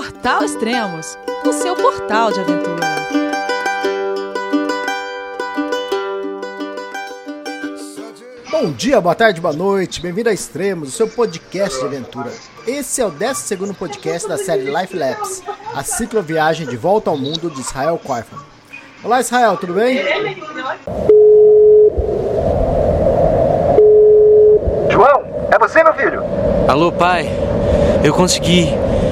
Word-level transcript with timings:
Portal 0.00 0.42
Extremos, 0.42 1.18
o 1.44 1.52
seu 1.52 1.76
portal 1.76 2.32
de 2.32 2.40
aventura. 2.40 2.86
Bom 8.50 8.72
dia, 8.72 8.98
boa 8.98 9.14
tarde, 9.14 9.42
boa 9.42 9.52
noite, 9.52 10.00
bem-vindo 10.00 10.30
a 10.30 10.32
Extremos, 10.32 10.88
o 10.88 10.92
seu 10.92 11.06
podcast 11.06 11.78
de 11.78 11.84
aventura. 11.84 12.32
Esse 12.66 13.02
é 13.02 13.04
o 13.04 13.10
12 13.10 13.74
podcast 13.74 14.26
da 14.26 14.38
série 14.38 14.74
Life 14.74 14.96
Labs, 14.96 15.42
a 15.74 15.84
cicloviagem 15.84 16.66
de 16.66 16.78
volta 16.78 17.10
ao 17.10 17.18
mundo 17.18 17.50
de 17.50 17.60
Israel 17.60 18.00
Korfman. 18.02 18.40
Olá, 19.04 19.20
Israel, 19.20 19.58
tudo 19.58 19.74
bem? 19.74 19.98
João, 24.90 25.48
é 25.52 25.58
você, 25.58 25.84
meu 25.84 25.92
filho? 25.92 26.22
Alô, 26.66 26.90
pai. 26.90 27.28
Eu 28.02 28.14
consegui. 28.14 28.70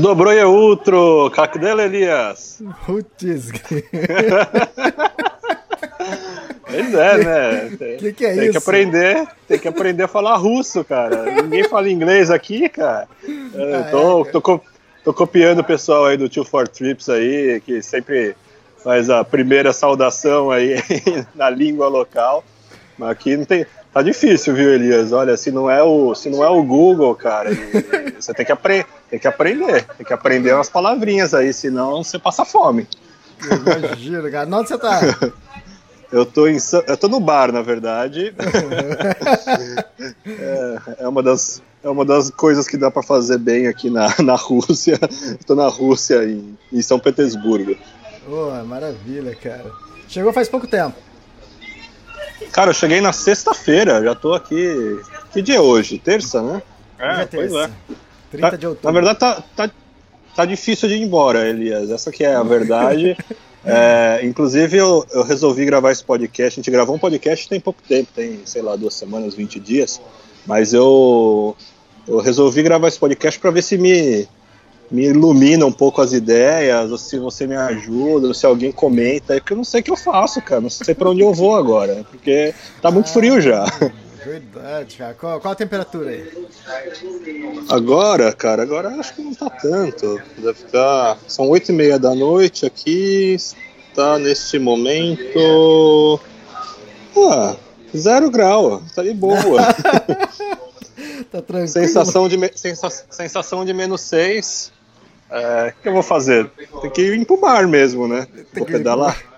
Dobrou 0.00 0.32
e 0.32 0.42
outro, 0.44 1.30
Cacdela 1.34 1.82
Elias. 1.84 2.62
Putz, 2.84 3.50
Pois 6.68 6.94
é, 6.94 7.18
né? 7.24 7.76
que 7.98 8.12
que 8.12 8.26
é 8.26 8.34
tem 8.34 8.42
isso? 8.44 8.52
que 8.52 8.58
aprender, 8.58 9.26
tem 9.48 9.58
que 9.58 9.68
aprender 9.68 10.02
a 10.02 10.08
falar 10.08 10.36
russo, 10.36 10.84
cara. 10.84 11.42
Ninguém 11.42 11.64
fala 11.68 11.88
inglês 11.88 12.30
aqui, 12.30 12.68
cara. 12.68 13.06
Eu 13.26 13.76
Ah, 13.80 13.88
tô, 13.90 14.22
é, 14.26 14.30
tô, 14.30 14.40
co- 14.42 14.60
tô 15.04 15.14
copiando 15.14 15.60
o 15.60 15.64
pessoal 15.64 16.06
aí 16.06 16.16
do 16.16 16.28
Two 16.28 16.44
for 16.44 16.66
Trips 16.68 17.08
aí, 17.08 17.60
que 17.64 17.80
sempre 17.82 18.36
faz 18.82 19.08
a 19.08 19.24
primeira 19.24 19.72
saudação 19.72 20.50
aí 20.50 20.74
na 21.34 21.48
língua 21.48 21.88
local. 21.88 22.44
Mas 22.98 23.10
aqui 23.10 23.36
não 23.36 23.44
tem. 23.44 23.64
Tá 23.96 24.02
difícil, 24.02 24.54
viu, 24.54 24.74
Elias? 24.74 25.10
Olha, 25.10 25.38
se 25.38 25.50
não 25.50 25.70
é 25.70 25.82
o, 25.82 26.14
se 26.14 26.28
não 26.28 26.44
é 26.44 26.50
o 26.50 26.62
Google, 26.62 27.14
cara, 27.14 27.48
você 28.20 28.34
tem 28.34 28.44
que, 28.44 28.52
apre 28.52 28.84
tem 29.08 29.18
que 29.18 29.26
aprender. 29.26 29.86
Tem 29.96 30.04
que 30.04 30.12
aprender 30.12 30.52
umas 30.52 30.68
palavrinhas 30.68 31.32
aí, 31.32 31.50
senão 31.50 32.04
você 32.04 32.18
passa 32.18 32.44
fome. 32.44 32.86
imagina, 33.40 34.30
cara. 34.30 34.54
Onde 34.54 34.68
você 34.68 34.76
tá? 34.76 35.00
Eu 36.12 36.24
tô, 36.24 36.46
em, 36.46 36.56
eu 36.86 36.96
tô 36.96 37.08
no 37.08 37.18
bar, 37.18 37.50
na 37.50 37.62
verdade. 37.62 38.32
é, 40.24 40.78
é 41.00 41.08
uma 41.08 41.20
das, 41.20 41.60
é 41.82 41.88
uma 41.88 42.04
das 42.04 42.30
coisas 42.30 42.68
que 42.68 42.76
dá 42.76 42.92
pra 42.92 43.02
fazer 43.02 43.38
bem 43.38 43.66
aqui 43.66 43.90
na, 43.90 44.14
na 44.22 44.36
Rússia. 44.36 45.00
Tô 45.44 45.56
na 45.56 45.66
Rússia, 45.66 46.22
em, 46.24 46.56
em 46.72 46.80
São 46.80 47.00
Petersburgo. 47.00 47.76
Pô, 48.24 48.52
maravilha, 48.64 49.34
cara. 49.34 49.66
Chegou 50.06 50.32
faz 50.32 50.48
pouco 50.48 50.68
tempo. 50.68 51.05
Cara, 52.52 52.70
eu 52.70 52.74
cheguei 52.74 53.00
na 53.00 53.12
sexta-feira, 53.12 54.02
já 54.02 54.14
tô 54.14 54.32
aqui. 54.34 55.00
Que 55.32 55.40
dia 55.42 55.56
é 55.56 55.60
hoje? 55.60 55.98
Terça, 55.98 56.42
né? 56.42 56.62
É 56.98 57.24
pois 57.26 57.52
terça. 57.52 57.70
é. 57.90 57.94
30 58.30 58.50
Tá- 58.50 58.56
de 58.56 58.66
outubro. 58.66 58.86
Na 58.88 58.92
verdade, 58.92 59.18
tá, 59.18 59.42
tá, 59.54 59.70
tá 60.34 60.44
difícil 60.44 60.88
de 60.88 60.96
ir 60.96 61.02
embora, 61.02 61.48
Elias. 61.48 61.90
Essa 61.90 62.10
que 62.10 62.24
é 62.24 62.34
a 62.34 62.42
verdade. 62.42 63.16
É, 63.68 64.20
inclusive, 64.22 64.76
eu, 64.76 65.04
eu 65.10 65.24
resolvi 65.24 65.64
gravar 65.64 65.90
esse 65.90 66.04
podcast. 66.04 66.54
A 66.54 66.62
gente 66.62 66.70
gravou 66.70 66.94
um 66.94 67.00
podcast 67.00 67.48
tem 67.48 67.58
pouco 67.58 67.82
tempo, 67.82 68.08
tem, 68.14 68.38
sei 68.44 68.62
lá, 68.62 68.76
duas 68.76 68.94
semanas, 68.94 69.34
20 69.34 69.58
dias. 69.58 70.00
Mas 70.46 70.72
eu, 70.72 71.56
eu 72.06 72.18
resolvi 72.20 72.62
gravar 72.62 72.86
esse 72.86 72.96
podcast 73.00 73.40
para 73.40 73.50
ver 73.50 73.62
se 73.62 73.76
me, 73.76 74.28
me 74.90 75.04
ilumina 75.06 75.66
um 75.66 75.72
pouco 75.72 76.00
as 76.00 76.12
ideias, 76.12 76.90
ou 76.90 76.98
se 76.98 77.18
você 77.18 77.46
me 77.46 77.56
ajuda, 77.56 78.28
ou 78.28 78.34
se 78.34 78.46
alguém 78.46 78.70
comenta. 78.72 79.34
É 79.34 79.40
porque 79.40 79.52
eu 79.52 79.56
não 79.56 79.64
sei 79.64 79.80
o 79.80 79.84
que 79.84 79.90
eu 79.90 79.96
faço, 79.96 80.40
cara. 80.42 80.60
Não 80.60 80.70
sei 80.70 80.94
para 80.94 81.10
onde 81.10 81.20
eu 81.22 81.32
vou 81.34 81.56
agora. 81.56 82.04
Porque 82.10 82.54
tá 82.80 82.90
muito 82.90 83.10
frio 83.10 83.40
já. 83.40 83.64
Verdade, 84.24 84.96
cara. 84.96 85.14
Qual, 85.14 85.40
qual 85.40 85.52
a 85.52 85.56
temperatura 85.56 86.10
aí? 86.10 86.24
Agora, 87.68 88.32
cara, 88.32 88.62
agora 88.62 88.88
acho 88.90 89.14
que 89.14 89.22
não 89.22 89.34
tá 89.34 89.48
tanto. 89.50 90.20
Deve 90.36 90.64
estar. 90.64 91.18
São 91.28 91.48
oito 91.48 91.70
e 91.70 91.74
meia 91.74 91.98
da 91.98 92.14
noite 92.14 92.66
aqui. 92.66 93.34
Está 93.34 94.18
neste 94.18 94.58
momento. 94.58 96.20
Ah, 97.16 97.56
zero 97.96 98.30
grau. 98.30 98.82
Tá 98.94 99.02
de 99.02 99.12
boa. 99.14 99.36
Tá 101.30 101.42
tranquilo? 101.42 101.68
sensação, 101.68 102.28
de 102.28 102.38
sensa- 102.54 103.04
sensação 103.10 103.64
de 103.64 103.72
menos 103.74 104.00
seis. 104.00 104.72
É, 105.30 105.74
o 105.76 105.82
que 105.82 105.88
eu 105.88 105.92
vou 105.92 106.02
fazer? 106.02 106.48
Tem 106.80 106.90
que 106.90 107.02
ir 107.02 107.24
pro 107.24 107.40
bar 107.40 107.66
mesmo, 107.66 108.06
né? 108.06 108.26
Vou 108.54 108.66
pedalar. 108.66 109.16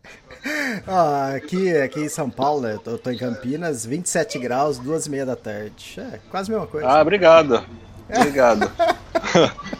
Ah, 0.87 1.35
aqui, 1.35 1.77
aqui 1.77 2.01
em 2.01 2.09
São 2.09 2.31
Paulo, 2.31 2.63
né, 2.63 2.75
eu 2.75 2.79
tô, 2.79 2.97
tô 2.97 3.11
em 3.11 3.19
Campinas, 3.19 3.85
27 3.85 4.39
graus, 4.39 4.79
duas 4.79 5.05
e 5.07 5.11
meia 5.11 5.27
da 5.27 5.37
tarde. 5.37 5.99
É, 5.99 6.21
quase 6.31 6.51
a 6.51 6.55
mesma 6.55 6.67
coisa. 6.67 6.89
Ah, 6.89 7.03
obrigado. 7.03 7.63
Obrigado. 8.09 8.71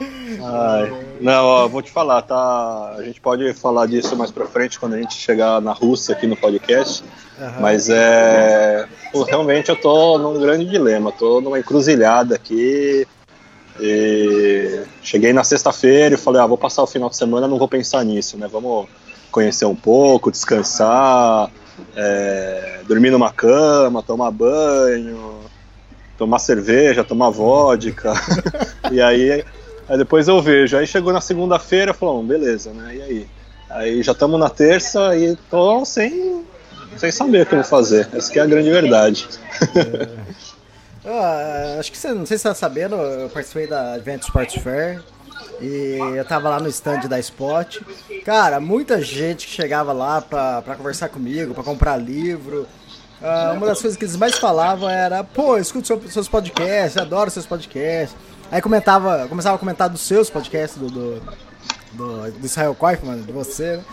Ai, 0.00 0.92
não, 1.20 1.44
ó, 1.44 1.68
vou 1.68 1.82
te 1.82 1.90
falar, 1.90 2.22
tá? 2.22 2.94
A 2.96 3.02
gente 3.02 3.20
pode 3.20 3.52
falar 3.54 3.86
disso 3.86 4.14
mais 4.16 4.30
pra 4.30 4.46
frente 4.46 4.78
quando 4.78 4.94
a 4.94 4.98
gente 4.98 5.14
chegar 5.14 5.60
na 5.60 5.72
Rússia 5.72 6.14
aqui 6.14 6.26
no 6.26 6.36
podcast. 6.36 7.02
Aham. 7.40 7.60
Mas 7.60 7.88
é. 7.88 8.86
pô, 9.12 9.22
realmente 9.22 9.70
eu 9.70 9.76
tô 9.76 10.18
num 10.18 10.38
grande 10.38 10.66
dilema, 10.66 11.10
tô 11.10 11.40
numa 11.40 11.58
encruzilhada 11.58 12.34
aqui. 12.34 13.06
E 13.80 14.82
cheguei 15.02 15.32
na 15.32 15.44
sexta-feira 15.44 16.14
e 16.14 16.18
falei, 16.18 16.40
ah, 16.40 16.46
vou 16.46 16.58
passar 16.58 16.82
o 16.82 16.86
final 16.86 17.08
de 17.08 17.16
semana, 17.16 17.46
não 17.46 17.58
vou 17.58 17.68
pensar 17.68 18.04
nisso, 18.04 18.36
né? 18.36 18.48
Vamos 18.50 18.88
conhecer 19.30 19.66
um 19.66 19.74
pouco, 19.74 20.30
descansar, 20.30 21.50
é, 21.94 22.80
dormir 22.86 23.10
numa 23.10 23.32
cama, 23.32 24.02
tomar 24.02 24.30
banho, 24.30 25.38
tomar 26.16 26.38
cerveja, 26.38 27.04
tomar 27.04 27.30
vodka. 27.30 28.12
e 28.90 29.00
aí, 29.00 29.44
aí 29.88 29.98
depois 29.98 30.26
eu 30.28 30.42
vejo. 30.42 30.76
Aí 30.76 30.86
chegou 30.86 31.12
na 31.12 31.20
segunda-feira, 31.20 31.94
falou, 31.94 32.22
beleza, 32.22 32.72
né? 32.72 32.96
E 32.96 33.02
aí? 33.02 33.28
Aí 33.70 34.02
já 34.02 34.12
estamos 34.12 34.40
na 34.40 34.48
terça 34.48 35.14
e 35.16 35.36
tô 35.50 35.84
sem, 35.84 36.42
sem 36.96 37.12
saber 37.12 37.42
o 37.42 37.46
que 37.46 37.54
eu 37.54 37.58
vou 37.58 37.68
fazer. 37.68 38.08
Essa 38.12 38.38
é 38.38 38.42
a 38.42 38.46
grande 38.46 38.70
verdade. 38.70 39.28
Ah, 41.08 41.76
acho 41.78 41.90
que 41.90 41.96
você, 41.98 42.12
não 42.12 42.26
sei 42.26 42.36
se 42.36 42.42
você 42.42 42.48
tá 42.48 42.54
sabendo, 42.54 42.96
eu 42.96 43.28
participei 43.30 43.66
da 43.66 43.94
Advent 43.94 44.22
Sports 44.22 44.62
Fair 44.62 45.00
e 45.60 45.98
eu 46.16 46.24
tava 46.24 46.48
lá 46.50 46.60
no 46.60 46.68
stand 46.68 47.00
da 47.08 47.18
Spot. 47.18 47.78
Cara, 48.24 48.60
muita 48.60 49.00
gente 49.00 49.46
que 49.46 49.52
chegava 49.52 49.92
lá 49.92 50.20
pra 50.20 50.62
conversar 50.76 51.08
comigo, 51.08 51.54
pra 51.54 51.62
comprar 51.64 51.96
livro. 51.96 52.66
Ah, 53.22 53.52
uma 53.56 53.66
das 53.66 53.80
coisas 53.80 53.96
que 53.98 54.04
eles 54.04 54.16
mais 54.16 54.36
falavam 54.36 54.88
era, 54.88 55.24
pô, 55.24 55.56
escuto 55.56 55.86
seu- 55.86 56.02
seus 56.08 56.28
podcasts, 56.28 56.96
adoro 57.00 57.30
seus 57.30 57.46
podcasts. 57.46 58.16
Aí 58.50 58.60
comentava, 58.62 59.26
começava 59.28 59.56
a 59.56 59.58
comentar 59.58 59.88
dos 59.88 60.00
seus 60.02 60.30
podcasts, 60.30 60.78
do, 60.78 60.88
do, 60.88 61.22
do, 61.92 62.30
do 62.32 62.46
Israel 62.46 62.74
Koifman, 62.74 63.20
de 63.22 63.32
você, 63.32 63.76
né? 63.78 63.84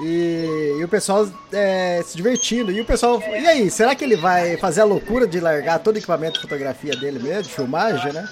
E, 0.00 0.76
e 0.80 0.84
o 0.84 0.88
pessoal 0.88 1.28
é, 1.52 2.02
se 2.04 2.16
divertindo. 2.16 2.72
E 2.72 2.80
o 2.80 2.84
pessoal, 2.84 3.20
e 3.20 3.46
aí, 3.46 3.70
será 3.70 3.94
que 3.94 4.02
ele 4.04 4.16
vai 4.16 4.56
fazer 4.56 4.80
a 4.80 4.84
loucura 4.84 5.26
de 5.26 5.38
largar 5.40 5.78
todo 5.78 5.94
o 5.94 5.98
equipamento 5.98 6.34
de 6.34 6.40
fotografia 6.42 6.96
dele 6.96 7.18
mesmo, 7.20 7.42
de 7.44 7.48
filmagem, 7.50 8.12
né? 8.12 8.28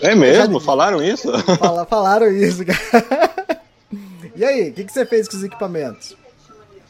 É 0.00 0.14
mesmo? 0.14 0.60
Falaram 0.60 1.02
isso? 1.02 1.30
Fala- 1.58 1.84
falaram 1.90 2.30
isso, 2.30 2.64
cara. 2.64 3.56
E 4.36 4.44
aí, 4.44 4.68
o 4.68 4.72
que, 4.72 4.84
que 4.84 4.92
você 4.92 5.04
fez 5.06 5.26
com 5.28 5.36
os 5.36 5.44
equipamentos? 5.44 6.16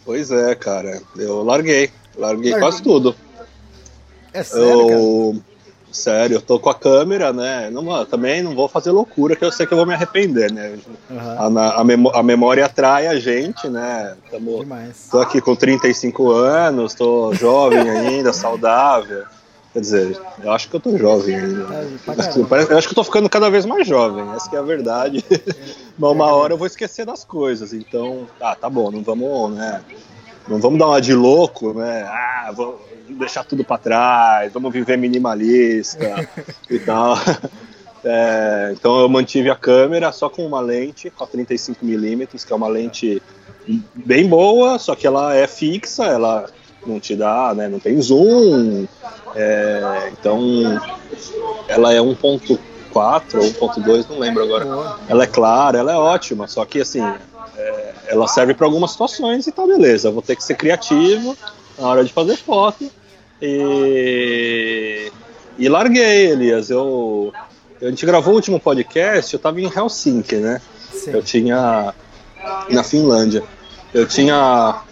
pois 0.04 0.31
é, 0.31 0.54
cara. 0.54 1.00
Eu 1.16 1.43
larguei. 1.43 1.90
Larguei 2.16 2.52
Largou? 2.52 2.69
quase 2.69 2.82
tudo. 2.82 3.16
É 4.32 4.43
sério, 4.43 4.87
cara? 4.87 5.56
Sério, 5.96 6.37
eu 6.37 6.43
tô 6.43 6.60
com 6.60 6.69
a 6.69 6.75
câmera, 6.75 7.32
né? 7.32 7.70
Não, 7.70 8.04
também 8.04 8.43
não 8.43 8.54
vou 8.54 8.69
fazer 8.69 8.90
loucura, 8.90 9.34
que 9.34 9.44
eu 9.44 9.50
sei 9.50 9.66
que 9.66 9.72
eu 9.72 9.78
vou 9.78 9.87
me 9.87 9.94
arrepender, 9.94 10.52
né? 10.52 10.78
Aham. 11.10 11.58
A, 11.58 11.81
a 11.81 11.84
memó- 11.84 12.12
a 12.14 12.22
memória 12.22 12.64
atrai 12.66 13.06
a 13.06 13.19
gente, 13.19 13.69
né? 13.69 14.14
Tamo, 14.31 14.58
Demais. 14.58 15.08
tô 15.10 15.20
aqui 15.20 15.40
com 15.40 15.56
35 15.56 16.31
anos, 16.31 16.94
tô 16.94 17.34
jovem 17.34 17.88
ainda, 17.88 18.31
saudável. 18.34 19.25
Quer 19.72 19.81
dizer, 19.81 20.20
eu 20.43 20.52
acho 20.52 20.69
que 20.69 20.76
eu 20.76 20.81
tô 20.81 20.96
jovem 20.96 21.34
ainda. 21.34 21.66
Parece- 22.04 22.72
Eu 22.72 22.78
acho 22.78 22.88
que 22.88 22.93
eu 22.93 22.96
tô 22.96 23.04
ficando 23.04 23.28
cada 23.28 23.50
vez 23.50 23.64
mais 23.66 23.87
jovem, 23.87 24.25
essa 24.34 24.48
que 24.48 24.56
é 24.56 24.58
a 24.58 24.62
verdade. 24.62 25.25
Mas 25.98 26.10
uma 26.12 26.26
hora 26.26 26.52
eu 26.52 26.58
vou 26.58 26.66
esquecer 26.66 27.04
das 27.06 27.25
coisas, 27.25 27.72
então, 27.72 28.26
ah, 28.40 28.54
tá 28.54 28.69
bom, 28.70 28.90
não 28.90 29.02
vamos, 29.02 29.54
né? 29.56 29.82
Não 30.48 30.58
vamos 30.58 30.78
dar 30.78 30.87
uma 30.87 31.00
de 31.00 31.14
louco, 31.14 31.72
né? 31.75 32.04
Ah, 32.06 32.52
vamos 32.54 32.76
deixar 33.08 33.44
tudo 33.44 33.64
pra 33.64 33.78
trás, 33.78 34.52
vamos 34.52 34.72
viver 34.72 34.96
minimalista 34.96 36.28
e 36.70 36.78
tal. 36.78 37.16
É, 38.04 38.70
então 38.72 39.00
eu 39.00 39.08
mantive 39.08 39.50
a 39.50 39.56
câmera 39.56 40.12
só 40.12 40.28
com 40.28 40.46
uma 40.46 40.60
lente, 40.60 41.10
com 41.10 41.25
a 41.25 41.26
35mm, 41.26 42.44
que 42.46 42.52
é 42.52 42.56
uma 42.56 42.69
lente 42.69 43.20
bem 43.94 44.28
boa, 44.28 44.78
só 44.78 44.94
que 44.94 45.06
ela 45.06 45.34
é 45.34 45.48
fixa, 45.48 46.04
ela 46.04 46.46
não 46.87 47.00
te 47.00 47.16
dá, 47.16 47.52
né, 47.52 47.69
não 47.69 47.81
tem 47.81 48.00
zoom, 48.00 48.87
é, 49.34 50.12
então 50.12 50.81
ela 51.66 51.93
é 51.93 51.98
1.4 51.98 52.58
ou 53.60 53.70
1.2, 53.70 54.08
não 54.08 54.20
lembro 54.20 54.44
agora. 54.44 54.98
Ela 55.08 55.25
é 55.25 55.26
clara, 55.26 55.78
ela 55.78 55.93
é 55.93 55.96
ótima, 55.96 56.46
só 56.46 56.64
que 56.64 56.81
assim, 56.81 57.02
é, 57.56 57.94
ela 58.08 58.26
serve 58.29 58.55
para 58.55 58.67
algumas 58.67 58.93
situações 58.93 59.47
e 59.47 59.53
tá 59.53 59.67
beleza, 59.67 60.08
eu 60.08 60.12
vou 60.12 60.23
ter 60.23 60.37
que 60.37 60.44
ser 60.44 60.55
criativo 60.55 61.37
na 61.79 61.88
hora 61.88 62.05
de 62.05 62.12
fazer 62.12 62.37
foto 62.37 62.91
e, 63.41 65.11
e 65.58 65.69
larguei, 65.69 66.31
Elias, 66.31 66.70
eu 66.70 67.32
a 67.81 67.87
gente 67.91 68.06
gravou 68.06 68.32
o 68.32 68.37
último 68.37 68.58
podcast, 68.58 69.35
eu 69.35 69.37
estava 69.37 69.61
em 69.61 69.70
Helsinki, 69.70 70.37
né? 70.37 70.62
Sim. 70.93 71.11
Eu 71.11 71.23
tinha 71.23 71.94
na 72.70 72.82
Finlândia. 72.82 73.43
Eu 73.93 74.06
tinha 74.06 74.82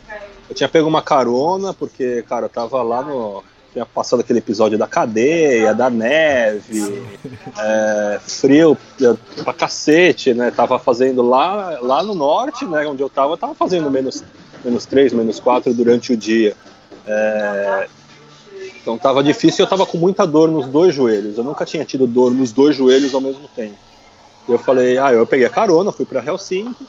eu 0.48 0.54
tinha 0.54 0.68
pego 0.68 0.88
uma 0.88 1.00
carona 1.02 1.72
porque, 1.72 2.22
cara, 2.28 2.46
eu 2.46 2.50
tava 2.50 2.82
lá 2.82 3.02
no 3.02 3.42
tinha 3.74 3.84
passado 3.84 4.20
aquele 4.20 4.38
episódio 4.38 4.78
da 4.78 4.86
cadeia, 4.86 5.74
da 5.74 5.90
neve, 5.90 7.02
é, 7.58 8.20
frio 8.22 8.78
pra 9.42 9.52
cacete, 9.52 10.32
né? 10.32 10.52
Tava 10.52 10.78
fazendo 10.78 11.22
lá, 11.22 11.80
lá 11.82 12.00
no 12.00 12.14
norte, 12.14 12.64
né? 12.64 12.86
Onde 12.86 13.02
eu 13.02 13.10
tava, 13.10 13.36
tava 13.36 13.52
fazendo 13.52 13.90
menos, 13.90 14.22
menos 14.64 14.86
3, 14.86 15.12
menos 15.12 15.40
4 15.40 15.74
durante 15.74 16.12
o 16.12 16.16
dia. 16.16 16.54
É, 17.04 17.88
então 18.80 18.96
tava 18.96 19.24
difícil 19.24 19.62
e 19.62 19.66
eu 19.66 19.68
tava 19.68 19.84
com 19.84 19.98
muita 19.98 20.24
dor 20.24 20.48
nos 20.48 20.68
dois 20.68 20.94
joelhos. 20.94 21.36
Eu 21.36 21.42
nunca 21.42 21.64
tinha 21.64 21.84
tido 21.84 22.06
dor 22.06 22.30
nos 22.32 22.52
dois 22.52 22.76
joelhos 22.76 23.12
ao 23.12 23.20
mesmo 23.20 23.48
tempo. 23.56 23.76
Eu 24.48 24.58
falei, 24.58 24.98
ah, 24.98 25.12
eu 25.12 25.26
peguei 25.26 25.46
a 25.46 25.50
carona, 25.50 25.90
fui 25.90 26.06
para 26.06 26.24
Helsinki. 26.24 26.86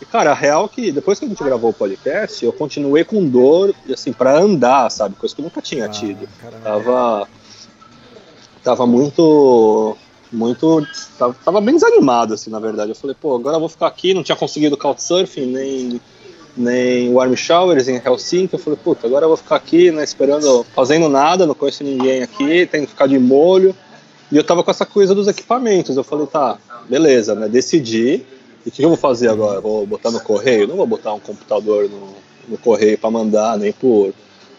E 0.00 0.04
cara, 0.04 0.32
a 0.32 0.34
real 0.34 0.66
é 0.66 0.68
que 0.68 0.92
depois 0.92 1.18
que 1.18 1.24
a 1.24 1.28
gente 1.28 1.42
gravou 1.42 1.70
o 1.70 1.74
podcast, 1.74 2.44
eu 2.44 2.52
continuei 2.52 3.04
com 3.04 3.26
dor, 3.26 3.74
assim, 3.90 4.12
para 4.12 4.38
andar, 4.38 4.90
sabe? 4.90 5.16
Coisa 5.16 5.34
que 5.34 5.40
eu 5.40 5.44
nunca 5.44 5.62
tinha 5.62 5.86
ah, 5.86 5.88
tido. 5.88 6.28
Caramba. 6.40 6.62
Tava 6.62 7.28
tava 8.62 8.84
muito 8.84 9.96
muito 10.32 10.84
tava, 11.16 11.36
tava, 11.44 11.60
bem 11.60 11.76
desanimado 11.76 12.34
assim, 12.34 12.50
na 12.50 12.58
verdade. 12.58 12.90
Eu 12.90 12.96
falei, 12.96 13.16
pô, 13.18 13.36
agora 13.36 13.56
eu 13.56 13.60
vou 13.60 13.68
ficar 13.68 13.86
aqui, 13.86 14.12
não 14.12 14.24
tinha 14.24 14.36
conseguido 14.36 14.76
couchsurfing, 14.76 15.46
nem 15.46 16.00
nem 16.56 17.12
warm 17.12 17.34
showers 17.34 17.86
em 17.86 18.00
Helsinki. 18.04 18.54
Eu 18.54 18.58
falei, 18.58 18.78
puta, 18.82 19.06
agora 19.06 19.24
eu 19.24 19.28
vou 19.28 19.36
ficar 19.36 19.56
aqui, 19.56 19.90
né, 19.92 20.02
esperando, 20.02 20.64
fazendo 20.74 21.08
nada, 21.08 21.46
não 21.46 21.54
conheço 21.54 21.84
ninguém 21.84 22.22
aqui, 22.22 22.66
tenho 22.66 22.84
que 22.84 22.90
ficar 22.90 23.06
de 23.06 23.18
molho. 23.18 23.74
E 24.32 24.36
eu 24.36 24.42
tava 24.42 24.64
com 24.64 24.70
essa 24.70 24.84
coisa 24.84 25.14
dos 25.14 25.28
equipamentos. 25.28 25.96
Eu 25.96 26.02
falei, 26.02 26.26
tá, 26.26 26.58
beleza, 26.88 27.34
né, 27.34 27.48
decidi. 27.48 28.24
E 28.66 28.68
o 28.68 28.72
que 28.72 28.84
eu 28.84 28.88
vou 28.88 28.98
fazer 28.98 29.28
agora? 29.28 29.60
Vou 29.60 29.86
botar 29.86 30.10
no 30.10 30.20
correio? 30.20 30.66
Não 30.66 30.76
vou 30.76 30.86
botar 30.88 31.14
um 31.14 31.20
computador 31.20 31.88
no, 31.88 32.14
no 32.48 32.58
correio 32.58 32.98
para 32.98 33.10
mandar, 33.10 33.56
nem 33.56 33.72
por 33.72 34.12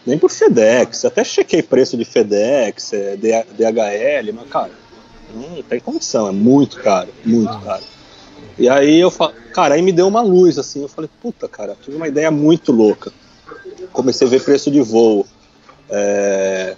nem 0.06 0.18
por 0.18 0.30
FedEx. 0.30 1.04
Até 1.04 1.22
chequei 1.22 1.62
preço 1.62 1.94
de 1.94 2.06
FedEx, 2.06 2.94
é, 2.94 3.16
DHL, 3.16 4.32
mas 4.34 4.48
cara, 4.48 4.70
não 5.34 5.62
tem 5.62 5.78
condição, 5.78 6.26
é 6.26 6.32
muito 6.32 6.80
caro, 6.80 7.10
muito 7.22 7.56
caro. 7.60 7.84
E 8.58 8.68
aí 8.68 8.98
eu 8.98 9.10
falo, 9.10 9.34
cara, 9.52 9.74
aí 9.74 9.82
me 9.82 9.92
deu 9.92 10.08
uma 10.08 10.22
luz 10.22 10.58
assim, 10.58 10.80
eu 10.80 10.88
falei, 10.88 11.10
puta, 11.20 11.46
cara, 11.46 11.76
tive 11.80 11.96
uma 11.96 12.08
ideia 12.08 12.30
muito 12.30 12.72
louca. 12.72 13.12
Comecei 13.92 14.26
a 14.26 14.30
ver 14.30 14.42
preço 14.42 14.70
de 14.70 14.80
voo. 14.80 15.26
É, 15.90 16.76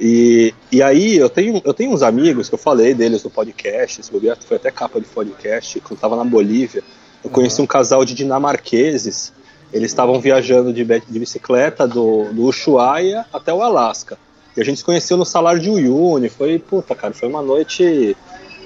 e, 0.00 0.54
e 0.72 0.82
aí 0.82 1.16
eu 1.16 1.28
tenho, 1.28 1.60
eu 1.64 1.72
tenho 1.72 1.92
uns 1.92 2.02
amigos 2.02 2.48
que 2.48 2.54
eu 2.54 2.58
falei 2.58 2.94
deles 2.94 3.22
no 3.22 3.30
podcast, 3.30 4.00
esse 4.00 4.10
foi 4.46 4.56
até 4.56 4.70
capa 4.70 5.00
de 5.00 5.06
podcast, 5.06 5.80
quando 5.80 5.92
eu 5.92 5.96
tava 5.98 6.16
na 6.16 6.24
Bolívia. 6.24 6.82
Eu 7.22 7.30
conheci 7.30 7.62
um 7.62 7.66
casal 7.66 8.04
de 8.04 8.14
dinamarqueses. 8.14 9.32
Eles 9.72 9.90
estavam 9.90 10.20
viajando 10.20 10.72
de, 10.72 10.84
de 10.84 11.18
bicicleta 11.18 11.88
do, 11.88 12.24
do 12.32 12.44
Ushuaia 12.44 13.24
até 13.32 13.52
o 13.52 13.62
Alasca. 13.62 14.18
E 14.56 14.60
a 14.60 14.64
gente 14.64 14.78
se 14.78 14.84
conheceu 14.84 15.16
no 15.16 15.24
salário 15.24 15.60
de 15.60 15.70
Uyuni. 15.70 16.28
Foi, 16.28 16.58
puta, 16.58 16.94
cara, 16.94 17.14
foi 17.14 17.28
uma 17.28 17.42
noite 17.42 18.14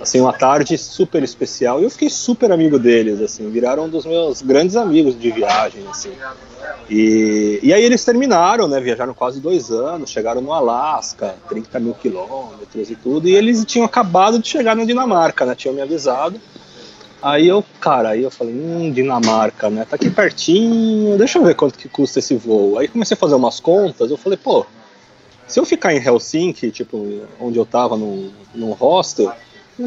assim, 0.01 0.21
uma 0.21 0.33
tarde 0.33 0.77
super 0.77 1.23
especial. 1.23 1.81
E 1.81 1.85
eu 1.85 1.91
fiquei 1.91 2.11
super 2.11 2.53
amigo 2.53 2.79
deles, 2.79 3.21
assim, 3.21 3.49
viraram 3.51 3.85
um 3.85 3.89
dos 3.89 4.05
meus 4.05 4.43
grandes 4.43 4.77
amigos 4.77 5.19
de 5.19 5.31
viagem, 5.31 5.87
assim. 5.89 6.13
E, 6.91 7.61
e 7.63 7.73
aí 7.73 7.83
eles 7.83 8.05
terminaram, 8.05 8.67
né, 8.67 8.81
viajaram 8.81 9.13
quase 9.13 9.41
dois 9.41 9.71
anos, 9.71 10.11
chegaram 10.11 10.41
no 10.41 10.53
Alasca, 10.53 11.35
30 11.49 11.79
mil 11.81 11.95
quilômetros 11.95 12.91
e 12.91 12.97
tudo, 12.97 13.29
e 13.29 13.35
eles 13.35 13.65
tinham 13.65 13.85
acabado 13.85 14.39
de 14.39 14.49
chegar 14.49 14.75
na 14.75 14.85
Dinamarca, 14.85 15.45
né, 15.45 15.55
tinham 15.55 15.75
me 15.75 15.83
avisado. 15.83 16.41
Aí 17.21 17.49
eu, 17.49 17.65
cara, 17.81 18.11
aí 18.11 18.23
eu 18.23 18.31
falei, 18.31 18.55
hum, 18.55 18.91
Dinamarca, 18.93 19.69
né, 19.69 19.85
tá 19.85 19.97
aqui 19.97 20.09
pertinho, 20.09 21.19
deixa 21.19 21.39
eu 21.39 21.45
ver 21.45 21.55
quanto 21.55 21.79
que 21.79 21.89
custa 21.89 22.21
esse 22.21 22.35
voo. 22.37 22.79
Aí 22.79 22.89
comecei 22.89 23.15
a 23.15 23.19
fazer 23.19 23.35
umas 23.35 23.61
contas, 23.61 24.11
eu 24.11 24.17
falei, 24.17 24.39
pô, 24.39 24.65
se 25.47 25.61
eu 25.61 25.67
ficar 25.67 25.93
em 25.93 26.03
Helsinki, 26.03 26.71
tipo, 26.71 27.23
onde 27.41 27.59
eu 27.59 27.67
tava, 27.67 27.97
num, 27.97 28.31
num 28.55 28.73
hostel, 28.73 29.33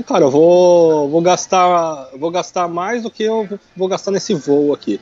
Cara, 0.06 0.24
eu 0.24 0.32
vou, 0.32 1.10
vou 1.10 1.22
gastar 1.22 2.12
vou 2.18 2.32
gastar 2.32 2.66
mais 2.70 3.04
do 3.04 3.12
que 3.12 3.24
eu 3.24 3.60
vou 3.76 3.90
gastar 3.90 4.10
nesse 4.12 4.34
voo 4.34 4.74
aqui. 4.74 5.02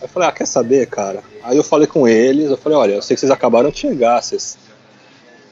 Aí 0.00 0.04
eu 0.04 0.08
falei, 0.08 0.28
ah, 0.28 0.32
quer 0.32 0.46
saber, 0.46 0.86
cara? 0.86 1.22
Aí 1.42 1.56
eu 1.56 1.64
falei 1.64 1.86
com 1.86 2.06
eles, 2.06 2.50
eu 2.50 2.56
falei, 2.56 2.78
olha, 2.78 2.92
eu 2.94 3.02
sei 3.02 3.14
que 3.14 3.20
vocês 3.20 3.32
acabaram 3.32 3.70
de 3.70 3.78
chegar, 3.78 4.22
vocês 4.22 4.56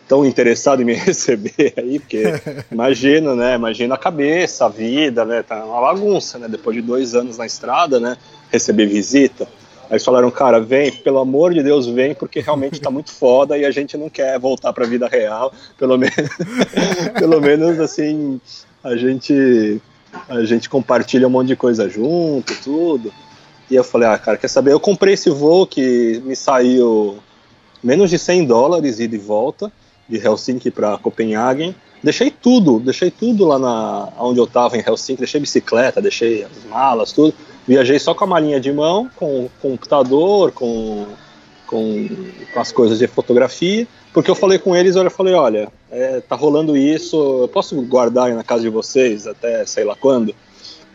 estão 0.03 0.25
interessados 0.25 0.81
em 0.83 0.87
me 0.87 0.95
receber 0.95 1.75
aí, 1.77 1.99
porque 1.99 2.23
imagina, 2.71 3.35
né? 3.35 3.57
Imagina 3.57 3.95
a 3.97 3.99
cabeça, 3.99 4.67
a 4.67 4.69
vida, 4.69 5.25
né? 5.25 5.43
Tá 5.43 5.65
uma 5.65 5.81
bagunça, 5.81 6.39
né? 6.39 6.49
Depois 6.49 6.77
de 6.77 6.83
dois 6.83 7.15
anos 7.15 7.37
na 7.37 7.45
estrada, 7.45 7.99
né? 7.99 8.17
Receber 8.51 8.87
visita. 8.87 9.49
Aí 9.85 9.93
eles 9.93 10.05
falaram, 10.05 10.31
cara, 10.31 10.61
vem, 10.61 10.91
pelo 10.91 11.19
amor 11.19 11.55
de 11.55 11.63
Deus, 11.63 11.87
vem, 11.87 12.15
porque 12.15 12.41
realmente 12.41 12.81
tá 12.81 12.91
muito 12.91 13.13
foda 13.13 13.57
e 13.59 13.65
a 13.65 13.71
gente 13.71 13.97
não 13.97 14.09
quer 14.09 14.39
voltar 14.39 14.73
pra 14.73 14.87
vida 14.87 15.07
real, 15.07 15.53
pelo 15.79 15.97
menos, 15.97 16.15
pelo 17.19 17.41
menos 17.41 17.79
assim, 17.79 18.41
a 18.83 18.97
gente 18.97 19.81
a 20.29 20.45
gente 20.45 20.69
compartilha 20.69 21.27
um 21.27 21.31
monte 21.31 21.49
de 21.49 21.57
coisa 21.57 21.89
junto, 21.89 22.55
tudo. 22.63 23.13
E 23.71 23.75
eu 23.75 23.85
falei, 23.85 24.09
ah, 24.09 24.19
cara, 24.19 24.39
quer 24.39 24.49
saber? 24.49 24.73
Eu 24.73 24.81
comprei 24.81 25.15
esse 25.15 25.31
voo 25.31 25.67
que 25.67 26.23
me 26.25 26.37
saiu 26.37 27.19
menos 27.83 28.11
de 28.11 28.19
100 28.19 28.47
dólares 28.47 29.01
e 29.01 29.09
volta, 29.19 29.73
de 30.09 30.19
Helsinki 30.19 30.71
para 30.71 30.99
Copenhagen. 30.99 31.75
Deixei 32.03 32.31
tudo, 32.31 32.79
deixei 32.79 33.11
tudo 33.11 33.45
lá 33.45 33.59
na 33.59 34.09
onde 34.19 34.39
eu 34.39 34.45
estava 34.45 34.77
em 34.77 34.85
Helsinki, 34.87 35.21
deixei 35.21 35.41
bicicleta, 35.41 36.01
deixei 36.01 36.45
as 36.45 36.65
malas, 36.69 37.13
tudo. 37.13 37.35
Viajei 37.67 37.99
só 37.99 38.15
com 38.15 38.25
a 38.25 38.29
malinha 38.29 38.61
de 38.61 38.73
mão, 38.73 39.11
com, 39.17 39.49
com 39.61 39.71
computador, 39.71 40.53
com, 40.53 41.07
com, 41.67 42.09
com 42.53 42.61
as 42.61 42.71
coisas 42.71 42.99
de 42.99 43.09
fotografia 43.09 43.89
porque 44.17 44.31
eu 44.31 44.35
falei 44.35 44.59
com 44.59 44.75
eles, 44.75 44.97
eu 44.97 45.11
falei, 45.11 45.35
olha, 45.35 45.69
é, 45.91 46.23
tá 46.23 46.35
rolando 46.35 46.75
isso, 46.75 47.43
eu 47.43 47.49
posso 47.49 47.79
guardar 47.83 48.33
na 48.33 48.43
casa 48.43 48.63
de 48.63 48.71
vocês 48.71 49.27
até 49.27 49.67
sei 49.67 49.85
lá 49.85 49.95
quando? 49.95 50.35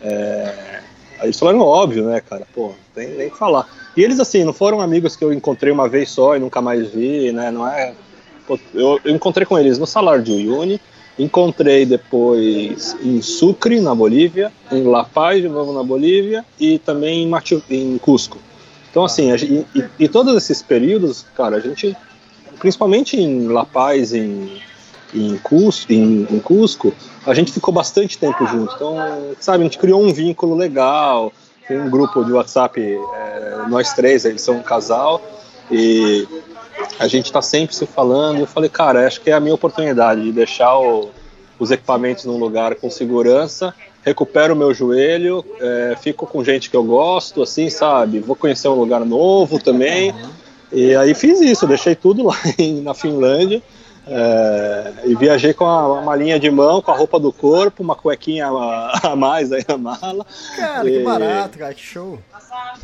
É... 0.01 0.82
Aí 1.22 1.28
eles 1.28 1.38
falaram, 1.38 1.60
óbvio, 1.60 2.06
né, 2.06 2.20
cara, 2.20 2.48
pô, 2.54 2.72
tem 2.96 3.10
nem 3.10 3.30
que 3.30 3.38
falar. 3.38 3.68
E 3.96 4.04
eles, 4.04 4.20
assim, 4.20 4.44
não 4.44 4.51
foram 4.51 4.82
amigos 4.82 5.16
que 5.16 5.24
eu 5.24 5.32
encontrei 5.32 5.72
uma 5.72 5.88
vez 5.88 6.10
só 6.10 6.36
e 6.36 6.40
nunca 6.40 6.60
mais 6.62 6.90
vi, 6.90 7.32
né, 7.32 7.51
não 7.51 7.68
é... 7.68 7.94
Pô, 8.48 8.60
eu, 8.74 9.00
eu, 9.06 9.16
encontrei 9.16 9.46
com 9.46 9.58
eles 9.58 9.78
no 9.78 9.86
salário 9.86 10.24
de 10.24 10.32
Uyuni, 10.32 10.82
encontrei 11.20 11.86
depois 11.86 12.98
em 13.04 13.22
Sucre, 13.22 13.80
na 13.80 13.94
Bolívia, 13.94 14.51
em 14.72 14.84
La 14.84 15.04
Paz, 15.04 15.40
de 15.40 15.48
novo 15.48 15.72
na 15.72 15.84
Bolívia, 15.84 16.44
e 16.60 16.80
também 16.80 17.22
em, 17.24 17.30
Machu, 17.30 17.62
em 17.70 18.00
Cusco. 18.00 18.40
Então, 18.90 19.06
assim, 19.06 19.32
a, 19.32 19.36
e, 19.36 19.66
e 20.00 20.08
todos 20.10 20.36
esses 20.36 20.63
períodos, 20.63 21.24
cara, 21.36 21.58
a 21.58 21.60
gente 21.60 21.96
principalmente 22.58 23.16
em 23.16 23.48
La 23.48 23.66
Paz, 23.66 24.12
em, 24.12 24.60
em, 25.13 25.38
Cusco, 25.38 25.91
em, 25.91 26.27
em 26.30 26.39
Cusco, 26.39 26.94
a 27.25 27.34
gente 27.34 27.51
ficou 27.51 27.74
bastante 27.74 28.18
tempo 28.18 28.46
junto. 28.48 28.75
Então, 28.75 28.96
sabe, 29.39 29.60
a 29.62 29.63
gente 29.63 29.77
criou 29.77 30.01
um 30.01 30.12
vínculo 30.13 30.56
legal. 30.56 31.32
Tem 31.68 31.80
um 31.80 31.89
grupo 31.89 32.24
de 32.24 32.32
WhatsApp, 32.32 32.82
é, 32.82 33.58
nós 33.70 33.94
três, 33.94 34.25
eles 34.25 34.41
são 34.41 34.58
um 34.58 34.63
casal, 34.63 35.22
e 35.70 36.27
a 37.00 37.08
gente 37.08 37.25
está 37.25 37.41
sempre 37.41 37.75
se 37.75 37.86
falando. 37.86 38.39
E 38.39 38.41
eu 38.41 38.48
falei, 38.48 38.70
cara, 38.70 39.08
acho 39.08 39.22
que 39.22 39.30
é 39.30 39.34
a 39.34 39.39
minha 39.39 39.56
oportunidade 39.56 40.22
de 40.22 40.32
deixar 40.32 40.77
o, 40.77 41.10
os 41.60 41.72
equipamentos 41.72 42.25
num 42.25 42.38
lugar 42.38 42.75
com 42.75 42.89
segurança, 42.89 43.74
recupero 44.03 44.53
o 44.53 44.58
meu 44.58 44.74
joelho, 44.74 45.46
é, 45.60 45.96
fico 46.01 46.25
com 46.25 46.44
gente 46.44 46.70
que 46.70 46.75
eu 46.75 46.84
gosto, 46.84 47.44
assim, 47.44 47.70
sabe? 47.70 48.20
Vou 48.20 48.36
conhecer 48.36 48.68
um 48.68 48.74
lugar 48.74 49.06
novo 49.06 49.60
também. 49.60 50.13
E 50.72 50.96
aí 50.96 51.13
fiz 51.13 51.39
isso, 51.41 51.68
deixei 51.68 51.96
tudo 51.96 52.24
lá 52.24 52.38
em, 52.58 52.82
na 52.82 52.94
Finlândia. 52.94 53.62
É, 54.08 54.93
e 55.05 55.15
viajei 55.15 55.53
com 55.53 55.65
a, 55.65 56.01
malinha 56.01 56.39
de 56.39 56.50
mão, 56.50 56.81
com 56.81 56.91
a 56.91 56.96
roupa 56.96 57.20
do 57.20 57.31
corpo, 57.31 57.84
uma 57.84 57.96
cuequinha 57.96 58.48
a, 58.48 59.12
a 59.12 59.15
mais 59.15 59.51
aí 59.51 59.63
na 59.67 59.77
mala. 59.77 60.25
Cara, 60.55 60.89
e... 60.89 60.98
que 60.98 61.03
barato, 61.03 61.58
cara, 61.60 61.74
que 61.74 61.81
show. 61.81 62.20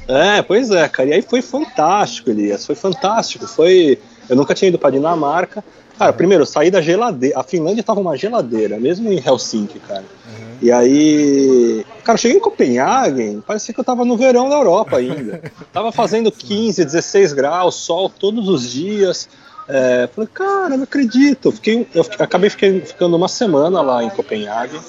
É, 0.08 0.42
pois 0.42 0.72
é, 0.72 0.88
cara. 0.88 1.10
E 1.10 1.14
aí 1.14 1.22
foi 1.22 1.42
fantástico, 1.42 2.30
Elias. 2.30 2.66
Foi 2.66 2.76
fantástico. 2.76 3.48
Foi. 3.48 4.00
Eu 4.30 4.36
nunca 4.36 4.54
tinha 4.54 4.70
ido 4.70 4.80
para 4.80 4.92
Dinamarca. 4.92 5.64
Cara, 5.98 6.14
primeiro, 6.14 6.44
eu 6.44 6.48
saí 6.48 6.70
da 6.70 6.82
geladeira. 6.82 7.40
A 7.40 7.44
Finlândia 7.44 7.84
tava 7.84 8.00
uma 8.00 8.16
geladeira, 8.16 8.80
mesmo 8.80 9.12
em 9.12 9.22
Helsinki, 9.26 9.80
cara. 9.80 10.04
Uhum. 10.04 10.58
E 10.62 10.72
aí. 10.72 11.86
Cara, 12.04 12.16
eu 12.16 12.22
cheguei 12.22 12.38
em 12.38 12.42
Copenhague, 12.42 13.42
parecia 13.46 13.74
que 13.74 13.80
eu 13.80 13.84
tava 13.84 14.06
no 14.06 14.16
verão 14.16 14.48
da 14.48 14.56
Europa 14.56 14.98
ainda. 14.98 15.42
tava 15.74 15.92
fazendo 15.92 16.32
15, 16.32 16.86
16 16.86 17.34
graus, 17.34 17.76
sol 17.76 18.10
todos 18.10 18.48
os 18.48 18.70
dias. 18.70 19.28
É, 19.68 20.08
falei, 20.14 20.30
cara, 20.34 20.78
não 20.78 20.84
acredito. 20.84 21.50
Eu 21.50 21.52
fiquei, 21.52 21.88
acabei 22.20 22.50
fiquei, 22.50 22.82
ficando 22.82 23.16
uma 23.16 23.28
semana 23.28 23.82
lá 23.82 24.04
em 24.04 24.10
Copenhague. 24.10 24.80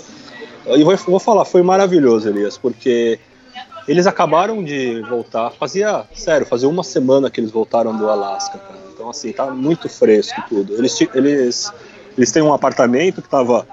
E 0.66 0.84
vou, 0.84 0.96
vou 0.96 1.20
falar, 1.20 1.44
foi 1.44 1.62
maravilhoso, 1.62 2.28
Elias, 2.28 2.58
porque 2.58 3.18
eles 3.88 4.06
acabaram 4.06 4.62
de 4.62 5.00
voltar. 5.02 5.50
Fazia, 5.50 6.04
sério, 6.14 6.46
fazia 6.46 6.68
uma 6.68 6.84
semana 6.84 7.30
que 7.30 7.40
eles 7.40 7.50
voltaram 7.50 7.96
do 7.96 8.08
Alasca, 8.08 8.58
cara. 8.58 8.78
Então, 8.92 9.08
assim, 9.08 9.32
tá 9.32 9.46
muito 9.46 9.88
fresco 9.88 10.42
tudo. 10.48 10.74
Eles, 10.74 11.00
eles, 11.14 11.72
eles 12.16 12.30
têm 12.30 12.42
um 12.42 12.52
apartamento 12.52 13.22
que 13.22 13.28
tava 13.28 13.66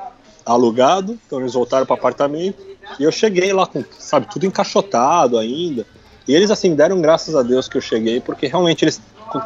alugado, 0.45 1.19
então 1.25 1.39
eles 1.39 1.53
voltaram 1.53 1.85
para 1.85 1.95
apartamento. 1.95 2.63
E 2.99 3.03
eu 3.03 3.11
cheguei 3.11 3.51
lá 3.51 3.65
com, 3.67 3.83
sabe, 3.99 4.27
tudo 4.31 4.45
encaixotado 4.45 5.37
ainda. 5.37 5.85
E 6.27 6.33
eles, 6.33 6.49
assim, 6.49 6.75
deram 6.75 7.01
graças 7.01 7.35
a 7.35 7.43
Deus 7.43 7.67
que 7.67 7.77
eu 7.77 7.81
cheguei, 7.81 8.19
porque 8.19 8.47
realmente 8.47 8.83
eles 8.83 8.99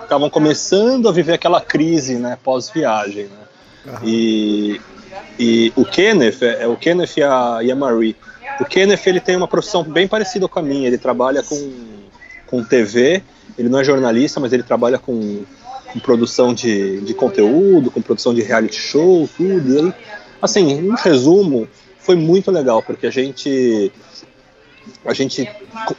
estavam 0.03 0.29
começando 0.29 1.09
a 1.09 1.11
viver 1.11 1.33
aquela 1.33 1.59
crise, 1.59 2.15
né, 2.15 2.37
pós-viagem, 2.43 3.25
né. 3.25 3.39
Uhum. 3.85 4.07
E, 4.07 4.81
e 5.39 5.73
o 5.75 5.85
Kenneth, 5.85 6.41
é, 6.41 6.67
o 6.67 6.75
Kenneth 6.75 7.17
e 7.17 7.23
a, 7.23 7.59
e 7.61 7.71
a 7.71 7.75
Marie, 7.75 8.15
o 8.59 8.65
Kenneth 8.65 9.07
ele 9.07 9.21
tem 9.21 9.35
uma 9.37 9.47
profissão 9.47 9.83
bem 9.83 10.07
parecida 10.07 10.47
com 10.47 10.59
a 10.59 10.61
minha. 10.61 10.87
Ele 10.87 10.97
trabalha 10.97 11.41
com, 11.41 11.71
com 12.45 12.63
TV. 12.63 13.23
Ele 13.57 13.69
não 13.69 13.79
é 13.79 13.83
jornalista, 13.83 14.39
mas 14.39 14.51
ele 14.51 14.63
trabalha 14.63 14.99
com, 14.99 15.43
com 15.91 15.99
produção 15.99 16.53
de, 16.53 16.99
de 17.01 17.13
conteúdo, 17.13 17.89
com 17.89 18.01
produção 18.01 18.33
de 18.33 18.41
reality 18.41 18.75
show, 18.75 19.29
tudo. 19.37 19.87
E 19.87 19.93
assim, 20.41 20.71
em 20.71 20.95
resumo, 20.97 21.67
foi 21.99 22.15
muito 22.15 22.51
legal 22.51 22.83
porque 22.83 23.07
a 23.07 23.11
gente 23.11 23.91
a 25.05 25.13
gente 25.13 25.49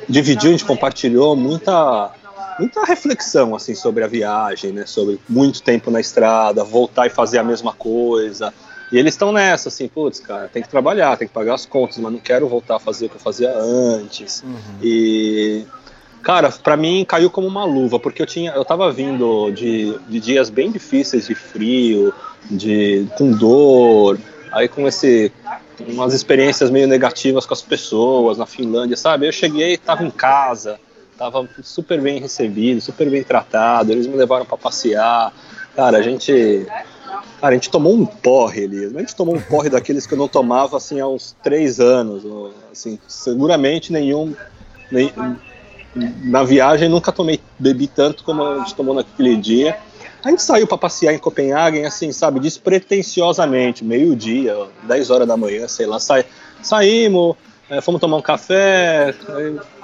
dividiu, 0.08 0.50
a 0.50 0.52
gente 0.52 0.64
compartilhou 0.64 1.34
muita 1.36 2.12
muita 2.58 2.84
reflexão 2.84 3.54
assim 3.54 3.74
sobre 3.74 4.04
a 4.04 4.06
viagem, 4.06 4.72
né? 4.72 4.84
Sobre 4.86 5.18
muito 5.28 5.62
tempo 5.62 5.90
na 5.90 6.00
estrada, 6.00 6.62
voltar 6.62 7.06
e 7.06 7.10
fazer 7.10 7.38
a 7.38 7.44
mesma 7.44 7.72
coisa 7.72 8.52
e 8.92 8.98
eles 8.98 9.14
estão 9.14 9.30
nessa, 9.30 9.68
assim, 9.68 9.86
putz, 9.86 10.18
cara, 10.18 10.48
tem 10.48 10.62
que 10.62 10.68
trabalhar, 10.68 11.16
tem 11.16 11.28
que 11.28 11.34
pagar 11.34 11.54
as 11.54 11.64
contas, 11.64 11.98
mas 11.98 12.12
não 12.12 12.18
quero 12.18 12.48
voltar 12.48 12.76
a 12.76 12.80
fazer 12.80 13.06
o 13.06 13.08
que 13.08 13.16
eu 13.16 13.20
fazia 13.20 13.52
antes. 13.56 14.42
Uhum. 14.42 14.54
E, 14.82 15.64
cara, 16.22 16.50
para 16.50 16.76
mim 16.76 17.04
caiu 17.04 17.30
como 17.30 17.46
uma 17.46 17.64
luva, 17.64 18.00
porque 18.00 18.20
eu 18.20 18.26
tinha, 18.26 18.50
eu 18.50 18.64
tava 18.64 18.90
vindo 18.90 19.52
de, 19.52 19.96
de 20.08 20.18
dias 20.18 20.50
bem 20.50 20.72
difíceis 20.72 21.28
de 21.28 21.36
frio, 21.36 22.12
de 22.50 23.06
com 23.16 23.30
dor, 23.30 24.18
aí 24.52 24.68
com 24.68 24.86
esse 24.86 25.32
umas 25.88 26.12
experiências 26.12 26.70
meio 26.70 26.86
negativas 26.86 27.46
com 27.46 27.54
as 27.54 27.62
pessoas 27.62 28.36
na 28.36 28.46
Finlândia, 28.46 28.96
sabe? 28.96 29.26
Eu 29.26 29.32
cheguei, 29.32 29.76
tava 29.78 30.04
em 30.04 30.10
casa, 30.10 30.78
tava 31.16 31.48
super 31.62 32.00
bem 32.00 32.20
recebido, 32.20 32.80
super 32.80 33.08
bem 33.10 33.22
tratado, 33.22 33.92
eles 33.92 34.06
me 34.06 34.16
levaram 34.16 34.44
para 34.44 34.58
passear. 34.58 35.32
Cara, 35.74 35.98
a 35.98 36.02
gente 36.02 36.66
Cara, 37.40 37.54
a 37.54 37.56
gente 37.56 37.70
tomou 37.70 37.94
um 37.94 38.04
porre 38.04 38.64
ali. 38.64 38.84
A 38.84 39.00
gente 39.00 39.16
tomou 39.16 39.34
um 39.34 39.40
porre 39.40 39.70
daqueles 39.70 40.06
que 40.06 40.12
eu 40.12 40.18
não 40.18 40.28
tomava 40.28 40.76
assim 40.76 41.00
há 41.00 41.08
uns 41.08 41.34
três 41.42 41.80
anos. 41.80 42.22
Assim, 42.70 42.98
seguramente 43.08 43.90
nenhum. 43.90 44.34
Nem, 44.92 45.10
na 45.94 46.44
viagem 46.44 46.88
nunca 46.88 47.10
tomei, 47.10 47.40
bebi 47.58 47.86
tanto 47.86 48.24
como 48.24 48.44
a 48.44 48.58
gente 48.58 48.74
tomou 48.74 48.94
naquele 48.94 49.36
dia. 49.36 49.78
A 50.22 50.30
gente 50.30 50.42
saiu 50.42 50.66
para 50.66 50.76
passear 50.76 51.14
em 51.14 51.18
Copenhague, 51.18 51.84
assim, 51.84 52.12
sabe, 52.12 52.40
despretensiosamente, 52.40 53.84
meio-dia, 53.84 54.54
10 54.82 55.10
horas 55.10 55.26
da 55.26 55.36
manhã, 55.36 55.66
sei 55.66 55.86
lá, 55.86 55.98
sa 55.98 56.22
saímos, 56.62 57.36
é, 57.70 57.80
fomos 57.80 58.00
tomar 58.00 58.18
um 58.18 58.22
café, 58.22 59.14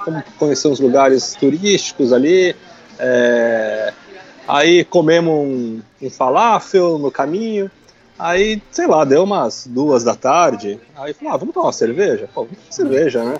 fomos 0.03 0.23
conhecer 0.37 0.67
uns 0.67 0.79
lugares 0.79 1.35
turísticos 1.39 2.13
ali. 2.13 2.55
É, 2.99 3.93
Aí 4.47 4.85
comemos 4.85 5.33
um, 5.33 5.81
um 6.01 6.09
falafel 6.09 6.97
no 6.97 7.11
caminho. 7.11 7.69
Aí, 8.17 8.61
sei 8.71 8.87
lá, 8.87 9.03
deu 9.03 9.23
umas 9.23 9.67
duas 9.67 10.03
da 10.03 10.15
tarde. 10.15 10.79
Aí 10.95 11.13
falou, 11.13 11.33
ah, 11.33 11.37
vamos 11.37 11.53
tomar 11.53 11.67
uma 11.67 11.73
cerveja? 11.73 12.29
Pô, 12.33 12.47
cerveja, 12.69 13.23
né? 13.23 13.35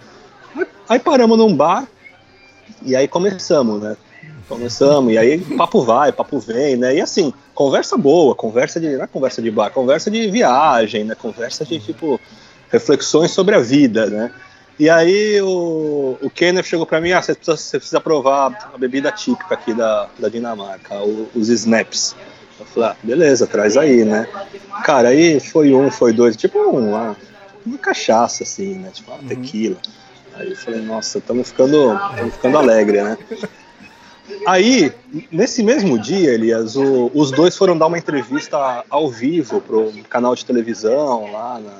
Aí 0.89 0.99
paramos 0.99 1.37
num 1.37 1.55
bar 1.55 1.87
e 2.83 2.95
aí 2.95 3.07
começamos, 3.07 3.81
né? 3.81 3.95
Começamos, 4.47 5.11
e 5.11 5.17
aí 5.17 5.39
papo 5.57 5.81
vai, 5.81 6.11
papo 6.11 6.39
vem, 6.39 6.77
né? 6.77 6.95
E 6.95 7.01
assim, 7.01 7.33
conversa 7.53 7.97
boa, 7.97 8.33
conversa 8.33 8.79
de. 8.79 8.95
Não 8.95 9.03
é 9.03 9.07
conversa 9.07 9.41
de 9.41 9.51
bar, 9.51 9.69
conversa 9.71 10.09
de 10.09 10.29
viagem, 10.31 11.03
né? 11.03 11.15
Conversa 11.15 11.65
de 11.65 11.79
tipo 11.79 12.19
reflexões 12.71 13.31
sobre 13.31 13.55
a 13.55 13.59
vida, 13.59 14.05
né? 14.07 14.31
E 14.79 14.89
aí 14.89 15.41
o, 15.41 16.17
o 16.21 16.29
Kenneth 16.29 16.63
chegou 16.63 16.85
para 16.85 17.01
mim, 17.01 17.11
ah, 17.11 17.21
você 17.21 17.33
precisa, 17.33 17.57
você 17.57 17.77
precisa 17.77 17.99
provar 17.99 18.71
a 18.73 18.77
bebida 18.77 19.11
típica 19.11 19.55
aqui 19.55 19.73
da, 19.73 20.07
da 20.19 20.29
Dinamarca, 20.29 20.95
o, 20.95 21.27
os 21.35 21.49
snaps. 21.49 22.15
Eu 22.59 22.65
falei, 22.65 22.89
ah, 22.89 22.95
beleza, 23.03 23.47
traz 23.47 23.75
aí, 23.75 24.05
né? 24.05 24.27
Cara, 24.83 25.09
aí 25.09 25.39
foi 25.39 25.73
um, 25.73 25.91
foi 25.91 26.13
dois, 26.13 26.37
tipo 26.37 26.59
um, 26.59 26.89
uma, 26.89 27.17
uma 27.65 27.77
cachaça, 27.77 28.43
assim, 28.43 28.75
né? 28.75 28.91
Tipo 28.93 29.11
uma 29.11 29.23
tequila. 29.27 29.77
Aí 30.35 30.51
eu 30.51 30.55
falei, 30.55 30.81
nossa, 30.81 31.17
estamos 31.17 31.49
ficando, 31.49 31.99
ficando 32.31 32.57
alegre, 32.57 33.01
né? 33.01 33.17
Aí, 34.45 34.91
nesse 35.31 35.63
mesmo 35.63 35.97
dia, 35.97 36.31
Elias, 36.31 36.75
o, 36.75 37.11
os 37.13 37.31
dois 37.31 37.55
foram 37.55 37.77
dar 37.77 37.87
uma 37.87 37.97
entrevista 37.97 38.83
ao 38.89 39.09
vivo 39.09 39.61
pro 39.61 39.91
canal 40.09 40.35
de 40.35 40.45
televisão 40.45 41.31
lá 41.31 41.59
na, 41.59 41.77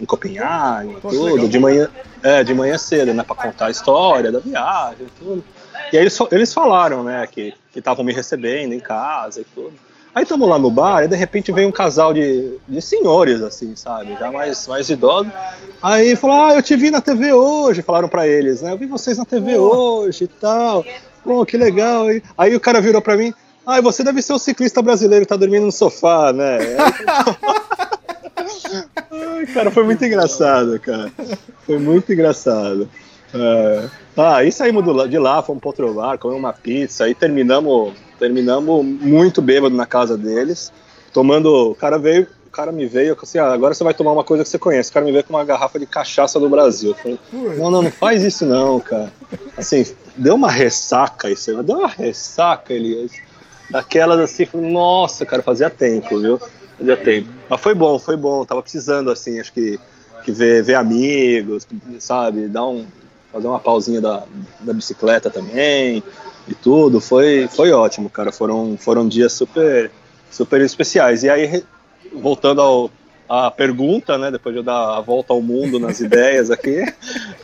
em 0.00 0.04
Copenhague, 0.04 0.96
Pô, 1.00 1.10
tudo, 1.10 1.24
legal. 1.24 1.48
de 1.48 1.58
manhã, 1.58 1.88
é, 2.22 2.44
de 2.44 2.54
manhã 2.54 2.78
cedo, 2.78 3.12
né, 3.12 3.22
para 3.22 3.36
contar 3.36 3.66
a 3.66 3.70
história 3.70 4.30
da 4.30 4.38
viagem, 4.38 5.06
tudo. 5.18 5.44
E 5.92 5.96
aí 5.96 6.02
eles, 6.02 6.18
eles 6.30 6.54
falaram, 6.54 7.02
né, 7.02 7.26
que 7.26 7.54
estavam 7.74 8.04
me 8.04 8.12
recebendo 8.12 8.72
em 8.72 8.80
casa 8.80 9.40
e 9.40 9.44
tudo. 9.44 9.72
Aí 10.14 10.22
estamos 10.22 10.48
lá 10.48 10.58
no 10.58 10.70
bar 10.70 11.04
e 11.04 11.08
de 11.08 11.14
repente 11.14 11.52
vem 11.52 11.66
um 11.66 11.72
casal 11.72 12.12
de, 12.12 12.58
de 12.66 12.82
senhores, 12.82 13.40
assim, 13.40 13.76
sabe? 13.76 14.16
Já 14.18 14.32
mais, 14.32 14.66
mais 14.66 14.88
idosos. 14.88 15.32
Aí 15.80 16.16
falou: 16.16 16.42
Ah, 16.42 16.54
eu 16.54 16.62
te 16.62 16.74
vi 16.74 16.90
na 16.90 17.00
TV 17.00 17.32
hoje. 17.32 17.82
Falaram 17.82 18.08
para 18.08 18.26
eles, 18.26 18.62
né? 18.62 18.72
Eu 18.72 18.78
vi 18.78 18.86
vocês 18.86 19.16
na 19.16 19.24
TV 19.24 19.56
hoje 19.58 20.24
e 20.24 20.26
tal. 20.26 20.84
Pô, 21.28 21.44
que 21.44 21.58
legal. 21.58 22.06
Aí 22.38 22.56
o 22.56 22.60
cara 22.60 22.80
virou 22.80 23.02
para 23.02 23.14
mim: 23.14 23.34
Ah, 23.66 23.82
você 23.82 24.02
deve 24.02 24.22
ser 24.22 24.32
o 24.32 24.38
ciclista 24.38 24.80
brasileiro 24.80 25.26
que 25.26 25.28
tá 25.28 25.36
dormindo 25.36 25.66
no 25.66 25.72
sofá, 25.72 26.32
né? 26.32 26.56
Ai, 29.12 29.46
cara, 29.52 29.70
foi 29.70 29.84
muito 29.84 30.02
engraçado, 30.02 30.80
cara. 30.80 31.12
Foi 31.66 31.78
muito 31.78 32.10
engraçado. 32.10 32.88
É... 33.34 33.88
Ah, 34.16 34.36
aí 34.36 34.50
saímos 34.50 34.82
de 35.10 35.18
lá, 35.18 35.42
fomos 35.42 35.60
para 35.60 35.68
outro 35.68 35.92
bar, 35.92 36.16
comemos 36.16 36.42
uma 36.42 36.54
pizza, 36.54 37.04
aí 37.04 37.14
terminamos, 37.14 37.92
terminamos 38.18 38.82
muito 38.82 39.42
bêbado 39.42 39.76
na 39.76 39.84
casa 39.84 40.16
deles, 40.16 40.72
tomando. 41.12 41.72
O 41.72 41.74
cara 41.74 41.98
veio, 41.98 42.26
cara 42.58 42.72
me 42.72 42.86
veio 42.86 43.16
assim, 43.22 43.38
ah, 43.38 43.52
agora 43.52 43.72
você 43.72 43.84
vai 43.84 43.94
tomar 43.94 44.10
uma 44.10 44.24
coisa 44.24 44.42
que 44.42 44.50
você 44.50 44.58
conhece. 44.58 44.90
O 44.90 44.92
cara 44.92 45.06
me 45.06 45.12
veio 45.12 45.22
com 45.22 45.32
uma 45.32 45.44
garrafa 45.44 45.78
de 45.78 45.86
cachaça 45.86 46.40
do 46.40 46.50
Brasil. 46.50 46.90
Eu 46.90 46.96
falei, 46.96 47.18
não, 47.56 47.70
não, 47.70 47.82
não 47.82 47.90
faz 47.92 48.24
isso 48.24 48.44
não, 48.44 48.80
cara. 48.80 49.12
Assim, 49.56 49.86
deu 50.16 50.34
uma 50.34 50.50
ressaca 50.50 51.30
isso, 51.30 51.62
deu 51.62 51.76
uma 51.78 51.86
ressaca, 51.86 52.74
Elias. 52.74 53.12
Daquelas 53.70 54.18
assim, 54.18 54.48
nossa, 54.54 55.24
cara, 55.24 55.40
fazia 55.40 55.70
tempo, 55.70 56.18
viu? 56.18 56.40
Fazia 56.76 56.96
tempo. 56.96 57.28
Mas 57.48 57.60
foi 57.60 57.76
bom, 57.76 57.96
foi 57.96 58.16
bom. 58.16 58.44
Tava 58.44 58.60
precisando, 58.60 59.08
assim, 59.08 59.38
acho 59.38 59.52
que, 59.52 59.78
que 60.24 60.32
ver, 60.32 60.64
ver 60.64 60.74
amigos, 60.74 61.64
sabe? 62.00 62.48
Dar 62.48 62.66
um, 62.66 62.84
fazer 63.32 63.46
uma 63.46 63.60
pausinha 63.60 64.00
da, 64.00 64.24
da 64.58 64.72
bicicleta 64.72 65.30
também 65.30 66.02
e 66.48 66.54
tudo. 66.56 67.00
Foi, 67.00 67.46
foi 67.46 67.70
ótimo, 67.70 68.10
cara. 68.10 68.32
Foram, 68.32 68.76
foram 68.76 69.06
dias 69.06 69.32
super, 69.32 69.92
super 70.28 70.60
especiais. 70.60 71.22
E 71.22 71.30
aí, 71.30 71.62
voltando 72.12 72.60
ao, 72.60 72.90
a 73.28 73.50
pergunta, 73.50 74.16
né? 74.16 74.30
Depois 74.30 74.54
de 74.54 74.60
eu 74.60 74.62
dar 74.62 74.96
a 74.96 75.00
volta 75.00 75.32
ao 75.32 75.42
mundo 75.42 75.78
nas 75.78 76.00
ideias 76.00 76.50
aqui. 76.50 76.84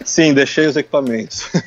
Sim, 0.05 0.33
deixei 0.33 0.67
os 0.67 0.77
equipamentos. 0.77 1.47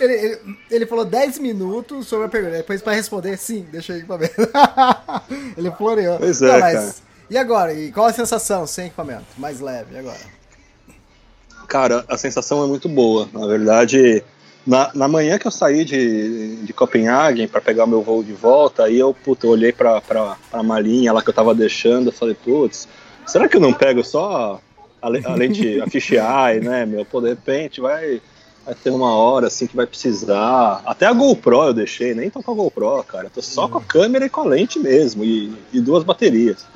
ele, 0.00 0.12
ele, 0.12 0.56
ele, 0.70 0.86
falou 0.86 1.04
10 1.04 1.38
minutos 1.38 2.06
sobre 2.06 2.26
a 2.26 2.28
pergunta. 2.28 2.56
Depois 2.56 2.80
para 2.80 2.94
responder, 2.94 3.36
sim, 3.36 3.66
deixei 3.70 3.96
o 3.96 3.98
equipamento. 3.98 4.34
ele 5.56 5.70
floreou. 5.72 6.18
Pois 6.18 6.40
é, 6.40 6.52
Não, 6.52 6.60
mas, 6.60 6.74
cara. 6.74 6.94
E 7.28 7.36
agora? 7.36 7.74
E 7.74 7.92
qual 7.92 8.06
a 8.06 8.12
sensação 8.12 8.66
sem 8.66 8.86
equipamento? 8.86 9.26
Mais 9.36 9.60
leve, 9.60 9.98
agora? 9.98 10.36
Cara, 11.68 12.04
a 12.08 12.16
sensação 12.16 12.64
é 12.64 12.66
muito 12.66 12.88
boa. 12.88 13.28
Na 13.32 13.46
verdade, 13.46 14.24
na, 14.66 14.90
na 14.94 15.06
manhã 15.06 15.38
que 15.38 15.46
eu 15.46 15.50
saí 15.50 15.84
de, 15.84 16.56
de 16.56 16.72
Copenhague 16.72 17.46
para 17.46 17.60
pegar 17.60 17.86
meu 17.86 18.02
voo 18.02 18.24
de 18.24 18.32
volta, 18.32 18.84
aí 18.84 18.98
eu, 18.98 19.14
puta, 19.14 19.46
eu 19.46 19.50
olhei 19.50 19.72
para 19.72 20.02
a 20.52 20.62
malinha 20.62 21.12
lá 21.12 21.22
que 21.22 21.30
eu 21.30 21.34
tava 21.34 21.54
deixando, 21.54 22.08
eu 22.08 22.12
falei, 22.12 22.34
putz, 22.34 22.88
será 23.24 23.48
que 23.48 23.56
eu 23.56 23.60
não 23.60 23.72
pego 23.72 24.02
só 24.02 24.60
a, 25.00 25.06
a 25.06 25.34
lente, 25.34 25.78
a 25.80 25.86
fisheye, 25.86 26.60
né, 26.60 26.84
meu? 26.84 27.04
Pô, 27.04 27.20
de 27.20 27.28
repente 27.28 27.80
vai, 27.80 28.20
vai 28.64 28.74
ter 28.74 28.90
uma 28.90 29.14
hora 29.14 29.46
assim 29.46 29.68
que 29.68 29.76
vai 29.76 29.86
precisar. 29.86 30.82
Até 30.84 31.06
a 31.06 31.12
GoPro 31.12 31.62
eu 31.62 31.74
deixei, 31.74 32.12
nem 32.12 32.28
tô 32.28 32.42
com 32.42 32.50
a 32.50 32.54
GoPro, 32.54 33.04
cara. 33.04 33.30
Tô 33.30 33.40
só 33.40 33.68
com 33.68 33.78
a 33.78 33.82
câmera 33.82 34.26
e 34.26 34.30
com 34.30 34.40
a 34.40 34.46
lente 34.46 34.80
mesmo, 34.80 35.24
e, 35.24 35.54
e 35.72 35.80
duas 35.80 36.02
baterias. 36.02 36.66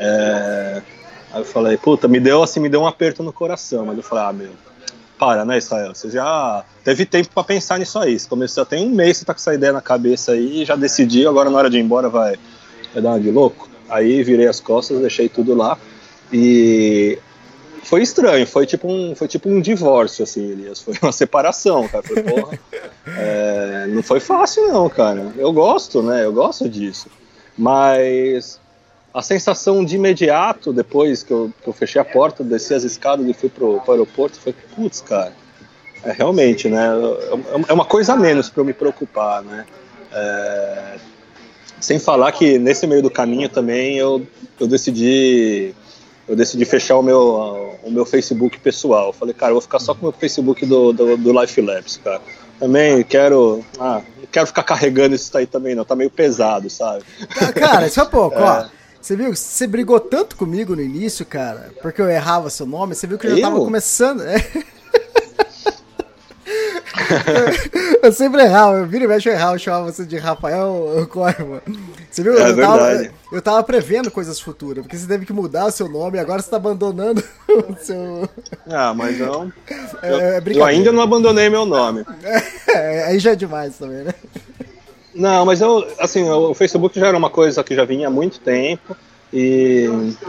É... 0.00 0.82
Aí 1.32 1.42
eu 1.42 1.44
falei, 1.44 1.76
puta, 1.76 2.08
me 2.08 2.18
deu 2.18 2.42
assim, 2.42 2.58
me 2.58 2.68
deu 2.68 2.80
um 2.80 2.86
aperto 2.88 3.22
no 3.22 3.32
coração, 3.32 3.86
mas 3.86 3.96
eu 3.96 4.02
falei, 4.02 4.24
ah, 4.24 4.32
meu, 4.32 4.50
para, 5.20 5.44
né, 5.44 5.58
Israel? 5.58 5.94
Você 5.94 6.08
já 6.08 6.64
teve 6.82 7.04
tempo 7.04 7.28
para 7.34 7.44
pensar 7.44 7.78
nisso 7.78 7.98
aí. 7.98 8.18
Você 8.18 8.26
começou, 8.26 8.64
tem 8.64 8.86
um 8.86 8.88
mês 8.88 9.18
você 9.18 9.24
tá 9.26 9.34
com 9.34 9.38
essa 9.38 9.54
ideia 9.54 9.70
na 9.70 9.82
cabeça 9.82 10.32
aí, 10.32 10.64
já 10.64 10.74
decidiu, 10.74 11.28
agora 11.28 11.50
na 11.50 11.58
hora 11.58 11.68
de 11.68 11.76
ir 11.76 11.82
embora 11.82 12.08
vai, 12.08 12.36
vai 12.94 13.02
dar 13.02 13.10
uma 13.10 13.20
de 13.20 13.30
louco. 13.30 13.68
Aí 13.90 14.22
virei 14.24 14.46
as 14.46 14.60
costas, 14.60 14.98
deixei 14.98 15.28
tudo 15.28 15.54
lá. 15.54 15.76
E 16.32 17.18
foi 17.82 18.02
estranho, 18.02 18.46
foi 18.46 18.64
tipo 18.64 18.88
um, 18.88 19.14
foi 19.16 19.26
tipo 19.26 19.48
um 19.48 19.60
divórcio, 19.60 20.22
assim, 20.22 20.52
Elias. 20.52 20.80
Foi 20.80 20.94
uma 21.02 21.12
separação, 21.12 21.88
cara. 21.88 22.02
Foi, 22.02 22.22
porra, 22.22 22.58
é, 23.06 23.86
não 23.88 24.02
foi 24.02 24.20
fácil, 24.20 24.68
não, 24.68 24.88
cara. 24.88 25.32
Eu 25.36 25.52
gosto, 25.52 26.02
né? 26.02 26.24
Eu 26.24 26.32
gosto 26.32 26.68
disso. 26.68 27.08
Mas 27.58 28.59
a 29.12 29.22
sensação 29.22 29.84
de 29.84 29.96
imediato, 29.96 30.72
depois 30.72 31.22
que 31.22 31.32
eu, 31.32 31.52
que 31.62 31.68
eu 31.68 31.72
fechei 31.72 32.00
a 32.00 32.04
porta, 32.04 32.44
desci 32.44 32.74
as 32.74 32.84
escadas 32.84 33.26
e 33.26 33.34
fui 33.34 33.48
pro, 33.48 33.80
pro 33.80 33.92
aeroporto, 33.92 34.38
foi, 34.38 34.54
putz, 34.74 35.00
cara. 35.00 35.32
É 36.02 36.12
realmente, 36.12 36.68
né? 36.68 36.88
É, 36.88 37.70
é 37.70 37.72
uma 37.72 37.84
coisa 37.84 38.14
a 38.14 38.16
menos 38.16 38.48
para 38.48 38.60
eu 38.60 38.64
me 38.64 38.72
preocupar, 38.72 39.42
né? 39.42 39.66
É, 40.12 40.96
sem 41.80 41.98
falar 41.98 42.32
que 42.32 42.58
nesse 42.58 42.86
meio 42.86 43.02
do 43.02 43.10
caminho 43.10 43.48
também 43.48 43.96
eu, 43.96 44.26
eu 44.58 44.66
decidi 44.66 45.74
eu 46.28 46.36
decidi 46.36 46.64
fechar 46.64 46.96
o 46.96 47.02
meu, 47.02 47.76
o 47.82 47.90
meu 47.90 48.06
Facebook 48.06 48.58
pessoal. 48.60 49.08
Eu 49.08 49.12
falei, 49.12 49.34
cara, 49.34 49.50
eu 49.50 49.54
vou 49.54 49.62
ficar 49.62 49.80
só 49.80 49.94
com 49.94 50.00
o 50.00 50.10
meu 50.10 50.12
Facebook 50.12 50.64
do, 50.64 50.92
do, 50.92 51.16
do 51.16 51.40
Life 51.40 51.60
Labs, 51.60 51.96
cara. 51.96 52.20
Também 52.58 53.02
quero. 53.02 53.64
Ah, 53.80 54.00
não 54.16 54.26
quero 54.30 54.46
ficar 54.46 54.62
carregando 54.62 55.16
isso 55.16 55.36
aí 55.36 55.46
também, 55.46 55.74
não. 55.74 55.84
Tá 55.84 55.96
meio 55.96 56.10
pesado, 56.10 56.70
sabe? 56.70 57.02
Cara, 57.54 57.88
só 57.88 58.04
pouco, 58.06 58.36
é. 58.38 58.42
ó. 58.42 58.79
Você 59.00 59.16
viu? 59.16 59.34
Você 59.34 59.66
brigou 59.66 59.98
tanto 59.98 60.36
comigo 60.36 60.76
no 60.76 60.82
início, 60.82 61.24
cara, 61.24 61.72
porque 61.80 62.02
eu 62.02 62.08
errava 62.08 62.50
seu 62.50 62.66
nome. 62.66 62.94
Você 62.94 63.06
viu 63.06 63.18
que 63.18 63.26
eu 63.26 63.30
já 63.30 63.36
eu? 63.36 63.42
tava 63.42 63.56
começando. 63.56 64.22
É. 64.22 64.36
eu 68.02 68.12
sempre 68.12 68.42
errava, 68.42 68.78
eu 68.78 68.86
vira 68.86 69.04
e 69.04 69.08
mexe 69.08 69.28
eu 69.28 69.32
errava, 69.32 69.54
eu 69.54 69.58
chamava 69.58 69.90
você 69.90 70.04
de 70.04 70.16
Rafael 70.16 71.06
Corma. 71.10 71.62
Você 72.10 72.22
viu? 72.22 72.38
É 72.38 72.50
eu, 72.50 72.56
tava, 72.56 73.10
eu 73.32 73.42
tava 73.42 73.62
prevendo 73.62 74.10
coisas 74.10 74.40
futuras, 74.40 74.82
porque 74.82 74.96
você 74.96 75.06
teve 75.06 75.24
que 75.26 75.32
mudar 75.32 75.66
o 75.66 75.70
seu 75.70 75.88
nome 75.88 76.16
e 76.18 76.20
agora 76.20 76.42
você 76.42 76.50
tá 76.50 76.56
abandonando 76.56 77.22
o 77.48 77.76
seu. 77.78 78.28
Ah, 78.68 78.92
mas 78.94 79.18
não. 79.18 79.52
É, 80.02 80.40
eu, 80.44 80.52
eu 80.54 80.64
ainda 80.64 80.92
não 80.92 81.02
abandonei 81.02 81.48
meu 81.48 81.64
nome. 81.64 82.04
É, 82.72 83.04
aí 83.06 83.18
já 83.18 83.32
é 83.32 83.34
demais 83.34 83.76
também, 83.76 84.04
né? 84.04 84.14
Não, 85.20 85.44
mas 85.44 85.60
eu, 85.60 85.86
assim, 85.98 86.26
o 86.28 86.54
Facebook 86.54 86.98
já 86.98 87.08
era 87.08 87.16
uma 87.16 87.28
coisa 87.28 87.62
que 87.62 87.74
já 87.74 87.84
vinha 87.84 88.08
há 88.08 88.10
muito 88.10 88.40
tempo. 88.40 88.96
E, 89.32 89.86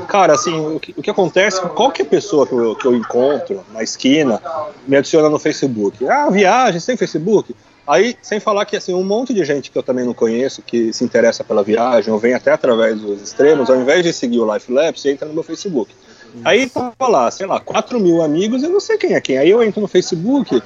cara, 0.09 0.33
assim, 0.33 0.53
o 0.75 0.79
que, 0.81 0.93
o 0.97 1.01
que 1.01 1.09
acontece 1.09 1.61
que 1.61 1.69
qualquer 1.69 2.03
pessoa 2.03 2.45
que 2.45 2.53
eu, 2.53 2.75
que 2.75 2.85
eu 2.85 2.93
encontro 2.93 3.63
na 3.71 3.81
esquina 3.81 4.41
me 4.85 4.97
adiciona 4.97 5.29
no 5.29 5.39
Facebook. 5.39 6.05
Ah, 6.05 6.29
viagem, 6.29 6.81
sem 6.81 6.97
Facebook? 6.97 7.55
Aí, 7.87 8.17
sem 8.21 8.41
falar 8.41 8.65
que, 8.65 8.75
assim, 8.75 8.93
um 8.93 9.03
monte 9.03 9.33
de 9.33 9.45
gente 9.45 9.71
que 9.71 9.77
eu 9.77 9.81
também 9.81 10.05
não 10.05 10.13
conheço, 10.13 10.61
que 10.61 10.91
se 10.91 11.05
interessa 11.05 11.41
pela 11.41 11.63
viagem, 11.63 12.13
ou 12.13 12.19
vem 12.19 12.33
até 12.33 12.51
através 12.51 12.99
dos 12.99 13.21
extremos, 13.21 13.69
ao 13.69 13.77
invés 13.77 14.03
de 14.03 14.11
seguir 14.11 14.39
o 14.39 14.53
Life 14.53 14.71
Labs, 14.71 15.05
entra 15.05 15.25
no 15.25 15.33
meu 15.33 15.43
Facebook. 15.43 15.95
Aí 16.43 16.69
tava 16.69 17.07
lá, 17.07 17.31
sei 17.31 17.47
lá, 17.47 17.61
4 17.61 17.97
mil 17.97 18.21
amigos, 18.21 18.61
eu 18.61 18.69
não 18.69 18.79
sei 18.81 18.97
quem 18.97 19.13
é 19.13 19.21
quem. 19.21 19.37
Aí 19.37 19.49
eu 19.49 19.63
entro 19.63 19.81
no 19.81 19.87
Facebook, 19.87 20.61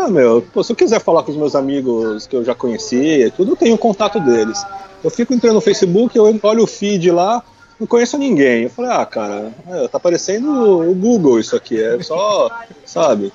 ah, 0.00 0.08
meu, 0.08 0.42
pô, 0.52 0.62
se 0.62 0.72
eu 0.72 0.76
quiser 0.76 1.00
falar 1.00 1.22
com 1.22 1.30
os 1.30 1.36
meus 1.36 1.54
amigos 1.54 2.26
que 2.26 2.36
eu 2.36 2.44
já 2.44 2.54
conhecia, 2.54 3.30
tudo, 3.30 3.52
eu 3.52 3.56
tenho 3.56 3.78
contato 3.78 4.20
deles. 4.20 4.64
Eu 5.02 5.10
fico 5.10 5.34
entrando 5.34 5.54
no 5.54 5.60
Facebook, 5.60 6.16
eu 6.16 6.38
olho 6.42 6.62
o 6.62 6.66
feed 6.66 7.10
lá, 7.10 7.42
não 7.78 7.86
conheço 7.86 8.16
ninguém. 8.16 8.64
Eu 8.64 8.70
falei, 8.70 8.90
ah, 8.90 9.04
cara, 9.04 9.52
é, 9.68 9.88
tá 9.88 10.00
parecendo 10.00 10.90
o 10.90 10.94
Google 10.94 11.38
isso 11.38 11.54
aqui, 11.54 11.82
é 11.82 12.02
só, 12.02 12.50
sabe? 12.84 13.32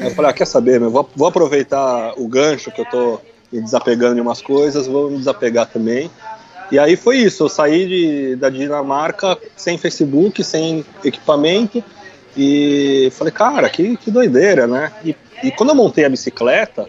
Eu 0.00 0.10
falei, 0.12 0.30
ah, 0.30 0.34
quer 0.34 0.46
saber, 0.46 0.80
meu, 0.80 0.90
vou, 0.90 1.08
vou 1.14 1.28
aproveitar 1.28 2.14
o 2.16 2.26
gancho 2.26 2.70
que 2.70 2.80
eu 2.80 2.86
tô 2.86 3.20
me 3.52 3.60
desapegando 3.60 4.14
de 4.14 4.20
umas 4.20 4.40
coisas, 4.40 4.86
vou 4.86 5.10
me 5.10 5.18
desapegar 5.18 5.66
também. 5.66 6.10
E 6.70 6.78
aí 6.78 6.96
foi 6.96 7.18
isso, 7.18 7.44
eu 7.44 7.48
saí 7.50 7.86
de, 7.86 8.36
da 8.36 8.48
Dinamarca 8.48 9.36
sem 9.54 9.76
Facebook, 9.76 10.42
sem 10.42 10.84
equipamento, 11.04 11.84
e 12.34 13.12
falei, 13.12 13.30
cara, 13.30 13.68
que, 13.68 13.96
que 13.98 14.10
doideira, 14.10 14.66
né? 14.66 14.90
E, 15.04 15.14
e 15.42 15.50
quando 15.50 15.70
eu 15.70 15.74
montei 15.74 16.04
a 16.04 16.08
bicicleta, 16.08 16.86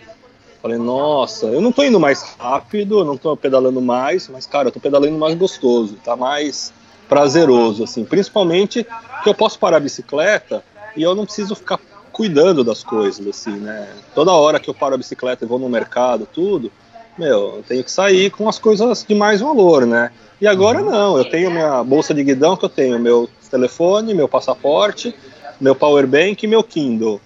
falei, 0.61 0.77
nossa, 0.77 1.47
eu 1.47 1.59
não 1.59 1.71
tô 1.71 1.83
indo 1.83 1.99
mais 1.99 2.23
rápido, 2.39 3.03
não 3.03 3.17
tô 3.17 3.35
pedalando 3.35 3.81
mais, 3.81 4.29
mas, 4.29 4.45
cara, 4.45 4.69
eu 4.69 4.71
tô 4.71 4.79
pedalando 4.79 5.17
mais 5.17 5.35
gostoso, 5.35 5.95
tá 6.03 6.15
mais 6.15 6.71
prazeroso, 7.09 7.83
assim. 7.83 8.05
Principalmente 8.05 8.85
que 9.23 9.29
eu 9.29 9.33
posso 9.33 9.59
parar 9.59 9.77
a 9.77 9.79
bicicleta 9.81 10.63
e 10.95 11.03
eu 11.03 11.13
não 11.15 11.25
preciso 11.25 11.55
ficar 11.55 11.79
cuidando 12.11 12.63
das 12.63 12.83
coisas, 12.83 13.25
assim, 13.27 13.57
né? 13.57 13.89
Toda 14.13 14.31
hora 14.31 14.59
que 14.59 14.69
eu 14.69 14.73
paro 14.73 14.95
a 14.95 14.97
bicicleta 14.97 15.43
e 15.43 15.47
vou 15.47 15.59
no 15.59 15.67
mercado, 15.67 16.27
tudo, 16.31 16.71
meu, 17.17 17.57
eu 17.57 17.63
tenho 17.67 17.83
que 17.83 17.91
sair 17.91 18.29
com 18.31 18.47
as 18.47 18.57
coisas 18.57 19.03
de 19.03 19.15
mais 19.15 19.41
valor, 19.41 19.85
né? 19.85 20.11
E 20.39 20.47
agora 20.47 20.81
uhum. 20.81 20.91
não, 20.91 21.17
eu 21.17 21.25
tenho 21.25 21.51
minha 21.51 21.83
bolsa 21.83 22.13
de 22.13 22.23
guidão 22.23 22.55
que 22.55 22.65
eu 22.65 22.69
tenho 22.69 22.99
meu 22.99 23.29
telefone, 23.49 24.13
meu 24.13 24.27
passaporte, 24.27 25.13
meu 25.59 25.75
power 25.75 26.07
bank 26.07 26.43
e 26.43 26.47
meu 26.47 26.63
Kindle. 26.63 27.21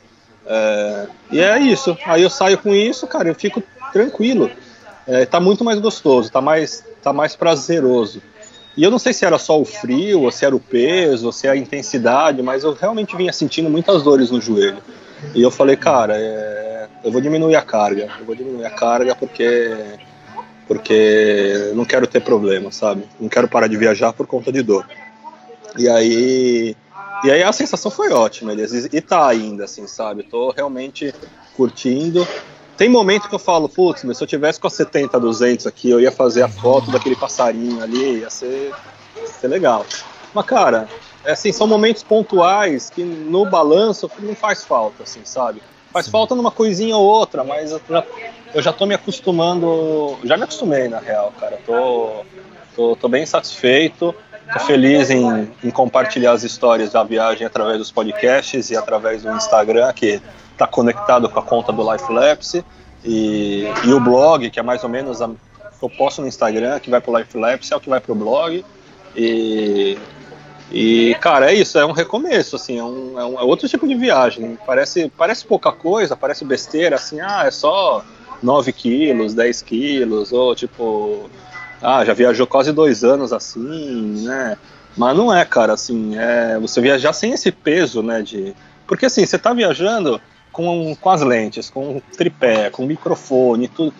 É, 0.47 1.07
e 1.31 1.39
é 1.39 1.59
isso. 1.59 1.97
Aí 2.05 2.23
eu 2.23 2.29
saio 2.29 2.57
com 2.57 2.73
isso, 2.73 3.05
cara, 3.07 3.27
eu 3.27 3.35
fico 3.35 3.61
tranquilo. 3.91 4.49
É, 5.05 5.25
tá 5.25 5.39
muito 5.39 5.63
mais 5.63 5.79
gostoso, 5.79 6.31
tá 6.31 6.41
mais, 6.41 6.83
tá 7.01 7.13
mais 7.13 7.35
prazeroso. 7.35 8.21
E 8.75 8.83
eu 8.83 8.91
não 8.91 8.99
sei 8.99 9.11
se 9.11 9.25
era 9.25 9.39
só 9.39 9.59
o 9.59 9.65
frio, 9.65 10.21
ou 10.21 10.31
se 10.31 10.45
era 10.45 10.55
o 10.55 10.59
peso, 10.59 11.25
ou 11.25 11.31
se 11.31 11.47
era 11.47 11.55
a 11.55 11.59
intensidade, 11.59 12.43
mas 12.43 12.63
eu 12.63 12.73
realmente 12.73 13.15
vinha 13.15 13.33
sentindo 13.33 13.69
muitas 13.69 14.03
dores 14.03 14.29
no 14.29 14.39
joelho. 14.39 14.77
E 15.33 15.41
eu 15.41 15.49
falei, 15.49 15.75
cara, 15.75 16.15
é, 16.15 16.87
eu 17.03 17.11
vou 17.11 17.19
diminuir 17.19 17.55
a 17.55 17.61
carga, 17.61 18.09
eu 18.19 18.25
vou 18.25 18.35
diminuir 18.35 18.65
a 18.65 18.69
carga 18.69 19.15
porque 19.15 19.75
porque 20.67 21.71
não 21.73 21.85
quero 21.85 22.05
ter 22.05 22.19
problema, 22.19 22.71
sabe? 22.73 23.03
Não 23.17 23.29
quero 23.29 23.47
parar 23.47 23.67
de 23.67 23.77
viajar 23.77 24.11
por 24.11 24.27
conta 24.27 24.51
de 24.51 24.61
dor. 24.61 24.85
E 25.77 25.87
aí 25.87 26.75
e 27.23 27.31
aí 27.31 27.43
a 27.43 27.51
sensação 27.51 27.89
foi 27.89 28.11
ótima, 28.11 28.51
Elias. 28.51 28.71
E 28.73 29.01
tá 29.01 29.27
ainda, 29.27 29.65
assim, 29.65 29.87
sabe? 29.87 30.23
Tô 30.23 30.51
realmente 30.51 31.13
curtindo. 31.55 32.27
Tem 32.77 32.87
momento 32.87 33.27
que 33.27 33.33
eu 33.33 33.39
falo, 33.39 33.67
putz, 33.67 34.01
se 34.01 34.23
eu 34.23 34.27
tivesse 34.27 34.59
com 34.59 34.67
a 34.67 34.69
70, 34.69 35.19
200 35.19 35.65
aqui, 35.65 35.89
eu 35.89 35.99
ia 35.99 36.11
fazer 36.11 36.43
a 36.43 36.47
foto 36.47 36.91
daquele 36.91 37.15
passarinho 37.15 37.81
ali, 37.81 38.19
ia 38.19 38.29
ser, 38.29 38.71
ia 39.15 39.27
ser 39.27 39.47
legal. 39.47 39.83
Mas, 40.31 40.45
cara, 40.45 40.87
é 41.25 41.31
assim, 41.31 41.51
são 41.51 41.65
momentos 41.65 42.03
pontuais 42.03 42.91
que 42.91 43.03
no 43.03 43.45
balanço 43.49 44.09
não 44.19 44.35
faz 44.35 44.63
falta, 44.63 45.03
assim, 45.03 45.25
sabe? 45.25 45.61
Faz 45.91 46.07
falta 46.07 46.35
numa 46.35 46.51
coisinha 46.51 46.95
ou 46.95 47.03
outra, 47.03 47.43
mas 47.43 47.71
eu 47.71 47.81
já, 47.89 48.03
eu 48.53 48.61
já 48.61 48.71
tô 48.71 48.85
me 48.85 48.93
acostumando, 48.93 50.19
já 50.23 50.37
me 50.37 50.43
acostumei, 50.43 50.87
na 50.87 50.99
real, 50.99 51.33
cara. 51.39 51.57
Tô, 51.65 52.23
tô, 52.75 52.95
tô 52.95 53.09
bem 53.09 53.25
satisfeito. 53.25 54.13
Estou 54.47 54.61
feliz 54.65 55.09
em, 55.09 55.51
em, 55.61 55.69
compartilhar 55.69 56.31
as 56.31 56.43
histórias 56.43 56.91
da 56.91 57.03
viagem 57.03 57.45
através 57.45 57.77
dos 57.77 57.91
podcasts 57.91 58.69
e 58.69 58.77
através 58.77 59.21
do 59.21 59.31
Instagram, 59.31 59.91
que 59.91 60.21
está 60.53 60.65
conectado 60.65 61.27
com 61.29 61.37
a 61.37 61.43
conta 61.43 61.73
do 61.73 61.91
Life 61.91 62.11
Lapse, 62.11 62.63
e, 63.03 63.67
e, 63.83 63.93
o 63.93 63.99
blog, 63.99 64.49
que 64.49 64.59
é 64.59 64.63
mais 64.63 64.83
ou 64.83 64.89
menos 64.89 65.21
a, 65.21 65.29
eu 65.81 65.89
posto 65.89 66.21
no 66.21 66.27
Instagram, 66.27 66.79
que 66.79 66.89
vai 66.89 67.01
para 67.01 67.11
o 67.11 67.17
Life 67.17 67.37
Lapse, 67.37 67.73
é 67.73 67.75
o 67.75 67.79
que 67.79 67.89
vai 67.89 67.99
para 67.99 68.11
o 68.11 68.15
blog. 68.15 68.63
E, 69.15 69.97
e, 70.71 71.15
cara, 71.19 71.51
é 71.51 71.53
isso, 71.53 71.77
é 71.77 71.85
um 71.85 71.91
recomeço, 71.91 72.55
assim, 72.55 72.79
é, 72.79 72.83
um, 72.83 73.19
é, 73.19 73.25
um, 73.25 73.39
é 73.39 73.43
outro 73.43 73.67
tipo 73.67 73.87
de 73.87 73.95
viagem. 73.95 74.57
Parece, 74.65 75.11
parece 75.17 75.45
pouca 75.45 75.71
coisa, 75.71 76.15
parece 76.15 76.45
besteira, 76.45 76.95
assim, 76.95 77.19
ah, 77.19 77.43
é 77.45 77.51
só 77.51 78.03
9 78.41 78.71
quilos, 78.71 79.33
10 79.33 79.61
quilos, 79.61 80.31
ou 80.31 80.55
tipo 80.55 81.29
ah, 81.81 82.03
já 82.03 82.13
viajou 82.13 82.47
quase 82.47 82.71
dois 82.71 83.03
anos 83.03 83.31
assim, 83.31 84.23
né? 84.25 84.57
Mas 84.95 85.15
não 85.15 85.33
é, 85.33 85.45
cara, 85.45 85.73
assim, 85.73 86.17
é 86.17 86.57
você 86.59 86.81
viajar 86.81 87.13
sem 87.13 87.31
esse 87.31 87.51
peso, 87.51 88.01
né? 88.01 88.21
De... 88.21 88.55
Porque 88.87 89.05
assim, 89.05 89.25
você 89.25 89.37
tá 89.37 89.53
viajando 89.53 90.19
com, 90.51 90.95
com 90.95 91.09
as 91.09 91.21
lentes, 91.21 91.69
com 91.69 91.97
o 91.97 92.01
tripé, 92.15 92.69
com 92.71 92.83
o 92.83 92.87
microfone, 92.87 93.67
tudo. 93.67 93.93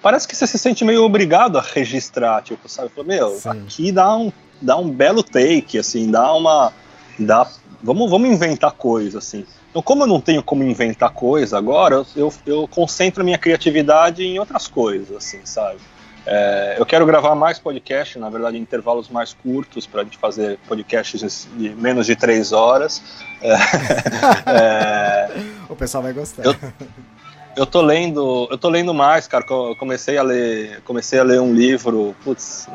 Parece 0.00 0.26
que 0.26 0.34
você 0.34 0.46
se 0.46 0.58
sente 0.58 0.84
meio 0.84 1.02
obrigado 1.02 1.58
a 1.58 1.60
registrar, 1.60 2.42
tipo, 2.42 2.68
sabe? 2.68 2.88
Fala, 2.88 3.06
meu, 3.06 3.30
Sim. 3.30 3.50
aqui 3.50 3.92
dá 3.92 4.16
um, 4.16 4.32
dá 4.60 4.76
um 4.76 4.88
belo 4.88 5.22
take, 5.22 5.78
assim, 5.78 6.10
dá 6.10 6.32
uma. 6.32 6.72
Dá, 7.18 7.46
vamos, 7.82 8.08
vamos 8.10 8.30
inventar 8.30 8.72
coisa, 8.72 9.18
assim. 9.18 9.44
Então, 9.68 9.82
como 9.82 10.04
eu 10.04 10.06
não 10.06 10.20
tenho 10.20 10.42
como 10.42 10.62
inventar 10.62 11.10
coisa 11.10 11.58
agora, 11.58 12.06
eu, 12.16 12.32
eu 12.46 12.66
concentro 12.68 13.20
a 13.20 13.24
minha 13.24 13.36
criatividade 13.36 14.24
em 14.24 14.38
outras 14.38 14.66
coisas, 14.66 15.14
assim, 15.14 15.40
sabe? 15.44 15.78
É, 16.30 16.76
eu 16.78 16.84
quero 16.84 17.06
gravar 17.06 17.34
mais 17.34 17.58
podcast, 17.58 18.18
na 18.18 18.28
verdade, 18.28 18.58
em 18.58 18.60
intervalos 18.60 19.08
mais 19.08 19.32
curtos, 19.32 19.86
para 19.86 20.02
a 20.02 20.04
gente 20.04 20.18
fazer 20.18 20.58
podcasts 20.68 21.48
de 21.56 21.70
menos 21.70 22.06
de 22.06 22.14
três 22.14 22.52
horas. 22.52 23.02
É, 23.40 23.54
é, 24.46 25.28
pessoal 25.78 26.02
vai 26.02 26.12
gostar. 26.12 26.44
Eu, 26.44 26.54
eu 27.56 27.64
tô 27.64 27.80
lendo, 27.80 28.46
eu 28.50 28.58
tô 28.58 28.68
lendo 28.68 28.92
mais, 28.92 29.26
cara. 29.26 29.44
Eu 29.48 29.74
comecei 29.76 30.18
a 30.18 30.22
ler, 30.22 30.82
comecei 30.82 31.18
a 31.18 31.22
ler 31.22 31.40
um 31.40 31.54
livro, 31.54 32.14
putz, 32.22 32.68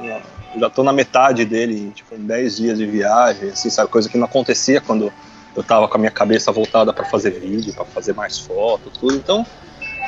já 0.58 0.70
tô 0.70 0.82
na 0.82 0.94
metade 0.94 1.46
dele, 1.46 1.92
tipo, 1.94 2.16
em 2.16 2.26
10 2.26 2.58
dias 2.58 2.78
de 2.78 2.86
viagem, 2.86 3.50
assim, 3.50 3.70
sabe, 3.70 3.90
coisa 3.90 4.10
que 4.10 4.18
não 4.18 4.26
acontecia 4.26 4.82
quando 4.82 5.14
eu 5.56 5.64
tava 5.64 5.88
com 5.88 5.96
a 5.96 6.00
minha 6.00 6.12
cabeça 6.12 6.52
voltada 6.52 6.92
para 6.92 7.06
fazer 7.06 7.32
vídeo, 7.32 7.74
para 7.74 7.86
fazer 7.86 8.14
mais 8.14 8.40
foto, 8.40 8.90
tudo. 8.90 9.16
Então, 9.16 9.46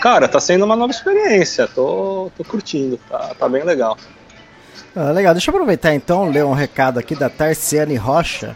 cara, 0.02 0.28
tá 0.28 0.40
sendo 0.40 0.66
uma 0.66 0.76
nova 0.76 0.92
experiência. 0.92 1.68
Tô, 1.68 2.32
tô 2.38 2.44
curtindo, 2.44 3.00
tá, 3.10 3.34
tá 3.38 3.50
bem 3.50 3.64
legal. 3.64 3.98
Ah, 4.96 5.12
legal, 5.12 5.34
deixa 5.34 5.50
eu 5.50 5.54
aproveitar 5.54 5.94
então, 5.94 6.30
ler 6.30 6.46
um 6.46 6.54
recado 6.54 7.00
aqui 7.00 7.16
da 7.16 7.30
Tarciane 7.30 7.96
Rocha. 7.96 8.56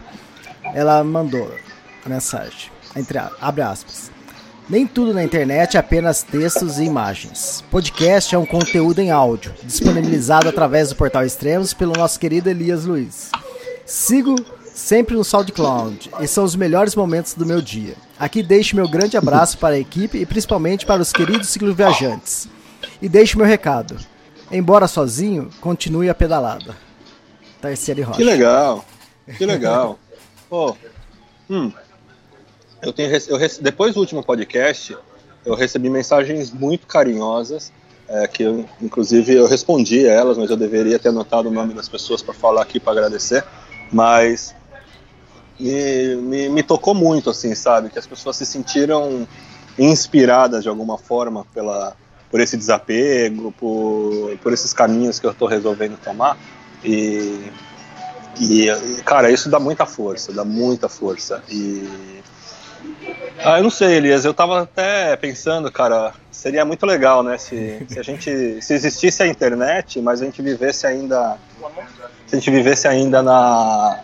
Ela 0.74 1.02
mandou 1.04 1.52
a 2.04 2.08
mensagem, 2.08 2.70
entre, 2.96 3.18
abre 3.40 3.62
aspas. 3.62 4.10
Nem 4.68 4.86
tudo 4.86 5.12
na 5.12 5.24
internet 5.24 5.76
é 5.76 5.80
apenas 5.80 6.22
textos 6.22 6.78
e 6.78 6.84
imagens. 6.84 7.64
Podcast 7.70 8.32
é 8.34 8.38
um 8.38 8.46
conteúdo 8.46 9.00
em 9.00 9.10
áudio, 9.10 9.52
disponibilizado 9.64 10.48
através 10.48 10.90
do 10.90 10.96
portal 10.96 11.26
Extremos 11.26 11.74
pelo 11.74 11.92
nosso 11.92 12.20
querido 12.20 12.48
Elias 12.48 12.84
Luiz. 12.84 13.30
Sigo 13.84 14.36
sempre 14.74 15.14
no 15.14 15.24
SoundCloud 15.24 16.10
e 16.20 16.26
são 16.26 16.44
os 16.44 16.56
melhores 16.56 16.94
momentos 16.94 17.34
do 17.34 17.46
meu 17.46 17.60
dia. 17.60 17.94
Aqui 18.18 18.42
deixo 18.42 18.76
meu 18.76 18.88
grande 18.88 19.16
abraço 19.16 19.58
para 19.58 19.74
a 19.74 19.78
equipe 19.78 20.18
e 20.18 20.26
principalmente 20.26 20.86
para 20.86 21.02
os 21.02 21.12
queridos 21.12 21.48
cicloviajantes. 21.48 22.48
E 23.00 23.08
deixo 23.08 23.38
meu 23.38 23.46
recado. 23.46 23.96
Embora 24.50 24.88
sozinho, 24.88 25.50
continue 25.60 26.08
a 26.08 26.14
pedalada. 26.14 26.76
Terceira 27.60 28.04
Rocha. 28.04 28.18
Que 28.18 28.24
legal, 28.24 28.84
que 29.36 29.46
legal. 29.46 29.98
oh, 30.50 30.74
hum, 31.48 31.70
eu 32.82 32.92
tenho, 32.92 33.10
eu, 33.14 33.38
depois 33.60 33.94
do 33.94 34.00
último 34.00 34.22
podcast, 34.22 34.96
eu 35.44 35.54
recebi 35.54 35.90
mensagens 35.90 36.50
muito 36.50 36.86
carinhosas, 36.86 37.72
é, 38.08 38.26
que 38.26 38.42
eu, 38.42 38.64
inclusive 38.80 39.34
eu 39.34 39.46
respondi 39.46 40.08
a 40.08 40.12
elas, 40.12 40.38
mas 40.38 40.50
eu 40.50 40.56
deveria 40.56 40.98
ter 40.98 41.10
anotado 41.10 41.48
o 41.48 41.52
nome 41.52 41.74
das 41.74 41.88
pessoas 41.88 42.22
para 42.22 42.34
falar 42.34 42.62
aqui 42.62 42.80
para 42.80 42.92
agradecer. 42.92 43.44
Mas 43.92 44.54
me, 45.60 46.16
me, 46.16 46.48
me, 46.48 46.62
tocou 46.62 46.94
muito, 46.94 47.30
assim, 47.30 47.54
sabe? 47.54 47.90
Que 47.90 47.98
as 47.98 48.06
pessoas 48.06 48.36
se 48.36 48.46
sentiram 48.46 49.26
inspiradas 49.78 50.62
de 50.62 50.68
alguma 50.68 50.98
forma 50.98 51.46
pela, 51.54 51.96
por 52.30 52.40
esse 52.40 52.56
desapego, 52.56 53.52
por, 53.52 54.36
por 54.42 54.52
esses 54.52 54.72
caminhos 54.72 55.18
que 55.18 55.26
eu 55.26 55.30
estou 55.30 55.48
resolvendo 55.48 55.98
tomar. 55.98 56.36
E, 56.84 57.50
e, 58.40 58.66
cara, 59.04 59.30
isso 59.30 59.48
dá 59.48 59.60
muita 59.60 59.86
força, 59.86 60.32
dá 60.32 60.44
muita 60.44 60.88
força. 60.88 61.42
E 61.48 62.20
ah, 63.42 63.58
eu 63.58 63.62
não 63.62 63.70
sei, 63.70 63.94
Elias. 63.94 64.24
Eu 64.24 64.34
tava 64.34 64.62
até 64.62 65.16
pensando, 65.16 65.70
cara, 65.72 66.12
seria 66.30 66.64
muito 66.64 66.84
legal, 66.84 67.22
né? 67.22 67.38
Se, 67.38 67.84
se 67.88 67.98
a 67.98 68.02
gente. 68.02 68.60
Se 68.60 68.74
existisse 68.74 69.22
a 69.22 69.26
internet, 69.26 70.00
mas 70.00 70.20
a 70.20 70.24
gente 70.24 70.42
vivesse 70.42 70.86
ainda. 70.86 71.38
Se 72.26 72.36
a 72.36 72.38
gente 72.38 72.50
vivesse 72.50 72.86
ainda 72.86 73.22
na. 73.22 74.00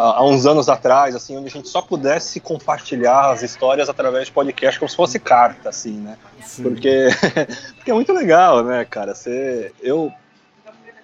Há 0.00 0.24
uns 0.24 0.46
anos 0.46 0.68
atrás, 0.68 1.14
assim, 1.14 1.36
onde 1.36 1.48
a 1.48 1.50
gente 1.50 1.68
só 1.68 1.82
pudesse 1.82 2.40
compartilhar 2.40 3.32
as 3.32 3.42
histórias 3.42 3.88
através 3.88 4.26
de 4.26 4.32
podcast, 4.32 4.78
como 4.78 4.88
se 4.88 4.96
fosse 4.96 5.18
carta, 5.18 5.68
assim, 5.68 5.92
né? 5.92 6.16
Sim. 6.42 6.62
Porque, 6.62 7.08
porque 7.76 7.90
é 7.90 7.94
muito 7.94 8.12
legal, 8.12 8.64
né, 8.64 8.84
cara? 8.88 9.14
Você, 9.14 9.72
eu, 9.82 10.10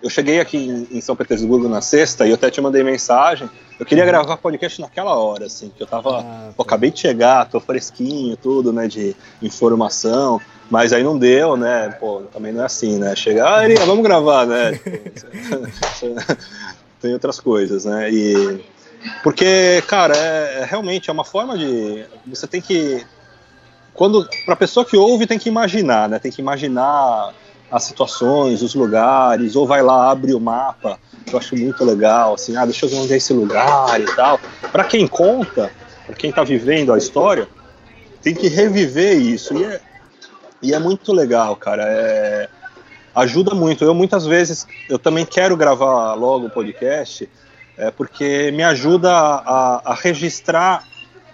eu 0.03 0.09
cheguei 0.09 0.41
aqui 0.41 0.87
em, 0.91 1.01
São 1.03 1.15
Petersburgo 1.15 1.69
na 1.69 1.83
sexta 1.83 2.27
e 2.27 2.31
eu 2.31 2.37
até 2.37 2.51
te 2.51 2.61
mandei 2.61 2.83
mensagem 2.83 3.51
eu 3.79 3.85
queria 3.85 4.05
uhum. 4.05 4.11
gravar 4.11 4.39
podcast 4.39 4.81
naquela 4.81 5.15
hora, 5.17 5.47
assim, 5.47 5.69
que 5.69 5.83
eu 5.83 5.87
tava. 5.87 6.21
Ah, 6.21 6.49
pô, 6.57 6.63
acabei 6.63 6.91
de 6.91 6.99
chegar, 6.99 7.47
tô 7.47 7.61
fresquinho, 7.61 8.35
tudo, 8.35 8.73
né, 8.73 8.89
de 8.89 9.15
informação, 9.43 10.41
mas 10.71 10.95
aí 10.95 11.03
não 11.03 11.19
deu, 11.19 11.59
né? 11.59 11.91
Pô, 12.01 12.23
também 12.33 12.53
não 12.53 12.63
é 12.63 12.65
assim, 12.65 12.99
né? 12.99 13.15
Chegar, 13.15 13.65
ah, 13.65 13.85
vamos 13.85 14.03
gravar, 14.03 14.47
né? 14.47 14.81
Tem 17.01 17.13
outras 17.13 17.39
coisas, 17.39 17.85
né? 17.85 18.11
E. 18.11 18.76
Porque, 19.23 19.83
cara, 19.87 20.17
é, 20.17 20.61
é, 20.61 20.65
realmente 20.65 21.11
é 21.11 21.13
uma 21.13 21.25
forma 21.25 21.57
de. 21.57 22.05
Você 22.27 22.47
tem 22.47 22.61
que. 22.61 23.05
Quando. 23.95 24.29
Pra 24.45 24.57
pessoa 24.57 24.85
que 24.85 24.97
ouve, 24.97 25.27
tem 25.27 25.39
que 25.39 25.49
imaginar, 25.49 26.09
né? 26.09 26.19
Tem 26.19 26.31
que 26.31 26.41
imaginar 26.41 27.33
as 27.71 27.85
situações, 27.85 28.63
os 28.63 28.75
lugares, 28.75 29.57
ou 29.57 29.67
vai 29.67 29.83
lá, 29.83 30.11
abre 30.11 30.33
o 30.33 30.41
mapa 30.41 30.99
eu 31.33 31.39
acho 31.39 31.57
muito 31.57 31.85
legal, 31.85 32.35
assim, 32.35 32.57
ah, 32.57 32.65
deixa 32.65 32.87
eu 32.87 32.91
ver 32.91 32.97
onde 32.97 33.13
é 33.13 33.17
esse 33.17 33.33
lugar 33.33 34.01
e 34.01 34.07
tal. 34.15 34.39
Para 34.71 34.85
quem 34.85 35.07
conta, 35.07 35.71
para 36.05 36.15
quem 36.15 36.31
está 36.31 36.45
vivendo 36.45 36.93
a 36.93 36.99
história, 36.99 37.49
tem 38.23 38.35
que 38.35 38.49
reviver 38.49 39.17
isso. 39.17 39.55
E 39.57 39.65
é, 39.65 39.81
e 40.63 40.75
é 40.75 40.79
muito 40.79 41.13
legal, 41.13 41.57
cara. 41.57 41.85
É, 41.85 42.49
ajuda 43.15 43.55
muito. 43.55 43.85
Eu 43.85 43.95
muitas 43.95 44.25
vezes, 44.25 44.67
eu 44.89 44.99
também 44.99 45.27
quero 45.27 45.57
gravar 45.57 46.15
logo 46.15 46.47
o 46.47 46.51
podcast, 46.51 47.29
é, 47.77 47.91
porque 47.91 48.51
me 48.53 48.63
ajuda 48.63 49.13
a, 49.13 49.83
a 49.85 49.95
registrar 49.95 50.85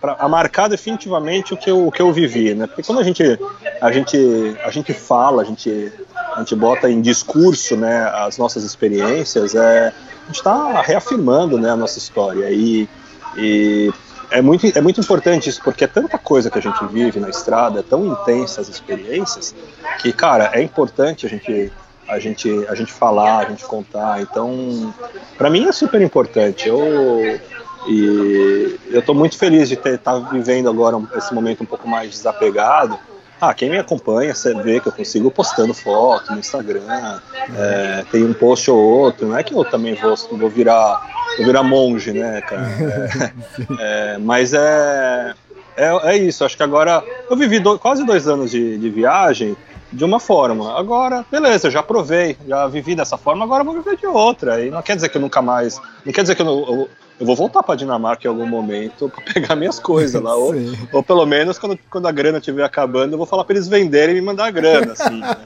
pra, 0.01 0.17
a 0.19 0.29
marcar 0.29 0.69
definitivamente 0.69 1.55
o 1.55 1.57
que 1.57 1.71
eu, 1.71 1.87
o 1.87 1.93
que 1.93 2.03
eu 2.03 2.13
vivi, 2.13 2.55
né? 2.55 2.67
Porque 2.67 2.83
quando 2.83 3.01
a 3.01 3.05
gente 3.05 3.39
a 3.81 3.93
gente 3.93 4.57
a 4.65 4.71
gente 4.71 4.93
fala, 4.93 5.43
a 5.43 5.45
gente 5.45 5.93
a 6.35 6.41
gente 6.41 6.57
bota 6.57 6.91
em 6.91 7.01
discurso, 7.01 7.77
né, 7.77 8.11
as 8.15 8.39
nossas 8.39 8.65
experiências, 8.65 9.55
é, 9.55 9.89
a 9.89 10.27
gente 10.27 10.37
está 10.37 10.81
reafirmando, 10.81 11.59
né, 11.59 11.71
a 11.71 11.77
nossa 11.77 11.99
história 11.99 12.51
e, 12.51 12.89
e 13.37 13.93
é 14.33 14.41
muito, 14.41 14.67
é 14.67 14.81
muito 14.81 14.99
importante 14.99 15.51
isso, 15.51 15.61
porque 15.63 15.85
é 15.85 15.87
tanta 15.87 16.17
coisa 16.17 16.51
que 16.51 16.59
a 16.59 16.63
gente 16.63 16.83
vive 16.87 17.21
na 17.21 17.29
estrada, 17.29 17.81
é 17.81 17.83
tão 17.83 18.07
intensa 18.07 18.63
as 18.63 18.69
experiências, 18.69 19.55
que, 20.01 20.11
cara, 20.11 20.51
é 20.55 20.63
importante 20.63 21.27
a 21.27 21.29
gente, 21.29 21.71
a 22.13 22.19
gente, 22.19 22.49
a 22.69 22.75
gente 22.75 22.93
falar, 22.93 23.39
a 23.39 23.49
gente 23.49 23.65
contar. 23.65 24.21
Então, 24.21 24.95
para 25.37 25.51
mim 25.51 25.67
é 25.67 25.73
super 25.73 26.01
importante. 26.01 26.69
Eu, 26.69 27.41
e 27.89 28.79
eu 28.91 29.01
estou 29.01 29.15
muito 29.15 29.37
feliz 29.39 29.69
de 29.69 29.75
estar 29.75 29.99
tá 29.99 30.19
vivendo 30.19 30.69
agora 30.69 31.01
esse 31.17 31.35
momento 31.35 31.63
um 31.63 31.67
pouco 31.67 31.89
mais 31.89 32.11
desapegado. 32.11 32.99
Ah, 33.41 33.53
quem 33.53 33.69
me 33.69 33.77
acompanha, 33.77 34.33
você 34.33 34.55
vê 34.55 34.79
que 34.79 34.87
eu 34.87 34.93
consigo 34.93 35.29
postando 35.29 35.75
foto 35.75 36.31
no 36.31 36.39
Instagram, 36.39 37.21
é, 37.57 38.05
tem 38.13 38.23
um 38.23 38.33
post 38.33 38.71
ou 38.71 38.79
outro, 38.79 39.27
não 39.27 39.37
é 39.37 39.43
que 39.43 39.53
eu 39.53 39.65
também 39.65 39.95
vou, 39.95 40.15
vou 40.39 40.49
virar 40.49 41.03
vou 41.37 41.47
virar 41.47 41.65
monge, 41.65 42.13
né, 42.13 42.41
cara? 42.43 42.63
É, 43.81 44.15
é, 44.15 44.19
mas 44.19 44.55
é, 44.55 45.35
é, 45.77 46.11
é, 46.11 46.17
isso, 46.17 46.45
acho 46.45 46.57
que 46.57 46.63
agora 46.63 47.03
eu 47.29 47.37
vivi 47.37 47.59
do, 47.59 47.79
quase 47.81 48.07
dois 48.07 48.29
anos 48.29 48.51
de, 48.51 48.79
de 48.79 48.91
viagem 48.91 49.57
de 49.93 50.05
uma 50.05 50.19
forma. 50.19 50.79
Agora, 50.79 51.25
beleza, 51.31 51.71
já 51.71 51.83
provei, 51.83 52.37
já 52.47 52.67
vivi 52.67 52.95
dessa 52.95 53.19
forma, 53.19 53.45
agora 53.45 53.63
vou 53.63 53.75
viver 53.75 53.97
de 53.97 54.07
outra. 54.07 54.65
E 54.65 54.71
não 54.71 54.83
quer 54.83 54.97
dizer 54.97 55.09
que 55.09 55.17
eu 55.17 55.21
nunca 55.21 55.43
mais. 55.43 55.81
Não 56.05 56.13
quer 56.13 56.23
dizer 56.23 56.35
que 56.35 56.43
eu, 56.43 56.47
eu, 56.47 56.89
eu 57.21 57.27
vou 57.27 57.37
voltar 57.37 57.63
para 57.63 57.77
Dinamarca 57.77 58.27
em 58.27 58.31
algum 58.31 58.47
momento 58.47 59.09
para 59.09 59.23
pegar 59.33 59.55
minhas 59.55 59.79
coisas 59.79 60.21
lá. 60.21 60.35
ou, 60.35 60.55
ou, 60.93 61.03
pelo 61.03 61.27
menos 61.27 61.59
quando, 61.59 61.79
quando 61.91 62.09
a 62.09 62.13
grana 62.13 62.39
estiver 62.39 62.65
acabando, 62.65 63.13
eu 63.13 63.19
vou 63.19 63.27
falar 63.27 63.45
para 63.45 63.55
eles 63.55 63.69
venderem 63.69 64.17
e 64.17 64.21
me 64.21 64.27
mandar 64.27 64.47
a 64.47 64.51
grana. 64.51 64.93
Assim, 64.93 65.21
né? 65.21 65.37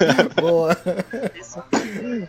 Boa. 0.40 0.76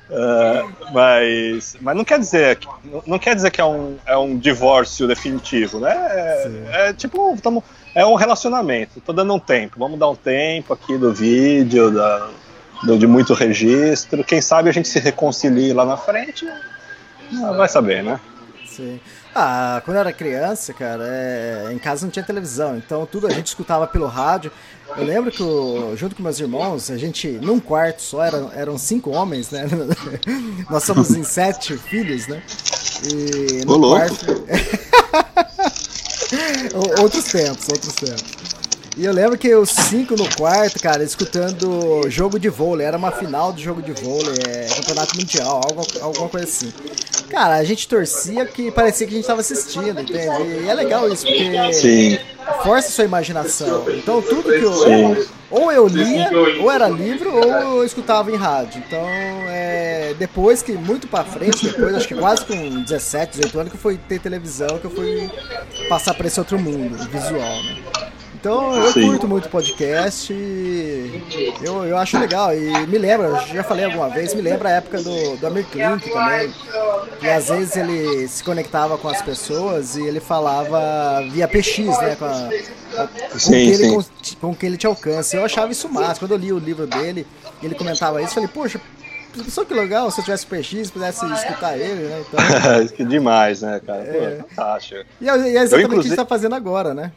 uh, 0.09 0.73
mas, 0.91 1.77
mas 1.79 1.95
não 1.95 2.03
quer 2.03 2.19
dizer 2.19 2.57
que, 2.57 2.67
não 3.05 3.19
quer 3.19 3.35
dizer 3.35 3.51
que 3.51 3.61
é 3.61 3.65
um, 3.65 3.95
é 4.05 4.17
um 4.17 4.37
divórcio 4.37 5.07
definitivo, 5.07 5.79
né? 5.79 5.93
É, 5.93 6.89
é 6.89 6.93
tipo, 6.93 7.37
tamo, 7.41 7.63
é 7.97 8.05
um 8.05 8.13
relacionamento. 8.13 9.01
Tô 9.01 9.11
dando 9.11 9.33
um 9.33 9.39
tempo. 9.39 9.79
Vamos 9.79 9.97
dar 9.97 10.07
um 10.07 10.15
tempo 10.15 10.71
aqui 10.71 10.95
do 10.99 11.11
vídeo, 11.11 11.89
da, 11.89 12.29
do, 12.83 12.95
de 12.95 13.07
muito 13.07 13.33
registro. 13.33 14.23
Quem 14.23 14.39
sabe 14.39 14.69
a 14.69 14.71
gente 14.71 14.87
se 14.87 14.99
reconcilie 14.99 15.73
lá 15.73 15.83
na 15.83 15.97
frente. 15.97 16.47
Vai 17.57 17.67
saber, 17.67 18.03
né? 18.03 18.19
Sim. 18.67 18.99
Ah, 19.33 19.81
quando 19.83 19.95
eu 19.95 20.01
era 20.01 20.13
criança, 20.13 20.73
cara, 20.73 21.03
é... 21.07 21.69
em 21.71 21.79
casa 21.79 22.05
não 22.05 22.11
tinha 22.11 22.23
televisão, 22.23 22.77
então 22.77 23.05
tudo 23.05 23.25
a 23.25 23.31
gente 23.31 23.47
escutava 23.47 23.87
pelo 23.87 24.05
rádio. 24.05 24.51
Eu 24.95 25.03
lembro 25.03 25.31
que, 25.31 25.41
eu, 25.41 25.95
junto 25.97 26.15
com 26.15 26.21
meus 26.21 26.39
irmãos, 26.39 26.91
a 26.91 26.97
gente, 26.97 27.27
num 27.27 27.59
quarto 27.59 28.01
só, 28.03 28.23
eram, 28.23 28.51
eram 28.53 28.77
cinco 28.77 29.09
homens, 29.09 29.49
né? 29.49 29.65
Nós 30.69 30.83
somos 30.83 31.09
em 31.11 31.23
sete 31.23 31.75
filhos, 31.77 32.27
né? 32.27 32.43
E 33.11 33.65
no 33.65 33.79
quarto. 33.79 34.25
outros 37.01 37.23
tempos, 37.25 37.67
outros 37.69 37.93
tempos. 37.95 38.36
E 38.97 39.05
eu 39.05 39.13
lembro 39.13 39.37
que 39.37 39.53
os 39.53 39.69
cinco 39.69 40.15
no 40.15 40.27
quarto, 40.35 40.81
cara, 40.81 41.03
escutando 41.03 42.09
jogo 42.09 42.39
de 42.39 42.49
vôlei. 42.49 42.87
Era 42.87 42.97
uma 42.97 43.11
final 43.11 43.53
de 43.53 43.63
jogo 43.63 43.79
de 43.79 43.91
vôlei, 43.91 44.33
é, 44.47 44.67
campeonato 44.75 45.15
mundial, 45.15 45.61
algo, 45.63 45.85
alguma 46.01 46.27
coisa 46.27 46.47
assim. 46.47 46.73
Cara, 47.29 47.57
a 47.57 47.63
gente 47.63 47.87
torcia 47.87 48.43
que 48.47 48.71
parecia 48.71 49.05
que 49.05 49.13
a 49.13 49.17
gente 49.17 49.27
tava 49.27 49.41
assistindo, 49.41 50.01
entende? 50.01 50.63
E 50.63 50.67
é 50.67 50.73
legal 50.73 51.07
isso, 51.13 51.27
porque 51.27 51.73
Sim. 51.73 52.17
força 52.63 52.87
a 52.87 52.91
sua 52.91 53.05
imaginação. 53.05 53.85
Então 53.87 54.19
tudo 54.19 54.43
que 54.43 54.63
eu. 54.63 54.73
Sim. 54.73 55.27
Ou 55.49 55.71
eu 55.71 55.87
lia, 55.87 56.29
ou 56.59 56.69
era 56.69 56.89
livro, 56.89 57.33
ou 57.33 57.45
eu 57.45 57.85
escutava 57.85 58.31
em 58.31 58.35
rádio. 58.35 58.83
Então, 58.85 59.07
é, 59.47 60.13
depois 60.19 60.61
que, 60.61 60.73
muito 60.73 61.07
pra 61.07 61.23
frente, 61.23 61.67
depois, 61.67 61.95
acho 61.95 62.07
que 62.07 62.15
quase 62.15 62.43
com 62.43 62.81
17, 62.81 63.37
18 63.37 63.59
anos, 63.59 63.71
que 63.71 63.77
eu 63.77 63.81
fui 63.81 63.97
ter 64.09 64.19
televisão, 64.19 64.77
que 64.77 64.85
eu 64.85 64.91
fui 64.91 65.29
passar 65.87 66.15
pra 66.15 66.27
esse 66.27 66.37
outro 66.37 66.59
mundo 66.59 66.97
visual, 67.09 67.63
né? 67.63 67.77
Então 68.47 68.73
eu 68.77 68.91
Sim. 68.93 69.07
curto 69.09 69.27
muito 69.27 69.49
podcast 69.49 70.31
e 70.31 71.21
eu, 71.61 71.83
eu 71.83 71.97
acho 71.97 72.17
legal. 72.17 72.55
E 72.55 72.87
me 72.87 72.97
lembra, 72.97 73.37
já 73.53 73.61
falei 73.61 73.83
alguma 73.83 74.07
vez, 74.07 74.33
me 74.33 74.41
lembra 74.41 74.69
a 74.69 74.71
época 74.71 75.01
do, 75.01 75.35
do 75.35 75.47
Amir 75.47 75.65
Klink 75.65 76.09
também. 76.09 76.53
E 77.21 77.27
às 77.29 77.49
vezes 77.49 77.75
ele 77.75 78.25
se 78.29 78.41
conectava 78.45 78.97
com 78.97 79.09
as 79.09 79.21
pessoas 79.21 79.97
e 79.97 80.01
ele 80.01 80.21
falava 80.21 80.79
via 81.29 81.45
PX, 81.45 81.77
né? 81.99 82.15
Com, 82.17 82.23
a, 82.23 83.07
com, 83.33 83.37
Sim, 83.37 83.51
que 83.51 83.57
ele, 83.69 83.89
com, 83.89 84.03
com 84.39 84.55
que 84.55 84.65
ele 84.65 84.77
te 84.77 84.87
alcança. 84.87 85.35
Eu 85.35 85.43
achava 85.43 85.69
isso 85.73 85.89
massa. 85.89 86.17
Quando 86.17 86.31
eu 86.31 86.37
li 86.37 86.53
o 86.53 86.57
livro 86.57 86.87
dele 86.87 87.27
ele 87.61 87.75
comentava 87.75 88.21
isso, 88.21 88.29
eu 88.31 88.33
falei, 88.35 88.47
poxa, 88.47 88.79
pessoa 89.43 89.65
que 89.65 89.73
legal 89.73 90.09
se 90.09 90.21
eu 90.21 90.23
tivesse 90.23 90.45
PX, 90.47 90.89
pudesse 90.89 91.25
escutar 91.33 91.77
ele, 91.77 92.03
né? 92.03 92.23
Então, 92.25 92.87
que 92.95 93.03
demais, 93.03 93.61
né, 93.61 93.81
cara? 93.85 94.05
Pô, 94.05 94.17
É. 94.17 94.35
fantástico. 94.55 95.03
e 95.19 95.27
é 95.27 95.33
é 95.33 95.35
exatamente 95.35 95.73
o 95.73 95.77
que 95.79 95.83
inclusive- 95.83 96.09
você 96.11 96.15
tá 96.15 96.25
fazendo 96.25 96.55
agora, 96.55 96.93
né? 96.93 97.11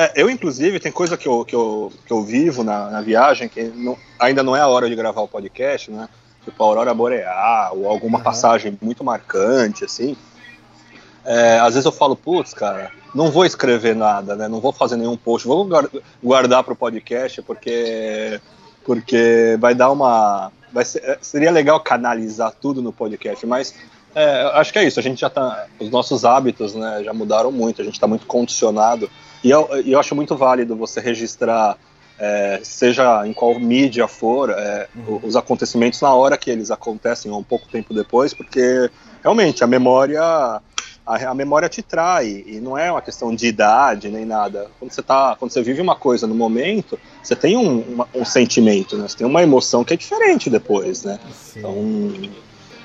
É, 0.00 0.12
eu, 0.14 0.30
inclusive, 0.30 0.78
tem 0.78 0.92
coisa 0.92 1.16
que 1.16 1.26
eu, 1.26 1.44
que 1.44 1.56
eu, 1.56 1.92
que 2.06 2.12
eu 2.12 2.22
vivo 2.22 2.62
na, 2.62 2.88
na 2.88 3.00
viagem 3.00 3.48
que 3.48 3.64
não- 3.64 3.98
ainda 4.16 4.44
não 4.44 4.54
é 4.54 4.60
a 4.60 4.68
hora 4.68 4.88
de 4.88 4.94
gravar 4.94 5.22
o 5.22 5.26
podcast, 5.26 5.90
né? 5.90 6.08
Tipo 6.44 6.62
a 6.62 6.66
Aurora 6.68 6.94
Boreal 6.94 7.76
ou 7.76 7.88
alguma 7.88 8.18
Aham. 8.18 8.24
passagem 8.24 8.78
muito 8.80 9.02
marcante, 9.02 9.84
assim. 9.84 10.16
É, 11.24 11.58
às 11.58 11.74
vezes 11.74 11.84
eu 11.84 11.90
falo, 11.90 12.14
putz, 12.14 12.54
cara, 12.54 12.92
não 13.12 13.32
vou 13.32 13.44
escrever 13.44 13.96
nada, 13.96 14.36
né? 14.36 14.46
Não 14.46 14.60
vou 14.60 14.72
fazer 14.72 14.94
nenhum 14.94 15.16
post, 15.16 15.48
vou 15.48 15.64
guar- 15.64 15.90
guardar 16.22 16.62
para 16.62 16.74
o 16.74 16.76
podcast 16.76 17.42
porque 17.42 18.40
porque 18.84 19.56
vai 19.58 19.74
dar 19.74 19.90
uma 19.90 20.52
vai 20.72 20.84
ser- 20.84 21.02
é, 21.02 21.18
seria 21.20 21.50
legal 21.50 21.80
canalizar 21.80 22.52
tudo 22.52 22.80
no 22.80 22.92
podcast, 22.92 23.44
mas 23.44 23.74
é, 24.14 24.42
acho 24.54 24.72
que 24.72 24.78
é 24.78 24.84
isso. 24.84 25.00
A 25.00 25.02
gente 25.02 25.20
já 25.20 25.28
tá, 25.28 25.66
os 25.80 25.90
nossos 25.90 26.24
hábitos, 26.24 26.72
né, 26.74 27.02
já 27.04 27.12
mudaram 27.12 27.50
muito. 27.50 27.82
A 27.82 27.84
gente 27.84 27.94
está 27.94 28.06
muito 28.06 28.26
condicionado 28.26 29.10
e 29.44 29.50
eu, 29.50 29.68
eu 29.84 29.98
acho 29.98 30.14
muito 30.14 30.36
válido 30.36 30.74
você 30.76 31.00
registrar, 31.00 31.76
é, 32.18 32.60
seja 32.62 33.26
em 33.26 33.32
qual 33.32 33.58
mídia 33.58 34.08
for, 34.08 34.50
é, 34.50 34.88
o- 35.06 35.20
os 35.22 35.36
acontecimentos 35.36 36.00
na 36.00 36.12
hora 36.12 36.36
que 36.36 36.50
eles 36.50 36.70
acontecem 36.70 37.30
ou 37.30 37.38
um 37.38 37.44
pouco 37.44 37.68
tempo 37.68 37.94
depois, 37.94 38.34
porque 38.34 38.90
realmente 39.22 39.62
a 39.62 39.66
memória 39.66 40.20
a, 40.22 40.60
a 41.30 41.34
memória 41.34 41.70
te 41.70 41.80
trai 41.82 42.44
e 42.46 42.60
não 42.60 42.76
é 42.76 42.90
uma 42.92 43.00
questão 43.00 43.34
de 43.34 43.46
idade 43.46 44.10
nem 44.10 44.26
nada. 44.26 44.66
Quando 44.78 44.90
você 44.92 45.02
tá, 45.02 45.34
quando 45.38 45.50
você 45.52 45.62
vive 45.62 45.80
uma 45.80 45.96
coisa 45.96 46.26
no 46.26 46.34
momento, 46.34 46.98
você 47.22 47.34
tem 47.34 47.56
um, 47.56 47.80
uma- 47.80 48.08
um 48.14 48.26
sentimento, 48.26 48.94
né? 48.98 49.08
Você 49.08 49.16
tem 49.16 49.26
uma 49.26 49.42
emoção 49.42 49.82
que 49.84 49.94
é 49.94 49.96
diferente 49.96 50.50
depois, 50.50 51.04
né? 51.04 51.18
Então, 51.56 51.72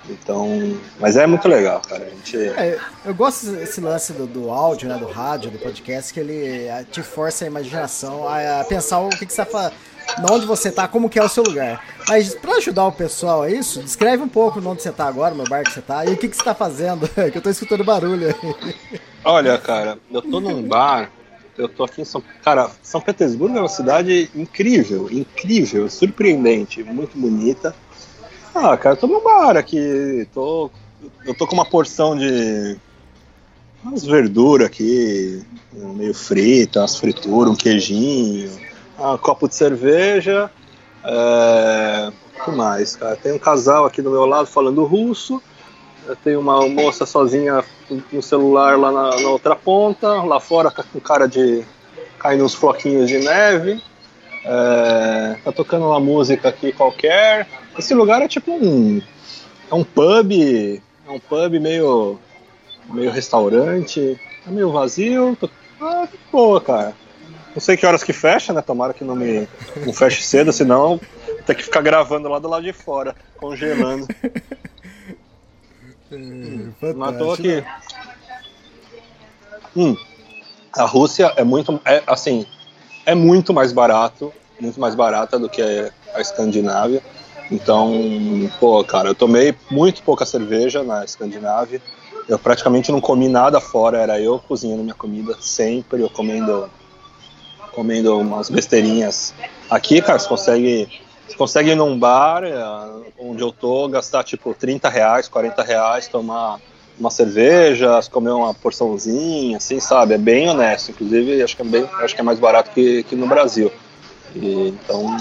então, 0.10 0.78
mas 1.00 1.16
é 1.16 1.26
muito 1.26 1.48
legal, 1.48 1.82
cara. 1.82 2.06
A 2.06 2.10
gente 2.10 2.38
É, 2.38 2.78
eu 3.06 3.13
gosto 3.13 3.48
desse 3.52 3.80
lance 3.80 4.13
do, 4.13 4.28
do 4.28 4.50
áudio, 4.50 4.89
né, 4.89 4.98
do 4.98 5.08
rádio, 5.08 5.50
do 5.50 5.60
podcast, 5.60 6.13
que 6.13 6.20
ele 6.20 6.70
ah, 6.70 6.84
te 6.84 7.02
força 7.02 7.46
a 7.46 7.48
imaginação 7.48 8.28
a, 8.28 8.62
a 8.62 8.63
pensar 8.66 9.00
o 9.00 9.10
que, 9.10 9.26
que 9.26 9.34
você 9.34 9.46
tá 9.46 9.72
onde 10.30 10.46
você 10.46 10.72
tá, 10.72 10.88
como 10.88 11.10
que 11.10 11.20
é 11.20 11.24
o 11.24 11.30
seu 11.30 11.44
lugar. 11.44 11.84
Mas 12.08 12.36
pra 12.36 12.56
ajudar 12.56 12.86
o 12.86 12.92
pessoal 12.92 13.44
a 13.44 13.50
isso, 13.50 13.82
descreve 13.82 14.24
um 14.24 14.28
pouco 14.28 14.60
onde 14.60 14.82
você 14.82 14.92
tá 14.92 15.08
agora, 15.08 15.34
no 15.34 15.44
bar 15.46 15.63
que 15.63 15.72
você 15.72 15.82
tá, 15.82 16.06
e 16.06 16.13
o 16.13 16.18
que, 16.18 16.28
que 16.28 16.36
você 16.36 16.44
tá 16.44 16.54
fazendo, 16.54 17.08
que 17.32 17.38
eu 17.38 17.42
tô 17.42 17.50
escutando 17.50 17.84
barulho 17.84 18.28
aí. 18.28 18.76
Olha, 19.24 19.58
cara, 19.58 19.98
eu 20.12 20.22
tô 20.22 20.39
num 20.39 20.62
bar, 20.63 21.10
eu 21.58 21.70
tô 21.70 21.84
aqui 21.84 22.02
em 22.02 22.06
São... 22.06 22.22
Cara, 22.44 22.70
São 22.82 23.00
Petersburgo 23.00 23.58
é 23.58 23.62
uma 23.62 23.70
cidade 23.70 24.30
incrível, 24.36 25.10
incrível, 25.12 25.89
surpreendente, 25.89 26.84
muito 26.84 27.18
bonita. 27.18 27.74
Ah, 28.56 28.78
cara, 28.78 28.96
eu 28.96 29.00
tô 29.00 29.08
num 29.08 29.24
bar 29.24 29.58
aqui, 29.58 30.28
tô... 30.34 30.70
Eu 31.26 31.34
tô 31.34 31.46
com 31.46 31.56
uma 31.56 31.66
porção 31.66 32.18
de... 32.18 32.78
Umas 33.84 34.06
verduras 34.06 34.68
aqui, 34.68 35.44
meio 35.74 36.13
frita, 36.13 36.80
umas 36.80 36.96
frituras, 36.96 37.52
um 37.52 37.56
queijinho, 37.56 38.50
um 38.98 39.18
copo 39.18 39.48
de 39.50 39.56
cerveja, 39.56 40.50
é... 41.04 42.12
Que 42.46 42.52
mais, 42.52 42.96
cara? 42.96 43.16
Tem 43.16 43.32
um 43.32 43.39
casal 43.39 43.86
aqui 43.86 44.02
do 44.02 44.12
meu 44.12 44.26
lado 44.26 44.48
falando 44.48 44.84
russo, 44.84 45.42
tenho 46.24 46.39
uma 46.39 46.68
moça 46.68 47.06
sozinha 47.06 47.63
no 48.12 48.22
celular 48.22 48.78
lá 48.78 48.92
na, 48.92 49.22
na 49.22 49.30
outra 49.30 49.56
ponta. 49.56 50.22
Lá 50.24 50.39
fora 50.39 50.70
tá 50.70 50.84
com 50.84 51.00
cara 51.00 51.28
de 51.28 51.63
caindo 52.20 52.44
uns 52.44 52.54
floquinhos 52.54 53.08
de 53.08 53.20
neve. 53.20 53.82
É, 54.46 55.38
tá 55.44 55.52
tocando 55.52 55.86
uma 55.86 56.00
música 56.00 56.50
aqui 56.50 56.72
qualquer. 56.72 57.48
Esse 57.78 57.94
lugar 57.94 58.22
é 58.22 58.28
tipo 58.28 58.52
um. 58.52 59.02
É 59.70 59.76
um 59.76 59.84
pub. 59.84 60.32
É 61.08 61.12
um 61.12 61.20
pub 61.20 61.60
meio. 61.60 62.20
meio 62.90 63.12
restaurante. 63.12 64.20
É 64.46 64.52
meio 64.52 64.72
vazio. 64.72 65.38
Tô, 65.40 65.50
ah, 65.82 66.08
que 66.10 66.18
boa, 66.32 66.62
cara. 66.62 66.94
Não 67.54 67.62
sei 67.62 67.78
que 67.78 67.86
horas 67.86 68.04
que 68.04 68.14
fecha, 68.14 68.52
né? 68.52 68.62
Tomara 68.62 68.94
que 68.94 69.04
não 69.04 69.16
me. 69.16 69.48
não 69.86 69.94
feche 69.94 70.24
cedo, 70.24 70.52
senão 70.52 71.00
ter 71.46 71.56
que 71.56 71.64
ficar 71.64 71.82
gravando 71.82 72.30
lá 72.30 72.40
do 72.40 72.48
lado 72.48 72.64
de 72.64 72.74
fora, 72.74 73.16
congelando. 73.38 74.08
Mas 76.96 77.18
tô 77.18 77.32
aqui. 77.32 77.64
Hum, 79.76 79.98
a 80.72 80.86
Rússia 80.86 81.34
é 81.36 81.44
muito, 81.44 81.82
é, 81.84 82.04
assim, 82.06 82.46
é 83.06 83.16
muito 83.16 83.54
mais 83.54 83.72
barato, 83.72 84.32
muito 84.60 84.80
mais 84.80 84.94
barata 84.94 85.40
do 85.40 85.50
que 85.50 85.62
a 86.14 86.22
Escandinávia. 86.22 87.02
Então, 87.51 88.49
pô, 88.60 88.84
cara, 88.84 89.10
eu 89.10 89.15
tomei 89.15 89.53
muito 89.69 90.01
pouca 90.03 90.25
cerveja 90.25 90.84
na 90.84 91.03
Escandinávia. 91.03 91.82
Eu 92.27 92.39
praticamente 92.39 92.91
não 92.91 93.01
comi 93.01 93.27
nada 93.27 93.60
fora, 93.60 93.97
era 93.97 94.19
eu 94.19 94.39
cozinhando 94.39 94.84
minha 94.84 94.95
comida 94.95 95.36
sempre, 95.39 96.01
eu 96.01 96.10
comendo 96.10 96.69
comendo 97.71 98.19
umas 98.19 98.49
besteirinhas. 98.49 99.34
Aqui, 99.69 100.01
cara, 100.01 100.19
você 100.19 100.27
consegue 100.27 100.89
você 101.27 101.36
consegue 101.36 101.71
ir 101.71 101.75
num 101.75 101.97
bar 101.97 102.43
eh, 102.43 102.56
onde 103.17 103.41
eu 103.41 103.51
tô, 103.51 103.88
gastar 103.88 104.23
tipo 104.23 104.53
30 104.53 104.89
reais, 104.89 105.27
40 105.27 105.63
reais, 105.63 106.08
tomar 106.08 106.60
uma 106.99 107.10
cerveja, 107.10 107.99
comer 108.12 108.32
uma 108.32 108.53
porçãozinha, 108.53 109.58
assim, 109.58 109.79
sabe? 109.79 110.13
É 110.13 110.17
bem 110.17 110.49
honesto. 110.49 110.91
Inclusive, 110.91 111.41
acho 111.41 111.56
que 111.56 111.62
é, 111.62 111.65
bem, 111.65 111.89
acho 111.99 112.13
que 112.13 112.21
é 112.21 112.23
mais 112.23 112.39
barato 112.39 112.71
que, 112.71 113.03
que 113.03 113.15
no 113.15 113.27
Brasil. 113.27 113.71
E, 114.36 114.69
então, 114.69 115.17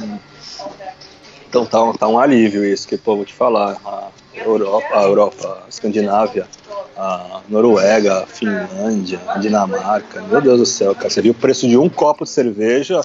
então 1.53 1.67
tá, 1.67 1.83
um- 1.85 1.93
tá 1.93 2.09
um 2.09 2.19
alívio 2.19 2.65
isso, 2.65 2.89
que, 2.89 2.97
pô, 2.97 3.15
vou 3.17 3.27
te 3.27 3.35
falar, 3.35 3.77
a 3.85 4.09
Europa, 4.35 4.87
a 4.91 5.03
Europa, 5.03 5.63
a 5.67 5.69
Escandinávia, 5.69 6.49
a 6.97 7.43
Noruega, 7.47 8.23
a 8.23 8.27
Finlândia, 8.27 9.21
a 9.29 9.37
Dinamarca, 9.37 10.23
meu 10.23 10.41
Deus 10.41 10.61
do 10.61 10.65
céu, 10.67 10.95
cara, 10.95 11.11
você 11.11 11.21
viu 11.21 11.33
o 11.33 11.35
preço 11.35 11.69
de 11.69 11.77
um 11.77 11.91
copo 11.91 12.25
de 12.25 12.31
cerveja, 12.31 13.03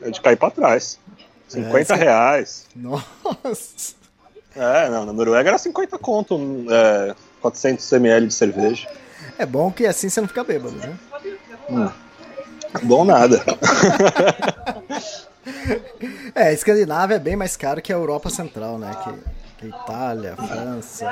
é 0.00 0.10
de 0.10 0.20
cair 0.20 0.36
pra 0.36 0.48
trás. 0.52 0.96
50 1.48 1.94
É, 1.94 1.96
reais. 1.96 2.66
Nossa. 2.76 3.94
É, 4.54 4.88
não, 4.88 5.04
na 5.06 5.12
Noruega 5.12 5.48
era 5.50 5.58
50 5.58 5.98
conto, 5.98 6.38
é, 6.70 7.16
400 7.40 7.90
ml 7.94 8.28
de 8.28 8.34
cerveja. 8.34 8.88
É 9.36 9.44
bom 9.44 9.72
que 9.72 9.84
assim 9.88 10.08
você 10.08 10.20
não 10.20 10.28
fica 10.28 10.44
bêbado, 10.44 10.76
né? 10.76 10.96
Bom 12.84 13.04
nada. 13.04 13.42
É, 16.34 16.52
Escandinávia 16.52 17.16
é 17.16 17.18
bem 17.18 17.36
mais 17.36 17.56
caro 17.56 17.82
que 17.82 17.92
a 17.92 17.96
Europa 17.96 18.30
Central, 18.30 18.78
né? 18.78 18.90
Que, 19.04 19.12
que 19.58 19.76
Itália, 19.76 20.36
França. 20.36 21.08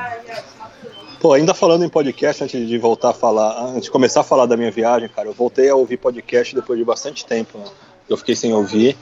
Pô, 1.21 1.33
ainda 1.33 1.53
falando 1.53 1.85
em 1.85 1.89
podcast, 1.89 2.45
antes 2.45 2.69
de 2.69 2.79
voltar 2.79 3.11
a 3.11 3.13
falar, 3.13 3.61
antes 3.61 3.85
de 3.85 3.91
começar 3.91 4.21
a 4.21 4.25
falar 4.25 4.47
da 4.47 4.57
minha 4.57 4.71
viagem, 4.71 5.09
cara, 5.09 5.29
eu 5.29 5.33
voltei 5.33 5.69
a 5.69 5.75
ouvir 5.75 5.97
podcast 5.97 6.55
depois 6.55 6.79
de 6.79 6.85
bastante 6.85 7.27
tempo. 7.27 7.59
Né? 7.59 7.65
Eu 8.09 8.17
fiquei 8.17 8.37
sem 8.37 8.53
ouvir. 8.53 8.97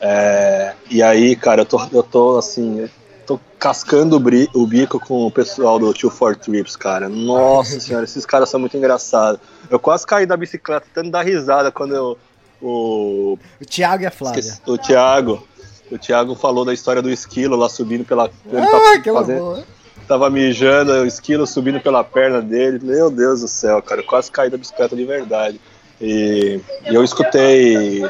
É, 0.00 0.74
e 0.90 1.02
aí, 1.02 1.34
cara, 1.34 1.62
eu 1.62 1.66
tô, 1.66 1.80
eu 1.92 2.02
tô 2.02 2.36
assim, 2.36 2.88
tô 3.26 3.40
cascando 3.58 4.16
o, 4.16 4.66
bico 4.66 5.00
com 5.00 5.26
o 5.26 5.30
pessoal 5.30 5.78
do 5.78 5.94
Two 5.94 6.10
for 6.10 6.36
Trips, 6.36 6.76
cara. 6.76 7.08
Nossa 7.08 7.80
senhora, 7.80 8.04
esses 8.04 8.26
caras 8.26 8.48
são 8.48 8.60
muito 8.60 8.76
engraçados. 8.76 9.40
Eu 9.70 9.78
quase 9.78 10.06
caí 10.06 10.26
da 10.26 10.36
bicicleta, 10.36 10.86
tanto 10.92 11.10
dar 11.10 11.22
risada 11.22 11.70
quando 11.70 11.94
eu. 11.94 12.18
O, 12.62 13.36
O 13.60 13.64
Thiago 13.66 14.04
e 14.04 14.06
a 14.06 14.10
Flávia. 14.10 14.40
esqueci- 14.40 14.60
o 14.66 14.78
Thiago. 14.78 15.46
O 15.90 15.98
Thiago 15.98 16.34
falou 16.34 16.64
da 16.64 16.72
história 16.72 17.02
do 17.02 17.10
esquilo 17.10 17.56
lá 17.56 17.68
subindo 17.68 18.04
pela. 18.04 18.30
ele 18.50 18.58
Ah, 18.62 18.94
aquela 18.96 19.20
fazendo- 19.20 19.38
boa. 19.40 19.64
Tava 20.08 20.28
mijando, 20.30 20.92
o 20.92 21.06
esquilo 21.06 21.46
subindo 21.46 21.80
pela 21.80 22.02
perna 22.02 22.40
dele. 22.40 22.78
Meu 22.82 23.10
Deus 23.10 23.40
do 23.40 23.48
céu, 23.48 23.80
cara, 23.82 24.00
eu 24.00 24.06
quase 24.06 24.30
caí 24.30 24.48
da 24.50 24.56
bicicleta 24.56 24.94
de 24.96 25.04
verdade. 25.04 25.60
E, 26.00 26.60
e 26.90 26.94
eu 26.94 27.02
escutei. 27.04 28.02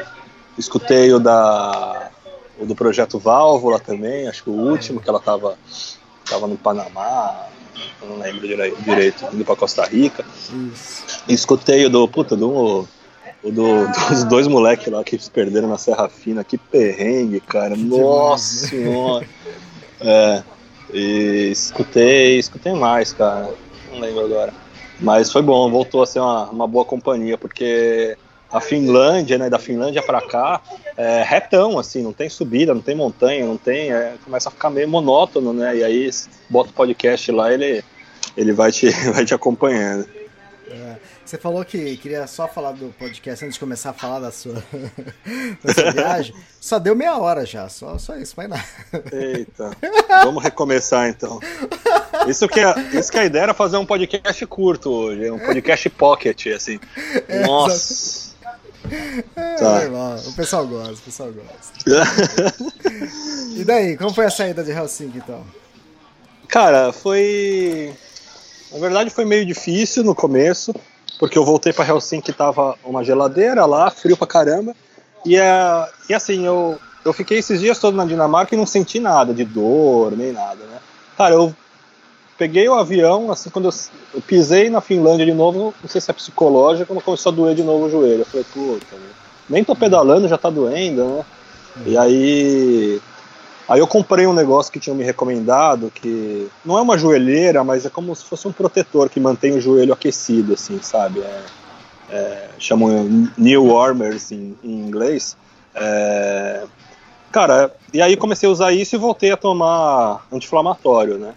Escutei 0.57 1.11
o 1.13 1.19
da. 1.19 2.09
O 2.59 2.65
do 2.65 2.75
projeto 2.75 3.17
Válvula 3.19 3.79
também, 3.79 4.27
acho 4.27 4.43
que 4.43 4.49
o 4.49 4.53
último, 4.53 5.01
que 5.01 5.09
ela 5.09 5.19
tava, 5.19 5.57
tava 6.29 6.45
no 6.47 6.55
Panamá, 6.55 7.47
não 8.07 8.17
lembro 8.19 8.47
direi- 8.47 8.75
direito, 8.81 9.25
indo 9.33 9.43
pra 9.43 9.55
Costa 9.55 9.83
Rica. 9.85 10.23
Isso. 10.71 11.03
Escutei 11.27 11.85
o 11.85 11.89
do. 11.89 12.07
Puta, 12.07 12.35
do. 12.35 12.87
O 13.43 13.51
do, 13.51 13.87
dos 14.09 14.23
dois 14.23 14.47
moleques 14.47 14.87
lá 14.87 15.03
que 15.03 15.17
se 15.19 15.29
perderam 15.29 15.67
na 15.67 15.77
Serra 15.77 16.07
Fina, 16.07 16.43
que 16.43 16.57
perrengue, 16.57 17.39
cara. 17.41 17.75
Nossa 17.75 18.67
senhora. 18.67 19.27
É. 19.99 20.43
E 20.93 21.49
escutei, 21.51 22.37
escutei 22.37 22.73
mais, 22.73 23.11
cara. 23.11 23.53
Não 23.91 23.99
lembro 23.99 24.25
agora. 24.25 24.53
Mas 24.99 25.31
foi 25.31 25.41
bom, 25.41 25.69
voltou 25.69 26.01
a 26.01 26.05
ser 26.05 26.19
uma, 26.19 26.49
uma 26.49 26.67
boa 26.67 26.85
companhia, 26.85 27.37
porque 27.37 28.17
a 28.53 28.61
Finlândia, 28.61 29.37
né? 29.37 29.49
Da 29.49 29.57
Finlândia 29.57 30.03
para 30.03 30.21
cá, 30.21 30.61
é 30.95 31.23
retão, 31.23 31.79
assim, 31.79 32.03
não 32.03 32.13
tem 32.13 32.29
subida, 32.29 32.73
não 32.73 32.81
tem 32.81 32.95
montanha, 32.95 33.45
não 33.45 33.57
tem. 33.57 33.91
É, 33.91 34.13
começa 34.23 34.49
a 34.49 34.51
ficar 34.51 34.69
meio 34.69 34.87
monótono, 34.87 35.51
né? 35.51 35.77
E 35.77 35.83
aí 35.83 36.09
bota 36.47 36.69
o 36.69 36.73
podcast 36.73 37.31
lá, 37.31 37.51
ele, 37.51 37.83
ele 38.37 38.53
vai, 38.53 38.71
te, 38.71 38.89
vai 39.11 39.25
te 39.25 39.33
acompanhando. 39.33 40.07
É, 40.69 40.95
você 41.33 41.37
falou 41.39 41.65
que 41.65 41.97
queria 41.97 42.27
só 42.27 42.47
falar 42.47 42.73
do 42.73 42.93
podcast 42.93 43.43
antes 43.43 43.55
de 43.55 43.59
começar 43.59 43.89
a 43.89 43.93
falar 43.93 44.19
da 44.19 44.31
sua, 44.31 44.53
da 45.63 45.73
sua 45.73 45.91
viagem. 45.91 46.35
Só 46.61 46.77
deu 46.77 46.95
meia 46.95 47.17
hora 47.17 47.43
já, 47.43 47.67
só, 47.69 47.97
só 47.97 48.15
isso, 48.17 48.35
mais 48.37 48.47
nada. 48.47 48.63
Eita, 49.11 49.71
vamos 50.23 50.43
recomeçar 50.43 51.09
então. 51.09 51.39
Isso 52.27 52.47
que, 52.47 52.59
é, 52.59 52.75
isso 52.93 53.11
que 53.11 53.17
a 53.17 53.25
ideia 53.25 53.43
era 53.43 53.53
fazer 53.55 53.77
um 53.77 53.85
podcast 53.85 54.45
curto 54.45 54.91
hoje, 54.91 55.31
um 55.31 55.39
podcast 55.39 55.89
pocket, 55.89 56.47
assim. 56.47 56.79
É, 57.27 57.47
Nossa. 57.47 58.33
É, 59.35 59.55
tá. 59.55 59.79
normal. 59.79 60.19
O 60.27 60.33
pessoal 60.33 60.67
gosta, 60.67 60.93
o 60.93 60.97
pessoal 60.97 61.31
gosta. 61.31 62.55
e 63.57 63.63
daí, 63.63 63.97
como 63.97 64.13
foi 64.13 64.25
a 64.25 64.29
saída 64.29 64.63
de 64.63 64.69
Helsinki 64.69 65.17
então? 65.17 65.43
Cara, 66.47 66.93
foi. 66.93 67.91
Na 68.71 68.77
verdade 68.77 69.09
foi 69.09 69.25
meio 69.25 69.45
difícil 69.45 70.03
no 70.03 70.13
começo, 70.13 70.73
porque 71.23 71.37
eu 71.37 71.45
voltei 71.45 71.71
para 71.71 71.87
Helsinki 71.87 72.31
e 72.31 72.33
tava 72.33 72.75
uma 72.83 73.01
geladeira 73.01 73.65
lá, 73.65 73.89
frio 73.89 74.17
pra 74.17 74.27
caramba. 74.27 74.75
E, 75.25 75.37
é, 75.37 75.89
e 76.09 76.13
assim, 76.13 76.45
eu, 76.45 76.77
eu 77.05 77.13
fiquei 77.13 77.37
esses 77.37 77.61
dias 77.61 77.79
todos 77.79 77.95
na 77.95 78.03
Dinamarca 78.03 78.53
e 78.53 78.57
não 78.57 78.65
senti 78.65 78.99
nada 78.99 79.33
de 79.33 79.45
dor, 79.45 80.11
nem 80.17 80.33
nada, 80.33 80.65
né? 80.65 80.79
Cara, 81.17 81.35
eu 81.35 81.55
peguei 82.37 82.67
o 82.67 82.73
avião, 82.73 83.31
assim, 83.31 83.49
quando 83.49 83.69
eu, 83.69 83.73
eu, 84.13 84.19
pisei 84.19 84.69
na 84.69 84.81
Finlândia 84.81 85.25
de 85.25 85.33
novo, 85.33 85.73
não 85.81 85.87
sei 85.87 86.01
se 86.01 86.11
é 86.11 86.13
psicológico, 86.13 86.87
quando 86.87 87.01
começou 87.01 87.31
a 87.31 87.35
doer 87.35 87.55
de 87.55 87.63
novo 87.63 87.85
o 87.85 87.89
joelho. 87.89 88.23
Eu 88.23 88.25
falei, 88.25 88.45
puta, 88.53 88.93
né? 88.97 89.09
nem 89.49 89.63
tô 89.63 89.77
pedalando, 89.77 90.27
já 90.27 90.37
tá 90.37 90.49
doendo, 90.49 91.05
né? 91.05 91.25
E 91.85 91.97
aí. 91.97 93.01
Aí 93.73 93.79
eu 93.79 93.87
comprei 93.87 94.27
um 94.27 94.33
negócio 94.33 94.71
que 94.71 94.79
tinham 94.79 94.95
me 94.95 95.03
recomendado, 95.03 95.89
que 95.89 96.47
não 96.63 96.77
é 96.77 96.81
uma 96.83 96.95
joelheira, 96.95 97.63
mas 97.63 97.87
é 97.87 97.89
como 97.89 98.15
se 98.15 98.23
fosse 98.23 98.47
um 98.47 98.51
protetor 98.51 99.09
que 99.09 99.19
mantém 99.19 99.53
o 99.53 99.59
joelho 99.59 99.91
aquecido, 99.91 100.53
assim, 100.53 100.79
sabe? 100.79 101.21
É, 101.21 101.41
é, 102.11 102.49
chamam 102.59 103.31
New 103.35 103.65
Warmers 103.65 104.31
em, 104.31 104.55
em 104.63 104.79
inglês. 104.79 105.35
É, 105.73 106.65
cara, 107.31 107.73
e 107.91 107.99
aí 107.99 108.15
comecei 108.15 108.47
a 108.47 108.51
usar 108.51 108.71
isso 108.73 108.95
e 108.95 108.99
voltei 108.99 109.31
a 109.31 109.37
tomar 109.37 110.23
anti-inflamatório, 110.31 111.17
né? 111.17 111.33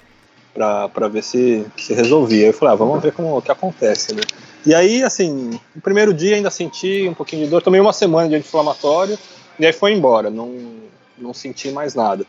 para 0.53 1.09
ver 1.09 1.25
se, 1.25 1.64
se 1.75 1.94
resolvia. 1.94 2.49
Eu 2.49 2.53
falei, 2.53 2.75
ah, 2.75 2.77
vamos 2.77 3.03
ver 3.03 3.12
como 3.12 3.40
que 3.40 3.51
acontece, 3.51 4.14
né? 4.14 4.20
E 4.66 4.75
aí, 4.75 5.03
assim, 5.03 5.59
no 5.75 5.81
primeiro 5.81 6.12
dia 6.12 6.37
ainda 6.37 6.51
senti 6.51 7.09
um 7.09 7.14
pouquinho 7.14 7.44
de 7.44 7.51
dor, 7.51 7.62
tomei 7.62 7.81
uma 7.81 7.94
semana 7.94 8.29
de 8.29 8.35
anti-inflamatório 8.35 9.18
e 9.59 9.64
aí 9.64 9.72
foi 9.72 9.94
embora, 9.94 10.29
não, 10.29 10.77
não 11.18 11.35
senti 11.35 11.70
mais 11.70 11.94
nada. 11.94 12.24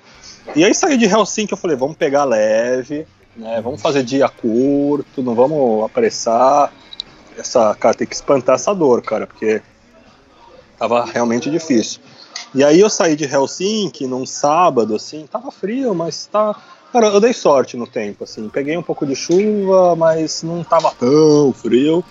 E 0.55 0.63
aí 0.63 0.73
saí 0.73 0.97
de 0.97 1.05
Helsinki, 1.05 1.51
eu 1.53 1.57
falei, 1.57 1.75
vamos 1.75 1.97
pegar 1.97 2.23
leve, 2.23 3.05
né? 3.35 3.61
Vamos 3.61 3.81
fazer 3.81 4.03
dia 4.03 4.29
curto, 4.29 5.21
não 5.21 5.35
vamos 5.35 5.85
apressar. 5.85 6.71
Essa, 7.37 7.75
cara, 7.75 7.93
tem 7.93 8.07
que 8.07 8.15
espantar 8.15 8.55
essa 8.55 8.73
dor, 8.73 9.01
cara, 9.01 9.27
porque 9.27 9.61
tava 10.77 11.05
realmente 11.05 11.49
difícil. 11.49 12.01
E 12.55 12.63
aí 12.63 12.79
eu 12.79 12.89
saí 12.89 13.15
de 13.15 13.25
Helsinki 13.25 14.07
num 14.07 14.25
sábado, 14.25 14.95
assim, 14.95 15.27
tava 15.27 15.51
frio, 15.51 15.93
mas 15.93 16.25
tá 16.27 16.55
Cara, 16.91 17.07
eu 17.07 17.19
dei 17.19 17.33
sorte 17.33 17.75
no 17.75 17.85
tempo, 17.85 18.23
assim. 18.23 18.47
Peguei 18.49 18.77
um 18.77 18.83
pouco 18.83 19.05
de 19.05 19.15
chuva, 19.15 19.95
mas 19.95 20.41
não 20.41 20.63
tava 20.63 20.91
tão 20.91 21.53
frio. 21.53 22.03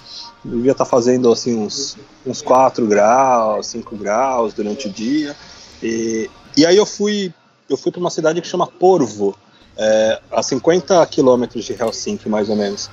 Devia 0.44 0.72
estar 0.72 0.84
tá 0.84 0.90
fazendo, 0.90 1.32
assim, 1.32 1.56
uns, 1.56 1.96
uns 2.26 2.42
4 2.42 2.86
graus, 2.86 3.66
5 3.68 3.96
graus 3.96 4.52
durante 4.52 4.86
o 4.86 4.90
dia. 4.90 5.34
E, 5.82 6.30
e 6.56 6.64
aí 6.64 6.76
eu 6.76 6.86
fui, 6.86 7.32
eu 7.68 7.76
fui 7.76 7.92
para 7.92 8.00
uma 8.00 8.10
cidade 8.10 8.40
que 8.40 8.48
chama 8.48 8.66
Porvo, 8.66 9.36
é, 9.76 10.20
a 10.30 10.42
50 10.42 11.04
quilômetros 11.06 11.64
de 11.64 11.72
Helsinki, 11.72 12.28
mais 12.28 12.48
ou 12.48 12.56
menos. 12.56 12.90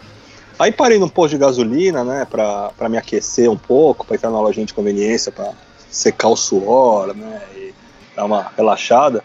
Aí 0.60 0.72
parei 0.72 1.00
num 1.00 1.10
posto 1.10 1.32
de 1.32 1.40
gasolina, 1.40 2.04
né, 2.04 2.28
para 2.30 2.90
me 2.90 2.98
aquecer 2.98 3.50
um 3.50 3.58
pouco, 3.58 4.06
para 4.06 4.16
entrar 4.16 4.30
na 4.30 4.40
lojinha 4.40 4.66
de 4.66 4.74
conveniência, 4.74 5.32
para 5.32 5.52
secar 5.90 6.28
o 6.28 6.36
suor, 6.36 7.16
né, 7.16 7.42
e 7.56 7.74
dar 8.16 8.26
uma 8.26 8.52
relaxada. 8.56 9.24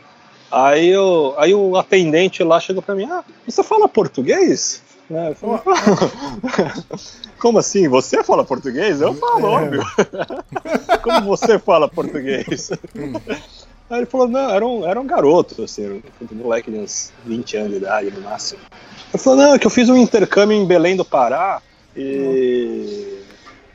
Aí, 0.51 0.89
eu, 0.89 1.35
aí 1.37 1.53
o 1.53 1.77
atendente 1.77 2.43
lá 2.43 2.59
chegou 2.59 2.83
para 2.83 2.95
mim: 2.95 3.07
Ah, 3.11 3.23
você 3.47 3.63
fala 3.63 3.87
português? 3.87 4.83
Né? 5.09 5.35
Falei, 5.35 5.61
Como 7.39 7.59
assim? 7.59 7.89
Você 7.89 8.23
fala 8.23 8.45
português? 8.45 9.01
Eu 9.01 9.15
falo, 9.15 9.47
é. 9.47 9.51
óbvio. 9.51 9.83
Como 11.03 11.27
você 11.27 11.59
fala 11.59 11.89
português? 11.89 12.71
Aí 13.91 14.01
ele 14.01 14.07
falou, 14.07 14.29
não, 14.29 14.51
era 14.51 14.67
um, 14.67 14.87
era 14.87 15.01
um 15.01 15.07
garoto, 15.07 15.63
assim, 15.63 16.03
um 16.21 16.35
moleque 16.35 16.71
de 16.71 16.79
uns 16.79 17.13
20 17.25 17.57
anos 17.57 17.71
de 17.71 17.77
idade 17.79 18.11
no 18.11 18.21
máximo. 18.21 18.61
Eu 19.13 19.19
falei, 19.19 19.47
não, 19.47 19.55
é 19.55 19.59
que 19.59 19.67
eu 19.67 19.71
fiz 19.71 19.89
um 19.89 19.97
intercâmbio 19.97 20.57
em 20.57 20.67
Belém 20.67 20.97
do 20.97 21.05
Pará 21.05 21.63
e. 21.97 23.17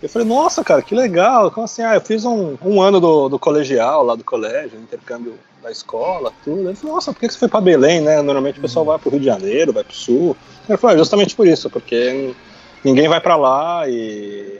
Eu 0.01 0.09
falei, 0.09 0.27
nossa, 0.27 0.63
cara, 0.63 0.81
que 0.81 0.93
legal. 0.93 1.49
Como 1.49 1.63
assim? 1.63 1.81
Ah, 1.81 1.95
eu 1.95 2.01
fiz 2.01 2.25
um, 2.25 2.57
um 2.61 2.81
ano 2.81 2.99
do, 2.99 3.29
do 3.29 3.39
colegial 3.39 4.03
lá 4.03 4.15
do 4.15 4.23
colégio, 4.23 4.77
intercâmbio 4.77 5.35
da 5.63 5.71
escola, 5.71 6.31
tudo. 6.43 6.67
Ele 6.67 6.75
falou, 6.75 6.95
nossa, 6.95 7.13
por 7.13 7.19
que 7.19 7.29
você 7.29 7.39
foi 7.39 7.47
para 7.47 7.61
Belém, 7.61 8.01
né? 8.01 8.21
Normalmente 8.21 8.59
o 8.59 8.61
pessoal 8.61 8.83
vai 8.83 8.99
para 8.99 9.07
o 9.07 9.11
Rio 9.11 9.21
de 9.21 9.25
Janeiro, 9.25 9.71
vai 9.71 9.83
para 9.83 9.93
o 9.93 9.95
Sul. 9.95 10.35
Ele 10.67 10.77
falou, 10.77 10.95
é 10.95 10.99
justamente 10.99 11.35
por 11.35 11.47
isso, 11.47 11.69
porque 11.69 12.35
ninguém 12.83 13.07
vai 13.07 13.21
para 13.21 13.37
lá 13.37 13.87
e, 13.87 14.59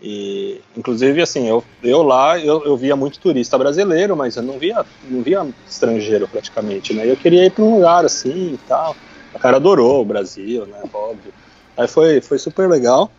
e, 0.00 0.60
inclusive, 0.76 1.20
assim, 1.20 1.48
eu, 1.48 1.64
eu 1.82 2.02
lá, 2.02 2.38
eu, 2.38 2.64
eu 2.64 2.76
via 2.76 2.94
muito 2.94 3.18
turista 3.18 3.58
brasileiro, 3.58 4.16
mas 4.16 4.36
eu 4.36 4.42
não 4.42 4.58
via, 4.58 4.86
não 5.10 5.22
via 5.22 5.46
estrangeiro 5.68 6.28
praticamente, 6.28 6.94
né? 6.94 7.10
Eu 7.10 7.16
queria 7.16 7.44
ir 7.46 7.50
para 7.50 7.64
um 7.64 7.74
lugar 7.74 8.04
assim 8.04 8.54
e 8.54 8.58
tal. 8.68 8.96
A 9.34 9.38
cara 9.38 9.56
adorou 9.56 10.02
o 10.02 10.04
Brasil, 10.04 10.66
né? 10.66 10.80
Óbvio. 10.92 11.32
Aí 11.76 11.88
foi, 11.88 12.20
foi 12.20 12.38
super 12.38 12.68
legal. 12.68 13.10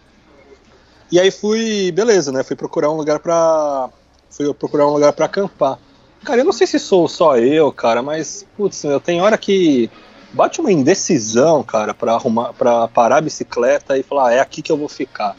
E 1.12 1.20
aí 1.20 1.32
fui, 1.32 1.92
beleza, 1.92 2.32
né? 2.32 2.44
Fui 2.44 2.56
procurar 2.56 2.90
um 2.90 2.96
lugar 2.96 3.20
para 3.20 3.90
fui 4.30 4.54
procurar 4.54 4.88
um 4.88 4.94
lugar 4.94 5.12
para 5.12 5.26
acampar. 5.26 5.78
Cara, 6.24 6.42
eu 6.42 6.46
não 6.46 6.52
sei 6.54 6.68
se 6.68 6.80
sou 6.80 7.08
só 7.08 7.38
eu, 7.38 7.72
cara, 7.72 8.02
mas, 8.02 8.46
putz, 8.56 8.84
eu 8.84 9.00
tenho 9.00 9.24
hora 9.24 9.38
que 9.38 9.90
bate 10.32 10.62
uma 10.62 10.72
indecisão, 10.72 11.64
cara, 11.64 11.94
para 11.94 12.14
arrumar, 12.14 12.54
para 12.54 12.88
parar 12.88 13.18
a 13.18 13.22
bicicleta 13.22 13.98
e 13.98 14.04
falar, 14.04 14.30
ah, 14.30 14.34
é 14.34 14.40
aqui 14.40 14.62
que 14.62 14.72
eu 14.72 14.78
vou 14.78 14.88
ficar. 14.90 15.36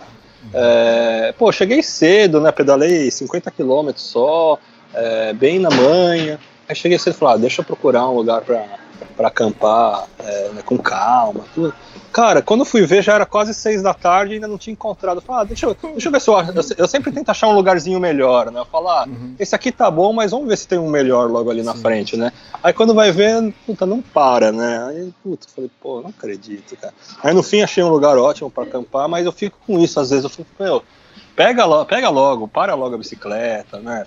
É, 0.52 1.34
pô, 1.38 1.52
cheguei 1.52 1.82
cedo, 1.82 2.40
né? 2.40 2.50
Pedalei 2.50 3.10
50 3.10 3.50
km 3.50 3.90
só, 3.96 4.58
é, 4.94 5.32
bem 5.32 5.58
na 5.58 5.70
manhã. 5.70 6.38
Aí 6.68 6.74
cheguei 6.74 6.98
cedo 6.98 7.14
e 7.14 7.16
falei, 7.16 7.34
ah, 7.34 7.38
deixa 7.38 7.60
eu 7.60 7.64
procurar 7.64 8.08
um 8.08 8.14
lugar 8.14 8.42
para 8.42 8.64
acampar 9.18 10.06
é, 10.18 10.48
né, 10.50 10.62
com 10.64 10.78
calma, 10.78 11.44
tudo. 11.54 11.74
Cara, 12.12 12.42
quando 12.42 12.60
eu 12.60 12.66
fui 12.66 12.84
ver 12.84 13.02
já 13.02 13.14
era 13.14 13.24
quase 13.24 13.54
seis 13.54 13.82
da 13.82 13.94
tarde 13.94 14.32
e 14.32 14.34
ainda 14.34 14.48
não 14.48 14.58
tinha 14.58 14.72
encontrado. 14.72 15.18
Eu 15.18 15.22
falei, 15.22 15.42
ah, 15.42 15.44
deixa 15.44 15.66
eu, 15.66 15.76
deixa 15.92 16.08
eu 16.08 16.12
ver 16.12 16.20
se 16.20 16.28
eu 16.28 16.36
acho. 16.36 16.52
Eu, 16.76 16.88
sempre 16.88 17.12
tento 17.12 17.28
achar 17.28 17.46
um 17.46 17.52
lugarzinho 17.52 18.00
melhor, 18.00 18.50
né? 18.50 18.58
Eu 18.60 18.64
falo, 18.64 18.88
ah, 18.88 19.04
uhum. 19.06 19.34
esse 19.38 19.54
aqui 19.54 19.70
tá 19.70 19.90
bom, 19.90 20.12
mas 20.12 20.32
vamos 20.32 20.48
ver 20.48 20.58
se 20.58 20.66
tem 20.66 20.78
um 20.78 20.90
melhor 20.90 21.30
logo 21.30 21.50
ali 21.50 21.62
na 21.62 21.74
Sim. 21.74 21.82
frente, 21.82 22.16
né? 22.16 22.32
Aí 22.62 22.72
quando 22.72 22.94
vai 22.94 23.12
ver, 23.12 23.54
puta, 23.64 23.86
não 23.86 24.02
para, 24.02 24.50
né? 24.50 24.84
Aí, 24.88 25.14
puta, 25.22 25.46
falei, 25.54 25.70
pô, 25.80 26.00
não 26.00 26.10
acredito, 26.10 26.76
cara. 26.76 26.92
Aí 27.22 27.32
no 27.32 27.42
fim 27.42 27.62
achei 27.62 27.82
um 27.84 27.88
lugar 27.88 28.18
ótimo 28.18 28.50
para 28.50 28.64
acampar, 28.64 29.08
mas 29.08 29.24
eu 29.24 29.32
fico 29.32 29.56
com 29.64 29.78
isso, 29.78 30.00
às 30.00 30.10
vezes 30.10 30.24
eu 30.24 30.30
fico, 30.30 30.48
meu, 30.58 30.82
pega, 31.36 31.64
lo, 31.64 31.84
pega 31.84 32.08
logo, 32.08 32.48
para 32.48 32.74
logo 32.74 32.96
a 32.96 32.98
bicicleta, 32.98 33.78
né? 33.78 34.04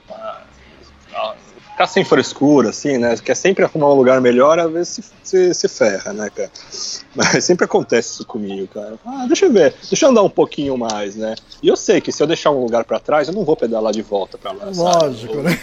Ficar 1.83 1.87
sem 1.87 2.03
frescura, 2.03 2.69
assim, 2.69 2.97
né? 2.97 3.15
Quer 3.17 3.35
sempre 3.35 3.63
arrumar 3.63 3.91
um 3.91 3.95
lugar 3.95 4.21
melhor, 4.21 4.59
às 4.59 4.71
vezes 4.71 4.87
se, 4.89 5.03
se, 5.23 5.53
se, 5.53 5.67
ferra, 5.67 6.13
né, 6.13 6.29
cara? 6.33 6.49
Mas 7.15 7.43
sempre 7.43 7.65
acontece 7.65 8.13
isso 8.13 8.25
comigo, 8.25 8.67
cara. 8.67 8.93
Ah, 9.05 9.25
deixa 9.27 9.45
eu 9.45 9.51
ver, 9.51 9.73
deixa 9.89 10.05
eu 10.05 10.09
andar 10.09 10.23
um 10.23 10.29
pouquinho 10.29 10.77
mais, 10.77 11.15
né? 11.15 11.35
E 11.61 11.67
eu 11.67 11.75
sei 11.75 12.01
que 12.01 12.11
se 12.11 12.21
eu 12.21 12.27
deixar 12.27 12.51
um 12.51 12.61
lugar 12.61 12.83
para 12.85 12.99
trás, 12.99 13.27
eu 13.27 13.33
não 13.33 13.43
vou 13.43 13.55
pedalar 13.55 13.91
de 13.91 14.01
volta 14.01 14.37
para 14.37 14.51
lá. 14.51 14.65
Lógico, 14.73 15.35
sabe? 15.35 15.43
né? 15.43 15.59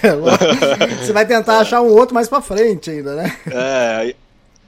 Você 1.03 1.13
vai 1.13 1.27
tentar 1.27 1.59
achar 1.59 1.81
um 1.81 1.93
outro 1.93 2.15
mais 2.15 2.29
para 2.29 2.41
frente 2.41 2.91
ainda, 2.91 3.15
né? 3.15 3.37
É, 3.51 4.15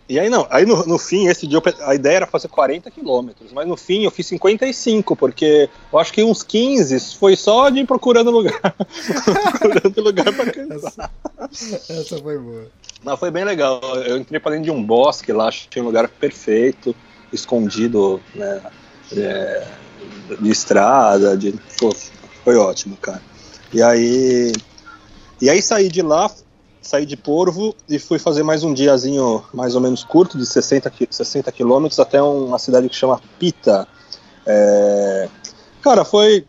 e 0.09 0.19
aí 0.19 0.29
não, 0.29 0.47
aí 0.51 0.67
no, 0.67 0.85
no 0.85 0.99
fim, 0.99 1.29
esse 1.29 1.47
dia 1.47 1.63
a 1.81 1.95
ideia 1.95 2.17
era 2.17 2.27
fazer 2.27 2.49
40 2.49 2.91
quilômetros, 2.91 3.53
mas 3.53 3.67
no 3.67 3.77
fim 3.77 4.05
eu 4.05 4.11
fiz 4.11 4.27
55, 4.27 5.15
porque 5.17 5.71
eu 5.93 5.99
acho 5.99 6.13
que 6.13 6.23
uns 6.23 6.43
15 6.43 7.17
foi 7.17 7.37
só 7.37 7.71
de 7.71 7.81
ir 7.81 7.87
procurando 7.87 8.31
lugar. 8.31 8.61
procurando 9.59 10.03
lugar 10.03 10.33
pra 10.35 10.51
cansar. 10.51 11.11
Essa, 11.51 11.93
essa, 11.93 12.19
foi 12.19 12.39
boa. 12.39 12.67
Não, 13.05 13.17
foi 13.17 13.31
bem 13.31 13.45
legal. 13.45 13.81
Eu 14.05 14.19
entrei 14.19 14.41
pra 14.41 14.51
dentro 14.53 14.65
de 14.65 14.71
um 14.71 14.83
bosque 14.83 15.33
lá, 15.33 15.51
tinha 15.51 15.83
um 15.83 15.87
lugar 15.87 16.09
perfeito, 16.09 16.95
escondido, 17.33 18.21
né? 18.35 18.61
É, 19.17 19.67
de 20.41 20.51
estrada, 20.51 21.37
de. 21.37 21.53
Pô, 21.79 21.95
foi 22.45 22.57
ótimo, 22.57 22.97
cara. 22.97 23.23
E 23.73 23.83
aí. 23.83 24.53
E 25.41 25.51
aí 25.51 25.61
saí 25.61 25.89
de 25.89 26.03
lá, 26.03 26.31
saí 26.83 27.07
de 27.07 27.17
Porvo 27.17 27.75
e 27.89 27.99
fui 27.99 28.19
fazer 28.19 28.43
mais 28.43 28.65
um 28.65 28.75
diazinho 28.75 29.43
mais 29.55 29.75
ou 29.75 29.81
menos 29.81 30.05
curto, 30.05 30.37
de 30.37 30.45
60, 30.45 30.93
60 31.09 31.51
quilômetros, 31.53 31.99
até 31.99 32.21
uma 32.21 32.59
cidade 32.59 32.89
que 32.89 32.97
chama 32.97 33.21
Pita. 33.39 33.87
É... 34.45 35.29
Cara, 35.81 36.05
foi, 36.05 36.45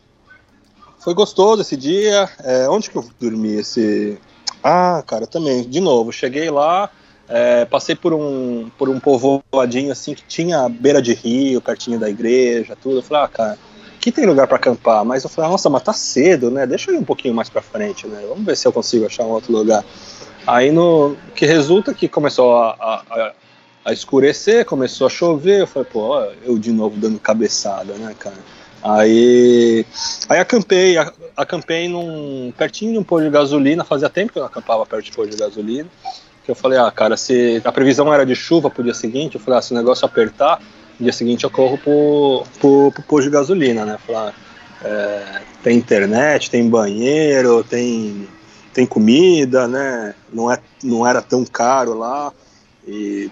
foi 1.00 1.14
gostoso 1.14 1.62
esse 1.62 1.78
dia. 1.78 2.30
É, 2.40 2.68
onde 2.70 2.90
que 2.90 2.96
eu 2.96 3.06
dormi 3.20 3.54
esse. 3.54 4.20
Ah, 4.64 5.04
cara, 5.06 5.28
também, 5.28 5.68
de 5.68 5.80
novo, 5.80 6.12
cheguei 6.12 6.50
lá, 6.50 6.90
é, 7.28 7.66
passei 7.66 7.96
por 7.96 8.14
um, 8.14 8.70
por 8.78 8.90
um 8.90 9.00
povoadinho 9.00 9.92
assim 9.92 10.14
que 10.14 10.24
tinha 10.24 10.70
beira 10.70 11.02
de 11.02 11.14
rio, 11.14 11.62
pertinho 11.62 12.00
da 12.00 12.10
igreja, 12.10 12.78
tudo. 12.82 12.98
Eu 12.98 13.04
falei, 13.04 13.24
ah, 13.24 13.28
cara, 13.28 13.58
aqui 14.04 14.12
tem 14.12 14.26
lugar 14.26 14.48
para 14.48 14.58
acampar, 14.58 15.06
mas 15.06 15.24
eu 15.24 15.30
falei, 15.30 15.50
nossa, 15.50 15.70
mas 15.70 15.82
tá 15.82 15.94
cedo, 15.94 16.52
né? 16.52 16.68
Deixa 16.68 16.92
eu 16.92 16.96
ir 16.96 16.98
um 16.98 17.06
pouquinho 17.06 17.34
mais 17.34 17.50
para 17.50 17.62
frente, 17.62 18.06
né? 18.06 18.22
Vamos 18.28 18.44
ver 18.44 18.58
se 18.58 18.68
eu 18.68 18.74
consigo 18.74 19.06
achar 19.06 19.24
um 19.24 19.30
outro 19.30 19.54
lugar. 19.54 19.84
Aí 20.46 20.72
no 20.72 21.16
que 21.34 21.46
resulta 21.46 21.94
que 21.94 22.10
começou 22.10 22.54
a, 22.58 23.02
a, 23.10 23.32
a 23.86 23.94
escurecer, 23.94 24.66
começou 24.66 25.08
a 25.08 25.10
chover, 25.10 25.62
eu 25.62 25.68
falei, 25.68 25.88
pô, 25.90 26.20
eu 26.44 26.60
de 26.60 26.74
novo 26.74 26.98
dando 26.98 27.18
cabeçada, 27.18 27.94
né, 27.94 28.14
cara? 28.20 28.36
Aí, 28.84 29.86
aí 30.28 30.40
acampei, 30.40 30.98
acampei 31.38 31.88
num, 31.88 32.52
pertinho 32.58 32.92
de 32.92 33.00
um 33.00 33.04
posto 33.04 33.24
de 33.24 33.32
gasolina, 33.32 33.86
fazia 33.86 34.10
tempo 34.10 34.34
que 34.34 34.38
eu 34.38 34.42
não 34.42 34.48
acampava 34.48 34.86
perto 34.86 35.06
de 35.06 35.12
posto 35.14 35.32
de 35.32 35.38
gasolina, 35.38 35.88
que 36.44 36.52
eu 36.52 36.56
falei, 36.56 36.78
ah, 36.78 36.92
cara, 36.92 37.16
se 37.16 37.62
a 37.64 37.72
previsão 37.72 38.14
era 38.14 38.26
de 38.26 38.36
chuva 38.36 38.70
pro 38.70 38.84
dia 38.84 38.94
seguinte, 38.94 39.36
eu 39.36 39.42
falei, 39.42 39.60
ah, 39.60 39.62
se 39.62 39.72
o 39.72 39.78
negócio 39.78 40.06
apertar, 40.06 40.60
dia 41.04 41.14
seguinte 41.14 41.44
eu 41.44 41.50
corro 41.50 41.78
pro, 41.78 42.44
pro, 42.60 42.92
pro 42.92 43.04
posto 43.04 43.26
de 43.26 43.34
gasolina, 43.34 43.86
né, 43.86 43.98
falei, 44.06 44.22
ah, 44.22 44.34
é, 44.84 45.42
tem 45.62 45.78
internet, 45.78 46.50
tem 46.50 46.70
banheiro, 46.70 47.64
tem, 47.64 48.28
tem 48.74 48.86
comida, 48.86 49.68
né, 49.68 50.16
não, 50.32 50.52
é, 50.52 50.60
não 50.84 51.08
era 51.08 51.22
tão 51.22 51.46
caro 51.46 51.94
lá, 51.98 52.34
e, 52.88 53.30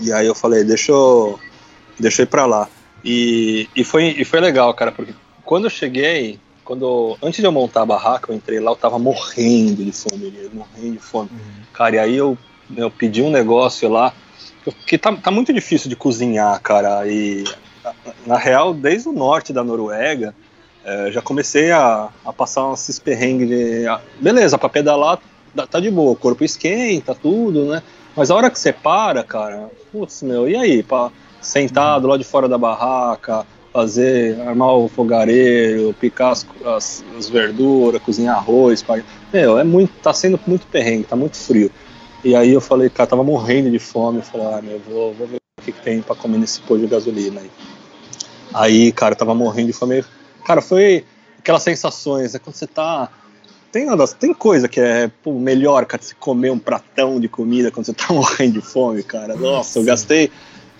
e 0.00 0.12
aí 0.12 0.26
eu 0.26 0.34
falei, 0.34 0.64
deixa 0.64 0.92
eu, 0.92 1.38
deixa 1.98 2.22
eu 2.22 2.24
ir 2.24 2.28
pra 2.28 2.46
lá. 2.46 2.68
E, 3.04 3.68
e, 3.76 3.84
foi, 3.84 4.16
e 4.18 4.24
foi 4.24 4.40
legal, 4.40 4.72
cara, 4.74 4.90
porque 4.90 5.14
quando 5.44 5.64
eu 5.64 5.70
cheguei, 5.70 6.40
quando 6.64 7.16
antes 7.22 7.38
de 7.38 7.46
eu 7.46 7.52
montar 7.52 7.82
a 7.82 7.86
barraca, 7.86 8.32
eu 8.32 8.36
entrei 8.36 8.58
lá, 8.58 8.72
eu 8.72 8.76
tava 8.76 8.98
morrendo 8.98 9.84
de 9.84 9.92
fome, 9.92 10.50
morrendo 10.52 10.92
de 10.92 10.98
fome. 10.98 11.30
Uhum. 11.30 11.62
Cara, 11.72 11.94
e 11.94 11.98
aí 12.00 12.16
eu, 12.16 12.36
eu 12.76 12.90
pedi 12.90 13.22
um 13.22 13.30
negócio 13.30 13.88
lá, 13.88 14.12
que 14.72 14.98
tá, 14.98 15.14
tá 15.16 15.30
muito 15.30 15.52
difícil 15.52 15.88
de 15.88 15.96
cozinhar, 15.96 16.60
cara, 16.60 17.06
e 17.06 17.44
na 18.26 18.36
real, 18.36 18.74
desde 18.74 19.08
o 19.08 19.12
norte 19.12 19.52
da 19.52 19.62
Noruega, 19.62 20.34
é, 20.84 21.10
já 21.10 21.20
comecei 21.20 21.70
a, 21.70 22.08
a 22.24 22.32
passar 22.32 22.72
esses 22.72 22.98
perrengues 22.98 23.48
de. 23.48 23.86
Ah, 23.86 24.00
beleza, 24.20 24.56
pra 24.58 24.68
pedalar 24.68 25.18
tá 25.70 25.80
de 25.80 25.90
boa, 25.90 26.12
o 26.12 26.16
corpo 26.16 26.44
esquenta, 26.44 27.14
tudo, 27.14 27.64
né? 27.64 27.82
Mas 28.14 28.30
a 28.30 28.34
hora 28.34 28.50
que 28.50 28.58
você 28.58 28.72
para, 28.72 29.22
cara, 29.22 29.70
putz, 29.90 30.22
meu, 30.22 30.48
e 30.48 30.54
aí? 30.54 30.82
Pra, 30.82 31.10
sentado 31.40 32.06
lá 32.06 32.16
de 32.16 32.24
fora 32.24 32.48
da 32.48 32.58
barraca, 32.58 33.46
fazer, 33.72 34.40
armar 34.40 34.74
o 34.74 34.88
fogareiro, 34.88 35.94
picar 36.00 36.32
as, 36.32 36.46
as, 36.64 37.04
as 37.16 37.28
verduras, 37.28 38.02
cozinhar 38.02 38.36
arroz. 38.36 38.82
Pai. 38.82 39.04
Meu, 39.32 39.58
é 39.58 39.64
muito, 39.64 39.92
tá 40.02 40.12
sendo 40.12 40.38
muito 40.46 40.66
perrengue, 40.66 41.04
tá 41.04 41.16
muito 41.16 41.36
frio. 41.36 41.70
E 42.24 42.34
aí 42.34 42.52
eu 42.52 42.60
falei, 42.60 42.90
cara, 42.90 43.08
tava 43.08 43.22
morrendo 43.22 43.70
de 43.70 43.78
fome. 43.78 44.18
Eu 44.18 44.22
falei, 44.22 44.46
ah, 44.46 44.62
meu, 44.62 44.80
vou, 44.80 45.14
vou 45.14 45.26
ver 45.26 45.36
o 45.36 45.62
que, 45.62 45.72
que 45.72 45.82
tem 45.82 46.02
para 46.02 46.16
comer 46.16 46.38
nesse 46.38 46.60
pôr 46.60 46.78
de 46.78 46.86
gasolina 46.86 47.40
aí. 47.40 47.50
Aí, 48.54 48.92
cara, 48.92 49.14
tava 49.14 49.34
morrendo 49.34 49.68
de 49.68 49.72
fome. 49.72 50.04
Cara, 50.44 50.62
foi 50.62 51.04
aquelas 51.38 51.62
sensações, 51.62 52.34
é 52.34 52.38
quando 52.38 52.56
você 52.56 52.66
tá. 52.66 53.10
Tem, 53.70 53.86
tem 54.18 54.32
coisa 54.32 54.68
que 54.68 54.80
é 54.80 55.10
pô, 55.22 55.32
melhor, 55.34 55.84
cara, 55.84 56.02
se 56.02 56.14
comer 56.14 56.50
um 56.50 56.58
pratão 56.58 57.20
de 57.20 57.28
comida 57.28 57.70
quando 57.70 57.86
você 57.86 57.92
tá 57.92 58.06
morrendo 58.14 58.54
de 58.54 58.60
fome, 58.60 59.02
cara. 59.02 59.36
Nossa, 59.36 59.78
eu 59.78 59.84
gastei 59.84 60.30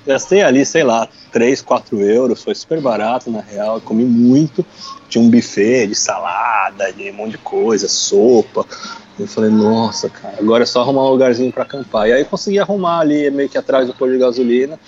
Gastei 0.06 0.42
ali, 0.42 0.64
sei 0.64 0.84
lá, 0.84 1.08
3, 1.32 1.60
4 1.62 2.00
euros, 2.00 2.42
foi 2.42 2.54
super 2.54 2.80
barato 2.80 3.30
na 3.30 3.40
real, 3.40 3.80
comi 3.80 4.04
muito. 4.04 4.64
Tinha 5.08 5.22
um 5.22 5.28
buffet 5.28 5.88
de 5.88 5.94
salada, 5.94 6.92
de 6.92 7.10
um 7.10 7.14
monte 7.14 7.32
de 7.32 7.38
coisa, 7.38 7.88
sopa. 7.88 8.64
Eu 9.18 9.26
falei, 9.26 9.50
nossa, 9.50 10.08
cara, 10.08 10.36
agora 10.38 10.62
é 10.62 10.66
só 10.66 10.82
arrumar 10.82 11.04
um 11.06 11.10
lugarzinho 11.10 11.52
para 11.52 11.62
acampar. 11.62 12.08
E 12.08 12.12
aí 12.12 12.24
consegui 12.24 12.58
arrumar 12.58 13.00
ali, 13.00 13.30
meio 13.30 13.48
que 13.48 13.58
atrás 13.58 13.86
do 13.86 13.94
posto 13.94 14.12
de 14.12 14.18
gasolina. 14.18 14.78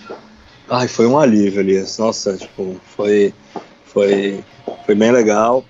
Ai, 0.71 0.87
foi 0.87 1.07
um 1.07 1.19
alívio 1.19 1.61
ali. 1.61 1.83
Nossa, 1.99 2.37
tipo, 2.37 2.77
foi, 2.95 3.35
foi, 3.87 4.45
foi 4.85 4.95
bem 4.95 5.11
legal. 5.11 5.65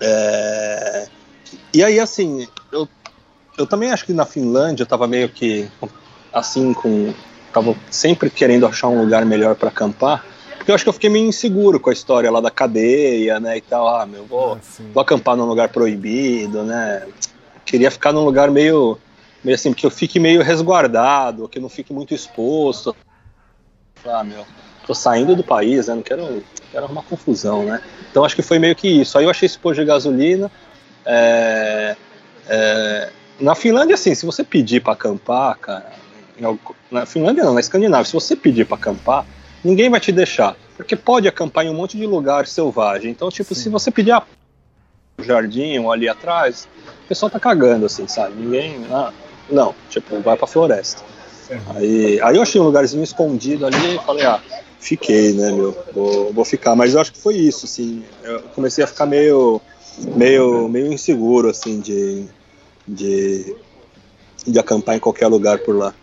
É... 0.00 1.06
E 1.72 1.84
aí, 1.84 2.00
assim, 2.00 2.46
eu, 2.72 2.88
eu 3.56 3.66
também 3.66 3.90
acho 3.90 4.04
que 4.04 4.12
na 4.12 4.24
Finlândia 4.24 4.82
eu 4.82 4.86
tava 4.86 5.06
meio 5.06 5.28
que 5.28 5.68
assim 6.32 6.74
com 6.74 7.14
tava 7.52 7.74
sempre 7.90 8.30
querendo 8.30 8.66
achar 8.66 8.88
um 8.88 9.00
lugar 9.00 9.24
melhor 9.24 9.54
para 9.54 9.68
acampar, 9.68 10.24
porque 10.56 10.70
eu 10.70 10.74
acho 10.74 10.84
que 10.84 10.88
eu 10.88 10.94
fiquei 10.94 11.10
meio 11.10 11.26
inseguro 11.26 11.80
com 11.80 11.90
a 11.90 11.92
história 11.92 12.30
lá 12.30 12.40
da 12.40 12.50
cadeia, 12.50 13.40
né, 13.40 13.56
e 13.56 13.60
tal, 13.60 13.88
ah, 13.88 14.04
meu, 14.04 14.24
vou, 14.26 14.54
ah, 14.54 14.58
vou 14.92 15.00
acampar 15.00 15.36
num 15.36 15.46
lugar 15.46 15.70
proibido, 15.70 16.62
né, 16.62 17.06
queria 17.64 17.90
ficar 17.90 18.12
num 18.12 18.24
lugar 18.24 18.50
meio, 18.50 18.98
meio 19.42 19.54
assim, 19.54 19.72
que 19.72 19.86
eu 19.86 19.90
fique 19.90 20.20
meio 20.20 20.42
resguardado, 20.42 21.48
que 21.48 21.58
eu 21.58 21.62
não 21.62 21.68
fique 21.68 21.92
muito 21.92 22.14
exposto, 22.14 22.94
ah, 24.04 24.22
meu, 24.22 24.44
tô 24.86 24.94
saindo 24.94 25.34
do 25.34 25.42
país, 25.42 25.88
né, 25.88 25.94
não 25.94 26.02
quero, 26.02 26.44
quero 26.70 26.84
arrumar 26.84 27.02
confusão, 27.02 27.64
né, 27.64 27.80
então 28.10 28.24
acho 28.24 28.36
que 28.36 28.42
foi 28.42 28.58
meio 28.58 28.76
que 28.76 28.88
isso, 28.88 29.16
aí 29.16 29.24
eu 29.24 29.30
achei 29.30 29.46
esse 29.46 29.58
posto 29.58 29.80
de 29.80 29.86
gasolina, 29.86 30.50
é, 31.06 31.96
é, 32.46 33.10
na 33.40 33.54
Finlândia, 33.54 33.94
assim, 33.94 34.14
se 34.14 34.26
você 34.26 34.44
pedir 34.44 34.82
para 34.82 34.92
acampar, 34.92 35.56
cara, 35.58 35.92
na 36.90 37.06
Finlândia 37.06 37.44
não, 37.44 37.54
na 37.54 37.60
Escandinávia, 37.60 38.04
se 38.04 38.12
você 38.12 38.36
pedir 38.36 38.66
para 38.66 38.76
acampar, 38.76 39.26
ninguém 39.64 39.90
vai 39.90 40.00
te 40.00 40.12
deixar, 40.12 40.56
porque 40.76 40.96
pode 40.96 41.28
acampar 41.28 41.64
em 41.64 41.70
um 41.70 41.74
monte 41.74 41.96
de 41.96 42.06
lugar 42.06 42.46
selvagem. 42.46 43.10
Então, 43.10 43.30
tipo, 43.30 43.54
Sim. 43.54 43.62
se 43.62 43.68
você 43.68 43.90
pedir 43.90 44.12
a 44.12 44.22
jardim 45.20 45.78
ou 45.78 45.92
ali 45.92 46.08
atrás, 46.08 46.68
o 47.04 47.08
pessoal 47.08 47.30
tá 47.30 47.40
cagando, 47.40 47.86
assim, 47.86 48.06
sabe? 48.06 48.34
Ninguém. 48.36 48.86
Ah, 48.90 49.12
não, 49.50 49.74
tipo, 49.88 50.20
vai 50.20 50.36
pra 50.36 50.46
floresta. 50.46 51.02
Aí, 51.74 52.20
aí 52.20 52.36
eu 52.36 52.42
achei 52.42 52.60
um 52.60 52.64
lugarzinho 52.64 53.02
escondido 53.02 53.66
ali 53.66 53.96
e 53.96 53.98
falei, 54.04 54.26
ah, 54.26 54.40
fiquei, 54.78 55.32
né, 55.32 55.50
meu, 55.50 55.76
vou, 55.94 56.32
vou 56.32 56.44
ficar. 56.44 56.76
Mas 56.76 56.94
eu 56.94 57.00
acho 57.00 57.12
que 57.12 57.18
foi 57.18 57.36
isso, 57.36 57.64
assim, 57.64 58.04
eu 58.22 58.42
comecei 58.54 58.84
a 58.84 58.86
ficar 58.86 59.06
meio, 59.06 59.60
meio, 60.14 60.68
meio 60.68 60.92
inseguro, 60.92 61.48
assim, 61.48 61.80
de, 61.80 62.26
de, 62.86 63.56
de 64.46 64.58
acampar 64.58 64.96
em 64.96 65.00
qualquer 65.00 65.26
lugar 65.26 65.58
por 65.58 65.74
lá. 65.74 65.94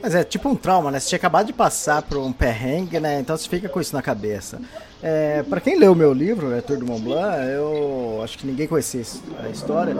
Mas 0.00 0.14
é 0.14 0.22
tipo 0.22 0.48
um 0.48 0.54
trauma, 0.54 0.90
né? 0.90 1.00
Você 1.00 1.08
tinha 1.08 1.16
acabado 1.16 1.46
de 1.46 1.52
passar 1.52 2.02
por 2.02 2.18
um 2.18 2.32
perrengue, 2.32 3.00
né? 3.00 3.18
Então 3.20 3.36
você 3.36 3.48
fica 3.48 3.68
com 3.68 3.80
isso 3.80 3.94
na 3.94 4.02
cabeça. 4.02 4.60
É, 5.02 5.42
para 5.42 5.60
quem 5.60 5.78
leu 5.78 5.92
o 5.92 5.96
meu 5.96 6.12
livro, 6.12 6.48
né, 6.48 6.60
Tour 6.60 6.78
do 6.78 6.86
Mont 6.86 7.02
Blanc, 7.02 7.36
eu 7.48 8.20
acho 8.22 8.38
que 8.38 8.46
ninguém 8.46 8.66
conhecia 8.66 9.02
a 9.42 9.48
história. 9.48 9.96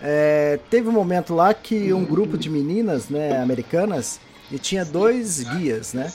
É, 0.00 0.58
teve 0.70 0.88
um 0.88 0.92
momento 0.92 1.34
lá 1.34 1.52
que 1.54 1.92
um 1.92 2.04
grupo 2.04 2.36
de 2.36 2.50
meninas, 2.50 3.08
né, 3.08 3.40
americanas, 3.40 4.20
e 4.50 4.58
tinha 4.58 4.84
dois 4.84 5.40
guias, 5.42 5.94
né? 5.94 6.12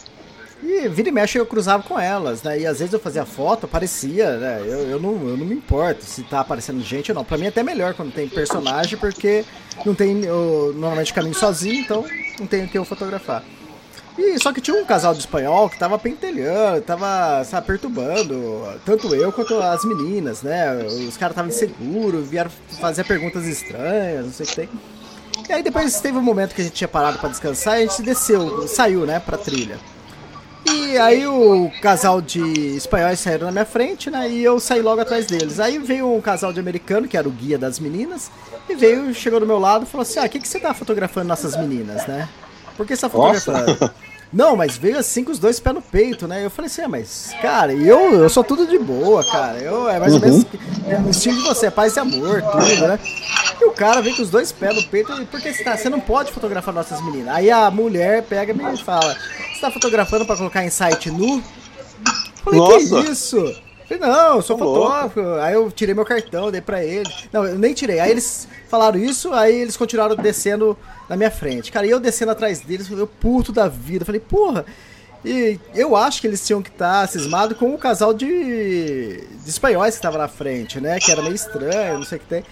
E 0.62 0.88
vira 0.90 1.10
e 1.10 1.12
mexe 1.12 1.38
eu 1.38 1.46
cruzava 1.46 1.84
com 1.84 1.98
elas, 1.98 2.44
né? 2.44 2.60
E 2.60 2.68
às 2.68 2.80
vezes 2.80 2.94
eu 2.94 3.00
fazia 3.00 3.26
foto, 3.26 3.66
aparecia, 3.66 4.38
né? 4.38 4.62
Eu, 4.62 4.90
eu, 4.90 5.00
não, 5.00 5.12
eu 5.30 5.38
não 5.38 5.46
me 5.46 5.56
importo 5.56 6.04
se 6.04 6.22
tá 6.24 6.42
aparecendo 6.42 6.82
gente 6.82 7.12
ou 7.12 7.16
não. 7.16 7.24
Pra 7.24 7.38
mim 7.38 7.46
é 7.46 7.50
até 7.50 7.64
melhor 7.64 7.94
quando 7.94 8.12
tem 8.14 8.28
personagem, 8.28 8.98
porque 8.98 9.46
não 9.86 9.96
tem. 9.96 10.24
Eu, 10.26 10.74
normalmente 10.76 11.14
caminho 11.14 11.34
sozinho, 11.36 11.82
então 11.82 12.06
não 12.40 12.46
tenho 12.46 12.68
que 12.68 12.78
eu 12.78 12.84
fotografar. 12.84 13.44
E 14.18 14.38
só 14.38 14.52
que 14.52 14.60
tinha 14.60 14.76
um 14.76 14.84
casal 14.84 15.14
de 15.14 15.22
espanhol 15.22 15.70
que 15.70 15.80
tava 15.80 15.98
pentelhando, 15.98 16.82
tava, 16.82 17.42
sabe, 17.46 17.68
perturbando, 17.68 18.68
tanto 18.86 19.16
eu 19.16 19.32
quanto 19.32 19.58
as 19.60 19.86
meninas, 19.86 20.42
né? 20.42 20.76
Os 21.08 21.16
caras 21.16 21.32
estavam 21.32 21.50
inseguros, 21.50 22.28
vieram 22.28 22.52
fazer 22.82 23.06
perguntas 23.06 23.46
estranhas, 23.48 24.26
não 24.26 24.34
sei 24.34 24.46
o 24.46 24.50
que 24.50 24.56
tem. 24.58 24.70
E 25.48 25.54
aí 25.54 25.64
depois 25.64 26.02
teve 26.02 26.18
um 26.18 26.22
momento 26.22 26.54
que 26.54 26.60
a 26.60 26.64
gente 26.66 26.74
tinha 26.74 26.88
parado 26.88 27.18
para 27.18 27.30
descansar 27.30 27.80
e 27.80 27.84
a 27.84 27.88
gente 27.88 28.02
desceu, 28.02 28.68
saiu, 28.68 29.06
né, 29.06 29.22
pra 29.22 29.38
trilha. 29.38 29.80
E 30.66 30.98
aí 30.98 31.26
o 31.26 31.72
casal 31.82 32.22
de 32.22 32.42
espanhóis 32.76 33.20
saíram 33.20 33.46
na 33.46 33.52
minha 33.52 33.66
frente, 33.66 34.10
né? 34.10 34.30
E 34.30 34.44
eu 34.44 34.60
saí 34.60 34.82
logo 34.82 35.02
atrás 35.02 35.26
deles. 35.26 35.60
Aí 35.60 35.78
veio 35.78 36.14
um 36.14 36.22
casal 36.22 36.52
de 36.52 36.60
americano, 36.60 37.08
que 37.08 37.16
era 37.16 37.28
o 37.28 37.32
guia 37.32 37.58
das 37.58 37.80
meninas, 37.80 38.30
e 38.68 38.76
veio, 38.76 39.14
chegou 39.14 39.40
do 39.40 39.48
meu 39.48 39.60
lado 39.60 39.84
e 39.84 39.88
falou 39.88 40.02
assim: 40.02 40.20
Ah, 40.20 40.26
o 40.26 40.30
que, 40.30 40.40
que 40.40 40.48
você 40.48 40.60
tá 40.60 40.74
fotografando 40.74 41.28
nossas 41.28 41.56
meninas, 41.56 42.06
né? 42.08 42.28
Por 42.76 42.86
que 42.86 42.96
você 42.96 43.02
tá 43.02 43.10
fotografando? 43.10 43.68
Nossa. 43.68 43.94
Não, 44.32 44.56
mas 44.56 44.78
veio 44.78 44.98
assim 44.98 45.24
com 45.24 45.32
os 45.32 45.40
dois 45.40 45.60
pés 45.60 45.76
no 45.76 45.82
peito, 45.82 46.28
né? 46.28 46.46
Eu 46.46 46.52
falei 46.52 46.68
assim, 46.68 46.84
ah, 46.84 46.88
mas, 46.88 47.34
cara, 47.42 47.74
eu, 47.74 48.14
eu 48.14 48.30
sou 48.30 48.44
tudo 48.44 48.68
de 48.68 48.78
boa, 48.78 49.24
cara. 49.24 49.58
Eu, 49.58 49.90
é 49.90 50.00
mais 50.00 50.14
ou 50.14 50.20
menos 50.20 50.44
uhum. 50.44 51.08
o 51.08 51.10
estilo 51.10 51.38
de 51.38 51.44
você, 51.44 51.66
é 51.66 51.72
paz 51.72 51.96
e 51.96 52.00
amor, 52.00 52.42
tudo, 52.44 52.88
né? 52.88 53.00
E 53.60 53.66
o 53.66 53.72
cara 53.72 54.02
vem 54.02 54.16
com 54.16 54.22
os 54.22 54.30
dois 54.30 54.52
pés 54.52 54.76
no 54.76 54.84
peito, 54.84 55.12
e 55.20 55.26
por 55.26 55.42
que 55.42 55.52
você 55.52 55.64
tá? 55.64 55.76
Você 55.76 55.90
não 55.90 56.00
pode 56.00 56.32
fotografar 56.32 56.74
nossas 56.74 57.02
meninas. 57.02 57.34
Aí 57.34 57.50
a 57.50 57.72
mulher 57.72 58.22
pega 58.24 58.54
e 58.54 58.56
me 58.56 58.78
fala, 58.78 59.18
você 59.52 59.62
tá 59.62 59.72
fotografando 59.72 60.26
pra 60.26 60.38
colocar 60.38 60.64
em 60.64 60.70
site 60.70 61.10
nu? 61.10 61.38
Eu 61.38 62.44
falei, 62.44 62.60
Nossa. 62.60 63.02
que 63.02 63.12
isso? 63.12 63.56
falei, 63.98 64.08
não, 64.08 64.36
eu 64.36 64.42
sou 64.42 64.58
Tô 64.58 64.66
fotógrafo. 64.66 65.20
Louco. 65.20 65.42
Aí 65.42 65.54
eu 65.56 65.72
tirei 65.72 65.96
meu 65.96 66.06
cartão, 66.06 66.52
dei 66.52 66.62
pra 66.62 66.84
ele. 66.84 67.10
Não, 67.34 67.46
eu 67.46 67.58
nem 67.58 67.74
tirei. 67.74 68.00
Aí 68.00 68.12
eles 68.12 68.48
falaram 68.70 69.00
isso, 69.00 69.34
aí 69.34 69.56
eles 69.56 69.76
continuaram 69.76 70.16
descendo 70.16 70.78
na 71.10 71.18
minha 71.18 71.32
frente. 71.32 71.72
Cara, 71.72 71.88
e 71.88 71.90
eu 71.90 72.00
descendo 72.00 72.32
atrás 72.32 72.62
deles, 72.62 72.90
eu 72.90 73.08
puto 73.08 73.52
da 73.52 73.68
vida. 73.68 74.06
Falei, 74.06 74.22
porra. 74.22 74.64
E 75.26 75.60
eu 75.76 75.98
acho 75.98 76.22
que 76.22 76.28
eles 76.28 76.46
tinham 76.46 76.62
que 76.62 76.70
estar 76.70 77.02
tá 77.02 77.08
cismados 77.08 77.58
com 77.58 77.74
o 77.74 77.78
casal 77.78 78.14
de, 78.14 79.18
de 79.18 79.50
espanhóis 79.50 79.96
que 79.96 80.00
estava 80.00 80.18
na 80.18 80.28
frente, 80.30 80.80
né? 80.80 80.98
Que 81.00 81.12
era 81.12 81.22
meio 81.22 81.36
estranho, 81.36 81.98
não 81.98 82.06
sei 82.06 82.18
o 82.18 82.22
que 82.22 82.28
tem. 82.28 82.44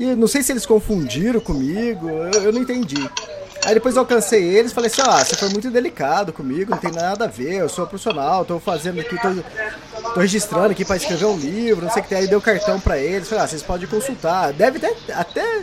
E 0.00 0.06
não 0.06 0.26
sei 0.26 0.42
se 0.42 0.52
eles 0.52 0.66
confundiram 0.66 1.40
comigo, 1.40 2.08
eu, 2.08 2.42
eu 2.42 2.52
não 2.52 2.62
entendi. 2.62 3.08
Aí 3.64 3.74
depois 3.74 3.94
eu 3.96 4.02
alcancei 4.02 4.44
eles 4.44 4.72
falei 4.72 4.90
assim, 4.90 5.02
ah, 5.02 5.24
você 5.24 5.34
foi 5.34 5.48
muito 5.48 5.70
delicado 5.70 6.32
comigo, 6.32 6.70
não 6.70 6.78
tem 6.78 6.92
nada 6.92 7.24
a 7.24 7.28
ver, 7.28 7.54
eu 7.54 7.68
sou 7.68 7.86
profissional, 7.86 8.44
tô 8.44 8.60
fazendo 8.60 9.00
aqui, 9.00 9.16
tô, 9.20 10.12
tô 10.12 10.20
registrando 10.20 10.70
aqui 10.70 10.84
para 10.84 10.96
escrever 10.96 11.24
um 11.24 11.36
livro, 11.36 11.84
não 11.84 11.92
sei 11.92 12.00
o 12.00 12.02
que 12.04 12.08
tem. 12.08 12.18
Aí 12.18 12.28
deu 12.28 12.40
cartão 12.40 12.78
para 12.78 12.98
eles, 12.98 13.28
falei, 13.28 13.44
ah, 13.44 13.48
vocês 13.48 13.62
podem 13.62 13.88
consultar. 13.88 14.52
Deve 14.52 14.80
até 15.12 15.62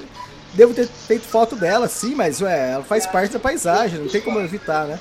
devo 0.53 0.73
ter 0.73 0.87
feito 0.87 1.25
foto 1.25 1.55
dela, 1.55 1.87
sim, 1.87 2.15
mas 2.15 2.41
ué, 2.41 2.71
ela 2.71 2.83
faz 2.83 3.05
parte 3.05 3.33
da 3.33 3.39
paisagem, 3.39 3.99
não 3.99 4.07
tem 4.07 4.21
como 4.21 4.39
evitar, 4.39 4.85
né? 4.85 4.99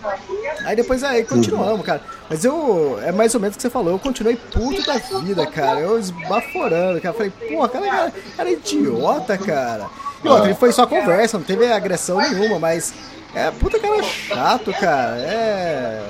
Aí 0.65 0.75
depois 0.75 1.05
aí 1.05 1.25
continuamos, 1.25 1.85
cara. 1.85 2.01
Mas 2.29 2.45
eu, 2.45 2.99
é 3.03 3.13
mais 3.13 3.35
ou 3.35 3.41
menos 3.41 3.55
o 3.55 3.59
que 3.59 3.63
você 3.63 3.71
falou, 3.71 3.93
eu 3.93 3.99
continuei 3.99 4.37
puto 4.37 4.83
da 4.87 4.97
vida, 5.21 5.47
cara. 5.47 5.81
Eu 5.81 5.99
esbaforando, 5.99 7.01
cara. 7.01 7.15
Falei, 7.15 7.31
porra, 7.31 7.69
cara, 7.69 7.87
cara, 7.87 8.13
cara 8.37 8.49
é 8.49 8.53
idiota, 8.53 9.39
cara. 9.39 9.87
E 10.25 10.29
outra, 10.29 10.47
ele 10.47 10.55
foi 10.55 10.73
só 10.73 10.87
conversa, 10.87 11.37
não 11.37 11.45
teve 11.45 11.71
agressão 11.71 12.19
nenhuma, 12.19 12.59
mas 12.59 12.95
é 13.35 13.51
puta 13.51 13.79
cara 13.79 14.03
chato, 14.03 14.73
cara. 14.73 15.17
É. 15.19 16.09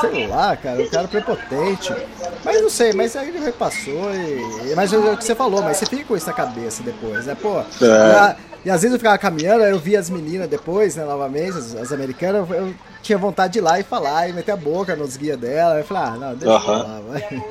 Sei 0.00 0.28
lá, 0.28 0.56
cara, 0.56 0.80
o 0.80 0.90
cara 0.90 1.08
prepotente. 1.08 1.92
Mas 2.44 2.62
não 2.62 2.70
sei, 2.70 2.92
mas 2.92 3.16
aí 3.16 3.28
ele 3.28 3.40
repassou 3.40 4.14
e. 4.14 4.74
Mas 4.76 4.92
é 4.92 4.96
o 4.96 5.16
que 5.16 5.24
você 5.24 5.34
falou, 5.34 5.60
mas 5.60 5.76
você 5.76 5.86
fica 5.86 6.04
com 6.04 6.16
isso 6.16 6.26
na 6.26 6.32
cabeça 6.32 6.82
depois, 6.84 7.26
né? 7.26 7.36
Pô, 7.40 7.58
é. 7.58 8.36
E 8.68 8.70
às 8.70 8.82
vezes 8.82 8.92
eu 8.92 8.98
ficava 8.98 9.16
caminhando, 9.16 9.64
eu 9.64 9.78
via 9.78 9.98
as 9.98 10.10
meninas 10.10 10.46
depois, 10.46 10.94
né, 10.94 11.02
novamente, 11.02 11.56
as, 11.56 11.74
as 11.74 11.90
americanas, 11.90 12.46
eu, 12.50 12.74
tinha 13.02 13.16
vontade 13.16 13.54
de 13.54 13.60
ir 13.60 13.62
lá 13.62 13.80
e 13.80 13.82
falar, 13.82 14.28
e 14.28 14.34
meter 14.34 14.52
a 14.52 14.56
boca 14.56 14.94
nos 14.94 15.16
guias 15.16 15.38
dela. 15.38 15.78
Eu 15.78 15.84
falei, 15.84 16.02
ah, 16.02 16.16
não, 16.18 16.34
deixa 16.34 16.54
uhum. 16.54 16.78
lá, 16.78 17.00
vai. 17.08 17.42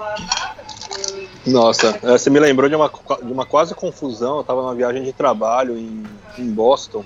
Nossa, 1.47 1.99
é, 2.03 2.11
você 2.11 2.29
me 2.29 2.39
lembrou 2.39 2.69
de 2.69 2.75
uma, 2.75 2.87
de 3.23 3.33
uma 3.33 3.47
quase 3.47 3.73
confusão. 3.73 4.37
Eu 4.37 4.43
tava 4.43 4.61
numa 4.61 4.75
viagem 4.75 5.01
de 5.01 5.11
trabalho 5.11 5.75
em, 5.75 6.03
em 6.37 6.51
Boston 6.51 7.03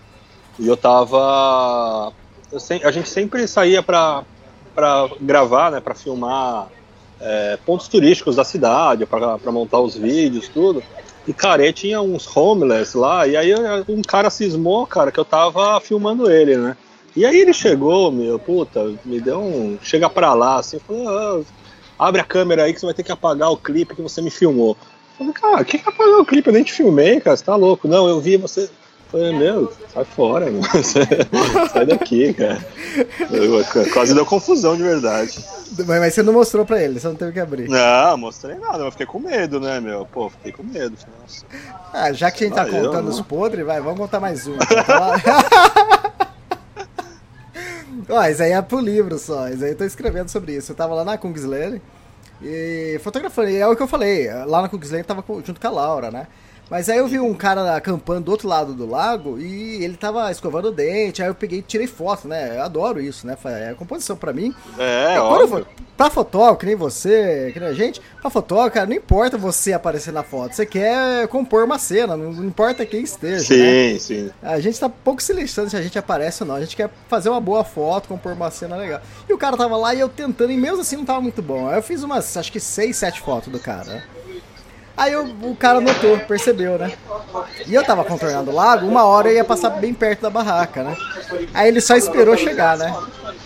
e 0.59 0.67
eu 0.67 0.75
tava. 0.75 2.11
Eu 2.51 2.59
se, 2.59 2.83
a 2.83 2.91
gente 2.91 3.07
sempre 3.07 3.47
saía 3.47 3.81
pra, 3.81 4.25
pra 4.75 5.09
gravar, 5.21 5.71
né, 5.71 5.79
pra 5.79 5.95
filmar 5.95 6.67
é, 7.17 7.57
pontos 7.65 7.87
turísticos 7.87 8.35
da 8.35 8.43
cidade, 8.43 9.05
pra 9.05 9.51
montar 9.53 9.79
os 9.79 9.95
vídeos, 9.95 10.49
tudo. 10.49 10.83
E, 11.27 11.33
cara, 11.33 11.61
aí 11.61 11.71
tinha 11.71 12.01
uns 12.01 12.25
homeless 12.35 12.97
lá, 12.97 13.27
e 13.27 13.37
aí 13.37 13.53
um 13.87 14.01
cara 14.01 14.29
cismou, 14.29 14.87
cara, 14.87 15.11
que 15.11 15.19
eu 15.19 15.25
tava 15.25 15.79
filmando 15.79 16.31
ele, 16.31 16.57
né? 16.57 16.75
E 17.15 17.25
aí 17.25 17.39
ele 17.39 17.53
chegou, 17.53 18.11
meu, 18.11 18.39
puta, 18.39 18.93
me 19.03 19.19
deu 19.19 19.39
um. 19.39 19.77
Chega 19.81 20.09
pra 20.09 20.33
lá, 20.33 20.57
assim, 20.57 20.79
falou: 20.79 21.09
ah, 21.09 21.41
abre 22.07 22.21
a 22.21 22.25
câmera 22.25 22.63
aí 22.63 22.73
que 22.73 22.79
você 22.79 22.85
vai 22.85 22.95
ter 22.95 23.03
que 23.03 23.11
apagar 23.11 23.51
o 23.51 23.57
clipe 23.57 23.95
que 23.95 24.01
você 24.01 24.21
me 24.21 24.31
filmou. 24.31 24.77
Eu 25.11 25.17
falei, 25.17 25.33
cara, 25.33 25.65
quem 25.65 25.79
que 25.79 25.89
apagar 25.89 26.19
o 26.19 26.25
clipe? 26.25 26.47
Eu 26.47 26.53
nem 26.53 26.63
te 26.63 26.71
filmei, 26.71 27.19
cara, 27.19 27.35
você 27.35 27.43
tá 27.43 27.55
louco. 27.55 27.87
Não, 27.87 28.07
eu 28.07 28.19
vi 28.19 28.37
você. 28.37 28.69
Falei, 29.11 29.37
meu, 29.37 29.71
sai 29.93 30.05
fora, 30.05 30.45
sai 31.73 31.85
daqui, 31.85 32.33
cara. 32.33 32.65
Eu, 33.29 33.61
quase 33.91 34.13
deu 34.13 34.25
confusão 34.25 34.77
de 34.77 34.83
verdade. 34.83 35.37
Mas, 35.85 36.13
você 36.13 36.23
não 36.23 36.31
mostrou 36.31 36.65
pra 36.65 36.81
ele, 36.81 36.97
você 36.97 37.07
não 37.09 37.15
teve 37.15 37.33
que 37.33 37.39
abrir. 37.41 37.67
Não, 37.67 38.17
mostrei 38.17 38.55
nada, 38.55 38.85
mas 38.85 38.93
fiquei 38.93 39.05
com 39.05 39.19
medo, 39.19 39.59
né, 39.59 39.81
meu? 39.81 40.05
Pô, 40.05 40.29
fiquei 40.29 40.53
com 40.53 40.63
medo. 40.63 40.95
Nossa. 41.21 41.45
Ah, 41.93 42.13
já 42.13 42.31
que 42.31 42.45
a 42.45 42.47
gente 42.47 42.55
tá 42.55 42.65
contando 42.65 43.09
os 43.09 43.19
podres, 43.19 43.65
vai, 43.65 43.81
vamos 43.81 43.99
contar 43.99 44.21
mais 44.21 44.47
um. 44.47 44.55
Então, 44.55 45.11
Ó, 48.17 48.25
isso 48.25 48.43
aí 48.43 48.51
é 48.53 48.61
pro 48.61 48.79
livro 48.79 49.17
só, 49.17 49.49
isso 49.49 49.63
aí 49.63 49.71
eu 49.71 49.77
tô 49.77 49.83
escrevendo 49.83 50.29
sobre 50.29 50.55
isso. 50.55 50.71
Eu 50.71 50.75
tava 50.75 50.93
lá 50.93 51.03
na 51.03 51.17
Kungsleden 51.17 51.81
e 52.41 52.97
fotografando, 53.03 53.49
e 53.49 53.57
é 53.57 53.67
o 53.67 53.75
que 53.75 53.83
eu 53.83 53.87
falei, 53.87 54.33
lá 54.45 54.61
na 54.61 54.69
Kungsleden 54.69 55.03
tava 55.03 55.23
junto 55.45 55.59
com 55.59 55.67
a 55.67 55.71
Laura, 55.71 56.11
né? 56.11 56.27
Mas 56.71 56.87
aí 56.87 56.99
eu 56.99 57.07
vi 57.07 57.19
um 57.19 57.33
cara 57.33 57.75
acampando 57.75 58.21
do 58.21 58.31
outro 58.31 58.47
lado 58.47 58.73
do 58.73 58.89
lago 58.89 59.37
e 59.37 59.83
ele 59.83 59.97
tava 59.97 60.31
escovando 60.31 60.69
o 60.69 60.71
dente, 60.71 61.21
aí 61.21 61.27
eu 61.27 61.35
peguei 61.35 61.59
e 61.59 61.61
tirei 61.61 61.85
foto, 61.85 62.29
né? 62.29 62.55
Eu 62.55 62.61
adoro 62.61 63.01
isso, 63.01 63.27
né? 63.27 63.37
É 63.43 63.73
composição 63.73 64.15
pra 64.15 64.31
mim. 64.31 64.55
É, 64.79 65.19
óbvio. 65.19 65.67
Pra 65.97 66.09
fotógrafo, 66.09 66.59
que 66.59 66.65
nem 66.65 66.75
você, 66.75 67.51
que 67.51 67.59
nem 67.59 67.67
a 67.67 67.73
gente, 67.73 68.01
pra 68.21 68.29
fotógrafo, 68.29 68.73
cara, 68.73 68.85
não 68.85 68.95
importa 68.95 69.37
você 69.37 69.73
aparecer 69.73 70.13
na 70.13 70.23
foto, 70.23 70.55
você 70.55 70.65
quer 70.65 71.27
compor 71.27 71.65
uma 71.65 71.77
cena, 71.77 72.15
não 72.15 72.31
importa 72.45 72.85
quem 72.85 73.03
esteja. 73.03 73.43
Sim, 73.43 73.93
né? 73.93 73.99
sim. 73.99 74.31
A 74.41 74.57
gente 74.61 74.79
tá 74.79 74.87
pouco 74.87 75.21
se 75.21 75.33
lixando 75.33 75.69
se 75.69 75.75
a 75.75 75.81
gente 75.81 75.99
aparece 75.99 76.41
ou 76.41 76.47
não, 76.47 76.55
a 76.55 76.61
gente 76.61 76.77
quer 76.77 76.89
fazer 77.09 77.27
uma 77.27 77.41
boa 77.41 77.65
foto, 77.65 78.07
compor 78.07 78.31
uma 78.31 78.49
cena 78.49 78.77
legal. 78.77 79.01
E 79.27 79.33
o 79.33 79.37
cara 79.37 79.57
tava 79.57 79.75
lá 79.75 79.93
e 79.93 79.99
eu 79.99 80.07
tentando, 80.07 80.53
e 80.53 80.57
mesmo 80.57 80.79
assim 80.79 80.95
não 80.95 81.05
tava 81.05 81.19
muito 81.19 81.41
bom. 81.41 81.67
Aí 81.67 81.75
eu 81.75 81.83
fiz 81.83 82.01
umas, 82.01 82.37
acho 82.37 82.49
que 82.49 82.61
seis, 82.61 82.95
sete 82.95 83.19
fotos 83.19 83.51
do 83.51 83.59
cara? 83.59 84.01
Aí 84.95 85.13
eu, 85.13 85.23
o 85.23 85.55
cara 85.55 85.79
notou, 85.79 86.17
percebeu, 86.19 86.77
né? 86.77 86.91
E 87.65 87.73
eu 87.73 87.83
tava 87.83 88.03
contornando 88.03 88.51
o 88.51 88.53
lago, 88.53 88.85
uma 88.85 89.03
hora 89.05 89.29
eu 89.29 89.35
ia 89.35 89.43
passar 89.43 89.69
bem 89.69 89.93
perto 89.93 90.21
da 90.21 90.29
barraca, 90.29 90.83
né? 90.83 90.95
Aí 91.53 91.67
ele 91.67 91.81
só 91.81 91.95
esperou 91.95 92.35
chegar, 92.35 92.77
né? 92.77 92.93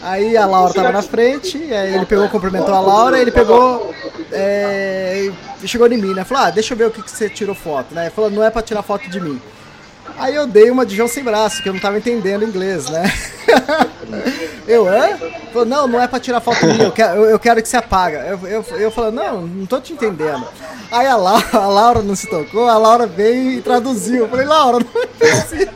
Aí 0.01 0.35
a 0.35 0.45
Laura 0.45 0.73
tava 0.73 0.91
na 0.91 1.01
frente, 1.01 1.57
aí 1.73 1.95
ele 1.95 2.05
pegou, 2.05 2.27
cumprimentou 2.29 2.73
a 2.73 2.79
Laura, 2.79 3.19
ele 3.19 3.31
pegou. 3.31 3.93
É, 4.31 5.31
chegou 5.65 5.87
em 5.87 5.97
mim, 5.97 6.13
né? 6.13 6.23
Falou, 6.23 6.45
ah, 6.45 6.49
deixa 6.49 6.73
eu 6.73 6.77
ver 6.77 6.87
o 6.87 6.91
que, 6.91 7.01
que 7.01 7.11
você 7.11 7.29
tirou 7.29 7.55
foto, 7.55 7.93
né? 7.93 8.09
Falou, 8.09 8.29
não 8.29 8.43
é 8.43 8.49
pra 8.49 8.61
tirar 8.61 8.81
foto 8.81 9.09
de 9.09 9.19
mim. 9.19 9.39
Aí 10.17 10.33
eu 10.33 10.47
dei 10.47 10.69
uma 10.71 10.85
de 10.85 10.95
João 10.95 11.07
sem 11.07 11.23
braço, 11.23 11.61
que 11.61 11.69
eu 11.69 11.73
não 11.73 11.79
tava 11.79 11.97
entendendo 11.97 12.45
inglês, 12.45 12.89
né? 12.89 13.03
eu, 14.67 14.87
hã? 14.87 15.17
Não, 15.65 15.87
não 15.87 16.01
é 16.01 16.07
pra 16.07 16.19
tirar 16.19 16.39
foto 16.39 16.65
minha, 16.65 16.83
eu 16.83 16.91
quero, 16.91 17.15
eu, 17.15 17.25
eu 17.31 17.39
quero 17.39 17.61
que 17.61 17.67
você 17.67 17.77
apaga. 17.77 18.19
Eu, 18.19 18.47
eu, 18.47 18.65
eu 18.77 18.91
falei, 18.91 19.11
não, 19.11 19.41
não 19.41 19.65
tô 19.65 19.79
te 19.81 19.93
entendendo. 19.93 20.47
Aí 20.91 21.07
a 21.07 21.15
Laura, 21.17 21.45
a 21.53 21.67
Laura 21.67 22.01
não 22.01 22.15
se 22.15 22.29
tocou, 22.29 22.67
a 22.69 22.77
Laura 22.77 23.05
veio 23.05 23.51
e 23.51 23.61
traduziu. 23.61 24.23
Eu 24.23 24.29
falei, 24.29 24.45
Laura, 24.45 24.79
não 24.79 25.27
é 25.27 25.31
assim. 25.31 25.67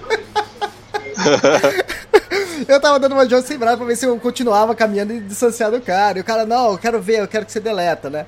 eu 2.67 2.79
tava 2.79 2.99
dando 2.99 3.13
uma 3.13 3.25
de 3.25 3.31
João 3.31 3.43
sem 3.43 3.57
braço 3.57 3.77
pra 3.77 3.85
ver 3.85 3.95
se 3.95 4.05
eu 4.05 4.17
continuava 4.19 4.73
caminhando 4.73 5.13
e 5.13 5.19
distanciar 5.19 5.71
do 5.71 5.81
cara. 5.81 6.17
E 6.17 6.21
o 6.21 6.23
cara, 6.23 6.45
não, 6.45 6.71
eu 6.71 6.77
quero 6.77 7.01
ver, 7.01 7.19
eu 7.19 7.27
quero 7.27 7.45
que 7.45 7.51
você 7.51 7.59
deleta, 7.59 8.09
né? 8.09 8.25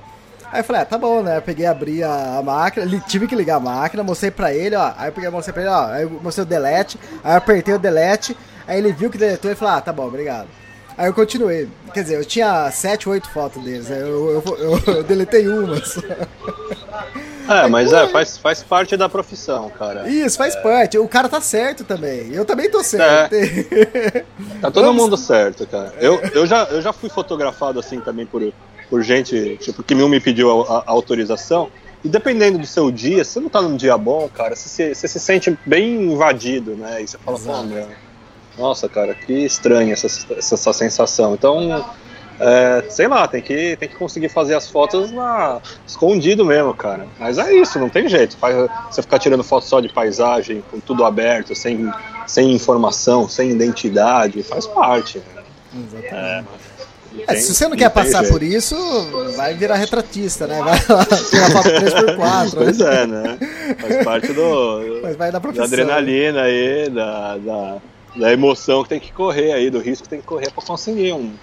Aí 0.52 0.60
eu 0.60 0.64
falei, 0.66 0.82
ah, 0.82 0.86
tá 0.86 0.98
bom, 0.98 1.24
né? 1.24 1.38
Eu 1.38 1.42
peguei, 1.42 1.66
abri 1.66 2.04
a, 2.04 2.38
a 2.38 2.44
máquina, 2.44 2.86
tive 3.08 3.26
que 3.26 3.36
ligar 3.36 3.56
a 3.56 3.60
máquina, 3.60 4.04
mostrei 4.04 4.32
pra 4.32 4.54
ele, 4.54 4.76
ó. 4.76 4.92
Aí 4.98 5.08
eu 5.08 5.14
peguei, 5.14 5.30
mostrei 5.30 5.54
pra 5.54 5.62
ele, 5.64 5.72
ó. 5.72 5.86
Aí 5.86 6.04
eu 6.04 6.10
mostrei 6.22 6.44
o 6.44 6.48
delete, 6.48 7.00
aí 7.24 7.34
eu 7.34 7.38
apertei 7.38 7.74
o 7.74 7.80
delete, 7.80 8.36
aí 8.68 8.78
ele 8.78 8.92
viu 8.92 9.10
que 9.10 9.18
deletou 9.18 9.50
e 9.50 9.56
falou, 9.56 9.76
ah, 9.76 9.82
tá 9.82 9.94
bom, 9.94 10.06
obrigado. 10.08 10.48
Aí 10.98 11.08
eu 11.08 11.14
continuei. 11.14 11.70
Quer 11.94 12.04
dizer, 12.04 12.18
eu 12.18 12.26
tinha 12.26 12.70
7, 12.70 13.08
8 13.08 13.30
fotos 13.30 13.64
deles, 13.64 13.90
eu, 13.90 13.98
eu, 13.98 14.58
eu, 14.58 14.82
eu 14.96 15.04
deletei 15.04 15.48
uma 15.48 15.84
só. 15.86 16.02
É, 17.50 17.68
mas 17.68 17.92
é, 17.92 18.08
faz, 18.08 18.38
faz 18.38 18.62
parte 18.62 18.96
da 18.98 19.08
profissão, 19.08 19.70
cara. 19.70 20.08
Isso, 20.10 20.38
faz 20.38 20.56
é. 20.56 20.62
parte. 20.62 20.98
O 20.98 21.08
cara 21.08 21.30
tá 21.30 21.42
certo 21.42 21.84
também. 21.84 22.34
Eu 22.34 22.46
também 22.46 22.70
tô 22.70 22.84
certo. 22.84 23.34
É. 23.34 24.26
Tá 24.62 24.70
todo 24.70 24.86
Vamos... 24.86 25.02
mundo 25.02 25.18
certo, 25.18 25.66
cara. 25.66 25.92
Eu, 26.00 26.20
eu, 26.36 26.46
já, 26.46 26.66
eu 26.66 26.82
já 26.84 26.94
fui 26.94 27.10
fotografado 27.10 27.80
assim 27.80 28.00
também 28.00 28.28
por, 28.28 28.44
por 28.92 29.02
gente, 29.02 29.58
tipo, 29.62 29.82
que 29.82 29.96
não 29.96 30.10
me 30.10 30.20
pediu 30.20 30.64
a, 30.64 30.80
a, 30.80 30.84
autorização. 30.88 31.70
E 32.04 32.10
dependendo 32.10 32.58
do 32.60 32.66
seu 32.68 32.92
dia, 32.92 33.24
se 33.24 33.32
você 33.32 33.40
não 33.40 33.48
tá 33.48 33.62
num 33.62 33.78
dia 33.78 33.98
bom, 33.98 34.28
cara, 34.28 34.54
você, 34.54 34.94
você 34.94 35.08
se 35.08 35.18
sente 35.18 35.58
bem 35.66 36.12
invadido, 36.12 36.76
né? 36.76 37.02
E 37.02 37.08
você 37.08 37.18
fala, 37.18 37.40
pô, 37.40 37.64
meu, 37.64 37.88
nossa, 38.58 38.90
cara, 38.90 39.16
que 39.16 39.32
estranha 39.32 39.94
essa, 39.94 40.08
essa, 40.08 40.56
essa 40.56 40.74
sensação. 40.74 41.34
Então, 41.36 41.86
é, 42.38 42.84
sei 42.90 43.08
lá, 43.08 43.26
tem 43.30 43.42
que, 43.42 43.78
tem 43.78 43.88
que 43.88 43.96
conseguir 43.96 44.28
fazer 44.28 44.56
as 44.56 44.70
fotos 44.70 45.10
na, 45.10 45.62
escondido 45.88 46.44
mesmo, 46.44 46.74
cara. 46.74 47.08
Mas 47.18 47.38
é 47.38 47.54
isso, 47.54 47.80
não 47.80 47.88
tem 47.88 48.10
jeito. 48.10 48.36
Você 48.90 49.02
ficar 49.02 49.20
tirando 49.20 49.44
foto 49.44 49.66
só 49.66 49.80
de 49.80 49.88
paisagem, 49.88 50.62
com 50.70 50.82
tudo 50.82 51.06
aberto, 51.06 51.56
sem, 51.56 51.90
sem 52.28 52.52
informação, 52.52 53.30
sem 53.30 53.52
identidade, 53.52 54.44
faz 54.44 54.68
parte. 54.68 55.20
Né? 55.20 55.44
Exatamente. 55.74 56.14
É, 56.14 56.44
é, 57.28 57.36
se 57.36 57.54
você 57.54 57.68
não, 57.68 57.76
quer 57.76 57.90
passar 57.90 58.20
jeito. 58.20 58.32
por 58.32 58.42
isso, 58.42 58.76
vai 59.36 59.54
virar 59.54 59.76
retratista, 59.76 60.48
né? 60.48 60.60
Vai 60.60 60.80
lá, 60.88 61.06
tirar 61.30 61.52
foto 61.52 61.70
3x4. 61.70 62.54
Pois 62.54 62.78
né? 62.78 63.02
é, 63.02 63.08
né? 63.08 63.40
Faz 63.80 64.04
parte 64.04 64.34
do, 64.34 65.00
Mas 65.02 65.16
vai 65.18 65.32
da, 65.32 65.40
da 65.40 65.64
adrenalina 65.64 66.44
aí, 66.44 66.90
da, 66.90 67.38
da, 67.38 67.78
da, 68.16 68.34
emoção 68.34 68.84
que 68.84 68.90
tem 68.90 69.00
que 69.00 69.12
correr 69.12 69.52
aí, 69.52 69.70
do 69.70 69.80
risco 69.80 70.04
que 70.04 70.10
tem 70.10 70.22
que 70.22 70.26
correr 70.26 70.52
para 70.52 70.64
conseguir 70.64 71.14
um, 71.14 71.34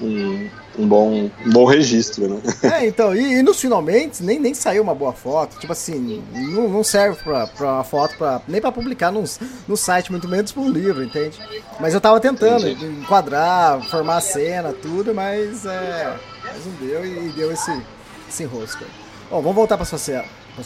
um, 0.00 0.50
um, 0.78 0.86
bom, 0.86 1.30
um 1.44 1.50
bom 1.50 1.64
registro, 1.64 2.28
né? 2.28 2.40
É, 2.62 2.86
então, 2.86 3.14
e, 3.14 3.38
e, 3.38 3.42
nos 3.42 3.60
finalmente 3.60 4.22
nem, 4.22 4.38
nem 4.38 4.54
saiu 4.54 4.82
uma 4.82 4.94
boa 4.94 5.12
foto. 5.12 5.58
Tipo 5.58 5.72
assim, 5.72 6.22
não, 6.32 6.68
não 6.68 6.84
serve 6.84 7.22
pra, 7.22 7.46
pra 7.46 7.72
uma 7.74 7.84
foto 7.84 8.16
pra, 8.16 8.40
nem 8.48 8.60
pra 8.60 8.72
publicar 8.72 9.12
num, 9.12 9.24
no 9.68 9.76
site, 9.76 10.10
muito 10.10 10.28
menos 10.28 10.52
pra 10.52 10.62
um 10.62 10.70
livro, 10.70 11.04
entende? 11.04 11.38
Mas 11.78 11.94
eu 11.94 12.00
tava 12.00 12.20
tentando 12.20 12.68
Entendi. 12.68 13.00
enquadrar, 13.00 13.82
formar 13.88 14.16
a 14.16 14.20
cena, 14.20 14.72
tudo, 14.72 15.14
mas 15.14 15.64
é. 15.64 16.16
Mas 16.42 16.66
não 16.66 16.72
deu 16.86 17.04
e, 17.04 17.28
deu 17.30 17.52
esse, 17.52 17.82
esse 18.28 18.42
enrosco. 18.42 18.84
Bom, 19.30 19.40
vamos 19.40 19.54
voltar 19.54 19.76
pra 19.76 19.86
sua 19.86 19.98
cena. 19.98 20.24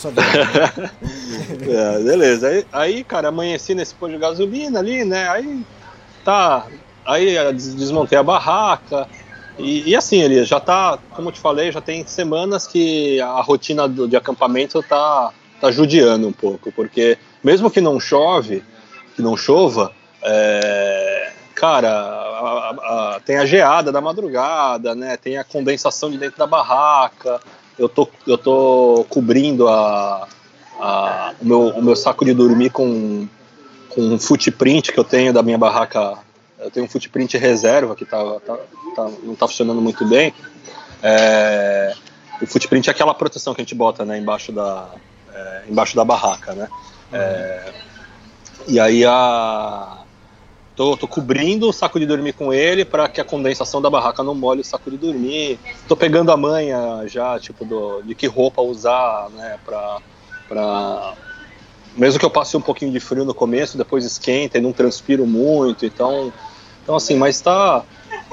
É, 1.62 2.02
beleza. 2.02 2.48
Aí, 2.48 2.66
aí, 2.70 3.04
cara, 3.04 3.28
amanheci 3.28 3.74
nesse 3.74 3.94
pôr 3.94 4.10
de 4.10 4.18
gasolina 4.18 4.78
ali, 4.80 5.02
né? 5.02 5.26
Aí 5.30 5.64
tá 6.22 6.66
Aí 7.08 7.34
desmontei 7.54 8.18
a 8.18 8.22
barraca, 8.22 9.08
E, 9.58 9.90
e, 9.90 9.96
assim, 9.96 10.22
ele 10.22 10.44
já 10.44 10.60
tá, 10.60 10.98
como 11.10 11.28
eu 11.28 11.32
te 11.32 11.40
falei, 11.40 11.72
já 11.72 11.80
tem 11.80 12.06
semanas 12.06 12.66
que 12.66 13.20
a 13.20 13.40
rotina 13.40 13.88
do, 13.88 14.06
de 14.06 14.16
acampamento 14.16 14.82
tá, 14.82 15.32
tá 15.60 15.70
judiando 15.70 16.28
um 16.28 16.32
pouco, 16.32 16.70
porque 16.70 17.18
mesmo 17.42 17.70
que 17.70 17.80
não 17.80 17.98
chove, 17.98 18.62
que 19.16 19.22
não 19.22 19.36
chova, 19.36 19.92
é, 20.22 21.32
cara, 21.54 21.90
a, 21.90 23.16
a, 23.16 23.20
tem 23.24 23.36
a 23.36 23.44
geada 23.44 23.90
da 23.90 24.00
madrugada, 24.00 24.94
né? 24.94 25.16
Tem 25.16 25.38
a 25.38 25.44
condensação 25.44 26.10
de 26.10 26.18
dentro 26.18 26.38
da 26.38 26.46
barraca. 26.46 27.40
Eu 27.76 27.88
tô, 27.88 28.08
eu 28.26 28.38
tô 28.38 29.04
cobrindo 29.08 29.68
a, 29.68 30.28
a, 30.80 31.34
o, 31.40 31.44
meu, 31.44 31.60
o 31.68 31.82
meu 31.82 31.96
saco 31.96 32.24
de 32.24 32.32
dormir 32.32 32.70
com, 32.70 33.26
com 33.88 34.02
um 34.02 34.18
footprint 34.18 34.92
que 34.92 34.98
eu 34.98 35.04
tenho 35.04 35.32
da 35.32 35.42
minha 35.42 35.58
barraca 35.58 36.18
eu 36.60 36.70
tenho 36.70 36.86
um 36.86 36.88
footprint 36.88 37.36
reserva 37.36 37.94
que 37.94 38.04
tá, 38.04 38.18
tá, 38.40 38.58
tá 38.98 39.10
não 39.22 39.34
está 39.34 39.46
funcionando 39.46 39.80
muito 39.80 40.04
bem. 40.06 40.34
É, 41.02 41.94
o 42.42 42.46
footprint 42.46 42.88
é 42.88 42.90
aquela 42.90 43.14
proteção 43.14 43.54
que 43.54 43.60
a 43.60 43.64
gente 43.64 43.74
bota 43.74 44.04
né, 44.04 44.18
embaixo, 44.18 44.50
da, 44.50 44.88
é, 45.32 45.62
embaixo 45.68 45.94
da 45.94 46.04
barraca. 46.04 46.52
Né? 46.54 46.68
É, 47.12 47.72
e 48.66 48.80
aí 48.80 49.04
a, 49.04 49.98
tô, 50.74 50.96
tô 50.96 51.06
cobrindo 51.06 51.68
o 51.68 51.72
saco 51.72 52.00
de 52.00 52.06
dormir 52.06 52.32
com 52.32 52.52
ele 52.52 52.84
para 52.84 53.08
que 53.08 53.20
a 53.20 53.24
condensação 53.24 53.80
da 53.80 53.88
barraca 53.88 54.22
não 54.22 54.34
molhe 54.34 54.60
o 54.60 54.64
saco 54.64 54.90
de 54.90 54.96
dormir. 54.96 55.58
Tô 55.86 55.96
pegando 55.96 56.32
a 56.32 56.36
manha 56.36 57.04
já, 57.06 57.38
tipo, 57.38 57.64
do, 57.64 58.02
de 58.02 58.14
que 58.14 58.26
roupa 58.26 58.60
usar, 58.60 59.28
né, 59.30 59.58
pra, 59.64 59.98
pra... 60.48 61.14
Mesmo 61.96 62.20
que 62.20 62.24
eu 62.24 62.30
passe 62.30 62.56
um 62.56 62.60
pouquinho 62.60 62.92
de 62.92 63.00
frio 63.00 63.24
no 63.24 63.34
começo, 63.34 63.76
depois 63.78 64.04
esquenta 64.04 64.58
e 64.58 64.60
não 64.60 64.72
transpiro 64.72 65.26
muito, 65.26 65.84
então 65.84 66.32
então, 66.88 66.96
assim, 66.96 67.16
mas 67.16 67.38
tá. 67.38 67.84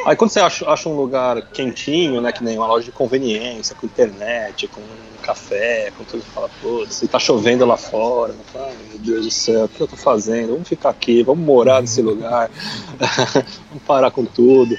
Aí 0.06 0.16
quando 0.16 0.32
você 0.32 0.39
acha, 0.39 0.70
acha 0.70 0.89
um 0.89 0.96
lugar 0.96 1.41
quentinho, 1.50 2.22
né, 2.22 2.32
que 2.32 2.43
nem 2.43 2.58
uma 2.58 2.68
loja 2.68 2.86
de 2.86 2.91
conveniência, 2.91 3.76
com 3.76 3.86
internet, 3.86 4.68
com 4.68 4.82
café, 5.24 5.91
com 5.98 6.04
tudo, 6.04 6.24
fala, 6.24 6.50
putz, 6.62 7.04
tá 7.10 7.18
chovendo 7.18 7.66
lá 7.66 7.78
fora, 7.78 8.36
fala, 8.54 8.72
meu 8.89 9.00
Deus 9.00 9.26
do 9.26 9.32
céu, 9.32 9.66
o 9.66 9.70
que 9.70 9.82
eu 9.82 9.88
tô 9.88 9.96
fazendo? 9.96 10.52
Vamos 10.52 10.68
ficar 10.68 10.89
aqui, 10.89 11.24
vamos 11.24 11.43
morar 11.43 11.82
nesse 11.82 12.02
lugar, 12.02 12.52
vamos 13.70 13.84
parar 13.88 14.12
com 14.12 14.26
tudo. 14.26 14.78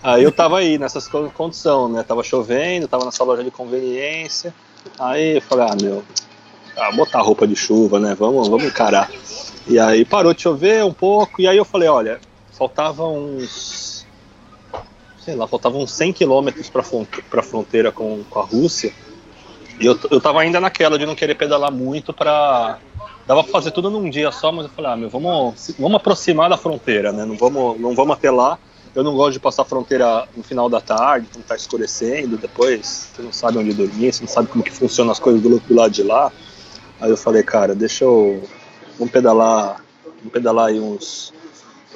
Aí 0.00 0.22
eu 0.22 0.30
tava 0.30 0.58
aí, 0.58 0.78
nessas 0.78 1.08
condições, 1.08 1.92
né, 1.92 2.02
tava 2.04 2.22
chovendo, 2.22 2.86
tava 2.86 3.04
nessa 3.04 3.24
loja 3.24 3.42
de 3.42 3.50
conveniência, 3.50 4.54
aí 4.98 5.36
eu 5.36 5.42
falei, 5.42 5.66
ah, 5.68 5.76
meu, 5.80 6.04
ah, 6.76 6.92
botar 6.92 7.20
roupa 7.20 7.46
de 7.46 7.56
chuva, 7.56 7.98
né, 7.98 8.14
vamos, 8.14 8.46
vamos 8.48 8.66
encarar. 8.66 9.10
E 9.66 9.78
aí 9.78 10.04
parou 10.04 10.32
de 10.32 10.42
chover 10.42 10.84
um 10.84 10.92
pouco, 10.92 11.42
e 11.42 11.48
aí 11.48 11.56
eu 11.56 11.64
falei, 11.64 11.88
olha, 11.88 12.20
faltavam 12.52 13.16
uns. 13.18 13.87
Sei 15.28 15.36
lá, 15.36 15.46
faltavam 15.46 15.82
uns 15.82 15.92
100 15.92 16.14
quilômetros 16.14 16.70
para 16.70 16.80
a 16.80 17.42
fronteira 17.42 17.92
com, 17.92 18.24
com 18.30 18.40
a 18.40 18.42
Rússia. 18.42 18.94
E 19.78 19.84
eu, 19.84 19.98
eu 20.10 20.18
tava 20.22 20.40
ainda 20.40 20.58
naquela 20.58 20.98
de 20.98 21.04
não 21.04 21.14
querer 21.14 21.34
pedalar 21.34 21.70
muito 21.70 22.14
para 22.14 22.78
dava 23.26 23.44
pra 23.44 23.52
fazer 23.52 23.72
tudo 23.72 23.90
num 23.90 24.08
dia 24.08 24.32
só, 24.32 24.50
mas 24.50 24.64
eu 24.64 24.70
falei, 24.70 24.90
ah, 24.90 24.96
meu, 24.96 25.10
vamos, 25.10 25.74
vamos 25.78 25.96
aproximar 25.96 26.48
da 26.48 26.56
fronteira, 26.56 27.12
né? 27.12 27.26
Não 27.26 27.36
vamos, 27.36 27.78
não 27.78 27.94
vamos 27.94 28.16
até 28.16 28.30
lá. 28.30 28.58
Eu 28.94 29.04
não 29.04 29.14
gosto 29.14 29.34
de 29.34 29.40
passar 29.40 29.62
a 29.62 29.66
fronteira 29.66 30.26
no 30.34 30.42
final 30.42 30.70
da 30.70 30.80
tarde, 30.80 31.28
quando 31.30 31.44
tá 31.44 31.54
escurecendo, 31.54 32.38
depois 32.38 33.10
você 33.14 33.20
não 33.20 33.30
sabe 33.30 33.58
onde 33.58 33.74
dormir, 33.74 34.14
você 34.14 34.22
não 34.22 34.28
sabe 34.28 34.48
como 34.48 34.64
que 34.64 34.72
funcionam 34.72 35.12
as 35.12 35.18
coisas 35.18 35.42
do, 35.42 35.60
do 35.60 35.74
lado 35.74 35.92
de 35.92 36.02
lá. 36.02 36.32
Aí 36.98 37.10
eu 37.10 37.18
falei, 37.18 37.42
cara, 37.42 37.74
deixa 37.74 38.04
eu. 38.04 38.42
Vamos 38.98 39.12
pedalar. 39.12 39.84
Vamos 40.20 40.32
pedalar 40.32 40.68
aí 40.68 40.80
uns 40.80 41.34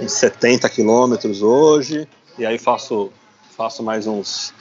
uns 0.01 0.12
70 0.12 0.68
quilômetros 0.68 1.43
hoje, 1.43 2.07
e 2.39 2.47
aí 2.47 2.59
faço, 2.59 3.11
faço 3.57 3.82
mais 3.82 4.07
uns, 4.07 4.53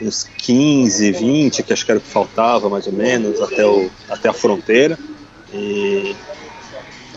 uns 0.00 0.24
15, 0.24 1.12
20, 1.12 1.62
que 1.62 1.72
acho 1.72 1.84
que 1.84 1.90
era 1.92 1.98
o 1.98 2.02
que 2.02 2.08
faltava 2.08 2.68
mais 2.68 2.86
ou 2.86 2.92
menos, 2.92 3.40
até, 3.40 3.64
o, 3.64 3.90
até 4.08 4.28
a 4.28 4.32
fronteira. 4.32 4.98
E, 5.52 6.16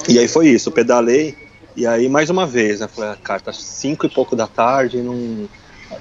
e 0.07 0.19
aí 0.19 0.27
foi 0.27 0.49
isso, 0.49 0.71
pedalei, 0.71 1.35
e 1.75 1.87
aí 1.87 2.07
mais 2.07 2.29
uma 2.29 2.45
vez, 2.45 2.79
né, 2.79 2.87
falei, 2.87 3.11
ah, 3.11 3.17
cara, 3.21 3.39
tá 3.39 3.53
5 3.53 4.05
e 4.05 4.09
pouco 4.09 4.35
da 4.35 4.47
tarde, 4.47 5.01
não, 5.01 5.49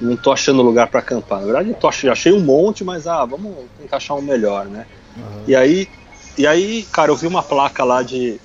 não 0.00 0.16
tô 0.16 0.32
achando 0.32 0.62
lugar 0.62 0.88
para 0.88 1.00
acampar. 1.00 1.40
Na 1.40 1.46
verdade, 1.46 1.74
tô, 1.74 1.88
achei 1.88 2.32
um 2.32 2.40
monte, 2.40 2.84
mas 2.84 3.06
ah, 3.06 3.24
vamos 3.24 3.56
tentar 3.78 3.96
achar 3.96 4.14
um 4.14 4.22
melhor, 4.22 4.66
né? 4.66 4.86
Uhum. 5.16 5.44
E 5.46 5.56
aí, 5.56 5.88
e 6.36 6.46
aí, 6.46 6.82
cara, 6.92 7.10
eu 7.10 7.16
vi 7.16 7.26
uma 7.26 7.42
placa 7.42 7.84
lá 7.84 8.02
de 8.02 8.38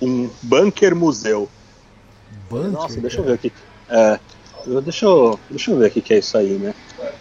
um 0.00 0.28
bunker 0.42 0.96
museu. 0.96 1.48
Bunker, 2.50 2.70
Nossa, 2.70 3.00
deixa 3.00 3.20
eu 3.20 3.24
ver 3.24 3.34
aqui. 3.34 3.52
É, 3.88 4.18
deixa, 4.82 5.06
eu, 5.06 5.38
deixa 5.50 5.70
eu 5.70 5.78
ver 5.78 5.88
o 5.88 5.90
que 5.90 6.14
é 6.14 6.18
isso 6.18 6.36
aí, 6.36 6.50
né? 6.50 6.74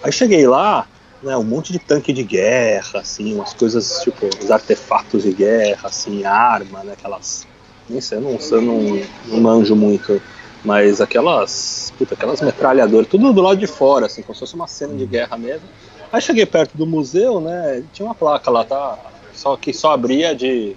Aí 0.04 0.12
cheguei 0.12 0.48
lá, 0.48 0.88
né, 1.22 1.36
um 1.38 1.44
monte 1.44 1.72
de 1.72 1.80
tanque 1.80 2.12
de 2.12 2.24
guerra, 2.24 3.00
assim, 3.00 3.36
umas 3.36 3.54
coisas, 3.54 4.02
tipo, 4.04 4.28
os 4.42 4.52
artefatos 4.52 5.24
de 5.24 5.32
guerra, 5.32 5.88
assim, 5.88 6.24
arma, 6.26 6.84
né, 6.84 6.94
aquelas... 6.94 7.48
Nem 7.90 8.00
sei, 8.02 8.18
eu 8.18 8.22
não, 8.22 8.38
eu 8.40 8.62
não, 8.62 9.02
não 9.28 9.40
manjo 9.40 9.76
muito, 9.76 10.22
mas 10.64 11.02
aquelas, 11.02 11.94
puta, 11.98 12.14
aquelas 12.14 12.42
metralhadoras, 12.42 13.08
tudo 13.08 13.34
do 13.34 13.42
lado 13.42 13.58
de 13.58 13.68
fora, 13.68 14.06
assim, 14.06 14.22
como 14.22 14.34
se 14.34 14.40
fosse 14.40 14.56
uma 14.56 14.68
cena 14.68 14.96
de 14.96 15.06
guerra 15.06 15.38
mesmo. 15.38 15.68
Aí 16.12 16.22
cheguei 16.22 16.46
perto 16.46 16.78
do 16.78 16.86
museu, 16.86 17.42
né, 17.42 17.84
tinha 17.94 18.06
uma 18.06 18.16
placa 18.16 18.50
lá, 18.50 18.64
tá, 18.64 18.98
só 19.34 19.58
que 19.58 19.74
só 19.74 19.92
abria 19.92 20.34
de 20.36 20.76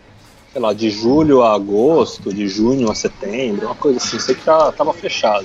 sei 0.57 0.63
lá, 0.63 0.73
de 0.73 0.89
julho 0.89 1.43
a 1.43 1.55
agosto, 1.55 2.33
de 2.33 2.49
junho 2.49 2.91
a 2.91 2.95
setembro, 2.95 3.67
uma 3.67 3.75
coisa 3.75 3.99
assim, 3.99 4.19
sei 4.19 4.35
que 4.35 4.43
já 4.43 4.73
tava 4.73 4.91
fechado. 4.95 5.45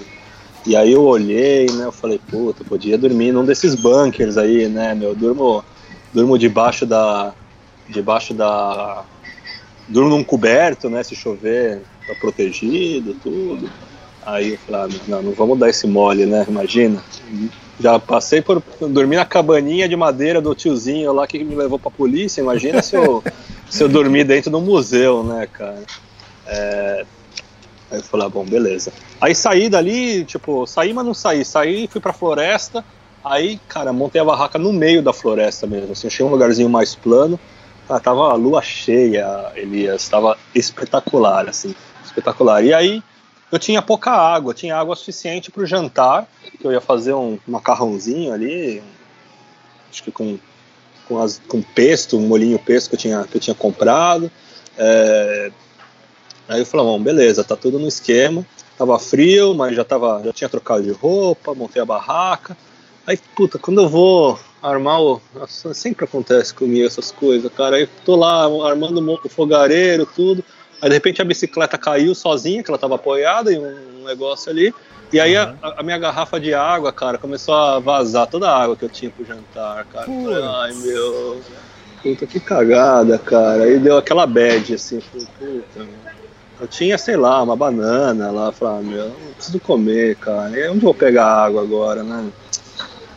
E 0.65 0.75
aí 0.75 0.91
eu 0.91 1.03
olhei, 1.03 1.65
né, 1.71 1.85
eu 1.85 1.91
falei, 1.91 2.19
puta, 2.29 2.63
podia 2.63 2.97
dormir 2.97 3.31
num 3.31 3.43
desses 3.43 3.73
bunkers 3.73 4.37
aí, 4.37 4.67
né, 4.67 4.93
meu, 4.93 5.15
durmo, 5.15 5.63
durmo 6.13 6.37
debaixo 6.37 6.85
da, 6.85 7.33
debaixo 7.89 8.33
da, 8.33 9.03
durmo 9.87 10.09
num 10.09 10.23
coberto, 10.23 10.89
né, 10.89 11.03
se 11.03 11.15
chover, 11.15 11.81
tá 12.07 12.13
protegido, 12.15 13.15
tudo. 13.15 13.69
Aí 14.23 14.51
eu 14.51 14.57
falei, 14.59 14.81
ah, 14.81 14.99
não, 15.07 15.23
não 15.23 15.31
vamos 15.31 15.57
dar 15.57 15.69
esse 15.69 15.87
mole, 15.87 16.27
né, 16.27 16.45
imagina. 16.47 17.03
Já 17.79 17.97
passei 17.97 18.39
por 18.39 18.61
dormir 18.79 19.15
na 19.15 19.25
cabaninha 19.25 19.89
de 19.89 19.95
madeira 19.95 20.39
do 20.39 20.53
tiozinho 20.53 21.11
lá 21.11 21.25
que 21.25 21.43
me 21.43 21.55
levou 21.55 21.79
pra 21.79 21.89
polícia, 21.89 22.39
imagina 22.39 22.83
se 22.83 22.95
eu 22.95 23.23
se 23.67 23.83
eu 23.83 23.89
dormir 23.89 24.25
dentro 24.25 24.51
do 24.51 24.61
museu, 24.61 25.23
né, 25.23 25.47
cara? 25.47 25.81
É... 26.45 27.05
Aí 27.91 27.99
eu 27.99 28.03
falei, 28.03 28.25
ah, 28.25 28.29
bom, 28.29 28.45
beleza. 28.45 28.93
Aí 29.19 29.35
saí 29.35 29.69
dali, 29.69 30.23
tipo, 30.23 30.65
saí, 30.65 30.93
mas 30.93 31.05
não 31.05 31.13
saí. 31.13 31.43
Saí, 31.43 31.87
fui 31.87 31.99
pra 31.99 32.13
floresta. 32.13 32.83
Aí, 33.23 33.59
cara, 33.67 33.91
montei 33.91 34.21
a 34.21 34.25
barraca 34.25 34.57
no 34.57 34.71
meio 34.71 35.03
da 35.03 35.13
floresta 35.13 35.67
mesmo. 35.67 35.91
Assim, 35.91 36.07
achei 36.07 36.25
um 36.25 36.29
lugarzinho 36.29 36.69
mais 36.69 36.95
plano. 36.95 37.39
Ah, 37.89 37.99
tava 37.99 38.31
a 38.31 38.33
lua 38.33 38.61
cheia, 38.61 39.51
Elias. 39.55 40.07
Tava 40.07 40.37
espetacular, 40.55 41.47
assim. 41.49 41.75
Espetacular. 42.03 42.63
E 42.63 42.73
aí, 42.73 43.03
eu 43.51 43.59
tinha 43.59 43.81
pouca 43.81 44.11
água. 44.11 44.53
Tinha 44.53 44.77
água 44.77 44.95
suficiente 44.95 45.51
pro 45.51 45.65
jantar. 45.65 46.27
Que 46.57 46.65
eu 46.65 46.71
ia 46.71 46.81
fazer 46.81 47.13
um 47.13 47.37
macarrãozinho 47.45 48.33
ali. 48.33 48.81
Acho 49.89 50.03
que 50.03 50.11
com 50.11 50.39
com, 51.11 51.21
as, 51.21 51.41
com 51.47 51.61
pesto, 51.61 52.17
um 52.17 52.27
molinho 52.27 52.57
pesto 52.57 52.89
que 52.89 52.95
eu 52.95 52.99
tinha, 52.99 53.23
que 53.25 53.35
eu 53.35 53.41
tinha 53.41 53.55
comprado. 53.55 54.31
É, 54.77 55.51
aí 56.51 56.61
eu 56.61 56.65
falei, 56.65 56.85
bom, 56.85 57.01
beleza, 57.01 57.43
tá 57.43 57.55
tudo 57.55 57.79
no 57.79 57.87
esquema. 57.87 58.45
Tava 58.77 58.97
frio, 58.97 59.53
mas 59.53 59.75
já, 59.75 59.83
tava, 59.83 60.21
já 60.23 60.33
tinha 60.33 60.49
trocado 60.49 60.83
de 60.83 60.91
roupa, 60.91 61.53
montei 61.53 61.81
a 61.81 61.85
barraca. 61.85 62.57
Aí, 63.05 63.17
puta, 63.35 63.59
quando 63.59 63.81
eu 63.81 63.89
vou 63.89 64.39
armar 64.61 65.01
o. 65.01 65.21
Nossa, 65.33 65.73
sempre 65.73 66.05
acontece 66.05 66.53
comigo 66.53 66.85
essas 66.85 67.11
coisas, 67.11 67.51
cara. 67.53 67.77
Aí 67.77 67.87
tô 68.05 68.15
lá 68.15 68.45
armando 68.67 69.19
o 69.23 69.29
fogareiro, 69.29 70.05
tudo. 70.05 70.43
Aí 70.81 70.89
de 70.89 70.95
repente 70.95 71.21
a 71.21 71.25
bicicleta 71.25 71.77
caiu 71.77 72.13
sozinha, 72.15 72.63
que 72.63 72.69
ela 72.69 72.77
tava 72.77 72.95
apoiada 72.95 73.51
em 73.51 73.59
um 73.59 74.03
negócio 74.05 74.51
ali. 74.51 74.73
E 75.13 75.19
aí 75.19 75.37
uhum. 75.37 75.55
a, 75.61 75.79
a, 75.81 75.83
minha 75.83 75.97
garrafa 75.97 76.39
de 76.39 76.53
água, 76.53 76.91
cara, 76.91 77.17
começou 77.17 77.53
a 77.53 77.79
vazar 77.79 78.27
toda 78.27 78.49
a 78.49 78.63
água 78.63 78.75
que 78.75 78.85
eu 78.85 78.89
tinha 78.89 79.11
pro 79.11 79.25
jantar, 79.25 79.85
cara. 79.85 80.05
Falei, 80.05 80.43
Ai, 80.43 80.73
meu. 80.73 81.41
Puta 82.01 82.25
que 82.25 82.39
cagada, 82.39 83.17
cara. 83.19 83.63
Aí 83.63 83.77
deu 83.77 83.97
aquela 83.97 84.25
bad, 84.25 84.73
assim, 84.73 85.01
falei, 85.01 85.27
puta, 85.37 85.87
Eu 86.61 86.67
tinha, 86.67 86.95
sei 86.95 87.17
lá, 87.17 87.41
uma 87.41 87.55
banana 87.55 88.29
lá, 88.29 88.51
falei, 88.51 88.75
ah, 88.77 88.81
meu, 88.83 89.05
não 89.07 89.33
preciso 89.33 89.59
comer, 89.59 90.15
cara. 90.17 90.51
E 90.51 90.69
onde 90.69 90.77
eu 90.77 90.81
vou 90.81 90.93
pegar 90.93 91.25
água 91.25 91.59
agora, 91.59 92.03
né? 92.03 92.31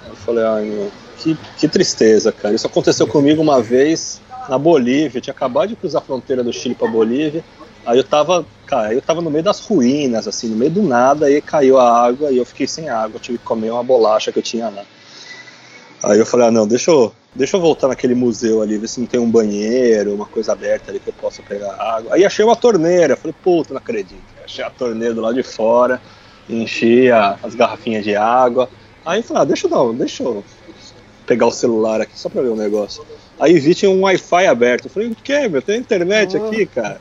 Eu 0.08 0.16
falei, 0.16 0.44
ai, 0.44 0.64
meu, 0.64 0.90
que, 1.18 1.36
que 1.58 1.68
tristeza, 1.68 2.32
cara. 2.32 2.54
Isso 2.54 2.66
aconteceu 2.66 3.06
comigo 3.06 3.42
uma 3.42 3.60
vez 3.60 4.18
na 4.48 4.56
Bolívia. 4.56 5.18
Eu 5.18 5.22
tinha 5.22 5.34
acabado 5.34 5.68
de 5.68 5.76
cruzar 5.76 6.00
a 6.00 6.04
fronteira 6.04 6.42
do 6.42 6.54
Chile 6.54 6.74
pra 6.74 6.88
Bolívia. 6.88 7.44
Aí 7.84 7.98
eu 7.98 8.04
tava, 8.04 8.46
cara, 8.64 8.94
eu 8.94 9.02
tava 9.02 9.20
no 9.20 9.30
meio 9.30 9.44
das 9.44 9.60
ruínas, 9.60 10.26
assim, 10.26 10.48
no 10.48 10.56
meio 10.56 10.70
do 10.70 10.82
nada, 10.82 11.26
aí 11.26 11.42
caiu 11.42 11.78
a 11.78 12.02
água 12.02 12.32
e 12.32 12.38
eu 12.38 12.46
fiquei 12.46 12.66
sem 12.66 12.88
água, 12.88 13.16
eu 13.16 13.20
tive 13.20 13.36
que 13.36 13.44
comer 13.44 13.70
uma 13.70 13.82
bolacha 13.82 14.32
que 14.32 14.38
eu 14.38 14.42
tinha 14.42 14.70
lá. 14.70 14.84
Aí 16.02 16.18
eu 16.18 16.24
falei, 16.24 16.46
ah 16.46 16.50
não, 16.50 16.66
deixa 16.66 16.90
eu, 16.90 17.12
deixa 17.34 17.56
eu 17.56 17.60
voltar 17.60 17.88
naquele 17.88 18.14
museu 18.14 18.62
ali, 18.62 18.78
ver 18.78 18.88
se 18.88 19.00
não 19.00 19.06
tem 19.06 19.20
um 19.20 19.30
banheiro, 19.30 20.14
uma 20.14 20.26
coisa 20.26 20.52
aberta 20.52 20.90
ali 20.90 21.00
que 21.00 21.08
eu 21.08 21.14
possa 21.14 21.42
pegar 21.42 21.74
água. 21.74 22.14
Aí 22.14 22.24
achei 22.24 22.44
uma 22.44 22.56
torneira, 22.56 23.16
falei, 23.16 23.34
puta, 23.42 23.72
não 23.74 23.78
acredito. 23.78 24.22
Achei 24.44 24.64
a 24.64 24.70
torneira 24.70 25.14
do 25.14 25.20
lado 25.20 25.34
de 25.34 25.42
fora, 25.42 26.00
enchi 26.48 27.10
a, 27.10 27.38
as 27.42 27.54
garrafinhas 27.54 28.04
de 28.04 28.14
água, 28.14 28.68
Aí 29.04 29.22
falei, 29.22 29.42
ah, 29.42 29.44
deixa 29.44 29.68
eu 29.68 29.92
deixa 29.92 30.22
eu 30.22 30.42
pegar 31.26 31.46
o 31.46 31.50
celular 31.50 32.00
aqui 32.00 32.18
só 32.18 32.28
pra 32.28 32.42
ver 32.42 32.48
um 32.48 32.56
negócio. 32.56 33.04
Aí 33.38 33.58
vi 33.58 33.74
tinha 33.74 33.90
um 33.90 34.02
Wi-Fi 34.02 34.46
aberto. 34.46 34.86
Eu 34.86 34.90
falei, 34.90 35.08
o 35.08 35.14
que, 35.14 35.48
meu? 35.48 35.60
Tem 35.60 35.78
internet 35.78 36.36
Oh. 36.36 36.46
aqui, 36.46 36.66
cara. 36.66 37.00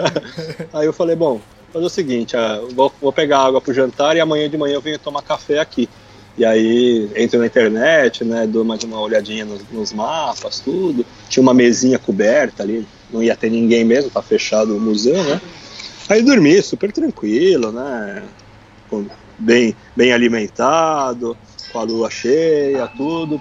Aí 0.72 0.86
eu 0.86 0.92
falei, 0.92 1.14
bom, 1.14 1.40
fazer 1.72 1.84
o 1.84 1.90
seguinte, 1.90 2.36
ah, 2.36 2.60
vou, 2.72 2.92
vou 3.00 3.12
pegar 3.12 3.40
água 3.40 3.60
pro 3.60 3.74
jantar 3.74 4.16
e 4.16 4.20
amanhã 4.20 4.48
de 4.48 4.56
manhã 4.56 4.74
eu 4.74 4.80
venho 4.80 4.98
tomar 4.98 5.22
café 5.22 5.58
aqui. 5.58 5.88
E 6.38 6.44
aí 6.44 7.10
entro 7.16 7.38
na 7.38 7.46
internet, 7.46 8.22
né, 8.22 8.46
dou 8.46 8.62
mais 8.62 8.84
uma 8.84 9.00
olhadinha 9.00 9.44
nos, 9.44 9.62
nos 9.70 9.92
mapas, 9.92 10.60
tudo. 10.60 11.04
Tinha 11.28 11.42
uma 11.42 11.54
mesinha 11.54 11.98
coberta 11.98 12.62
ali, 12.62 12.86
não 13.10 13.22
ia 13.22 13.34
ter 13.34 13.50
ninguém 13.50 13.84
mesmo, 13.84 14.10
tá 14.10 14.20
fechado 14.20 14.76
o 14.76 14.80
museu, 14.80 15.22
né? 15.24 15.40
Aí 16.08 16.22
dormi 16.22 16.60
super 16.62 16.92
tranquilo, 16.92 17.72
né? 17.72 18.22
Bem, 19.38 19.74
bem 19.96 20.12
alimentado, 20.12 21.36
com 21.72 21.78
a 21.78 21.82
lua 21.82 22.10
cheia, 22.10 22.86
tudo. 22.86 23.40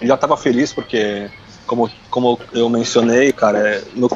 Já 0.00 0.14
estava 0.14 0.36
feliz 0.36 0.72
porque, 0.72 1.30
como, 1.66 1.90
como 2.10 2.38
eu 2.52 2.68
mencionei, 2.68 3.32
cara, 3.32 3.58
é, 3.58 3.82
no, 3.94 4.10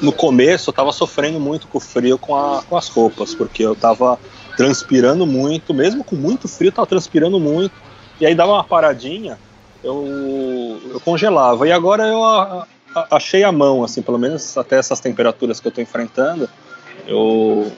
no 0.00 0.12
começo 0.12 0.68
eu 0.68 0.72
estava 0.72 0.92
sofrendo 0.92 1.40
muito 1.40 1.66
com 1.66 1.78
o 1.78 1.80
frio 1.80 2.18
com, 2.18 2.36
a, 2.36 2.62
com 2.62 2.76
as 2.76 2.88
roupas, 2.88 3.34
porque 3.34 3.62
eu 3.62 3.72
estava 3.72 4.18
transpirando 4.56 5.26
muito, 5.26 5.74
mesmo 5.74 6.02
com 6.02 6.16
muito 6.16 6.48
frio, 6.48 6.72
tava 6.72 6.86
transpirando 6.86 7.38
muito. 7.38 7.72
E 8.20 8.26
aí 8.26 8.34
dava 8.34 8.52
uma 8.52 8.64
paradinha, 8.64 9.38
eu, 9.84 10.80
eu 10.90 11.00
congelava. 11.00 11.68
E 11.68 11.72
agora 11.72 12.04
eu 12.06 12.24
a- 12.24 12.66
a- 12.94 13.06
achei 13.12 13.44
a 13.44 13.52
mão, 13.52 13.84
assim, 13.84 14.00
pelo 14.02 14.18
menos 14.18 14.56
até 14.56 14.76
essas 14.78 15.00
temperaturas 15.00 15.60
que 15.60 15.68
eu 15.68 15.72
tô 15.72 15.80
enfrentando, 15.80 16.48
eu, 17.06 17.70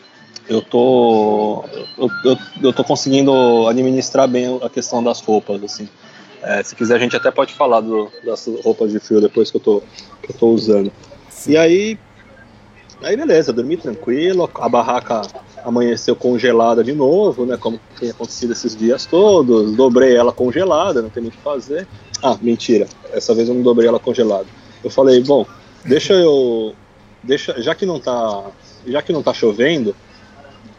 eu 0.49 0.63
tô 0.63 1.65
eu, 1.99 2.09
eu, 2.25 2.39
eu 2.63 2.73
tô 2.73 2.83
conseguindo 2.85 3.67
administrar 3.69 4.27
bem 4.29 4.59
a 4.63 4.69
questão 4.71 5.03
das 5.03 5.21
roupas 5.21 5.63
assim 5.63 5.89
É, 6.41 6.63
se 6.63 6.75
quiser 6.77 6.95
a 6.95 6.99
gente 6.99 7.17
até 7.17 7.31
pode 7.33 7.53
falar 7.53 7.81
do, 7.81 8.09
das 8.25 8.47
roupas 8.65 8.91
de 8.93 9.01
frio 9.01 9.21
depois 9.21 9.51
que 9.51 9.57
eu 9.57 9.61
tô 9.61 9.83
que 10.23 10.31
eu 10.33 10.37
tô 10.39 10.47
usando 10.49 10.91
e 11.47 11.57
aí 11.59 11.99
aí 13.03 13.17
beleza 13.17 13.53
dormi 13.53 13.77
tranquilo 13.77 14.49
a 14.55 14.69
barraca 14.69 15.23
amanheceu 15.65 16.15
congelada 16.17 16.83
de 16.83 16.93
novo 16.93 17.47
né 17.47 17.57
como 17.57 17.81
tem 17.99 18.11
acontecido 18.11 18.53
esses 18.53 18.77
dias 18.77 19.07
todos 19.07 19.75
dobrei 19.75 20.17
ela 20.17 20.33
congelada 20.33 21.03
não 21.03 21.11
tem 21.11 21.23
muito 21.23 21.35
o 21.35 21.37
que 21.39 21.43
fazer 21.43 21.87
ah 22.23 22.37
mentira 22.41 22.87
essa 23.13 23.35
vez 23.35 23.49
eu 23.49 23.55
não 23.55 23.63
dobrei 23.63 23.89
ela 23.89 23.99
congelada 23.99 24.47
eu 24.83 24.91
falei 24.91 25.23
bom 25.23 25.47
deixa 25.85 26.15
eu 26.15 26.75
deixa 27.23 27.61
já 27.61 27.75
que 27.75 27.87
não 27.87 27.99
tá 28.01 28.45
já 28.87 29.03
que 29.03 29.13
não 29.13 29.23
tá 29.23 29.35
chovendo 29.35 29.95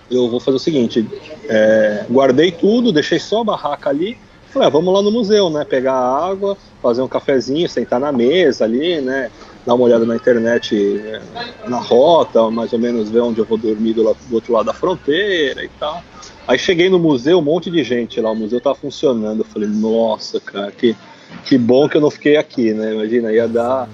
eu 0.10 0.30
vou 0.30 0.40
fazer 0.40 0.58
o 0.58 0.60
seguinte: 0.60 1.08
é, 1.48 2.06
guardei 2.10 2.52
tudo, 2.52 2.92
deixei 2.92 3.20
só 3.20 3.42
a 3.42 3.44
barraca 3.44 3.90
ali. 3.90 4.18
Falei, 4.48 4.68
ah, 4.68 4.72
vamos 4.72 4.92
lá 4.92 5.02
no 5.02 5.12
museu, 5.12 5.50
né? 5.52 5.64
Pegar 5.64 5.94
água, 5.94 6.58
fazer 6.82 7.04
um 7.04 7.08
cafezinho, 7.08 7.70
sentar 7.70 8.00
na 8.00 8.12
mesa 8.12 8.66
ali, 8.66 9.00
né? 9.00 9.30
Dar 9.70 9.76
uma 9.76 9.86
olhada 9.86 10.04
na 10.04 10.16
internet 10.16 10.76
é, 10.76 11.22
na 11.70 11.78
rota, 11.78 12.50
mais 12.50 12.74
ou 12.74 12.80
menos 12.80 13.12
ver 13.12 13.20
onde 13.20 13.38
eu 13.38 13.46
vou 13.46 13.56
dormir 13.56 13.94
do, 13.94 14.02
do 14.02 14.34
outro 14.34 14.52
lado 14.52 14.66
da 14.66 14.74
fronteira 14.74 15.64
e 15.64 15.70
tal. 15.80 16.04
Aí 16.48 16.58
cheguei 16.58 16.90
no 16.90 16.98
museu, 16.98 17.38
um 17.38 17.44
monte 17.44 17.70
de 17.70 17.84
gente 17.84 18.20
lá, 18.20 18.32
o 18.32 18.36
museu 18.36 18.60
tava 18.60 18.74
funcionando. 18.74 19.42
Eu 19.42 19.46
falei, 19.46 19.70
nossa, 19.70 20.40
cara, 20.40 20.72
que, 20.72 20.98
que 21.46 21.56
bom 21.56 21.88
que 21.88 21.98
eu 21.98 22.02
não 22.02 22.10
fiquei 22.10 22.36
aqui, 22.36 22.74
né? 22.74 22.96
Imagina, 22.96 23.32
ia 23.32 23.48
dar, 23.48 23.88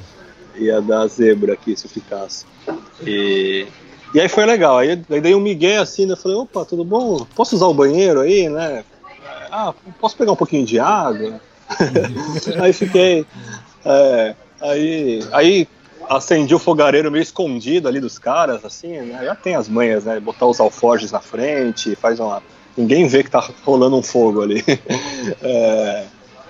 ia 0.55 0.79
dar 0.79 1.05
zebra 1.07 1.55
aqui 1.55 1.75
se 1.75 1.87
eu 1.87 1.89
ficasse. 1.89 2.45
E, 3.05 3.67
e 4.13 4.21
aí 4.21 4.29
foi 4.29 4.45
legal. 4.45 4.77
Aí, 4.77 4.91
aí 5.09 5.19
dei 5.19 5.35
um 5.35 5.41
migué 5.41 5.75
assim, 5.75 6.05
né? 6.05 6.13
Eu 6.13 6.17
falei, 6.17 6.37
opa, 6.37 6.63
tudo 6.63 6.85
bom? 6.85 7.27
Posso 7.35 7.53
usar 7.53 7.65
o 7.65 7.73
banheiro 7.73 8.21
aí, 8.21 8.47
né? 8.47 8.85
Ah, 9.51 9.73
posso 9.99 10.15
pegar 10.15 10.31
um 10.31 10.37
pouquinho 10.37 10.65
de 10.65 10.79
água? 10.79 11.41
aí 12.63 12.71
fiquei. 12.71 13.25
é, 13.83 14.35
aí, 14.71 15.19
aí 15.31 15.67
acendi 16.09 16.53
o 16.53 16.59
fogareiro 16.59 17.11
meio 17.11 17.21
escondido 17.21 17.87
ali 17.87 17.99
dos 17.99 18.19
caras, 18.19 18.63
assim, 18.63 18.99
né? 18.99 19.23
Já 19.23 19.35
tem 19.35 19.55
as 19.55 19.67
manhas, 19.67 20.05
né? 20.05 20.19
Botar 20.19 20.45
os 20.45 20.59
alforjes 20.59 21.11
na 21.11 21.19
frente, 21.19 21.95
faz 21.95 22.19
uma. 22.19 22.41
Ninguém 22.77 23.07
vê 23.07 23.23
que 23.23 23.31
tá 23.31 23.47
rolando 23.63 23.97
um 23.97 24.03
fogo 24.03 24.41
ali. 24.41 24.63
É, 25.41 26.05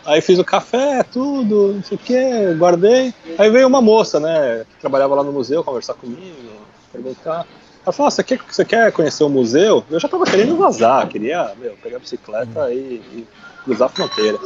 Aí 0.06 0.22
fiz 0.22 0.38
o 0.38 0.44
café, 0.44 1.02
tudo, 1.02 1.74
não 1.74 1.84
sei 1.84 1.98
o 1.98 2.00
que, 2.00 2.54
guardei. 2.54 3.12
Aí 3.40 3.50
veio 3.50 3.68
uma 3.68 3.82
moça, 3.82 4.20
né, 4.20 4.64
que 4.70 4.80
trabalhava 4.80 5.16
lá 5.16 5.24
no 5.24 5.32
museu, 5.32 5.64
conversar 5.64 5.96
comigo, 5.96 6.62
perguntar. 6.92 7.48
Ela 7.84 7.92
falou, 7.92 8.08
ah, 8.08 8.12
você 8.12 8.24
quer, 8.24 8.40
você 8.48 8.64
quer 8.64 8.92
conhecer 8.92 9.24
o 9.24 9.30
museu? 9.30 9.84
Eu 9.90 10.00
já 10.00 10.08
tava 10.08 10.26
querendo 10.26 10.56
vazar, 10.58 11.08
queria 11.08 11.52
meu, 11.58 11.76
pegar 11.82 11.98
a 11.98 12.00
bicicleta 12.00 12.72
e, 12.72 13.02
e 13.14 13.28
cruzar 13.64 13.88
a 13.88 13.90
fronteira. 13.90 14.38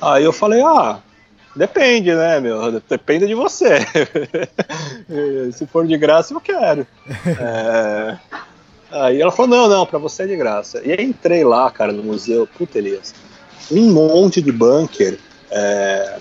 Aí 0.00 0.22
eu 0.22 0.32
falei, 0.32 0.62
ah, 0.62 1.00
depende, 1.56 2.14
né, 2.14 2.40
meu, 2.40 2.80
depende 2.88 3.26
de 3.26 3.34
você. 3.34 3.78
Se 5.52 5.66
for 5.66 5.86
de 5.86 5.96
graça, 5.96 6.32
eu 6.34 6.40
quero. 6.40 6.86
É, 7.26 8.16
Aí 8.90 9.20
ela 9.20 9.32
falou, 9.32 9.50
não, 9.50 9.68
não, 9.68 9.86
pra 9.86 9.98
você 9.98 10.22
é 10.22 10.26
de 10.26 10.36
graça. 10.36 10.80
E 10.84 10.92
aí 10.92 11.04
entrei 11.04 11.42
lá, 11.44 11.68
cara, 11.70 11.92
no 11.92 12.02
museu, 12.02 12.46
puta 12.56 12.78
Elias, 12.78 13.12
um 13.70 13.92
monte 13.92 14.40
de 14.40 14.52
bunker, 14.52 15.18
é, 15.50 16.16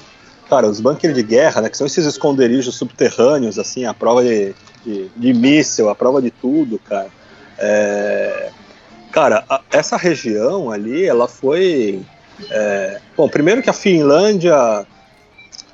cara, 0.49 0.65
os 0.67 0.79
bunkers 0.79 1.13
de 1.13 1.21
guerra, 1.21 1.61
né, 1.61 1.69
que 1.69 1.77
são 1.77 1.85
esses 1.85 2.05
esconderijos 2.05 2.73
subterrâneos, 2.75 3.59
assim, 3.59 3.85
a 3.85 3.93
prova 3.93 4.23
de, 4.23 4.55
de, 4.83 5.07
de 5.15 5.33
míssil, 5.33 5.87
a 5.89 5.93
prova 5.95 6.19
de 6.21 6.31
tudo, 6.31 6.79
cara. 6.79 7.09
É, 7.59 8.49
cara, 9.11 9.43
a- 9.47 9.61
essa 9.71 9.95
região 9.95 10.71
ali, 10.71 11.05
ela 11.05 11.27
foi... 11.27 12.01
é, 12.49 12.99
bom, 13.15 13.29
primeiro 13.29 13.61
que 13.61 13.69
a 13.69 13.73
Finlândia, 13.73 14.83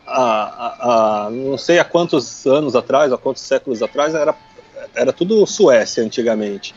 a, 0.09 1.25
a- 1.27 1.29
não 1.31 1.57
sei 1.57 1.79
há 1.79 1.85
quantos 1.85 2.45
anos 2.45 2.75
atrás, 2.75 3.11
há 3.11 3.17
quantos 3.17 3.41
séculos 3.43 3.81
atrás, 3.83 4.13
era, 4.15 4.35
era 4.95 5.13
tudo 5.13 5.45
Suécia 5.45 6.03
antigamente. 6.03 6.73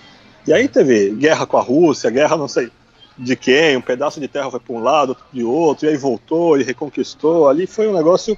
E 0.47 0.53
aí 0.53 0.68
teve 0.68 1.11
guerra 1.11 1.47
com 1.47 1.57
a 1.57 1.62
Rússia, 1.62 2.11
guerra 2.11 2.37
não 2.37 2.49
sei 2.49 2.70
de 3.16 3.37
quem, 3.37 3.76
um 3.76 3.80
pedaço 3.83 4.18
de 4.18 4.26
terra 4.26 4.51
foi 4.51 4.59
para 4.61 4.74
um 4.74 4.80
lado, 4.80 5.16
de 5.33 5.45
outro, 5.45 5.87
e 5.87 5.91
aí 5.91 5.97
voltou 5.97 6.59
e 6.59 6.62
reconquistou. 6.62 7.49
Ali 7.49 7.66
foi 7.66 7.87
um 7.87 7.93
negócio, 7.93 8.37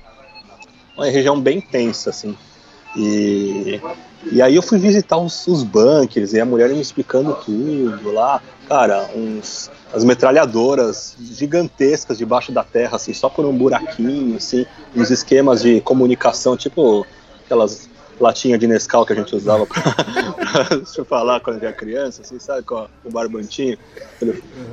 uma 0.96 1.06
região 1.06 1.40
bem 1.40 1.60
tensa, 1.60 2.10
assim. 2.10 2.36
E, 2.96 3.80
e 4.30 4.42
aí 4.42 4.54
eu 4.54 4.62
fui 4.62 4.78
visitar 4.78 5.16
os, 5.16 5.46
os 5.46 5.62
bunkers 5.62 6.32
e 6.32 6.40
a 6.40 6.44
mulher 6.44 6.68
me 6.70 6.80
explicando 6.80 7.34
tudo 7.44 8.12
lá. 8.12 8.42
Cara, 8.68 9.10
uns, 9.14 9.70
as 9.92 10.04
metralhadoras 10.04 11.16
gigantescas 11.20 12.16
debaixo 12.16 12.50
da 12.50 12.64
terra, 12.64 12.96
assim, 12.96 13.12
só 13.12 13.28
por 13.28 13.44
um 13.44 13.56
buraquinho, 13.56 14.36
assim, 14.36 14.64
uns 14.96 15.10
esquemas 15.10 15.62
de 15.62 15.80
comunicação, 15.80 16.56
tipo 16.56 17.06
aquelas 17.44 17.88
latinhas 18.18 18.58
de 18.58 18.66
Nescau 18.66 19.04
que 19.04 19.12
a 19.12 19.16
gente 19.16 19.34
usava 19.34 19.66
eu 20.96 21.04
falar 21.04 21.40
quando 21.40 21.62
era 21.62 21.72
criança, 21.72 22.22
assim, 22.22 22.38
sabe, 22.38 22.62
com 22.62 22.86
o 23.04 23.10
barbantinho. 23.10 23.76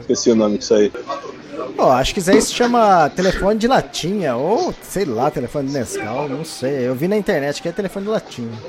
Esqueci 0.02 0.32
o 0.32 0.36
nome 0.36 0.58
disso 0.58 0.76
aí. 0.76 0.92
Pô, 1.76 1.86
acho 1.90 2.14
que 2.14 2.20
isso 2.20 2.32
aí 2.32 2.42
se 2.42 2.54
chama 2.54 3.10
telefone 3.10 3.60
de 3.60 3.68
latinha, 3.68 4.36
ou 4.36 4.74
sei 4.82 5.06
lá, 5.06 5.30
telefone 5.30 5.68
de 5.68 5.74
Nescau, 5.74 6.30
não 6.30 6.46
sei. 6.46 6.88
Eu 6.88 6.96
vi 6.96 7.08
na 7.08 7.18
internet 7.18 7.62
que 7.62 7.68
é 7.68 7.72
telefone 7.72 8.06
de 8.06 8.12
latinha. 8.12 8.60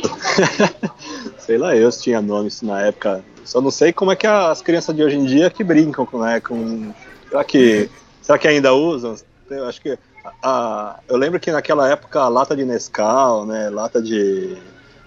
Sei 1.38 1.58
lá, 1.58 1.76
eu 1.76 1.90
se 1.92 2.02
tinha 2.02 2.22
nome 2.22 2.48
isso 2.48 2.64
na 2.64 2.80
época. 2.80 3.22
Só 3.44 3.60
não 3.60 3.70
sei 3.70 3.92
como 3.92 4.12
é 4.12 4.16
que 4.16 4.26
as 4.26 4.62
crianças 4.62 4.94
de 4.94 5.02
hoje 5.02 5.16
em 5.16 5.24
dia 5.24 5.50
que 5.50 5.64
brincam 5.64 6.04
com, 6.06 6.18
né, 6.20 6.40
com 6.40 6.92
será 7.28 7.44
que 7.44 7.90
será 8.22 8.38
que 8.38 8.48
ainda 8.48 8.72
usam? 8.74 9.16
Eu 9.50 9.66
acho 9.66 9.80
que 9.80 9.98
a, 10.42 11.00
eu 11.08 11.16
lembro 11.16 11.40
que 11.40 11.50
naquela 11.50 11.88
época 11.88 12.20
a 12.20 12.28
lata 12.28 12.54
de 12.54 12.64
Nescau, 12.64 13.44
né, 13.46 13.68
lata 13.70 14.00
de 14.00 14.56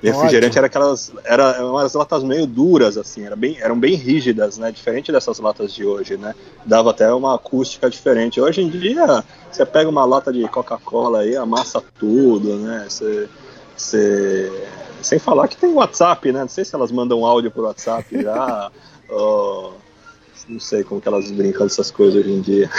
refrigerante 0.02 0.58
Ótimo. 0.58 0.58
era 0.58 0.68
aquelas 0.68 1.14
era 1.24 1.66
umas 1.66 1.94
latas 1.94 2.24
meio 2.24 2.46
duras 2.46 2.98
assim, 2.98 3.24
era 3.24 3.36
bem, 3.38 3.58
eram 3.62 3.80
bem 3.80 3.96
rígidas, 3.96 4.58
né, 4.58 4.70
diferente 4.72 5.12
dessas 5.12 5.40
latas 5.40 5.74
de 5.74 5.86
hoje, 5.86 6.18
né? 6.18 6.36
Dava 6.66 6.92
até 6.92 7.14
uma 7.14 7.36
acústica 7.36 7.90
diferente. 7.90 8.42
Hoje 8.42 8.62
em 8.62 8.70
dia 8.70 9.24
você 9.50 9.66
pega 9.66 9.90
uma 9.90 10.04
lata 10.04 10.34
de 10.34 10.46
Coca-Cola 10.50 11.20
aí, 11.20 11.38
amassa 11.38 11.82
tudo, 11.98 12.58
né? 12.58 12.86
Você 12.90 13.30
você- 13.78 14.52
Sem 15.04 15.20
falar 15.20 15.48
que 15.48 15.58
tem 15.58 15.74
WhatsApp, 15.74 16.32
né? 16.32 16.42
Não 16.42 16.48
sei 16.50 16.64
se 16.66 16.74
elas 16.74 16.92
mandam 16.92 17.26
áudio 17.26 17.52
por 17.52 17.64
WhatsApp 17.66 18.22
já. 18.22 18.72
ou- 19.10 19.74
Não 20.48 20.60
sei 20.60 20.84
como 20.84 21.00
que 21.02 21.08
elas 21.08 21.30
brincam 21.32 21.66
dessas 21.68 21.92
coisas 21.92 22.16
hoje 22.22 22.32
em 22.32 22.42
dia. 22.42 22.70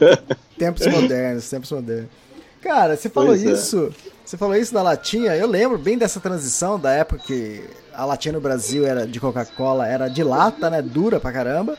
Tempos 0.58 0.86
modernos, 0.86 1.48
tempos 1.48 1.70
modernos. 1.70 2.08
Cara, 2.62 2.96
você 2.96 3.08
falou 3.10 3.28
Pois 3.30 3.44
é. 3.44 3.52
isso. 3.52 3.92
Você 4.24 4.36
falou 4.38 4.56
isso 4.56 4.72
da 4.72 4.82
latinha. 4.82 5.36
Eu 5.36 5.46
lembro 5.46 5.76
bem 5.76 5.98
dessa 5.98 6.18
transição 6.18 6.78
da 6.80 6.90
época 6.92 7.22
que 7.26 7.62
a 7.92 8.04
latinha 8.06 8.32
no 8.32 8.40
Brasil 8.40 8.86
era 8.86 9.06
de 9.06 9.20
Coca-Cola, 9.20 9.86
era 9.86 10.08
de 10.08 10.22
lata, 10.22 10.70
né? 10.70 10.80
Dura 10.80 11.20
pra 11.20 11.30
caramba. 11.32 11.76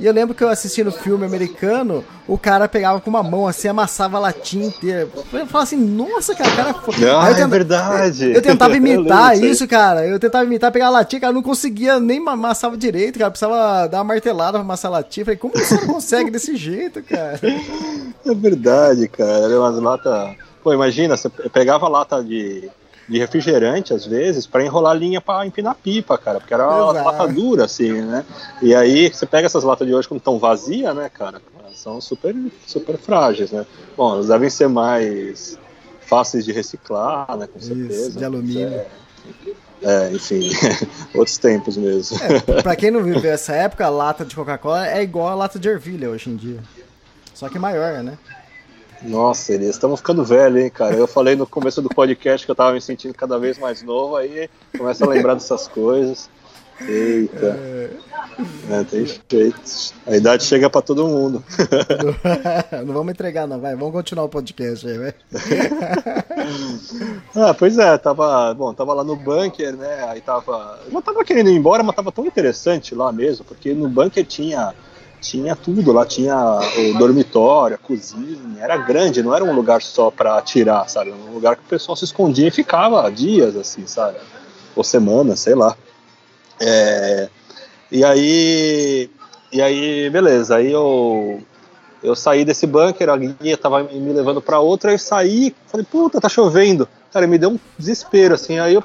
E 0.00 0.06
eu 0.06 0.12
lembro 0.12 0.34
que 0.34 0.44
eu 0.44 0.48
assisti 0.48 0.84
no 0.84 0.92
filme 0.92 1.26
americano, 1.26 2.04
o 2.26 2.38
cara 2.38 2.68
pegava 2.68 3.00
com 3.00 3.10
uma 3.10 3.22
mão 3.22 3.48
assim, 3.48 3.66
amassava 3.66 4.16
a 4.16 4.20
latinha 4.20 4.66
inteira. 4.66 5.08
Eu 5.16 5.46
falava 5.46 5.62
assim, 5.64 5.76
nossa, 5.76 6.36
cara, 6.36 6.50
o 6.52 6.56
cara 6.56 6.74
foi. 6.74 6.94
Ah, 7.04 7.26
eu 7.26 7.32
é 7.32 7.34
tenta- 7.34 7.48
verdade. 7.48 8.32
Eu 8.32 8.40
tentava 8.42 8.74
Eu 8.76 8.76
imitar 8.76 9.30
aí. 9.30 9.50
isso, 9.50 9.66
cara. 9.66 10.06
Eu 10.06 10.20
tentava 10.20 10.44
imitar, 10.44 10.70
pegar 10.70 10.86
a 10.86 10.90
latinha, 10.90 11.20
cara, 11.20 11.30
eu 11.30 11.34
não 11.34 11.42
conseguia 11.42 11.98
nem 11.98 12.18
amassava 12.28 12.76
direito, 12.76 13.18
cara. 13.18 13.30
Precisava 13.30 13.88
dar 13.88 13.98
uma 13.98 14.04
martelada 14.04 14.52
pra 14.52 14.60
amassar 14.60 14.90
a 14.90 14.94
latinha. 14.98 15.24
Falei, 15.24 15.36
como 15.38 15.52
você 15.56 15.78
consegue 15.84 16.30
desse 16.30 16.54
jeito, 16.56 17.02
cara? 17.02 17.40
É 18.26 18.34
verdade, 18.34 19.08
cara. 19.08 19.30
Era 19.46 19.58
umas 19.58 19.80
latas. 19.82 20.36
Pô, 20.62 20.72
imagina, 20.74 21.16
você 21.16 21.30
pegava 21.52 21.88
lata 21.88 22.22
de, 22.22 22.68
de 23.08 23.18
refrigerante, 23.18 23.94
às 23.94 24.04
vezes, 24.04 24.46
pra 24.46 24.64
enrolar 24.64 24.96
linha 24.96 25.20
pra 25.20 25.46
empinar 25.46 25.74
pipa, 25.74 26.18
cara. 26.18 26.40
Porque 26.40 26.52
era 26.52 26.66
uma 26.68 26.92
Exato. 26.92 27.08
lata 27.10 27.32
dura, 27.32 27.64
assim, 27.64 27.92
né? 28.02 28.24
E 28.60 28.74
aí, 28.74 29.08
você 29.08 29.24
pega 29.24 29.46
essas 29.46 29.64
latas 29.64 29.86
de 29.86 29.94
hoje 29.94 30.06
quando 30.06 30.18
estão 30.18 30.38
vazias, 30.38 30.94
né, 30.94 31.08
cara? 31.08 31.40
São 31.74 32.00
super, 32.00 32.34
super 32.66 32.98
frágeis, 32.98 33.50
né? 33.50 33.64
Bom, 33.96 34.14
elas 34.14 34.28
devem 34.28 34.50
ser 34.50 34.68
mais 34.68 35.58
fáceis 36.02 36.44
de 36.44 36.52
reciclar, 36.52 37.36
né? 37.36 37.46
Com 37.46 37.60
certeza. 37.60 38.08
Isso, 38.08 38.18
de 38.18 38.24
alumínio. 38.24 38.82
É, 39.80 40.10
enfim, 40.12 40.50
outros 41.14 41.38
tempos 41.38 41.76
mesmo. 41.76 42.18
Pra 42.62 42.74
quem 42.74 42.90
não 42.90 43.02
viveu 43.02 43.30
essa 43.30 43.52
época, 43.52 43.86
a 43.86 43.90
lata 43.90 44.24
de 44.24 44.34
Coca-Cola 44.34 44.88
é 44.88 45.02
igual 45.02 45.28
a 45.28 45.34
lata 45.34 45.58
de 45.58 45.68
ervilha 45.68 46.10
hoje 46.10 46.28
em 46.30 46.36
dia. 46.36 46.58
Só 47.32 47.48
que 47.48 47.58
maior, 47.58 48.02
né? 48.02 48.18
Nossa, 49.02 49.52
Elias, 49.52 49.76
estamos 49.76 50.00
ficando 50.00 50.24
velho, 50.24 50.58
hein, 50.58 50.70
cara? 50.70 50.94
Eu 50.96 51.06
falei 51.06 51.36
no 51.36 51.46
começo 51.46 51.80
do 51.80 51.88
podcast 51.88 52.44
que 52.44 52.50
eu 52.50 52.56
tava 52.56 52.72
me 52.72 52.80
sentindo 52.80 53.14
cada 53.14 53.38
vez 53.38 53.58
mais 53.58 53.82
novo, 53.82 54.16
aí 54.16 54.50
começa 54.76 55.04
a 55.04 55.08
lembrar 55.08 55.34
dessas 55.34 55.68
coisas. 55.68 56.28
Eita. 56.80 57.58
É, 58.70 58.84
tem 58.84 59.04
jeito. 59.04 59.94
A 60.06 60.16
idade 60.16 60.44
chega 60.44 60.70
pra 60.70 60.80
todo 60.80 61.08
mundo. 61.08 61.42
não 62.86 62.94
vamos 62.94 63.12
entregar, 63.12 63.48
não, 63.48 63.60
vai. 63.60 63.74
Vamos 63.74 63.92
continuar 63.92 64.24
o 64.24 64.28
podcast 64.28 64.86
aí, 64.86 64.98
vai. 64.98 65.14
Ah, 67.34 67.52
pois 67.52 67.76
é, 67.76 67.98
tava, 67.98 68.54
bom, 68.54 68.72
tava 68.72 68.94
lá 68.94 69.04
no 69.04 69.14
bunker, 69.14 69.76
né? 69.76 70.06
Aí 70.08 70.20
tava, 70.20 70.80
eu 70.86 70.92
não 70.92 71.02
tava 71.02 71.22
querendo 71.22 71.50
ir 71.50 71.56
embora, 71.56 71.82
mas 71.82 71.94
tava 71.94 72.10
tão 72.10 72.24
interessante 72.24 72.94
lá 72.94 73.12
mesmo, 73.12 73.44
porque 73.44 73.74
no 73.74 73.88
bunker 73.88 74.24
tinha 74.24 74.74
tinha 75.20 75.56
tudo, 75.56 75.92
lá 75.92 76.06
tinha 76.06 76.36
o 76.36 76.98
dormitório, 76.98 77.76
a 77.76 77.78
cozinha, 77.78 78.62
era 78.62 78.76
grande, 78.76 79.22
não 79.22 79.34
era 79.34 79.44
um 79.44 79.52
lugar 79.52 79.82
só 79.82 80.10
pra 80.10 80.38
atirar, 80.38 80.88
sabe? 80.88 81.12
Um 81.12 81.32
lugar 81.32 81.56
que 81.56 81.62
o 81.62 81.68
pessoal 81.68 81.96
se 81.96 82.04
escondia 82.04 82.48
e 82.48 82.52
ficava 82.52 83.10
dias 83.10 83.56
assim, 83.56 83.86
sabe? 83.86 84.18
Ou 84.76 84.84
semanas, 84.84 85.40
sei 85.40 85.54
lá. 85.54 85.76
É, 86.60 87.28
e 87.90 88.04
aí 88.04 89.10
e 89.50 89.62
aí, 89.62 90.10
beleza, 90.10 90.56
aí 90.56 90.70
eu 90.70 91.40
eu 92.02 92.14
saí 92.14 92.44
desse 92.44 92.66
bunker, 92.66 93.08
a 93.08 93.16
guia 93.16 93.56
tava 93.56 93.82
me 93.82 94.12
levando 94.12 94.40
pra 94.40 94.60
outra, 94.60 94.92
eu 94.92 94.98
saí, 94.98 95.54
falei, 95.66 95.84
puta, 95.90 96.20
tá 96.20 96.28
chovendo. 96.28 96.88
Cara, 97.12 97.26
me 97.26 97.38
deu 97.38 97.50
um 97.50 97.58
desespero, 97.76 98.34
assim, 98.34 98.58
aí 98.58 98.74
eu 98.74 98.84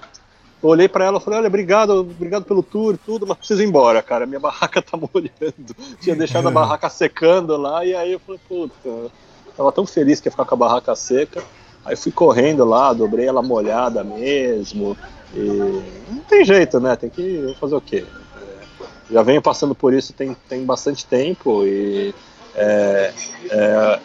olhei 0.70 0.88
pra 0.88 1.06
ela 1.06 1.18
e 1.18 1.22
falei, 1.22 1.40
olha, 1.40 1.48
obrigado, 1.48 1.90
obrigado 1.92 2.46
pelo 2.46 2.64
tour 2.64 2.96
e 2.96 2.98
tudo, 2.98 3.28
mas 3.28 3.38
preciso 3.38 3.62
ir 3.62 3.68
embora, 3.68 4.02
cara, 4.02 4.26
minha 4.26 4.40
barraca 4.40 4.82
tá 4.84 4.98
molhando. 4.98 5.76
Tinha 6.00 6.16
deixado 6.16 6.48
a 6.48 6.52
barraca 6.52 6.90
secando 6.90 7.58
lá, 7.58 7.86
e 7.86 7.94
aí 7.94 8.14
eu 8.14 8.20
falei, 8.20 8.40
puta, 8.48 9.12
tava 9.56 9.72
tão 9.72 9.86
feliz 9.86 10.20
que 10.20 10.28
ia 10.28 10.32
ficar 10.32 10.46
com 10.46 10.56
a 10.56 10.58
barraca 10.58 10.96
seca. 10.96 11.44
Aí 11.86 11.98
fui 11.98 12.12
correndo 12.12 12.64
lá, 12.64 12.94
dobrei 12.94 13.28
ela 13.28 13.42
molhada 13.42 14.04
mesmo, 14.04 14.98
e 15.34 15.84
não 16.10 16.24
tem 16.30 16.46
jeito, 16.46 16.80
né, 16.80 16.96
tem 16.96 17.10
que 17.10 17.56
fazer 17.60 17.76
o 17.76 17.82
quê? 17.82 18.06
É, 18.38 19.14
já 19.14 19.22
venho 19.22 19.42
passando 19.42 19.76
por 19.76 19.94
isso 19.94 20.14
tem, 20.14 20.36
tem 20.48 20.64
bastante 20.64 21.06
tempo 21.06 21.66
e 21.66 22.16
é, 22.56 23.14
é, 23.50 24.00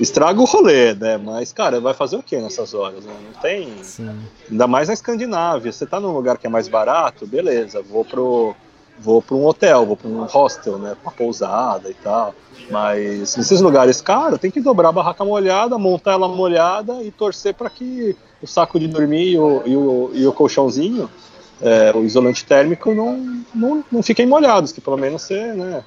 estraga 0.00 0.40
o 0.40 0.44
rolê, 0.44 0.94
né? 0.94 1.16
Mas, 1.16 1.52
cara, 1.52 1.80
vai 1.80 1.94
fazer 1.94 2.16
o 2.16 2.22
que 2.22 2.36
nessas 2.36 2.74
horas? 2.74 3.04
Né? 3.04 3.12
Não 3.32 3.40
tem. 3.40 3.72
Ainda 4.50 4.66
mais 4.66 4.88
na 4.88 4.94
Escandinávia. 4.94 5.72
Você 5.72 5.86
tá 5.86 6.00
num 6.00 6.12
lugar 6.12 6.38
que 6.38 6.46
é 6.46 6.50
mais 6.50 6.68
barato, 6.68 7.26
beleza, 7.26 7.82
vou 7.82 8.04
pro. 8.04 8.54
Vou 8.96 9.20
para 9.20 9.34
um 9.34 9.44
hotel, 9.44 9.84
vou 9.84 9.96
para 9.96 10.08
um 10.08 10.22
hostel, 10.22 10.78
né? 10.78 10.96
Uma 11.02 11.10
pousada 11.10 11.90
e 11.90 11.94
tal. 11.94 12.32
Mas 12.70 13.36
nesses 13.36 13.60
lugares 13.60 14.00
caros, 14.00 14.38
tem 14.38 14.52
que 14.52 14.60
dobrar 14.60 14.90
a 14.90 14.92
barraca 14.92 15.24
molhada, 15.24 15.76
montar 15.76 16.12
ela 16.12 16.28
molhada 16.28 17.02
e 17.02 17.10
torcer 17.10 17.54
para 17.54 17.68
que 17.68 18.16
o 18.40 18.46
saco 18.46 18.78
de 18.78 18.86
dormir 18.86 19.32
e 19.32 19.38
o, 19.38 19.62
e 19.66 19.76
o, 19.76 20.10
e 20.14 20.26
o 20.26 20.32
colchãozinho, 20.32 21.10
é, 21.60 21.92
o 21.92 22.04
isolante 22.04 22.44
térmico, 22.44 22.94
não, 22.94 23.44
não, 23.54 23.84
não 23.90 24.02
fiquem 24.02 24.26
molhados, 24.26 24.70
que 24.70 24.80
pelo 24.80 24.96
menos 24.96 25.22
você, 25.22 25.52
né? 25.52 25.82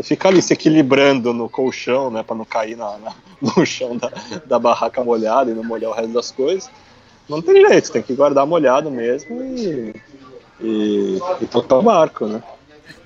Você 0.00 0.08
fica 0.08 0.28
ali 0.28 0.40
se 0.40 0.54
equilibrando 0.54 1.34
no 1.34 1.46
colchão, 1.46 2.10
né, 2.10 2.22
para 2.22 2.34
não 2.34 2.44
cair 2.46 2.74
na, 2.76 2.96
na- 2.98 3.12
no 3.56 3.66
chão 3.66 3.96
da, 3.98 4.10
da 4.46 4.58
barraca 4.58 5.04
molhada 5.04 5.50
e 5.50 5.54
não 5.54 5.62
molhar 5.62 5.90
o 5.90 5.94
resto 5.94 6.12
das 6.12 6.30
coisas. 6.30 6.70
Não 7.28 7.42
tem 7.42 7.66
jeito, 7.68 7.92
tem 7.92 8.02
que 8.02 8.14
guardar 8.14 8.46
molhado 8.46 8.90
mesmo 8.90 9.42
e, 9.42 9.94
e, 10.60 11.18
e 11.42 11.46
tocar 11.46 11.76
o 11.76 11.82
barco, 11.82 12.26
né? 12.26 12.42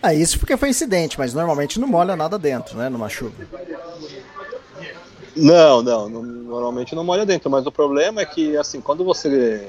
Ah, 0.00 0.14
isso 0.14 0.38
porque 0.38 0.56
foi 0.56 0.68
incidente, 0.70 1.18
mas 1.18 1.34
normalmente 1.34 1.80
não 1.80 1.88
molha 1.88 2.14
nada 2.14 2.38
dentro, 2.38 2.76
né? 2.78 2.88
Numa 2.88 3.08
chuva. 3.08 3.32
Não, 5.36 5.82
não, 5.82 6.08
não- 6.08 6.22
normalmente 6.22 6.94
não 6.94 7.02
molha 7.02 7.26
dentro, 7.26 7.50
mas 7.50 7.66
o 7.66 7.72
problema 7.72 8.20
é 8.20 8.26
que, 8.26 8.56
assim, 8.56 8.80
quando 8.80 9.04
você 9.04 9.68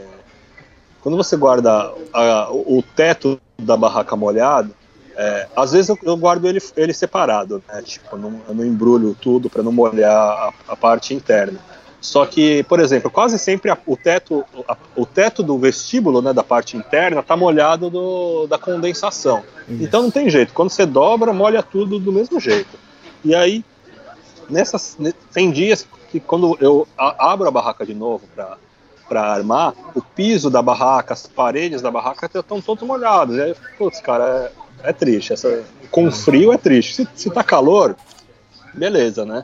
quando 1.02 1.18
você 1.18 1.36
guarda 1.38 1.92
a- 2.14 2.50
o, 2.52 2.80
o 2.80 2.84
teto 2.96 3.40
da 3.60 3.76
barraca 3.78 4.16
molhado, 4.16 4.74
é, 5.16 5.48
às 5.56 5.72
vezes 5.72 5.90
eu, 5.90 5.98
eu 6.04 6.18
guardo 6.18 6.46
ele, 6.48 6.60
ele 6.76 6.94
separado, 6.94 7.64
né? 7.68 7.82
Tipo, 7.82 8.16
eu 8.16 8.20
não, 8.20 8.42
eu 8.48 8.54
não 8.56 8.66
embrulho 8.66 9.16
tudo 9.20 9.50
para 9.50 9.64
não 9.64 9.72
molhar 9.72 10.12
a, 10.16 10.54
a 10.70 10.76
parte 10.76 11.14
interna. 11.14 11.58
Só 12.02 12.26
que, 12.26 12.64
por 12.66 12.80
exemplo, 12.80 13.10
quase 13.10 13.40
sempre 13.40 13.72
a- 13.72 13.78
o 13.86 13.98
teto, 13.98 14.46
a- 14.68 14.78
o 14.96 15.06
teto 15.06 15.42
do 15.42 15.58
vestíbulo, 15.58 16.22
né, 16.22 16.34
da 16.34 16.44
parte 16.44 16.78
interna, 16.78 17.24
tá 17.24 17.36
molhado 17.36 17.90
do, 17.90 18.46
da 18.48 18.60
condensação. 18.60 19.42
Então 19.68 20.04
não 20.04 20.12
tem 20.12 20.30
jeito. 20.30 20.54
Quando 20.54 20.70
você 20.70 20.86
dobra, 20.86 21.34
molha 21.34 21.64
tudo 21.64 21.98
do 21.98 22.12
mesmo 22.12 22.40
jeito. 22.40 22.78
E 23.24 23.34
aí 23.34 23.64
nessas 24.50 24.96
ne- 25.00 25.14
tem 25.34 25.50
dias 25.52 25.88
que 26.12 26.20
quando 26.20 26.56
eu 26.62 26.88
abro 26.98 27.48
a 27.48 27.52
barraca 27.52 27.86
de 27.86 27.94
novo 27.94 28.28
para 28.36 28.58
para 29.08 29.22
armar, 29.22 29.76
o 29.94 30.02
piso 30.02 30.50
da 30.50 30.64
barraca, 30.64 31.14
as 31.14 31.28
paredes 31.28 31.80
da 31.80 31.92
barraca 31.92 32.26
estão 32.26 32.60
todos 32.60 32.84
molhados. 32.88 33.36
E 33.36 33.42
aí, 33.44 33.56
putz, 33.78 34.02
cara, 34.02 34.24
é, 34.24 34.52
é 34.86 34.94
triste. 34.94 35.34
Essa, 35.34 35.64
com 35.92 36.12
frio 36.12 36.54
é 36.54 36.58
triste. 36.58 36.96
Se, 36.96 37.08
se 37.16 37.30
tá 37.30 37.44
calor, 37.44 37.96
beleza, 38.74 39.26
né? 39.26 39.44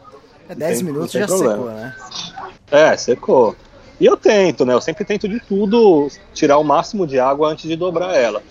É 0.50 0.56
10 0.56 0.78
tem- 0.78 0.86
minutos 0.86 1.12
já 1.12 1.26
problema. 1.28 1.54
secou, 1.56 1.72
né? 1.72 1.96
É, 2.72 2.98
secou. 2.98 3.56
E 4.00 4.06
eu 4.06 4.18
tento, 4.18 4.66
né? 4.66 4.74
Eu 4.74 4.82
sempre 4.82 5.06
tento 5.06 5.28
de 5.30 5.40
tudo 5.40 6.08
tirar 6.34 6.58
o 6.58 6.64
máximo 6.64 7.06
de 7.06 7.20
água 7.20 7.50
antes 7.50 7.70
de 7.70 7.76
dobrar 7.76 8.16
ela. 8.16 8.42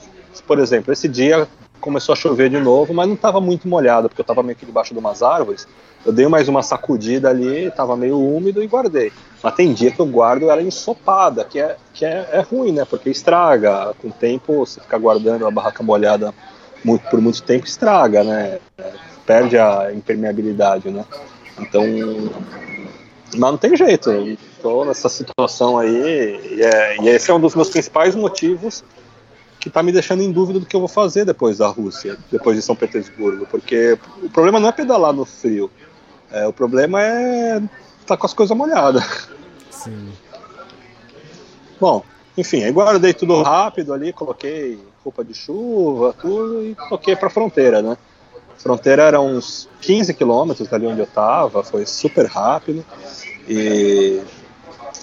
Por 0.46 0.58
exemplo, 0.58 0.92
esse 0.92 1.08
dia 1.08 1.48
começou 1.80 2.12
a 2.12 2.16
chover 2.16 2.50
de 2.50 2.60
novo, 2.60 2.92
mas 2.94 3.08
não 3.08 3.14
estava 3.14 3.40
muito 3.40 3.66
molhado, 3.66 4.08
porque 4.08 4.20
eu 4.20 4.24
estava 4.24 4.42
meio 4.42 4.56
que 4.56 4.66
debaixo 4.66 4.92
de 4.94 5.00
umas 5.00 5.22
árvores. 5.22 5.66
Eu 6.04 6.12
dei 6.12 6.26
mais 6.28 6.48
uma 6.48 6.62
sacudida 6.62 7.28
ali, 7.28 7.64
estava 7.66 7.96
meio 7.96 8.18
úmido 8.18 8.62
e 8.62 8.66
guardei. 8.66 9.12
Mas 9.42 9.54
tem 9.54 9.72
dia 9.72 9.90
que 9.90 10.00
eu 10.00 10.06
guardo 10.06 10.50
ela 10.50 10.62
ensopada, 10.62 11.44
que 11.44 11.58
é, 11.58 11.76
que 11.92 12.04
é, 12.04 12.28
é 12.32 12.40
ruim, 12.40 12.72
né? 12.72 12.84
Porque 12.84 13.10
estraga. 13.10 13.92
Com 14.00 14.08
o 14.08 14.12
tempo, 14.12 14.64
você 14.64 14.80
ficar 14.80 14.98
guardando 14.98 15.46
a 15.46 15.50
barraca 15.50 15.82
molhada 15.82 16.32
por 17.10 17.20
muito 17.20 17.42
tempo, 17.42 17.66
estraga, 17.66 18.24
né? 18.24 18.58
Perde 19.26 19.58
a 19.58 19.92
impermeabilidade, 19.92 20.90
né? 20.90 21.04
Então, 21.58 21.84
mas 23.32 23.50
não 23.50 23.56
tem 23.56 23.76
jeito, 23.76 24.10
tô 24.60 24.84
nessa 24.84 25.08
situação 25.08 25.78
aí, 25.78 26.56
e, 26.56 26.62
é- 26.62 27.02
e 27.02 27.08
esse 27.08 27.30
é 27.30 27.34
um 27.34 27.40
dos 27.40 27.54
meus 27.54 27.68
principais 27.68 28.14
motivos 28.14 28.82
que 29.60 29.68
tá 29.68 29.82
me 29.82 29.92
deixando 29.92 30.22
em 30.22 30.32
dúvida 30.32 30.58
do 30.58 30.66
que 30.66 30.74
eu 30.74 30.80
vou 30.80 30.88
fazer 30.88 31.24
depois 31.24 31.58
da 31.58 31.68
Rússia, 31.68 32.16
depois 32.32 32.56
de 32.56 32.62
São 32.62 32.74
Petersburgo, 32.74 33.46
porque 33.46 33.98
o 34.22 34.30
problema 34.30 34.58
não 34.58 34.70
é 34.70 34.72
pedalar 34.72 35.12
no 35.12 35.26
frio, 35.26 35.70
é, 36.32 36.46
o 36.46 36.52
problema 36.52 37.02
é 37.02 37.56
estar 37.58 37.68
tá 38.06 38.16
com 38.16 38.26
as 38.26 38.32
coisas 38.32 38.56
molhadas. 38.56 39.28
Sim. 39.70 40.08
Bom, 41.78 42.02
enfim, 42.40 42.64
aí 42.64 42.72
guardei 42.72 43.12
tudo 43.12 43.42
rápido 43.42 43.92
ali, 43.92 44.12
coloquei 44.12 44.78
roupa 45.04 45.24
de 45.24 45.34
chuva, 45.34 46.14
tudo, 46.20 46.64
e 46.64 46.76
toquei 46.88 47.14
pra 47.14 47.30
fronteira, 47.30 47.82
né? 47.82 47.96
A 48.56 48.60
fronteira 48.60 49.02
era 49.02 49.20
uns 49.20 49.68
15 49.80 50.12
quilômetros 50.14 50.68
dali 50.68 50.86
onde 50.86 51.00
eu 51.00 51.06
tava, 51.06 51.62
foi 51.62 51.86
super 51.86 52.26
rápido. 52.26 52.84
E, 53.48 54.20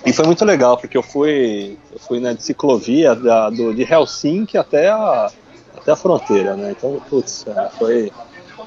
e 0.06 0.14
foi 0.14 0.26
muito 0.26 0.46
legal, 0.46 0.78
porque 0.78 0.98
eu 0.98 1.04
fui, 1.04 1.78
eu 1.92 2.00
fui 2.00 2.20
na 2.20 2.38
ciclovia 2.38 3.16
da, 3.16 3.50
do, 3.50 3.74
de 3.74 3.82
Helsinki 3.82 4.58
até 4.58 4.90
a, 4.90 5.32
até 5.76 5.92
a 5.92 5.96
fronteira, 5.96 6.56
né? 6.56 6.72
Então, 6.78 7.02
putz, 7.10 7.46
é, 7.48 7.70
foi, 7.78 8.12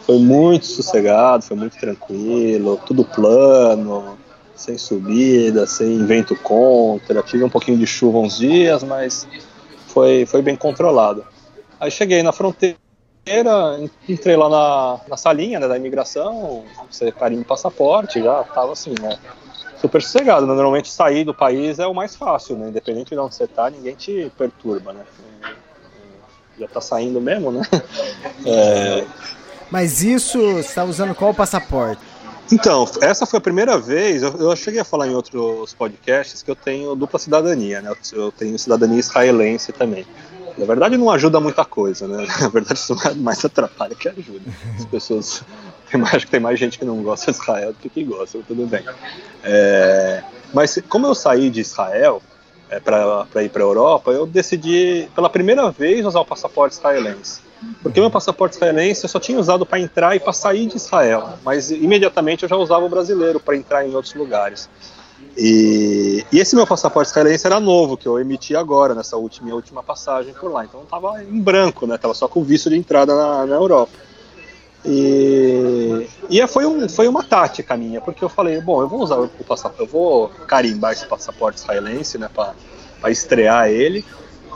foi 0.06 0.18
muito 0.18 0.66
sossegado, 0.66 1.44
foi 1.44 1.56
muito 1.56 1.76
tranquilo, 1.78 2.80
tudo 2.84 3.04
plano, 3.04 4.18
sem 4.60 4.76
subida, 4.76 5.66
sem 5.66 6.04
vento 6.04 6.36
contra. 6.36 7.22
Tive 7.22 7.42
um 7.42 7.48
pouquinho 7.48 7.78
de 7.78 7.86
chuva 7.86 8.18
uns 8.18 8.38
dias, 8.38 8.82
mas 8.84 9.26
foi, 9.86 10.26
foi 10.26 10.42
bem 10.42 10.54
controlado. 10.54 11.24
Aí 11.80 11.90
cheguei 11.90 12.22
na 12.22 12.30
fronteira, 12.30 12.76
entrei 14.06 14.36
lá 14.36 14.50
na, 14.50 15.00
na 15.08 15.16
salinha 15.16 15.58
né, 15.58 15.66
da 15.66 15.78
imigração, 15.78 16.62
você 16.90 17.10
carimba 17.10 17.40
o 17.40 17.46
passaporte, 17.46 18.22
já 18.22 18.44
tava 18.44 18.72
assim, 18.72 18.94
né? 19.00 19.18
Super 19.80 20.02
sossegado. 20.02 20.46
Né? 20.46 20.52
Normalmente 20.52 20.90
sair 20.90 21.24
do 21.24 21.32
país 21.32 21.78
é 21.78 21.86
o 21.86 21.94
mais 21.94 22.14
fácil, 22.14 22.58
né? 22.58 22.68
Independente 22.68 23.10
de 23.10 23.18
onde 23.18 23.34
você 23.34 23.46
tá, 23.46 23.70
ninguém 23.70 23.94
te 23.94 24.30
perturba, 24.36 24.92
né? 24.92 25.04
Já 26.58 26.68
tá 26.68 26.82
saindo 26.82 27.18
mesmo, 27.18 27.50
né? 27.50 27.62
É... 28.44 29.06
Mas 29.70 30.02
isso, 30.02 30.38
você 30.38 30.68
está 30.68 30.84
usando 30.84 31.14
qual 31.14 31.32
passaporte? 31.32 32.09
Então, 32.52 32.88
essa 33.00 33.26
foi 33.26 33.38
a 33.38 33.40
primeira 33.40 33.78
vez, 33.78 34.22
eu, 34.22 34.32
eu, 34.36 34.56
cheguei 34.56 34.80
a 34.80 34.84
falar 34.84 35.06
em 35.06 35.14
outros 35.14 35.72
podcasts 35.74 36.42
que 36.42 36.50
eu 36.50 36.56
tenho 36.56 36.94
dupla 36.94 37.18
cidadania, 37.18 37.80
né? 37.80 37.92
Eu 38.12 38.32
tenho 38.32 38.58
cidadania 38.58 38.98
israelense 38.98 39.72
também. 39.72 40.04
Na 40.58 40.66
verdade, 40.66 40.96
não 40.96 41.10
ajuda 41.10 41.40
muita 41.40 41.64
coisa, 41.64 42.08
né? 42.08 42.26
Na 42.40 42.48
verdade, 42.48 42.78
isso 42.78 42.96
mais 43.16 43.44
atrapalha 43.44 43.94
que 43.94 44.08
ajuda. 44.08 44.42
As 44.76 44.84
pessoas. 44.84 45.42
Acho 46.12 46.26
que 46.26 46.30
tem 46.30 46.40
mais 46.40 46.58
gente 46.58 46.78
que 46.78 46.84
não 46.84 47.02
gosta 47.02 47.32
de 47.32 47.38
Israel 47.38 47.72
do 47.72 47.78
que 47.78 47.88
que 47.88 48.04
gosta, 48.04 48.38
tudo 48.46 48.64
bem. 48.66 48.84
É, 49.42 50.22
mas 50.54 50.78
como 50.88 51.06
eu 51.06 51.14
saí 51.16 51.50
de 51.50 51.60
Israel 51.60 52.22
é, 52.68 52.78
para 52.78 53.42
ir 53.42 53.48
para 53.48 53.62
a 53.62 53.66
Europa, 53.66 54.12
eu 54.12 54.24
decidi, 54.24 55.08
pela 55.14 55.28
primeira 55.28 55.68
vez, 55.72 56.06
usar 56.06 56.20
o 56.20 56.24
passaporte 56.24 56.76
israelense. 56.76 57.40
Porque 57.82 58.00
meu 58.00 58.10
passaporte 58.10 58.56
israelense 58.56 59.04
eu 59.04 59.08
só 59.08 59.20
tinha 59.20 59.38
usado 59.38 59.66
para 59.66 59.78
entrar 59.78 60.16
e 60.16 60.20
para 60.20 60.32
sair 60.32 60.66
de 60.66 60.76
Israel, 60.76 61.34
mas 61.44 61.70
imediatamente 61.70 62.42
eu 62.42 62.48
já 62.48 62.56
usava 62.56 62.84
o 62.84 62.88
brasileiro 62.88 63.38
para 63.38 63.56
entrar 63.56 63.86
em 63.86 63.94
outros 63.94 64.14
lugares. 64.14 64.68
E, 65.36 66.24
e, 66.32 66.38
esse 66.38 66.56
meu 66.56 66.66
passaporte 66.66 67.10
israelense 67.10 67.46
era 67.46 67.60
novo, 67.60 67.96
que 67.96 68.06
eu 68.06 68.18
emiti 68.18 68.56
agora, 68.56 68.94
nessa 68.94 69.16
última, 69.16 69.44
minha 69.44 69.54
última 69.54 69.82
passagem 69.82 70.34
por 70.34 70.50
lá. 70.50 70.64
Então 70.64 70.82
estava 70.82 71.22
em 71.22 71.40
branco, 71.40 71.86
né? 71.86 71.96
Tava 71.96 72.14
só 72.14 72.26
com 72.26 72.42
visto 72.42 72.68
de 72.68 72.76
entrada 72.76 73.14
na, 73.14 73.46
na 73.46 73.56
Europa. 73.56 73.92
E, 74.84 76.08
e 76.30 76.46
foi, 76.46 76.64
um, 76.64 76.88
foi 76.88 77.06
uma 77.06 77.22
tática 77.22 77.76
minha, 77.76 78.00
porque 78.00 78.24
eu 78.24 78.28
falei, 78.28 78.60
bom, 78.60 78.80
eu 78.80 78.88
vou 78.88 79.02
usar 79.02 79.18
o 79.18 79.28
passaporte, 79.46 79.80
eu 79.80 79.86
vou 79.86 80.28
carimbar 80.46 80.92
esse 80.92 81.06
passaporte 81.06 81.58
israelense, 81.58 82.16
né, 82.16 82.30
para 82.32 83.10
estrear 83.10 83.68
ele, 83.68 84.04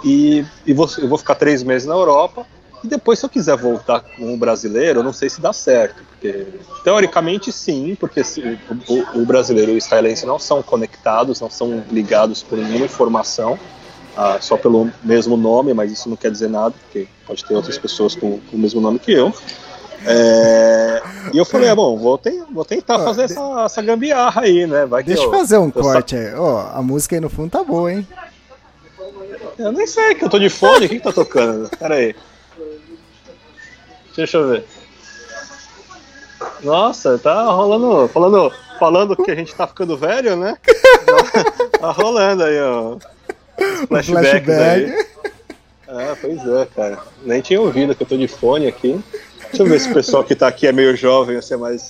e, 0.03 0.45
e 0.67 0.73
vou, 0.73 0.89
eu 0.97 1.09
vou 1.09 1.19
ficar 1.19 1.35
três 1.35 1.63
meses 1.63 1.87
na 1.87 1.95
Europa, 1.95 2.47
e 2.85 2.87
depois, 2.87 3.19
se 3.19 3.25
eu 3.25 3.31
quiser 3.31 3.57
voltar 3.57 4.01
com 4.01 4.35
o 4.35 4.37
brasileiro, 4.37 5.01
eu 5.01 5.03
não 5.03 5.13
sei 5.13 5.31
se 5.31 5.41
dá 5.41 5.55
certo. 5.55 6.05
Porque, 6.11 6.47
teoricamente, 6.85 7.51
sim, 7.51 7.97
porque 7.99 8.23
se, 8.23 8.59
o, 8.89 9.21
o, 9.23 9.25
brasileiro 9.25 9.73
e 9.73 9.75
o 9.75 9.79
israelense 9.79 10.27
não 10.27 10.39
são 10.39 10.63
conectados, 10.63 11.41
não 11.41 11.49
são 11.49 11.83
ligados 11.91 12.43
por 12.43 12.59
nenhuma 12.59 12.85
informação, 12.85 13.59
ah, 14.15 14.37
só 14.39 14.59
pelo 14.59 14.91
mesmo 15.03 15.35
nome, 15.35 15.73
mas 15.73 15.91
isso 15.91 16.11
não 16.11 16.17
quer 16.17 16.31
dizer 16.31 16.51
nada, 16.51 16.75
porque 16.83 17.09
pode 17.27 17.43
ter 17.43 17.55
outras 17.55 17.79
pessoas 17.79 18.15
com, 18.15 18.39
com 18.39 18.57
o 18.57 18.59
mesmo 18.59 18.83
nome 18.83 18.99
que 18.99 19.13
eu. 19.13 19.33
É, 20.07 21.03
e 21.33 21.39
eu 21.39 21.47
falei, 21.47 21.71
ah, 21.71 21.75
bom, 21.75 21.97
vou, 21.97 22.21
vou 22.53 22.65
tentar 22.67 22.99
fazer 22.99 23.23
essa, 23.23 23.65
essa 23.65 23.81
gambiarra 23.81 24.43
aí, 24.43 24.67
né? 24.67 24.85
Vai 24.85 25.03
Deixa 25.03 25.23
eu 25.23 25.31
fazer 25.31 25.57
um 25.57 25.71
corte 25.71 26.15
aí. 26.15 26.35
Ó, 26.35 26.69
a 26.75 26.83
música 26.83 27.17
aí 27.17 27.21
no 27.21 27.31
fundo 27.31 27.49
tá 27.49 27.65
boa, 27.65 27.91
hein? 27.91 28.07
Eu 29.59 29.73
nem 29.73 29.87
sei 29.87 30.15
que 30.15 30.25
eu 30.25 30.29
tô 30.29 30.39
de 30.39 30.51
fone, 30.51 30.85
o 30.85 30.89
que, 30.91 30.97
que 30.97 31.03
tá 31.03 31.13
tocando? 31.13 31.71
Pera 31.79 31.95
aí. 31.95 32.15
Deixa 34.17 34.39
eu 34.39 34.49
ver. 34.49 34.65
Nossa, 36.63 37.19
tá 37.19 37.45
rolando. 37.45 38.09
Falando, 38.09 38.53
falando 38.79 39.17
que 39.17 39.31
a 39.31 39.35
gente 39.35 39.55
tá 39.55 39.67
ficando 39.67 39.97
velho, 39.97 40.37
né? 40.37 40.57
tá 41.79 41.91
rolando 41.91 42.45
aí, 42.45 42.61
ó. 42.61 42.97
Flashback. 43.89 44.45
Flashback. 44.47 45.07
Ah, 45.87 46.17
pois 46.21 46.47
é, 46.47 46.67
cara. 46.75 46.99
Nem 47.23 47.41
tinha 47.41 47.61
ouvido 47.61 47.95
que 47.95 48.03
eu 48.03 48.07
tô 48.07 48.17
de 48.17 48.27
fone 48.27 48.67
aqui. 48.67 49.01
Deixa 49.43 49.63
eu 49.63 49.67
ver 49.67 49.81
se 49.81 49.91
o 49.91 49.95
pessoal 49.95 50.25
que 50.25 50.35
tá 50.35 50.49
aqui 50.49 50.67
é 50.67 50.73
meio 50.73 50.97
jovem 50.97 51.37
ou 51.37 51.43
se 51.43 51.55
é 51.55 51.57
mais. 51.57 51.89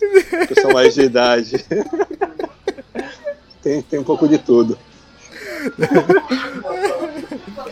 pessoal 0.49 0.75
mais 0.75 0.95
de 0.95 1.03
idade. 1.03 1.64
tem, 3.62 3.81
tem 3.81 3.99
um 3.99 4.05
pouco 4.05 4.29
de 4.29 4.37
tudo. 4.39 4.79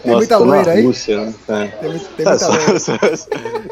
Tem 0.03 0.13
muita 0.13 0.39
loira 0.39 0.73
aí? 0.73 0.85
Rússia, 0.85 1.27
né? 1.27 1.35
é. 1.49 1.67
Tem, 1.67 1.81
tem 1.81 1.91
muita 1.91 2.39
só, 2.39 2.49
loira. 2.49 2.79
Só, 2.79 2.99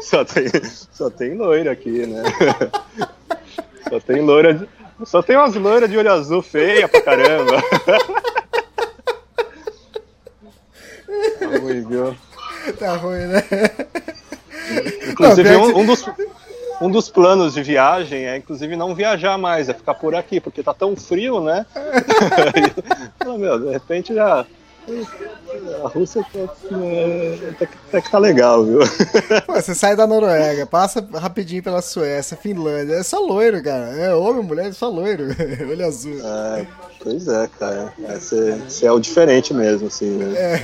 só, 0.01 0.25
tem, 0.25 0.47
só 0.91 1.09
tem 1.09 1.35
loira 1.35 1.71
aqui, 1.71 2.05
né? 2.05 2.23
Só 3.89 3.99
tem 3.99 4.21
loira. 4.21 4.53
De, 4.53 4.67
só 5.03 5.21
tem 5.21 5.35
umas 5.35 5.55
loiras 5.55 5.89
de 5.89 5.97
olho 5.97 6.11
azul 6.11 6.41
feia 6.41 6.87
pra 6.87 7.01
caramba. 7.01 7.61
Tá 11.39 11.57
ruim, 11.57 11.85
viu? 11.85 12.15
Tá 12.79 12.95
ruim, 12.95 13.25
né? 13.25 13.43
Inclusive, 15.09 15.49
não, 15.49 15.63
um, 15.65 15.79
um, 15.79 15.85
dos, 15.85 16.05
um 16.81 16.89
dos 16.89 17.09
planos 17.09 17.53
de 17.53 17.63
viagem 17.63 18.25
é, 18.25 18.37
inclusive, 18.37 18.75
não 18.75 18.95
viajar 18.95 19.37
mais, 19.37 19.69
é 19.69 19.73
ficar 19.73 19.93
por 19.93 20.15
aqui, 20.15 20.41
porque 20.41 20.63
tá 20.63 20.73
tão 20.73 20.95
frio, 20.95 21.39
né? 21.41 21.65
meu, 23.37 23.59
de 23.59 23.71
repente 23.71 24.13
já 24.13 24.45
a 25.83 25.87
Rússia 25.87 26.21
até, 26.21 26.43
até, 26.43 27.69
até, 27.87 28.01
que 28.01 28.11
tá 28.11 28.17
legal, 28.17 28.65
viu? 28.65 28.79
Pô, 29.45 29.53
você 29.53 29.75
sai 29.75 29.95
da 29.95 30.07
Noruega, 30.07 30.65
passa 30.65 31.07
rapidinho 31.13 31.61
pela 31.61 31.83
Suécia, 31.83 32.35
Finlândia, 32.35 32.95
é 32.95 33.03
só 33.03 33.19
loiro, 33.19 33.61
cara. 33.63 33.89
É 33.95 34.15
homem, 34.15 34.43
mulher, 34.43 34.69
é 34.69 34.71
só 34.71 34.89
loiro. 34.89 35.25
Olho 35.69 35.85
azul. 35.85 36.17
É, 36.23 36.65
pois 36.99 37.27
é, 37.27 37.47
cara. 37.59 37.93
Você 38.19 38.59
é, 38.83 38.87
é 38.87 38.91
o 38.91 38.99
diferente 38.99 39.53
mesmo, 39.53 39.87
assim, 39.87 40.09
né? 40.09 40.33
É. 40.35 40.59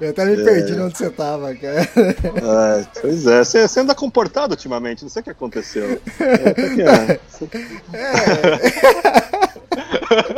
Eu 0.00 0.10
até 0.10 0.24
me 0.24 0.40
é. 0.40 0.44
perdi 0.44 0.72
onde 0.80 0.96
você 0.96 1.10
tava, 1.10 1.54
cara. 1.54 1.80
É, 1.80 2.86
pois 3.00 3.26
é, 3.26 3.44
você, 3.44 3.68
você 3.68 3.80
anda 3.80 3.94
comportado 3.94 4.54
ultimamente, 4.54 5.02
não 5.02 5.10
sei 5.10 5.20
o 5.20 5.24
que 5.24 5.30
aconteceu. 5.30 6.00
É, 6.18 6.34
é. 6.82 7.20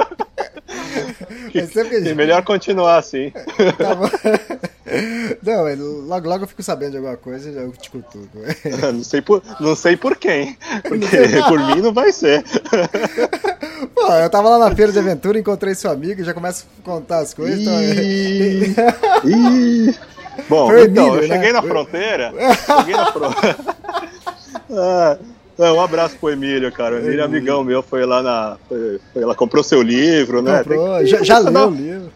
É, 1.55 2.11
é 2.11 2.15
melhor 2.15 2.43
continuar 2.45 2.97
assim. 2.97 3.31
Tá 3.77 3.95
bom. 3.95 4.09
Não, 5.43 6.07
logo, 6.07 6.29
logo 6.29 6.45
eu 6.45 6.49
fico 6.49 6.63
sabendo 6.63 6.93
de 6.93 6.97
alguma 6.99 7.17
coisa 7.17 7.51
e 7.51 7.57
eu 7.57 7.73
te 7.73 7.91
cutuco. 7.91 8.39
não, 8.93 9.03
sei 9.03 9.21
por, 9.21 9.43
não 9.61 9.75
sei 9.75 9.97
por 9.97 10.17
quem, 10.17 10.57
porque 10.83 11.17
por 11.49 11.59
mim 11.59 11.81
não 11.81 11.93
vai 11.93 12.13
ser. 12.13 12.45
Pô, 13.95 14.13
eu 14.13 14.31
tava 14.31 14.51
lá 14.51 14.69
na 14.69 14.75
feira 14.75 14.93
de 14.93 14.99
aventura, 14.99 15.39
encontrei 15.39 15.75
seu 15.75 15.91
amigo 15.91 16.21
e 16.21 16.25
já 16.25 16.35
começo 16.35 16.67
a 16.81 16.85
contar 16.85 17.19
as 17.21 17.35
coisas. 17.35 17.61
Então... 17.61 17.75
Ih. 19.25 19.95
Bom, 20.49 20.69
Foi 20.69 20.85
então, 20.85 21.07
Emílio, 21.09 21.25
eu 21.25 21.29
né? 21.29 21.35
cheguei 21.35 21.53
na 21.53 21.63
fronteira. 21.63 22.33
cheguei 22.79 22.95
na 22.95 23.13
fronteira. 23.13 23.57
ah, 24.71 25.19
é, 25.59 25.71
um 25.71 25.81
abraço 25.81 26.17
pro 26.17 26.31
Emílio, 26.31 26.73
cara. 26.73 26.97
O 26.97 26.99
Emílio 26.99 27.21
é 27.21 27.25
amigão 27.25 27.63
meu, 27.63 27.83
foi 27.83 28.07
lá 28.07 28.23
na. 28.23 28.57
Foi, 28.69 29.01
foi 29.13 29.25
lá, 29.25 29.35
comprou 29.35 29.63
seu 29.63 29.83
livro, 29.83 30.41
né? 30.41 30.59
Comprou, 30.59 30.99
que, 30.99 31.07
já, 31.07 31.23
já 31.23 31.39
leu 31.39 31.69
o 31.69 31.71
livro. 31.71 32.13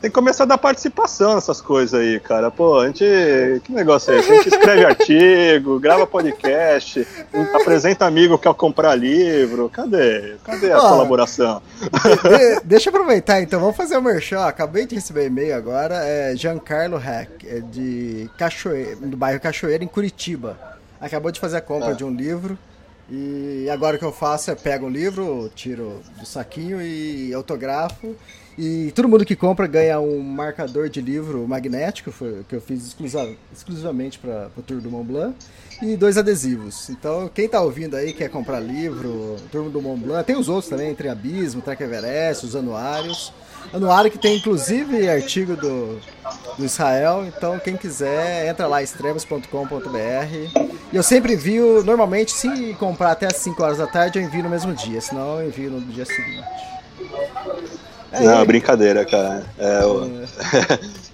Tem 0.00 0.08
que 0.08 0.14
começar 0.14 0.44
a 0.44 0.46
dar 0.46 0.58
participação 0.58 1.34
nessas 1.34 1.60
coisas 1.60 2.00
aí, 2.00 2.20
cara. 2.20 2.52
Pô, 2.52 2.78
a 2.78 2.86
gente. 2.86 3.04
Que 3.64 3.72
negócio 3.72 4.12
é 4.12 4.18
esse? 4.18 4.30
A 4.30 4.34
gente 4.36 4.48
escreve 4.48 4.84
artigo, 4.86 5.80
grava 5.80 6.06
podcast, 6.06 7.04
apresenta 7.52 8.06
amigo 8.06 8.38
que 8.38 8.44
quer 8.44 8.54
comprar 8.54 8.94
livro. 8.94 9.68
Cadê? 9.68 10.36
Cadê 10.44 10.70
a 10.70 10.78
Ó, 10.78 10.88
colaboração? 10.90 11.60
De, 11.82 12.60
deixa 12.64 12.90
eu 12.90 12.94
aproveitar 12.94 13.42
então, 13.42 13.58
vamos 13.58 13.76
fazer 13.76 13.96
o 13.96 13.98
um 13.98 14.02
merchan. 14.02 14.44
Acabei 14.44 14.86
de 14.86 14.94
receber 14.94 15.26
e-mail 15.26 15.56
agora. 15.56 15.96
É 15.96 16.36
Giancarlo 16.36 16.96
Hack, 16.96 17.44
é 17.44 17.58
de 17.58 18.30
Cachoeira, 18.38 18.94
do 18.96 19.16
bairro 19.16 19.40
Cachoeira, 19.40 19.82
em 19.82 19.88
Curitiba. 19.88 20.56
Acabou 21.00 21.32
de 21.32 21.40
fazer 21.40 21.56
a 21.56 21.60
compra 21.60 21.90
ah. 21.90 21.94
de 21.94 22.04
um 22.04 22.14
livro. 22.14 22.56
E 23.10 23.68
agora 23.68 23.96
o 23.96 23.98
que 23.98 24.04
eu 24.04 24.12
faço 24.12 24.50
é 24.50 24.54
pego 24.54 24.86
o 24.86 24.90
livro, 24.90 25.50
tiro 25.56 26.00
do 26.20 26.26
saquinho 26.26 26.80
e 26.80 27.34
autografo. 27.34 28.14
E 28.58 28.90
todo 28.90 29.08
mundo 29.08 29.24
que 29.24 29.36
compra 29.36 29.68
ganha 29.68 30.00
um 30.00 30.20
marcador 30.20 30.88
de 30.88 31.00
livro 31.00 31.46
magnético, 31.46 32.12
que 32.48 32.56
eu 32.56 32.60
fiz 32.60 32.96
exclusivamente 33.52 34.18
para 34.18 34.50
o 34.56 34.62
Tour 34.62 34.80
do 34.80 34.90
Mont 34.90 35.06
Blanc, 35.06 35.36
e 35.80 35.96
dois 35.96 36.18
adesivos. 36.18 36.90
Então, 36.90 37.30
quem 37.32 37.44
está 37.44 37.60
ouvindo 37.60 37.94
aí, 37.94 38.12
quer 38.12 38.28
comprar 38.28 38.58
livro, 38.58 39.36
Tour 39.52 39.70
do 39.70 39.80
Mont 39.80 40.02
Blanc, 40.02 40.26
tem 40.26 40.36
os 40.36 40.48
outros 40.48 40.68
também, 40.68 40.90
Entre 40.90 41.08
Abismo, 41.08 41.62
Trek 41.62 41.80
Everest, 41.80 42.46
os 42.46 42.56
anuários. 42.56 43.32
Anuário 43.72 44.10
que 44.10 44.18
tem 44.18 44.36
inclusive 44.36 45.08
artigo 45.08 45.54
do, 45.54 46.00
do 46.56 46.64
Israel, 46.64 47.24
então 47.26 47.60
quem 47.60 47.76
quiser, 47.76 48.48
entra 48.48 48.66
lá, 48.66 48.82
extremos.com.br. 48.82 49.46
E 50.92 50.96
eu 50.96 51.02
sempre 51.04 51.34
envio, 51.34 51.84
normalmente, 51.84 52.32
se 52.32 52.74
comprar 52.74 53.12
até 53.12 53.26
as 53.26 53.36
5 53.36 53.62
horas 53.62 53.78
da 53.78 53.86
tarde, 53.86 54.18
eu 54.18 54.24
envio 54.24 54.42
no 54.42 54.50
mesmo 54.50 54.74
dia, 54.74 55.00
senão 55.00 55.40
eu 55.40 55.46
envio 55.46 55.70
no 55.70 55.80
dia 55.80 56.04
seguinte. 56.04 56.48
É 58.12 58.20
Não, 58.22 58.44
brincadeira, 58.44 59.04
cara. 59.04 59.44
É, 59.58 59.80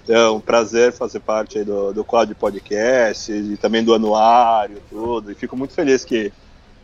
é. 0.09 0.13
é, 0.15 0.29
um 0.29 0.39
prazer 0.39 0.93
fazer 0.93 1.19
parte 1.19 1.63
do, 1.63 1.93
do 1.93 2.03
quadro 2.03 2.33
de 2.33 2.39
podcast 2.39 3.31
e 3.31 3.57
também 3.57 3.83
do 3.83 3.93
anuário, 3.93 4.81
tudo. 4.89 5.31
E 5.31 5.35
fico 5.35 5.57
muito 5.57 5.73
feliz 5.73 6.05
que, 6.05 6.31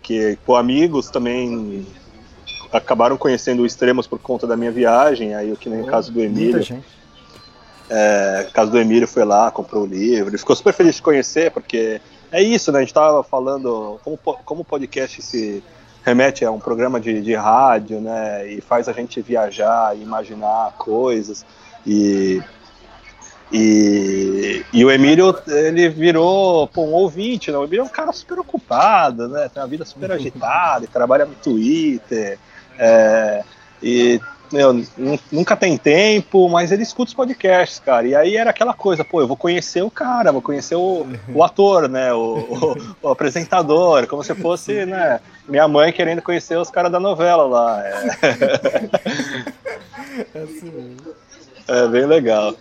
que 0.02 0.38
pô, 0.46 0.56
amigos 0.56 1.10
também 1.10 1.86
acabaram 2.72 3.18
conhecendo 3.18 3.64
o 3.64 3.66
Extremos 3.66 4.08
por 4.08 4.20
conta 4.20 4.48
da 4.48 4.58
minha 4.58 4.72
viagem, 4.72 5.34
aí 5.36 5.56
que 5.58 5.70
nem 5.70 5.82
o 5.82 5.86
caso 5.86 6.12
do 6.12 6.22
Emílio. 6.22 6.84
É, 7.90 8.48
caso 8.54 8.72
do 8.72 8.80
Emílio 8.80 9.08
foi 9.08 9.26
lá, 9.26 9.52
comprou 9.52 9.84
o 9.84 9.86
livro, 9.86 10.30
ele 10.30 10.38
ficou 10.38 10.56
super 10.56 10.74
feliz 10.74 10.96
de 10.96 11.02
conhecer, 11.02 11.52
porque 11.52 12.00
é 12.32 12.42
isso, 12.42 12.72
né? 12.72 12.80
A 12.80 12.82
gente 12.82 12.92
estava 12.92 13.22
falando 13.22 14.00
como, 14.02 14.18
como 14.18 14.62
o 14.62 14.66
podcast 14.66 15.22
se 15.22 15.62
remete 16.04 16.44
a 16.44 16.52
um 16.52 16.60
programa 16.60 17.00
de, 17.00 17.22
de 17.22 17.36
rádio, 17.36 18.02
né? 18.02 18.48
E 18.48 18.62
faz 18.62 18.88
a 18.88 18.94
gente 18.94 19.22
viajar, 19.22 19.98
imaginar 19.98 20.74
coisas. 20.78 21.46
E 21.86 22.42
e, 23.54 24.64
e 24.72 24.86
o 24.86 24.90
Emílio, 24.90 25.38
ele 25.46 25.90
virou 25.90 26.68
pô, 26.68 26.84
um 26.84 26.94
ouvinte, 26.94 27.52
né? 27.52 27.58
O 27.58 27.66
Emílio 27.66 27.82
é 27.82 27.84
um 27.84 27.90
cara 27.90 28.14
super 28.14 28.40
ocupado, 28.40 29.28
né? 29.28 29.50
Tem 29.50 29.62
uma 29.62 29.68
vida 29.68 29.84
super 29.84 30.10
agitada, 30.14 30.86
ele 30.86 30.88
trabalha 30.88 31.26
no 31.26 31.36
Twitter, 31.36 32.40
é, 32.80 33.44
e 33.84 34.22
meu, 34.52 34.84
nunca 35.32 35.56
tem 35.56 35.78
tempo, 35.78 36.50
mas 36.50 36.72
ele 36.72 36.84
escuta 36.84 37.10
os 37.10 37.14
podcasts, 37.14 37.80
cara. 37.80 38.08
E 38.08 38.16
aí 38.16 38.36
era 38.36 38.50
aquela 38.50 38.74
coisa, 38.74 39.04
pô, 39.04 39.22
eu 39.22 39.28
vou 39.28 39.38
conhecer 39.38 39.82
o 39.82 39.92
cara, 39.92 40.32
vou 40.32 40.42
conhecer 40.42 40.76
o, 40.76 41.08
o 41.34 41.44
ator, 41.44 41.88
né? 41.88 42.14
O, 42.14 42.38
o, 42.38 42.96
o, 43.04 43.10
apresentador, 43.10 44.08
como 44.08 44.24
se 44.24 44.36
fosse, 44.36 44.86
né? 44.86 45.20
Minha 45.48 45.68
mãe 45.68 45.92
querendo 45.92 46.22
conhecer 46.22 46.58
os 46.58 46.70
caras 46.70 46.92
da 46.92 47.00
novela 47.00 47.44
lá. 47.44 47.82
É, 47.86 47.92
é, 50.36 50.40
assim 50.44 50.98
é 51.68 51.88
bem 51.88 52.06
legal. 52.06 52.54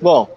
Bom, 0.00 0.28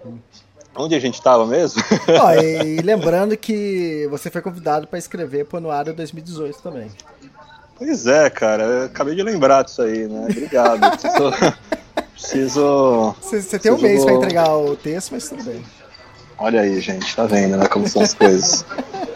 Onde 0.78 0.94
a 0.94 1.00
gente 1.00 1.14
estava 1.14 1.46
mesmo? 1.46 1.82
Ó, 2.20 2.34
e, 2.34 2.82
lembrando 2.82 3.34
que 3.34 4.06
você 4.10 4.30
foi 4.30 4.42
convidado 4.42 4.86
para 4.86 4.98
escrever 4.98 5.46
para 5.46 5.56
o 5.56 5.58
Anuário 5.58 5.94
2018 5.94 6.62
também. 6.62 6.90
Pois 7.78 8.06
é, 8.06 8.30
cara, 8.30 8.86
acabei 8.86 9.14
de 9.14 9.22
lembrar 9.22 9.62
disso 9.62 9.82
aí, 9.82 10.08
né? 10.08 10.26
Obrigado. 10.30 10.80
preciso. 12.12 13.14
Você 13.20 13.58
tem 13.58 13.70
um 13.70 13.78
mês 13.78 14.04
para 14.04 14.14
entregar 14.14 14.56
o 14.56 14.74
texto, 14.76 15.12
mas 15.12 15.28
tudo 15.28 15.44
bem. 15.44 15.62
Olha 16.38 16.62
aí, 16.62 16.80
gente, 16.80 17.14
tá 17.14 17.24
vendo, 17.24 17.56
né? 17.56 17.66
Como 17.66 17.86
são 17.86 18.02
as 18.02 18.14
coisas. 18.14 18.64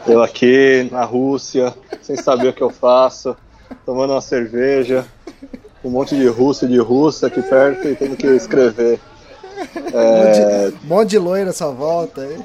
Eu 0.07 0.23
aqui 0.23 0.89
na 0.91 1.05
Rússia, 1.05 1.75
sem 2.03 2.17
saber 2.17 2.49
o 2.49 2.53
que 2.53 2.63
eu 2.63 2.71
faço, 2.71 3.37
tomando 3.85 4.13
uma 4.13 4.21
cerveja, 4.21 5.07
um 5.83 5.91
monte 5.91 6.17
de 6.17 6.27
russo 6.27 6.67
e 6.67 6.69
de 6.69 6.79
russa 6.79 7.29
aqui 7.29 7.43
perto 7.43 7.89
e 7.89 7.95
tendo 7.95 8.17
que 8.17 8.27
escrever. 8.27 9.01
É... 9.93 10.73
Um 10.85 10.89
monte 10.89 11.11
de 11.11 11.19
loira 11.19 11.53
sua 11.53 11.71
volta 11.71 12.23
aí. 12.23 12.43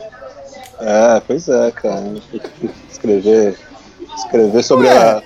É, 0.81 1.21
pois 1.25 1.47
é, 1.47 1.71
cara. 1.71 2.03
Escrever. 2.91 3.57
Escrever 4.17 4.63
sobre 4.63 4.87
Ué. 4.87 4.97
a 4.97 5.23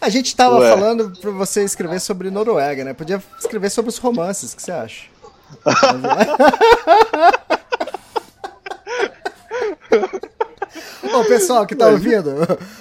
a 0.00 0.08
gente 0.08 0.34
tava 0.34 0.58
Ué. 0.58 0.70
falando 0.70 1.12
pra 1.20 1.30
você 1.30 1.64
escrever 1.64 2.00
sobre 2.00 2.30
Noruega, 2.30 2.84
né? 2.84 2.94
Podia 2.94 3.22
escrever 3.38 3.70
sobre 3.70 3.90
os 3.90 3.98
romances, 3.98 4.52
o 4.52 4.56
que 4.56 4.62
você 4.62 4.72
acha? 4.72 5.06
Ô, 11.14 11.24
pessoal 11.24 11.66
que 11.66 11.74
tá 11.74 11.88
ouvindo, 11.88 12.34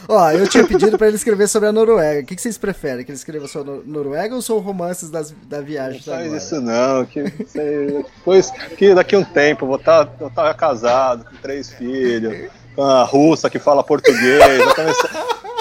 ó, 0.07 0.31
eu 0.31 0.47
tinha 0.47 0.65
pedido 0.65 0.97
pra 0.97 1.07
ele 1.07 1.15
escrever 1.15 1.47
sobre 1.47 1.69
a 1.69 1.71
Noruega. 1.71 2.21
O 2.21 2.25
que, 2.25 2.35
que 2.35 2.41
vocês 2.41 2.57
preferem? 2.57 3.03
Que 3.03 3.11
ele 3.11 3.17
escreva 3.17 3.47
sobre 3.47 3.73
a 3.73 3.77
Noruega 3.85 4.35
ou 4.35 4.41
sobre 4.41 4.63
romances 4.63 5.09
das, 5.09 5.33
da 5.47 5.61
viagem? 5.61 6.01
Não 6.05 6.13
faz 6.13 6.33
isso 6.33 6.61
não, 6.61 7.05
que 7.05 7.23
depois, 7.23 8.51
que 8.77 8.93
daqui 8.93 9.15
a 9.15 9.19
um 9.19 9.23
tempo 9.23 9.63
eu 9.63 9.67
vou 9.69 9.77
estar 9.77 10.05
tá, 10.05 10.11
vou 10.19 10.29
tá 10.29 10.53
casado, 10.53 11.25
com 11.25 11.35
três 11.37 11.71
filhos, 11.71 12.49
com 12.77 12.83
a 12.83 13.03
russa 13.03 13.49
que 13.49 13.57
fala 13.57 13.83
português, 13.83 14.63
vou 14.63 14.75
começar, 14.75 15.09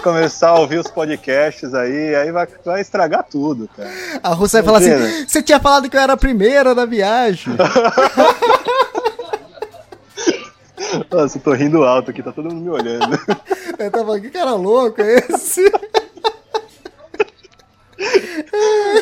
começar 0.03 0.49
a 0.51 0.59
ouvir 0.59 0.77
os 0.79 0.89
podcasts 0.89 1.73
aí, 1.73 2.15
aí 2.15 2.31
vai, 2.31 2.47
vai 2.63 2.83
estragar 2.83 3.25
tudo, 3.25 3.71
cara. 3.75 3.89
A 4.23 4.35
russa 4.35 4.63
vai 4.63 4.67
falar 4.67 4.79
assim, 4.81 5.25
você 5.27 5.43
tinha 5.43 5.59
falado 5.59 5.89
que 5.89 5.97
eu 5.97 6.01
era 6.01 6.13
a 6.13 6.17
primeira 6.17 6.75
da 6.75 6.85
viagem. 6.85 7.57
Nossa, 11.11 11.39
eu 11.39 11.43
tô 11.43 11.55
rindo 11.55 11.85
alto 11.85 12.11
aqui, 12.11 12.23
tá 12.23 12.33
todo 12.33 12.53
mundo 12.53 12.61
me 12.61 12.69
olhando. 12.69 13.19
Eu 13.79 13.91
tava, 13.91 14.19
que 14.21 14.31
cara 14.31 14.55
louco 14.55 15.01
é 15.01 15.17
esse? 15.17 15.63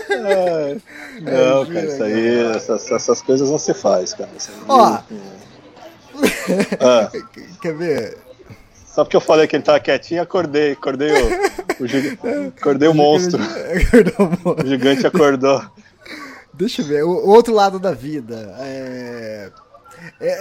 É, 0.09 0.77
não, 1.21 1.63
é, 1.63 1.67
cara, 1.67 1.87
isso 1.87 2.03
aí, 2.03 2.57
essas, 2.57 2.91
essas, 2.91 3.23
coisas 3.23 3.51
não 3.51 3.59
se 3.59 3.75
faz, 3.75 4.15
cara. 4.15 4.31
Ó, 4.69 4.99
ah. 6.81 7.11
quer 7.61 7.75
ver? 7.75 8.19
Só 8.87 9.05
porque 9.05 9.17
eu 9.17 9.21
falei 9.21 9.47
que 9.49 9.57
ele 9.57 9.65
tava 9.65 9.81
quietinho, 9.81 10.23
acordei, 10.23 10.73
acordei 10.73 11.11
o, 11.11 11.29
o, 11.29 12.49
acordei 12.57 12.89
o 12.89 12.95
monstro. 12.95 13.43
o 14.45 14.67
gigante 14.67 15.07
acordou. 15.07 15.65
Deixa 16.53 16.83
eu 16.83 16.87
ver, 16.87 17.05
o, 17.05 17.09
o 17.09 17.29
outro 17.31 17.53
lado 17.53 17.81
da 17.81 17.93
vida. 17.93 18.57
É... 18.61 19.51
é... 20.21 20.41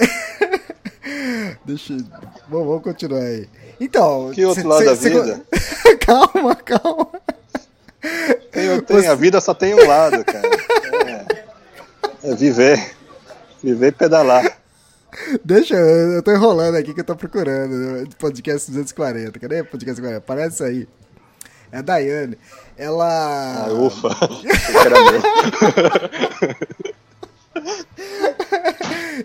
Deixa. 1.65 1.97
Bom, 2.47 2.65
vamos 2.65 2.84
continuar 2.84 3.21
aí. 3.21 3.49
Então. 3.80 4.32
Que 4.34 4.45
outro 4.45 4.61
cê, 4.61 4.67
lado 4.67 4.95
cê, 4.95 5.09
da 5.09 5.21
vida? 5.21 5.41
calma, 5.99 6.55
calma. 6.55 7.09
Tem, 8.51 8.82
tem, 8.82 8.97
Você... 8.97 9.07
A 9.07 9.15
vida 9.15 9.41
só 9.41 9.53
tem 9.53 9.74
um 9.74 9.88
lado, 9.88 10.24
cara. 10.24 10.47
É, 12.24 12.32
é 12.32 12.36
viver. 12.36 12.95
Viver 13.63 13.88
e 13.88 13.91
pedalar. 13.91 14.62
Deixa, 15.43 15.76
eu 15.76 16.24
tô 16.24 16.32
enrolando 16.32 16.76
aqui 16.76 16.93
que 16.93 17.01
eu 17.01 17.05
tô 17.05 17.16
procurando. 17.16 18.07
Podcast 18.18 18.72
240. 18.72 19.39
Cadê 19.39 19.64
podcast 19.64 20.01
240? 20.01 20.22
Parece 20.22 20.64
aí. 20.64 20.88
É 21.72 21.80
a 21.80 21.82
Daiane. 21.82 22.38
Ela. 22.78 23.66
Ah, 23.66 23.74
ufa. 23.74 24.09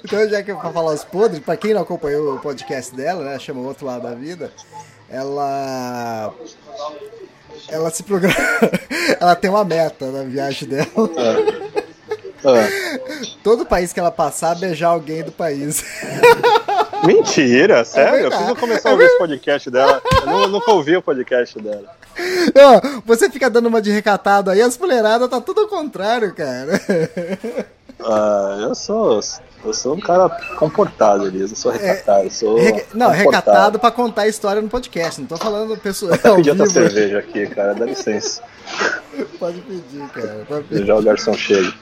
então, 0.02 0.28
já 0.28 0.42
que 0.42 0.50
é 0.50 0.54
pra 0.54 0.72
falar 0.72 0.94
os 0.94 1.04
podres, 1.04 1.40
pra 1.40 1.56
quem 1.56 1.74
não 1.74 1.82
acompanhou 1.82 2.36
o 2.36 2.40
podcast 2.40 2.94
dela, 2.94 3.24
né? 3.24 3.38
Chama 3.38 3.60
o 3.60 3.66
Outro 3.66 3.86
Lado 3.86 4.02
da 4.02 4.14
Vida. 4.14 4.52
Ela. 5.10 6.34
Ela 7.68 7.90
se 7.90 8.02
programa. 8.02 8.34
ela 9.20 9.36
tem 9.36 9.50
uma 9.50 9.64
meta 9.64 10.10
na 10.10 10.22
viagem 10.22 10.68
dela. 10.68 10.86
É. 11.16 11.87
É. 12.44 12.98
Todo 13.42 13.66
país 13.66 13.92
que 13.92 14.00
ela 14.00 14.10
passar, 14.10 14.54
beijar 14.56 14.88
alguém 14.88 15.22
do 15.22 15.32
país. 15.32 15.84
Mentira, 17.04 17.84
sério? 17.84 18.18
É 18.18 18.24
eu 18.26 18.30
preciso 18.30 18.56
começar 18.56 18.90
a 18.90 18.92
ouvir 18.92 19.04
esse 19.04 19.18
podcast 19.18 19.70
dela. 19.70 20.02
Eu 20.26 20.48
nunca 20.48 20.70
ouvi 20.72 20.96
o 20.96 21.02
podcast 21.02 21.58
dela. 21.60 21.84
Não, 22.54 23.02
você 23.04 23.30
fica 23.30 23.48
dando 23.48 23.66
uma 23.66 23.80
de 23.80 23.90
recatado 23.90 24.50
aí, 24.50 24.60
as 24.60 24.76
mulheradas 24.76 25.28
tá 25.28 25.40
tudo 25.40 25.60
ao 25.60 25.68
contrário, 25.68 26.34
cara. 26.34 26.80
Ah, 28.00 28.58
eu 28.62 28.74
sou. 28.74 29.20
Eu 29.64 29.74
sou 29.74 29.96
um 29.96 30.00
cara 30.00 30.28
comportado, 30.56 31.26
Elias. 31.26 31.50
Eu 31.50 31.56
sou 31.56 31.72
recatado. 31.72 32.26
É, 32.26 32.30
sou 32.30 32.56
re... 32.56 32.84
Não, 32.94 33.10
recatado 33.10 33.78
pra 33.78 33.90
contar 33.90 34.22
a 34.22 34.28
história 34.28 34.62
no 34.62 34.68
podcast. 34.68 35.20
Não 35.20 35.28
tô 35.28 35.36
falando 35.36 35.76
pessoal. 35.76 36.12
Vou 36.22 36.36
pedir 36.36 36.50
outra 36.50 36.66
cerveja 36.66 37.18
aqui, 37.18 37.46
cara. 37.48 37.74
Dá 37.74 37.84
licença. 37.84 38.42
Pode 39.38 39.60
pedir, 39.62 40.08
cara. 40.10 40.44
Pode 40.48 40.64
pedir. 40.64 40.86
Já 40.86 40.94
o 40.94 41.02
garçom 41.02 41.34
chega. 41.34 41.72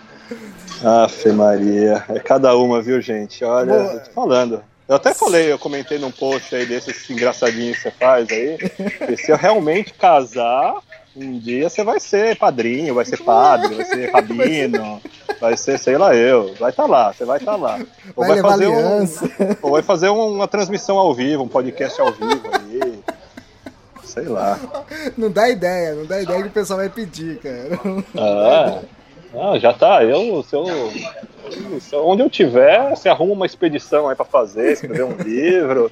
Afe 0.85 1.31
Maria. 1.31 2.05
É 2.09 2.19
cada 2.19 2.57
uma, 2.57 2.83
viu, 2.83 3.01
gente? 3.01 3.45
Olha, 3.45 3.73
Boa. 3.73 3.93
eu 3.93 4.01
tô 4.01 4.11
falando. 4.11 4.63
Eu 4.89 4.97
até 4.97 5.13
falei, 5.13 5.51
eu 5.51 5.59
comentei 5.59 5.99
num 5.99 6.13
post 6.13 6.55
aí 6.55 6.65
desses 6.65 7.11
engraçadinhos 7.11 7.77
que 7.77 7.83
você 7.85 7.91
faz 7.91 8.29
aí. 8.31 8.57
Que 8.59 9.17
se 9.19 9.33
eu 9.33 9.37
realmente 9.37 9.93
casar, 9.95 10.77
um 11.17 11.39
dia 11.39 11.69
você 11.69 11.83
vai 11.83 11.99
ser 11.99 12.37
padrinho, 12.37 12.95
vai 12.95 13.05
ser 13.05 13.17
padre, 13.19 13.75
vai 13.75 13.85
ser 13.85 14.11
rabino, 14.15 15.01
vai 15.41 15.57
ser, 15.57 15.79
sei 15.79 15.99
lá 15.99 16.15
eu, 16.15 16.55
vai 16.55 16.71
estar 16.71 16.85
tá 16.85 16.89
lá, 16.89 17.13
você 17.13 17.25
vai 17.25 17.39
estar 17.39 17.53
tá 17.53 17.57
lá. 17.57 17.81
Ou 18.15 18.27
vai, 18.27 18.41
vai 18.41 18.51
fazer 18.51 18.69
um, 18.69 19.09
ou 19.63 19.71
vai 19.73 19.83
fazer 19.83 20.09
uma 20.09 20.47
transmissão 20.47 20.99
ao 20.99 21.13
vivo, 21.13 21.43
um 21.43 21.49
podcast 21.49 22.01
ao 22.01 22.13
vivo 22.13 22.43
aí. 22.53 23.01
Sei 24.05 24.25
lá. 24.25 24.59
Não 25.19 25.31
dá 25.31 25.49
ideia, 25.49 25.95
não 25.95 26.07
dá 26.07 26.23
ideia 26.23 26.43
que 26.43 26.49
o 26.49 26.53
pessoal 26.53 26.79
vai 26.79 26.89
pedir, 26.89 27.39
cara. 27.39 27.81
Ah, 28.17 28.81
ah 29.35 29.59
já 29.59 29.73
tá. 29.73 30.05
Eu, 30.05 30.43
se 30.43 30.55
eu, 30.55 30.67
se 31.81 31.95
eu, 31.95 32.07
onde 32.07 32.23
eu 32.23 32.31
tiver, 32.31 32.91
você 32.91 33.09
arruma 33.09 33.33
uma 33.33 33.47
expedição 33.47 34.09
aí 34.09 34.17
pra 34.17 34.25
fazer, 34.25 34.73
escrever 34.73 35.05
um 35.05 35.17
livro. 35.23 35.91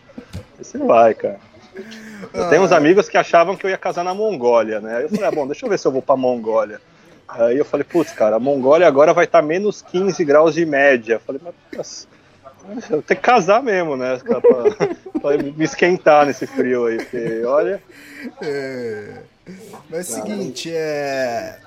E 0.59 0.65
você 0.65 0.79
vai, 0.79 1.15
cara. 1.15 1.39
Eu 2.33 2.49
tenho 2.49 2.63
uns 2.63 2.73
ah. 2.73 2.77
amigos 2.77 3.09
que 3.09 3.17
achavam 3.17 3.57
que 3.57 3.67
eu 3.67 3.71
ia 3.71 3.79
casar 3.79 4.05
na 4.05 4.15
Mongólia, 4.15 4.81
né? 4.81 4.97
Aí 4.97 5.03
eu 5.05 5.09
falei, 5.09 5.25
ah, 5.25 5.31
bom, 5.31 5.47
deixa 5.47 5.65
eu 5.67 5.71
ver 5.71 5.79
se 5.79 5.87
eu 5.87 5.93
vou 5.93 6.03
pra 6.03 6.17
Mongólia. 6.17 6.81
Aí 7.29 7.59
eu 7.59 7.65
falei, 7.65 7.85
putz, 7.85 8.13
cara, 8.13 8.37
a 8.37 8.41
Mongólia 8.41 8.87
agora 8.87 9.13
vai 9.13 9.25
estar 9.25 9.41
tá 9.41 9.47
menos 9.47 9.83
15 9.83 10.25
graus 10.25 10.55
de 10.55 10.65
média. 10.65 11.15
Eu 11.15 11.21
falei, 11.21 11.41
mas 11.77 12.07
eu 12.91 13.03
tenho 13.03 13.03
que 13.03 13.17
casar 13.17 13.63
mesmo, 13.63 13.97
né? 13.97 14.19
Pra, 14.25 14.41
pra 15.21 15.39
me 15.39 15.65
esquentar 15.65 16.27
nesse 16.27 16.47
frio 16.47 16.87
aí, 16.87 16.97
porque 16.97 17.43
olha. 17.45 17.83
É... 18.43 19.09
Mas 19.91 20.11
é 20.11 20.13
o 20.13 20.23
seguinte, 20.23 20.73
é. 20.73 21.59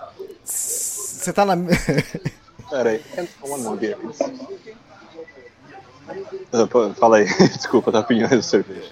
Você 1.17 1.33
tá 1.33 1.43
na. 1.45 1.55
Pera 2.69 2.91
aí, 2.91 3.03
one 3.41 3.77
beer, 3.77 3.97
Fala 6.95 7.17
aí, 7.17 7.25
desculpa, 7.55 7.91
tá 7.91 8.03
pedindo 8.03 8.41
cerveja. 8.41 8.91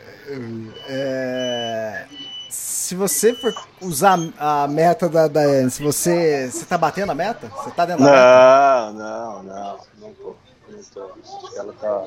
É... 0.88 2.06
Se 2.50 2.96
você 2.96 3.34
for 3.34 3.54
usar 3.82 4.18
a 4.38 4.68
meta 4.68 5.08
da 5.08 5.28
Daiane, 5.28 5.70
se 5.70 5.84
você. 5.84 6.50
Você 6.52 6.66
tá 6.66 6.78
batendo 6.78 7.12
a 7.12 7.16
meta? 7.16 7.48
Você 7.48 7.72
tá 7.72 7.86
dentro 7.86 8.04
da 8.04 8.10
não, 8.10 8.94
meta? 8.94 9.04
Não, 9.04 9.44
não, 9.44 9.76
não, 10.00 10.14
tô. 10.14 10.36
não 10.70 11.10
ela 11.58 11.74
tá. 11.74 12.04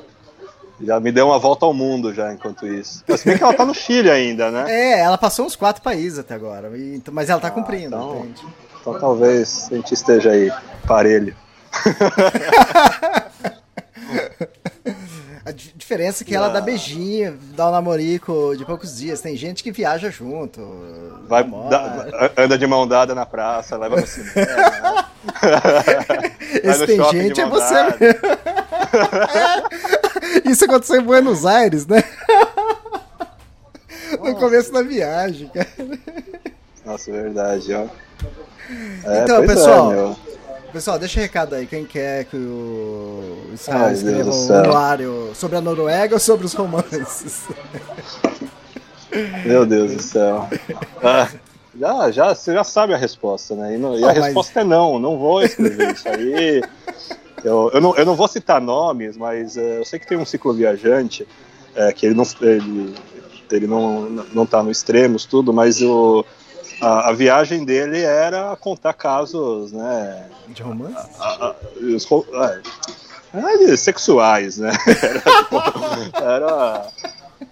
Já 0.81 0.99
me 0.99 1.11
deu 1.11 1.27
uma 1.27 1.37
volta 1.39 1.65
ao 1.65 1.73
mundo 1.73 2.13
já 2.13 2.33
enquanto 2.33 2.65
isso. 2.65 3.03
Mas 3.07 3.23
bem 3.23 3.37
que 3.37 3.43
ela 3.43 3.53
tá 3.53 3.65
no 3.65 3.73
Chile 3.73 4.09
ainda, 4.09 4.49
né? 4.49 4.65
É, 4.69 4.99
ela 4.99 5.17
passou 5.17 5.45
uns 5.45 5.55
quatro 5.55 5.81
países 5.81 6.19
até 6.19 6.33
agora. 6.33 6.71
mas 7.11 7.29
ela 7.29 7.39
tá 7.41 7.51
cumprindo, 7.51 7.95
então- 7.95 8.19
entende? 8.19 8.45
Então 8.89 8.99
talvez 8.99 9.67
a 9.71 9.75
gente 9.75 9.93
esteja 9.93 10.31
aí, 10.31 10.51
parelho. 10.87 11.35
A 15.45 15.51
di- 15.51 15.73
diferença 15.75 16.23
é 16.23 16.25
que 16.25 16.35
ela 16.35 16.49
dá 16.49 16.59
beijinho, 16.61 17.37
dá 17.55 17.69
um 17.69 17.71
namorico 17.71 18.53
de 18.57 18.65
poucos 18.65 18.97
dias. 18.97 19.21
Tem 19.21 19.35
gente 19.35 19.63
que 19.63 19.71
viaja 19.71 20.09
junto. 20.11 20.61
Vai, 21.27 21.43
dá- 21.69 22.31
anda 22.37 22.57
de 22.57 22.67
mão 22.67 22.87
dada 22.87 23.15
na 23.15 23.25
praça, 23.25 23.77
leva 23.77 23.95
no 23.99 24.05
cinema. 24.07 25.09
Esse 26.63 26.85
tem 26.87 27.03
gente 27.11 27.41
é 27.41 27.45
você 27.47 27.83
mesmo. 27.83 28.19
Isso 30.45 30.65
aconteceu 30.65 30.97
em 31.01 31.03
Buenos 31.03 31.45
Aires, 31.45 31.85
né? 31.87 32.03
No 34.19 34.35
começo 34.35 34.71
da 34.71 34.81
viagem, 34.81 35.49
cara. 35.49 35.67
Nossa, 36.85 37.11
verdade, 37.11 37.73
ó. 37.73 37.85
É, 39.05 39.23
Então, 39.23 39.43
é, 39.43 39.47
pessoal, 39.47 39.89
meu. 39.89 40.15
Pessoal, 40.71 40.99
deixa 40.99 41.19
um 41.19 41.23
recado 41.23 41.55
aí. 41.55 41.65
Quem 41.65 41.83
quer 41.85 42.25
que 42.25 42.35
o 42.37 43.49
Israel 43.53 43.91
escreva 43.91 44.29
um 44.29 44.53
anuário 44.55 45.31
sobre 45.33 45.57
a 45.57 45.61
Noruega 45.61 46.13
ou 46.15 46.19
sobre 46.19 46.45
os 46.45 46.53
romances? 46.53 47.47
Meu 49.45 49.65
Deus 49.65 49.93
do 49.95 50.01
céu. 50.03 50.47
Ah, 51.03 51.27
já, 51.79 52.11
já, 52.11 52.35
você 52.35 52.53
já 52.53 52.63
sabe 52.63 52.93
a 52.93 52.97
resposta, 52.97 53.55
né? 53.55 53.75
E, 53.75 53.77
não- 53.77 53.97
e 53.97 54.03
a 54.03 54.07
mas- 54.07 54.25
resposta 54.25 54.61
é 54.61 54.63
não, 54.63 54.99
não 54.99 55.17
vou 55.17 55.41
escrever 55.41 55.91
isso 55.93 56.07
aí. 56.07 56.61
Eu, 57.43 57.71
eu, 57.73 57.81
não, 57.81 57.95
eu 57.95 58.05
não 58.05 58.15
vou 58.15 58.27
citar 58.27 58.61
nomes, 58.61 59.17
mas 59.17 59.55
eh, 59.57 59.79
eu 59.79 59.85
sei 59.85 59.97
que 59.97 60.05
tem 60.05 60.17
um 60.17 60.25
cicloviajante 60.25 61.25
eh, 61.75 61.93
que 61.93 62.05
ele 62.05 62.13
não, 62.13 62.25
ele, 62.41 62.93
ele 63.49 63.65
não, 63.65 64.01
não 64.33 64.45
tá 64.45 64.61
no 64.61 64.69
extremos, 64.69 65.25
tudo, 65.25 65.53
mas 65.53 65.81
o, 65.81 66.23
a, 66.81 67.09
a 67.09 67.13
viagem 67.13 67.63
dele 67.65 68.01
era 68.01 68.55
contar 68.55 68.93
casos, 68.93 69.71
né? 69.71 70.25
De 70.47 70.61
romance? 70.63 70.95
a- 71.19 71.45
a- 71.47 71.55
é, 73.33 73.75
sexuais, 73.77 74.57
né? 74.57 74.71
Era, 76.13 76.33
era- 76.35 76.87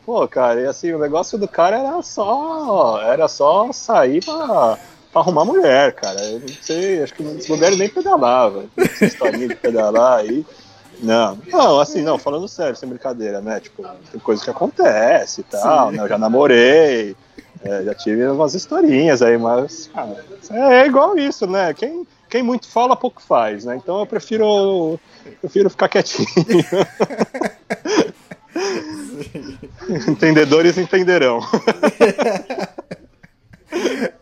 Pô, 0.06 0.28
cara, 0.28 0.62
e 0.62 0.66
assim, 0.66 0.92
o 0.94 1.00
negócio 1.00 1.38
do 1.38 1.48
cara 1.48 1.78
era 1.80 2.02
só. 2.02 3.00
Era 3.04 3.28
só 3.28 3.72
sair 3.74 4.24
pra, 4.24 4.78
pra 5.12 5.22
arrumar 5.22 5.44
mulher, 5.46 5.94
cara. 5.94 6.20
Eu 6.24 6.40
não 6.40 6.48
sei, 6.62 7.04
acho 7.04 7.14
que 7.14 7.24
muitas 7.24 7.48
mulheres 7.48 7.78
nem 7.78 7.90
pedalavam. 7.90 8.66
Essa 8.78 9.06
historinha 9.06 9.50
de 9.50 9.56
pedalar 9.56 10.20
aí. 10.20 10.46
Não, 11.02 11.38
não, 11.52 11.80
assim, 11.80 12.02
não, 12.02 12.18
falando 12.18 12.48
sério, 12.48 12.76
sem 12.76 12.88
brincadeira, 12.90 13.40
né? 13.42 13.60
Tipo, 13.60 13.84
tem 14.12 14.20
coisa 14.20 14.44
que 14.44 14.50
acontece 14.50 15.42
e 15.42 15.44
tal, 15.44 15.92
né? 15.92 16.02
Eu 16.04 16.08
já 16.08 16.18
namorei, 16.18 17.16
é, 17.64 17.84
já 17.84 17.94
tive 17.96 18.28
umas 18.28 18.54
historinhas 18.54 19.22
aí, 19.22 19.38
mas 19.38 19.90
ah, 19.94 20.08
é 20.52 20.86
igual 20.86 21.18
isso, 21.18 21.48
né? 21.48 21.74
Quem, 21.74 22.06
quem 22.30 22.44
muito 22.44 22.68
fala, 22.68 22.96
pouco 22.96 23.22
faz, 23.22 23.66
né? 23.66 23.76
Então 23.76 24.00
eu 24.00 24.06
prefiro, 24.06 25.00
prefiro 25.42 25.70
ficar 25.70 25.90
quietinho. 25.90 26.28
Entendedores 30.08 30.78
entenderão. 30.78 31.40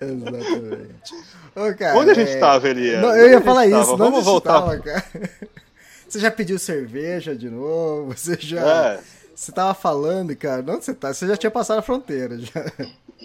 Exatamente. 0.02 1.14
Ô, 1.56 1.74
cara, 1.78 1.98
Onde 1.98 2.12
a 2.12 2.14
gente 2.14 2.32
é- 2.32 2.40
tava, 2.40 2.68
Elias? 2.70 3.02
Não, 3.02 3.16
eu 3.16 3.30
ia 3.30 3.41
falar 3.41 3.70
tava? 3.70 3.82
isso. 3.82 3.98
Vamos 3.98 4.18
onde 4.20 4.26
voltar. 4.26 4.53
Tava, 4.62 4.80
cara? 4.80 5.03
Você 6.07 6.20
já 6.20 6.30
pediu 6.30 6.60
cerveja 6.60 7.36
de 7.36 7.49
novo? 7.49 8.14
Você 8.16 8.38
já. 8.40 8.94
É. 8.94 8.99
Você 9.36 9.52
tava 9.52 9.74
falando, 9.74 10.36
cara. 10.36 10.64
Onde 10.68 10.86
você 10.86 10.94
tá? 10.94 11.14
Você 11.14 11.28
já 11.28 11.36
tinha 11.36 11.52
passado 11.52 11.80
a 11.80 11.82
fronteira. 11.82 12.38
Já. 12.38 12.52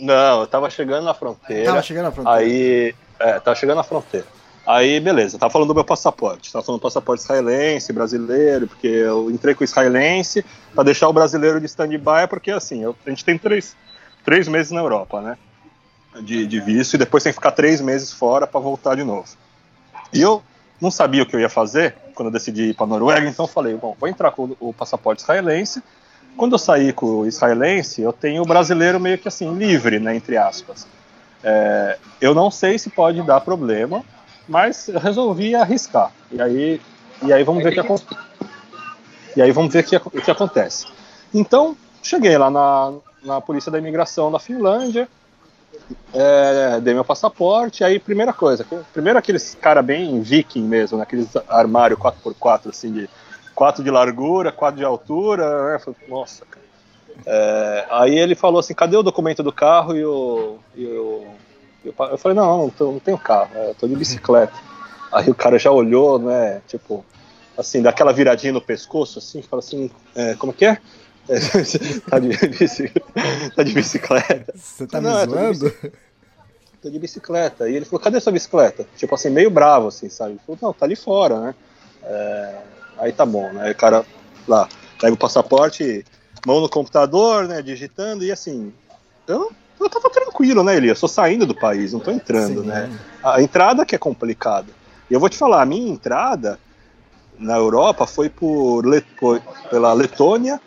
Não, 0.01 0.41
eu 0.41 0.47
tava 0.47 0.69
chegando 0.71 1.05
na 1.05 1.15
fronteira. 1.15 1.65
Tava 1.67 1.83
chegando 1.83 2.05
na 2.05 2.13
fronteira. 2.13 2.39
Aí. 2.41 2.95
É, 3.19 3.39
tava 3.41 3.55
chegando 3.55 3.77
na 3.77 3.83
fronteira. 3.85 4.27
Aí, 4.67 5.01
beleza, 5.01 5.39
tava 5.39 5.53
falando 5.53 5.69
do 5.69 5.75
meu 5.75 5.85
passaporte. 5.85 6.53
Tava 6.53 6.65
falando 6.65 6.81
do 6.81 6.83
passaporte 6.83 7.23
israelense, 7.23 7.93
brasileiro, 7.93 8.67
porque 8.69 8.87
eu 8.87 9.31
entrei 9.31 9.55
com 9.55 9.63
o 9.63 9.65
israelense 9.65 10.45
pra 10.75 10.85
deixar 10.85 11.09
o 11.09 11.13
brasileiro 11.13 11.59
de 11.61 11.67
stand-by, 11.67 12.27
porque 12.29 12.51
assim, 12.51 12.83
eu- 12.85 12.97
a 13.05 13.11
gente 13.11 13.25
tem 13.25 13.37
três, 13.39 13.75
três 14.25 14.47
meses 14.49 14.71
na 14.73 14.81
Europa, 14.81 15.21
né? 15.21 15.37
De, 16.23 16.47
de 16.47 16.61
visto, 16.61 16.95
e 16.95 16.99
depois 16.99 17.23
tem 17.23 17.33
que 17.33 17.39
ficar 17.39 17.53
três 17.53 17.81
meses 17.81 18.13
fora 18.13 18.47
pra 18.47 18.61
voltar 18.61 18.97
de 18.97 19.05
novo. 19.05 19.29
E 20.13 20.21
eu 20.21 20.43
não 20.81 20.91
sabia 20.91 21.23
o 21.23 21.27
que 21.27 21.35
eu 21.37 21.41
ia 21.41 21.49
fazer 21.49 21.95
quando 22.15 22.29
eu 22.29 22.33
decidi 22.33 22.71
ir 22.71 22.75
pra 22.75 22.87
Noruega, 22.87 23.29
então 23.29 23.47
falei, 23.47 23.75
bom, 23.75 23.97
vou 23.99 24.09
entrar 24.09 24.31
com 24.31 24.55
o 24.61 24.73
passaporte 24.73 25.23
israelense. 25.23 25.83
Quando 26.37 26.53
eu 26.53 26.59
sair 26.59 26.93
com 26.93 27.07
o 27.07 27.27
israelense, 27.27 28.01
eu 28.03 28.13
tenho 28.13 28.43
o 28.43 28.47
brasileiro 28.47 28.99
meio 28.99 29.19
que 29.19 29.29
assim, 29.29 29.53
livre, 29.55 29.99
né, 29.99 30.15
entre 30.15 30.37
aspas. 30.37 30.87
É, 31.43 31.99
eu 32.21 32.35
não 32.35 32.51
sei 32.51 32.79
se 32.79 32.91
pode 32.91 33.23
dar 33.23 33.41
problema, 33.41 34.03
mas 34.49 34.89
eu 34.89 34.99
resolvi 34.99 35.55
arriscar. 35.55 36.11
E 36.31 36.41
aí, 36.41 36.81
e 37.23 37.33
aí 37.33 37.43
vamos 37.45 37.63
ver 37.63 37.73
que 37.73 37.81
acontece. 37.81 38.21
E 39.37 39.43
aí 39.43 39.53
vamos 39.53 39.73
ver 39.73 39.85
que, 39.85 39.97
o 39.97 40.11
que 40.11 40.31
acontece. 40.31 40.87
Então, 41.33 41.77
cheguei 42.03 42.37
lá 42.37 42.51
na, 42.51 42.93
na 43.23 43.41
polícia 43.41 43.71
da 43.71 43.79
imigração 43.79 44.31
da 44.31 44.39
Finlândia, 44.39 45.09
é, 46.13 46.81
dei 46.81 46.95
meu 46.95 47.05
passaporte, 47.05 47.85
aí 47.85 47.99
primeira 47.99 48.33
coisa, 48.33 48.67
primeiro 48.93 49.19
aqueles 49.19 49.57
cara 49.61 49.83
bem 49.83 50.21
viking 50.21 50.63
mesmo, 50.63 50.99
né, 50.99 51.05
aqueles 51.05 51.29
armário 51.49 51.97
4x4, 51.97 52.71
assim, 52.71 52.93
de 52.93 53.09
4 53.61 53.85
de 53.85 53.91
largura, 53.91 54.51
4 54.51 54.79
de 54.79 54.85
altura, 54.87 55.73
né, 55.73 55.79
falei, 55.79 56.01
nossa, 56.09 56.47
cara. 56.47 56.65
É, 57.27 57.87
aí 57.91 58.19
ele 58.19 58.35
falou 58.35 58.59
assim, 58.59 58.73
cadê 58.73 58.97
o 58.97 59.03
documento 59.03 59.43
do 59.43 59.53
carro 59.53 59.95
e 59.95 60.03
o... 60.03 60.57
E 60.75 60.87
o 60.87 61.27
eu 61.85 62.17
falei, 62.17 62.35
não, 62.35 62.57
não, 62.57 62.71
tô- 62.71 62.93
não 62.93 62.99
tenho 62.99 63.19
carro, 63.19 63.51
é, 63.55 63.69
eu 63.69 63.75
tô 63.75 63.87
de 63.87 63.95
bicicleta. 63.95 64.55
Aí 65.13 65.29
o 65.29 65.35
cara 65.35 65.59
já 65.59 65.71
olhou, 65.71 66.19
né, 66.19 66.63
tipo, 66.69 67.05
assim, 67.59 67.83
daquela 67.83 68.15
viradinha 68.15 68.55
no 68.55 68.63
pescoço, 68.63 69.19
assim, 69.19 69.43
fala 69.43 69.61
assim, 69.61 69.91
é, 70.15 70.35
como 70.37 70.55
que 70.55 70.65
é? 70.65 70.79
É, 71.29 71.39
tá, 72.09 72.19
de 72.19 72.31
tá 73.55 73.63
de 73.63 73.75
bicicleta? 73.75 74.55
Você 74.55 74.87
tá 74.87 75.03
Não, 75.03 75.11
me 75.11 75.23
é, 75.23 75.27
tô 75.27 75.37
de 75.37 75.55
zoando? 75.55 75.75
tô 76.81 76.89
de 76.89 76.99
bicicleta. 76.99 77.69
E 77.69 77.77
ele 77.77 77.85
falou, 77.85 78.01
cadê 78.01 78.19
sua 78.21 78.33
bicicleta? 78.33 78.87
Tipo 78.97 79.15
assim, 79.15 79.29
meio 79.29 79.51
bravo, 79.51 79.89
assim, 79.89 80.09
sabe? 80.09 80.31
Ele 80.31 80.41
falou, 80.47 80.59
não, 80.63 80.73
tá 80.73 80.87
ali 80.87 80.97
fora, 80.97 81.39
né? 81.41 81.55
É, 82.03 82.71
aí 83.01 83.13
tá 83.13 83.27
bom, 83.27 83.51
né? 83.53 83.71
O 83.71 83.75
cara 83.75 84.05
lá, 84.47 84.69
pega 85.01 85.15
o 85.15 85.19
passaporte, 85.19 86.05
mão 86.47 86.61
no 86.61 86.69
computador, 86.69 87.49
né? 87.49 87.63
Digitando, 87.63 88.25
e 88.25 88.31
assim, 88.31 88.73
eu, 89.27 89.51
eu 89.81 89.89
tava 89.91 90.11
tranquilo, 90.11 90.63
né, 90.63 90.77
Elias? 90.77 91.01
Tô 91.01 91.09
saindo 91.09 91.47
do 91.47 91.55
país, 91.55 91.93
não 91.93 92.01
tô 92.01 92.11
entrando, 92.11 92.63
Sim. 92.63 92.69
né? 92.69 92.91
A 93.23 93.43
entrada 93.43 93.85
que 93.85 93.95
é 93.95 93.99
complicada. 93.99 94.69
E 95.11 95.15
eu 95.15 95.19
vou 95.21 95.29
te 95.29 95.37
falar, 95.37 95.63
a 95.63 95.67
minha 95.67 95.91
entrada 95.91 96.59
na 97.39 97.57
Europa 97.57 98.07
foi 98.07 98.29
por 98.29 98.83
Le- 98.87 99.05
foi 99.19 99.41
pela 99.71 99.93
Letônia, 99.93 100.61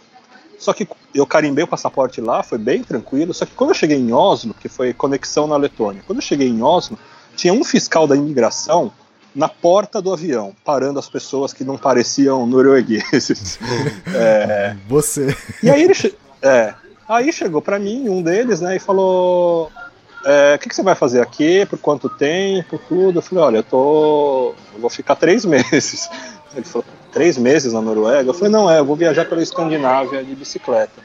só 0.58 0.74
que 0.74 0.88
eu 1.14 1.26
carimbei 1.28 1.64
o 1.64 1.68
passaporte 1.68 2.20
lá, 2.20 2.42
foi 2.42 2.58
bem 2.58 2.84
tranquilo. 2.84 3.34
Só 3.34 3.46
que 3.46 3.54
quando 3.54 3.72
eu 3.72 3.76
cheguei 3.76 3.98
em 3.98 4.12
Oslo, 4.14 4.54
que 4.54 4.70
foi 4.70 4.94
conexão 4.94 5.46
na 5.46 5.58
Letônia, 5.58 6.02
quando 6.08 6.18
eu 6.20 6.24
cheguei 6.24 6.48
em 6.48 6.64
Oslo, 6.64 6.98
tinha 7.36 7.54
um 7.54 7.64
fiscal 7.64 8.08
da 8.08 8.16
imigração 8.16 8.92
na 9.36 9.48
porta 9.50 10.02
do 10.02 10.14
avião, 10.14 10.54
parando 10.64 11.00
as 11.00 11.10
pessoas 11.10 11.54
que 11.54 11.64
não 11.64 11.78
pareciam 11.78 12.46
noruegueses. 12.46 13.60
É, 14.16 14.76
Você. 14.88 15.36
e 15.62 15.70
aí 15.70 15.84
ele 15.84 15.94
che- 15.94 16.16
é, 16.42 16.74
aí 17.10 17.32
chegou 17.34 17.62
pra 17.62 17.80
mim 17.80 18.08
um 18.10 18.22
deles, 18.22 18.62
né, 18.62 18.76
e 18.76 18.80
falou: 18.80 19.72
é, 20.26 20.56
o 20.56 20.60
que, 20.60 20.70
que 20.70 20.76
você 20.76 20.84
vai 20.84 20.96
fazer 20.96 21.22
aqui? 21.22 21.66
Por 21.66 21.80
quanto 21.80 22.08
tempo? 22.10 22.80
Tudo. 22.88 23.18
Eu 23.20 23.22
falei: 23.24 23.44
olha, 23.44 23.58
eu 23.58 23.64
tô, 23.64 24.54
eu 24.74 24.80
vou 24.80 24.90
ficar 24.90 25.16
três 25.16 25.44
meses. 25.46 26.10
Ele 26.56 26.66
falou: 26.66 26.86
três 27.12 27.38
meses 27.38 27.74
na 27.74 27.82
Noruega? 27.82 28.30
Eu 28.30 28.34
falei: 28.34 28.52
não, 28.52 28.70
é, 28.70 28.80
eu 28.80 28.86
vou 28.86 28.96
viajar 28.96 29.26
pela 29.26 29.42
Escandinávia 29.42 30.24
de 30.24 30.36
bicicleta. 30.36 31.02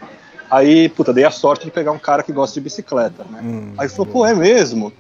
Aí, 0.51 0.89
puta, 0.89 1.13
dei 1.13 1.25
a 1.25 1.31
sorte 1.31 1.65
de 1.67 1.71
pegar 1.71 1.93
um 1.93 1.99
cara 1.99 2.23
que 2.23 2.33
gosta 2.33 2.55
de 2.55 2.61
bicicleta, 2.61 3.25
né? 3.31 3.41
Aí 3.79 3.87
ele 3.87 3.89
falou: 3.95 4.07
pô, 4.07 4.27
é 4.27 4.35
mesmo? 4.35 4.93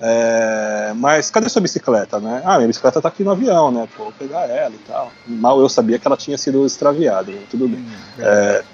É, 0.00 0.92
mas 0.96 1.30
cadê 1.30 1.48
sua 1.48 1.62
bicicleta, 1.62 2.18
né? 2.18 2.42
Ah, 2.44 2.56
minha 2.56 2.68
bicicleta 2.68 3.00
tá 3.00 3.08
aqui 3.08 3.22
no 3.22 3.30
avião, 3.30 3.70
né? 3.70 3.88
Pô, 3.96 4.04
vou 4.04 4.12
pegar 4.12 4.48
ela 4.48 4.74
e 4.74 4.78
tal. 4.86 5.12
Mal 5.26 5.60
eu 5.60 5.68
sabia 5.68 5.98
que 5.98 6.06
ela 6.06 6.16
tinha 6.16 6.36
sido 6.36 6.66
extraviada, 6.66 7.30
né? 7.30 7.42
tudo 7.50 7.68
bem. 7.68 7.84
É, 8.18 8.64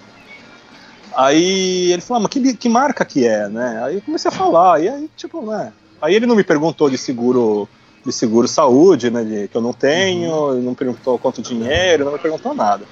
Aí 1.16 1.92
ele 1.92 2.00
falou, 2.00 2.18
ah, 2.18 2.22
mas 2.22 2.30
que, 2.30 2.56
que 2.56 2.68
marca 2.68 3.04
que 3.04 3.26
é, 3.26 3.48
né? 3.48 3.82
Aí 3.84 3.96
eu 3.96 4.02
comecei 4.02 4.28
a 4.28 4.32
falar, 4.32 4.82
e 4.82 4.88
aí, 4.88 5.10
tipo, 5.16 5.42
né? 5.42 5.72
Aí 6.00 6.14
ele 6.14 6.26
não 6.26 6.36
me 6.36 6.44
perguntou 6.44 6.88
de 6.88 6.96
seguro 6.96 7.68
de 8.04 8.12
seguro 8.12 8.48
saúde, 8.48 9.10
né? 9.10 9.22
De, 9.24 9.48
que 9.48 9.56
eu 9.56 9.60
não 9.60 9.72
tenho, 9.72 10.54
ele 10.54 10.64
não 10.64 10.74
perguntou 10.74 11.18
quanto 11.18 11.42
dinheiro, 11.42 12.04
não 12.04 12.12
me 12.12 12.18
perguntou 12.18 12.54
nada. 12.54 12.84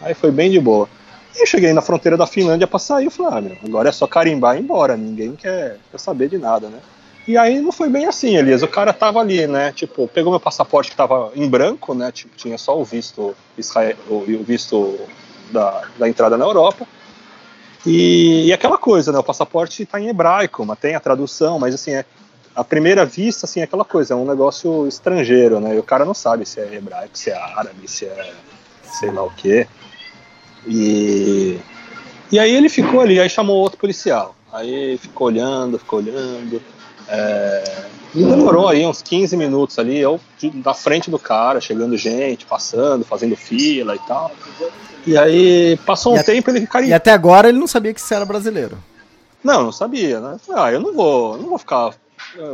Aí 0.00 0.14
foi 0.14 0.30
bem 0.30 0.50
de 0.50 0.58
boa. 0.58 0.88
E 1.36 1.42
eu 1.42 1.46
cheguei 1.46 1.72
na 1.72 1.82
fronteira 1.82 2.16
da 2.16 2.26
Finlândia 2.26 2.66
pra 2.66 2.78
sair, 2.78 3.06
eu 3.06 3.10
falei, 3.10 3.32
ah, 3.38 3.40
meu, 3.40 3.56
agora 3.64 3.88
é 3.88 3.92
só 3.92 4.06
carimbar 4.06 4.54
e 4.54 4.60
ir 4.60 4.62
embora, 4.62 4.96
ninguém 4.96 5.34
quer, 5.34 5.78
quer 5.90 5.98
saber 5.98 6.28
de 6.28 6.38
nada, 6.38 6.68
né? 6.68 6.78
E 7.26 7.38
aí 7.38 7.60
não 7.60 7.72
foi 7.72 7.88
bem 7.88 8.06
assim, 8.06 8.36
Elias. 8.36 8.62
O 8.62 8.68
cara 8.68 8.92
tava 8.92 9.20
ali, 9.20 9.46
né? 9.46 9.72
Tipo, 9.72 10.06
pegou 10.06 10.30
meu 10.30 10.40
passaporte 10.40 10.90
que 10.90 10.96
tava 10.96 11.32
em 11.34 11.48
branco, 11.48 11.94
né? 11.94 12.12
Tipo, 12.12 12.36
tinha 12.36 12.58
só 12.58 12.78
o 12.78 12.84
visto 12.84 13.34
Israel, 13.56 13.96
o 14.08 14.20
visto 14.42 14.98
da, 15.50 15.82
da 15.98 16.08
entrada 16.08 16.36
na 16.36 16.44
Europa. 16.44 16.86
E, 17.86 18.46
e, 18.46 18.52
aquela 18.52 18.78
coisa, 18.78 19.10
né? 19.10 19.18
O 19.18 19.24
passaporte 19.24 19.82
está 19.82 20.00
em 20.00 20.08
hebraico, 20.08 20.64
mas 20.64 20.78
tem 20.78 20.94
a 20.94 21.00
tradução, 21.00 21.58
mas 21.58 21.74
assim, 21.74 21.92
é, 21.92 22.04
primeira 22.68 23.04
vista, 23.04 23.46
assim, 23.46 23.60
é 23.60 23.64
aquela 23.64 23.84
coisa, 23.84 24.14
é 24.14 24.16
um 24.16 24.24
negócio 24.24 24.86
estrangeiro, 24.86 25.60
né? 25.60 25.74
E 25.74 25.78
o 25.78 25.82
cara 25.82 26.04
não 26.04 26.14
sabe 26.14 26.46
se 26.46 26.60
é 26.60 26.74
hebraico, 26.74 27.16
se 27.16 27.30
é 27.30 27.36
árabe, 27.36 27.88
se 27.88 28.06
é 28.06 28.32
sei 28.98 29.10
lá 29.10 29.22
o 29.24 29.30
quê. 29.30 29.66
E, 30.66 31.58
e 32.30 32.38
aí 32.38 32.54
ele 32.54 32.68
ficou 32.68 33.00
ali, 33.00 33.18
aí 33.18 33.28
chamou 33.28 33.56
outro 33.56 33.78
policial. 33.78 34.34
Aí 34.52 34.96
ficou 34.98 35.26
olhando, 35.26 35.78
ficou 35.78 35.98
olhando. 35.98 36.62
É, 37.08 37.84
e 38.14 38.24
demorou 38.24 38.68
aí 38.68 38.86
uns 38.86 39.02
15 39.02 39.36
minutos 39.36 39.78
ali, 39.78 39.98
eu 39.98 40.20
na 40.64 40.72
frente 40.72 41.10
do 41.10 41.18
cara, 41.18 41.60
chegando 41.60 41.96
gente, 41.96 42.46
passando, 42.46 43.04
fazendo 43.04 43.36
fila 43.36 43.96
e 43.96 43.98
tal. 44.00 44.30
E 45.06 45.18
aí 45.18 45.76
passou 45.84 46.14
um 46.14 46.18
e 46.18 46.22
tempo 46.22 46.50
ele 46.50 46.68
E 46.86 46.92
até 46.92 47.12
agora 47.12 47.48
ele 47.48 47.58
não 47.58 47.66
sabia 47.66 47.92
que 47.92 48.00
você 48.00 48.14
era 48.14 48.24
brasileiro. 48.24 48.78
Não, 49.42 49.64
não 49.64 49.72
sabia, 49.72 50.20
né? 50.20 50.36
Ah, 50.54 50.72
eu 50.72 50.80
não 50.80 50.94
vou, 50.94 51.36
não 51.36 51.48
vou 51.48 51.58
ficar. 51.58 51.92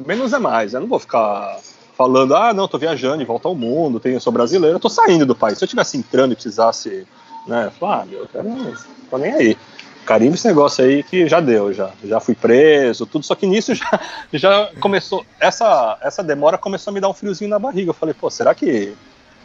Menos 0.05 0.33
é 0.33 0.39
mais, 0.39 0.75
eu 0.75 0.81
não 0.81 0.89
vou 0.89 0.99
ficar 0.99 1.59
falando, 1.97 2.35
ah, 2.35 2.55
não, 2.55 2.67
tô 2.67 2.79
viajando 2.79 3.23
e 3.23 3.27
volta 3.27 3.47
ao 3.47 3.55
mundo, 3.55 4.01
tenho, 4.01 4.19
sou 4.19 4.33
brasileiro, 4.33 4.77
eu 4.77 4.81
tô 4.81 4.89
saindo 4.89 5.27
do 5.27 5.37
país. 5.37 5.59
Se 5.59 5.65
eu 5.65 5.69
tivesse 5.69 5.99
entrando 5.99 6.33
e 6.33 6.35
precisasse, 6.35 7.07
né, 7.47 7.71
falar, 7.79 8.03
ah, 8.03 8.07
meu, 8.07 8.27
não 8.43 8.75
tô 9.11 9.19
nem 9.19 9.33
aí. 9.35 9.59
Carimbo 10.07 10.35
esse 10.35 10.47
negócio 10.47 10.85
aí 10.85 11.03
que 11.03 11.29
já 11.29 11.41
deu, 11.41 11.73
já. 11.73 11.91
Já 12.05 12.21
fui 12.21 12.35
preso, 12.35 13.07
tudo, 13.07 13.25
só 13.25 13.35
que 13.35 13.47
nisso 13.47 13.75
já, 13.75 14.01
já 14.33 14.71
começou. 14.81 15.25
Essa, 15.39 15.99
essa 16.01 16.23
demora 16.23 16.59
começou 16.59 16.91
a 16.91 16.95
me 16.95 17.01
dar 17.01 17.09
um 17.09 17.15
friozinho 17.15 17.51
na 17.51 17.59
barriga. 17.59 17.91
Eu 17.91 17.95
falei, 17.95 18.15
pô, 18.15 18.31
será 18.31 18.55
que. 18.55 18.95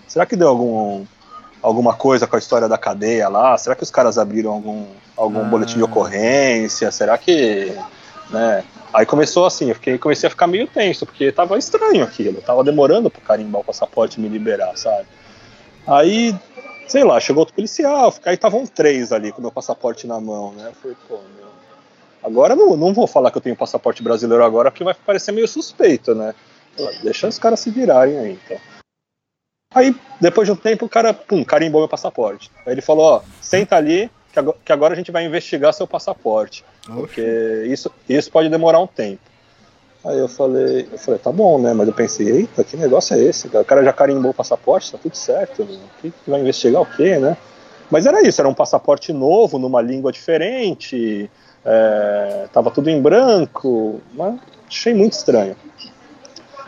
Será 0.08 0.26
que 0.26 0.36
deu 0.36 0.48
algum, 0.48 1.06
alguma 1.62 1.94
coisa 1.94 2.28
com 2.28 2.36
a 2.36 2.40
história 2.40 2.70
da 2.70 2.78
cadeia 2.78 3.28
lá? 3.28 3.58
Será 3.58 3.76
que 3.76 3.84
os 3.84 3.92
caras 3.92 4.18
abriram 4.18 4.52
algum, 4.52 4.86
algum 5.18 5.42
ah. 5.42 5.46
boletim 5.46 5.78
de 5.78 5.84
ocorrência? 5.84 6.92
Será 6.92 7.18
que. 7.18 7.76
Né? 8.30 8.64
Aí 8.94 9.06
começou 9.06 9.46
assim, 9.46 9.70
eu 9.70 9.76
fiquei, 9.76 9.98
comecei 9.98 10.28
a 10.28 10.30
ficar 10.30 10.48
meio 10.48 10.68
tenso, 10.68 11.06
porque 11.06 11.30
tava 11.32 11.58
estranho 11.58 12.02
aquilo, 12.02 12.42
tava 12.42 12.64
demorando 12.64 13.10
pro 13.10 13.20
carimbar 13.20 13.60
o 13.60 13.64
passaporte 13.64 14.22
me 14.22 14.30
liberar, 14.30 14.72
sabe? 14.78 15.06
Aí, 15.86 16.34
sei 16.88 17.04
lá, 17.04 17.20
chegou 17.20 17.42
outro 17.42 17.56
policial, 17.56 18.14
aí 18.26 18.36
estavam 18.36 18.66
três 18.66 19.12
ali 19.12 19.32
com 19.32 19.42
meu 19.42 19.52
passaporte 19.52 20.08
na 20.08 20.20
mão, 20.20 20.54
né? 20.54 20.68
Eu 20.70 20.74
falei, 20.74 20.98
pô, 21.08 21.16
meu. 21.36 21.46
Agora 22.24 22.56
não, 22.56 22.76
não 22.76 22.94
vou 22.94 23.06
falar 23.06 23.30
que 23.30 23.38
eu 23.38 23.42
tenho 23.42 23.56
passaporte 23.56 24.02
brasileiro 24.02 24.44
agora, 24.44 24.72
porque 24.72 24.84
vai 24.84 24.94
parecer 24.94 25.32
meio 25.32 25.48
suspeito, 25.48 26.16
né? 26.16 26.34
Deixa 27.04 27.28
os 27.28 27.38
caras 27.38 27.60
se 27.60 27.70
virarem 27.70 28.18
aí, 28.18 28.40
então. 28.44 28.58
Aí, 29.74 29.96
depois 30.20 30.48
de 30.48 30.52
um 30.52 30.56
tempo, 30.56 30.86
o 30.86 30.90
cara, 30.90 31.14
pum, 31.14 31.44
carimbou 31.44 31.82
meu 31.82 31.88
passaporte. 31.88 32.50
Aí 32.66 32.74
ele 32.74 32.82
falou, 32.82 33.06
ó, 33.06 33.22
senta 33.42 33.76
ali, 33.76 34.10
que 34.64 34.72
agora 34.72 34.94
a 34.94 34.98
gente 34.98 35.12
vai 35.12 35.26
investigar 35.26 35.74
seu 35.74 35.88
passaporte. 35.88 36.64
Oxe. 36.88 37.00
Porque 37.00 37.64
isso, 37.68 37.92
isso 38.08 38.32
pode 38.32 38.50
demorar 38.50 38.80
um 38.80 38.88
tempo. 38.88 39.22
Aí 40.06 40.20
eu 40.20 40.28
falei, 40.28 40.88
eu 40.92 40.98
falei, 41.00 41.20
tá 41.20 41.32
bom, 41.32 41.60
né? 41.60 41.74
Mas 41.74 41.88
eu 41.88 41.94
pensei, 41.94 42.30
eita, 42.30 42.64
que 42.64 42.78
negócio 42.78 43.16
é 43.16 43.20
esse? 43.20 43.48
O 43.48 43.66
cara 43.66 43.84
já 43.84 43.92
carimbou 43.92 44.32
o 44.32 44.34
passaporte, 44.34 44.92
tá 44.92 45.00
tudo 45.02 45.16
certo. 45.16 45.64
O 45.64 45.80
que 46.00 46.14
vai 46.28 46.40
investigar 46.42 46.84
o 46.84 46.86
quê, 46.86 47.18
né? 47.18 47.36
Mas 47.90 48.06
era 48.06 48.22
isso, 48.22 48.40
era 48.40 48.48
um 48.48 48.54
passaporte 48.54 49.12
novo, 49.12 49.58
numa 49.58 49.82
língua 49.82 50.12
diferente, 50.12 51.30
é, 51.64 52.48
tava 52.54 52.70
tudo 52.70 52.90
em 52.90 53.02
branco, 53.02 54.00
mas 54.14 54.36
achei 54.68 54.94
muito 54.94 55.14
estranho. 55.14 55.56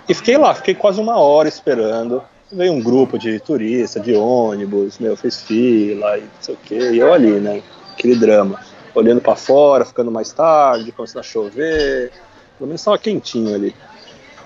E 0.09 0.14
fiquei 0.14 0.38
lá, 0.38 0.55
fiquei 0.55 0.73
quase 0.73 0.99
uma 0.99 1.18
hora 1.18 1.47
esperando. 1.47 2.23
Veio 2.51 2.72
um 2.72 2.81
grupo 2.81 3.19
de 3.19 3.39
turista, 3.39 3.99
de 3.99 4.15
ônibus, 4.15 4.99
meu, 4.99 5.18
fez 5.18 5.41
fila 5.43 6.18
e 6.18 6.22
não 6.22 6.30
sei 6.39 6.55
o 6.55 6.57
quê, 6.64 6.91
e 6.91 6.97
eu 6.97 7.14
ali, 7.14 7.39
né? 7.39 7.61
Aquele 7.93 8.15
drama. 8.15 8.59
Olhando 8.95 9.22
para 9.22 9.35
fora, 9.35 9.85
ficando 9.85 10.09
mais 10.09 10.31
tarde, 10.31 10.91
começando 10.91 11.19
a 11.19 11.23
chover. 11.23 12.11
Pelo 12.57 12.67
menos 12.67 12.81
estava 12.81 12.97
quentinho 12.97 13.53
ali. 13.53 13.75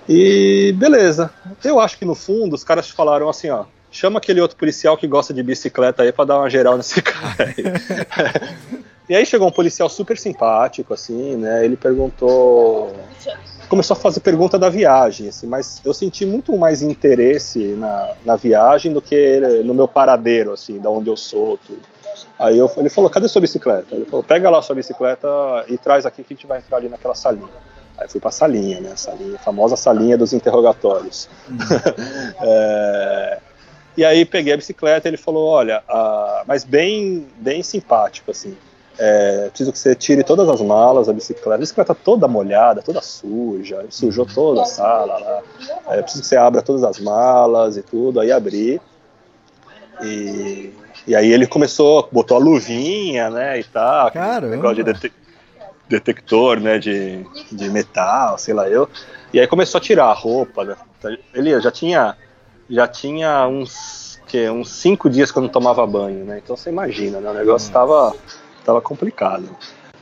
E 0.07 0.73
beleza. 0.77 1.31
Eu 1.63 1.79
acho 1.79 1.97
que 1.97 2.05
no 2.05 2.15
fundo 2.15 2.55
os 2.55 2.63
caras 2.63 2.89
falaram 2.89 3.29
assim, 3.29 3.49
ó. 3.49 3.65
Chama 3.91 4.19
aquele 4.19 4.39
outro 4.39 4.57
policial 4.57 4.97
que 4.97 5.05
gosta 5.05 5.33
de 5.33 5.43
bicicleta 5.43 6.03
aí 6.03 6.11
para 6.11 6.25
dar 6.25 6.37
uma 6.39 6.49
geral 6.49 6.77
nesse 6.77 7.01
cara 7.03 7.45
aí. 7.45 7.55
e 9.09 9.15
aí 9.15 9.25
chegou 9.25 9.47
um 9.47 9.51
policial 9.51 9.89
super 9.89 10.17
simpático, 10.17 10.93
assim, 10.93 11.35
né? 11.35 11.65
Ele 11.65 11.75
perguntou 11.75 12.95
começou 13.71 13.95
a 13.95 13.97
fazer 13.97 14.19
pergunta 14.19 14.59
da 14.59 14.67
viagem, 14.67 15.29
assim, 15.29 15.47
mas 15.47 15.81
eu 15.85 15.93
senti 15.93 16.25
muito 16.25 16.57
mais 16.57 16.81
interesse 16.81 17.57
na, 17.77 18.15
na 18.25 18.35
viagem 18.35 18.91
do 18.91 19.01
que 19.01 19.39
no 19.63 19.73
meu 19.73 19.87
paradeiro, 19.87 20.51
assim, 20.51 20.77
da 20.77 20.89
onde 20.89 21.09
eu 21.09 21.15
sou, 21.15 21.57
tudo. 21.57 21.79
Aí 22.37 22.57
eu, 22.57 22.69
ele 22.75 22.89
falou, 22.89 23.09
cadê 23.09 23.29
sua 23.29 23.39
bicicleta? 23.39 23.95
Ele 23.95 24.03
falou, 24.03 24.23
pega 24.23 24.49
lá 24.49 24.61
sua 24.61 24.75
bicicleta 24.75 25.25
e 25.69 25.77
traz 25.77 26.05
aqui 26.05 26.21
que 26.21 26.33
a 26.33 26.35
gente 26.35 26.45
vai 26.45 26.57
entrar 26.57 26.75
ali 26.75 26.89
naquela 26.89 27.15
salinha. 27.15 27.47
Aí 28.01 28.09
fui 28.09 28.19
pra 28.19 28.31
salinha, 28.31 28.79
né, 28.79 28.93
salinha, 28.95 29.35
a 29.35 29.39
famosa 29.39 29.75
salinha 29.75 30.17
dos 30.17 30.33
interrogatórios. 30.33 31.29
Uhum. 31.47 31.57
é, 32.41 33.39
e 33.95 34.05
aí 34.05 34.25
peguei 34.25 34.53
a 34.53 34.57
bicicleta 34.57 35.07
e 35.07 35.09
ele 35.09 35.17
falou, 35.17 35.47
olha, 35.47 35.83
mas 36.47 36.63
bem, 36.63 37.27
bem 37.37 37.61
simpático, 37.61 38.31
assim, 38.31 38.57
é, 38.97 39.47
preciso 39.49 39.71
que 39.71 39.79
você 39.79 39.95
tire 39.95 40.23
todas 40.23 40.47
as 40.47 40.61
malas 40.61 41.07
da 41.07 41.13
bicicleta. 41.13 41.55
A 41.55 41.57
bicicleta 41.57 41.95
toda 41.95 42.27
molhada, 42.27 42.81
toda 42.81 43.01
suja, 43.01 43.85
sujou 43.89 44.25
toda 44.25 44.61
a 44.61 44.65
sala 44.65 45.17
lá. 45.17 45.41
É, 45.89 46.01
preciso 46.01 46.21
que 46.21 46.27
você 46.27 46.37
abra 46.37 46.61
todas 46.61 46.83
as 46.83 46.99
malas 46.99 47.77
e 47.77 47.81
tudo. 47.81 48.19
Aí 48.19 48.31
abri. 48.31 48.81
E, 50.03 50.73
e 51.07 51.15
aí 51.15 51.31
ele 51.31 51.47
começou, 51.47 52.07
botou 52.11 52.37
a 52.37 52.39
luvinha, 52.39 53.29
né, 53.29 53.59
e 53.59 53.63
tal. 53.63 54.11
Negócio 54.49 54.83
de 54.83 54.83
detector, 55.91 56.59
né, 56.59 56.79
de, 56.79 57.25
de 57.51 57.69
metal, 57.69 58.37
sei 58.37 58.53
lá 58.53 58.69
eu. 58.69 58.89
E 59.33 59.39
aí 59.39 59.47
começou 59.47 59.77
a 59.77 59.81
tirar 59.81 60.05
a 60.05 60.13
roupa. 60.13 60.63
Né? 60.63 60.75
Ele 61.33 61.59
já 61.61 61.71
tinha, 61.71 62.17
já 62.69 62.87
tinha 62.87 63.47
uns, 63.47 64.19
que, 64.27 64.49
uns 64.49 64.69
cinco 64.69 65.09
dias 65.09 65.31
que 65.31 65.37
eu 65.37 65.43
não 65.43 65.49
tomava 65.49 65.85
banho, 65.85 66.25
né? 66.25 66.41
Então 66.43 66.55
você 66.55 66.69
imagina, 66.69 67.19
né? 67.19 67.29
O 67.29 67.33
negócio 67.33 67.67
estava 67.67 68.13
tava 68.65 68.81
complicado. 68.81 69.49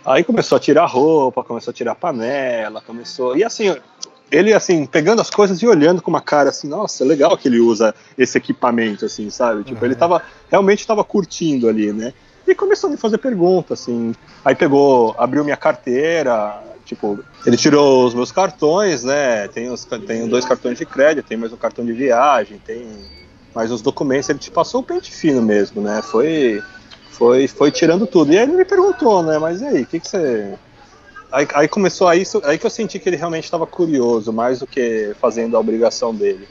Aí 0.06 0.24
começou 0.24 0.56
a 0.56 0.60
tirar 0.60 0.86
roupa, 0.86 1.44
começou 1.44 1.72
a 1.72 1.74
tirar 1.74 1.96
panela, 1.96 2.82
começou. 2.82 3.38
E 3.38 3.44
assim, 3.44 3.76
ele 4.32 4.54
assim, 4.54 4.86
pegando 4.86 5.22
as 5.22 5.30
coisas 5.30 5.62
e 5.62 5.68
olhando 5.68 6.02
com 6.02 6.10
uma 6.10 6.22
cara 6.22 6.50
assim, 6.50 6.68
nossa, 6.68 7.04
legal 7.04 7.38
que 7.38 7.48
ele 7.48 7.60
usa 7.60 7.94
esse 8.18 8.38
equipamento, 8.38 9.06
assim, 9.06 9.30
sabe? 9.30 9.64
Tipo, 9.64 9.80
uhum. 9.80 9.86
ele 9.86 9.96
tava, 9.96 10.22
realmente 10.50 10.80
estava 10.80 11.04
curtindo 11.04 11.68
ali, 11.68 11.92
né? 11.92 12.14
E 12.50 12.56
começou 12.56 12.88
a 12.90 12.92
me 12.92 12.98
fazer 12.98 13.18
perguntas, 13.18 13.82
assim. 13.82 14.14
Aí 14.44 14.56
pegou, 14.56 15.16
abriu 15.18 15.44
minha 15.44 15.58
carteira, 15.58 16.62
tipo, 16.86 17.20
ele 17.46 17.56
tirou 17.56 18.06
os 18.06 18.14
meus 18.14 18.32
cartões, 18.32 19.04
né? 19.04 19.48
Tem, 19.50 19.70
os, 19.70 19.86
tem 19.86 20.28
dois 20.28 20.46
cartões 20.46 20.78
de 20.78 20.86
crédito, 20.86 21.28
tem 21.28 21.38
mais 21.38 21.54
um 21.54 21.58
cartão 21.58 21.86
de 21.86 21.94
viagem, 21.94 22.60
tem 22.66 22.88
mais 23.54 23.72
uns 23.72 23.82
documentos. 23.82 24.30
Ele 24.30 24.40
te 24.40 24.50
passou 24.50 24.82
o 24.82 24.84
pente 24.84 25.12
fino 25.12 25.42
mesmo, 25.42 25.82
né? 25.82 26.02
Foi 26.02 26.62
foi, 27.20 27.50
foi 27.50 27.70
tirando 27.70 28.08
tudo. 28.08 28.32
E 28.32 28.38
aí 28.38 28.44
ele 28.44 28.54
me 28.54 28.64
perguntou, 28.64 29.22
né? 29.22 29.38
Mas 29.38 29.60
e 29.60 29.66
aí, 29.66 29.82
o 29.82 29.86
que, 29.86 30.00
que 30.00 30.08
você. 30.08 30.54
Aí, 31.30 31.46
aí 31.54 31.68
começou 31.68 32.08
aí, 32.08 32.24
aí 32.46 32.58
que 32.58 32.66
eu 32.66 32.70
senti 32.70 32.98
que 32.98 33.10
ele 33.10 33.18
realmente 33.18 33.44
estava 33.44 33.68
curioso, 33.68 34.32
mais 34.32 34.60
do 34.60 34.66
que 34.66 35.14
fazendo 35.20 35.58
a 35.58 35.60
obrigação 35.60 36.16
dele. 36.16 36.48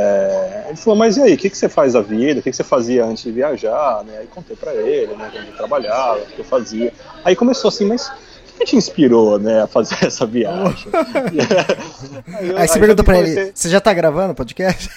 É, 0.00 0.66
ele 0.68 0.76
falou, 0.76 0.96
mas 0.96 1.16
e 1.16 1.22
aí, 1.22 1.34
o 1.34 1.36
que, 1.36 1.50
que 1.50 1.58
você 1.58 1.68
faz 1.68 1.94
da 1.94 2.00
vida? 2.00 2.38
O 2.38 2.42
que, 2.42 2.50
que 2.50 2.56
você 2.56 2.62
fazia 2.62 3.04
antes 3.04 3.24
de 3.24 3.32
viajar? 3.32 4.04
Né? 4.04 4.18
Aí 4.20 4.28
contei 4.28 4.54
para 4.54 4.72
ele, 4.72 5.12
né, 5.16 5.28
onde 5.28 5.48
eu 5.48 5.56
trabalhava, 5.56 6.20
o 6.20 6.26
que 6.26 6.38
eu 6.38 6.44
fazia. 6.44 6.92
Aí 7.24 7.34
começou 7.34 7.68
assim, 7.68 7.84
mas 7.84 8.06
o 8.06 8.58
que 8.58 8.64
te 8.64 8.76
inspirou, 8.76 9.40
né, 9.40 9.62
a 9.62 9.66
fazer 9.66 9.96
essa 10.06 10.24
viagem? 10.24 10.86
aí, 12.32 12.48
eu, 12.48 12.56
aí, 12.58 12.68
você 12.68 12.78
perguntou 12.78 13.04
para 13.04 13.18
ele, 13.18 13.50
você 13.52 13.68
já 13.68 13.80
tá 13.80 13.92
gravando 13.92 14.30
o 14.34 14.36
podcast? 14.36 14.88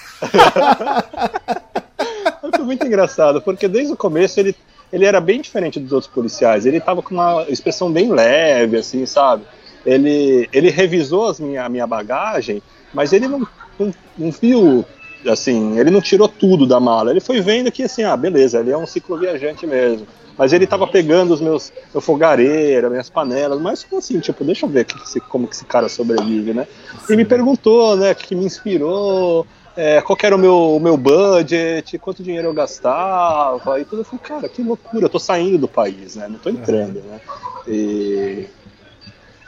Foi 2.55 2.63
muito 2.63 2.85
engraçado, 2.85 3.41
porque 3.41 3.67
desde 3.67 3.93
o 3.93 3.97
começo 3.97 4.39
ele 4.39 4.55
ele 4.93 5.05
era 5.05 5.21
bem 5.21 5.39
diferente 5.39 5.79
dos 5.79 5.93
outros 5.93 6.11
policiais. 6.11 6.65
Ele 6.65 6.81
tava 6.81 7.01
com 7.01 7.13
uma 7.13 7.45
expressão 7.47 7.89
bem 7.89 8.11
leve, 8.11 8.75
assim, 8.75 9.05
sabe? 9.05 9.45
Ele, 9.85 10.49
ele 10.51 10.69
revisou 10.69 11.29
as 11.29 11.39
minha, 11.39 11.63
a 11.63 11.69
minha 11.69 11.87
bagagem, 11.87 12.61
mas 12.93 13.13
ele 13.13 13.25
não, 13.25 13.47
não, 13.85 13.93
não 14.17 14.31
viu, 14.31 14.85
assim, 15.27 15.77
ele 15.79 15.91
não 15.91 16.01
tirou 16.01 16.27
tudo 16.27 16.65
da 16.65 16.79
mala. 16.79 17.11
Ele 17.11 17.19
foi 17.19 17.41
vendo 17.41 17.71
que, 17.71 17.83
assim, 17.83 18.03
ah, 18.03 18.15
beleza, 18.15 18.59
ele 18.59 18.71
é 18.71 18.77
um 18.77 18.85
cicloviajante 18.85 19.65
mesmo. 19.67 20.07
Mas 20.37 20.53
ele 20.53 20.65
tava 20.65 20.87
pegando 20.87 21.33
os 21.33 21.41
meus, 21.41 21.71
meu 21.93 22.01
fogareira, 22.01 22.89
minhas 22.89 23.09
panelas, 23.09 23.59
mas 23.59 23.85
assim, 23.95 24.19
tipo, 24.19 24.43
deixa 24.43 24.65
eu 24.65 24.69
ver 24.69 24.85
que, 24.85 25.19
como 25.21 25.47
que 25.47 25.55
esse 25.55 25.65
cara 25.65 25.87
sobrevive, 25.89 26.53
né? 26.53 26.67
E 27.09 27.15
me 27.15 27.25
perguntou, 27.25 27.95
né, 27.95 28.11
o 28.11 28.15
que 28.15 28.33
me 28.33 28.45
inspirou, 28.45 29.45
é, 29.75 30.01
qual 30.01 30.17
era 30.23 30.35
o 30.35 30.39
meu, 30.39 30.75
o 30.75 30.79
meu 30.79 30.97
budget, 30.97 31.97
quanto 31.99 32.23
dinheiro 32.23 32.47
eu 32.47 32.53
gastava 32.53 33.79
e 33.79 33.85
tudo. 33.85 34.01
Eu 34.01 34.05
falei, 34.05 34.19
cara, 34.23 34.49
que 34.49 34.63
loucura, 34.63 35.05
eu 35.05 35.09
tô 35.09 35.19
saindo 35.19 35.57
do 35.57 35.67
país, 35.67 36.15
né? 36.15 36.27
Não 36.27 36.39
tô 36.39 36.49
entrando, 36.49 37.01
né? 37.01 37.21
E, 37.67 38.47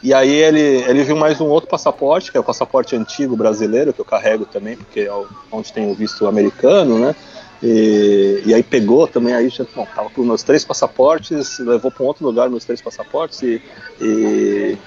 E 0.03 0.13
aí 0.13 0.29
ele, 0.29 0.59
ele 0.59 1.01
viu 1.05 1.15
mais 1.15 1.39
um 1.39 1.47
outro 1.47 1.69
passaporte, 1.69 2.29
que 2.29 2.37
é 2.37 2.39
o 2.39 2.43
passaporte 2.43 2.93
antigo 2.93 3.37
brasileiro, 3.37 3.93
que 3.93 4.01
eu 4.01 4.05
carrego 4.05 4.45
também, 4.45 4.75
porque 4.75 4.99
é 4.99 5.25
onde 5.49 5.71
tem 5.71 5.89
o 5.89 5.95
visto 5.95 6.27
americano, 6.27 6.99
né? 6.99 7.15
E, 7.63 8.43
e 8.45 8.53
aí 8.53 8.61
pegou 8.61 9.07
também, 9.07 9.33
aí 9.33 9.47
já 9.47 9.65
bom, 9.73 9.87
tava 9.95 10.09
com 10.09 10.21
meus 10.21 10.43
três 10.43 10.65
passaportes, 10.65 11.57
levou 11.59 11.89
para 11.89 12.03
um 12.03 12.07
outro 12.07 12.25
lugar 12.25 12.49
meus 12.49 12.65
três 12.65 12.81
passaportes 12.81 13.41
e, 13.43 13.61
e, 14.01 14.77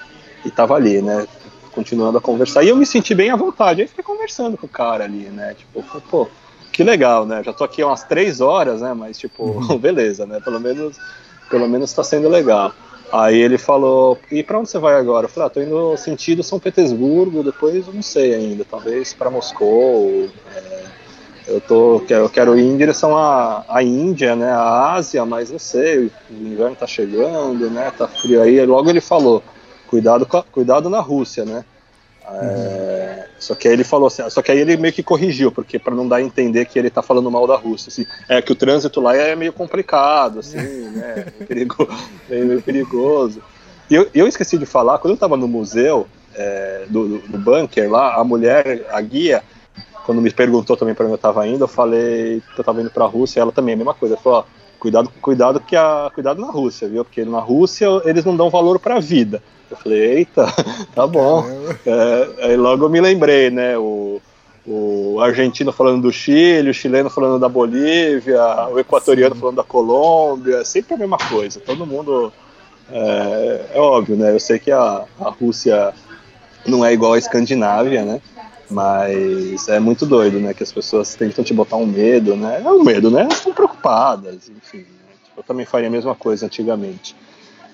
e 0.45 0.51
tava 0.51 0.75
ali, 0.75 1.01
né? 1.01 1.27
Continuando 1.71 2.19
a 2.19 2.21
conversar. 2.21 2.63
E 2.63 2.69
eu 2.69 2.75
me 2.75 2.85
senti 2.85 3.15
bem 3.15 3.31
à 3.31 3.35
vontade. 3.35 3.81
Aí 3.81 3.87
fiquei 3.87 4.03
conversando 4.03 4.55
com 4.55 4.67
o 4.67 4.69
cara 4.69 5.05
ali, 5.05 5.29
né? 5.29 5.55
Tipo, 5.55 5.83
pô, 6.11 6.27
que 6.71 6.83
legal, 6.83 7.25
né? 7.25 7.41
Já 7.43 7.51
tô 7.51 7.63
aqui 7.63 7.83
umas 7.83 8.03
três 8.03 8.39
horas, 8.39 8.81
né? 8.81 8.93
Mas, 8.93 9.17
tipo, 9.17 9.59
beleza, 9.81 10.27
né? 10.27 10.39
Pelo 10.39 10.59
menos, 10.59 10.95
pelo 11.49 11.67
menos 11.67 11.91
tá 11.91 12.03
sendo 12.03 12.29
legal. 12.29 12.71
Aí 13.11 13.37
ele 13.37 13.57
falou, 13.57 14.19
e 14.29 14.43
para 14.43 14.59
onde 14.59 14.69
você 14.69 14.77
vai 14.77 14.95
agora? 14.95 15.25
Eu 15.25 15.29
falei, 15.29 15.47
ah, 15.47 15.49
tô 15.49 15.61
indo 15.61 15.95
sentido 15.95 16.43
São 16.43 16.59
Petersburgo, 16.59 17.43
depois 17.43 17.87
eu 17.87 17.93
não 17.93 18.01
sei 18.01 18.33
ainda, 18.33 18.65
talvez 18.69 19.13
para 19.13 19.29
Moscou. 19.29 20.29
É, 20.53 20.83
eu 21.47 21.61
tô, 21.61 22.03
eu 22.09 22.29
quero 22.29 22.59
ir 22.59 22.63
em 22.63 22.75
direção 22.75 23.17
à, 23.17 23.63
à 23.69 23.81
Índia, 23.81 24.35
né, 24.35 24.51
à 24.51 24.93
Ásia, 24.93 25.25
mas 25.25 25.49
não 25.49 25.59
sei, 25.59 26.11
o 26.29 26.33
inverno 26.33 26.75
tá 26.75 26.85
chegando, 26.85 27.69
né, 27.69 27.91
tá 27.97 28.07
frio 28.07 28.41
aí. 28.41 28.65
Logo 28.65 28.89
ele 28.89 28.99
falou, 28.99 29.41
cuidado, 29.87 30.27
cuidado 30.51 30.89
na 30.89 30.99
Rússia, 30.99 31.45
né. 31.45 31.63
É, 32.29 33.27
só 33.39 33.55
que 33.55 33.67
aí 33.67 33.73
ele 33.73 33.83
falou 33.83 34.07
assim, 34.07 34.29
só 34.29 34.41
que 34.41 34.51
aí 34.51 34.59
ele 34.59 34.75
meio 34.75 34.93
que 34.93 35.01
corrigiu, 35.01 35.51
porque 35.51 35.79
para 35.79 35.95
não 35.95 36.07
dar 36.07 36.17
a 36.17 36.21
entender 36.21 36.65
que 36.65 36.77
ele 36.77 36.89
tá 36.89 37.01
falando 37.01 37.31
mal 37.31 37.47
da 37.47 37.55
Rússia, 37.55 37.89
assim, 37.89 38.05
é 38.27 38.41
que 38.41 38.51
o 38.51 38.55
trânsito 38.55 38.99
lá 38.99 39.15
é 39.15 39.35
meio 39.35 39.53
complicado, 39.53 40.39
assim, 40.39 40.57
né, 40.57 41.25
meio, 41.37 41.47
perigo, 41.47 41.89
meio 42.29 42.61
perigoso. 42.61 43.41
E 43.89 43.95
eu, 43.95 44.09
eu 44.13 44.27
esqueci 44.27 44.57
de 44.57 44.65
falar, 44.65 44.97
quando 44.99 45.13
eu 45.13 45.17
tava 45.17 45.37
no 45.37 45.47
museu 45.47 46.05
é, 46.35 46.85
do, 46.89 47.19
do, 47.19 47.37
bunker 47.37 47.89
lá, 47.89 48.15
a 48.15 48.23
mulher, 48.23 48.85
a 48.91 48.99
guia, 48.99 49.41
quando 50.05 50.21
me 50.21 50.31
perguntou 50.31 50.75
também 50.75 50.93
para 50.93 51.05
onde 51.05 51.13
eu 51.13 51.17
tava 51.17 51.47
indo, 51.47 51.63
eu 51.63 51.67
falei 51.67 52.41
que 52.53 52.59
eu 52.59 52.65
tava 52.65 52.81
indo 52.81 52.89
para 52.89 53.05
a 53.05 53.07
Rússia, 53.07 53.39
ela 53.39 53.53
também 53.53 53.73
a 53.73 53.77
mesma 53.77 53.93
coisa, 53.93 54.17
falou, 54.17 54.39
ó, 54.39 54.43
cuidado, 54.77 55.09
cuidado 55.21 55.59
que 55.61 55.77
a, 55.77 56.11
cuidado 56.13 56.41
na 56.41 56.51
Rússia, 56.51 56.89
viu? 56.89 57.05
Porque 57.05 57.23
na 57.23 57.39
Rússia 57.39 57.87
eles 58.03 58.25
não 58.25 58.35
dão 58.35 58.49
valor 58.49 58.79
para 58.79 58.97
a 58.97 58.99
vida. 58.99 59.41
Eu 59.69 59.77
falei, 59.77 60.17
eita, 60.17 60.45
tá 60.95 61.05
bom. 61.05 61.45
É, 61.85 62.45
aí 62.45 62.57
logo 62.57 62.85
eu 62.85 62.89
me 62.89 63.01
lembrei, 63.01 63.49
né? 63.49 63.77
O, 63.77 64.21
o 64.65 65.19
argentino 65.21 65.71
falando 65.71 66.03
do 66.03 66.11
Chile, 66.11 66.69
o 66.69 66.73
chileno 66.73 67.09
falando 67.09 67.39
da 67.39 67.47
Bolívia, 67.47 68.67
o 68.69 68.79
equatoriano 68.79 69.35
Sim. 69.35 69.41
falando 69.41 69.55
da 69.55 69.63
Colômbia, 69.63 70.65
sempre 70.65 70.93
a 70.93 70.97
mesma 70.97 71.17
coisa. 71.17 71.59
Todo 71.59 71.85
mundo. 71.85 72.31
É, 72.89 73.65
é 73.73 73.79
óbvio, 73.79 74.15
né? 74.15 74.31
Eu 74.31 74.39
sei 74.39 74.59
que 74.59 74.71
a, 74.71 75.03
a 75.19 75.29
Rússia 75.29 75.93
não 76.65 76.85
é 76.85 76.93
igual 76.93 77.13
à 77.13 77.17
Escandinávia, 77.17 78.03
né? 78.03 78.21
Mas 78.69 79.67
é 79.69 79.79
muito 79.79 80.05
doido, 80.05 80.39
né? 80.39 80.53
Que 80.53 80.63
as 80.63 80.71
pessoas 80.71 81.15
tentam 81.15 81.43
te 81.43 81.53
botar 81.53 81.77
um 81.77 81.85
medo, 81.85 82.35
né? 82.35 82.61
É 82.63 82.69
um 82.69 82.83
medo, 82.83 83.09
né? 83.09 83.21
Elas 83.21 83.35
estão 83.35 83.53
preocupadas, 83.53 84.49
enfim. 84.49 84.79
Né? 84.79 84.85
Eu 85.37 85.43
também 85.43 85.65
faria 85.65 85.87
a 85.87 85.91
mesma 85.91 86.15
coisa 86.15 86.45
antigamente. 86.45 87.15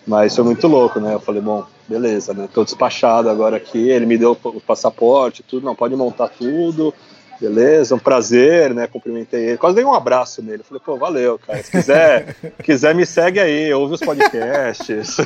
Mas 0.06 0.36
foi 0.36 0.44
muito 0.44 0.68
louco, 0.68 1.00
né? 1.00 1.14
Eu 1.14 1.20
falei, 1.20 1.42
bom, 1.42 1.66
beleza, 1.88 2.34
né? 2.34 2.48
Tô 2.54 2.64
despachado 2.64 3.30
agora 3.30 3.58
aqui. 3.58 3.90
Ele 3.90 4.06
me 4.06 4.18
deu 4.18 4.38
o 4.44 4.62
passaporte, 4.62 5.44
tudo, 5.44 5.66
não, 5.66 5.76
pode 5.76 5.96
montar 5.96 6.30
tudo. 6.30 6.94
Beleza, 7.40 7.96
um 7.96 8.00
prazer, 8.00 8.74
né? 8.74 8.88
Cumprimentei 8.88 9.50
ele. 9.50 9.58
Quase 9.58 9.76
dei 9.76 9.84
um 9.84 9.94
abraço 9.94 10.42
nele. 10.42 10.64
Falei, 10.64 10.82
pô, 10.84 10.96
valeu, 10.96 11.40
cara. 11.40 11.62
Se 11.62 11.72
quiser, 11.72 12.36
quiser 12.64 12.96
me 12.96 13.06
segue 13.06 13.40
aí, 13.40 13.74
ouve 13.74 13.96
os 13.96 14.00
podcasts. 14.00 15.18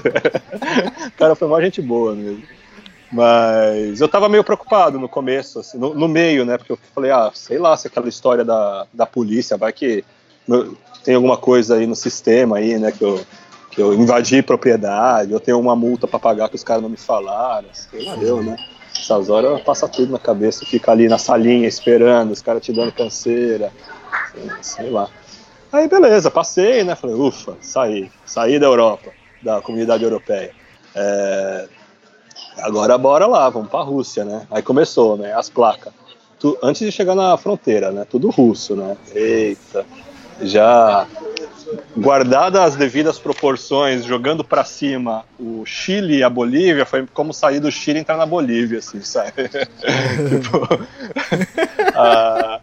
cara, 1.17 1.35
foi 1.35 1.47
uma 1.47 1.61
gente 1.61 1.81
boa 1.81 2.15
mesmo. 2.15 2.41
Mas 3.11 4.01
eu 4.01 4.07
tava 4.07 4.27
meio 4.27 4.43
preocupado 4.43 4.99
no 4.99 5.07
começo, 5.07 5.59
assim, 5.59 5.77
no, 5.77 5.93
no, 5.93 6.07
meio, 6.07 6.43
né? 6.45 6.57
Porque 6.57 6.71
eu 6.71 6.79
falei, 6.93 7.11
ah, 7.11 7.31
sei 7.33 7.57
lá 7.57 7.77
se 7.77 7.87
aquela 7.87 8.09
história 8.09 8.43
da, 8.43 8.85
da 8.93 9.05
polícia 9.05 9.55
vai 9.55 9.71
que 9.71 10.03
tem 11.03 11.15
alguma 11.15 11.37
coisa 11.37 11.75
aí 11.75 11.87
no 11.87 11.95
sistema 11.95 12.57
aí, 12.57 12.77
né? 12.77 12.91
Que 12.91 13.03
eu 13.03 13.23
eu 13.77 13.93
invadi 13.93 14.41
propriedade, 14.41 15.31
eu 15.31 15.39
tenho 15.39 15.59
uma 15.59 15.75
multa 15.75 16.07
para 16.07 16.19
pagar 16.19 16.49
que 16.49 16.55
os 16.55 16.63
caras 16.63 16.81
não 16.81 16.89
me 16.89 16.97
falaram, 16.97 17.67
sei 17.71 18.03
lá 18.03 18.15
eu, 18.17 18.43
né? 18.43 18.55
Essas 18.99 19.29
horas 19.29 19.61
passa 19.61 19.87
tudo 19.87 20.11
na 20.11 20.19
cabeça, 20.19 20.65
fica 20.65 20.91
ali 20.91 21.07
na 21.07 21.19
salinha 21.19 21.67
esperando, 21.67 22.31
os 22.31 22.41
caras 22.41 22.63
te 22.63 22.73
dando 22.73 22.91
canseira, 22.91 23.71
sei 24.61 24.89
lá. 24.89 25.07
Aí 25.71 25.87
beleza, 25.87 26.31
passei, 26.31 26.83
né? 26.83 26.95
Falei, 26.95 27.15
ufa, 27.15 27.55
saí, 27.61 28.09
saí 28.25 28.59
da 28.59 28.65
Europa, 28.65 29.11
da 29.41 29.61
comunidade 29.61 30.03
europeia. 30.03 30.51
É, 30.95 31.67
agora 32.57 32.97
bora 32.97 33.27
lá, 33.27 33.49
vamos 33.49 33.69
pra 33.69 33.81
Rússia, 33.81 34.25
né? 34.25 34.47
Aí 34.49 34.63
começou, 34.63 35.17
né? 35.17 35.33
As 35.33 35.49
placas. 35.49 35.93
Tu, 36.39 36.57
antes 36.63 36.85
de 36.85 36.91
chegar 36.91 37.15
na 37.15 37.35
fronteira, 37.37 37.91
né? 37.91 38.05
Tudo 38.09 38.29
russo, 38.29 38.75
né? 38.75 38.97
Eita, 39.13 39.85
já 40.41 41.07
guardada 41.95 42.63
as 42.63 42.75
devidas 42.75 43.19
proporções, 43.19 44.05
jogando 44.05 44.43
para 44.43 44.63
cima 44.63 45.25
o 45.39 45.65
Chile 45.65 46.17
e 46.17 46.23
a 46.23 46.29
Bolívia, 46.29 46.85
foi 46.85 47.05
como 47.13 47.33
sair 47.33 47.59
do 47.59 47.71
Chile 47.71 47.99
e 47.99 48.01
entrar 48.01 48.17
na 48.17 48.25
Bolívia, 48.25 48.79
assim, 48.79 49.01
sabe? 49.01 49.31
tipo, 49.49 50.67
ah, 51.93 52.61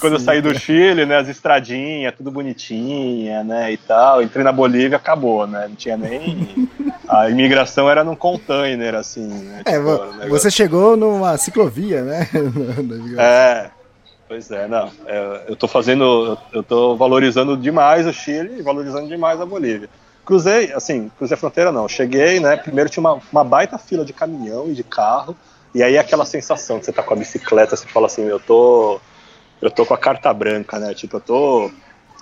quando 0.00 0.14
eu 0.14 0.20
saí 0.20 0.40
do 0.42 0.58
Chile, 0.58 1.06
né, 1.06 1.18
as 1.18 1.28
estradinhas, 1.28 2.14
tudo 2.16 2.30
bonitinha, 2.30 3.44
né, 3.44 3.72
e 3.72 3.76
tal, 3.76 4.22
entrei 4.22 4.44
na 4.44 4.52
Bolívia, 4.52 4.96
acabou, 4.96 5.46
né, 5.46 5.66
não 5.68 5.76
tinha 5.76 5.96
nem... 5.96 6.68
A 7.08 7.28
imigração 7.28 7.90
era 7.90 8.02
num 8.02 8.16
container, 8.16 8.94
assim, 8.94 9.26
né, 9.26 9.62
É, 9.66 9.72
tipo, 9.72 10.28
você 10.30 10.50
chegou 10.50 10.96
numa 10.96 11.36
ciclovia, 11.36 12.02
né? 12.02 12.28
é, 13.18 13.70
Pois 14.32 14.50
é, 14.50 14.66
não. 14.66 14.90
É, 15.04 15.42
eu 15.48 15.54
tô 15.54 15.68
fazendo. 15.68 16.38
Eu 16.54 16.62
tô 16.62 16.96
valorizando 16.96 17.54
demais 17.54 18.06
o 18.06 18.12
Chile 18.14 18.60
e 18.60 18.62
valorizando 18.62 19.06
demais 19.06 19.38
a 19.38 19.44
Bolívia. 19.44 19.90
Cruzei, 20.24 20.72
assim, 20.72 21.10
cruzei 21.18 21.34
a 21.34 21.38
fronteira 21.38 21.70
não. 21.70 21.86
Cheguei, 21.86 22.40
né? 22.40 22.56
Primeiro 22.56 22.88
tinha 22.88 23.02
uma, 23.02 23.20
uma 23.30 23.44
baita 23.44 23.76
fila 23.76 24.06
de 24.06 24.14
caminhão 24.14 24.70
e 24.70 24.72
de 24.72 24.82
carro. 24.82 25.36
E 25.74 25.82
aí 25.82 25.98
aquela 25.98 26.24
sensação 26.24 26.78
que 26.78 26.86
você 26.86 26.92
tá 26.92 27.02
com 27.02 27.12
a 27.12 27.16
bicicleta, 27.18 27.76
você 27.76 27.86
fala 27.86 28.06
assim, 28.06 28.22
eu 28.22 28.40
tô. 28.40 28.98
Eu 29.60 29.70
tô 29.70 29.84
com 29.84 29.92
a 29.92 29.98
carta 29.98 30.32
branca, 30.32 30.78
né? 30.78 30.94
Tipo, 30.94 31.18
eu 31.18 31.20
tô. 31.20 31.70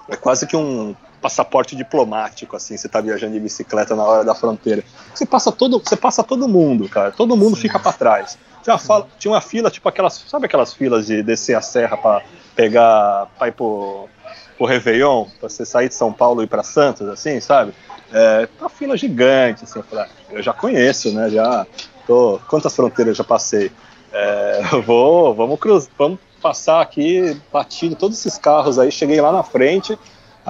É 0.09 0.17
quase 0.17 0.49
que 0.49 0.57
um 0.57 0.97
passaporte 1.21 1.77
diplomático, 1.77 2.57
assim, 2.57 2.77
você 2.77 2.89
tá 2.89 3.01
viajando 3.01 3.35
de 3.35 3.41
bicicleta 3.41 3.95
na 3.95 4.05
hora 4.05 4.25
da 4.25 4.35
fronteira. 4.35 4.83
Você 5.15 5.27
passa 5.27 5.53
todo, 5.53 5.79
você 5.79 5.97
passa 5.97 6.25
todo 6.25 6.49
mundo, 6.49 6.89
cara. 6.89 7.13
Todo 7.13 7.37
mundo 7.37 7.57
Sim. 7.57 7.63
fica 7.63 7.79
para 7.79 7.93
trás. 7.93 8.39
Tinha 8.63 8.75
uma, 8.75 8.79
fala, 8.79 9.09
tinha 9.19 9.33
uma 9.33 9.41
fila, 9.41 9.71
tipo 9.71 9.89
aquelas. 9.89 10.25
Sabe 10.29 10.47
aquelas 10.47 10.73
filas 10.73 11.07
de 11.07 11.23
descer 11.23 11.55
a 11.55 11.61
serra 11.61 11.97
para 11.97 12.23
pegar. 12.55 13.27
pra 13.39 13.49
ir 13.49 13.53
pro, 13.53 14.09
pro 14.57 14.67
Réveillon, 14.67 15.27
pra 15.39 15.49
você 15.49 15.65
sair 15.65 15.89
de 15.89 15.95
São 15.95 16.13
Paulo 16.13 16.43
e 16.43 16.45
ir 16.45 16.49
pra 16.49 16.63
Santos, 16.63 17.09
assim, 17.09 17.41
sabe? 17.41 17.73
É, 18.13 18.49
uma 18.59 18.69
fila 18.69 18.97
gigante, 18.97 19.65
assim, 19.65 19.79
eu, 19.79 19.85
falei, 19.85 20.05
ah, 20.05 20.09
eu 20.33 20.43
já 20.43 20.53
conheço, 20.53 21.13
né? 21.13 21.31
Já 21.31 21.67
tô. 22.07 22.41
Quantas 22.49 22.75
fronteiras 22.75 23.13
eu 23.13 23.15
já 23.17 23.25
passei? 23.25 23.71
É, 24.13 24.63
vou, 24.85 25.35
vamos 25.35 25.59
cruzar, 25.59 25.91
vamos 25.97 26.19
passar 26.43 26.81
aqui, 26.81 27.37
batido 27.53 27.95
todos 27.95 28.19
esses 28.19 28.39
carros 28.39 28.79
aí, 28.79 28.91
cheguei 28.91 29.21
lá 29.21 29.31
na 29.31 29.43
frente, 29.43 29.99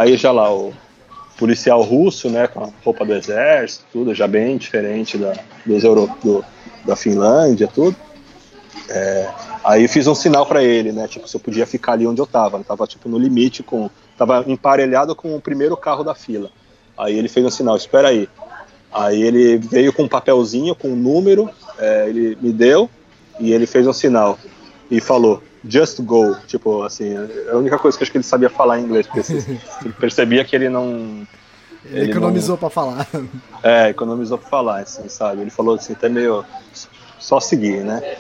aí 0.01 0.17
já 0.17 0.33
lá 0.33 0.51
o 0.51 0.73
policial 1.37 1.83
russo, 1.83 2.31
né, 2.31 2.47
com 2.47 2.65
a 2.65 2.69
roupa 2.83 3.05
do 3.05 3.15
exército, 3.15 3.85
tudo 3.93 4.15
já 4.15 4.27
bem 4.27 4.57
diferente 4.57 5.19
da, 5.19 5.35
dos 5.65 5.85
europeus 5.85 6.43
da 6.87 6.97
Finlândia, 6.97 7.69
tudo. 7.69 7.95
É, 8.89 9.31
aí 9.63 9.87
fiz 9.87 10.07
um 10.07 10.15
sinal 10.15 10.47
para 10.47 10.63
ele, 10.65 10.91
né? 10.91 11.07
Tipo, 11.07 11.29
se 11.29 11.37
eu 11.37 11.41
podia 11.41 11.67
ficar 11.67 11.93
ali 11.93 12.07
onde 12.07 12.21
eu 12.21 12.27
tava. 12.27 12.57
Eu 12.57 12.65
tava 12.65 12.87
tipo 12.87 13.09
no 13.09 13.19
limite 13.19 13.63
com, 13.63 13.91
tava 14.17 14.43
emparelhado 14.47 15.15
com 15.15 15.37
o 15.37 15.41
primeiro 15.41 15.77
carro 15.77 16.03
da 16.03 16.15
fila. 16.15 16.51
Aí 16.97 17.17
ele 17.17 17.29
fez 17.29 17.45
um 17.45 17.51
sinal, 17.51 17.77
espera 17.77 18.09
aí. 18.09 18.29
Aí 18.91 19.23
ele 19.23 19.59
veio 19.59 19.93
com 19.93 20.05
um 20.05 20.09
papelzinho 20.09 20.75
com 20.75 20.89
um 20.89 20.97
número, 20.97 21.49
é, 21.79 22.09
ele 22.09 22.39
me 22.41 22.53
deu 22.53 22.89
e 23.39 23.53
ele 23.53 23.67
fez 23.67 23.87
um 23.87 23.93
sinal 23.93 24.39
e 24.91 25.01
falou 25.01 25.43
just 25.67 26.01
go, 26.03 26.37
tipo 26.47 26.83
assim, 26.83 27.15
é 27.15 27.51
a 27.53 27.57
única 27.57 27.79
coisa 27.79 27.97
que 27.97 28.05
acho 28.05 28.11
que 28.11 28.19
ele 28.19 28.25
sabia 28.25 28.51
falar 28.51 28.81
em 28.81 28.85
inglês, 28.85 29.07
porque 29.07 29.23
percebia 29.99 30.45
que 30.45 30.55
ele 30.55 30.69
não 30.69 31.27
ele 31.85 32.11
economizou 32.11 32.55
não... 32.55 32.59
para 32.59 32.71
falar. 32.71 33.09
É, 33.63 33.89
economizou 33.89 34.39
para 34.39 34.49
falar, 34.49 34.81
assim, 34.81 35.09
sabe? 35.09 35.43
Ele 35.43 35.51
falou 35.51 35.75
assim, 35.75 35.93
até 35.93 36.09
meio 36.09 36.45
só 37.19 37.39
seguir, 37.39 37.85
né? 37.85 38.01
É. 38.03 38.17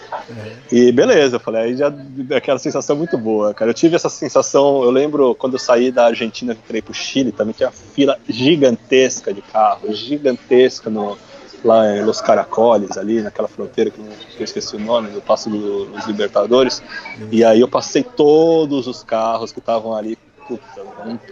E 0.70 0.92
beleza, 0.92 1.36
eu 1.36 1.40
falei, 1.40 1.62
aí 1.62 1.76
já 1.76 1.92
aquela 2.36 2.58
sensação 2.58 2.94
muito 2.94 3.16
boa, 3.16 3.52
cara. 3.54 3.70
Eu 3.70 3.74
tive 3.74 3.96
essa 3.96 4.08
sensação, 4.08 4.82
eu 4.82 4.90
lembro 4.90 5.34
quando 5.34 5.54
eu 5.54 5.58
saí 5.58 5.90
da 5.90 6.06
Argentina 6.06 6.52
e 6.52 6.56
entrei 6.56 6.82
pro 6.82 6.94
Chile, 6.94 7.32
também 7.32 7.54
tinha 7.54 7.70
fila 7.70 8.18
gigantesca 8.28 9.32
de 9.32 9.42
carros, 9.42 9.98
gigantesca 9.98 10.90
no, 10.90 11.16
lá 11.64 11.96
em 11.96 12.04
Los 12.04 12.20
Caracoles, 12.20 12.96
ali 12.96 13.20
naquela 13.20 13.48
fronteira 13.48 13.90
que 13.90 14.00
eu 14.00 14.44
esqueci 14.44 14.76
o 14.76 14.78
nome, 14.78 15.10
do 15.10 15.20
Passo 15.20 15.50
dos 15.50 16.06
Libertadores. 16.06 16.82
Uhum. 17.18 17.28
E 17.30 17.44
aí 17.44 17.60
eu 17.60 17.68
passei 17.68 18.02
todos 18.02 18.86
os 18.86 19.02
carros 19.02 19.52
que 19.52 19.58
estavam 19.58 19.94
ali 19.94 20.18
puta, 20.50 20.82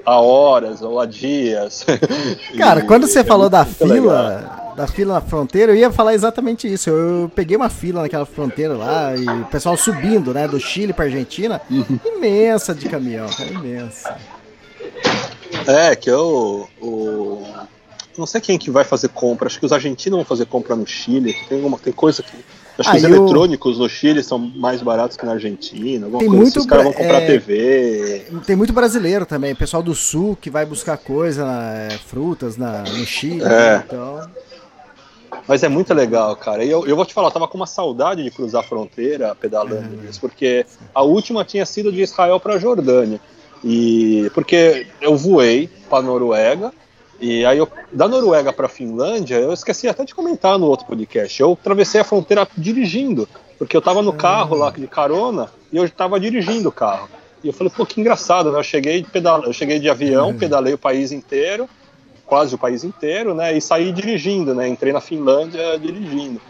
há 0.04 0.20
horas 0.20 0.82
ou 0.82 1.00
há 1.00 1.06
dias. 1.06 1.84
Cara, 2.56 2.80
e, 2.80 2.86
quando 2.86 3.06
você 3.06 3.24
falou 3.24 3.48
da 3.48 3.64
fila, 3.64 3.90
legal. 3.90 4.74
da 4.76 4.86
fila 4.86 5.14
na 5.14 5.20
fronteira, 5.20 5.72
eu 5.72 5.76
ia 5.76 5.90
falar 5.90 6.14
exatamente 6.14 6.72
isso. 6.72 6.90
Eu, 6.90 7.30
peguei 7.34 7.56
uma 7.56 7.68
fila 7.68 8.02
naquela 8.02 8.26
fronteira 8.26 8.74
lá 8.74 9.16
e 9.16 9.26
o 9.26 9.44
pessoal 9.46 9.76
subindo, 9.76 10.32
né, 10.32 10.46
do 10.46 10.60
Chile 10.60 10.92
pra 10.92 11.06
Argentina, 11.06 11.60
imensa 12.04 12.74
de 12.74 12.88
caminhão, 12.88 13.28
cara, 13.28 13.50
imensa. 13.50 14.16
É, 15.66 15.96
que 15.96 16.10
eu. 16.10 16.68
O, 16.80 17.42
não 18.18 18.26
sei 18.26 18.40
quem 18.40 18.58
que 18.58 18.70
vai 18.70 18.84
fazer 18.84 19.08
compra. 19.08 19.46
Acho 19.46 19.58
que 19.58 19.66
os 19.66 19.72
argentinos 19.72 20.16
vão 20.18 20.24
fazer 20.24 20.46
compra 20.46 20.74
no 20.76 20.86
Chile. 20.86 21.34
Tem, 21.48 21.64
uma, 21.64 21.78
tem 21.78 21.92
coisa 21.92 22.22
que. 22.22 22.32
Acho 22.78 22.90
que 22.90 22.96
Ah, 22.96 22.98
os 22.98 23.04
o- 23.04 23.06
eletrônicos 23.06 23.78
no 23.78 23.88
Chile 23.88 24.22
são 24.22 24.38
mais 24.38 24.82
baratos 24.82 25.16
que 25.16 25.24
na 25.26 25.32
Argentina. 25.32 26.06
Alguma 26.06 26.20
Tem 26.20 26.28
coisa 26.28 26.42
muito 26.42 26.58
assim. 26.58 26.66
Os 26.66 26.66
caras 26.66 26.84
vão 26.84 26.92
comprar 26.92 27.22
é- 27.22 27.26
TV. 27.26 28.26
Tem 28.46 28.54
muito 28.56 28.72
brasileiro 28.72 29.24
também, 29.26 29.54
pessoal 29.54 29.82
do 29.82 29.94
sul 29.94 30.36
que 30.40 30.48
vai 30.50 30.64
buscar 30.66 30.96
coisa, 30.96 31.44
é, 31.44 31.90
frutas 31.98 32.56
na, 32.56 32.82
no 32.82 33.04
Chile, 33.06 33.42
É. 33.42 33.48
né, 33.48 33.84
então... 33.86 34.30
Mas 35.46 35.62
é 35.62 35.68
muito 35.68 35.92
legal, 35.94 36.36
cara. 36.36 36.62
E 36.64 36.70
eu, 36.70 36.86
eu 36.86 36.94
vou 36.94 37.04
te 37.06 37.14
falar, 37.14 37.28
eu 37.28 37.32
tava 37.32 37.48
com 37.48 37.56
uma 37.56 37.66
saudade 37.66 38.22
de 38.22 38.30
cruzar 38.30 38.62
a 38.62 38.66
fronteira 38.66 39.34
pedalando 39.34 39.96
nisso, 40.02 40.20
porque 40.20 40.64
a 40.94 41.02
última 41.02 41.44
tinha 41.44 41.64
sido 41.64 41.90
de 41.90 42.02
Israel 42.02 42.38
para 42.38 42.58
Jordânia. 42.58 43.18
E 43.64 44.30
porque 44.34 44.86
eu 45.00 45.16
voei 45.16 45.68
para 45.90 46.02
Noruega 46.02 46.70
e 47.20 47.44
aí 47.44 47.58
eu 47.58 47.68
da 47.92 48.06
Noruega 48.06 48.52
para 48.52 48.68
Finlândia, 48.68 49.36
eu 49.36 49.52
esqueci 49.52 49.88
até 49.88 50.04
de 50.04 50.14
comentar 50.14 50.58
no 50.58 50.66
outro 50.66 50.86
podcast. 50.86 51.40
Eu 51.40 51.52
atravessei 51.52 52.00
a 52.00 52.04
fronteira 52.04 52.46
dirigindo, 52.56 53.28
porque 53.58 53.76
eu 53.76 53.82
tava 53.82 54.02
no 54.02 54.12
carro 54.12 54.56
lá 54.56 54.70
de 54.70 54.86
carona 54.86 55.50
e 55.72 55.76
eu 55.76 55.88
tava 55.90 56.20
dirigindo 56.20 56.68
o 56.68 56.72
carro. 56.72 57.08
E 57.42 57.48
eu 57.48 57.52
falei, 57.52 57.72
pô, 57.74 57.86
que 57.86 58.00
engraçado, 58.00 58.50
né? 58.50 58.58
Eu 58.58 58.64
cheguei 58.64 59.02
de 59.02 59.08
pedal, 59.08 59.44
eu 59.44 59.52
cheguei 59.52 59.78
de 59.78 59.88
avião, 59.88 60.34
pedalei 60.36 60.74
o 60.74 60.78
país 60.78 61.12
inteiro 61.12 61.68
quase 62.28 62.54
o 62.54 62.58
país 62.58 62.84
inteiro, 62.84 63.34
né? 63.34 63.56
E 63.56 63.60
saí 63.60 63.90
dirigindo, 63.90 64.54
né? 64.54 64.68
Entrei 64.68 64.92
na 64.92 65.00
Finlândia 65.00 65.78
dirigindo. 65.78 66.40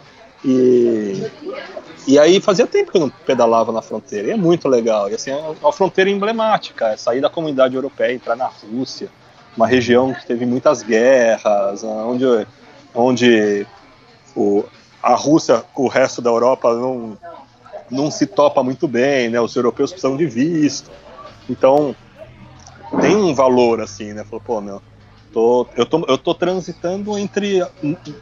E, 0.43 1.25
e 2.05 2.19
aí 2.19 2.39
fazia 2.41 2.67
tempo 2.67 2.91
que 2.91 2.97
eu 2.97 3.01
não 3.01 3.09
pedalava 3.09 3.71
na 3.71 3.81
fronteira. 3.81 4.27
E 4.27 4.31
é 4.31 4.35
muito 4.35 4.67
legal. 4.67 5.09
E 5.09 5.15
assim, 5.15 5.31
é 5.31 5.55
uma 5.61 5.71
fronteira 5.71 6.09
emblemática. 6.09 6.89
É 6.89 6.97
sair 6.97 7.21
da 7.21 7.29
comunidade 7.29 7.75
europeia, 7.75 8.13
entrar 8.13 8.35
na 8.35 8.47
Rússia, 8.47 9.09
uma 9.55 9.67
região 9.67 10.13
que 10.13 10.25
teve 10.25 10.45
muitas 10.45 10.83
guerras, 10.83 11.83
onde, 11.83 12.25
onde 12.93 13.67
o, 14.35 14.63
a 15.01 15.15
Rússia, 15.15 15.63
com 15.73 15.83
o 15.83 15.87
resto 15.87 16.21
da 16.21 16.29
Europa, 16.29 16.73
não, 16.73 17.17
não 17.89 18.11
se 18.11 18.25
topa 18.25 18.63
muito 18.63 18.87
bem, 18.87 19.29
né? 19.29 19.39
Os 19.39 19.55
europeus 19.55 19.91
precisam 19.91 20.15
de 20.15 20.25
visto. 20.25 20.89
Então, 21.49 21.95
tem 23.01 23.15
um 23.15 23.33
valor, 23.33 23.81
assim, 23.81 24.13
né? 24.13 24.23
Falou, 24.23 24.41
pô, 24.45 24.61
meu, 24.61 24.81
tô, 25.33 25.67
eu, 25.75 25.85
tô, 25.85 26.05
eu 26.07 26.17
tô 26.17 26.33
transitando 26.33 27.17
entre 27.17 27.65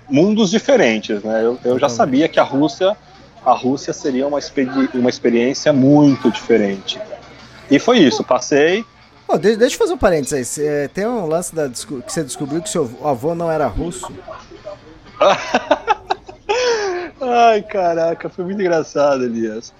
mundos 0.10 0.49
diferentes, 0.49 1.22
né? 1.24 1.44
Eu, 1.44 1.60
eu 1.64 1.80
já 1.80 1.90
sabia 1.90 2.28
que 2.28 2.40
a 2.40 2.44
Rússia, 2.44 2.95
a 3.45 3.54
Rússia 3.54 3.94
seria 3.94 4.28
uma, 4.28 4.40
experi 4.40 4.90
uma 4.94 5.10
experiência 5.10 5.74
muito 5.74 6.32
diferente. 6.32 6.99
E 7.70 7.80
foi 7.80 7.99
isso, 7.99 8.24
passei. 8.24 8.86
Pô, 9.28 9.38
de- 9.38 9.58
deixa 9.58 9.76
eu 9.76 9.80
fazer 9.80 9.94
um 9.94 9.98
parênteses 9.98 10.34
aí. 10.34 10.45
Cê- 10.45 10.90
tem 10.94 11.06
um 11.06 11.26
lance 11.26 11.54
da, 11.54 11.68
que 11.70 11.86
você 12.08 12.24
descobriu 12.24 12.62
que 12.62 12.70
seu 12.70 12.90
avô 13.04 13.36
não 13.36 13.52
era 13.52 13.68
russo. 13.68 14.10
Ai, 17.20 17.62
caraca, 17.64 18.30
foi 18.30 18.45
muito 18.45 18.62
engraçado, 18.62 19.24
Elias. 19.26 19.74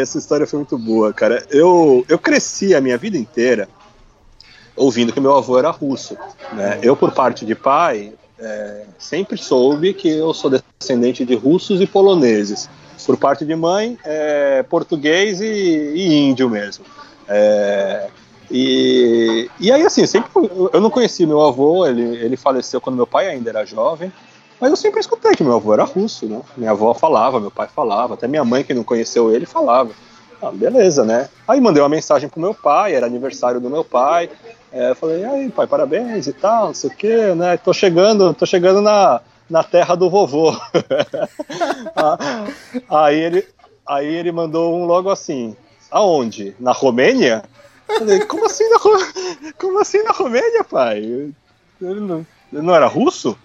Essa 0.00 0.18
história 0.18 0.46
foi 0.46 0.58
muito 0.58 0.78
boa, 0.78 1.12
cara. 1.12 1.44
Eu, 1.50 2.04
eu 2.08 2.18
cresci 2.18 2.74
a 2.74 2.80
minha 2.80 2.96
vida 2.98 3.16
inteira 3.16 3.68
ouvindo 4.76 5.12
que 5.12 5.20
meu 5.20 5.36
avô 5.36 5.58
era 5.58 5.70
russo. 5.70 6.16
Né? 6.52 6.78
Eu, 6.82 6.96
por 6.96 7.12
parte 7.12 7.44
de 7.44 7.54
pai, 7.54 8.12
é, 8.38 8.84
sempre 8.98 9.36
soube 9.36 9.92
que 9.94 10.08
eu 10.08 10.32
sou 10.32 10.50
descendente 10.80 11.24
de 11.24 11.34
russos 11.34 11.80
e 11.80 11.86
poloneses. 11.86 12.68
Por 13.04 13.16
parte 13.16 13.44
de 13.44 13.56
mãe, 13.56 13.98
é, 14.04 14.62
português 14.62 15.40
e, 15.40 15.44
e 15.46 16.14
índio 16.14 16.48
mesmo. 16.48 16.84
É, 17.28 18.08
e, 18.52 19.50
e 19.58 19.72
aí, 19.72 19.82
assim, 19.82 20.06
sempre 20.06 20.30
eu 20.72 20.80
não 20.80 20.90
conheci 20.90 21.24
meu 21.24 21.40
avô, 21.40 21.86
ele, 21.86 22.02
ele 22.02 22.36
faleceu 22.36 22.82
quando 22.82 22.96
meu 22.96 23.06
pai 23.06 23.28
ainda 23.28 23.48
era 23.48 23.64
jovem. 23.64 24.12
Mas 24.60 24.70
eu 24.70 24.76
sempre 24.76 25.00
escutei 25.00 25.32
que 25.32 25.42
meu 25.42 25.54
avô 25.54 25.72
era 25.72 25.84
russo, 25.84 26.26
né? 26.26 26.40
Minha 26.56 26.72
avó 26.72 26.92
falava, 26.92 27.40
meu 27.40 27.50
pai 27.50 27.66
falava, 27.66 28.14
até 28.14 28.28
minha 28.28 28.44
mãe, 28.44 28.62
que 28.62 28.74
não 28.74 28.84
conheceu 28.84 29.32
ele, 29.32 29.46
falava. 29.46 29.90
Ah, 30.40 30.50
beleza, 30.52 31.02
né? 31.02 31.30
Aí 31.48 31.60
mandei 31.60 31.82
uma 31.82 31.88
mensagem 31.88 32.28
pro 32.28 32.40
meu 32.40 32.52
pai, 32.52 32.94
era 32.94 33.06
aniversário 33.06 33.60
do 33.60 33.70
meu 33.70 33.82
pai. 33.82 34.28
É, 34.70 34.94
falei, 34.94 35.24
aí, 35.24 35.50
pai, 35.50 35.66
parabéns 35.66 36.26
e 36.26 36.32
tal, 36.32 36.66
não 36.66 36.74
sei 36.74 36.90
o 36.90 36.94
quê, 36.94 37.34
né? 37.34 37.56
Tô 37.56 37.72
chegando, 37.72 38.34
tô 38.34 38.44
chegando 38.44 38.82
na, 38.82 39.20
na 39.48 39.64
terra 39.64 39.94
do 39.94 40.10
vovô. 40.10 40.52
Ah, 41.94 42.46
aí, 42.88 43.18
ele, 43.18 43.46
aí 43.86 44.06
ele 44.06 44.32
mandou 44.32 44.74
um 44.74 44.86
logo 44.86 45.10
assim, 45.10 45.56
aonde? 45.90 46.54
Na 46.58 46.72
Romênia? 46.72 47.42
Falei, 47.98 48.20
como 48.26 48.46
assim 48.46 48.68
na, 48.68 48.78
como 49.58 49.78
assim 49.78 50.02
na 50.02 50.10
Romênia, 50.12 50.64
pai? 50.64 50.98
Ele 50.98 52.00
não, 52.00 52.26
ele 52.52 52.62
não 52.62 52.74
era 52.74 52.86
russo? 52.86 53.36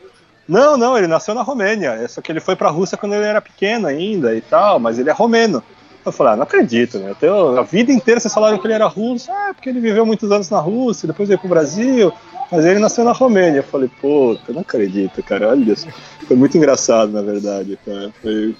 Não, 0.47 0.77
não, 0.77 0.97
ele 0.97 1.07
nasceu 1.07 1.33
na 1.35 1.41
Romênia. 1.41 1.89
é 1.91 2.07
Só 2.07 2.21
que 2.21 2.31
ele 2.31 2.39
foi 2.39 2.55
pra 2.55 2.69
Rússia 2.69 2.97
quando 2.97 3.13
ele 3.13 3.25
era 3.25 3.41
pequeno 3.41 3.87
ainda 3.87 4.35
e 4.35 4.41
tal, 4.41 4.79
mas 4.79 4.97
ele 4.97 5.09
é 5.09 5.13
romeno. 5.13 5.61
Eu 6.05 6.11
falei, 6.11 6.33
ah, 6.33 6.35
não 6.37 6.43
acredito, 6.43 6.97
né? 6.99 7.13
Tenho- 7.19 7.57
a 7.59 7.63
vida 7.63 7.91
inteira 7.91 8.17
vocês 8.19 8.33
falaram 8.33 8.57
que 8.57 8.65
ele 8.65 8.73
era 8.73 8.85
russo, 8.87 9.29
ah, 9.29 9.51
porque 9.53 9.67
ele 9.69 9.81
viveu 9.81 10.05
muitos 10.05 10.31
anos 10.31 10.49
na 10.49 10.59
Rússia, 10.59 11.05
depois 11.07 11.27
veio 11.27 11.37
pro 11.39 11.49
Brasil, 11.49 12.13
mas 12.51 12.65
ele 12.65 12.79
nasceu 12.79 13.03
na 13.03 13.11
Romênia. 13.11 13.59
Eu 13.59 13.63
falei, 13.63 13.89
pô, 14.01 14.37
eu 14.47 14.53
não 14.53 14.61
acredito, 14.61 15.21
cara, 15.23 15.49
olha 15.49 15.71
isso. 15.71 15.87
Foi 16.27 16.35
muito 16.35 16.57
engraçado, 16.57 17.11
na 17.11 17.21
verdade, 17.21 17.77
cara. 17.85 18.11
Foi, 18.21 18.55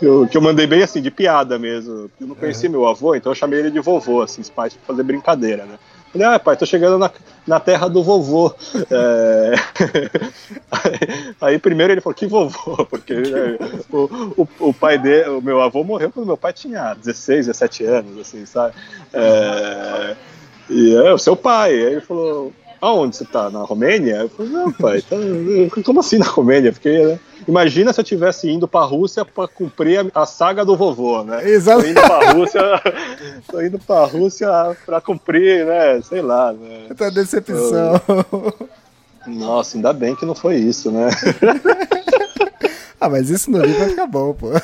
eu, 0.00 0.26
que 0.26 0.36
eu 0.36 0.42
mandei 0.42 0.66
bem 0.66 0.82
assim, 0.82 1.00
de 1.00 1.10
piada 1.10 1.58
mesmo. 1.58 2.10
Eu 2.20 2.26
não 2.26 2.34
conhecia 2.34 2.68
meu 2.68 2.86
avô, 2.86 3.14
então 3.14 3.32
eu 3.32 3.36
chamei 3.36 3.60
ele 3.60 3.70
de 3.70 3.80
vovô, 3.80 4.22
assim, 4.22 4.40
os 4.40 4.50
pais, 4.50 4.74
pra 4.74 4.86
fazer 4.86 5.02
brincadeira, 5.02 5.64
né? 5.64 5.78
Falei, 6.12 6.26
ah, 6.26 6.38
pai, 6.38 6.56
tô 6.56 6.64
chegando 6.64 6.98
na, 6.98 7.10
na 7.46 7.60
terra 7.60 7.86
do 7.86 8.02
vovô. 8.02 8.54
É... 8.90 9.52
aí, 10.72 11.36
aí 11.40 11.58
primeiro 11.58 11.92
ele 11.92 12.00
falou, 12.00 12.14
que 12.14 12.26
vovô? 12.26 12.84
Porque 12.88 13.14
né, 13.14 13.58
o, 13.92 14.42
o, 14.42 14.48
o 14.68 14.74
pai 14.74 14.98
dele, 14.98 15.28
o 15.28 15.42
meu 15.42 15.60
avô 15.60 15.84
morreu 15.84 16.10
quando 16.10 16.26
meu 16.26 16.36
pai 16.36 16.54
tinha 16.54 16.94
16, 16.94 17.46
17 17.46 17.84
anos, 17.84 18.18
assim, 18.20 18.46
sabe? 18.46 18.74
É... 19.12 20.16
E 20.70 20.94
é 20.94 21.12
o 21.12 21.18
seu 21.18 21.36
pai. 21.36 21.72
Aí 21.72 21.92
ele 21.92 22.00
falou, 22.00 22.52
aonde 22.80 23.16
você 23.16 23.24
tá? 23.24 23.50
Na 23.50 23.60
Romênia? 23.60 24.16
Eu 24.16 24.28
falei, 24.28 24.52
não, 24.52 24.72
pai, 24.72 25.02
tá... 25.02 25.16
como 25.84 26.00
assim 26.00 26.18
na 26.18 26.26
Romênia? 26.26 26.72
Porque, 26.72 26.90
né? 26.90 27.18
Imagina 27.46 27.92
se 27.92 28.00
eu 28.00 28.04
tivesse 28.04 28.50
indo 28.50 28.68
pra 28.68 28.80
Rússia 28.82 29.24
pra 29.24 29.48
cumprir 29.48 30.10
a, 30.14 30.26
saga 30.26 30.64
do 30.64 30.76
vovô, 30.76 31.22
né? 31.24 31.48
Exato. 31.48 31.82
Tô 31.82 31.88
indo 31.88 32.00
pra 32.00 32.32
Rússia, 32.32 32.60
tô 33.48 33.60
indo 33.62 33.78
pra 33.78 34.04
Rússia 34.04 34.76
pra 34.84 35.00
cumprir, 35.00 35.64
né? 35.64 36.00
Sei 36.02 36.20
lá, 36.20 36.52
né? 36.52 36.86
Tá 36.96 37.08
decepção. 37.10 38.00
Nossa, 39.26 39.76
ainda 39.76 39.92
bem 39.92 40.14
que 40.14 40.26
não 40.26 40.34
foi 40.34 40.56
isso, 40.56 40.90
né? 40.90 41.08
ah, 43.00 43.08
mas 43.08 43.30
isso 43.30 43.50
no 43.50 43.62
livro 43.62 43.78
vai 43.78 43.88
ficar 43.90 44.06
bom, 44.06 44.34
pô. 44.34 44.48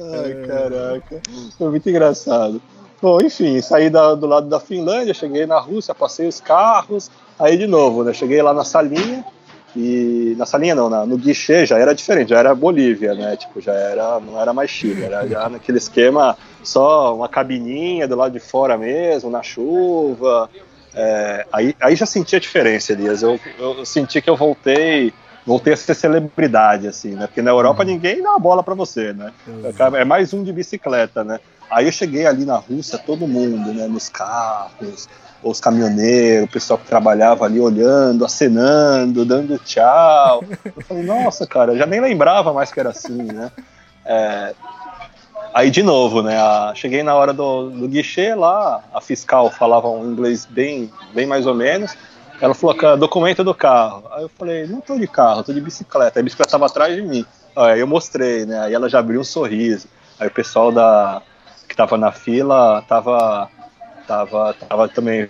Ai, 0.00 0.46
caraca. 0.46 1.20
Foi 1.58 1.70
muito 1.70 1.88
engraçado. 1.88 2.60
Bom, 3.02 3.18
enfim, 3.20 3.60
saí 3.60 3.90
da- 3.90 4.14
do 4.14 4.26
lado 4.28 4.48
da 4.48 4.60
Finlândia, 4.60 5.12
cheguei 5.12 5.44
na 5.44 5.58
Rússia, 5.58 5.92
passei 5.92 6.28
os 6.28 6.40
carros, 6.40 7.10
aí 7.36 7.56
de 7.56 7.66
novo, 7.66 8.04
né? 8.04 8.12
Cheguei 8.12 8.40
lá 8.40 8.54
na 8.54 8.62
salinha, 8.64 9.24
e. 9.74 10.34
Na 10.38 10.46
salinha 10.46 10.74
não, 10.74 10.88
na- 10.88 11.04
no 11.04 11.18
guichê 11.18 11.66
já 11.66 11.78
era 11.78 11.94
diferente, 11.94 12.28
já 12.30 12.38
era 12.38 12.54
Bolívia, 12.54 13.12
né? 13.14 13.36
Tipo, 13.36 13.60
já 13.60 13.72
era. 13.72 14.20
Não 14.20 14.40
era 14.40 14.52
mais 14.52 14.70
Chile, 14.70 15.02
era 15.02 15.26
já 15.26 15.48
naquele 15.48 15.78
esquema 15.78 16.38
só 16.62 17.16
uma 17.16 17.28
cabininha 17.28 18.06
do 18.06 18.14
lado 18.14 18.32
de 18.32 18.38
fora 18.38 18.78
mesmo, 18.78 19.30
na 19.30 19.42
chuva. 19.42 20.48
É, 20.94 21.46
aí, 21.52 21.74
aí 21.80 21.96
já 21.96 22.06
senti 22.06 22.36
a 22.36 22.38
diferença, 22.38 22.92
Elias. 22.92 23.22
Eu, 23.22 23.40
eu 23.58 23.84
senti 23.84 24.22
que 24.22 24.30
eu 24.30 24.36
voltei. 24.36 25.12
Voltei 25.44 25.72
a 25.72 25.76
ser 25.76 25.94
celebridade, 25.96 26.86
assim, 26.86 27.16
né? 27.16 27.26
Porque 27.26 27.42
na 27.42 27.50
Europa 27.50 27.82
ninguém 27.84 28.22
dá 28.22 28.30
uma 28.30 28.38
bola 28.38 28.62
pra 28.62 28.74
você, 28.76 29.12
né? 29.12 29.32
É 29.98 30.04
mais 30.04 30.32
um 30.32 30.44
de 30.44 30.52
bicicleta, 30.52 31.24
né? 31.24 31.40
Aí 31.72 31.86
eu 31.86 31.92
cheguei 31.92 32.26
ali 32.26 32.44
na 32.44 32.56
Rússia, 32.56 32.98
todo 32.98 33.26
mundo, 33.26 33.72
né? 33.72 33.86
Nos 33.88 34.08
carros, 34.08 35.08
os 35.42 35.58
caminhoneiros, 35.58 36.44
o 36.48 36.52
pessoal 36.52 36.78
que 36.78 36.86
trabalhava 36.86 37.44
ali 37.46 37.58
olhando, 37.58 38.24
acenando, 38.24 39.24
dando 39.24 39.58
tchau. 39.58 40.44
Eu 40.76 40.82
falei, 40.82 41.02
nossa, 41.02 41.46
cara, 41.46 41.72
eu 41.72 41.78
já 41.78 41.86
nem 41.86 42.00
lembrava 42.00 42.52
mais 42.52 42.70
que 42.70 42.78
era 42.78 42.90
assim, 42.90 43.22
né? 43.22 43.50
É, 44.04 44.54
Aí 45.54 45.70
de 45.70 45.82
novo, 45.82 46.22
né? 46.22 46.38
a- 46.38 46.72
cheguei 46.74 47.02
na 47.02 47.14
hora 47.14 47.32
do, 47.32 47.68
do 47.70 47.86
guichê 47.88 48.34
lá, 48.34 48.82
a 48.92 49.00
fiscal 49.02 49.50
falava 49.50 49.86
um 49.88 50.10
inglês 50.10 50.46
bem, 50.46 50.90
bem 51.14 51.26
mais 51.26 51.46
ou 51.46 51.54
menos. 51.54 51.94
Ela 52.40 52.54
falou, 52.54 52.74
"Cara, 52.74 52.96
documento 52.96 53.44
do 53.44 53.54
carro. 53.54 54.04
Aí 54.12 54.22
eu 54.22 54.28
falei, 54.30 54.66
não 54.66 54.80
tô 54.80 54.98
de 54.98 55.06
carro, 55.06 55.42
tô 55.44 55.52
de 55.52 55.60
bicicleta. 55.60 56.18
Aí 56.18 56.22
a 56.22 56.24
bicicleta 56.24 56.50
tava 56.52 56.66
atrás 56.66 56.94
de 56.96 57.02
mim. 57.02 57.24
Aí 57.54 57.80
eu 57.80 57.86
mostrei, 57.86 58.46
né? 58.46 58.60
Aí 58.60 58.72
ela 58.74 58.88
já 58.88 58.98
abriu 58.98 59.20
um 59.20 59.24
sorriso. 59.24 59.86
Aí 60.18 60.26
o 60.26 60.30
pessoal 60.30 60.72
da, 60.72 61.20
que 61.72 61.76
tava 61.76 61.96
na 61.96 62.12
fila 62.12 62.84
tava, 62.86 63.48
tava, 64.06 64.54
tava 64.54 64.88
também 64.88 65.26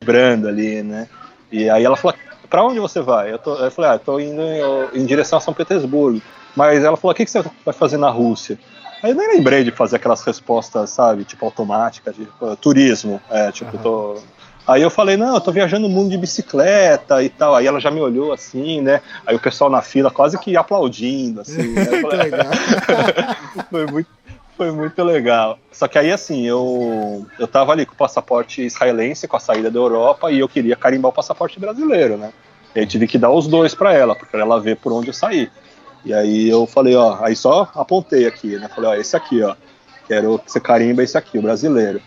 vibrando 0.00 0.48
ali, 0.48 0.82
né? 0.82 1.08
E 1.50 1.70
aí 1.70 1.84
ela 1.84 1.96
falou, 1.96 2.16
pra 2.50 2.64
onde 2.64 2.80
você 2.80 3.00
vai? 3.00 3.32
Eu, 3.32 3.38
tô, 3.38 3.54
eu 3.54 3.70
falei, 3.70 3.92
ah, 3.92 3.94
eu 3.94 3.98
tô 4.00 4.18
indo 4.18 4.42
em, 4.42 5.00
em 5.00 5.06
direção 5.06 5.38
a 5.38 5.40
São 5.40 5.54
Petersburgo. 5.54 6.20
Mas 6.56 6.82
ela 6.82 6.96
falou, 6.96 7.12
o 7.12 7.14
que, 7.14 7.24
que 7.24 7.30
você 7.30 7.44
vai 7.64 7.72
fazer 7.72 7.98
na 7.98 8.10
Rússia? 8.10 8.58
Aí 9.00 9.12
eu 9.12 9.14
nem 9.14 9.28
lembrei 9.28 9.62
de 9.62 9.70
fazer 9.70 9.96
aquelas 9.96 10.22
respostas, 10.22 10.90
sabe, 10.90 11.24
tipo 11.24 11.44
automáticas, 11.44 12.16
de 12.16 12.22
uh, 12.40 12.56
turismo. 12.56 13.20
É, 13.30 13.52
tipo, 13.52 13.76
uhum. 13.76 13.82
tô. 13.82 14.18
Aí 14.66 14.82
eu 14.82 14.90
falei, 14.90 15.16
não, 15.16 15.34
eu 15.34 15.40
tô 15.40 15.52
viajando 15.52 15.86
no 15.88 15.94
mundo 15.94 16.10
de 16.10 16.18
bicicleta 16.18 17.22
e 17.22 17.28
tal. 17.28 17.54
Aí 17.54 17.66
ela 17.66 17.78
já 17.78 17.92
me 17.92 18.00
olhou 18.00 18.32
assim, 18.32 18.80
né? 18.80 19.00
Aí 19.24 19.36
o 19.36 19.40
pessoal 19.40 19.70
na 19.70 19.82
fila 19.82 20.10
quase 20.10 20.36
que 20.38 20.56
aplaudindo, 20.56 21.42
assim. 21.42 21.74
Né? 21.74 21.84
Foi 23.70 23.86
muito 23.86 24.08
foi 24.56 24.70
muito 24.70 25.02
legal. 25.02 25.58
Só 25.72 25.88
que 25.88 25.98
aí, 25.98 26.10
assim, 26.12 26.46
eu, 26.46 27.26
eu 27.38 27.46
tava 27.46 27.72
ali 27.72 27.84
com 27.84 27.94
o 27.94 27.96
passaporte 27.96 28.62
israelense, 28.62 29.28
com 29.28 29.36
a 29.36 29.40
saída 29.40 29.70
da 29.70 29.78
Europa, 29.78 30.30
e 30.30 30.38
eu 30.38 30.48
queria 30.48 30.76
carimbar 30.76 31.10
o 31.10 31.14
passaporte 31.14 31.58
brasileiro, 31.58 32.16
né? 32.16 32.32
E 32.74 32.80
aí 32.80 32.86
tive 32.86 33.06
que 33.06 33.18
dar 33.18 33.30
os 33.30 33.46
dois 33.46 33.74
para 33.74 33.92
ela, 33.92 34.14
porque 34.14 34.36
ela 34.36 34.60
ver 34.60 34.76
por 34.76 34.92
onde 34.92 35.08
eu 35.08 35.14
saí. 35.14 35.50
E 36.04 36.12
aí 36.12 36.48
eu 36.48 36.66
falei, 36.66 36.94
ó, 36.94 37.18
aí 37.22 37.34
só 37.34 37.70
apontei 37.74 38.26
aqui, 38.26 38.56
né? 38.58 38.68
Falei, 38.74 38.90
ó, 38.90 38.94
esse 38.94 39.16
aqui, 39.16 39.42
ó. 39.42 39.54
Quero 40.06 40.38
que 40.38 40.52
você 40.52 40.60
carimba 40.60 41.02
esse 41.02 41.16
aqui, 41.16 41.38
o 41.38 41.42
brasileiro. 41.42 42.00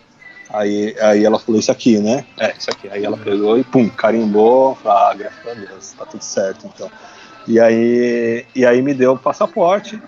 Aí, 0.49 0.95
aí 1.01 1.25
ela 1.25 1.39
falou, 1.39 1.59
isso 1.59 1.71
aqui, 1.71 1.97
né? 1.97 2.25
É, 2.37 2.53
isso 2.57 2.69
aqui. 2.69 2.87
Aí 2.89 3.03
ela 3.03 3.17
pegou 3.17 3.57
e 3.57 3.63
pum, 3.63 3.89
carimbou. 3.89 4.75
Falei, 4.75 4.97
ah, 4.97 5.13
graças 5.15 5.47
a 5.47 5.53
Deus, 5.53 5.91
tá 5.93 6.05
tudo 6.05 6.23
certo, 6.23 6.67
então. 6.67 6.91
E 7.47 7.59
aí, 7.59 8.45
e 8.53 8.65
aí 8.65 8.81
me 8.81 8.93
deu 8.93 9.13
o 9.13 9.17
passaporte. 9.17 10.01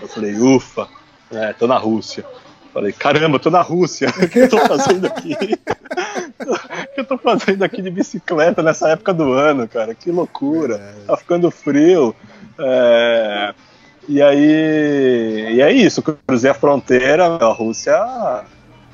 Eu 0.00 0.08
falei, 0.08 0.34
ufa, 0.34 0.88
é, 1.32 1.52
tô 1.52 1.66
na 1.66 1.78
Rússia. 1.78 2.24
Falei, 2.72 2.92
caramba, 2.92 3.38
tô 3.38 3.50
na 3.50 3.60
Rússia. 3.60 4.08
O 4.22 4.28
que 4.28 4.38
eu 4.38 4.48
tô 4.48 4.58
fazendo 4.58 5.06
aqui? 5.06 5.34
o 6.40 6.94
que 6.94 7.00
eu 7.00 7.04
tô 7.04 7.18
fazendo 7.18 7.62
aqui 7.62 7.82
de 7.82 7.90
bicicleta 7.90 8.62
nessa 8.62 8.88
época 8.88 9.12
do 9.12 9.32
ano, 9.32 9.68
cara? 9.68 9.94
Que 9.94 10.10
loucura. 10.10 10.94
Tá 11.06 11.16
ficando 11.16 11.50
frio. 11.50 12.14
É... 12.58 13.54
E 14.08 14.20
aí. 14.20 15.54
E 15.54 15.60
é 15.60 15.70
isso, 15.72 16.02
cruzei 16.02 16.50
a 16.50 16.54
fronteira, 16.54 17.26
a 17.26 17.52
Rússia. 17.52 17.94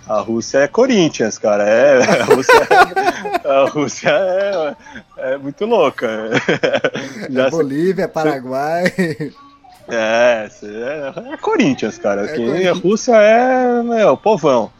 A 0.06 0.20
Rússia 0.20 0.58
é 0.58 0.68
Corinthians, 0.68 1.38
cara. 1.38 1.64
É, 1.64 1.98
a 2.20 2.24
Rússia, 2.24 2.68
é, 3.44 3.50
a 3.50 3.64
Rússia 3.68 4.10
é, 4.10 4.76
é 5.34 5.38
muito 5.38 5.66
louca. 5.66 6.30
Já 7.30 7.46
é 7.46 7.50
Bolívia, 7.50 8.08
Paraguai. 8.08 8.92
É, 9.90 10.48
é, 10.62 11.32
é 11.32 11.36
Corinthians, 11.36 11.98
cara. 11.98 12.26
É 12.26 12.68
a 12.68 12.72
Rússia 12.72 13.16
é, 13.16 14.00
é 14.00 14.06
o 14.06 14.16
povão. 14.16 14.70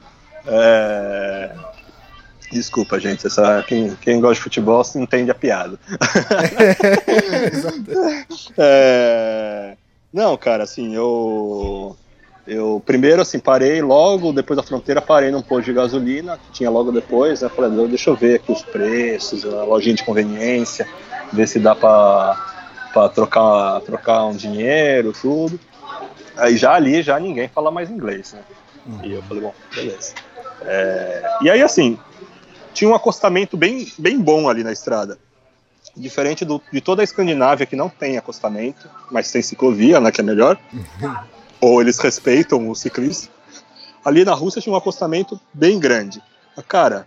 É... 0.47 1.51
Desculpa, 2.51 2.99
gente. 2.99 3.27
Essa, 3.27 3.63
quem, 3.67 3.95
quem 4.01 4.21
gosta 4.21 4.37
de 4.37 4.41
futebol 4.41 4.83
entende 4.97 5.31
a 5.31 5.35
piada. 5.35 5.79
é... 8.57 9.77
Não, 10.13 10.37
cara, 10.37 10.65
assim, 10.65 10.95
eu. 10.95 11.97
Eu 12.47 12.83
primeiro 12.87 13.21
assim 13.21 13.39
parei 13.39 13.83
logo 13.83 14.33
depois 14.33 14.57
da 14.57 14.63
fronteira 14.63 15.03
parei 15.03 15.31
num 15.31 15.43
posto 15.43 15.67
de 15.67 15.75
gasolina 15.75 16.39
que 16.39 16.53
tinha 16.53 16.71
logo 16.71 16.91
depois, 16.91 17.43
né? 17.43 17.51
Falei, 17.51 17.89
deixa 17.89 18.09
eu 18.09 18.17
ver 18.17 18.37
aqui 18.37 18.51
os 18.51 18.63
preços, 18.63 19.45
a 19.45 19.65
lojinha 19.65 19.95
de 19.95 20.03
conveniência, 20.03 20.89
ver 21.31 21.47
se 21.47 21.59
dá 21.59 21.75
para 21.75 22.58
para 22.99 23.09
trocar, 23.09 23.81
trocar 23.83 24.25
um 24.25 24.35
dinheiro, 24.35 25.13
tudo. 25.13 25.61
Aí 26.37 26.57
já 26.57 26.75
ali, 26.75 27.01
já 27.01 27.19
ninguém 27.21 27.49
fala 27.49 27.71
mais 27.71 27.91
inglês, 27.91 28.33
né? 28.33 28.41
Uhum. 28.87 29.05
E 29.05 29.13
eu 29.13 29.23
falei, 29.23 29.43
bom, 29.43 29.55
beleza. 29.73 30.15
É, 30.63 31.23
e 31.43 31.51
aí, 31.51 31.63
assim, 31.63 31.97
tinha 32.75 32.91
um 32.91 32.95
acostamento 32.95 33.57
bem, 33.57 33.87
bem 33.97 34.21
bom 34.21 34.49
ali 34.49 34.65
na 34.65 34.73
estrada. 34.73 35.17
Diferente 35.97 36.45
do, 36.45 36.61
de 36.73 36.81
toda 36.81 37.03
a 37.03 37.05
Escandinávia 37.05 37.67
que 37.67 37.77
não 37.77 37.89
tem 37.89 38.19
acostamento, 38.19 38.89
mas 39.11 39.31
tem 39.31 39.43
ciclovia, 39.43 40.01
né, 40.01 40.11
que 40.11 40.21
é 40.21 40.25
melhor. 40.25 40.59
Ou 41.61 41.81
eles 41.81 41.99
respeitam 41.99 42.69
o 42.69 42.75
ciclista. 42.75 43.29
Ali 44.05 44.25
na 44.25 44.35
Rússia 44.35 44.61
tinha 44.61 44.73
um 44.73 44.77
acostamento 44.77 45.41
bem 45.53 45.79
grande. 45.79 46.21
Cara, 46.67 47.07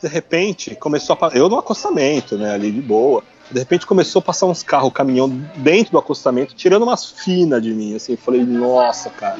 de 0.00 0.08
repente 0.08 0.76
começou 0.76 1.16
a. 1.20 1.28
Eu 1.28 1.48
no 1.48 1.58
acostamento, 1.58 2.36
né, 2.36 2.52
ali 2.52 2.70
de 2.70 2.80
boa. 2.80 3.24
De 3.50 3.58
repente 3.58 3.86
começou 3.86 4.20
a 4.20 4.22
passar 4.22 4.46
uns 4.46 4.62
carros, 4.62 4.92
caminhão 4.92 5.28
dentro 5.56 5.92
do 5.92 5.98
acostamento, 5.98 6.54
tirando 6.54 6.82
umas 6.82 7.10
finas 7.10 7.62
de 7.62 7.72
mim. 7.74 7.94
Assim, 7.94 8.16
falei, 8.16 8.42
nossa, 8.42 9.10
cara, 9.10 9.38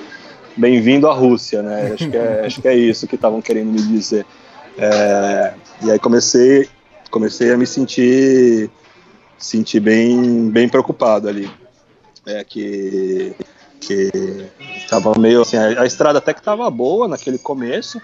bem-vindo 0.56 1.08
à 1.08 1.14
Rússia, 1.14 1.62
né? 1.62 1.92
Acho 1.94 2.10
que 2.10 2.16
é, 2.16 2.42
acho 2.46 2.60
que 2.60 2.68
é 2.68 2.74
isso 2.74 3.06
que 3.06 3.14
estavam 3.14 3.40
querendo 3.40 3.72
me 3.72 3.80
dizer. 3.82 4.26
É, 4.76 5.54
e 5.82 5.90
aí 5.90 5.98
comecei, 5.98 6.68
comecei 7.10 7.52
a 7.52 7.56
me 7.56 7.66
sentir, 7.66 8.70
sentir 9.38 9.80
bem, 9.80 10.50
bem 10.50 10.68
preocupado 10.68 11.28
ali. 11.28 11.50
É 12.26 12.44
que 12.44 13.34
que 13.82 14.10
tava 14.88 15.18
meio 15.18 15.42
assim, 15.42 15.56
a, 15.56 15.82
a 15.82 15.86
estrada 15.86 16.18
até 16.18 16.32
que 16.32 16.42
tava 16.42 16.70
boa 16.70 17.08
naquele 17.08 17.38
começo, 17.38 18.00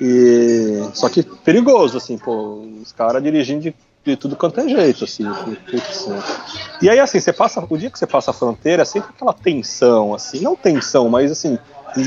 e 0.00 0.82
só 0.92 1.08
que 1.08 1.22
perigoso 1.22 1.96
assim, 1.96 2.18
pô, 2.18 2.62
os 2.82 2.92
caras 2.92 3.22
dirigindo 3.22 3.62
de 3.62 3.74
de 4.04 4.16
tudo 4.16 4.36
quanto 4.36 4.60
é 4.60 4.68
jeito, 4.68 5.04
assim. 5.04 5.24
E 6.80 6.90
aí, 6.90 6.98
assim, 6.98 7.20
você 7.20 7.32
passa, 7.32 7.64
o 7.68 7.78
dia 7.78 7.90
que 7.90 7.98
você 7.98 8.06
passa 8.06 8.32
a 8.32 8.34
fronteira, 8.34 8.82
é 8.82 8.84
sempre 8.84 9.10
aquela 9.14 9.32
tensão, 9.32 10.14
assim, 10.14 10.40
não 10.40 10.56
tensão, 10.56 11.08
mas 11.08 11.30
assim, 11.30 11.58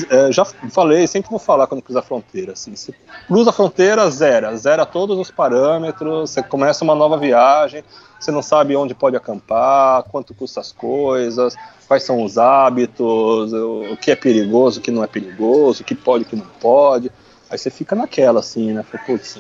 é, 0.10 0.32
já 0.32 0.44
falei, 0.44 1.08
sempre 1.08 1.30
vou 1.30 1.40
falar 1.40 1.68
quando 1.68 1.82
cruza 1.82 2.00
a 2.00 2.04
fronteira, 2.04 2.54
assim, 2.54 2.76
você 2.76 2.94
cruza 3.28 3.52
a 3.52 3.54
fronteira, 3.54 4.10
zera, 4.10 4.56
zera 4.58 4.86
todos 4.86 5.18
os 5.18 5.32
parâmetros, 5.32 6.32
você 6.32 6.44
começa 6.44 6.84
uma 6.84 6.96
nova 6.96 7.18
viagem, 7.18 7.84
você 8.20 8.32
não 8.32 8.42
sabe 8.42 8.76
onde 8.76 8.94
pode 8.94 9.16
acampar, 9.16 10.04
quanto 10.04 10.34
custa 10.34 10.60
as 10.60 10.72
coisas, 10.72 11.56
quais 11.88 12.04
são 12.04 12.24
os 12.24 12.38
hábitos, 12.38 13.54
o 13.54 13.96
que 13.96 14.12
é 14.12 14.16
perigoso, 14.16 14.80
o 14.80 14.84
que 14.84 14.92
não 14.92 15.04
é 15.04 15.08
perigoso, 15.08 15.82
o 15.82 15.86
que 15.86 15.96
pode, 15.96 16.24
o 16.24 16.28
que 16.28 16.36
não 16.36 16.48
pode, 16.60 17.12
aí 17.50 17.58
você 17.58 17.70
fica 17.70 17.96
naquela, 17.96 18.40
assim, 18.40 18.74
né, 18.74 18.84
putz, 19.06 19.40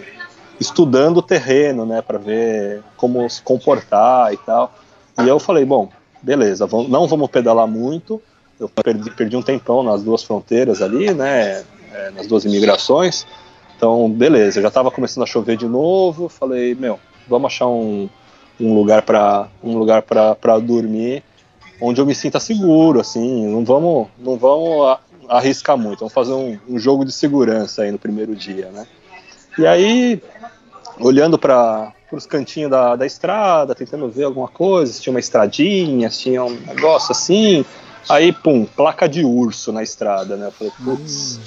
estudando 0.60 1.18
o 1.18 1.22
terreno, 1.22 1.86
né, 1.86 2.02
para 2.02 2.18
ver 2.18 2.82
como 2.98 3.30
se 3.30 3.42
comportar 3.42 4.34
e 4.34 4.38
tal. 4.38 4.74
E 5.24 5.28
eu 5.28 5.40
falei, 5.40 5.66
bom, 5.66 5.90
beleza, 6.22 6.66
vamos, 6.66 6.90
não 6.90 7.08
vamos 7.08 7.30
pedalar 7.30 7.68
muito. 7.68 8.22
Eu 8.60 8.70
perdi, 8.70 9.12
perdi, 9.12 9.36
um 9.36 9.42
tempão 9.42 9.84
nas 9.84 10.04
duas 10.04 10.24
fronteiras 10.24 10.82
ali, 10.82 11.14
né, 11.14 11.64
é, 11.94 12.12
nas 12.12 12.28
duas 12.28 12.46
imigrações. 12.46 13.26
Então, 13.76 14.10
beleza, 14.10 14.62
já 14.62 14.70
estava 14.70 14.90
começando 14.90 15.24
a 15.24 15.28
chover 15.28 15.58
de 15.58 15.68
novo. 15.68 16.30
Falei, 16.30 16.74
meu, 16.76 17.00
vamos 17.28 17.48
achar 17.48 17.68
um, 17.68 18.10
lugar 18.60 19.02
para 19.02 19.48
um 19.62 19.78
lugar 19.78 20.02
para 20.02 20.60
dormir, 20.60 21.24
onde 21.82 22.00
eu 22.00 22.06
me 22.06 22.16
sinta 22.16 22.40
seguro, 22.40 23.02
assim. 23.02 23.46
Não 23.48 23.66
vamos, 23.66 24.08
não 24.18 24.38
vamos 24.38 24.98
arriscar 25.28 25.78
muito. 25.78 26.00
Vamos 26.00 26.14
fazer 26.14 26.34
um, 26.34 26.58
um 26.68 26.80
jogo 26.80 27.04
de 27.04 27.12
segurança 27.12 27.82
aí 27.82 27.92
no 27.92 28.00
primeiro 28.00 28.34
dia, 28.34 28.70
né? 28.72 28.88
E 29.58 29.66
aí, 29.66 30.22
olhando 31.00 31.38
para 31.38 31.94
os 32.12 32.26
cantinhos 32.26 32.70
da, 32.70 32.96
da 32.96 33.06
estrada, 33.06 33.74
tentando 33.74 34.10
ver 34.10 34.26
alguma 34.26 34.48
coisa, 34.48 34.92
se 34.92 35.02
tinha 35.02 35.14
uma 35.14 35.20
estradinha, 35.20 36.10
se 36.10 36.20
tinha 36.20 36.44
um 36.44 36.52
negócio 36.52 37.12
assim. 37.12 37.66
Aí, 38.10 38.32
pum, 38.32 38.66
placa 38.66 39.08
de 39.08 39.24
urso 39.24 39.72
na 39.72 39.82
estrada, 39.82 40.36
né? 40.36 40.48
Eu 40.48 40.52
falei, 40.52 40.74
putz, 40.84 41.40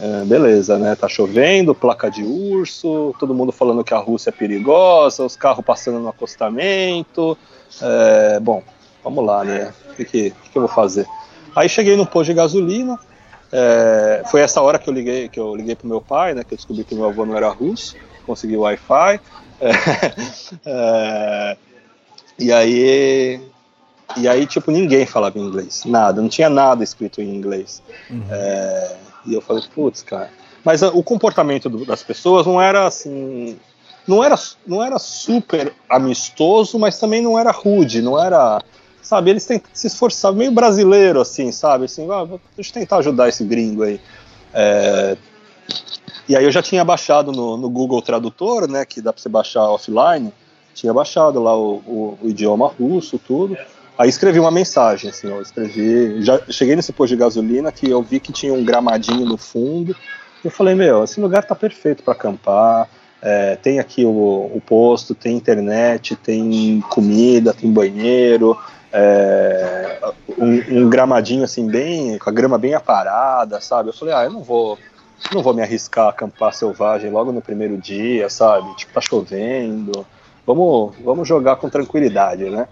é, 0.00 0.24
beleza, 0.24 0.78
né? 0.78 0.94
Tá 0.94 1.08
chovendo, 1.08 1.74
placa 1.74 2.10
de 2.10 2.22
urso, 2.22 3.14
todo 3.18 3.34
mundo 3.34 3.52
falando 3.52 3.82
que 3.82 3.94
a 3.94 3.98
Rússia 3.98 4.30
é 4.30 4.32
perigosa, 4.32 5.24
os 5.24 5.36
carros 5.36 5.64
passando 5.64 5.98
no 5.98 6.08
acostamento. 6.08 7.38
É, 7.80 8.40
bom, 8.40 8.62
vamos 9.02 9.24
lá, 9.24 9.44
né? 9.44 9.72
O 9.90 9.94
que, 9.94 10.04
que, 10.04 10.30
que 10.30 10.58
eu 10.58 10.62
vou 10.62 10.68
fazer? 10.68 11.06
Aí 11.56 11.68
cheguei 11.68 11.96
no 11.96 12.06
posto 12.06 12.26
de 12.26 12.34
gasolina, 12.34 12.98
é, 13.52 14.22
foi 14.30 14.40
essa 14.40 14.60
hora 14.60 14.78
que 14.78 14.88
eu 14.88 14.94
liguei, 14.94 15.28
que 15.28 15.40
eu 15.40 15.54
liguei 15.54 15.74
pro 15.74 15.88
meu 15.88 16.00
pai, 16.00 16.34
né? 16.34 16.44
Que 16.44 16.54
eu 16.54 16.56
descobri 16.56 16.84
que 16.84 16.94
meu 16.94 17.06
avô 17.06 17.24
não 17.24 17.36
era 17.36 17.48
russo, 17.48 17.96
consegui 18.26 18.56
o 18.56 18.60
Wi-Fi. 18.60 19.20
É, 19.60 19.72
é, 20.64 21.56
e 22.38 22.52
aí, 22.52 23.40
e 24.16 24.28
aí 24.28 24.46
tipo 24.46 24.70
ninguém 24.70 25.04
falava 25.04 25.36
inglês, 25.36 25.82
nada, 25.84 26.22
não 26.22 26.28
tinha 26.28 26.48
nada 26.48 26.84
escrito 26.84 27.20
em 27.20 27.34
inglês. 27.34 27.82
Uhum. 28.08 28.22
É, 28.30 28.96
e 29.26 29.34
eu 29.34 29.40
falei, 29.40 29.64
putz, 29.74 30.04
cara. 30.04 30.30
Mas 30.64 30.80
o 30.82 31.02
comportamento 31.02 31.68
do, 31.68 31.84
das 31.84 32.04
pessoas 32.04 32.46
não 32.46 32.60
era 32.60 32.86
assim, 32.86 33.58
não 34.06 34.22
era, 34.22 34.36
não 34.64 34.80
era 34.80 34.98
super 34.98 35.74
amistoso, 35.88 36.78
mas 36.78 37.00
também 37.00 37.20
não 37.20 37.36
era 37.36 37.50
rude, 37.50 38.00
não 38.00 38.22
era 38.22 38.62
sabe, 39.02 39.30
eles 39.30 39.46
têm 39.46 39.60
se 39.72 39.86
esforçar, 39.86 40.32
meio 40.32 40.52
brasileiro, 40.52 41.20
assim, 41.20 41.50
sabe, 41.52 41.86
assim, 41.86 42.06
ah, 42.10 42.26
deixa 42.54 42.70
eu 42.70 42.74
tentar 42.74 42.98
ajudar 42.98 43.28
esse 43.28 43.44
gringo 43.44 43.82
aí. 43.82 44.00
É, 44.52 45.16
e 46.28 46.36
aí 46.36 46.44
eu 46.44 46.52
já 46.52 46.62
tinha 46.62 46.84
baixado 46.84 47.32
no, 47.32 47.56
no, 47.56 47.70
Google 47.70 48.02
Tradutor, 48.02 48.68
né, 48.68 48.84
que 48.84 49.00
dá 49.00 49.12
para 49.12 49.22
você 49.22 49.28
baixar 49.28 49.62
offline, 49.70 50.32
tinha 50.74 50.92
baixado 50.92 51.42
lá 51.42 51.56
o, 51.56 51.76
o, 51.86 52.18
o, 52.22 52.28
idioma 52.28 52.68
russo, 52.68 53.18
tudo. 53.18 53.56
Aí 53.96 54.08
escrevi 54.08 54.38
uma 54.38 54.50
mensagem, 54.50 55.10
assim, 55.10 55.26
eu 55.26 55.42
escrevi, 55.42 56.22
já 56.22 56.40
cheguei 56.50 56.76
nesse 56.76 56.92
posto 56.92 57.10
de 57.10 57.16
gasolina 57.16 57.72
que 57.72 57.88
eu 57.90 58.02
vi 58.02 58.20
que 58.20 58.32
tinha 58.32 58.52
um 58.52 58.64
gramadinho 58.64 59.26
no 59.26 59.36
fundo. 59.36 59.96
Eu 60.44 60.50
falei, 60.50 60.74
meu, 60.74 61.02
esse 61.02 61.20
lugar 61.20 61.44
tá 61.44 61.54
perfeito 61.54 62.02
para 62.02 62.12
acampar. 62.12 62.88
é, 63.20 63.56
tem 63.56 63.80
aqui 63.80 64.04
o, 64.04 64.10
o, 64.54 64.62
posto, 64.64 65.14
tem 65.14 65.36
internet, 65.36 66.14
tem 66.14 66.80
comida, 66.88 67.52
tem 67.52 67.72
banheiro, 67.72 68.56
é, 68.92 69.98
um, 70.38 70.82
um, 70.82 70.90
gramadinho 70.90 71.44
assim 71.44 71.66
bem, 71.66 72.18
com 72.18 72.30
a 72.30 72.32
grama 72.32 72.58
bem 72.58 72.74
aparada, 72.74 73.60
sabe? 73.60 73.90
Eu 73.90 73.92
falei, 73.92 74.14
ah, 74.14 74.24
eu 74.24 74.30
não 74.30 74.42
vou, 74.42 74.78
não 75.32 75.42
vou 75.42 75.54
me 75.54 75.62
arriscar 75.62 76.06
a 76.06 76.10
acampar 76.10 76.54
selvagem 76.54 77.10
logo 77.10 77.32
no 77.32 77.42
primeiro 77.42 77.76
dia, 77.76 78.28
sabe? 78.28 78.74
Tipo, 78.76 78.92
tá 78.92 79.00
chovendo, 79.00 80.06
vamos, 80.46 80.94
vamos 81.04 81.28
jogar 81.28 81.56
com 81.56 81.68
tranquilidade, 81.68 82.48
né? 82.48 82.66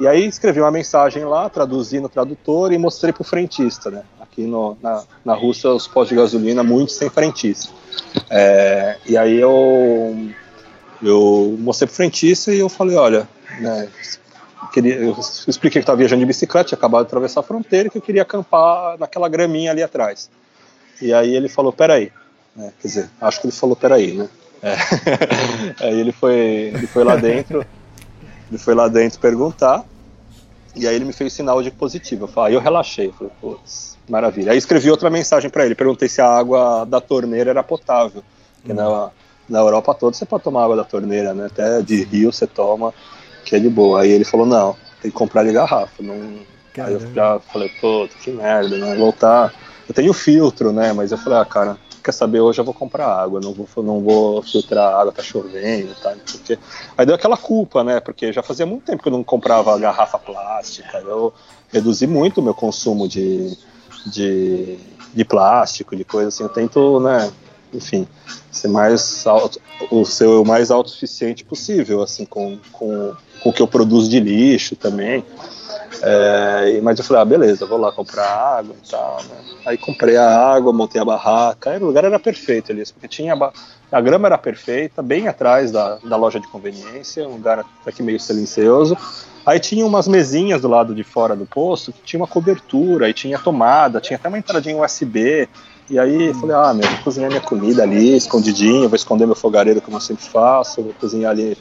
E 0.00 0.06
aí 0.06 0.26
escrevi 0.26 0.60
uma 0.60 0.70
mensagem 0.70 1.24
lá, 1.24 1.48
traduzi 1.48 2.00
no 2.00 2.08
tradutor 2.08 2.72
e 2.72 2.78
mostrei 2.78 3.12
pro 3.12 3.22
frentista, 3.22 3.90
né? 3.90 4.02
Aqui 4.20 4.42
no, 4.42 4.76
na, 4.82 5.04
na 5.24 5.34
Rússia, 5.34 5.70
os 5.70 5.86
postos 5.86 6.08
de 6.08 6.16
gasolina, 6.16 6.62
muitos 6.62 6.96
sem 6.96 7.08
frentista. 7.08 7.72
É, 8.28 8.96
e 9.06 9.16
aí 9.16 9.38
eu, 9.38 10.28
eu 11.02 11.56
mostrei 11.58 11.86
pro 11.86 11.94
frentista 11.94 12.52
e 12.52 12.58
eu 12.58 12.68
falei, 12.68 12.96
olha, 12.96 13.28
né, 13.60 13.88
queria, 14.72 14.96
eu 14.96 15.16
expliquei 15.18 15.70
que 15.70 15.78
estava 15.80 15.98
viajando 15.98 16.20
de 16.20 16.26
bicicleta, 16.26 16.68
tinha 16.68 16.78
acabado 16.78 17.02
de 17.02 17.08
atravessar 17.08 17.40
a 17.40 17.42
fronteira 17.42 17.88
e 17.88 17.90
que 17.90 17.98
eu 17.98 18.02
queria 18.02 18.22
acampar 18.22 18.98
naquela 18.98 19.28
graminha 19.28 19.70
ali 19.70 19.82
atrás. 19.82 20.30
E 21.00 21.12
aí 21.12 21.34
ele 21.34 21.48
falou, 21.48 21.72
peraí. 21.72 22.10
É, 22.58 22.70
quer 22.80 22.88
dizer, 22.88 23.10
acho 23.20 23.40
que 23.40 23.46
ele 23.46 23.52
falou, 23.52 23.76
peraí, 23.76 24.14
né? 24.14 24.28
É. 24.62 24.76
aí 25.86 26.00
ele 26.00 26.12
foi, 26.12 26.36
ele 26.74 26.86
foi 26.86 27.04
lá 27.04 27.16
dentro, 27.16 27.64
ele 28.48 28.58
foi 28.58 28.74
lá 28.74 28.88
dentro 28.88 29.18
perguntar, 29.18 29.84
e 30.74 30.86
aí 30.86 30.94
ele 30.94 31.04
me 31.04 31.12
fez 31.12 31.32
sinal 31.32 31.62
de 31.62 31.70
positivo. 31.70 32.24
Eu 32.24 32.28
falei, 32.28 32.50
aí 32.50 32.54
eu 32.54 32.60
relaxei, 32.60 33.08
eu 33.08 33.12
falei, 33.12 33.32
putz, 33.40 33.98
maravilha. 34.08 34.52
Aí 34.52 34.58
escrevi 34.58 34.90
outra 34.90 35.10
mensagem 35.10 35.50
para 35.50 35.66
ele, 35.66 35.74
perguntei 35.74 36.08
se 36.08 36.20
a 36.20 36.28
água 36.28 36.84
da 36.84 37.00
torneira 37.00 37.50
era 37.50 37.62
potável. 37.62 38.22
Porque 38.56 38.72
na, 38.72 39.10
na 39.48 39.58
Europa 39.58 39.94
toda 39.94 40.16
você 40.16 40.24
pode 40.24 40.44
tomar 40.44 40.64
água 40.64 40.76
da 40.76 40.84
torneira, 40.84 41.34
né? 41.34 41.46
Até 41.46 41.82
de 41.82 42.04
rio 42.04 42.32
você 42.32 42.46
toma, 42.46 42.94
que 43.52 43.56
é 43.56 43.58
de 43.58 43.68
boa. 43.68 44.00
Aí 44.00 44.10
ele 44.10 44.24
falou, 44.24 44.46
não, 44.46 44.74
tem 45.02 45.10
que 45.10 45.16
comprar 45.16 45.44
de 45.44 45.52
garrafa. 45.52 46.02
Não... 46.02 46.14
Aí 46.78 46.94
eu 46.94 47.14
já 47.14 47.38
falei, 47.38 47.68
pô, 47.82 48.08
que 48.22 48.30
merda, 48.30 48.78
né? 48.78 48.96
Voltar. 48.96 49.52
Eu 49.86 49.94
tenho 49.94 50.14
filtro, 50.14 50.72
né? 50.72 50.94
Mas 50.94 51.12
eu 51.12 51.18
falei, 51.18 51.38
ah, 51.38 51.44
cara, 51.44 51.76
quer 52.02 52.12
saber, 52.12 52.40
hoje 52.40 52.58
eu 52.58 52.64
vou 52.64 52.72
comprar 52.72 53.08
água, 53.08 53.40
não 53.42 53.52
vou, 53.52 53.68
não 53.84 54.00
vou 54.00 54.42
filtrar 54.42 54.94
água, 54.94 55.12
tá 55.12 55.22
chovendo, 55.22 55.94
tá? 56.02 56.14
Porque... 56.30 56.58
Aí 56.96 57.04
deu 57.04 57.14
aquela 57.14 57.36
culpa, 57.36 57.84
né? 57.84 58.00
Porque 58.00 58.32
já 58.32 58.42
fazia 58.42 58.64
muito 58.64 58.84
tempo 58.84 59.02
que 59.02 59.08
eu 59.10 59.12
não 59.12 59.22
comprava 59.22 59.78
garrafa 59.78 60.18
plástica. 60.18 60.96
Eu 61.00 61.34
reduzi 61.70 62.06
muito 62.06 62.40
o 62.40 62.42
meu 62.42 62.54
consumo 62.54 63.06
de, 63.06 63.54
de, 64.06 64.78
de 65.12 65.24
plástico, 65.26 65.94
de 65.94 66.04
coisa 66.04 66.28
assim. 66.28 66.42
Eu 66.42 66.48
tento, 66.48 67.00
né? 67.00 67.30
Enfim, 67.74 68.08
ser 68.50 68.68
mais 68.68 69.26
auto, 69.26 69.60
o 69.90 70.06
seu 70.06 70.42
mais 70.42 70.70
autossuficiente 70.70 71.44
possível, 71.44 72.02
assim, 72.02 72.24
com, 72.24 72.58
com, 72.70 73.14
com 73.42 73.50
o 73.50 73.52
que 73.52 73.62
eu 73.62 73.66
produzo 73.66 74.08
de 74.08 74.20
lixo 74.20 74.76
também. 74.76 75.24
É, 76.04 76.80
mas 76.82 76.98
eu 76.98 77.04
falei, 77.04 77.22
ah, 77.22 77.24
beleza, 77.24 77.66
vou 77.66 77.78
lá 77.78 77.92
comprar 77.92 78.26
água 78.26 78.74
e 78.82 78.90
tal, 78.90 79.22
né? 79.22 79.36
Aí 79.66 79.78
comprei 79.78 80.16
a 80.16 80.36
água, 80.36 80.72
montei 80.72 81.00
a 81.00 81.04
barraca, 81.04 81.76
o 81.80 81.86
lugar 81.86 82.04
era 82.04 82.18
perfeito 82.18 82.72
ali, 82.72 82.82
porque 82.92 83.06
tinha 83.06 83.34
a, 83.34 83.52
a 83.90 84.00
grama 84.00 84.26
era 84.26 84.38
perfeita, 84.38 85.02
bem 85.02 85.28
atrás 85.28 85.70
da, 85.70 85.98
da 86.02 86.16
loja 86.16 86.40
de 86.40 86.48
conveniência, 86.48 87.28
um 87.28 87.34
lugar 87.34 87.64
aqui 87.86 88.02
meio 88.02 88.18
silencioso. 88.18 88.96
Aí 89.44 89.60
tinha 89.60 89.84
umas 89.84 90.08
mesinhas 90.08 90.62
do 90.62 90.68
lado 90.68 90.94
de 90.94 91.04
fora 91.04 91.36
do 91.36 91.44
posto 91.44 91.92
que 91.92 92.02
tinha 92.02 92.20
uma 92.20 92.28
cobertura, 92.28 93.06
aí 93.06 93.12
tinha 93.12 93.38
tomada, 93.38 94.00
tinha 94.00 94.16
até 94.16 94.28
uma 94.28 94.38
entradinha 94.38 94.76
USB. 94.76 95.48
E 95.90 95.98
aí 95.98 96.28
eu 96.28 96.34
falei, 96.34 96.56
ah, 96.56 96.72
meu, 96.72 96.88
vou 96.88 96.98
cozinhar 97.00 97.28
minha 97.28 97.40
comida 97.40 97.82
ali, 97.82 98.16
escondidinho, 98.16 98.88
vou 98.88 98.96
esconder 98.96 99.26
meu 99.26 99.34
fogareiro 99.34 99.80
como 99.80 99.96
eu 99.96 100.00
sempre 100.00 100.24
faço, 100.24 100.82
vou 100.82 100.94
cozinhar 100.94 101.32
ali, 101.32 101.56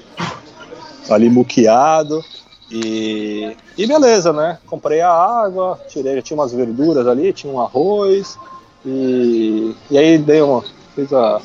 ali 1.13 1.29
muqueado. 1.29 2.23
E, 2.69 3.55
e 3.77 3.85
beleza, 3.85 4.31
né? 4.31 4.57
Comprei 4.65 5.01
a 5.01 5.11
água, 5.11 5.79
tirei, 5.89 6.15
já 6.15 6.21
tinha 6.21 6.37
umas 6.37 6.53
verduras 6.53 7.05
ali, 7.05 7.33
tinha 7.33 7.51
um 7.51 7.59
arroz, 7.59 8.39
e, 8.85 9.75
e 9.89 9.97
aí 9.97 10.17
dei 10.17 10.41
uma. 10.41 10.63
Fiz 10.95 11.11
a. 11.11 11.41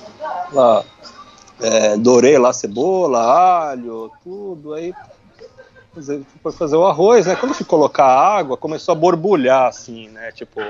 Lá, 0.53 0.85
é, 1.61 1.97
dourei 1.97 2.39
lá 2.39 2.53
cebola, 2.53 3.21
alho, 3.21 4.11
tudo, 4.23 4.75
aí 4.75 4.95
foi 6.43 6.53
fazer 6.53 6.77
o 6.77 6.85
arroz, 6.85 7.27
né? 7.27 7.35
Quando 7.37 7.53
eu 7.53 7.57
fui 7.57 7.67
colocar 7.67 8.05
a 8.05 8.37
água, 8.37 8.57
começou 8.57 8.93
a 8.93 8.95
borbulhar, 8.95 9.67
assim, 9.67 10.09
né? 10.09 10.31
Tipo, 10.33 10.61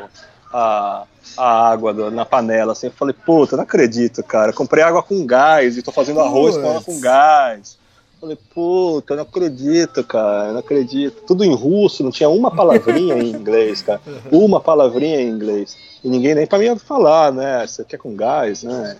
a, 0.52 1.04
a 1.36 1.68
água 1.68 1.92
do, 1.92 2.10
na 2.10 2.24
panela, 2.24 2.72
assim. 2.72 2.86
Eu 2.86 2.92
falei, 2.92 3.14
puta, 3.14 3.56
não 3.56 3.64
acredito, 3.64 4.22
cara. 4.22 4.52
Comprei 4.52 4.84
água 4.84 5.02
com 5.02 5.26
gás 5.26 5.76
e 5.76 5.82
tô 5.82 5.90
fazendo 5.90 6.20
arroz 6.20 6.56
com 6.56 6.68
água 6.68 6.82
com 6.82 7.00
gás. 7.00 7.78
Falei, 8.20 8.38
puta, 8.54 9.14
não 9.14 9.22
acredito, 9.24 10.02
cara, 10.02 10.52
não 10.52 10.60
acredito. 10.60 11.22
Tudo 11.26 11.44
em 11.44 11.54
russo, 11.54 12.02
não 12.02 12.10
tinha 12.10 12.28
uma 12.28 12.50
palavrinha 12.50 13.16
em 13.18 13.28
inglês, 13.36 13.82
cara. 13.82 14.00
Uma 14.32 14.58
palavrinha 14.58 15.20
em 15.20 15.28
inglês. 15.28 15.76
E 16.02 16.08
ninguém 16.08 16.34
nem 16.34 16.46
pra 16.46 16.58
mim 16.58 16.76
falar, 16.78 17.30
né? 17.32 17.66
Você 17.66 17.84
quer 17.84 17.98
com 17.98 18.16
gás, 18.16 18.62
né? 18.62 18.96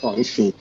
Bom, 0.00 0.14
enfim. 0.16 0.54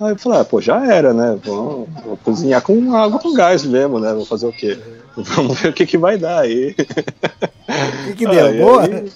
Aí 0.00 0.10
eu 0.10 0.18
falei, 0.18 0.40
ah, 0.40 0.44
pô, 0.44 0.60
já 0.60 0.84
era, 0.92 1.14
né? 1.14 1.38
Vou, 1.44 1.88
vou, 2.04 2.16
cozinhar 2.16 2.60
com 2.62 2.96
água 2.96 3.20
com 3.20 3.32
gás 3.32 3.64
mesmo, 3.64 4.00
né? 4.00 4.12
Vou 4.12 4.26
fazer 4.26 4.46
o 4.46 4.52
quê? 4.52 4.76
Vamos 5.16 5.60
ver 5.60 5.68
o 5.68 5.72
que, 5.72 5.86
que 5.86 5.96
vai 5.96 6.18
dar 6.18 6.40
aí. 6.40 6.70
O 6.70 8.06
que, 8.06 8.14
que 8.16 8.26
deu? 8.26 8.46
Aí, 8.46 8.58
Boa? 8.58 8.82
Aí, 8.82 9.12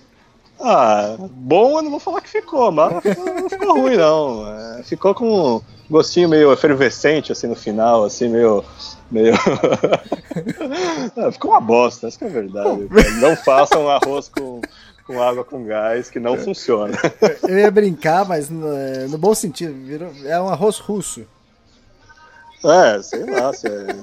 ah, 0.60 1.16
bom 1.18 1.78
eu 1.78 1.82
não 1.82 1.90
vou 1.90 2.00
falar 2.00 2.20
que 2.20 2.28
ficou, 2.28 2.72
mas 2.72 2.92
não 2.92 3.48
ficou 3.48 3.80
ruim 3.80 3.96
não. 3.96 4.46
É, 4.48 4.82
ficou 4.84 5.14
com 5.14 5.60
gostinho 5.90 6.28
meio 6.28 6.52
efervescente, 6.52 7.32
assim, 7.32 7.46
no 7.46 7.56
final, 7.56 8.04
assim, 8.04 8.28
meio. 8.28 8.64
meio... 9.10 9.34
ah, 11.16 11.32
ficou 11.32 11.50
uma 11.52 11.60
bosta, 11.60 12.08
isso 12.08 12.18
que 12.18 12.24
é 12.24 12.28
verdade. 12.28 12.88
Não 13.20 13.36
façam 13.36 13.88
arroz 13.88 14.28
com, 14.28 14.60
com 15.06 15.22
água 15.22 15.44
com 15.44 15.64
gás, 15.64 16.10
que 16.10 16.18
não 16.18 16.34
é. 16.34 16.38
funciona. 16.38 16.98
Eu 17.48 17.58
ia 17.58 17.70
brincar, 17.70 18.24
mas 18.26 18.50
no, 18.50 18.68
no 19.08 19.18
bom 19.18 19.34
sentido, 19.34 19.72
virou, 19.72 20.12
é 20.24 20.40
um 20.40 20.48
arroz 20.48 20.78
russo. 20.78 21.26
É, 22.64 23.02
sei 23.02 23.24
lá, 23.24 23.52
se 23.52 23.68
é. 23.68 23.96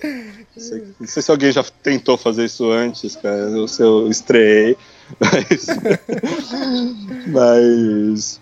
Não 0.98 1.06
sei 1.06 1.22
se 1.22 1.30
alguém 1.30 1.52
já 1.52 1.64
tentou 1.82 2.16
fazer 2.16 2.44
isso 2.44 2.70
antes, 2.70 3.16
cara. 3.16 3.36
Eu, 3.36 3.66
eu 3.78 4.08
estreiei, 4.08 4.76
mas. 5.20 5.66
mas 7.26 8.40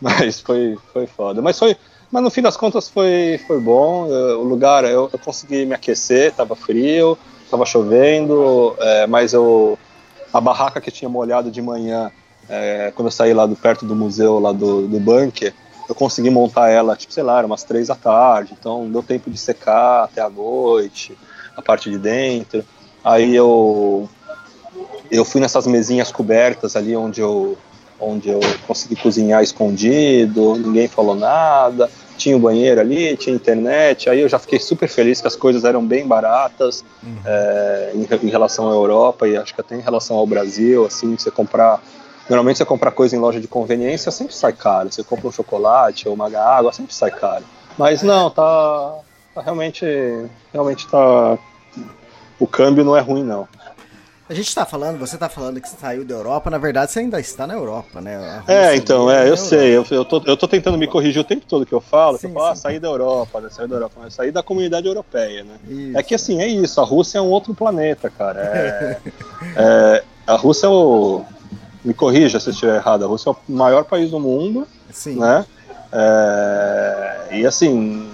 mas 0.02 0.40
foi, 0.40 0.78
foi 0.92 1.06
foda. 1.06 1.42
Mas 1.42 1.58
foi. 1.58 1.76
Mas 2.10 2.22
no 2.22 2.30
fim 2.30 2.42
das 2.42 2.56
contas 2.56 2.88
foi, 2.88 3.40
foi 3.46 3.60
bom. 3.60 4.06
Eu, 4.06 4.40
o 4.40 4.44
lugar, 4.44 4.84
eu, 4.84 5.08
eu, 5.12 5.18
consegui 5.18 5.64
me 5.64 5.74
aquecer, 5.74 6.32
tava 6.32 6.56
frio, 6.56 7.16
tava 7.50 7.64
chovendo, 7.66 8.74
é, 8.78 9.06
mas 9.06 9.32
eu. 9.32 9.78
A 10.32 10.40
barraca 10.40 10.80
que 10.80 10.92
tinha 10.92 11.08
molhado 11.08 11.50
de 11.50 11.60
manhã, 11.60 12.10
é, 12.48 12.92
quando 12.94 13.08
eu 13.08 13.12
saí 13.12 13.34
lá 13.34 13.46
do 13.46 13.56
perto 13.56 13.84
do 13.84 13.96
museu, 13.96 14.38
lá 14.38 14.52
do, 14.52 14.86
do 14.86 15.00
bunker, 15.00 15.52
eu 15.88 15.94
consegui 15.94 16.30
montar 16.30 16.68
ela, 16.70 16.94
tipo, 16.94 17.12
sei 17.12 17.24
lá, 17.24 17.38
era 17.38 17.46
umas 17.48 17.64
três 17.64 17.88
da 17.88 17.96
tarde, 17.96 18.54
então 18.58 18.88
deu 18.88 19.02
tempo 19.02 19.28
de 19.28 19.36
secar 19.36 20.04
até 20.04 20.20
a 20.20 20.30
noite, 20.30 21.18
a 21.56 21.60
parte 21.60 21.90
de 21.90 21.98
dentro. 21.98 22.64
Aí 23.02 23.34
eu 23.34 24.08
eu 25.10 25.24
fui 25.24 25.40
nessas 25.40 25.66
mesinhas 25.66 26.12
cobertas 26.12 26.76
ali 26.76 26.94
onde 26.94 27.20
eu 27.20 27.58
onde 28.00 28.28
eu 28.28 28.40
consegui 28.66 28.96
cozinhar 28.96 29.42
escondido, 29.42 30.56
ninguém 30.56 30.88
falou 30.88 31.14
nada, 31.14 31.90
tinha 32.16 32.36
o 32.36 32.38
um 32.38 32.42
banheiro 32.42 32.80
ali, 32.80 33.16
tinha 33.16 33.34
internet, 33.34 34.08
aí 34.08 34.20
eu 34.20 34.28
já 34.28 34.38
fiquei 34.38 34.58
super 34.58 34.88
feliz 34.88 35.20
que 35.20 35.26
as 35.26 35.36
coisas 35.36 35.64
eram 35.64 35.84
bem 35.84 36.06
baratas 36.06 36.84
uhum. 37.02 37.16
é, 37.24 37.92
em, 37.94 38.26
em, 38.26 38.30
relação 38.30 38.70
à 38.70 38.74
Europa 38.74 39.26
e 39.26 39.36
acho 39.36 39.54
que 39.54 39.60
até 39.60 39.74
em 39.74 39.80
relação 39.80 40.16
ao 40.16 40.26
Brasil, 40.26 40.86
assim, 40.86 41.16
você 41.16 41.30
comprar 41.30 41.80
normalmente 42.28 42.58
você 42.58 42.64
comprar 42.64 42.92
coisa 42.92 43.16
em 43.16 43.18
loja 43.18 43.40
de 43.40 43.48
conveniência 43.48 44.12
sempre 44.12 44.34
sai 44.34 44.52
caro, 44.52 44.92
você 44.92 45.02
compra 45.02 45.28
um 45.28 45.32
chocolate 45.32 46.08
ou 46.08 46.14
uma 46.14 46.26
água 46.38 46.72
sempre 46.72 46.94
sai 46.94 47.10
caro, 47.10 47.44
mas 47.76 48.02
não, 48.02 48.30
tá, 48.30 48.98
tá 49.34 49.42
realmente, 49.42 49.84
realmente 50.52 50.86
tá, 50.88 51.38
o 52.38 52.46
câmbio 52.46 52.84
não 52.84 52.96
é 52.96 53.00
ruim 53.00 53.24
não. 53.24 53.48
A 54.30 54.34
gente 54.34 54.46
está 54.46 54.64
falando, 54.64 54.96
você 54.96 55.16
está 55.16 55.28
falando 55.28 55.60
que 55.60 55.68
saiu 55.68 56.04
da 56.04 56.14
Europa, 56.14 56.48
na 56.50 56.56
verdade 56.56 56.92
você 56.92 57.00
ainda 57.00 57.18
está 57.18 57.48
na 57.48 57.54
Europa, 57.54 58.00
né? 58.00 58.40
É, 58.46 58.76
então, 58.76 59.10
é, 59.10 59.28
eu 59.28 59.36
sei, 59.36 59.76
eu, 59.76 59.84
eu, 59.90 60.04
tô, 60.04 60.22
eu 60.24 60.36
tô 60.36 60.46
tentando 60.46 60.78
me 60.78 60.86
corrigir 60.86 61.20
o 61.20 61.24
tempo 61.24 61.44
todo 61.48 61.66
que 61.66 61.72
eu 61.72 61.80
falo, 61.80 62.16
sim, 62.16 62.20
que 62.20 62.26
eu 62.26 62.34
falo, 62.34 62.52
ah, 62.52 62.54
sair 62.54 62.78
da 62.78 62.86
Europa, 62.86 63.40
né, 63.40 63.48
sair 63.50 63.66
da 63.66 63.74
Europa, 63.74 63.96
mas 64.00 64.14
sair 64.14 64.30
da 64.30 64.40
comunidade 64.40 64.86
europeia, 64.86 65.42
né? 65.42 65.56
Isso. 65.68 65.98
É 65.98 66.02
que 66.04 66.14
assim, 66.14 66.40
é 66.40 66.46
isso, 66.46 66.80
a 66.80 66.84
Rússia 66.84 67.18
é 67.18 67.20
um 67.20 67.28
outro 67.28 67.52
planeta, 67.54 68.08
cara. 68.08 68.40
É, 68.40 68.98
é, 69.56 70.04
a 70.24 70.36
Rússia 70.36 70.68
é 70.68 70.70
o. 70.70 71.24
Me 71.84 71.92
corrija 71.92 72.38
se 72.38 72.50
eu 72.50 72.52
estiver 72.52 72.76
errado, 72.76 73.04
a 73.04 73.08
Rússia 73.08 73.30
é 73.30 73.32
o 73.32 73.52
maior 73.52 73.82
país 73.82 74.12
do 74.12 74.20
mundo, 74.20 74.64
sim. 74.92 75.18
né? 75.18 75.44
É, 75.92 77.28
e 77.32 77.44
assim, 77.44 78.08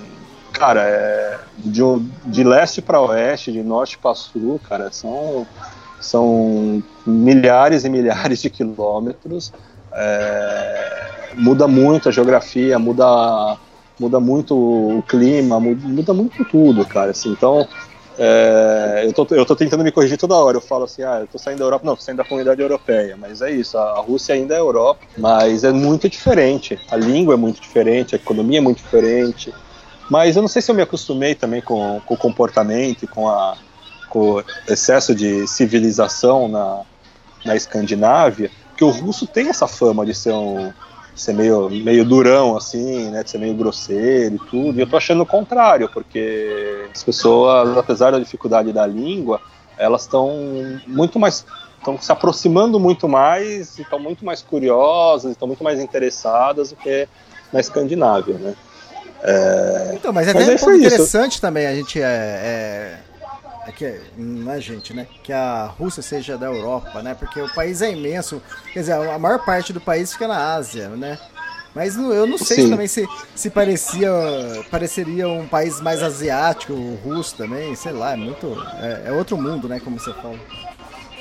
cara, 0.50 0.80
é, 0.80 1.38
de, 1.58 1.82
de 2.24 2.42
leste 2.42 2.80
para 2.80 3.02
oeste, 3.02 3.52
de 3.52 3.62
norte 3.62 3.98
para 3.98 4.14
sul, 4.14 4.58
cara, 4.66 4.90
são 4.90 5.46
são 6.06 6.82
milhares 7.06 7.84
e 7.84 7.88
milhares 7.88 8.40
de 8.40 8.50
quilômetros. 8.50 9.52
É, 9.92 11.32
muda 11.34 11.66
muito 11.66 12.08
a 12.08 12.12
geografia, 12.12 12.78
muda 12.78 13.56
muda 13.98 14.20
muito 14.20 14.54
o 14.54 15.02
clima, 15.02 15.58
muda 15.58 16.12
muito 16.12 16.44
tudo, 16.44 16.84
cara. 16.84 17.12
Assim, 17.12 17.30
então, 17.30 17.66
é, 18.18 19.04
eu, 19.06 19.12
tô, 19.12 19.26
eu 19.30 19.44
tô 19.44 19.56
tentando 19.56 19.84
me 19.84 19.92
corrigir 19.92 20.18
toda 20.18 20.34
hora. 20.34 20.56
Eu 20.56 20.60
falo 20.60 20.84
assim, 20.84 21.02
ah, 21.02 21.20
eu 21.20 21.26
tô 21.26 21.38
saindo 21.38 21.58
da 21.58 21.64
Europa. 21.64 21.86
Não, 21.86 21.96
tô 21.96 22.02
saindo 22.02 22.18
da 22.18 22.24
comunidade 22.24 22.60
europeia. 22.60 23.16
Mas 23.16 23.42
é 23.42 23.50
isso, 23.50 23.76
a, 23.76 23.98
a 23.98 24.00
Rússia 24.00 24.34
ainda 24.34 24.54
é 24.54 24.58
Europa, 24.58 25.00
mas 25.16 25.64
é 25.64 25.72
muito 25.72 26.08
diferente. 26.08 26.78
A 26.90 26.96
língua 26.96 27.34
é 27.34 27.36
muito 27.36 27.60
diferente, 27.60 28.14
a 28.14 28.18
economia 28.18 28.58
é 28.58 28.62
muito 28.62 28.78
diferente. 28.78 29.52
Mas 30.10 30.36
eu 30.36 30.42
não 30.42 30.48
sei 30.48 30.62
se 30.62 30.70
eu 30.70 30.74
me 30.74 30.82
acostumei 30.82 31.34
também 31.34 31.60
com, 31.60 32.00
com 32.06 32.14
o 32.14 32.18
comportamento 32.18 33.08
com, 33.08 33.28
a, 33.28 33.56
com 34.16 34.36
o 34.36 34.44
excesso 34.66 35.14
de 35.14 35.46
civilização 35.46 36.48
na, 36.48 36.80
na 37.44 37.54
Escandinávia, 37.54 38.50
que 38.74 38.82
o 38.82 38.88
russo 38.88 39.26
tem 39.26 39.50
essa 39.50 39.68
fama 39.68 40.06
de 40.06 40.14
ser 40.14 40.32
um, 40.32 40.72
ser 41.14 41.34
meio, 41.34 41.68
meio 41.68 42.02
durão, 42.02 42.56
assim, 42.56 43.10
né? 43.10 43.22
De 43.22 43.30
ser 43.30 43.36
meio 43.36 43.52
grosseiro 43.52 44.36
e 44.36 44.38
tudo. 44.50 44.78
E 44.78 44.80
eu 44.80 44.86
tô 44.88 44.96
achando 44.96 45.22
o 45.22 45.26
contrário, 45.26 45.90
porque 45.92 46.88
as 46.94 47.04
pessoas, 47.04 47.76
apesar 47.76 48.12
da 48.12 48.18
dificuldade 48.18 48.72
da 48.72 48.86
língua, 48.86 49.38
elas 49.76 50.02
estão 50.02 50.32
muito 50.86 51.18
mais. 51.18 51.44
estão 51.76 52.00
se 52.00 52.10
aproximando 52.10 52.80
muito 52.80 53.06
mais, 53.06 53.78
estão 53.78 53.98
muito 53.98 54.24
mais 54.24 54.40
curiosas, 54.40 55.32
estão 55.32 55.46
muito 55.46 55.62
mais 55.62 55.78
interessadas 55.78 56.70
do 56.70 56.76
que 56.76 57.06
na 57.52 57.60
Escandinávia, 57.60 58.38
né? 58.38 58.54
É... 59.22 59.90
Então, 59.94 60.10
mas 60.10 60.26
é 60.26 60.32
mas 60.32 60.48
um 60.48 60.56
ponto 60.56 60.72
interessante 60.78 61.38
também 61.38 61.66
a 61.66 61.74
gente 61.74 62.00
é, 62.00 62.04
é 62.04 62.98
é 63.15 63.15
que 63.72 64.00
não 64.16 64.52
é 64.52 64.60
gente, 64.60 64.94
né? 64.94 65.06
Que 65.22 65.32
a 65.32 65.66
Rússia 65.66 66.02
seja 66.02 66.38
da 66.38 66.46
Europa, 66.46 67.02
né? 67.02 67.14
Porque 67.14 67.40
o 67.40 67.52
país 67.52 67.82
é 67.82 67.92
imenso. 67.92 68.42
Quer 68.72 68.80
dizer, 68.80 68.92
a 68.92 69.18
maior 69.18 69.44
parte 69.44 69.72
do 69.72 69.80
país 69.80 70.12
fica 70.12 70.28
na 70.28 70.54
Ásia, 70.54 70.88
né? 70.90 71.18
Mas 71.76 71.94
eu 71.94 72.26
não 72.26 72.38
sei 72.38 72.70
também 72.70 72.86
se, 72.86 73.06
se 73.34 73.50
parecia 73.50 74.10
pareceria 74.70 75.28
um 75.28 75.46
país 75.46 75.78
mais 75.78 76.02
asiático, 76.02 76.72
o 76.72 76.94
russo 77.04 77.36
também, 77.36 77.74
sei 77.74 77.92
lá, 77.92 78.14
é 78.14 78.16
muito. 78.16 78.46
É, 78.80 79.08
é, 79.08 79.12
outro 79.12 79.36
mundo, 79.36 79.68
né? 79.68 79.78
Como 79.78 80.00
você 80.00 80.10
fala. 80.14 80.38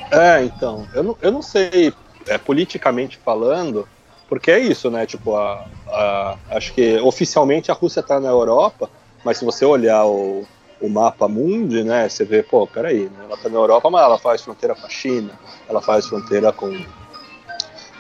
É, 0.10 0.44
então. 0.46 0.88
Eu 0.94 1.04
não, 1.04 1.18
eu 1.22 1.32
não 1.32 1.42
sei, 1.42 1.94
é, 2.26 2.38
politicamente 2.38 3.18
falando, 3.18 3.86
porque 4.30 4.50
é 4.50 4.60
isso, 4.60 4.90
né? 4.90 5.06
Tipo, 5.06 5.36
a, 5.36 5.66
a, 5.88 6.38
acho 6.52 6.74
que 6.74 7.00
oficialmente 7.00 7.70
a 7.70 7.74
Rússia 7.74 8.00
está 8.00 8.18
na 8.18 8.30
Europa, 8.30 8.90
mas 9.26 9.38
se 9.38 9.44
você 9.44 9.66
olhar 9.66 10.06
o, 10.06 10.48
o 10.82 10.90
mapa 10.90 11.28
mundi, 11.28 11.84
né, 11.84 12.08
você 12.10 12.26
vê, 12.26 12.44
pô, 12.44 12.68
peraí, 12.68 13.06
né, 13.06 13.26
ela 13.26 13.38
tá 13.38 13.50
na 13.50 13.56
Europa, 13.56 13.90
mas 13.90 14.04
ela 14.04 14.18
faz 14.18 14.42
fronteira 14.42 14.76
com 14.76 14.86
a 14.86 14.90
China, 14.90 15.32
ela 15.68 15.82
faz 15.82 16.06
fronteira 16.08 16.52
com 16.52 16.72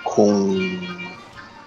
com, 0.05 0.79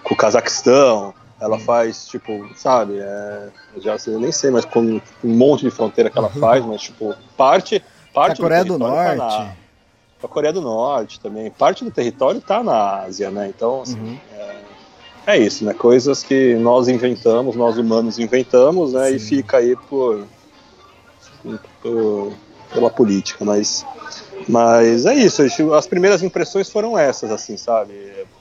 com 0.01 0.13
o 0.13 0.17
Cazaquistão, 0.17 1.13
ela 1.39 1.59
faz, 1.59 2.07
tipo, 2.07 2.49
sabe, 2.55 2.97
é, 2.99 3.49
já 3.77 3.97
eu 4.07 4.19
nem 4.19 4.31
sei, 4.31 4.49
mas 4.49 4.65
com 4.65 4.79
um 4.81 5.01
monte 5.23 5.65
de 5.65 5.71
fronteira 5.71 6.09
que 6.09 6.17
ela 6.17 6.31
uhum. 6.33 6.39
faz, 6.39 6.65
mas, 6.65 6.81
tipo, 6.81 7.13
parte, 7.37 7.83
parte 8.13 8.41
a 8.41 8.43
Coreia 8.43 8.63
do, 8.63 8.73
do 8.73 8.79
Norte. 8.79 9.09
Tá 9.09 9.15
na, 9.15 9.53
a 10.21 10.27
Coreia 10.27 10.53
do 10.53 10.61
Norte 10.61 11.19
também, 11.19 11.51
parte 11.51 11.83
do 11.83 11.91
território 11.91 12.41
tá 12.41 12.63
na 12.63 13.01
Ásia, 13.03 13.29
né, 13.29 13.51
então, 13.55 13.81
assim, 13.81 13.99
uhum. 13.99 14.17
é, 14.35 14.55
é, 15.27 15.37
isso, 15.37 15.63
né, 15.63 15.73
coisas 15.73 16.23
que 16.23 16.55
nós 16.55 16.87
inventamos, 16.87 17.55
nós 17.55 17.77
humanos 17.77 18.17
inventamos, 18.19 18.93
né, 18.93 19.09
Sim. 19.09 19.15
e 19.15 19.19
fica 19.19 19.57
aí 19.57 19.75
por 19.89 20.25
pela 22.71 22.89
política, 22.89 23.43
mas 23.43 23.85
mas 24.47 25.05
é 25.05 25.13
isso. 25.13 25.43
As 25.73 25.87
primeiras 25.87 26.23
impressões 26.23 26.69
foram 26.69 26.97
essas, 26.97 27.31
assim, 27.31 27.57
sabe? 27.57 27.93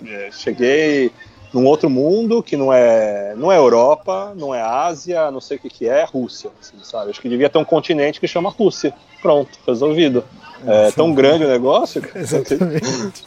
É, 0.06 0.30
cheguei 0.32 1.10
num 1.52 1.64
outro 1.66 1.88
mundo 1.88 2.42
que 2.42 2.56
não 2.56 2.72
é 2.72 3.34
não 3.36 3.50
é 3.50 3.56
Europa, 3.56 4.32
não 4.36 4.54
é 4.54 4.60
Ásia, 4.60 5.30
não 5.30 5.40
sei 5.40 5.56
o 5.56 5.60
que 5.60 5.68
que 5.68 5.88
é, 5.88 6.04
Rússia, 6.04 6.50
assim, 6.60 6.76
sabe? 6.82 7.10
Acho 7.10 7.20
que 7.20 7.28
devia 7.28 7.48
ter 7.48 7.58
um 7.58 7.64
continente 7.64 8.20
que 8.20 8.28
chama 8.28 8.50
Rússia. 8.50 8.94
Pronto, 9.20 9.50
resolvido. 9.66 10.24
É, 10.66 10.90
tão 10.92 11.12
grande 11.14 11.44
o 11.44 11.48
negócio. 11.48 12.02
Exatamente. 12.14 13.24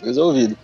resolvido. 0.00 0.56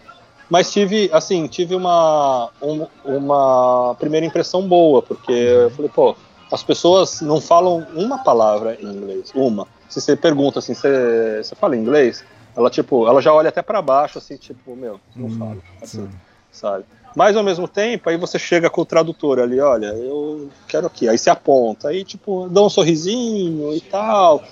Mas 0.49 0.73
tive, 0.73 1.09
assim, 1.13 1.47
tive 1.47 1.77
uma, 1.77 2.51
um, 2.61 2.85
uma 3.05 3.95
primeira 4.01 4.27
impressão 4.27 4.67
boa, 4.67 5.01
porque 5.01 5.31
eu 5.31 5.71
falei, 5.71 5.91
pô, 5.95 6.17
as 6.51 6.63
pessoas 6.63 7.21
não 7.21 7.41
falam 7.41 7.87
uma 7.95 8.19
palavra 8.19 8.77
em 8.81 8.87
inglês, 8.87 9.31
uma. 9.35 9.67
Se 9.89 10.01
você 10.01 10.17
pergunta 10.17 10.59
assim, 10.59 10.75
você, 10.75 11.43
você 11.43 11.55
fala 11.55 11.77
inglês? 11.77 12.25
Ela 12.57 12.69
tipo, 12.71 13.07
ela 13.07 13.21
já 13.21 13.33
olha 13.33 13.49
até 13.49 13.63
para 13.63 13.81
baixo 13.81 14.19
assim, 14.19 14.37
tipo, 14.37 14.75
meu, 14.75 15.01
não 15.15 15.27
hum, 15.27 15.39
falo, 15.39 15.63
assim, 15.81 16.03
sim. 16.03 16.11
sabe? 16.51 16.85
Mas 17.15 17.37
ao 17.37 17.43
mesmo 17.43 17.67
tempo, 17.67 18.09
aí 18.09 18.17
você 18.17 18.39
chega 18.39 18.71
com 18.71 18.83
o 18.83 18.87
tradutor 18.87 19.41
ali, 19.41 19.61
olha, 19.61 19.87
eu 19.87 20.49
quero 20.69 20.87
aqui, 20.87 21.09
aí 21.09 21.19
você 21.19 21.31
aponta, 21.31 21.89
aí 21.89 22.05
tipo, 22.05 22.49
dá 22.49 22.63
um 22.63 22.69
sorrisinho 22.69 23.75
e 23.75 23.81
tal. 23.81 24.43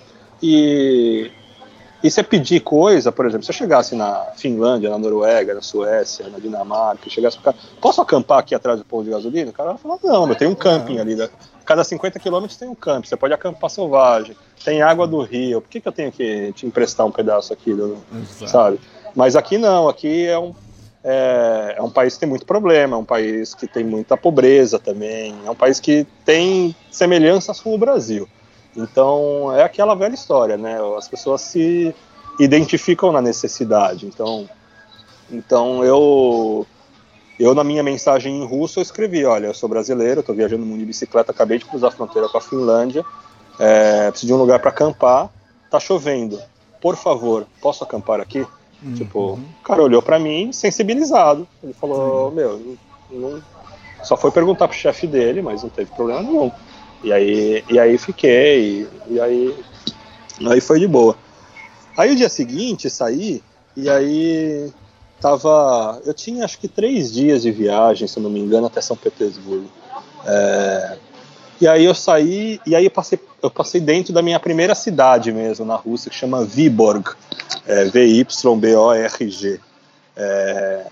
E 0.42 1.30
e 2.02 2.08
se 2.10 2.22
pedir 2.22 2.60
coisa, 2.60 3.10
por 3.10 3.26
exemplo, 3.26 3.44
se 3.44 3.50
eu 3.50 3.54
chegasse 3.54 3.96
na 3.96 4.26
Finlândia, 4.36 4.88
na 4.88 4.98
Noruega, 4.98 5.54
na 5.54 5.60
Suécia, 5.60 6.28
na 6.28 6.38
Dinamarca, 6.38 7.10
chegasse 7.10 7.36
pro 7.36 7.52
cara, 7.52 7.56
posso 7.80 8.00
acampar 8.00 8.38
aqui 8.38 8.54
atrás 8.54 8.78
do 8.78 8.84
posto 8.84 9.06
de 9.06 9.10
gasolina? 9.10 9.50
O 9.50 9.52
cara 9.52 9.70
vai 9.70 9.78
falar, 9.78 9.98
não, 10.04 10.28
eu 10.28 10.36
tenho 10.36 10.52
um 10.52 10.54
camping 10.54 10.98
ali. 10.98 11.16
Da, 11.16 11.28
cada 11.68 11.84
50 11.84 12.18
quilômetros 12.18 12.58
tem 12.58 12.66
um 12.66 12.74
camping, 12.74 13.06
você 13.06 13.14
pode 13.14 13.34
acampar 13.34 13.68
selvagem, 13.68 14.34
tem 14.64 14.80
água 14.80 15.06
do 15.06 15.20
rio, 15.20 15.60
por 15.60 15.68
que, 15.68 15.82
que 15.82 15.86
eu 15.86 15.92
tenho 15.92 16.10
que 16.10 16.50
te 16.54 16.66
emprestar 16.66 17.04
um 17.04 17.10
pedaço 17.10 17.52
aqui, 17.52 17.74
do, 17.74 17.98
sabe? 18.46 18.80
Mas 19.14 19.36
aqui 19.36 19.58
não, 19.58 19.86
aqui 19.86 20.26
é 20.26 20.38
um, 20.38 20.54
é, 21.04 21.74
é, 21.76 21.82
um 21.82 21.90
país 21.90 22.14
que 22.14 22.20
tem 22.20 22.28
muito 22.28 22.46
problema, 22.46 22.96
é 22.96 22.98
um 22.98 23.04
país 23.04 23.54
que 23.54 23.66
tem 23.66 23.84
muita 23.84 24.16
pobreza 24.16 24.78
também, 24.78 25.34
é 25.44 25.50
um 25.50 25.54
país 25.54 25.78
que 25.78 26.06
tem 26.24 26.74
semelhanças 26.90 27.60
com 27.60 27.74
o 27.74 27.78
Brasil. 27.78 28.26
Então 28.74 29.52
é 29.54 29.62
aquela 29.62 29.94
velha 29.94 30.14
história, 30.14 30.56
né? 30.56 30.78
As 30.96 31.06
pessoas 31.06 31.42
se 31.42 31.94
identificam 32.40 33.12
na 33.12 33.20
necessidade. 33.20 34.06
Então, 34.06 34.48
então 35.30 35.84
eu 35.84 36.66
eu 37.38 37.54
na 37.54 37.62
minha 37.62 37.82
mensagem 37.82 38.42
em 38.42 38.44
russo 38.44 38.78
eu 38.78 38.82
escrevi, 38.82 39.24
olha, 39.24 39.46
eu 39.46 39.54
sou 39.54 39.68
brasileiro, 39.68 40.20
estou 40.20 40.34
viajando 40.34 40.64
no 40.64 40.66
mundo 40.66 40.80
de 40.80 40.86
bicicleta, 40.86 41.30
acabei 41.30 41.58
de 41.58 41.64
cruzar 41.64 41.90
a 41.90 41.94
fronteira 41.94 42.28
com 42.28 42.38
a 42.38 42.40
Finlândia, 42.40 43.04
é, 43.58 44.10
preciso 44.10 44.28
de 44.28 44.34
um 44.34 44.38
lugar 44.38 44.58
para 44.58 44.70
acampar, 44.70 45.30
tá 45.70 45.78
chovendo, 45.78 46.40
por 46.80 46.96
favor, 46.96 47.46
posso 47.60 47.84
acampar 47.84 48.20
aqui? 48.20 48.44
Uhum. 48.82 48.94
Tipo, 48.94 49.20
o 49.34 49.62
cara 49.64 49.82
olhou 49.82 50.02
para 50.02 50.18
mim 50.18 50.52
sensibilizado, 50.52 51.46
ele 51.62 51.72
falou, 51.72 52.30
meu, 52.30 52.76
não, 53.10 53.42
só 54.02 54.16
foi 54.16 54.30
perguntar 54.30 54.68
pro 54.68 54.76
chefe 54.76 55.06
dele, 55.06 55.42
mas 55.42 55.62
não 55.62 55.70
teve 55.70 55.90
problema 55.90 56.22
nenhum. 56.22 56.50
E 57.02 57.12
aí, 57.12 57.64
e 57.68 57.78
aí 57.78 57.96
fiquei, 57.98 58.88
e, 59.08 59.14
e 59.14 59.20
aí, 59.20 59.64
aí 60.46 60.60
foi 60.60 60.80
de 60.80 60.88
boa. 60.88 61.16
Aí 61.96 62.12
o 62.12 62.16
dia 62.16 62.28
seguinte 62.28 62.88
saí, 62.88 63.42
e 63.76 63.88
aí 63.88 64.72
tava. 65.20 66.00
Eu 66.04 66.14
tinha 66.14 66.44
acho 66.44 66.58
que 66.58 66.68
três 66.68 67.12
dias 67.12 67.42
de 67.42 67.50
viagem, 67.50 68.06
se 68.08 68.18
eu 68.18 68.22
não 68.22 68.30
me 68.30 68.40
engano, 68.40 68.66
até 68.66 68.80
São 68.80 68.96
Petersburgo. 68.96 69.68
É, 70.24 70.96
e 71.60 71.66
aí 71.66 71.84
eu 71.84 71.94
saí, 71.94 72.60
e 72.66 72.76
aí 72.76 72.84
eu 72.84 72.90
passei, 72.90 73.18
eu 73.42 73.50
passei 73.50 73.80
dentro 73.80 74.12
da 74.12 74.22
minha 74.22 74.38
primeira 74.38 74.74
cidade 74.74 75.32
mesmo, 75.32 75.64
na 75.64 75.74
Rússia, 75.74 76.10
que 76.10 76.16
chama 76.16 76.44
Viborg, 76.44 77.04
é, 77.66 77.84
V-Y-B-O-R-G. 77.86 79.60
É, 80.16 80.86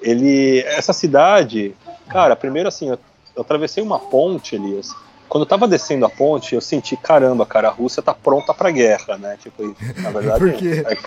ele, 0.00 0.60
essa 0.60 0.92
cidade, 0.92 1.74
cara, 2.08 2.36
primeiro 2.36 2.68
assim, 2.68 2.88
eu, 2.88 2.98
eu 3.34 3.42
atravessei 3.42 3.82
uma 3.82 3.98
ponte, 3.98 4.54
Elias, 4.54 4.94
quando 5.28 5.44
eu 5.44 5.48
tava 5.48 5.66
descendo 5.66 6.04
a 6.04 6.10
ponte, 6.10 6.54
eu 6.54 6.60
senti, 6.60 6.96
caramba, 6.96 7.46
cara, 7.46 7.68
a 7.68 7.70
Rússia 7.70 8.02
tá 8.02 8.12
pronta 8.12 8.52
pra 8.52 8.70
guerra, 8.70 9.16
né? 9.16 9.38
Tipo, 9.42 9.74
na 10.02 10.10
verdade. 10.12 10.38
Por 10.38 10.52
quê? 10.52 10.84
É, 10.86 10.98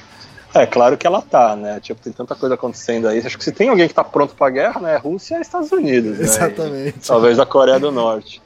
é, 0.53 0.65
claro 0.65 0.97
que 0.97 1.05
ela 1.05 1.21
tá, 1.21 1.55
né? 1.55 1.79
Tipo, 1.79 2.01
tem 2.01 2.13
tanta 2.13 2.35
coisa 2.35 2.55
acontecendo 2.55 3.07
aí. 3.07 3.19
Acho 3.19 3.37
que 3.37 3.43
se 3.43 3.51
tem 3.51 3.69
alguém 3.69 3.87
que 3.87 3.93
tá 3.93 4.03
pronto 4.03 4.35
pra 4.35 4.49
guerra, 4.49 4.79
né? 4.79 4.97
Rússia 4.97 5.37
e 5.37 5.41
Estados 5.41 5.71
Unidos. 5.71 6.17
Né? 6.17 6.23
Exatamente. 6.23 6.97
E, 6.97 7.07
talvez 7.07 7.39
a 7.39 7.45
Coreia 7.45 7.79
do 7.79 7.91
Norte. 7.91 8.41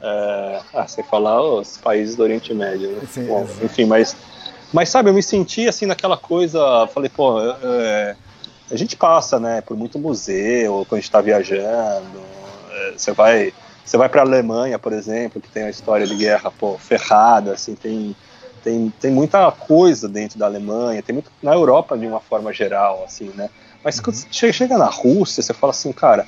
É, 0.00 0.60
ah, 0.74 0.88
sem 0.88 1.04
falar 1.04 1.42
os 1.42 1.76
países 1.76 2.16
do 2.16 2.22
Oriente 2.22 2.52
Médio. 2.54 2.90
Né? 2.90 3.02
Sim, 3.10 3.26
Bom, 3.26 3.46
enfim, 3.62 3.84
mas. 3.84 4.16
Mas 4.72 4.88
sabe, 4.88 5.10
eu 5.10 5.14
me 5.14 5.22
senti 5.22 5.68
assim 5.68 5.84
naquela 5.84 6.16
coisa. 6.16 6.86
Falei, 6.88 7.10
pô, 7.10 7.38
é, 7.40 8.16
a 8.70 8.76
gente 8.76 8.96
passa, 8.96 9.38
né, 9.38 9.60
por 9.60 9.76
muito 9.76 9.98
museu 9.98 10.86
quando 10.88 10.98
a 10.98 11.00
gente 11.00 11.10
tá 11.10 11.20
viajando. 11.20 12.20
É, 12.70 12.92
você 12.96 13.12
vai 13.12 13.52
você 13.84 13.96
vai 13.96 14.08
para 14.08 14.22
a 14.22 14.24
Alemanha, 14.24 14.78
por 14.78 14.92
exemplo, 14.92 15.40
que 15.40 15.48
tem 15.48 15.64
uma 15.64 15.70
história 15.70 16.06
de 16.06 16.14
guerra 16.14 16.50
pô, 16.50 16.78
ferrada, 16.78 17.52
assim, 17.52 17.74
tem, 17.74 18.14
tem, 18.62 18.92
tem 19.00 19.10
muita 19.10 19.50
coisa 19.50 20.08
dentro 20.08 20.38
da 20.38 20.46
Alemanha, 20.46 21.02
tem 21.02 21.14
muito 21.14 21.30
na 21.42 21.52
Europa 21.52 21.96
de 21.96 22.06
uma 22.06 22.20
forma 22.20 22.52
geral, 22.52 23.02
assim, 23.04 23.30
né? 23.34 23.50
Mas 23.82 23.98
quando 24.00 24.16
você 24.16 24.52
chega 24.52 24.78
na 24.78 24.86
Rússia, 24.86 25.42
você 25.42 25.52
fala 25.52 25.72
assim, 25.72 25.92
cara, 25.92 26.26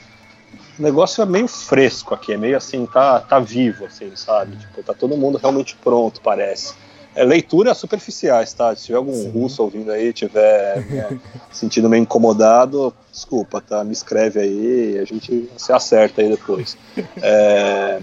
o 0.78 0.82
negócio 0.82 1.22
é 1.22 1.26
meio 1.26 1.46
fresco 1.46 2.14
aqui, 2.14 2.32
é 2.32 2.36
meio 2.36 2.56
assim, 2.56 2.84
tá, 2.86 3.20
tá 3.20 3.38
vivo, 3.38 3.86
assim, 3.86 4.10
sabe? 4.16 4.56
Tipo, 4.56 4.82
tá 4.82 4.92
todo 4.92 5.16
mundo 5.16 5.38
realmente 5.38 5.76
pronto, 5.76 6.20
parece. 6.20 6.74
é, 7.14 7.22
leituras 7.24 7.78
superficiais, 7.78 8.52
tá? 8.52 8.74
Se 8.74 8.86
tiver 8.86 8.98
algum 8.98 9.14
Sim. 9.14 9.30
russo 9.30 9.62
ouvindo 9.62 9.92
aí, 9.92 10.12
tiver 10.12 10.84
né, 10.86 11.20
sentindo 11.52 11.88
meio 11.88 12.02
incomodado, 12.02 12.92
desculpa, 13.12 13.60
tá? 13.60 13.84
Me 13.84 13.92
escreve 13.92 14.40
aí, 14.40 14.98
a 14.98 15.04
gente 15.04 15.48
se 15.56 15.72
acerta 15.72 16.20
aí 16.20 16.28
depois. 16.28 16.76
É, 17.22 18.00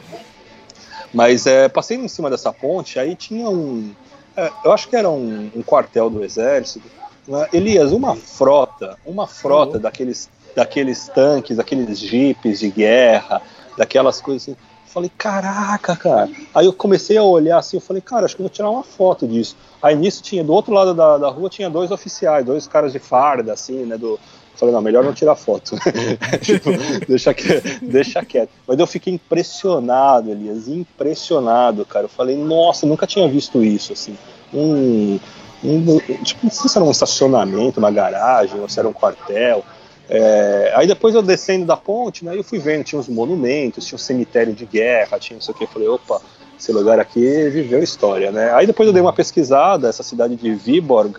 mas 1.14 1.46
é, 1.46 1.68
passei 1.68 1.98
em 1.98 2.08
cima 2.08 2.30
dessa 2.30 2.54
ponte, 2.54 2.98
aí 2.98 3.16
tinha 3.16 3.50
um. 3.50 3.94
É, 4.36 4.52
eu 4.64 4.72
acho 4.72 4.88
que 4.88 4.96
era 4.96 5.10
um, 5.10 5.52
um 5.56 5.62
quartel 5.62 6.10
do 6.10 6.24
exército. 6.24 6.88
Né? 7.28 7.48
Elias, 7.54 7.92
uma 7.92 8.16
frota, 8.16 8.98
uma 9.06 9.28
frota 9.28 9.78
uhum. 9.78 9.82
daqueles, 9.82 10.30
daqueles 10.56 11.08
tanques, 11.10 11.58
daqueles 11.58 12.00
jipes 12.00 12.60
de 12.60 12.70
guerra, 12.70 13.42
daquelas 13.78 14.22
coisas 14.22 14.44
assim 14.44 14.58
Falei, 14.92 15.10
caraca, 15.18 15.96
cara. 15.96 16.30
Aí 16.54 16.66
eu 16.66 16.74
comecei 16.74 17.16
a 17.16 17.24
olhar 17.24 17.58
assim, 17.58 17.78
eu 17.78 17.82
falei, 17.82 18.02
cara, 18.02 18.26
acho 18.26 18.36
que 18.36 18.42
eu 18.42 18.46
vou 18.46 18.54
tirar 18.54 18.70
uma 18.70 18.84
foto 18.84 19.26
disso. 19.26 19.56
Aí 19.82 19.96
nisso 19.96 20.22
tinha, 20.22 20.44
do 20.44 20.52
outro 20.52 20.74
lado 20.74 20.94
da, 20.94 21.18
da 21.18 21.30
rua, 21.30 21.50
tinha 21.50 21.70
dois 21.70 21.92
oficiais, 21.92 22.46
dois 22.46 22.68
caras 22.68 22.92
de 22.92 23.00
farda, 23.00 23.54
assim, 23.54 23.86
né? 23.86 23.98
Do, 23.98 24.20
falei, 24.62 24.76
não, 24.76 24.82
melhor 24.82 25.04
não 25.04 25.14
tirar 25.14 25.36
foto. 25.36 25.76
tipo, 26.42 26.70
deixa, 27.08 27.36
deixa 27.82 28.24
quieto. 28.24 28.52
Mas 28.68 28.80
eu 28.80 28.86
fiquei 28.86 29.14
impressionado, 29.14 30.30
Elias, 30.30 30.68
impressionado, 30.68 31.84
cara. 31.84 32.06
Eu 32.06 32.10
falei, 32.10 32.38
nossa, 32.38 32.86
nunca 32.86 33.08
tinha 33.08 33.28
visto 33.28 33.64
isso, 33.64 33.92
assim. 33.92 34.16
Um, 34.54 35.20
um, 35.64 36.00
tipo, 36.24 36.42
não 36.44 36.52
sei 36.52 36.70
se 36.70 36.78
era 36.78 36.86
um 36.86 36.92
estacionamento, 36.92 37.80
uma 37.80 37.92
garagem, 37.92 38.60
ou 38.60 38.70
se 38.70 38.80
era 38.80 38.88
um 38.88 38.94
quartel. 38.94 39.66
É, 40.08 40.74
aí 40.76 40.86
depois 40.86 41.16
eu 41.16 41.22
descendo 41.22 41.66
da 41.66 41.78
ponte, 41.78 42.26
né, 42.26 42.38
eu 42.38 42.44
fui 42.44 42.60
vendo, 42.60 42.84
tinha 42.84 43.00
uns 43.00 43.08
monumentos, 43.08 43.86
tinha 43.86 43.96
um 43.96 44.00
cemitério 44.00 44.54
de 44.54 44.66
guerra, 44.66 45.18
tinha 45.18 45.36
não 45.36 45.42
sei 45.42 45.54
o 45.56 45.58
que, 45.58 45.64
eu 45.64 45.70
falei, 45.70 45.88
opa, 45.88 46.22
esse 46.60 46.70
lugar 46.74 47.00
aqui 47.00 47.50
viveu 47.50 47.82
história, 47.82 48.30
né. 48.30 48.54
Aí 48.54 48.68
depois 48.68 48.88
eu 48.88 48.92
dei 48.92 49.02
uma 49.02 49.14
pesquisada, 49.14 49.88
essa 49.88 50.04
cidade 50.04 50.36
de 50.36 50.54
Viborg 50.54 51.16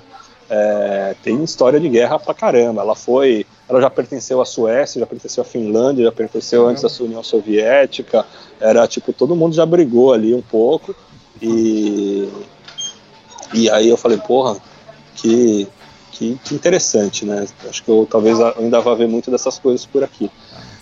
é, 0.54 1.16
tem 1.22 1.42
história 1.42 1.80
de 1.80 1.88
guerra 1.88 2.18
pra 2.18 2.34
caramba, 2.34 2.82
ela 2.82 2.94
foi, 2.94 3.46
ela 3.66 3.80
já 3.80 3.88
pertenceu 3.88 4.38
à 4.38 4.44
Suécia, 4.44 5.00
já 5.00 5.06
pertenceu 5.06 5.40
à 5.40 5.46
Finlândia, 5.46 6.04
já 6.04 6.12
pertenceu 6.12 6.68
antes 6.68 6.82
da 6.82 7.04
União 7.04 7.22
Soviética, 7.22 8.26
era 8.60 8.86
tipo, 8.86 9.14
todo 9.14 9.34
mundo 9.34 9.54
já 9.54 9.64
brigou 9.64 10.12
ali 10.12 10.34
um 10.34 10.42
pouco, 10.42 10.94
e, 11.40 12.28
e 13.54 13.70
aí 13.70 13.88
eu 13.88 13.96
falei, 13.96 14.18
porra, 14.18 14.58
que 15.16 15.66
que, 16.12 16.38
que 16.44 16.54
interessante, 16.54 17.24
né? 17.24 17.46
Acho 17.66 17.82
que 17.82 17.90
eu 17.90 18.06
talvez 18.08 18.38
ainda 18.38 18.80
vá 18.80 18.94
ver 18.94 19.08
muito 19.08 19.30
dessas 19.30 19.58
coisas 19.58 19.86
por 19.86 20.04
aqui. 20.04 20.30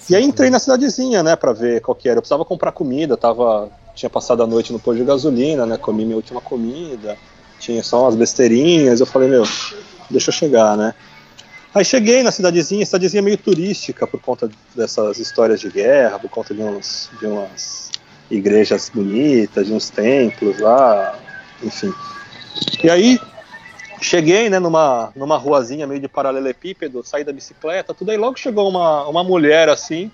E 0.09 0.17
aí 0.17 0.25
entrei 0.25 0.51
na 0.51 0.59
cidadezinha, 0.59 1.23
né, 1.23 1.37
para 1.37 1.53
ver 1.53 1.81
qual 1.81 1.95
que 1.95 2.09
era. 2.09 2.19
Eu 2.19 2.23
precisava 2.23 2.45
comprar 2.45 2.73
comida, 2.73 3.17
tava, 3.17 3.71
tinha 3.95 4.11
passado 4.11 4.43
a 4.43 4.47
noite 4.47 4.73
no 4.73 4.81
posto 4.81 4.99
de 4.99 5.05
gasolina, 5.05 5.65
né, 5.65 5.77
comi 5.77 6.05
minha 6.05 6.17
última 6.17 6.41
comida, 6.41 7.17
tinha 7.61 7.83
só 7.83 8.03
umas 8.03 8.17
besteirinhas. 8.17 8.99
Eu 8.99 9.07
falei, 9.07 9.29
meu, 9.29 9.45
deixa 10.11 10.31
eu 10.31 10.35
chegar, 10.35 10.77
né? 10.77 10.95
Aí 11.73 11.85
cheguei 11.85 12.25
na 12.25 12.33
cidadezinha, 12.33 12.85
cidadezinha 12.85 13.23
meio 13.23 13.39
turística 13.39 14.07
por 14.07 14.21
conta 14.21 14.51
dessas 14.75 15.19
histórias 15.19 15.61
de 15.61 15.71
guerra, 15.71 16.19
por 16.19 16.29
conta 16.29 16.53
de, 16.53 16.63
uns, 16.63 17.09
de 17.21 17.27
umas 17.27 17.91
igrejas 18.29 18.91
bonitas, 18.93 19.67
de 19.67 19.73
uns 19.73 19.89
templos 19.89 20.59
lá, 20.59 21.17
enfim. 21.63 21.93
E 22.83 22.91
aí 22.91 23.21
Cheguei, 24.01 24.49
né, 24.49 24.59
numa, 24.59 25.13
numa 25.15 25.37
ruazinha 25.37 25.87
meio 25.87 26.01
de 26.01 26.09
paralelepípedo, 26.09 27.05
saí 27.05 27.23
da 27.23 27.33
bicicleta, 27.33 27.93
tudo 27.93 28.11
aí 28.11 28.17
logo 28.17 28.39
chegou 28.39 28.67
uma, 28.67 29.07
uma 29.07 29.23
mulher 29.23 29.69
assim, 29.69 30.11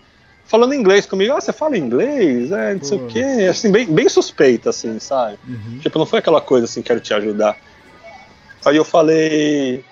falando 0.46 0.74
inglês 0.74 1.06
comigo. 1.06 1.34
Ah, 1.34 1.40
você 1.40 1.52
fala 1.52 1.76
inglês? 1.76 2.50
É, 2.52 2.74
não 2.74 2.82
sei 2.82 2.98
o 2.98 3.06
quê. 3.06 3.46
Assim, 3.50 3.70
bem, 3.70 3.86
bem 3.86 4.08
suspeita, 4.08 4.70
assim, 4.70 4.98
sabe? 4.98 5.38
Uhum. 5.46 5.78
Tipo, 5.80 5.98
não 5.98 6.06
foi 6.06 6.20
aquela 6.20 6.40
coisa 6.40 6.64
assim, 6.64 6.82
quero 6.82 7.00
te 7.00 7.12
ajudar. 7.12 7.58
Aí 8.64 8.76
eu 8.76 8.84
falei, 8.84 9.84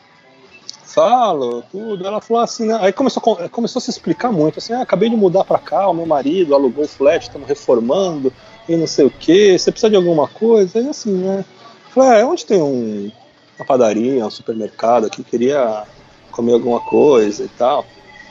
falo, 0.94 1.62
tudo. 1.70 2.06
Ela 2.06 2.20
falou 2.20 2.42
assim, 2.42 2.66
né? 2.66 2.78
aí 2.80 2.92
começou, 2.92 3.20
começou 3.50 3.80
a 3.80 3.82
se 3.82 3.90
explicar 3.90 4.32
muito, 4.32 4.58
assim, 4.58 4.72
ah, 4.72 4.82
acabei 4.82 5.10
de 5.10 5.16
mudar 5.16 5.44
pra 5.44 5.58
cá, 5.58 5.88
o 5.88 5.94
meu 5.94 6.06
marido 6.06 6.54
alugou 6.54 6.84
o 6.84 6.88
flat, 6.88 7.22
estamos 7.22 7.48
reformando, 7.48 8.32
e 8.68 8.76
não 8.76 8.86
sei 8.86 9.04
o 9.04 9.10
que, 9.10 9.58
você 9.58 9.70
precisa 9.70 9.90
de 9.90 9.96
alguma 9.96 10.28
coisa? 10.28 10.78
Aí 10.78 10.88
assim, 10.88 11.12
né? 11.12 11.44
Falei, 11.90 12.20
é, 12.20 12.24
onde 12.24 12.46
tem 12.46 12.62
um, 12.62 13.10
uma 13.58 13.66
padaria, 13.66 14.24
um 14.26 14.30
supermercado 14.30 15.06
aqui, 15.06 15.22
queria 15.22 15.84
comer 16.30 16.54
alguma 16.54 16.80
coisa 16.80 17.44
e 17.44 17.48
tal. 17.48 17.84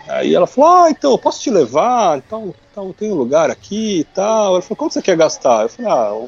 Aí 0.08 0.36
ela 0.36 0.46
falou, 0.46 0.70
ah, 0.70 0.90
então, 0.90 1.18
posso 1.18 1.42
te 1.42 1.50
levar? 1.50 2.18
Então, 2.18 2.54
então 2.72 2.92
tem 2.92 3.12
um 3.12 3.16
lugar 3.16 3.50
aqui 3.50 4.00
e 4.00 4.04
tal. 4.04 4.54
Ela 4.54 4.62
falou, 4.62 4.78
quanto 4.78 4.94
você 4.94 5.02
quer 5.02 5.16
gastar? 5.16 5.64
Eu 5.64 5.70
falei, 5.70 5.92
ah, 5.92 6.26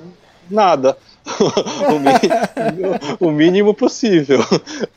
nada. 0.49 0.97
o, 1.89 1.99
mínimo, 1.99 2.99
o, 3.19 3.31
mínimo, 3.31 3.73
possível. 3.73 4.39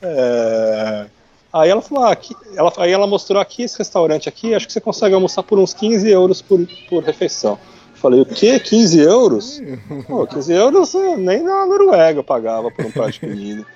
É... 0.02 1.06
Aí 1.52 1.70
ela 1.70 1.80
falou, 1.80 2.04
ah, 2.04 2.12
aqui, 2.12 2.36
ela, 2.54 2.72
aí 2.76 2.92
ela 2.92 3.06
mostrou 3.06 3.40
aqui 3.40 3.62
esse 3.62 3.78
restaurante 3.78 4.28
aqui, 4.28 4.54
acho 4.54 4.66
que 4.66 4.72
você 4.72 4.80
consegue 4.80 5.14
almoçar 5.14 5.42
por 5.42 5.58
uns 5.58 5.72
15 5.72 6.08
euros 6.08 6.42
por, 6.42 6.60
por 6.88 7.02
refeição. 7.02 7.58
Falei, 7.94 8.20
o 8.20 8.26
quê? 8.26 8.60
15 8.60 9.00
euros? 9.00 9.62
Pô, 10.06 10.26
15 10.26 10.52
euros 10.52 10.94
nem 11.16 11.42
na 11.42 11.66
Noruega 11.66 12.20
eu 12.20 12.24
pagava 12.24 12.70
por 12.70 12.84
um 12.84 12.90
prato 12.92 13.12
de 13.12 13.20
comida. 13.20 13.66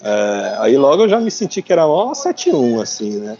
É, 0.00 0.56
aí 0.60 0.76
logo 0.76 1.02
eu 1.02 1.08
já 1.08 1.20
me 1.20 1.30
senti 1.30 1.60
que 1.60 1.72
era 1.72 1.86
ó 1.86 2.12
7-1, 2.12 2.80
assim, 2.80 3.18
né? 3.18 3.36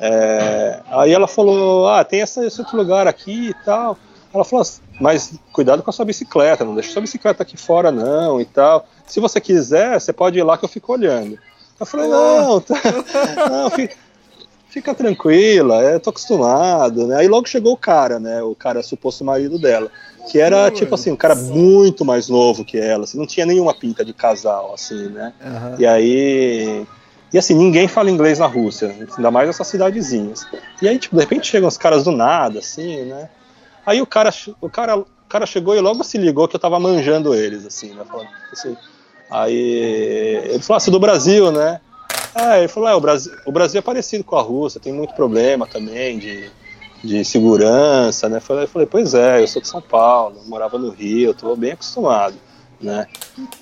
É, 0.00 0.80
aí 0.90 1.12
ela 1.12 1.26
falou, 1.26 1.88
ah, 1.88 2.04
tem 2.04 2.20
esse, 2.20 2.44
esse 2.44 2.60
outro 2.60 2.76
lugar 2.76 3.06
aqui 3.06 3.50
e 3.50 3.54
tal. 3.64 3.96
Ela 4.32 4.44
falou, 4.44 4.64
mas 5.00 5.34
cuidado 5.52 5.82
com 5.82 5.90
a 5.90 5.92
sua 5.92 6.04
bicicleta, 6.04 6.64
não 6.64 6.74
deixa 6.74 6.92
sua 6.92 7.02
bicicleta 7.02 7.42
aqui 7.42 7.56
fora 7.56 7.90
não 7.90 8.40
e 8.40 8.44
tal. 8.44 8.86
Se 9.06 9.20
você 9.20 9.40
quiser, 9.40 10.00
você 10.00 10.12
pode 10.12 10.38
ir 10.38 10.42
lá 10.42 10.58
que 10.58 10.64
eu 10.64 10.68
fico 10.68 10.92
olhando. 10.92 11.38
Eu 11.80 11.86
falei, 11.86 12.08
não, 12.08 12.60
tá, 12.60 12.74
não 13.50 13.70
fica, 13.70 13.96
fica, 14.68 14.94
tranquila, 14.94 15.82
eu 15.82 16.00
tô 16.00 16.10
acostumado, 16.10 17.06
né? 17.06 17.16
Aí 17.16 17.28
logo 17.28 17.48
chegou 17.48 17.72
o 17.72 17.76
cara, 17.76 18.18
né? 18.18 18.42
O 18.42 18.54
cara 18.54 18.82
suposto 18.82 19.24
marido 19.24 19.58
dela 19.58 19.90
que 20.28 20.38
era 20.38 20.70
tipo 20.70 20.94
assim, 20.94 21.10
um 21.10 21.16
cara 21.16 21.34
muito 21.34 22.04
mais 22.04 22.28
novo 22.28 22.64
que 22.64 22.78
ela, 22.78 23.04
assim, 23.04 23.18
não 23.18 23.26
tinha 23.26 23.46
nenhuma 23.46 23.74
pinta 23.74 24.04
de 24.04 24.12
casal, 24.12 24.74
assim, 24.74 25.08
né? 25.08 25.32
Uhum. 25.42 25.74
E 25.78 25.86
aí. 25.86 26.86
E 27.32 27.38
assim, 27.38 27.54
ninguém 27.54 27.86
fala 27.86 28.10
inglês 28.10 28.38
na 28.38 28.46
Rússia, 28.46 28.94
ainda 29.16 29.30
mais 29.30 29.46
nessas 29.46 29.66
cidadezinhas. 29.66 30.46
E 30.80 30.88
aí, 30.88 30.98
tipo, 30.98 31.14
de 31.14 31.22
repente 31.22 31.46
chegam 31.46 31.68
os 31.68 31.76
caras 31.76 32.04
do 32.04 32.10
nada, 32.10 32.60
assim, 32.60 33.04
né? 33.04 33.28
Aí 33.84 34.00
o 34.00 34.06
cara, 34.06 34.30
o 34.60 34.68
cara, 34.68 34.98
o 34.98 35.06
cara 35.28 35.46
chegou 35.46 35.74
e 35.76 35.80
logo 35.80 36.02
se 36.04 36.16
ligou 36.16 36.48
que 36.48 36.56
eu 36.56 36.60
tava 36.60 36.80
manjando 36.80 37.34
eles, 37.34 37.66
assim, 37.66 37.94
né? 37.94 38.02
Falando, 38.08 38.28
assim, 38.52 38.76
aí 39.30 39.54
ele 39.54 40.62
falou, 40.62 40.80
ah, 40.82 40.86
é 40.86 40.90
do 40.90 41.00
Brasil, 41.00 41.52
né? 41.52 41.80
É, 42.34 42.58
ele 42.60 42.68
falou, 42.68 42.88
é, 42.88 42.94
o 42.94 43.00
Brasil, 43.00 43.32
o 43.44 43.52
Brasil 43.52 43.78
é 43.78 43.82
parecido 43.82 44.24
com 44.24 44.36
a 44.36 44.42
Rússia, 44.42 44.80
tem 44.80 44.92
muito 44.92 45.14
problema 45.14 45.66
também 45.66 46.18
de 46.18 46.50
de 47.02 47.24
segurança, 47.24 48.28
né? 48.28 48.38
Eu 48.38 48.68
falei, 48.68 48.86
pois 48.86 49.14
é, 49.14 49.42
eu 49.42 49.48
sou 49.48 49.62
de 49.62 49.68
São 49.68 49.80
Paulo, 49.80 50.40
morava 50.46 50.78
no 50.78 50.90
Rio, 50.90 51.30
eu 51.30 51.34
tô 51.34 51.54
bem 51.54 51.72
acostumado, 51.72 52.34
né? 52.80 53.06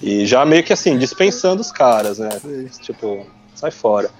E 0.00 0.24
já 0.24 0.44
meio 0.44 0.64
que 0.64 0.72
assim, 0.72 0.96
dispensando 0.98 1.60
os 1.60 1.70
caras, 1.70 2.18
né? 2.18 2.30
Tipo, 2.80 3.26
sai 3.56 3.70
fora. 3.70 4.10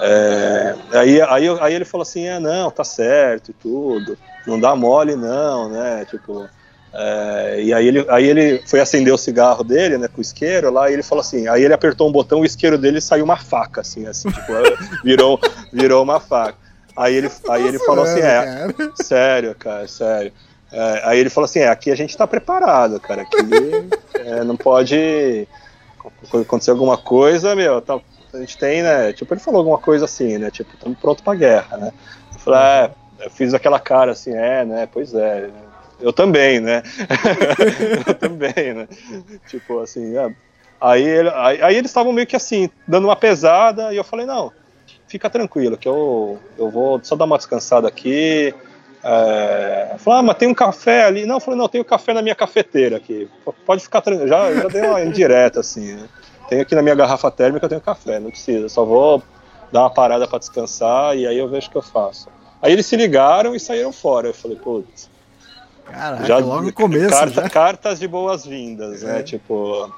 É, 0.00 0.74
aí, 0.92 1.22
aí, 1.22 1.48
aí 1.60 1.74
ele 1.74 1.84
falou 1.84 2.02
assim, 2.02 2.26
é, 2.26 2.38
não, 2.38 2.70
tá 2.70 2.84
certo 2.84 3.50
e 3.50 3.54
tudo, 3.54 4.18
não 4.46 4.58
dá 4.58 4.74
mole 4.74 5.16
não, 5.16 5.68
né? 5.68 6.04
Tipo, 6.04 6.48
é, 6.92 7.62
e 7.62 7.74
aí 7.74 7.86
ele, 7.86 8.06
aí 8.08 8.26
ele 8.26 8.62
foi 8.66 8.80
acender 8.80 9.12
o 9.12 9.18
cigarro 9.18 9.62
dele, 9.62 9.98
né, 9.98 10.08
com 10.08 10.18
o 10.18 10.22
isqueiro 10.22 10.70
lá, 10.70 10.90
e 10.90 10.94
ele 10.94 11.02
falou 11.02 11.20
assim, 11.20 11.46
aí 11.46 11.62
ele 11.62 11.74
apertou 11.74 12.08
um 12.08 12.12
botão, 12.12 12.40
o 12.40 12.44
isqueiro 12.44 12.78
dele 12.78 13.02
saiu 13.02 13.24
uma 13.24 13.36
faca, 13.36 13.82
assim, 13.82 14.06
assim, 14.06 14.30
tipo, 14.30 14.52
virou, 15.04 15.38
virou 15.72 16.02
uma 16.02 16.20
faca. 16.20 16.56
Aí 16.96 17.14
ele, 17.14 17.30
aí 17.50 17.66
ele 17.66 17.78
falou 17.80 18.04
assim, 18.04 18.20
é, 18.20 18.68
sério, 19.02 19.54
cara, 19.54 19.86
sério. 19.86 20.32
É, 20.72 21.02
aí 21.04 21.18
ele 21.18 21.28
falou 21.28 21.44
assim, 21.44 21.58
é, 21.58 21.68
aqui 21.68 21.90
a 21.90 21.94
gente 21.94 22.16
tá 22.16 22.26
preparado, 22.26 22.98
cara, 22.98 23.22
aqui 23.22 23.36
é, 24.24 24.42
não 24.42 24.56
pode 24.56 25.46
acontecer 26.32 26.70
alguma 26.70 26.96
coisa, 26.96 27.54
meu, 27.54 27.82
tá, 27.82 28.00
a 28.32 28.38
gente 28.38 28.58
tem, 28.58 28.82
né, 28.82 29.12
tipo, 29.12 29.32
ele 29.32 29.40
falou 29.40 29.58
alguma 29.58 29.78
coisa 29.78 30.04
assim, 30.04 30.38
né, 30.38 30.50
tipo, 30.50 30.74
estamos 30.74 30.98
pronto 30.98 31.22
pra 31.22 31.34
guerra, 31.34 31.76
né. 31.76 31.92
Eu 32.32 32.38
falei, 32.38 32.60
é, 32.60 32.90
eu 33.24 33.30
fiz 33.30 33.54
aquela 33.54 33.78
cara 33.78 34.12
assim, 34.12 34.34
é, 34.34 34.64
né, 34.64 34.88
pois 34.90 35.14
é, 35.14 35.50
eu 36.00 36.12
também, 36.12 36.60
né, 36.60 36.82
eu 38.06 38.14
também, 38.14 38.74
né, 38.74 38.88
tipo, 39.48 39.80
assim, 39.80 40.16
é, 40.16 40.34
aí, 40.80 41.02
ele, 41.02 41.30
aí, 41.34 41.62
aí 41.62 41.76
eles 41.76 41.90
estavam 41.90 42.12
meio 42.12 42.26
que 42.26 42.36
assim, 42.36 42.70
dando 42.86 43.06
uma 43.06 43.16
pesada, 43.16 43.92
e 43.92 43.96
eu 43.96 44.04
falei, 44.04 44.26
não, 44.26 44.52
fica 45.06 45.30
tranquilo, 45.30 45.76
que 45.76 45.88
eu, 45.88 46.38
eu 46.58 46.70
vou 46.70 47.00
só 47.02 47.16
dar 47.16 47.24
uma 47.24 47.36
descansada 47.36 47.88
aqui. 47.88 48.54
É, 49.02 49.94
falei, 49.98 50.20
ah, 50.20 50.22
mas 50.22 50.36
tem 50.36 50.48
um 50.48 50.54
café 50.54 51.04
ali. 51.04 51.26
Não, 51.26 51.36
eu 51.36 51.40
falei, 51.40 51.58
não, 51.58 51.68
tem 51.68 51.80
um 51.80 51.84
café 51.84 52.12
na 52.12 52.22
minha 52.22 52.34
cafeteira 52.34 52.96
aqui. 52.96 53.28
Pode 53.64 53.82
ficar 53.82 54.00
tranquilo. 54.00 54.28
Já, 54.28 54.52
já 54.52 54.68
dei 54.68 54.82
uma 54.82 55.00
indireta, 55.02 55.60
assim, 55.60 55.94
né? 55.94 56.08
Tenho 56.48 56.62
aqui 56.62 56.74
na 56.74 56.82
minha 56.82 56.94
garrafa 56.94 57.30
térmica, 57.30 57.64
eu 57.64 57.68
tenho 57.68 57.80
café, 57.80 58.20
não 58.20 58.30
precisa. 58.30 58.68
Só 58.68 58.84
vou 58.84 59.22
dar 59.72 59.80
uma 59.80 59.90
parada 59.90 60.26
para 60.26 60.38
descansar 60.38 61.16
e 61.16 61.26
aí 61.26 61.36
eu 61.36 61.48
vejo 61.48 61.68
o 61.68 61.70
que 61.70 61.76
eu 61.76 61.82
faço. 61.82 62.28
Aí 62.62 62.72
eles 62.72 62.86
se 62.86 62.96
ligaram 62.96 63.54
e 63.54 63.60
saíram 63.60 63.92
fora. 63.92 64.28
Eu 64.28 64.34
falei, 64.34 64.56
putz. 64.56 65.10
Caraca, 65.84 66.24
já, 66.24 66.38
logo 66.38 66.62
no 66.62 66.72
começo. 66.72 67.10
Carta, 67.10 67.50
cartas 67.50 67.98
de 67.98 68.08
boas-vindas, 68.08 69.02
né? 69.02 69.10
é. 69.10 69.14
né? 69.14 69.22
Tipo. 69.22 69.92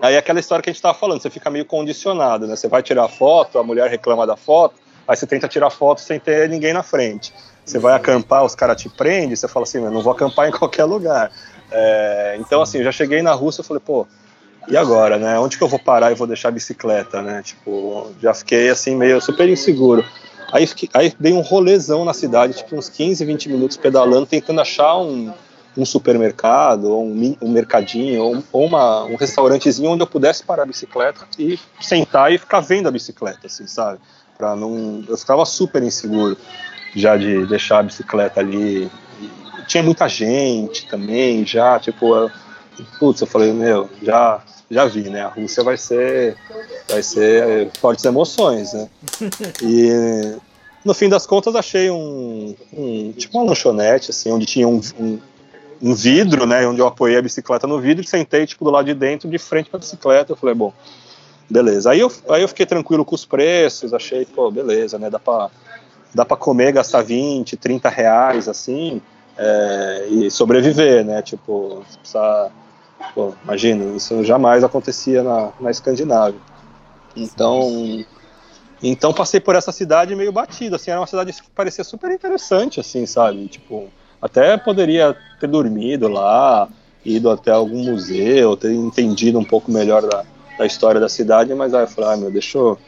Aí 0.00 0.16
aquela 0.16 0.40
história 0.40 0.62
que 0.62 0.68
a 0.68 0.72
gente 0.72 0.82
tava 0.82 0.98
falando, 0.98 1.22
você 1.22 1.30
fica 1.30 1.48
meio 1.48 1.64
condicionado, 1.64 2.46
né? 2.46 2.56
Você 2.56 2.66
vai 2.66 2.82
tirar 2.82 3.08
foto, 3.08 3.58
a 3.58 3.62
mulher 3.62 3.88
reclama 3.88 4.26
da 4.26 4.36
foto, 4.36 4.74
aí 5.06 5.16
você 5.16 5.26
tenta 5.26 5.46
tirar 5.46 5.70
foto 5.70 6.00
sem 6.00 6.18
ter 6.18 6.48
ninguém 6.48 6.72
na 6.72 6.82
frente. 6.82 7.32
Você 7.64 7.78
vai 7.78 7.94
acampar, 7.94 8.44
os 8.44 8.56
caras 8.56 8.82
te 8.82 8.88
prendem, 8.88 9.36
você 9.36 9.46
fala 9.46 9.62
assim, 9.62 9.78
eu 9.78 9.90
não 9.90 10.02
vou 10.02 10.12
acampar 10.12 10.48
em 10.48 10.50
qualquer 10.50 10.84
lugar. 10.84 11.30
É, 11.70 12.36
então, 12.40 12.60
assim, 12.60 12.78
eu 12.78 12.84
já 12.84 12.90
cheguei 12.90 13.22
na 13.22 13.32
Rússia 13.32 13.62
e 13.62 13.64
falei, 13.64 13.80
pô, 13.84 14.06
e 14.68 14.76
agora, 14.76 15.18
né? 15.18 15.38
Onde 15.38 15.58
que 15.58 15.64
eu 15.64 15.68
vou 15.68 15.78
parar 15.78 16.12
e 16.12 16.14
vou 16.14 16.26
deixar 16.26 16.48
a 16.48 16.52
bicicleta, 16.52 17.20
né? 17.22 17.42
Tipo, 17.42 18.10
já 18.20 18.32
fiquei 18.32 18.68
assim 18.68 18.96
meio 18.96 19.20
super 19.20 19.48
inseguro. 19.48 20.04
Aí, 20.52 20.68
aí 20.94 21.14
dei 21.18 21.32
um 21.32 21.40
rolezão 21.40 22.04
na 22.04 22.12
cidade, 22.12 22.54
tipo 22.54 22.76
uns 22.76 22.88
15, 22.88 23.24
20 23.24 23.48
minutos 23.48 23.76
pedalando, 23.76 24.26
tentando 24.26 24.60
achar 24.60 24.98
um, 24.98 25.32
um 25.76 25.84
supermercado, 25.84 26.90
ou 26.90 27.04
um, 27.04 27.36
um 27.40 27.50
mercadinho, 27.50 28.22
ou, 28.22 28.44
ou 28.52 28.66
uma, 28.66 29.04
um 29.04 29.16
restaurantezinho 29.16 29.90
onde 29.90 30.02
eu 30.02 30.06
pudesse 30.06 30.44
parar 30.44 30.64
a 30.64 30.66
bicicleta 30.66 31.26
e 31.38 31.58
sentar 31.80 32.30
e 32.32 32.38
ficar 32.38 32.60
vendo 32.60 32.86
a 32.86 32.90
bicicleta, 32.90 33.46
assim, 33.46 33.66
sabe? 33.66 33.98
Pra 34.36 34.54
não, 34.54 35.02
eu 35.08 35.16
ficava 35.16 35.44
super 35.44 35.82
inseguro 35.82 36.36
já 36.94 37.16
de 37.16 37.46
deixar 37.46 37.78
a 37.78 37.82
bicicleta 37.82 38.40
ali. 38.40 38.90
E 39.20 39.30
tinha 39.66 39.82
muita 39.82 40.08
gente 40.08 40.86
também, 40.86 41.46
já, 41.46 41.78
tipo, 41.78 42.14
eu, 42.14 42.30
putz, 42.98 43.20
eu 43.20 43.26
falei, 43.26 43.52
meu, 43.52 43.88
já, 44.02 44.42
já 44.70 44.84
vi, 44.86 45.08
né? 45.08 45.22
A 45.22 45.28
Rússia 45.28 45.62
vai 45.62 45.76
ser, 45.76 46.36
vai 46.88 47.02
ser 47.02 47.70
fortes 47.80 48.04
emoções, 48.04 48.72
né? 48.72 48.88
E 49.62 50.36
no 50.84 50.94
fim 50.94 51.08
das 51.08 51.26
contas 51.26 51.54
achei 51.54 51.90
um, 51.90 52.54
um 52.72 53.12
tipo 53.12 53.38
uma 53.38 53.46
lanchonete, 53.46 54.10
assim, 54.10 54.32
onde 54.32 54.46
tinha 54.46 54.66
um, 54.66 54.80
um, 54.98 55.18
um, 55.80 55.94
vidro, 55.94 56.46
né? 56.46 56.66
Onde 56.66 56.80
eu 56.80 56.86
apoiei 56.86 57.18
a 57.18 57.22
bicicleta 57.22 57.66
no 57.66 57.80
vidro 57.80 58.04
e 58.04 58.08
sentei, 58.08 58.46
tipo, 58.46 58.64
do 58.64 58.70
lado 58.70 58.86
de 58.86 58.94
dentro, 58.94 59.28
de 59.28 59.38
frente 59.38 59.70
para 59.70 59.78
a 59.78 59.80
bicicleta. 59.80 60.32
Eu 60.32 60.36
falei, 60.36 60.54
bom, 60.54 60.72
beleza. 61.48 61.90
Aí 61.90 62.00
eu, 62.00 62.10
aí 62.28 62.42
eu 62.42 62.48
fiquei 62.48 62.66
tranquilo 62.66 63.04
com 63.04 63.14
os 63.14 63.24
preços, 63.24 63.94
achei, 63.94 64.24
pô, 64.24 64.50
beleza, 64.50 64.98
né? 64.98 65.08
Dá 65.10 65.18
para 65.18 65.50
dá 66.14 66.24
para 66.24 66.36
comer, 66.36 66.72
gastar 66.72 67.02
20, 67.02 67.56
30 67.56 67.88
reais, 67.88 68.48
assim, 68.48 69.00
é, 69.36 70.06
e 70.10 70.30
sobreviver, 70.30 71.04
né? 71.04 71.22
Tipo, 71.22 71.84
precisa, 71.98 72.50
pô, 73.14 73.34
imagina, 73.44 73.96
isso 73.96 74.24
jamais 74.24 74.64
acontecia 74.64 75.22
na, 75.22 75.50
na 75.60 75.70
Escandinávia. 75.70 76.40
Então, 77.16 78.04
então 78.82 79.12
passei 79.12 79.40
por 79.40 79.54
essa 79.54 79.72
cidade 79.72 80.14
meio 80.14 80.32
batida, 80.32 80.76
assim, 80.76 80.90
era 80.90 81.00
uma 81.00 81.06
cidade 81.06 81.32
que 81.32 81.50
parecia 81.50 81.84
super 81.84 82.10
interessante, 82.10 82.80
assim, 82.80 83.06
sabe? 83.06 83.46
Tipo, 83.48 83.88
até 84.20 84.56
poderia 84.56 85.16
ter 85.40 85.46
dormido 85.46 86.08
lá, 86.08 86.68
ido 87.04 87.30
até 87.30 87.50
algum 87.50 87.84
museu, 87.84 88.56
ter 88.56 88.72
entendido 88.72 89.38
um 89.38 89.44
pouco 89.44 89.70
melhor 89.70 90.02
da, 90.02 90.24
da 90.58 90.66
história 90.66 91.00
da 91.00 91.08
cidade, 91.08 91.54
mas 91.54 91.74
aí 91.74 91.82
eu 91.82 91.88
falei, 91.88 92.10
ah, 92.14 92.16
meu, 92.16 92.30
deixa 92.30 92.58
eu 92.58 92.78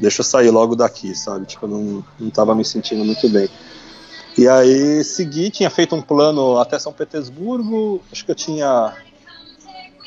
deixa 0.00 0.20
eu 0.20 0.24
sair 0.24 0.50
logo 0.50 0.74
daqui, 0.74 1.14
sabe? 1.14 1.46
Tipo, 1.46 1.66
eu 1.66 1.70
não, 1.70 2.04
não 2.18 2.30
tava 2.30 2.54
me 2.54 2.64
sentindo 2.64 3.04
muito 3.04 3.28
bem. 3.28 3.48
E 4.36 4.48
aí 4.48 5.04
segui, 5.04 5.50
tinha 5.50 5.68
feito 5.68 5.94
um 5.94 6.00
plano 6.00 6.58
até 6.58 6.78
São 6.78 6.92
Petersburgo, 6.92 8.00
acho 8.10 8.24
que 8.24 8.30
eu 8.30 8.34
tinha, 8.34 8.94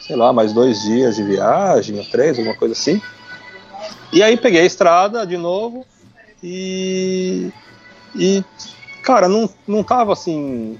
sei 0.05 0.15
lá, 0.15 0.33
mais 0.33 0.51
dois 0.51 0.81
dias 0.81 1.15
de 1.15 1.23
viagem, 1.23 1.97
ou 1.97 2.05
três, 2.05 2.37
alguma 2.37 2.55
coisa 2.55 2.73
assim. 2.73 3.01
E 4.11 4.21
aí 4.21 4.37
peguei 4.37 4.61
a 4.61 4.65
estrada 4.65 5.25
de 5.25 5.37
novo 5.37 5.85
e. 6.43 7.49
E, 8.15 8.43
cara, 9.01 9.27
não, 9.27 9.49
não 9.67 9.83
tava 9.83 10.13
assim. 10.13 10.77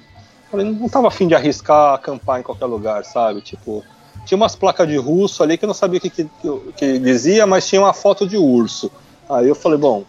Não 0.52 0.88
tava 0.88 1.08
afim 1.08 1.28
de 1.28 1.34
arriscar 1.34 1.96
acampar 1.96 2.40
em 2.40 2.44
qualquer 2.44 2.66
lugar, 2.66 3.04
sabe? 3.06 3.42
Tipo, 3.42 3.84
tinha 4.24 4.36
umas 4.36 4.56
placas 4.56 4.88
de 4.88 4.98
russo 4.98 5.42
ali 5.42 5.58
que 5.58 5.66
eu 5.66 5.68
não 5.68 5.74
sabia 5.74 5.98
o 5.98 6.02
que, 6.02 6.12
que, 6.12 6.30
que 6.78 7.00
dizia, 7.00 7.48
mas 7.48 7.68
tinha 7.68 7.82
uma 7.82 7.94
foto 7.94 8.28
de 8.28 8.38
urso. 8.38 8.92
Aí 9.28 9.48
eu 9.48 9.56
falei, 9.56 9.80
bom, 9.80 10.04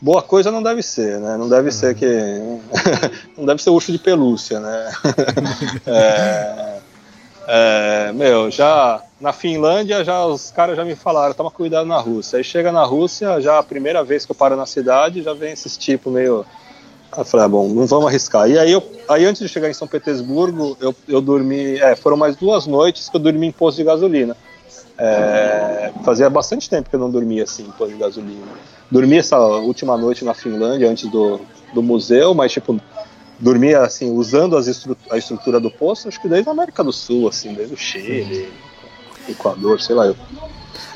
boa 0.00 0.20
coisa 0.20 0.50
não 0.50 0.62
deve 0.62 0.82
ser, 0.82 1.18
né? 1.18 1.38
Não 1.38 1.48
deve 1.48 1.70
ser 1.70 1.94
que. 1.94 2.06
não 3.38 3.46
deve 3.46 3.62
ser 3.62 3.70
urso 3.70 3.90
de 3.90 3.98
pelúcia, 3.98 4.60
né? 4.60 4.92
é, 5.86 6.78
é, 7.46 8.12
meu, 8.12 8.50
já 8.50 9.00
na 9.20 9.32
Finlândia 9.32 10.04
já 10.04 10.26
os 10.26 10.50
caras 10.50 10.76
já 10.76 10.84
me 10.84 10.96
falaram, 10.96 11.32
toma 11.32 11.50
cuidado 11.50 11.86
na 11.86 11.98
Rússia. 11.98 12.38
Aí 12.38 12.44
chega 12.44 12.72
na 12.72 12.82
Rússia, 12.84 13.40
já 13.40 13.58
a 13.58 13.62
primeira 13.62 14.02
vez 14.02 14.26
que 14.26 14.32
eu 14.32 14.36
paro 14.36 14.56
na 14.56 14.66
cidade, 14.66 15.22
já 15.22 15.32
vem 15.32 15.52
esses 15.52 15.76
tipos 15.76 16.12
meio. 16.12 16.44
Aí 17.12 17.20
eu 17.20 17.24
falei, 17.24 17.46
ah, 17.46 17.48
bom, 17.48 17.68
não 17.68 17.86
vamos 17.86 18.08
arriscar. 18.08 18.50
E 18.50 18.58
aí, 18.58 18.72
eu, 18.72 18.82
aí 19.08 19.24
antes 19.24 19.40
de 19.40 19.48
chegar 19.48 19.70
em 19.70 19.74
São 19.74 19.86
Petersburgo, 19.86 20.76
eu, 20.80 20.94
eu 21.06 21.20
dormi. 21.20 21.78
É, 21.78 21.94
foram 21.94 22.16
mais 22.16 22.34
duas 22.34 22.66
noites 22.66 23.08
que 23.08 23.16
eu 23.16 23.20
dormi 23.20 23.46
em 23.46 23.52
posto 23.52 23.78
de 23.78 23.84
gasolina. 23.84 24.36
É, 24.98 25.92
fazia 26.04 26.28
bastante 26.28 26.68
tempo 26.68 26.90
que 26.90 26.96
eu 26.96 27.00
não 27.00 27.10
dormia 27.10 27.44
assim, 27.44 27.62
em 27.62 27.70
posto 27.70 27.92
de 27.92 27.98
gasolina. 27.98 28.46
Dormi 28.90 29.18
essa 29.18 29.38
última 29.38 29.96
noite 29.96 30.24
na 30.24 30.34
Finlândia, 30.34 30.90
antes 30.90 31.08
do, 31.08 31.40
do 31.72 31.82
museu, 31.82 32.34
mas 32.34 32.50
tipo, 32.50 32.80
dormia 33.38 33.82
assim, 33.82 34.10
usando 34.10 34.58
estru 34.58 34.95
a 35.10 35.16
estrutura 35.16 35.60
do 35.60 35.70
posto, 35.70 36.08
acho 36.08 36.20
que 36.20 36.28
desde 36.28 36.48
a 36.48 36.52
América 36.52 36.82
do 36.82 36.92
Sul, 36.92 37.28
assim, 37.28 37.54
desde 37.54 37.74
o 37.74 37.76
Chile, 37.76 38.52
Equador, 39.28 39.80
sei 39.80 39.94
lá. 39.94 40.06
Eu. 40.06 40.16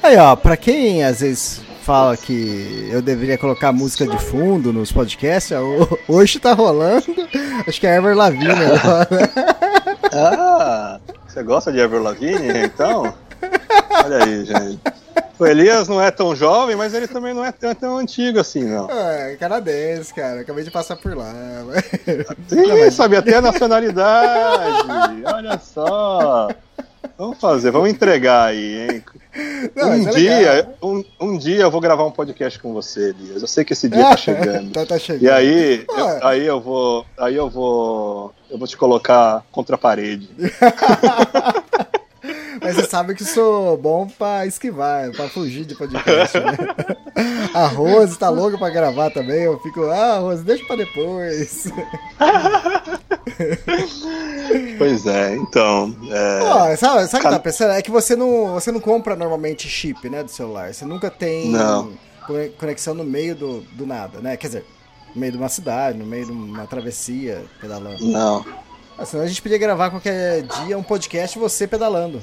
Aí, 0.03 0.17
ó, 0.17 0.35
pra 0.37 0.57
quem 0.57 1.05
às 1.05 1.21
vezes 1.21 1.61
fala 1.83 2.17
que 2.17 2.89
eu 2.91 3.03
deveria 3.03 3.39
colocar 3.39 3.73
música 3.73 4.07
de 4.07 4.19
fundo 4.19 4.73
nos 4.73 4.93
podcasts, 4.93 5.53
hoje 6.07 6.39
tá 6.39 6.53
rolando. 6.53 7.07
Acho 7.67 7.81
que 7.81 7.87
é 7.87 7.97
Ever 7.97 8.17
Lavigne 8.17 8.51
agora. 8.51 9.09
ah, 10.13 11.01
você 11.27 11.43
gosta 11.43 11.73
de 11.73 11.79
Ever 11.79 12.03
Lavigne, 12.03 12.65
então? 12.65 13.13
Olha 14.05 14.25
aí, 14.25 14.45
gente. 14.45 14.81
O 15.41 15.47
Elias 15.47 15.89
não 15.89 16.03
é 16.03 16.11
tão 16.11 16.37
jovem, 16.37 16.77
mas 16.77 16.93
ele 16.93 17.09
também 17.09 17.33
não 17.33 17.43
é 17.43 17.51
tão, 17.51 17.75
tão 17.75 17.97
antigo 17.97 18.39
assim, 18.39 18.63
não. 18.63 18.91
É, 18.91 19.37
canadense, 19.37 20.13
cara. 20.13 20.43
Acabei 20.43 20.63
de 20.63 20.71
passar 20.71 20.97
por 20.97 21.17
lá. 21.17 21.33
Sim, 22.47 22.67
mas... 22.67 22.93
sabe 22.93 23.17
até 23.17 23.37
a 23.37 23.41
nacionalidade. 23.41 25.23
Olha 25.25 25.59
só. 25.59 26.49
Vamos 27.17 27.39
fazer, 27.39 27.71
vamos 27.71 27.89
entregar 27.89 28.49
aí, 28.49 28.91
hein? 28.91 29.05
Não, 29.75 29.91
um, 29.91 30.09
é 30.09 30.11
dia, 30.13 30.75
um, 30.83 31.05
um, 31.21 31.39
dia 31.39 31.63
eu 31.63 31.71
vou 31.71 31.81
gravar 31.81 32.05
um 32.05 32.11
podcast 32.11 32.59
com 32.59 32.75
você, 32.75 33.11
Elias. 33.11 33.41
Eu 33.41 33.49
sei 33.49 33.65
que 33.65 33.73
esse 33.73 33.89
dia 33.89 34.03
tá 34.03 34.17
chegando. 34.19 34.73
tá, 34.73 34.85
tá 34.85 34.99
chegando. 34.99 35.23
E 35.23 35.31
aí, 35.31 35.87
eu, 35.89 36.27
aí 36.27 36.47
eu 36.47 36.61
vou. 36.61 37.07
Aí 37.19 37.37
eu 37.37 37.49
vou. 37.49 38.35
Eu 38.51 38.59
vou 38.59 38.69
te 38.69 38.77
colocar 38.77 39.43
contra 39.51 39.77
a 39.77 39.79
parede. 39.79 40.29
Mas 42.61 42.77
você 42.77 42.87
sabe 42.87 43.15
que 43.15 43.25
sou 43.25 43.77
bom 43.77 44.07
pra 44.07 44.47
esquivar, 44.47 45.11
pra 45.13 45.29
fugir 45.29 45.65
de 45.65 45.75
podcast, 45.75 46.39
né? 46.39 46.57
A 47.55 47.67
Rose 47.67 48.19
tá 48.19 48.29
louca 48.29 48.59
pra 48.59 48.71
gravar 48.71 49.11
também. 49.11 49.43
Eu 49.43 49.59
fico, 49.61 49.85
ah, 49.87 50.19
Rose, 50.19 50.43
deixa 50.43 50.65
pra 50.67 50.77
depois. 50.77 51.69
Pois 54.79 55.07
é, 55.07 55.37
então. 55.37 55.97
É... 56.11 56.41
Oh, 56.43 56.77
sabe 56.77 57.07
sabe 57.07 57.25
o 57.25 57.29
que 57.29 57.35
tá 57.35 57.39
pensando? 57.39 57.73
É 57.73 57.83
que 57.83 57.91
você 57.91 58.17
não, 58.17 58.55
você 58.55 58.73
não 58.73 58.81
compra 58.81 59.15
normalmente 59.15 59.69
chip, 59.69 60.09
né, 60.09 60.23
do 60.23 60.31
celular. 60.31 60.73
Você 60.73 60.85
nunca 60.85 61.11
tem 61.11 61.51
não. 61.51 61.93
conexão 62.59 62.95
no 62.95 63.05
meio 63.05 63.35
do, 63.35 63.61
do 63.73 63.87
nada, 63.87 64.21
né? 64.21 64.37
Quer 64.37 64.47
dizer, 64.49 64.65
no 65.15 65.21
meio 65.21 65.33
de 65.33 65.39
uma 65.39 65.49
cidade, 65.49 65.99
no 65.99 66.07
meio 66.07 66.27
de 66.27 66.33
uma 66.33 66.67
travessia 66.67 67.45
pedalando. 67.61 68.05
Não. 68.05 68.45
Ah, 69.01 69.07
senão 69.07 69.25
a 69.25 69.27
gente 69.27 69.41
podia 69.41 69.57
gravar 69.57 69.89
qualquer 69.89 70.43
dia 70.43 70.77
um 70.77 70.83
podcast 70.83 71.39
você 71.39 71.67
pedalando. 71.67 72.21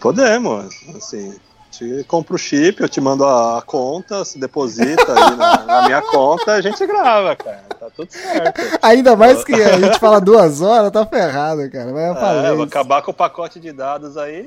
Podemos, 0.00 0.74
assim. 0.96 1.38
Te 1.70 2.04
compra 2.04 2.34
o 2.34 2.38
chip, 2.38 2.82
eu 2.82 2.88
te 2.88 3.00
mando 3.00 3.24
a, 3.24 3.62
conta, 3.64 4.26
se 4.26 4.38
deposita 4.38 5.06
aí 5.08 5.36
na, 5.36 5.64
na, 5.64 5.82
minha 5.86 6.02
conta, 6.02 6.52
a 6.52 6.60
gente 6.60 6.84
grava, 6.86 7.34
cara. 7.34 7.64
Tá 7.80 7.88
tudo 7.96 8.12
certo. 8.12 8.60
Ainda 8.82 9.16
mais 9.16 9.42
que 9.42 9.54
a 9.54 9.78
gente 9.78 9.98
fala 9.98 10.20
duas 10.20 10.60
horas, 10.60 10.90
tá 10.90 11.06
ferrado, 11.06 11.70
cara. 11.70 11.90
Vai 11.90 12.50
é, 12.50 12.52
vou 12.52 12.64
acabar 12.64 13.00
com 13.00 13.12
o 13.12 13.14
pacote 13.14 13.58
de 13.58 13.72
dados 13.72 14.18
aí 14.18 14.46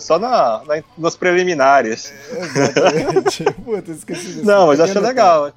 só 0.00 0.18
na, 0.18 0.62
na 0.66 0.82
nos 0.96 1.14
preliminares. 1.14 2.10
exatamente. 2.30 3.44
Puta, 3.64 3.90
esqueci 3.90 4.26
disso. 4.28 4.46
Não, 4.46 4.68
mas 4.68 4.80
acho 4.80 4.98
legal. 4.98 5.52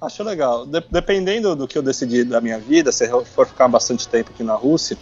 Acho 0.00 0.22
legal. 0.22 0.64
De, 0.64 0.82
dependendo 0.90 1.56
do 1.56 1.66
que 1.66 1.76
eu 1.76 1.82
decidir 1.82 2.24
da 2.24 2.40
minha 2.40 2.58
vida, 2.58 2.92
se 2.92 3.06
eu 3.06 3.24
for 3.24 3.46
ficar 3.46 3.66
bastante 3.68 4.06
tempo 4.08 4.30
aqui 4.32 4.42
na 4.42 4.54
Rússia, 4.54 4.96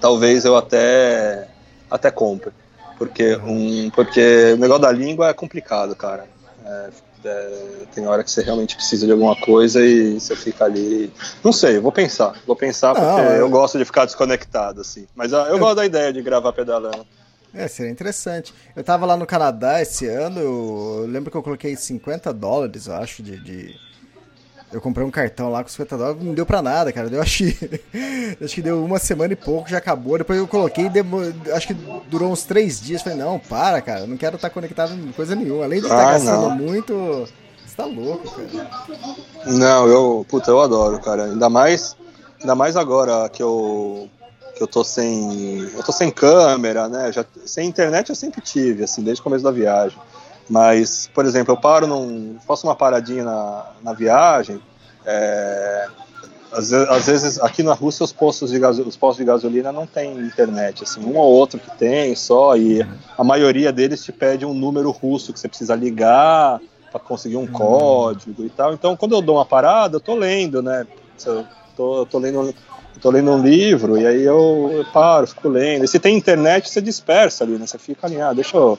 talvez 0.00 0.44
eu 0.44 0.56
até 0.56 1.48
até 1.90 2.10
compre. 2.10 2.52
Porque, 2.96 3.36
um, 3.36 3.90
porque 3.90 4.52
o 4.54 4.56
negócio 4.56 4.82
da 4.82 4.92
língua 4.92 5.28
é 5.28 5.34
complicado, 5.34 5.94
cara. 5.94 6.26
É, 6.64 6.90
é, 7.24 7.86
tem 7.94 8.06
hora 8.06 8.24
que 8.24 8.30
você 8.30 8.42
realmente 8.42 8.76
precisa 8.76 9.06
de 9.06 9.12
alguma 9.12 9.36
coisa 9.36 9.84
e 9.84 10.18
você 10.18 10.34
fica 10.34 10.64
ali. 10.64 11.12
Não 11.44 11.52
sei, 11.52 11.78
vou 11.78 11.92
pensar. 11.92 12.34
Vou 12.46 12.56
pensar 12.56 12.94
porque 12.94 13.20
ah, 13.20 13.36
eu 13.36 13.48
gosto 13.50 13.78
de 13.78 13.84
ficar 13.84 14.06
desconectado, 14.06 14.80
assim. 14.80 15.06
Mas 15.14 15.34
ah, 15.34 15.46
eu, 15.48 15.54
eu 15.54 15.58
gosto 15.58 15.76
da 15.76 15.86
ideia 15.86 16.12
de 16.12 16.22
gravar 16.22 16.52
pedalando. 16.52 17.06
É, 17.54 17.68
seria 17.68 17.92
interessante. 17.92 18.54
Eu 18.74 18.82
tava 18.82 19.04
lá 19.06 19.16
no 19.16 19.26
Canadá 19.26 19.80
esse 19.82 20.06
ano, 20.06 20.40
eu, 20.40 20.98
eu 21.02 21.06
lembro 21.06 21.30
que 21.30 21.36
eu 21.36 21.42
coloquei 21.42 21.76
50 21.76 22.32
dólares, 22.32 22.86
eu 22.86 22.94
acho, 22.94 23.22
de, 23.22 23.38
de 23.42 23.74
Eu 24.72 24.80
comprei 24.80 25.06
um 25.06 25.10
cartão 25.10 25.50
lá 25.50 25.62
com 25.62 25.68
50 25.68 25.98
dólares, 25.98 26.22
não 26.22 26.32
deu 26.32 26.46
pra 26.46 26.62
nada, 26.62 26.90
cara. 26.92 27.10
Deu, 27.10 27.20
acho, 27.20 27.44
que, 27.44 27.80
acho 28.42 28.54
que 28.54 28.62
deu 28.62 28.82
uma 28.82 28.98
semana 28.98 29.34
e 29.34 29.36
pouco, 29.36 29.68
já 29.68 29.76
acabou. 29.76 30.16
Depois 30.16 30.38
eu 30.38 30.48
coloquei, 30.48 30.88
demo, 30.88 31.18
acho 31.54 31.66
que 31.66 31.74
durou 32.08 32.32
uns 32.32 32.44
três 32.44 32.80
dias. 32.80 33.02
Falei, 33.02 33.18
não, 33.18 33.38
para, 33.38 33.82
cara, 33.82 34.06
não 34.06 34.16
quero 34.16 34.36
estar 34.36 34.48
conectado 34.48 34.94
em 34.94 35.12
coisa 35.12 35.34
nenhuma. 35.34 35.64
Além 35.64 35.80
de 35.80 35.86
estar 35.86 36.08
Ah, 36.08 36.12
gastando 36.12 36.48
não. 36.48 36.56
muito, 36.56 37.28
você 37.66 37.76
tá 37.76 37.84
louco, 37.84 38.30
cara. 38.30 38.70
Não, 39.44 39.86
eu, 39.88 40.26
puta, 40.26 40.50
eu 40.50 40.58
adoro, 40.58 40.98
cara. 41.00 41.24
Ainda 41.24 41.50
mais, 41.50 41.94
ainda 42.40 42.54
mais 42.54 42.78
agora 42.78 43.28
que 43.28 43.42
eu 43.42 44.08
que 44.62 44.64
eu 44.64 44.66
tô 44.68 44.84
sem, 44.84 45.68
eu 45.74 45.82
tô 45.82 45.90
sem 45.90 46.10
câmera, 46.10 46.88
né? 46.88 47.12
Já 47.12 47.24
sem 47.44 47.68
internet 47.68 48.10
eu 48.10 48.14
sempre 48.14 48.40
tive, 48.40 48.84
assim, 48.84 49.02
desde 49.02 49.20
o 49.20 49.24
começo 49.24 49.42
da 49.42 49.50
viagem. 49.50 49.98
Mas, 50.48 51.10
por 51.12 51.24
exemplo, 51.24 51.52
eu 51.52 51.56
paro 51.56 51.86
num, 51.86 52.36
faço 52.46 52.66
uma 52.66 52.76
paradinha 52.76 53.24
na, 53.24 53.66
na 53.82 53.92
viagem. 53.92 54.60
é, 55.04 55.88
às, 56.52 56.70
às 56.72 57.06
vezes 57.06 57.40
aqui 57.40 57.62
na 57.62 57.72
Rússia 57.72 58.04
os 58.04 58.12
postos 58.12 58.50
de 58.50 58.58
gaso, 58.58 58.82
os 58.82 58.94
postos 58.96 59.16
de 59.18 59.24
gasolina 59.24 59.72
não 59.72 59.86
tem 59.86 60.12
internet, 60.18 60.84
assim, 60.84 61.02
um 61.02 61.16
ou 61.16 61.32
outro 61.32 61.58
que 61.58 61.70
tem 61.78 62.14
só 62.14 62.54
e 62.56 62.86
a 63.16 63.24
maioria 63.24 63.72
deles 63.72 64.04
te 64.04 64.12
pede 64.12 64.44
um 64.44 64.52
número 64.52 64.90
russo 64.90 65.32
que 65.32 65.40
você 65.40 65.48
precisa 65.48 65.74
ligar 65.74 66.60
para 66.90 67.00
conseguir 67.00 67.38
um 67.38 67.46
código 67.46 68.44
e 68.44 68.50
tal. 68.50 68.74
Então, 68.74 68.94
quando 68.96 69.14
eu 69.14 69.22
dou 69.22 69.36
uma 69.36 69.46
parada, 69.46 69.96
eu 69.96 70.00
tô 70.00 70.14
lendo, 70.14 70.62
né? 70.62 70.86
Eu 71.24 71.46
tô, 71.74 71.96
eu 72.00 72.06
tô 72.06 72.18
lendo 72.18 72.54
tô 73.02 73.10
lendo 73.10 73.32
um 73.32 73.42
livro 73.42 73.98
e 73.98 74.06
aí 74.06 74.22
eu, 74.22 74.70
eu 74.72 74.84
paro, 74.92 75.26
fico 75.26 75.48
lendo. 75.48 75.84
E 75.84 75.88
se 75.88 75.98
tem 75.98 76.16
internet, 76.16 76.70
você 76.70 76.80
dispersa 76.80 77.42
ali, 77.42 77.58
né? 77.58 77.66
Você 77.66 77.76
fica 77.76 78.06
ali, 78.06 78.20
ah, 78.20 78.32
deixa 78.32 78.56
eu, 78.56 78.78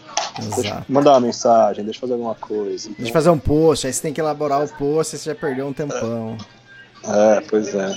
deixa 0.55 0.75
eu 0.75 0.81
mandar 0.87 1.11
uma 1.11 1.19
mensagem, 1.19 1.83
deixa 1.83 1.97
eu 1.97 2.01
fazer 2.01 2.13
alguma 2.13 2.33
coisa. 2.35 2.89
Deixa 2.97 3.09
eu 3.09 3.13
fazer 3.13 3.29
um 3.29 3.37
post, 3.37 3.85
aí 3.85 3.91
você 3.93 4.01
tem 4.01 4.13
que 4.13 4.21
elaborar 4.21 4.63
o 4.63 4.67
post, 4.69 5.17
você 5.17 5.29
já 5.29 5.35
perdeu 5.35 5.67
um 5.67 5.73
tempão. 5.73 6.37
É, 7.05 7.41
pois 7.49 7.75
é. 7.75 7.93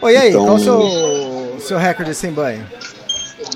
Oi, 0.00 0.14
e 0.14 0.16
aí, 0.16 0.30
Então- 0.30 0.44
qual 0.46 0.56
o 0.56 0.58
seu, 0.58 1.60
seu 1.60 1.76
recorde 1.78 2.14
sem 2.14 2.32
banho? 2.32 2.66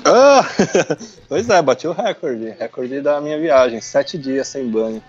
Ah, 0.05 0.45
pois 1.27 1.49
é, 1.49 1.61
bati 1.61 1.87
o 1.87 1.93
recorde, 1.93 2.55
recorde 2.59 3.01
da 3.01 3.19
minha 3.19 3.39
viagem, 3.39 3.81
sete 3.81 4.17
dias 4.17 4.47
sem 4.47 4.67
banho. 4.67 5.01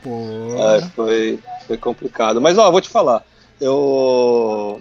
É, 0.58 0.80
foi, 0.96 1.38
foi 1.66 1.76
complicado. 1.76 2.40
Mas 2.40 2.56
ó, 2.56 2.70
vou 2.70 2.80
te 2.80 2.88
falar, 2.88 3.22
eu 3.60 4.80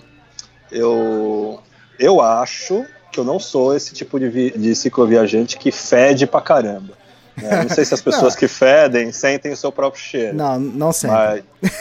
eu 0.71 1.59
eu 1.99 2.21
acho 2.21 2.85
que 3.11 3.19
eu 3.19 3.23
não 3.23 3.39
sou 3.39 3.75
esse 3.75 3.93
tipo 3.93 4.19
de, 4.19 4.51
de 4.51 4.75
cicloviajante 4.75 5.57
que 5.57 5.71
fede 5.71 6.25
pra 6.25 6.41
caramba. 6.41 6.93
né? 7.37 7.63
Não 7.63 7.69
sei 7.69 7.85
se 7.85 7.93
as 7.93 8.01
pessoas 8.01 8.35
que 8.35 8.47
fedem 8.47 9.11
sentem 9.11 9.51
o 9.53 9.57
seu 9.57 9.71
próprio 9.71 10.01
cheiro. 10.01 10.35
não, 10.35 10.59
não 10.59 10.91
sempre. 10.91 11.43
Mas, 11.61 11.71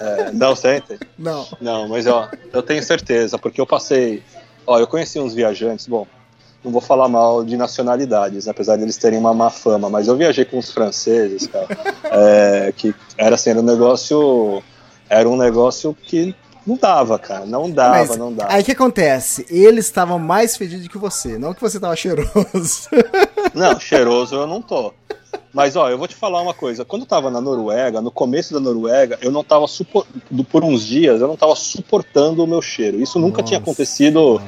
é, 0.00 0.32
não 0.32 0.54
sentem? 0.56 0.98
Não. 1.16 1.46
Não, 1.60 1.88
mas 1.88 2.06
ó, 2.08 2.28
eu 2.52 2.60
tenho 2.62 2.82
certeza, 2.82 3.38
porque 3.38 3.60
eu 3.60 3.66
passei. 3.66 4.20
Ó, 4.66 4.78
eu 4.78 4.86
conheci 4.86 5.20
uns 5.20 5.32
viajantes, 5.32 5.86
bom, 5.86 6.06
não 6.64 6.72
vou 6.72 6.80
falar 6.80 7.08
mal 7.08 7.44
de 7.44 7.56
nacionalidades, 7.56 8.48
apesar 8.48 8.76
deles 8.76 8.96
terem 8.96 9.18
uma 9.18 9.32
má 9.32 9.48
fama, 9.50 9.88
mas 9.88 10.08
eu 10.08 10.16
viajei 10.16 10.44
com 10.44 10.58
uns 10.58 10.72
franceses, 10.72 11.46
cara, 11.46 11.68
é, 12.04 12.72
que 12.76 12.92
era 13.16 13.36
assim, 13.36 13.50
era 13.50 13.60
um 13.60 13.64
negócio. 13.64 14.62
Era 15.08 15.28
um 15.28 15.36
negócio 15.36 15.94
que 15.94 16.34
não 16.66 16.76
dava, 16.76 17.18
cara. 17.18 17.44
Não 17.46 17.70
dava, 17.70 17.98
Mas 17.98 18.16
não 18.16 18.32
dava. 18.32 18.52
aí 18.52 18.62
o 18.62 18.64
que 18.64 18.72
acontece? 18.72 19.46
Eles 19.50 19.86
estavam 19.86 20.18
mais 20.18 20.56
fedidos 20.56 20.88
que 20.88 20.98
você, 20.98 21.38
não 21.38 21.54
que 21.54 21.60
você 21.60 21.78
tava 21.80 21.96
cheiroso. 21.96 22.88
Não, 23.54 23.78
cheiroso 23.78 24.34
eu 24.34 24.46
não 24.46 24.62
tô. 24.62 24.94
Mas 25.52 25.76
ó, 25.76 25.90
eu 25.90 25.98
vou 25.98 26.08
te 26.08 26.14
falar 26.14 26.40
uma 26.40 26.54
coisa. 26.54 26.86
Quando 26.86 27.02
eu 27.02 27.06
tava 27.06 27.30
na 27.30 27.38
Noruega, 27.38 28.00
no 28.00 28.10
começo 28.10 28.54
da 28.54 28.60
Noruega, 28.60 29.18
eu 29.20 29.30
não 29.30 29.44
tava 29.44 29.66
supor... 29.66 30.06
por 30.50 30.64
uns 30.64 30.86
dias, 30.86 31.20
eu 31.20 31.28
não 31.28 31.36
tava 31.36 31.54
suportando 31.54 32.42
o 32.42 32.46
meu 32.46 32.62
cheiro. 32.62 32.98
Isso 32.98 33.18
nunca 33.18 33.42
tinha 33.42 33.58
Nossa. 33.58 33.70
acontecido 33.70 34.40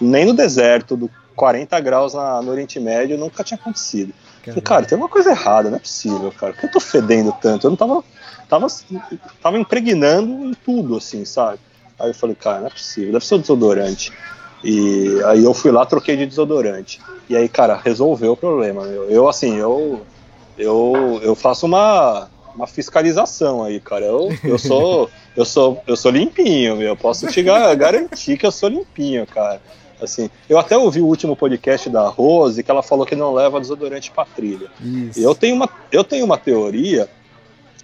nem 0.00 0.24
no 0.24 0.32
deserto, 0.32 0.96
do 0.96 1.10
40 1.34 1.80
graus 1.80 2.14
na, 2.14 2.40
no 2.40 2.52
Oriente 2.52 2.78
Médio, 2.78 3.18
nunca 3.18 3.42
tinha 3.42 3.58
acontecido. 3.58 4.12
Falei, 4.50 4.62
cara, 4.62 4.84
tem 4.86 4.98
uma 4.98 5.08
coisa 5.08 5.30
errada, 5.30 5.70
não 5.70 5.76
é 5.76 5.80
possível, 5.80 6.32
cara. 6.32 6.52
Por 6.52 6.60
que 6.60 6.66
eu 6.66 6.70
tô 6.72 6.80
fedendo 6.80 7.32
tanto? 7.40 7.66
Eu 7.66 7.70
não 7.70 7.76
tava. 7.76 8.04
Tava, 8.48 8.66
tava 9.42 9.58
impregnando 9.58 10.44
em 10.44 10.52
tudo, 10.52 10.96
assim, 10.98 11.24
sabe? 11.24 11.58
Aí 11.98 12.10
eu 12.10 12.14
falei, 12.14 12.34
cara, 12.36 12.60
não 12.60 12.66
é 12.66 12.70
possível, 12.70 13.12
deve 13.12 13.24
ser 13.24 13.36
o 13.36 13.38
desodorante. 13.38 14.12
E 14.62 15.22
aí 15.26 15.42
eu 15.42 15.54
fui 15.54 15.70
lá, 15.70 15.86
troquei 15.86 16.16
de 16.16 16.26
desodorante. 16.26 17.00
E 17.30 17.36
aí, 17.36 17.48
cara, 17.48 17.80
resolveu 17.82 18.32
o 18.32 18.36
problema. 18.36 18.84
Meu. 18.84 19.08
Eu, 19.08 19.26
assim, 19.28 19.56
eu, 19.56 20.04
eu, 20.58 21.20
eu 21.22 21.34
faço 21.34 21.66
uma, 21.66 22.28
uma 22.54 22.66
fiscalização 22.66 23.64
aí, 23.64 23.80
cara. 23.80 24.04
Eu, 24.04 24.36
eu 24.44 24.58
sou 24.58 25.10
eu 25.34 25.44
sou 25.46 25.82
eu 25.86 25.96
sou 25.96 26.10
limpinho, 26.10 26.76
meu. 26.76 26.88
Eu 26.88 26.96
posso 26.96 27.26
te 27.28 27.42
ga- 27.42 27.74
garantir 27.74 28.36
que 28.36 28.46
eu 28.46 28.52
sou 28.52 28.68
limpinho, 28.68 29.26
cara. 29.26 29.62
Assim, 30.02 30.28
eu 30.48 30.58
até 30.58 30.76
ouvi 30.76 31.00
o 31.00 31.06
último 31.06 31.36
podcast 31.36 31.88
da 31.88 32.08
Rose 32.08 32.62
que 32.62 32.70
ela 32.70 32.82
falou 32.82 33.06
que 33.06 33.14
não 33.14 33.32
leva 33.32 33.60
desodorante 33.60 34.10
pra 34.10 34.24
trilha. 34.24 34.68
Isso. 34.80 35.20
E 35.20 35.22
eu 35.22 35.34
tenho 35.34 35.54
uma 35.54 35.68
eu 35.90 36.02
tenho 36.02 36.24
uma 36.24 36.38
teoria, 36.38 37.08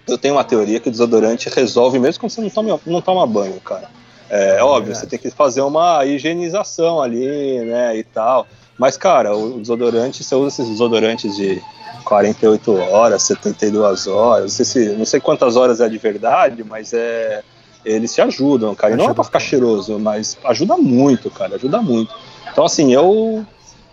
eu 0.07 0.17
tenho 0.17 0.35
uma 0.35 0.43
teoria 0.43 0.79
que 0.79 0.89
o 0.89 0.91
desodorante 0.91 1.49
resolve 1.49 1.99
mesmo 1.99 2.19
quando 2.19 2.31
você 2.31 2.41
não 2.41 2.49
toma 2.49 2.79
não 2.85 3.01
toma 3.01 3.25
banho, 3.25 3.59
cara. 3.61 3.89
É, 4.29 4.61
óbvio, 4.61 4.93
verdade. 4.93 4.99
você 4.99 5.07
tem 5.07 5.17
que 5.17 5.31
fazer 5.31 5.61
uma 5.61 6.05
higienização 6.05 7.01
ali, 7.01 7.61
né, 7.61 7.97
e 7.97 8.03
tal. 8.03 8.47
Mas, 8.77 8.95
cara, 8.95 9.35
o 9.35 9.59
desodorante, 9.59 10.23
você 10.23 10.35
usa 10.35 10.61
esses 10.61 10.69
desodorantes 10.69 11.35
de 11.35 11.61
48 12.05 12.73
horas, 12.75 13.23
72 13.23 14.07
horas, 14.07 14.43
não 14.43 14.49
sei, 14.49 14.65
se, 14.65 14.89
não 14.89 15.05
sei 15.05 15.19
quantas 15.19 15.57
horas 15.57 15.81
é 15.81 15.89
de 15.89 15.97
verdade, 15.97 16.63
mas 16.63 16.93
é. 16.93 17.43
Eles 17.83 18.13
te 18.13 18.21
ajudam, 18.21 18.75
cara. 18.75 18.93
E 18.93 18.97
não 18.97 19.09
é 19.09 19.13
pra 19.13 19.23
ficar 19.23 19.39
cheiroso, 19.39 19.97
mas 19.99 20.37
ajuda 20.43 20.77
muito, 20.77 21.29
cara. 21.29 21.55
Ajuda 21.55 21.81
muito. 21.81 22.13
Então, 22.51 22.65
assim, 22.65 22.93
eu. 22.93 23.45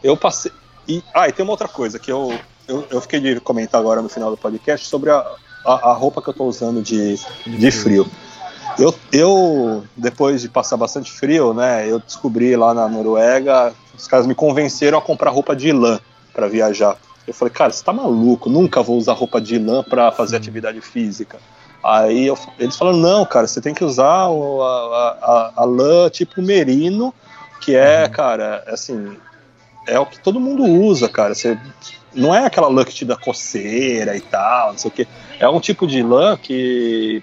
Eu 0.02 0.16
passei. 0.16 0.52
E, 0.88 1.02
ah, 1.14 1.28
e 1.28 1.32
tem 1.32 1.42
uma 1.42 1.52
outra 1.52 1.68
coisa 1.68 1.98
que 1.98 2.10
eu, 2.10 2.32
eu, 2.68 2.86
eu 2.90 3.00
fiquei 3.00 3.20
de 3.20 3.40
comentar 3.40 3.80
agora 3.80 4.02
no 4.02 4.08
final 4.08 4.30
do 4.30 4.36
podcast 4.36 4.86
sobre 4.86 5.10
a, 5.10 5.24
a, 5.64 5.90
a 5.90 5.92
roupa 5.92 6.22
que 6.22 6.28
eu 6.28 6.34
tô 6.34 6.44
usando 6.44 6.82
de, 6.82 7.18
de 7.46 7.70
frio. 7.70 8.08
Eu, 8.78 8.94
eu, 9.10 9.84
depois 9.96 10.42
de 10.42 10.48
passar 10.48 10.76
bastante 10.76 11.10
frio, 11.10 11.54
né, 11.54 11.90
eu 11.90 11.98
descobri 11.98 12.54
lá 12.56 12.74
na 12.74 12.86
Noruega, 12.88 13.72
os 13.96 14.06
caras 14.06 14.26
me 14.26 14.34
convenceram 14.34 14.98
a 14.98 15.02
comprar 15.02 15.30
roupa 15.30 15.56
de 15.56 15.72
lã 15.72 15.98
para 16.34 16.46
viajar. 16.46 16.96
Eu 17.26 17.32
falei, 17.32 17.52
cara, 17.52 17.72
você 17.72 17.82
tá 17.82 17.92
maluco, 17.92 18.50
nunca 18.50 18.82
vou 18.82 18.98
usar 18.98 19.14
roupa 19.14 19.40
de 19.40 19.58
lã 19.58 19.82
para 19.82 20.12
fazer 20.12 20.36
atividade 20.36 20.80
física. 20.80 21.38
Aí 21.88 22.26
eu- 22.26 22.38
eles 22.58 22.76
falaram, 22.76 22.98
não, 22.98 23.24
cara, 23.24 23.46
você 23.46 23.60
tem 23.60 23.72
que 23.74 23.84
usar 23.84 24.28
o- 24.28 24.62
a, 24.62 25.52
a, 25.56 25.62
a 25.62 25.64
lã 25.64 26.10
tipo 26.10 26.42
merino, 26.42 27.14
que 27.60 27.74
é, 27.76 28.08
cara, 28.08 28.64
assim, 28.66 29.16
é 29.86 29.98
o 29.98 30.06
que 30.06 30.18
todo 30.18 30.40
mundo 30.40 30.64
usa, 30.64 31.08
cara. 31.08 31.34
Você, 31.34 31.56
não 32.12 32.34
é 32.34 32.44
aquela 32.44 32.68
lã 32.68 32.84
que 32.84 32.92
te 32.94 33.04
dá 33.04 33.16
coceira 33.16 34.16
e 34.16 34.20
tal, 34.20 34.72
não 34.72 34.78
sei 34.78 34.88
o 34.90 34.92
quê. 34.94 35.06
É 35.38 35.48
um 35.48 35.60
tipo 35.60 35.86
de 35.86 36.02
lã 36.02 36.36
que, 36.36 37.22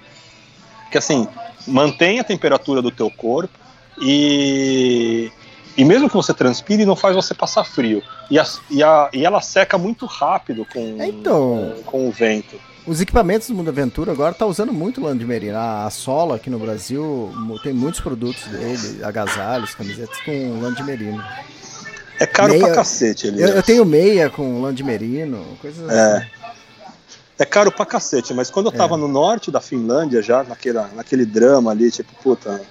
que 0.91 0.97
assim, 0.97 1.27
mantém 1.67 2.19
a 2.19 2.23
temperatura 2.23 2.81
do 2.81 2.91
teu 2.91 3.09
corpo 3.09 3.57
e, 4.01 5.31
e 5.77 5.83
mesmo 5.83 6.09
que 6.09 6.15
você 6.15 6.33
transpire, 6.33 6.85
não 6.85 6.95
faz 6.95 7.15
você 7.15 7.33
passar 7.33 7.63
frio. 7.63 8.01
E, 8.29 8.39
a, 8.39 8.45
e, 8.69 8.83
a, 8.83 9.09
e 9.13 9.25
ela 9.25 9.41
seca 9.41 9.77
muito 9.77 10.05
rápido 10.05 10.65
com, 10.71 10.97
então. 11.01 11.73
com, 11.77 11.83
com 11.83 12.07
o 12.07 12.11
vento. 12.11 12.59
Os 12.85 12.99
equipamentos 12.99 13.47
do 13.47 13.55
Mundo 13.55 13.69
Aventura 13.69 14.11
agora 14.11 14.33
tá 14.33 14.45
usando 14.45 14.73
muito 14.73 14.99
lã 15.01 15.17
de 15.17 15.25
merino. 15.25 15.57
A, 15.57 15.85
a 15.85 15.89
Solo 15.89 16.33
aqui 16.33 16.49
no 16.49 16.59
Brasil 16.59 17.31
tem 17.63 17.71
muitos 17.73 18.01
produtos 18.01 18.43
dele, 18.47 19.03
agasalhos, 19.03 19.73
camisetas 19.73 20.19
com 20.21 20.59
lã 20.61 20.73
de 20.73 20.83
merino. 20.83 21.23
É 22.19 22.25
caro 22.25 22.51
Meia- 22.51 22.65
pra 22.65 22.75
cacete, 22.75 23.27
Eu, 23.27 23.33
Elias. 23.33 23.49
eu 23.55 23.63
tenho 23.63 23.85
meia 23.85 24.29
com 24.29 24.61
lã 24.61 24.73
de 24.73 24.83
merino, 24.83 25.45
coisas 25.61 25.89
É. 25.89 26.17
assim. 26.17 26.25
É 27.39 27.45
caro 27.45 27.71
pra 27.71 27.85
cacete, 27.85 28.33
mas 28.33 28.49
quando 28.51 28.67
eu 28.67 28.73
É. 28.73 28.77
tava 28.77 28.97
no 28.97 29.07
norte 29.07 29.49
da 29.49 29.61
Finlândia, 29.61 30.21
já 30.21 30.43
naquela, 30.43 30.89
naquele 30.93 31.25
drama 31.25 31.71
ali, 31.71 31.89
tipo, 31.89 32.13
puta, 32.21 32.61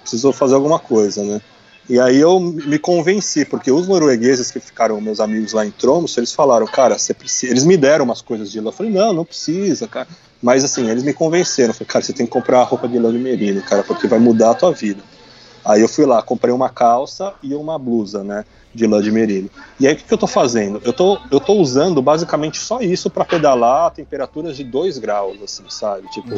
precisou 0.00 0.32
fazer 0.32 0.54
alguma 0.54 0.78
coisa, 0.78 1.22
né? 1.22 1.40
E 1.88 1.98
aí 1.98 2.18
eu 2.18 2.38
me 2.38 2.78
convenci, 2.78 3.46
porque 3.46 3.70
os 3.72 3.88
noruegueses 3.88 4.50
que 4.50 4.60
ficaram 4.60 5.00
meus 5.00 5.20
amigos 5.20 5.54
lá 5.54 5.64
em 5.64 5.70
Tromsø, 5.70 6.20
eles 6.20 6.32
falaram, 6.34 6.66
cara, 6.66 6.98
você 6.98 7.14
precisa. 7.14 7.50
Eles 7.52 7.64
me 7.64 7.76
deram 7.78 8.04
umas 8.04 8.20
coisas 8.20 8.52
de 8.52 8.60
lã. 8.60 8.68
Eu 8.68 8.72
falei, 8.72 8.92
não, 8.92 9.12
não 9.12 9.24
precisa, 9.24 9.88
cara. 9.88 10.06
Mas 10.42 10.64
assim, 10.64 10.88
eles 10.90 11.02
me 11.02 11.14
convenceram. 11.14 11.70
Eu 11.70 11.74
falei, 11.74 11.88
cara, 11.88 12.04
você 12.04 12.12
tem 12.12 12.26
que 12.26 12.32
comprar 12.32 12.62
roupa 12.64 12.86
de 12.86 12.98
lã 12.98 13.10
de 13.10 13.18
merino, 13.18 13.62
cara, 13.62 13.82
porque 13.82 14.06
vai 14.06 14.18
mudar 14.18 14.50
a 14.50 14.54
tua 14.54 14.72
vida. 14.72 15.02
Aí 15.64 15.80
eu 15.80 15.88
fui 15.88 16.06
lá, 16.06 16.22
comprei 16.22 16.52
uma 16.52 16.68
calça 16.68 17.34
e 17.42 17.54
uma 17.54 17.78
blusa, 17.78 18.22
né? 18.22 18.44
De 18.74 18.86
lã 18.86 19.02
de 19.02 19.10
merino. 19.10 19.50
E 19.80 19.86
aí 19.86 19.94
o 19.94 19.96
que, 19.96 20.04
que 20.04 20.12
eu 20.14 20.18
tô 20.18 20.26
fazendo? 20.26 20.80
Eu 20.84 20.92
tô, 20.92 21.18
eu 21.30 21.40
tô 21.40 21.54
usando 21.54 22.00
basicamente 22.02 22.58
só 22.58 22.80
isso 22.80 23.08
para 23.10 23.24
pedalar 23.24 23.86
a 23.86 23.90
temperaturas 23.90 24.56
de 24.56 24.62
2 24.64 24.98
graus, 24.98 25.42
assim, 25.42 25.64
sabe? 25.68 26.08
Tipo, 26.10 26.34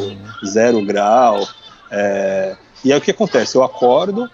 zero 0.46 0.84
grau. 0.84 1.46
é, 1.90 2.56
E 2.84 2.92
aí 2.92 2.98
o 2.98 3.02
que 3.02 3.10
acontece? 3.10 3.56
Eu 3.56 3.62
acordo, 3.62 4.30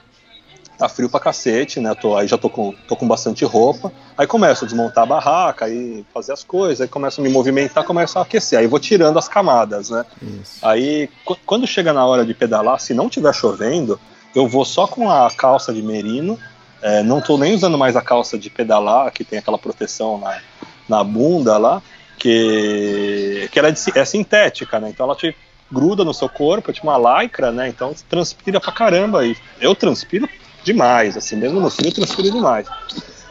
tá 0.76 0.88
frio 0.88 1.08
pra 1.08 1.18
cacete, 1.18 1.80
né? 1.80 1.94
Tô, 1.94 2.16
aí 2.16 2.26
já 2.26 2.36
tô 2.36 2.50
com, 2.50 2.72
tô 2.86 2.96
com 2.96 3.08
bastante 3.08 3.44
roupa. 3.44 3.92
Aí 4.16 4.26
começo 4.26 4.64
a 4.64 4.68
desmontar 4.68 5.04
a 5.04 5.06
barraca, 5.06 5.64
aí 5.64 6.04
fazer 6.12 6.32
as 6.32 6.44
coisas, 6.44 6.80
aí 6.80 6.88
começo 6.88 7.20
a 7.20 7.24
me 7.24 7.30
movimentar, 7.30 7.84
começo 7.84 8.18
a 8.18 8.22
aquecer. 8.22 8.58
Aí 8.58 8.66
vou 8.66 8.78
tirando 8.78 9.18
as 9.18 9.28
camadas, 9.28 9.90
né? 9.90 10.04
Isso. 10.22 10.58
Aí 10.62 11.08
quando 11.44 11.66
chega 11.66 11.92
na 11.92 12.04
hora 12.04 12.24
de 12.24 12.34
pedalar, 12.34 12.78
se 12.80 12.92
não 12.92 13.08
tiver 13.08 13.34
chovendo, 13.34 13.98
eu 14.34 14.46
vou 14.46 14.64
só 14.64 14.86
com 14.86 15.10
a 15.10 15.30
calça 15.30 15.72
de 15.72 15.82
merino. 15.82 16.38
É, 16.82 17.02
não 17.02 17.20
tô 17.20 17.38
nem 17.38 17.54
usando 17.54 17.78
mais 17.78 17.96
a 17.96 18.02
calça 18.02 18.38
de 18.38 18.50
pedalar, 18.50 19.10
que 19.10 19.24
tem 19.24 19.38
aquela 19.38 19.58
proteção 19.58 20.18
na, 20.18 20.38
na 20.86 21.02
bunda 21.02 21.56
lá, 21.56 21.82
que, 22.18 23.48
que 23.50 23.58
ela 23.58 23.68
é, 23.68 23.72
de, 23.72 23.80
é 23.94 24.04
sintética, 24.04 24.78
né? 24.78 24.90
Então 24.90 25.06
ela 25.06 25.16
te 25.16 25.34
gruda 25.72 26.04
no 26.04 26.14
seu 26.14 26.28
corpo, 26.28 26.70
é 26.70 26.74
tipo 26.74 26.86
uma 26.86 27.22
lycra, 27.22 27.50
né? 27.50 27.68
Então 27.68 27.94
transpira 28.08 28.60
pra 28.60 28.72
caramba. 28.72 29.26
E 29.26 29.36
eu 29.60 29.74
transpiro 29.74 30.28
demais, 30.66 31.16
assim, 31.16 31.36
mesmo 31.36 31.60
no 31.60 31.70
frio 31.70 31.88
eu 31.88 31.94
transpiro 31.94 32.30
demais. 32.30 32.66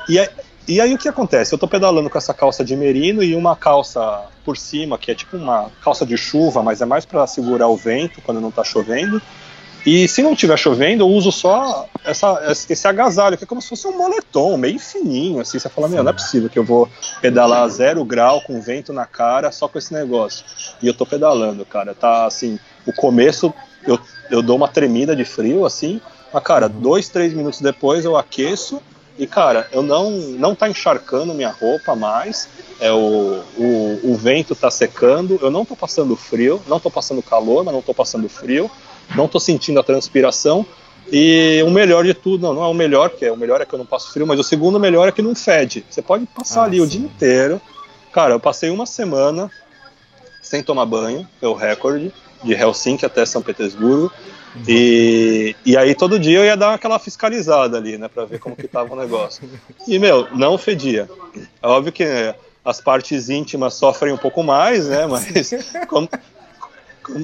E 0.09 0.17
e 0.67 0.81
aí 0.81 0.95
o 0.95 0.97
que 0.97 1.07
acontece? 1.07 1.53
Eu 1.53 1.59
tô 1.59 1.67
pedalando 1.67 2.09
com 2.09 2.17
essa 2.17 2.33
calça 2.33 2.65
de 2.65 2.75
merino 2.75 3.21
e 3.21 3.35
uma 3.35 3.55
calça 3.55 4.23
por 4.43 4.57
cima, 4.57 4.97
que 4.97 5.11
é 5.11 5.15
tipo 5.15 5.37
uma 5.37 5.69
calça 5.83 6.03
de 6.07 6.17
chuva, 6.17 6.63
mas 6.63 6.81
é 6.81 6.85
mais 6.85 7.05
para 7.05 7.27
segurar 7.27 7.67
o 7.67 7.77
vento 7.77 8.19
quando 8.21 8.41
não 8.41 8.49
tá 8.49 8.63
chovendo. 8.63 9.21
E 9.85 10.07
se 10.07 10.23
não 10.23 10.33
estiver 10.33 10.57
chovendo, 10.57 11.03
eu 11.03 11.07
uso 11.07 11.31
só 11.31 11.87
essa, 12.03 12.41
esse 12.67 12.87
agasalho, 12.87 13.37
que 13.37 13.43
é 13.43 13.47
como 13.47 13.61
se 13.61 13.69
fosse 13.69 13.85
um 13.85 13.95
moletom, 13.95 14.57
meio 14.57 14.79
fininho, 14.79 15.39
assim. 15.39 15.59
Você 15.59 15.69
fala, 15.69 15.87
meu, 15.87 16.03
não 16.03 16.09
é 16.09 16.13
possível 16.13 16.49
que 16.49 16.57
eu 16.57 16.63
vou 16.63 16.89
pedalar 17.21 17.69
zero 17.69 18.03
grau 18.03 18.41
com 18.41 18.59
vento 18.59 18.91
na 18.91 19.05
cara 19.05 19.51
só 19.51 19.67
com 19.67 19.77
esse 19.77 19.93
negócio. 19.93 20.43
E 20.81 20.87
eu 20.87 20.93
tô 20.95 21.05
pedalando, 21.05 21.63
cara. 21.63 21.93
Tá 21.93 22.25
assim, 22.25 22.57
o 22.87 22.91
começo 22.91 23.53
eu, 23.85 23.99
eu 24.31 24.41
dou 24.41 24.55
uma 24.55 24.67
tremida 24.67 25.15
de 25.15 25.23
frio, 25.23 25.63
assim, 25.63 26.01
mas, 26.35 26.43
cara, 26.43 26.67
dois, 26.67 27.09
três 27.09 27.33
minutos 27.33 27.61
depois 27.61 28.03
eu 28.05 28.17
aqueço 28.17 28.81
e, 29.17 29.25
cara, 29.25 29.67
eu 29.71 29.81
não, 29.81 30.11
não 30.11 30.53
tá 30.53 30.69
encharcando 30.69 31.33
minha 31.33 31.49
roupa 31.49 31.95
mais, 31.95 32.49
é 32.81 32.91
o, 32.91 33.41
o, 33.57 33.99
o 34.03 34.15
vento 34.15 34.53
tá 34.53 34.69
secando, 34.69 35.39
eu 35.41 35.49
não 35.49 35.63
tô 35.63 35.73
passando 35.73 36.15
frio, 36.17 36.61
não 36.67 36.79
tô 36.79 36.91
passando 36.91 37.23
calor, 37.23 37.63
mas 37.63 37.73
não 37.73 37.81
tô 37.81 37.93
passando 37.93 38.27
frio 38.27 38.69
não 39.13 39.25
estou 39.25 39.39
sentindo 39.39 39.79
a 39.79 39.83
transpiração. 39.83 40.65
E 41.11 41.61
o 41.63 41.69
melhor 41.69 42.03
de 42.03 42.15
tudo, 42.15 42.41
não, 42.41 42.53
não 42.55 42.63
é 42.63 42.67
o 42.67 42.73
melhor, 42.73 43.11
que 43.11 43.25
é 43.25 43.31
o 43.31 43.37
melhor 43.37 43.61
é 43.61 43.65
que 43.65 43.73
eu 43.73 43.79
não 43.79 43.85
passo 43.85 44.11
frio, 44.11 44.25
mas 44.25 44.39
o 44.39 44.43
segundo 44.43 44.79
melhor 44.79 45.07
é 45.07 45.11
que 45.11 45.21
não 45.21 45.35
fede. 45.35 45.85
Você 45.87 46.01
pode 46.01 46.25
passar 46.25 46.61
ah, 46.61 46.65
ali 46.65 46.77
sim. 46.77 46.83
o 46.83 46.87
dia 46.87 47.01
inteiro. 47.01 47.61
Cara, 48.11 48.33
eu 48.33 48.39
passei 48.39 48.71
uma 48.71 48.87
semana 48.87 49.51
sem 50.41 50.63
tomar 50.63 50.85
banho, 50.85 51.27
é 51.41 51.47
o 51.47 51.53
recorde, 51.53 52.11
de 52.43 52.53
Helsinki 52.53 53.05
até 53.05 53.25
São 53.25 53.41
Petersburgo. 53.41 54.11
E, 54.67 55.55
e 55.65 55.75
aí 55.75 55.93
todo 55.93 56.19
dia 56.19 56.39
eu 56.39 56.45
ia 56.45 56.55
dar 56.55 56.73
aquela 56.73 56.97
fiscalizada 56.97 57.77
ali, 57.77 57.97
né, 57.97 58.07
para 58.07 58.25
ver 58.25 58.39
como 58.39 58.55
que 58.55 58.67
tava 58.67 58.93
o 58.93 58.97
negócio. 58.97 59.47
E, 59.87 59.99
meu, 59.99 60.27
não 60.35 60.57
fedia. 60.57 61.09
É 61.61 61.67
óbvio 61.67 61.91
que 61.91 62.05
as 62.63 62.79
partes 62.79 63.29
íntimas 63.29 63.73
sofrem 63.73 64.13
um 64.13 64.17
pouco 64.17 64.43
mais, 64.43 64.87
né, 64.87 65.05
mas 65.05 65.51
como, 65.87 66.09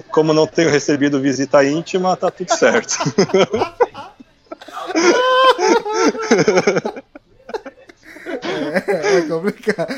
como 0.10 0.34
não 0.34 0.46
tenho 0.46 0.70
recebido 0.70 1.22
visita 1.22 1.64
íntima, 1.64 2.18
tá 2.18 2.30
tudo 2.30 2.54
certo. 2.54 2.98
É, 8.72 9.18
é 9.18 9.22
complicado. 9.22 9.94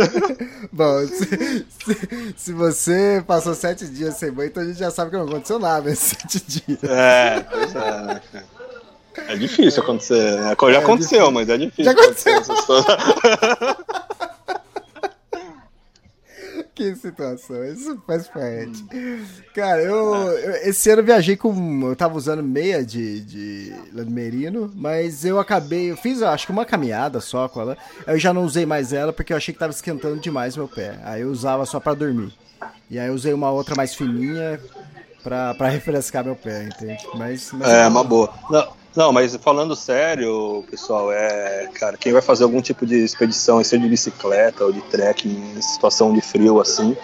Bom, 0.72 1.06
se, 1.06 1.66
se, 1.68 2.34
se, 2.36 2.52
você 2.52 3.22
passou 3.26 3.54
sete 3.54 3.86
dias 3.86 4.14
sem 4.16 4.30
banho, 4.30 4.48
então 4.48 4.62
a 4.62 4.66
gente 4.66 4.78
já 4.78 4.90
sabe 4.90 5.10
que 5.10 5.16
não 5.16 5.24
aconteceu 5.24 5.58
nada 5.58 5.88
nesses 5.88 6.08
sete 6.18 6.44
dias. 6.46 6.84
É, 6.84 7.44
pois 7.50 7.74
é. 7.74 8.20
É 9.28 9.36
difícil 9.36 9.82
acontecer. 9.82 10.40
Né? 10.40 10.56
Já 10.60 10.66
é 10.72 10.76
aconteceu, 10.76 10.96
difícil. 10.96 11.30
mas 11.30 11.48
é 11.48 11.56
difícil. 11.56 11.84
Já 11.84 11.90
aconteceu. 11.92 12.42
Que 16.92 16.96
situação, 16.96 17.64
isso 17.64 18.02
faz 18.06 18.28
parte. 18.28 18.84
Cara, 19.54 19.82
eu, 19.82 20.14
eu, 20.14 20.68
esse 20.68 20.90
ano 20.90 21.02
viajei 21.02 21.36
com. 21.36 21.88
Eu 21.88 21.96
tava 21.96 22.16
usando 22.16 22.42
meia 22.42 22.84
de, 22.84 23.20
de 23.20 23.74
merino, 24.06 24.70
mas 24.74 25.24
eu 25.24 25.38
acabei. 25.38 25.90
Eu 25.90 25.96
fiz, 25.96 26.22
acho 26.22 26.46
que 26.46 26.52
uma 26.52 26.64
caminhada 26.64 27.20
só 27.20 27.48
com 27.48 27.60
ela. 27.60 27.78
Eu 28.06 28.18
já 28.18 28.32
não 28.32 28.44
usei 28.44 28.66
mais 28.66 28.92
ela 28.92 29.12
porque 29.12 29.32
eu 29.32 29.36
achei 29.36 29.52
que 29.52 29.60
tava 29.60 29.72
esquentando 29.72 30.20
demais 30.20 30.56
meu 30.56 30.68
pé. 30.68 30.98
Aí 31.04 31.22
eu 31.22 31.30
usava 31.30 31.64
só 31.66 31.80
para 31.80 31.94
dormir. 31.94 32.32
E 32.90 32.98
aí 32.98 33.08
eu 33.08 33.14
usei 33.14 33.32
uma 33.32 33.50
outra 33.50 33.74
mais 33.74 33.94
fininha 33.94 34.60
pra 35.22 35.68
refrescar 35.68 36.24
meu 36.24 36.36
pé, 36.36 36.64
entende? 36.64 37.06
Mas, 37.14 37.50
mas 37.52 37.68
é, 37.68 37.86
uma 37.86 38.04
boa. 38.04 38.32
Não. 38.50 38.83
Não, 38.94 39.12
mas 39.12 39.34
falando 39.36 39.74
sério, 39.74 40.64
pessoal, 40.70 41.10
é, 41.10 41.68
cara, 41.74 41.96
quem 41.96 42.12
vai 42.12 42.22
fazer 42.22 42.44
algum 42.44 42.62
tipo 42.62 42.86
de 42.86 42.96
expedição, 42.96 43.62
seja 43.64 43.82
de 43.82 43.88
bicicleta 43.88 44.64
ou 44.64 44.72
de 44.72 44.80
trekking 44.82 45.54
em 45.56 45.60
situação 45.60 46.12
de 46.12 46.20
frio 46.20 46.60
assim, 46.60 46.96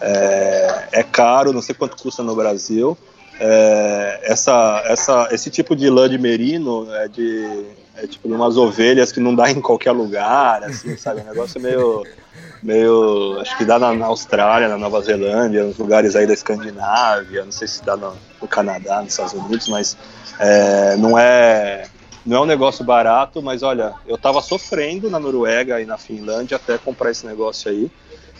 é, 0.00 0.88
é 0.92 1.02
caro, 1.02 1.52
não 1.52 1.60
sei 1.60 1.74
quanto 1.74 2.02
custa 2.02 2.22
no 2.22 2.34
Brasil. 2.34 2.96
É, 3.38 4.20
essa, 4.22 4.82
essa, 4.86 5.28
esse 5.32 5.50
tipo 5.50 5.74
de 5.76 5.90
lã 5.90 6.08
de 6.08 6.16
merino 6.16 6.86
é 6.94 7.08
de, 7.08 7.66
é 7.96 8.06
tipo 8.06 8.26
de 8.28 8.34
umas 8.34 8.56
ovelhas 8.56 9.12
que 9.12 9.20
não 9.20 9.34
dá 9.34 9.50
em 9.50 9.60
qualquer 9.60 9.92
lugar, 9.92 10.62
assim, 10.64 10.96
sabe? 10.96 11.20
Um 11.20 11.24
negócio 11.24 11.60
meio, 11.60 12.04
meio, 12.62 13.38
acho 13.40 13.56
que 13.58 13.64
dá 13.64 13.78
na, 13.78 13.92
na, 13.92 14.06
Austrália, 14.06 14.68
na 14.68 14.78
Nova 14.78 15.00
Zelândia, 15.02 15.64
nos 15.64 15.76
lugares 15.76 16.16
aí 16.16 16.26
da 16.26 16.32
Escandinávia, 16.32 17.44
não 17.44 17.52
sei 17.52 17.68
se 17.68 17.84
dá 17.84 17.96
no, 17.96 18.14
no 18.40 18.48
Canadá, 18.48 19.02
nos 19.02 19.12
Estados 19.12 19.34
Unidos, 19.34 19.68
mas 19.68 19.96
é, 20.38 20.96
não 20.96 21.18
é 21.18 21.86
não 22.24 22.38
é 22.38 22.40
um 22.40 22.46
negócio 22.46 22.82
barato, 22.84 23.42
mas 23.42 23.62
olha, 23.62 23.92
eu 24.06 24.14
estava 24.14 24.40
sofrendo 24.40 25.10
na 25.10 25.20
Noruega 25.20 25.80
e 25.80 25.84
na 25.84 25.98
Finlândia 25.98 26.56
até 26.56 26.78
comprar 26.78 27.10
esse 27.10 27.26
negócio 27.26 27.70
aí. 27.70 27.90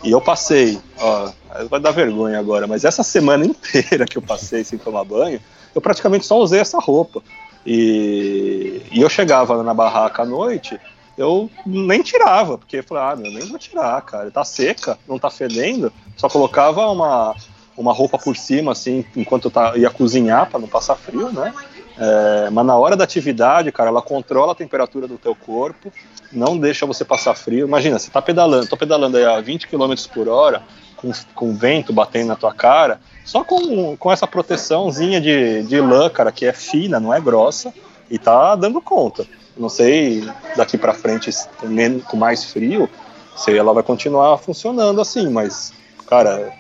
E 0.03 0.11
eu 0.11 0.21
passei, 0.21 0.81
ó, 0.99 1.31
vai 1.69 1.81
dar 1.81 1.91
vergonha 1.91 2.39
agora, 2.39 2.67
mas 2.67 2.85
essa 2.85 3.03
semana 3.03 3.45
inteira 3.47 4.07
que 4.07 4.17
eu 4.17 4.23
passei 4.23 4.65
sem 4.65 4.79
tomar 4.79 5.05
banho, 5.05 5.41
eu 5.75 5.83
praticamente 5.83 6.25
só 6.25 6.39
usei 6.39 6.61
essa 6.61 6.79
roupa. 6.79 7.23
E, 7.67 8.83
e 8.91 9.01
eu 9.01 9.09
chegava 9.09 9.63
na 9.63 9.75
barraca 9.75 10.23
à 10.23 10.27
noite, 10.27 10.79
eu 11.17 11.51
nem 11.65 12.03
tirava, 12.03 12.59
porque 12.59 12.83
falei, 12.83 13.05
ah, 13.05 13.17
meu, 13.17 13.31
nem 13.31 13.49
vou 13.49 13.59
tirar, 13.59 14.01
cara, 14.03 14.31
tá 14.31 14.45
seca, 14.45 14.99
não 15.09 15.19
tá 15.19 15.31
fedendo, 15.31 15.93
só 16.17 16.29
colocava 16.29 16.87
uma, 16.89 17.35
uma 17.77 17.93
roupa 17.93 18.19
por 18.19 18.37
cima, 18.37 18.73
assim, 18.73 19.05
enquanto 19.17 19.51
eu 19.55 19.81
ia 19.81 19.91
cozinhar 19.91 20.49
para 20.51 20.59
não 20.59 20.69
passar 20.69 20.97
frio, 20.97 21.31
né? 21.31 21.53
É, 21.97 22.51
mas 22.51 22.67
na 22.67 22.77
hora 22.77 22.97
da 22.97 23.05
atividade, 23.05 23.71
cara, 23.71 23.89
ela 23.89 24.03
controla 24.03 24.53
a 24.53 24.57
temperatura 24.57 25.07
do 25.07 25.17
teu 25.17 25.35
corpo, 25.35 25.93
não 26.33 26.59
deixa 26.59 26.85
você 26.87 27.05
passar 27.05 27.35
frio. 27.35 27.67
Imagina, 27.67 27.99
você 27.99 28.11
tá 28.11 28.21
pedalando, 28.21 28.69
tô 28.69 28.77
pedalando 28.77 29.17
aí 29.17 29.25
a 29.25 29.41
20 29.41 29.69
km 29.69 29.95
por 30.13 30.29
hora, 30.29 30.63
com, 30.97 31.13
com 31.35 31.55
vento 31.55 31.93
batendo 31.93 32.29
na 32.29 32.37
tua 32.37 32.53
cara, 32.53 33.01
só 33.25 33.45
com, 33.45 33.97
com 33.97 34.11
essa 34.11 34.27
proteçãozinha 34.27 35.21
de, 35.21 35.63
de 35.63 35.81
lã, 35.81 36.11
cara, 36.11 36.33
que 36.33 36.47
é 36.47 36.53
fina, 36.53 36.99
não 36.99 37.15
é 37.15 37.21
grossa, 37.21 37.73
e 38.11 38.19
tá 38.19 38.57
dando 38.57 38.81
conta. 38.81 39.25
Não 39.57 39.69
sei 39.69 40.29
daqui 40.57 40.77
para 40.77 40.95
frente, 40.95 41.31
com, 41.59 42.01
com 42.01 42.17
mais 42.17 42.45
frio, 42.45 42.89
se 43.37 43.57
ela 43.57 43.73
vai 43.73 43.83
continuar 43.83 44.39
funcionando 44.39 45.01
assim, 45.01 45.29
mas, 45.29 45.73
cara, 46.07 46.53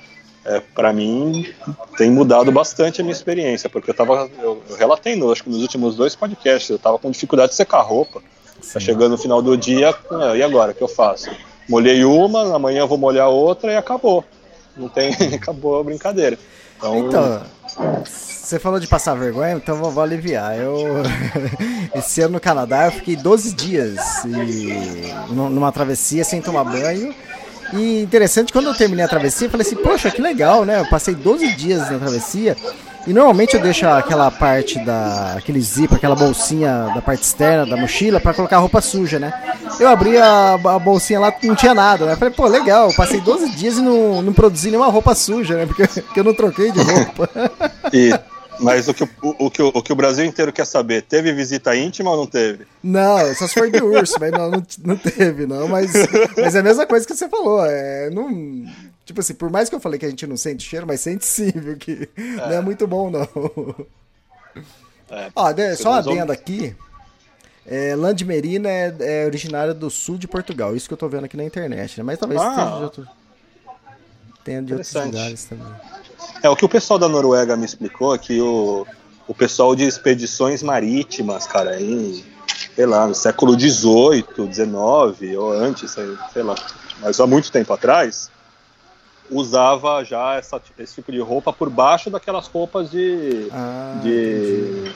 é, 0.45 0.61
para 0.61 0.93
mim 0.93 1.53
tem 1.97 2.11
mudado 2.11 2.53
bastante 2.53 3.01
a 3.01 3.05
minha 3.05 3.15
experiência, 3.15 3.69
porque 3.69 3.91
eu 3.91 3.95
tava, 3.95 4.31
eu, 4.41 4.63
eu 4.69 4.77
relatei 4.77 5.17
no, 5.17 5.33
acho 5.33 5.43
que 5.43 5.51
nos 5.51 5.63
últimos 5.63 5.97
dois 5.97 6.15
podcasts, 6.15 6.71
eu 6.71 6.79
tava 6.79 6.99
com 6.99 7.11
dificuldade 7.11 7.51
de 7.51 7.57
secar 7.57 7.81
roupa. 7.83 8.23
Tá 8.73 8.81
chegando 8.81 9.13
no 9.13 9.19
final 9.19 9.43
do 9.43 9.57
dia, 9.57 9.95
é, 10.11 10.37
e 10.37 10.43
agora, 10.43 10.73
o 10.73 10.75
que 10.75 10.83
eu 10.83 10.89
faço? 10.89 11.31
Molhei 11.69 12.05
uma, 12.05 12.55
amanhã 12.55 12.81
eu 12.81 12.89
vou 12.89 12.99
molhar 12.99 13.29
outra 13.29 13.73
e 13.73 13.77
acabou. 13.77 14.25
Não 14.77 14.89
tem, 14.89 15.13
acabou 15.35 15.81
a 15.81 15.85
brincadeira. 15.85 16.39
Então, 16.77 16.99
então 16.99 17.43
você 17.77 18.59
falou 18.59 18.79
de 18.79 18.87
passar 18.87 19.15
vergonha, 19.15 19.55
então 19.55 19.77
vou, 19.77 19.91
vou 19.91 20.03
aliviar. 20.03 20.57
Eu 20.59 21.03
esse 21.95 22.21
ano 22.21 22.35
no 22.35 22.41
Canadá 22.41 22.87
eu 22.87 22.93
fiquei 22.93 23.17
12 23.17 23.53
dias 23.55 24.25
e, 24.25 25.33
numa 25.33 25.73
travessia 25.73 26.25
sem 26.25 26.41
tomar 26.41 26.65
banho 26.65 27.15
e 27.73 28.03
interessante, 28.03 28.53
quando 28.53 28.67
eu 28.67 28.75
terminei 28.75 29.05
a 29.05 29.09
travessia, 29.09 29.47
eu 29.47 29.51
falei 29.51 29.67
assim, 29.67 29.77
poxa, 29.77 30.11
que 30.11 30.21
legal, 30.21 30.65
né? 30.65 30.81
Eu 30.81 30.87
passei 30.87 31.15
12 31.15 31.57
dias 31.57 31.91
na 31.91 31.99
travessia. 31.99 32.57
E 33.07 33.13
normalmente 33.13 33.55
eu 33.55 33.61
deixo 33.61 33.87
aquela 33.87 34.31
parte 34.31 34.79
da. 34.85 35.35
aquele 35.37 35.61
zip, 35.61 35.95
aquela 35.95 36.15
bolsinha 36.15 36.91
da 36.95 37.03
parte 37.03 37.23
externa 37.23 37.67
da 37.67 37.77
mochila 37.77 38.19
para 38.19 38.33
colocar 38.33 38.59
roupa 38.59 38.81
suja, 38.81 39.19
né? 39.19 39.33
Eu 39.79 39.89
abri 39.89 40.17
a, 40.17 40.55
a, 40.55 40.79
bolsinha 40.79 41.21
lá 41.21 41.33
não 41.43 41.55
tinha 41.55 41.75
nada, 41.75 42.07
né? 42.07 42.13
Eu 42.13 42.17
falei, 42.17 42.33
pô, 42.33 42.47
legal, 42.47 42.89
eu 42.89 42.97
passei 42.97 43.21
12 43.21 43.51
dias 43.51 43.77
e 43.77 43.83
não, 43.83 44.23
não 44.23 44.33
produzi 44.33 44.71
nenhuma 44.71 44.89
roupa 44.89 45.15
suja, 45.15 45.57
né? 45.57 45.67
Porque, 45.67 45.87
porque 45.87 46.21
eu 46.21 46.25
não 46.25 46.35
troquei 46.35 46.73
de 46.73 46.81
roupa. 46.81 47.29
e 47.93 48.13
mas 48.59 48.89
o 48.89 48.95
que 48.95 49.05
o, 49.05 49.09
o, 49.23 49.51
que 49.51 49.63
o, 49.63 49.69
o, 49.75 49.83
que 49.83 49.93
o 49.93 49.97
Brasil 49.97 50.25
inteiro 50.25 50.53
quer 50.53 50.67
saber, 50.67 51.03
teve 51.03 51.33
visita 51.33 51.77
íntima 51.77 52.11
ou 52.11 52.17
não 52.17 52.27
teve? 52.27 52.67
Não, 52.83 53.35
só 53.35 53.47
se 53.47 53.55
for 53.55 53.71
de 53.71 53.83
urso, 53.83 54.15
mas 54.21 54.31
não, 54.31 54.51
não, 54.51 54.63
não, 54.85 54.97
teve, 54.97 55.47
não. 55.47 55.69
Mas, 55.69 55.93
mas 56.37 56.55
é 56.55 56.61
a 56.61 56.63
mesma 56.63 56.87
coisa 56.87 57.07
que 57.07 57.15
você 57.15 57.29
falou. 57.29 57.65
É, 57.67 58.11
não, 58.11 58.65
tipo 59.05 59.21
assim, 59.21 59.35
por 59.35 59.51
mais 59.51 59.69
que 59.69 59.75
eu 59.75 59.81
falei 59.81 59.99
que 59.99 60.07
a 60.07 60.11
gente 60.11 60.27
não 60.27 60.37
sente 60.37 60.63
cheiro, 60.65 60.87
mas 60.87 61.01
sente 61.01 61.25
sim, 61.27 61.51
viu? 61.51 61.77
Que 61.77 62.09
é. 62.17 62.37
não 62.37 62.53
é 62.53 62.61
muito 62.61 62.87
bom, 62.87 63.11
não. 63.11 63.29
É, 65.11 65.31
Ó, 65.35 65.49
só 65.77 65.91
uma 65.91 65.99
adendo 65.99 66.33
aqui. 66.33 66.75
É, 67.67 67.95
lã 67.97 68.15
de 68.15 68.25
merina 68.25 68.69
é, 68.69 68.95
é 69.01 69.27
originária 69.27 69.73
do 69.73 69.89
sul 69.89 70.19
de 70.19 70.29
Portugal, 70.29 70.77
isso 70.77 70.87
que 70.87 70.93
eu 70.93 70.99
tô 70.99 71.09
vendo 71.09 71.25
aqui 71.25 71.37
na 71.37 71.45
internet, 71.45 71.97
né? 71.97 72.05
Mas 72.05 72.19
talvez 72.19 72.41
Ah. 72.41 72.55
tenha 72.55 72.77
de, 72.77 72.83
outro, 72.85 73.09
tenha 74.45 74.63
de 74.63 74.75
outros 74.75 74.93
lugares 74.93 75.45
também. 75.45 75.67
É, 76.43 76.49
o 76.49 76.57
que 76.57 76.65
o 76.65 76.69
pessoal 76.69 76.99
da 76.99 77.09
Noruega 77.09 77.57
me 77.57 77.65
explicou 77.65 78.15
é 78.15 78.19
que 78.19 78.39
o, 78.41 78.87
o 79.27 79.35
pessoal 79.35 79.75
de 79.75 79.85
expedições 79.85 80.63
marítimas, 80.63 81.47
cara, 81.47 81.81
em, 81.81 82.23
sei 82.75 82.85
lá, 82.85 83.07
no 83.07 83.15
século 83.15 83.59
XVIII, 83.59 84.25
XIX, 84.53 85.39
ou 85.39 85.53
antes, 85.53 85.91
sei, 85.91 86.17
sei 86.35 86.43
lá, 86.43 86.55
mas 87.01 87.19
há 87.19 87.27
muito 87.27 87.51
tempo 87.51 87.73
atrás, 87.73 88.31
usava 89.31 90.05
já 90.05 90.35
essa, 90.37 90.61
esse 90.79 90.95
tipo 90.97 91.11
de 91.13 91.21
roupa 91.21 91.53
por 91.53 91.71
baixo 91.71 92.11
daquelas 92.11 92.47
roupas 92.47 92.91
de, 92.91 93.49
Ah, 93.51 93.99
de, 94.03 94.95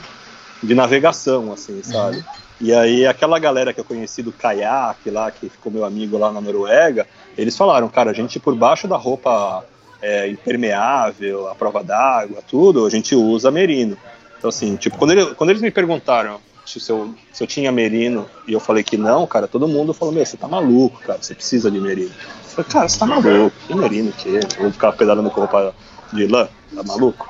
de 0.63 0.75
navegação, 0.75 1.51
assim, 1.51 1.81
sabe? 1.83 2.23
E 2.59 2.73
aí 2.73 3.05
aquela 3.05 3.39
galera 3.39 3.73
que 3.73 3.79
eu 3.79 3.85
conheci 3.85 4.21
do 4.21 4.33
caiaque 4.33 5.09
lá, 5.09 5.31
que 5.31 5.49
ficou 5.49 5.71
meu 5.71 5.85
amigo 5.85 6.17
lá 6.17 6.31
na 6.31 6.41
Noruega, 6.41 7.07
eles 7.37 7.55
falaram, 7.55 7.87
cara, 7.89 8.11
a 8.11 8.13
gente 8.13 8.39
por 8.39 8.53
baixo 8.55 8.87
da 8.87 8.97
roupa 8.97 9.65
é, 10.01 10.27
impermeável, 10.29 11.47
a 11.47 11.55
prova 11.55 11.83
d'água, 11.83 12.41
tudo, 12.41 12.85
a 12.85 12.89
gente 12.89 13.15
usa 13.15 13.49
merino. 13.51 13.97
Então 14.37 14.49
assim, 14.49 14.75
tipo, 14.75 14.97
quando, 14.97 15.11
ele- 15.11 15.35
quando 15.35 15.49
eles 15.51 15.61
me 15.61 15.71
perguntaram 15.71 16.41
se 16.77 16.91
eu, 16.91 17.15
se 17.31 17.41
eu 17.41 17.47
tinha 17.47 17.71
merino 17.71 18.29
e 18.45 18.51
eu 18.51 18.59
falei 18.59 18.83
que 18.83 18.97
não, 18.97 19.25
cara, 19.25 19.47
todo 19.47 19.65
mundo 19.65 19.93
falou, 19.93 20.13
meu, 20.13 20.25
você 20.25 20.35
tá 20.35 20.45
maluco, 20.45 20.99
cara, 20.99 21.19
você 21.21 21.33
precisa 21.33 21.71
de 21.71 21.79
merino. 21.79 22.11
Eu 22.11 22.49
falei, 22.49 22.69
cara, 22.69 22.89
você 22.89 22.99
tá 22.99 23.05
maluco, 23.05 23.55
que 23.65 23.73
merino 23.73 24.11
que 24.11 24.35
é? 24.35 24.41
Eu 24.57 24.63
vou 24.63 24.71
ficar 24.71 24.91
pedalando 24.91 25.31
com 25.31 25.39
roupa 25.39 25.73
de 26.11 26.27
lã, 26.27 26.49
tá 26.75 26.83
maluco? 26.83 27.25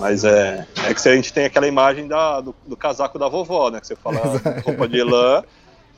Mas 0.00 0.24
é, 0.24 0.66
é 0.86 0.94
que 0.94 1.08
a 1.08 1.14
gente 1.14 1.30
tem 1.30 1.44
aquela 1.44 1.66
imagem 1.66 2.08
da, 2.08 2.40
do, 2.40 2.54
do 2.66 2.74
casaco 2.74 3.18
da 3.18 3.28
vovó, 3.28 3.70
né? 3.70 3.80
Que 3.80 3.86
você 3.86 3.96
fala 3.96 4.18
roupa 4.64 4.88
de 4.88 5.02
lã, 5.02 5.44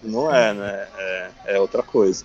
não 0.03 0.35
é, 0.35 0.53
né? 0.53 0.87
É, 0.99 1.31
é 1.47 1.61
outra 1.61 1.85
coisa. 1.85 2.25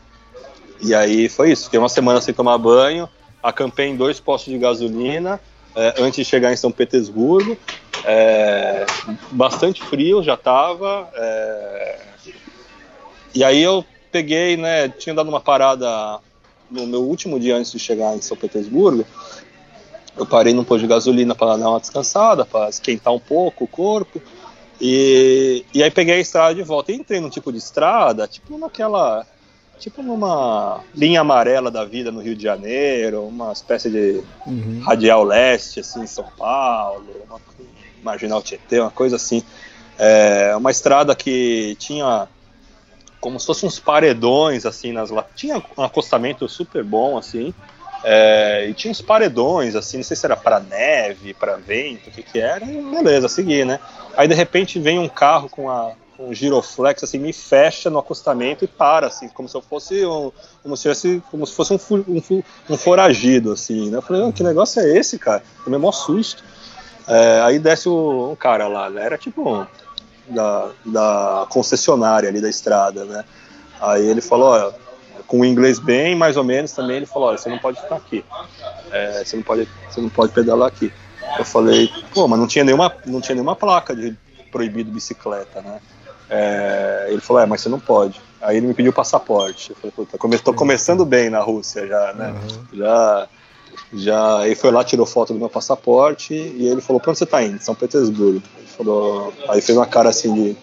E 0.81 0.95
aí 0.95 1.29
foi 1.29 1.51
isso. 1.51 1.65
Fiquei 1.65 1.77
uma 1.77 1.89
semana 1.89 2.19
sem 2.19 2.33
tomar 2.33 2.57
banho, 2.57 3.07
acampei 3.43 3.87
em 3.87 3.95
dois 3.95 4.19
postos 4.19 4.51
de 4.51 4.57
gasolina 4.57 5.39
é, 5.77 5.93
antes 5.99 6.17
de 6.17 6.25
chegar 6.25 6.51
em 6.51 6.57
São 6.57 6.71
Petersburgo. 6.71 7.55
É, 8.03 8.85
bastante 9.31 9.83
frio 9.83 10.23
já 10.23 10.35
tava. 10.35 11.07
é, 11.15 11.99
e 13.35 13.43
aí 13.43 13.61
eu 13.61 13.85
peguei, 14.11 14.57
né? 14.57 14.89
Tinha 14.89 15.13
dado 15.13 15.29
uma 15.29 15.39
parada 15.39 16.19
no 16.71 16.87
meu 16.87 17.03
último 17.03 17.39
dia 17.39 17.55
antes 17.55 17.71
de 17.71 17.77
chegar 17.77 18.15
em 18.15 18.21
São 18.21 18.35
Petersburgo. 18.35 19.05
Eu 20.17 20.25
parei 20.25 20.53
num 20.53 20.63
posto 20.63 20.81
de 20.81 20.87
gasolina 20.87 21.35
para 21.35 21.55
dar 21.57 21.69
uma 21.69 21.79
descansada, 21.79 22.43
para 22.43 22.69
esquentar 22.69 23.13
um 23.13 23.19
pouco 23.19 23.65
o 23.65 23.67
corpo. 23.67 24.19
E, 24.81 25.63
e 25.73 25.83
aí 25.83 25.91
peguei 25.91 26.15
a 26.15 26.19
estrada 26.19 26.55
de 26.55 26.63
volta. 26.63 26.91
E 26.91 26.95
entrei 26.95 27.19
num 27.19 27.29
tipo 27.29 27.51
de 27.51 27.59
estrada, 27.59 28.27
tipo 28.27 28.57
naquela. 28.57 29.25
Tipo 29.79 30.01
numa 30.01 30.83
linha 30.95 31.21
amarela 31.21 31.69
da 31.69 31.85
vida 31.85 32.11
no 32.11 32.21
Rio 32.21 32.35
de 32.35 32.43
Janeiro, 32.43 33.23
uma 33.25 33.51
espécie 33.51 33.89
de 33.89 34.23
Uhum. 34.45 34.81
radial 34.83 35.23
leste, 35.23 35.81
assim, 35.81 36.01
em 36.01 36.07
São 36.07 36.25
Paulo, 36.37 37.05
uma 37.29 37.39
marginal 38.01 38.41
Tietê, 38.41 38.79
uma 38.79 38.91
coisa 38.91 39.15
assim. 39.17 39.43
É, 39.99 40.55
uma 40.55 40.71
estrada 40.71 41.15
que 41.15 41.75
tinha 41.79 42.27
como 43.19 43.39
se 43.39 43.45
fossem 43.45 43.67
uns 43.67 43.79
paredões, 43.79 44.65
assim, 44.65 44.91
nas 44.91 45.09
Tinha 45.35 45.61
um 45.77 45.83
acostamento 45.83 46.47
super 46.47 46.83
bom, 46.83 47.17
assim, 47.17 47.53
é, 48.03 48.67
e 48.69 48.73
tinha 48.73 48.91
uns 48.91 49.01
paredões, 49.01 49.75
assim, 49.75 49.97
não 49.97 50.03
sei 50.03 50.15
se 50.15 50.25
era 50.25 50.35
para 50.35 50.59
neve, 50.59 51.33
para 51.33 51.55
vento, 51.57 52.09
o 52.09 52.11
que 52.11 52.23
que 52.23 52.39
era, 52.39 52.63
e 52.65 52.81
beleza, 52.81 53.27
segui, 53.27 53.65
né? 53.65 53.79
Aí, 54.15 54.27
de 54.27 54.35
repente, 54.35 54.79
vem 54.79 54.99
um 54.99 55.09
carro 55.09 55.49
com, 55.49 55.69
a, 55.69 55.91
um 56.19 56.33
giroflex, 56.33 57.03
assim, 57.03 57.19
me 57.19 57.31
fecha 57.31 57.89
no 57.89 57.99
acostamento 57.99 58.65
e 58.65 58.67
para, 58.67 59.07
assim, 59.07 59.29
como 59.29 59.47
se 59.47 59.55
eu 59.55 59.61
fosse 59.61 60.05
um, 60.05 60.31
como 60.63 60.75
se, 60.75 60.87
fosse, 60.87 61.23
como 61.29 61.45
se 61.45 61.53
fosse 61.53 61.73
um, 61.73 61.79
um, 61.91 62.43
um 62.69 62.77
foragido, 62.77 63.51
assim, 63.51 63.89
né? 63.89 63.97
Eu 63.97 64.01
falei, 64.01 64.27
"Ah, 64.27 64.31
que 64.31 64.43
negócio 64.43 64.81
é 64.81 64.97
esse, 64.97 65.19
cara? 65.19 65.43
Tomei 65.63 65.79
mó 65.79 65.91
susto. 65.91 66.43
É, 67.07 67.41
aí 67.41 67.59
desce 67.59 67.87
o, 67.87 68.31
um 68.31 68.35
cara 68.35 68.67
lá, 68.67 68.89
né? 68.89 69.03
era 69.03 69.17
tipo 69.17 69.47
um, 69.47 69.65
da, 70.27 70.69
da 70.85 71.47
concessionária 71.49 72.27
ali 72.27 72.41
da 72.41 72.49
estrada, 72.49 73.05
né? 73.05 73.23
Aí 73.79 74.05
ele 74.05 74.21
falou, 74.21 74.49
ó, 74.49 74.73
com 75.25 75.41
o 75.41 75.45
inglês 75.45 75.79
bem, 75.79 76.15
mais 76.15 76.35
ou 76.35 76.43
menos 76.43 76.71
também, 76.71 76.97
ele 76.97 77.05
falou, 77.05 77.29
olha, 77.29 77.37
você 77.37 77.49
não 77.49 77.59
pode 77.59 77.79
ficar 77.79 77.95
aqui, 77.95 78.25
É, 78.91 79.23
você 79.23 79.35
não 79.35 79.43
pode, 79.43 79.67
você 79.89 80.01
não 80.01 80.09
pode 80.09 80.33
pedalar 80.33 80.67
aqui. 80.67 80.91
Eu 81.37 81.45
falei, 81.45 81.89
pô, 82.13 82.27
mas 82.27 82.39
não 82.39 82.47
tinha 82.47 82.63
nenhuma, 82.63 82.93
não 83.05 83.21
tinha 83.21 83.35
nenhuma 83.35 83.55
placa 83.55 83.95
de 83.95 84.17
proibido 84.51 84.91
bicicleta, 84.91 85.61
né? 85.61 85.79
É, 86.29 87.07
ele 87.09 87.21
falou, 87.21 87.41
é, 87.41 87.45
mas 87.45 87.61
você 87.61 87.69
não 87.69 87.79
pode. 87.79 88.21
Aí 88.41 88.57
ele 88.57 88.67
me 88.67 88.73
pediu 88.73 88.93
passaporte. 88.93 89.71
Eu 89.71 89.75
falei, 89.75 89.91
puta, 89.91 90.17
come, 90.17 90.37
tô 90.37 90.53
começando 90.53 91.05
bem 91.05 91.29
na 91.29 91.39
Rússia 91.39 91.87
já, 91.87 92.13
né? 92.13 92.35
Já, 92.73 93.27
já, 93.93 94.45
ele 94.45 94.55
foi 94.55 94.71
lá, 94.71 94.83
tirou 94.83 95.05
foto 95.05 95.33
do 95.33 95.39
meu 95.39 95.49
passaporte 95.49 96.33
e 96.33 96.67
ele 96.67 96.81
falou, 96.81 96.99
pra 96.99 97.11
onde 97.11 97.19
você 97.19 97.25
tá 97.25 97.41
indo? 97.43 97.61
São 97.61 97.73
Petersburgo. 97.73 98.41
Ele 98.57 98.67
falou, 98.67 99.33
aí 99.47 99.61
fez 99.61 99.77
uma 99.77 99.87
cara 99.87 100.09
assim 100.09 100.33
de, 100.33 100.57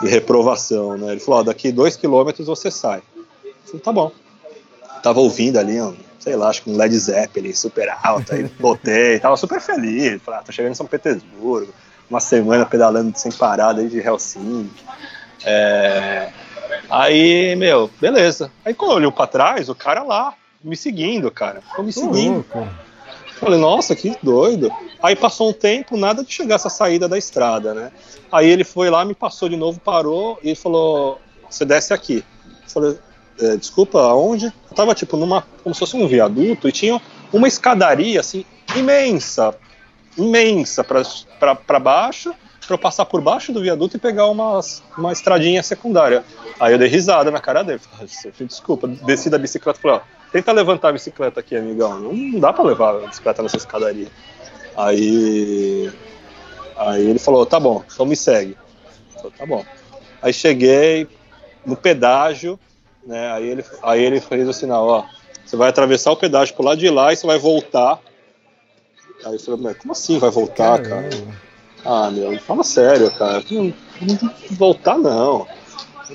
de 0.00 0.08
reprovação, 0.08 0.96
né? 0.96 1.12
Ele 1.12 1.20
falou, 1.20 1.40
ó, 1.40 1.42
daqui 1.42 1.72
dois 1.72 1.96
quilômetros 1.96 2.46
você 2.46 2.70
sai. 2.70 3.02
Eu 3.44 3.54
falei, 3.64 3.80
tá 3.80 3.92
bom. 3.92 4.12
Tava 5.02 5.20
ouvindo 5.20 5.58
ali, 5.58 5.80
um, 5.80 5.96
sei 6.18 6.36
lá, 6.36 6.48
acho 6.48 6.62
que 6.62 6.70
um 6.70 6.76
Led 6.76 6.96
Zeppelin 6.96 7.52
super 7.52 7.88
alto, 8.02 8.34
aí 8.34 8.44
botei, 8.60 9.18
tava 9.18 9.36
super 9.36 9.60
feliz. 9.60 10.22
Falei, 10.22 10.40
ah, 10.40 10.42
tô 10.44 10.52
chegando 10.52 10.72
em 10.72 10.76
São 10.76 10.86
Petersburgo, 10.86 11.72
uma 12.10 12.20
semana 12.20 12.66
pedalando 12.66 13.16
sem 13.16 13.32
parar 13.32 13.72
desde 13.72 13.98
Helsinki. 14.00 14.84
É, 15.44 16.30
Aí, 16.90 17.54
meu, 17.54 17.88
beleza. 18.00 18.50
Aí 18.64 18.74
quando 18.74 18.90
eu 18.92 18.96
olho 18.96 19.12
pra 19.12 19.26
trás, 19.26 19.68
o 19.68 19.74
cara 19.74 20.02
lá, 20.02 20.34
me 20.62 20.76
seguindo, 20.76 21.30
cara. 21.30 21.60
Ficou 21.60 21.84
me 21.84 21.92
seguindo. 21.92 22.44
Falei, 23.38 23.58
nossa, 23.58 23.94
que 23.94 24.16
doido. 24.22 24.70
Aí 25.02 25.14
passou 25.14 25.50
um 25.50 25.52
tempo, 25.52 25.96
nada 25.96 26.22
de 26.24 26.32
chegar 26.32 26.56
essa 26.56 26.68
saída 26.68 27.08
da 27.08 27.16
estrada, 27.16 27.72
né? 27.72 27.92
Aí 28.30 28.48
ele 28.48 28.64
foi 28.64 28.90
lá, 28.90 29.04
me 29.04 29.14
passou 29.14 29.48
de 29.48 29.56
novo, 29.56 29.80
parou 29.80 30.38
e 30.42 30.54
falou: 30.54 31.18
Você 31.48 31.64
desce 31.64 31.94
aqui. 31.94 32.24
Eu 32.64 32.70
falei, 32.70 32.98
"É, 33.40 33.56
desculpa, 33.56 34.00
aonde? 34.02 34.46
Eu 34.46 34.76
tava 34.76 34.94
tipo 34.94 35.16
numa. 35.16 35.46
como 35.62 35.74
se 35.74 35.78
fosse 35.78 35.96
um 35.96 36.06
viaduto 36.06 36.68
e 36.68 36.72
tinha 36.72 37.00
uma 37.32 37.48
escadaria 37.48 38.20
assim, 38.20 38.44
imensa, 38.76 39.54
imensa 40.16 40.84
pra 40.84 41.78
baixo, 41.78 42.34
pra 42.66 42.74
eu 42.74 42.78
passar 42.78 43.04
por 43.04 43.20
baixo 43.20 43.52
do 43.52 43.60
viaduto 43.60 43.96
e 43.96 44.00
pegar 44.00 44.26
umas, 44.26 44.82
uma 44.96 45.12
estradinha 45.12 45.62
secundária. 45.62 46.24
Aí 46.58 46.72
eu 46.72 46.78
dei 46.78 46.88
risada 46.88 47.30
na 47.30 47.40
cara 47.40 47.62
dele. 47.62 47.78
Falei, 47.78 48.08
Desculpa, 48.40 48.86
desci 48.86 49.28
da 49.30 49.38
bicicleta 49.38 49.78
e 49.78 49.82
falei, 49.82 49.96
ó, 49.98 50.00
tenta 50.30 50.52
levantar 50.52 50.90
a 50.90 50.92
bicicleta 50.92 51.40
aqui, 51.40 51.56
amigão. 51.56 51.98
Não 52.00 52.38
dá 52.38 52.52
pra 52.52 52.64
levar 52.64 52.96
a 52.96 53.06
bicicleta 53.06 53.42
nessa 53.42 53.56
escadaria. 53.56 54.08
Aí. 54.76 55.90
Aí 56.76 57.08
ele 57.08 57.18
falou, 57.18 57.44
tá 57.44 57.58
bom, 57.60 57.82
então 57.92 58.06
me 58.06 58.16
segue. 58.16 58.56
Falei, 59.14 59.32
tá 59.36 59.46
bom. 59.46 59.64
Aí 60.22 60.32
cheguei 60.32 61.08
no 61.64 61.76
pedágio, 61.76 62.58
né? 63.06 63.32
Aí 63.32 63.48
ele, 63.48 63.64
aí 63.82 64.02
ele 64.02 64.20
fez 64.20 64.48
o 64.48 64.52
sinal, 64.52 64.86
ó. 64.86 65.04
Você 65.44 65.56
vai 65.56 65.68
atravessar 65.68 66.12
o 66.12 66.16
pedágio 66.16 66.54
pro 66.54 66.64
lado 66.64 66.78
de 66.78 66.88
lá 66.88 67.12
e 67.12 67.16
você 67.16 67.26
vai 67.26 67.38
voltar. 67.38 67.98
Aí 69.24 69.34
eu 69.34 69.40
falei, 69.40 69.60
mas 69.62 69.76
como 69.76 69.92
assim 69.92 70.18
vai 70.18 70.30
voltar, 70.30 70.82
cara? 70.82 71.08
Ah, 71.84 72.10
meu, 72.10 72.38
fala 72.40 72.62
sério, 72.64 73.10
cara. 73.12 73.42
Não, 73.50 73.72
não 74.00 74.30
voltar 74.52 74.98
não. 74.98 75.46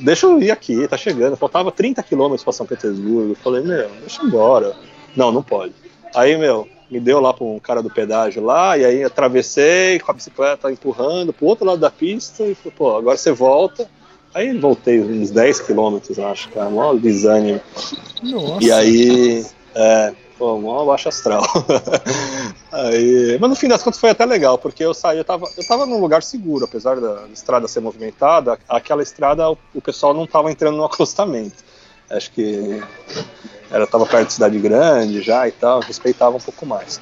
Deixa 0.02 0.26
eu 0.26 0.42
ir 0.42 0.52
aqui, 0.52 0.88
tá 0.88 0.98
chegando. 0.98 1.38
Faltava 1.38 1.72
30 1.72 2.04
quilômetros 2.04 2.44
pra 2.44 2.54
São 2.54 2.66
Petersburgo. 2.66 3.32
Eu 3.32 3.36
falei, 3.36 3.64
meu, 3.64 3.90
deixa 4.02 4.22
eu 4.22 4.28
embora. 4.28 4.76
Não, 5.16 5.32
não 5.32 5.42
pode. 5.42 5.74
Aí, 6.14 6.38
meu, 6.38 6.68
me 6.90 7.00
deu 7.00 7.20
lá 7.20 7.34
pra 7.34 7.46
um 7.46 7.60
cara 7.60 7.82
do 7.82 7.90
pedágio 7.90 8.44
lá, 8.44 8.78
e 8.78 8.86
aí 8.86 9.04
atravessei 9.04 10.00
com 10.00 10.12
a 10.12 10.14
bicicleta 10.14 10.72
empurrando 10.72 11.34
pro 11.34 11.46
outro 11.46 11.66
lado 11.66 11.80
da 11.80 11.90
pista 11.90 12.44
e 12.44 12.56
falei, 12.56 12.74
pô, 12.78 12.98
agora 12.98 13.18
você 13.18 13.32
volta. 13.32 13.88
Aí 14.34 14.58
voltei 14.58 15.00
uns 15.00 15.32
10 15.32 15.62
quilômetros, 15.62 16.20
acho, 16.20 16.50
cara, 16.50 16.70
mó 16.70 16.94
desânimo. 16.94 17.62
Nossa. 18.22 18.64
E 18.64 18.72
aí, 18.72 19.46
é, 19.74 20.14
pô, 20.38 20.60
mó 20.60 20.86
baixo 20.86 21.10
astral. 21.10 21.44
aí, 22.72 23.38
mas 23.40 23.50
no 23.50 23.56
fim 23.56 23.68
das 23.68 23.82
contas 23.82 24.00
foi 24.00 24.10
até 24.10 24.26
legal, 24.26 24.58
porque 24.58 24.84
eu 24.84 24.94
saí, 24.94 25.18
eu 25.18 25.26
tava, 25.26 25.48
eu 25.58 25.68
tava 25.68 25.86
num 25.86 26.00
lugar 26.00 26.24
seguro, 26.24 26.66
apesar 26.66 27.00
da 27.00 27.24
estrada 27.34 27.68
ser 27.68 27.80
movimentada, 27.80 28.58
aquela 28.68 29.04
estrada 29.04 29.50
o, 29.50 29.82
pessoal 29.82 30.14
não 30.14 30.28
tava 30.28 30.52
entrando 30.52 30.78
no 30.78 30.86
acostamento. 30.86 31.64
Acho 32.10 32.32
que 32.32 32.82
ela 33.72 33.88
tava 33.88 34.06
perto 34.06 34.28
de 34.28 34.34
cidade 34.34 34.60
grande 34.60 35.22
já 35.22 35.48
e 35.48 35.52
tal, 35.52 35.80
respeitava 35.80 36.38
um 36.38 36.42
pouco 36.42 36.66
mais. 36.66 37.02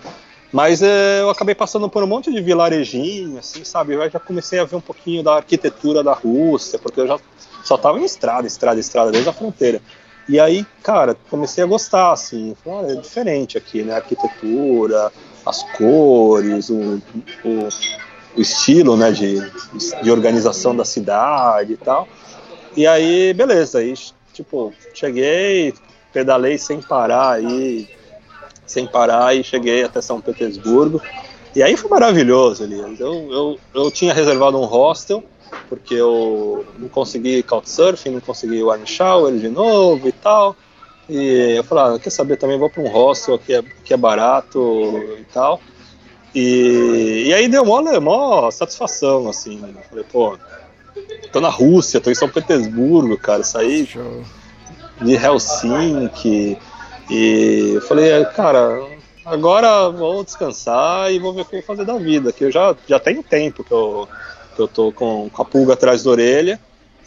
Mas 0.52 0.84
é, 0.84 1.22
eu 1.22 1.30
acabei 1.30 1.56
passando 1.56 1.90
por 1.90 2.04
um 2.04 2.08
monte 2.08 2.32
de 2.32 2.40
vilarejinho, 2.40 3.40
assim, 3.40 3.64
sabe? 3.64 3.96
Eu 3.96 4.10
já 4.10 4.20
comecei 4.20 4.60
a 4.60 4.64
ver 4.64 4.76
um 4.76 4.82
pouquinho 4.82 5.24
da 5.24 5.38
arquitetura 5.38 6.04
da 6.04 6.14
Rússia, 6.14 6.78
porque 6.78 7.02
eu 7.02 7.08
já 7.08 7.20
só 7.64 7.76
tava 7.76 8.00
em 8.00 8.06
estrada, 8.06 8.46
estrada, 8.46 8.80
estrada, 8.80 9.12
desde 9.12 9.30
a 9.30 9.34
fronteira. 9.34 9.82
E 10.28 10.40
aí, 10.40 10.66
cara, 10.82 11.16
comecei 11.30 11.64
a 11.64 11.68
gostar, 11.68 12.14
assim, 12.14 12.56
falei, 12.64 12.80
"Olha, 12.80 12.94
é 12.94 13.02
diferente 13.02 13.58
aqui, 13.58 13.84
né? 13.84 13.94
A 13.94 13.98
arquitetura, 13.98 15.12
as 15.46 15.64
cores, 15.78 16.70
o, 16.70 17.02
o, 17.44 17.68
o 18.38 18.42
estilo 18.42 18.96
né, 18.96 19.12
de, 19.12 19.40
de 20.02 20.12
organização 20.12 20.76
da 20.76 20.86
cidade 20.86 21.74
e 21.74 21.78
tal. 21.78 22.08
E 22.76 22.88
aí, 22.88 23.34
beleza, 23.34 23.80
aí, 23.80 23.94
tipo, 24.34 24.74
cheguei, 24.94 25.74
pedalei 26.12 26.58
sem 26.58 26.82
parar 26.82 27.34
aí, 27.34 27.88
sem 28.66 28.88
parar 28.88 29.36
e 29.36 29.44
cheguei 29.44 29.84
até 29.84 30.02
São 30.02 30.22
Petersburgo. 30.22 31.02
E 31.56 31.62
aí 31.62 31.78
foi 31.78 31.90
maravilhoso, 31.90 32.64
Elias. 32.64 33.00
Eu, 33.00 33.32
eu, 33.32 33.60
eu 33.76 33.92
tinha 33.92 34.14
reservado 34.14 34.58
um 34.60 34.66
hostel, 34.66 35.24
porque 35.70 35.96
eu 35.96 36.66
não 36.78 36.88
consegui 36.90 37.44
couchsurfing, 37.44 38.12
não 38.12 38.22
consegui 38.22 38.64
o 38.64 38.86
shower 38.86 39.36
de 39.38 39.50
novo 39.50 40.08
e 40.08 40.12
tal. 40.12 40.56
E 41.10 41.56
eu 41.58 41.64
falei, 41.64 41.96
ah, 41.96 42.00
quer 42.00 42.10
saber, 42.10 42.38
também 42.38 42.58
vou 42.58 42.70
para 42.70 42.82
um 42.82 42.88
hostel 42.88 43.38
que 43.38 43.54
é, 43.54 43.62
que 43.84 43.94
é 43.94 43.98
barato 43.98 44.60
e 45.20 45.26
tal. 45.34 45.60
E, 46.34 47.26
e 47.28 47.34
aí 47.34 47.48
deu 47.48 47.66
mó, 47.66 47.82
mó 48.00 48.50
satisfação, 48.52 49.30
assim. 49.30 49.62
Falei, 49.90 50.06
pô, 50.12 50.38
tô 51.32 51.40
na 51.42 51.50
Rússia, 51.50 52.02
tô 52.02 52.10
em 52.10 52.16
São 52.16 52.30
Petersburgo, 52.30 53.18
cara, 53.18 53.44
saí 53.44 53.88
de 55.02 55.14
Helsinki. 55.14 56.58
E 57.10 57.74
eu 57.76 57.82
falei, 57.82 58.24
cara, 58.26 58.82
agora 59.26 59.90
vou 59.90 60.24
descansar 60.24 61.12
e 61.12 61.20
vou 61.20 61.34
ver 61.34 61.42
o 61.42 61.46
que 61.46 61.56
eu 61.56 61.60
vou 61.60 61.68
fazer 61.68 61.86
da 61.86 61.98
vida, 61.98 62.32
que 62.32 62.46
eu 62.46 62.52
já, 62.52 62.76
já 62.88 63.00
tenho 63.00 63.22
tempo 63.22 63.64
que 63.64 63.72
eu, 63.72 64.08
que 64.54 64.62
eu 64.62 64.68
tô 64.68 64.92
com, 64.92 65.30
com 65.30 65.42
a 65.42 65.46
pulga 65.46 65.74
atrás 65.74 66.04
da 66.04 66.12
orelha, 66.12 66.60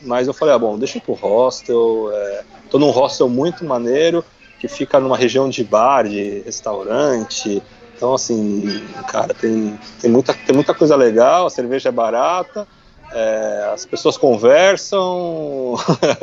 mas 0.03 0.27
eu 0.27 0.35
falei, 0.35 0.55
ah, 0.55 0.59
bom, 0.59 0.79
deixa 0.79 0.99
eu 0.99 1.01
ir 1.01 1.05
pro 1.05 1.15
hostel, 1.15 2.11
é, 2.13 2.45
tô 2.71 2.79
num 2.79 2.91
hostel 2.91 3.29
muito 3.29 3.65
maneiro, 3.65 4.25
que 4.59 4.69
fica 4.69 5.01
numa 5.01 5.17
região 5.17 5.49
de 5.49 5.63
bar, 5.65 6.09
de 6.09 6.41
restaurante, 6.41 7.63
então, 7.97 8.13
assim, 8.15 8.87
cara, 9.07 9.33
tem, 9.33 9.79
tem, 10.01 10.11
muita, 10.11 10.35
tem 10.35 10.55
muita 10.55 10.75
coisa 10.75 10.95
legal, 10.95 11.47
a 11.47 11.51
cerveja 11.51 11.89
é 11.89 11.93
barata, 11.93 12.69
é, 13.11 13.71
as 13.73 13.87
pessoas 13.87 14.19
conversam, 14.19 15.75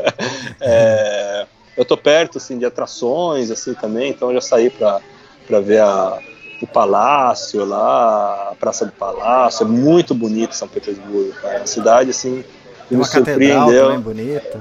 é, 0.62 1.48
eu 1.76 1.84
tô 1.84 1.98
perto, 1.98 2.38
assim, 2.38 2.60
de 2.60 2.66
atrações, 2.66 3.50
assim, 3.50 3.74
também, 3.74 4.12
então 4.12 4.30
eu 4.30 4.36
já 4.36 4.42
saí 4.42 4.70
para 4.70 5.60
ver 5.62 5.82
a, 5.82 6.22
o 6.64 6.68
palácio 6.68 7.66
lá, 7.66 8.52
a 8.52 8.56
Praça 8.56 8.86
do 8.86 8.94
Palácio, 8.94 9.66
é 9.66 9.68
muito 9.68 10.16
bonito 10.16 10.56
São 10.56 10.66
Petersburgo, 10.66 11.34
cara, 11.42 11.64
a 11.64 11.66
cidade, 11.66 12.12
assim, 12.12 12.42
tem 12.88 12.98
me 12.98 13.04
surpreendeu. 13.04 14.00
Bonita. 14.00 14.60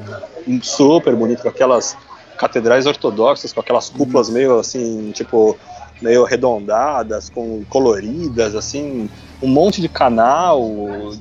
Super 0.63 1.15
bonito, 1.15 1.43
com 1.43 1.49
aquelas 1.49 1.97
catedrais 2.37 2.87
ortodoxas, 2.87 3.53
com 3.53 3.61
aquelas 3.61 3.89
cúpulas 3.89 4.27
uhum. 4.27 4.35
meio 4.35 4.59
assim, 4.59 5.13
tipo, 5.13 5.57
meio 6.01 6.27
arredondadas, 6.27 7.31
com 7.31 7.65
coloridas, 7.69 8.57
assim, 8.57 9.09
um 9.41 9.47
monte 9.47 9.81
de 9.81 9.89
canal, 9.89 10.61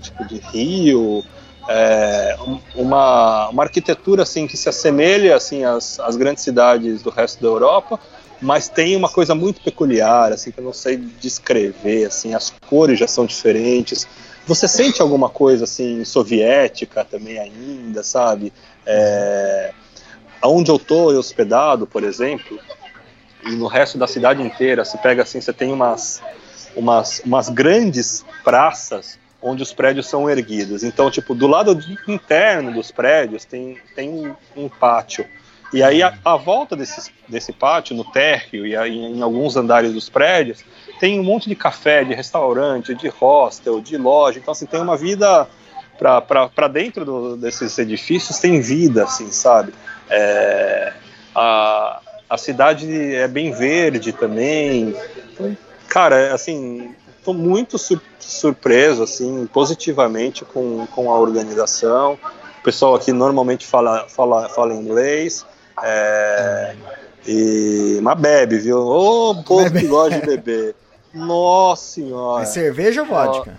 tipo 0.01 0.25
de 0.25 0.39
rio, 0.39 1.23
é, 1.69 2.35
uma, 2.73 3.49
uma 3.49 3.63
arquitetura 3.63 4.23
assim 4.23 4.47
que 4.47 4.57
se 4.57 4.67
assemelha 4.67 5.35
assim 5.35 5.63
às, 5.63 5.99
às 5.99 6.15
grandes 6.15 6.43
cidades 6.43 7.03
do 7.03 7.11
resto 7.11 7.39
da 7.39 7.47
Europa, 7.47 7.99
mas 8.41 8.67
tem 8.67 8.95
uma 8.95 9.09
coisa 9.09 9.35
muito 9.35 9.61
peculiar, 9.61 10.31
assim 10.31 10.51
que 10.51 10.59
eu 10.59 10.63
não 10.63 10.73
sei 10.73 10.97
descrever, 10.97 12.05
assim, 12.05 12.33
as 12.33 12.51
cores 12.67 12.97
já 12.97 13.07
são 13.07 13.25
diferentes. 13.25 14.07
Você 14.47 14.67
sente 14.67 15.01
alguma 15.01 15.29
coisa 15.29 15.65
assim 15.65 16.03
soviética 16.03 17.05
também 17.05 17.37
ainda, 17.37 18.03
sabe? 18.03 18.51
É, 18.85 19.71
onde 20.43 20.71
eu 20.71 20.77
estou 20.77 21.13
hospedado, 21.13 21.85
por 21.85 22.03
exemplo, 22.03 22.59
e 23.45 23.51
no 23.51 23.67
resto 23.67 23.97
da 23.97 24.07
cidade 24.07 24.41
inteira, 24.41 24.83
se 24.83 24.97
pega 24.97 25.21
assim, 25.23 25.39
você 25.39 25.53
tem 25.53 25.71
umas, 25.71 26.21
umas, 26.75 27.21
umas 27.23 27.49
grandes 27.49 28.25
praças 28.43 29.19
onde 29.41 29.63
os 29.63 29.73
prédios 29.73 30.07
são 30.07 30.29
erguidos. 30.29 30.83
Então, 30.83 31.09
tipo, 31.09 31.33
do 31.33 31.47
lado 31.47 31.77
interno 32.07 32.71
dos 32.73 32.91
prédios 32.91 33.45
tem, 33.45 33.77
tem 33.95 34.35
um 34.55 34.69
pátio. 34.69 35.25
E 35.73 35.81
aí, 35.81 36.03
a, 36.03 36.13
a, 36.25 36.35
volta 36.35 36.75
desse, 36.75 37.11
desse 37.27 37.53
pátio, 37.53 37.95
no 37.95 38.03
térreo 38.03 38.67
e 38.67 38.75
aí, 38.75 38.97
em 38.97 39.21
alguns 39.21 39.55
andares 39.55 39.93
dos 39.93 40.09
prédios, 40.09 40.65
tem 40.99 41.19
um 41.19 41.23
monte 41.23 41.47
de 41.47 41.55
café, 41.55 42.03
de 42.03 42.13
restaurante, 42.13 42.93
de 42.93 43.07
hostel, 43.07 43.79
de 43.79 43.97
loja. 43.97 44.37
Então, 44.37 44.51
assim, 44.51 44.65
tem 44.65 44.81
uma 44.81 44.97
vida 44.97 45.47
para 45.97 46.67
dentro 46.67 47.05
do, 47.05 47.37
desses 47.37 47.77
edifícios, 47.77 48.39
tem 48.39 48.59
vida, 48.59 49.03
assim, 49.03 49.31
sabe? 49.31 49.73
É, 50.09 50.93
a, 51.33 52.01
a 52.29 52.37
cidade 52.37 53.15
é 53.15 53.27
bem 53.27 53.51
verde 53.51 54.11
também. 54.11 54.95
Então, 55.33 55.55
cara, 55.87 56.33
assim, 56.33 56.93
estou 57.17 57.33
muito 57.33 57.77
sur 57.77 58.01
surpreso, 58.19 59.03
assim, 59.03 59.45
positivamente 59.47 60.45
com, 60.45 60.85
com 60.87 61.11
a 61.11 61.19
organização. 61.19 62.17
O 62.59 62.63
pessoal 62.63 62.95
aqui 62.95 63.11
normalmente 63.11 63.65
fala, 63.65 64.07
fala, 64.07 64.47
fala 64.47 64.73
inglês. 64.73 65.45
É, 65.83 66.75
e, 67.27 67.99
mas 68.01 68.19
bebe, 68.19 68.57
viu? 68.57 68.79
Ô, 68.79 69.31
oh, 69.31 69.43
povo 69.43 69.71
que 69.71 69.87
gosta 69.87 70.19
de 70.19 70.25
beber. 70.25 70.75
Nossa 71.13 71.83
senhora. 71.93 72.43
É 72.43 72.45
cerveja 72.45 73.01
ou 73.01 73.07
vodka? 73.07 73.57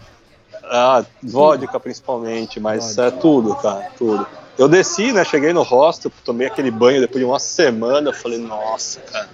Ah, 0.65 1.05
vodka 1.23 1.79
principalmente, 1.79 2.59
mas 2.59 2.97
vodka. 2.97 3.03
é 3.03 3.11
tudo, 3.11 3.55
cara, 3.57 3.89
tudo. 3.97 4.27
Eu 4.59 4.69
desci, 4.69 5.13
né? 5.13 5.25
Cheguei 5.25 5.53
no 5.53 5.63
hostel, 5.63 6.13
tomei 6.25 6.47
aquele 6.47 6.71
banho 6.71 7.01
depois 7.01 7.19
de 7.19 7.25
uma 7.25 7.39
semana. 7.39 8.13
Falei, 8.13 8.39
nossa, 8.39 9.01
cara, 9.01 9.29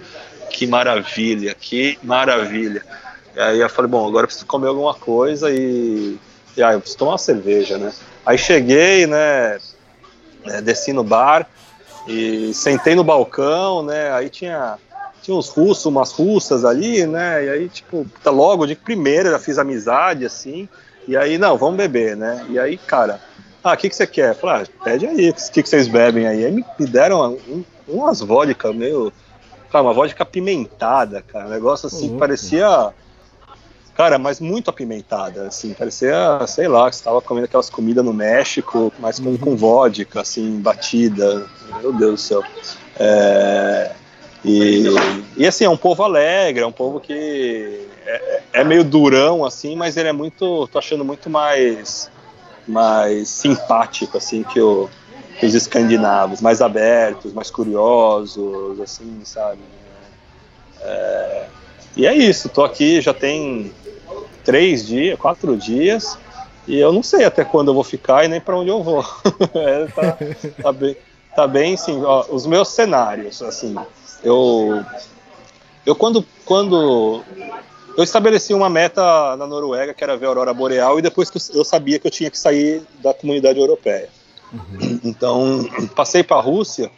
que 0.49 0.65
maravilha, 0.65 1.53
que 1.53 1.99
maravilha. 2.03 2.83
E 3.35 3.39
aí 3.39 3.59
eu 3.59 3.69
falei, 3.69 3.89
bom, 3.89 4.07
agora 4.07 4.23
eu 4.23 4.27
preciso 4.27 4.45
comer 4.45 4.67
alguma 4.67 4.93
coisa 4.93 5.51
e, 5.51 6.17
e 6.55 6.63
aí 6.63 6.75
eu 6.75 6.79
preciso 6.79 6.99
tomar 6.99 7.11
uma 7.11 7.17
cerveja, 7.17 7.77
né? 7.77 7.91
Aí 8.25 8.37
cheguei, 8.37 9.05
né? 9.07 9.59
É, 10.45 10.61
desci 10.61 10.93
no 10.93 11.03
bar 11.03 11.47
e 12.09 12.53
sentei 12.55 12.95
no 12.95 13.03
balcão, 13.03 13.83
né? 13.83 14.11
Aí 14.11 14.29
tinha 14.29 14.77
tinha 15.21 15.35
uns 15.35 15.49
russos, 15.49 15.85
umas 15.85 16.11
russas 16.11 16.65
ali, 16.65 17.05
né? 17.05 17.45
E 17.45 17.49
aí, 17.49 17.69
tipo, 17.69 18.05
tá 18.23 18.31
logo 18.31 18.65
de 18.65 18.75
primeira 18.75 19.31
já 19.31 19.39
fiz 19.39 19.59
amizade, 19.59 20.25
assim. 20.25 20.67
E 21.07 21.15
aí, 21.15 21.37
não, 21.37 21.57
vamos 21.57 21.77
beber, 21.77 22.15
né? 22.15 22.45
E 22.49 22.57
aí, 22.57 22.77
cara, 22.77 23.19
ah, 23.63 23.73
o 23.73 23.77
que, 23.77 23.89
que 23.89 23.95
você 23.95 24.07
quer? 24.07 24.33
Falei, 24.33 24.63
ah, 24.63 24.83
pede 24.83 25.05
aí, 25.05 25.29
o 25.29 25.33
que, 25.33 25.61
que 25.61 25.69
vocês 25.69 25.87
bebem 25.87 26.25
aí? 26.25 26.45
Aí 26.45 26.51
me, 26.51 26.65
deram 26.79 27.35
um, 27.47 27.63
umas 27.87 28.21
vodka 28.21 28.73
meio. 28.73 29.11
Cara, 29.71 29.83
uma 29.83 29.93
vodka 29.93 30.23
apimentada, 30.23 31.21
cara. 31.21 31.45
Um 31.45 31.51
negócio 31.51 31.87
assim, 31.87 32.11
uhum. 32.11 32.17
parecia. 32.17 32.91
Cara, 33.99 34.17
mas 34.17 34.39
muito 34.39 34.69
apimentada, 34.69 35.47
assim, 35.47 35.73
parecia, 35.73 36.15
sei 36.47 36.69
lá, 36.69 36.89
que 36.89 36.95
você 36.95 37.03
tava 37.03 37.21
comendo 37.21 37.47
aquelas 37.47 37.69
comidas 37.69 38.05
no 38.05 38.13
México, 38.13 38.93
mas 38.97 39.19
com, 39.19 39.37
com 39.37 39.57
vodka, 39.57 40.21
assim, 40.21 40.61
batida. 40.61 41.45
Meu 41.81 41.91
Deus 41.91 42.13
do 42.13 42.17
céu. 42.17 42.43
É, 42.97 43.91
e, 44.45 44.85
e 45.35 45.45
assim, 45.45 45.65
é 45.65 45.69
um 45.69 45.75
povo 45.75 46.01
alegre, 46.01 46.63
é 46.63 46.65
um 46.65 46.71
povo 46.71 47.01
que 47.01 47.89
é, 48.05 48.41
é 48.53 48.63
meio 48.63 48.85
durão, 48.85 49.43
assim, 49.43 49.75
mas 49.75 49.97
ele 49.97 50.07
é 50.07 50.13
muito. 50.13 50.65
tô 50.71 50.79
achando 50.79 51.03
muito 51.03 51.29
mais 51.29 52.09
mais 52.65 53.27
simpático 53.27 54.15
assim 54.15 54.43
que, 54.43 54.61
o, 54.61 54.89
que 55.41 55.45
os 55.45 55.53
escandinavos, 55.53 56.39
mais 56.39 56.61
abertos, 56.61 57.33
mais 57.33 57.51
curiosos, 57.51 58.79
assim, 58.79 59.19
sabe? 59.25 59.59
É, 60.79 61.47
e 61.97 62.07
é 62.07 62.15
isso. 62.15 62.47
Tô 62.47 62.63
aqui 62.63 63.01
já 63.01 63.13
tem 63.13 63.73
três 64.43 64.87
dias, 64.87 65.17
quatro 65.19 65.55
dias 65.57 66.17
e 66.69 66.77
eu 66.77 66.93
não 66.93 67.01
sei 67.01 67.25
até 67.25 67.43
quando 67.43 67.69
eu 67.69 67.73
vou 67.73 67.83
ficar 67.83 68.23
e 68.23 68.27
nem 68.27 68.39
para 68.39 68.55
onde 68.55 68.69
eu 68.69 68.83
vou. 68.83 69.03
é, 69.55 69.85
tá, 69.87 70.17
tá, 70.61 70.71
bem, 70.71 70.97
tá 71.35 71.47
bem, 71.47 71.75
sim. 71.75 72.03
Ó, 72.03 72.25
os 72.29 72.45
meus 72.45 72.69
cenários, 72.69 73.41
assim, 73.41 73.75
eu 74.23 74.85
eu 75.83 75.95
quando 75.95 76.23
quando 76.45 77.23
eu 77.97 78.03
estabeleci 78.03 78.53
uma 78.53 78.69
meta 78.69 79.35
na 79.35 79.47
Noruega, 79.47 79.95
que 79.95 80.03
era 80.03 80.15
ver 80.15 80.27
a 80.27 80.29
aurora 80.29 80.53
boreal, 80.53 80.99
e 80.99 81.01
depois 81.01 81.31
que 81.31 81.39
eu 81.57 81.65
sabia 81.65 81.97
que 81.97 82.05
eu 82.05 82.11
tinha 82.11 82.29
que 82.29 82.37
sair 82.37 82.83
da 83.01 83.15
comunidade 83.15 83.59
europeia. 83.59 84.07
Uhum. 84.53 84.99
Então, 85.03 85.67
passei 85.95 86.23
para 86.23 86.37
a 86.37 86.41
Rússia, 86.41 86.91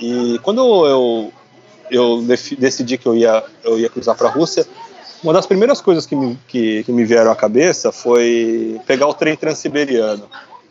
e 0.00 0.38
quando 0.42 0.86
eu, 0.86 1.32
eu 1.90 2.24
decidi 2.58 2.96
que 2.96 3.06
eu 3.06 3.14
ia, 3.14 3.44
eu 3.62 3.78
ia 3.78 3.90
cruzar 3.90 4.16
para 4.16 4.28
a 4.28 4.32
Rússia, 4.32 4.66
uma 5.22 5.32
das 5.32 5.46
primeiras 5.46 5.80
coisas 5.80 6.06
que 6.06 6.14
me, 6.14 6.38
que, 6.46 6.84
que 6.84 6.92
me 6.92 7.04
vieram 7.04 7.30
à 7.30 7.36
cabeça 7.36 7.90
foi 7.90 8.80
pegar 8.86 9.08
o 9.08 9.14
trem 9.14 9.36
transiberiano 9.36 10.28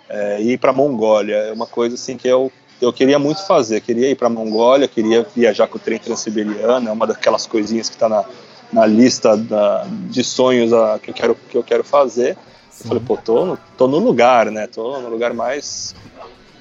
é, 0.09 0.41
e 0.41 0.53
ir 0.53 0.57
para 0.57 0.71
a 0.71 0.73
Mongólia. 0.73 1.35
É 1.35 1.51
uma 1.51 1.65
coisa 1.65 1.95
assim 1.95 2.17
que 2.17 2.27
eu, 2.27 2.51
eu 2.81 2.93
queria 2.93 3.19
muito 3.19 3.45
fazer. 3.45 3.81
Queria 3.81 4.09
ir 4.09 4.15
para 4.15 4.27
a 4.27 4.29
Mongólia, 4.29 4.87
queria 4.87 5.25
viajar 5.35 5.67
com 5.67 5.77
o 5.77 5.81
trem 5.81 5.99
transiberiano, 5.99 6.89
é 6.89 6.91
uma 6.91 7.05
daquelas 7.05 7.45
coisinhas 7.45 7.89
que 7.89 7.95
está 7.95 8.07
na, 8.07 8.23
na 8.71 8.85
lista 8.85 9.35
da, 9.35 9.85
de 9.89 10.23
sonhos 10.23 10.71
a, 10.71 10.99
que, 10.99 11.11
eu 11.11 11.13
quero, 11.13 11.35
que 11.49 11.57
eu 11.57 11.63
quero 11.63 11.83
fazer. 11.83 12.37
Sim. 12.69 12.83
Eu 12.83 12.87
falei, 12.87 13.03
pô, 13.05 13.17
tô, 13.17 13.45
no, 13.45 13.59
tô 13.77 13.87
no 13.87 13.99
lugar, 13.99 14.51
né? 14.51 14.67
Tô 14.67 14.99
no 14.99 15.09
lugar 15.09 15.33
mais. 15.33 15.93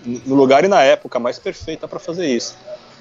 No 0.04 0.36
lugar 0.36 0.64
e 0.64 0.68
na 0.68 0.82
época 0.82 1.18
mais 1.18 1.38
perfeita 1.38 1.88
para 1.88 1.98
fazer 1.98 2.26
isso. 2.26 2.56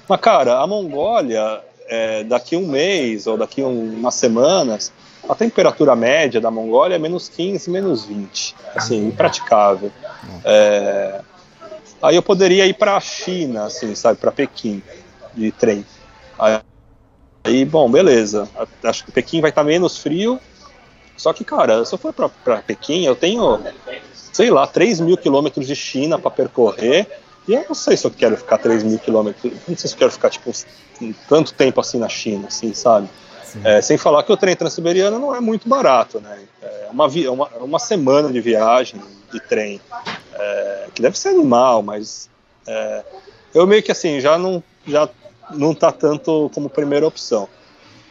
Mas, 0.08 0.20
cara, 0.20 0.60
a 0.60 0.66
Mongólia, 0.66 1.60
é, 1.88 2.24
daqui 2.24 2.56
um 2.56 2.66
mês 2.66 3.26
ou 3.26 3.36
daqui 3.36 3.62
um, 3.62 3.94
umas 3.94 4.14
semanas, 4.14 4.92
a 5.28 5.34
temperatura 5.34 5.96
média 5.96 6.40
da 6.40 6.50
Mongólia 6.50 6.96
é 6.96 6.98
menos 6.98 7.28
15, 7.28 7.70
menos 7.70 8.04
20. 8.04 8.54
Assim, 8.74 9.06
impraticável. 9.08 9.90
É, 10.44 11.20
aí 12.02 12.16
eu 12.16 12.22
poderia 12.22 12.66
ir 12.66 12.74
para 12.74 12.96
a 12.96 13.00
China, 13.00 13.66
assim, 13.66 13.94
sabe, 13.94 14.18
para 14.18 14.30
Pequim, 14.30 14.82
de 15.34 15.50
trem. 15.52 15.84
Aí, 16.38 16.60
aí, 17.44 17.64
bom, 17.64 17.90
beleza. 17.90 18.48
Acho 18.82 19.04
que 19.04 19.12
Pequim 19.12 19.40
vai 19.40 19.50
estar 19.50 19.62
tá 19.62 19.66
menos 19.66 19.98
frio. 19.98 20.40
Só 21.16 21.32
que, 21.32 21.44
cara, 21.44 21.84
se 21.84 21.94
eu 21.94 21.98
for 21.98 22.12
para 22.12 22.62
Pequim, 22.62 23.04
eu 23.04 23.16
tenho, 23.16 23.60
sei 24.12 24.50
lá, 24.50 24.66
3 24.66 25.00
mil 25.00 25.16
quilômetros 25.16 25.66
de 25.66 25.74
China 25.74 26.18
para 26.18 26.30
percorrer. 26.30 27.06
E 27.48 27.54
eu 27.54 27.64
não 27.68 27.74
sei 27.74 27.96
se 27.96 28.06
eu 28.06 28.10
quero 28.10 28.36
ficar 28.36 28.58
3 28.58 28.82
mil 28.82 28.98
quilômetros. 28.98 29.52
Não 29.68 29.76
sei 29.76 29.88
se 29.88 29.94
eu 29.94 29.98
quero 29.98 30.12
ficar, 30.12 30.30
tipo, 30.30 30.50
tanto 31.28 31.54
tempo 31.54 31.80
assim 31.80 31.98
na 31.98 32.08
China, 32.08 32.48
assim, 32.48 32.74
sabe? 32.74 33.08
É, 33.64 33.80
sem 33.80 33.96
falar 33.96 34.22
que 34.22 34.32
o 34.32 34.36
trem 34.36 34.54
transiberiano 34.54 35.18
não 35.18 35.34
é 35.34 35.40
muito 35.40 35.68
barato, 35.68 36.20
né? 36.20 36.40
É 36.60 36.88
uma, 36.90 37.06
uma, 37.06 37.48
uma 37.60 37.78
semana 37.78 38.30
de 38.30 38.40
viagem 38.40 39.00
de 39.32 39.40
trem, 39.40 39.80
é, 40.34 40.86
que 40.94 41.00
deve 41.00 41.18
ser 41.18 41.30
animal, 41.30 41.82
mas 41.82 42.28
é, 42.66 43.04
eu 43.54 43.66
meio 43.66 43.82
que 43.82 43.92
assim, 43.92 44.20
já 44.20 44.36
não, 44.36 44.62
já 44.86 45.08
não 45.50 45.74
tá 45.74 45.90
tanto 45.90 46.50
como 46.54 46.68
primeira 46.68 47.06
opção. 47.06 47.48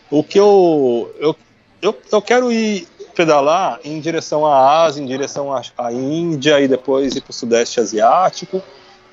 O 0.10 0.24
que 0.24 0.40
eu, 0.40 1.14
eu, 1.20 1.36
eu, 1.82 1.96
eu 2.12 2.22
quero 2.22 2.52
ir 2.52 2.88
pedalar 3.16 3.80
em 3.84 4.00
direção 4.00 4.46
à 4.46 4.84
Ásia, 4.84 5.02
em 5.02 5.06
direção 5.06 5.54
à, 5.54 5.62
à 5.78 5.92
Índia 5.92 6.60
e 6.60 6.68
depois 6.68 7.16
ir 7.16 7.22
para 7.22 7.32
o 7.32 7.34
Sudeste 7.34 7.80
Asiático. 7.80 8.62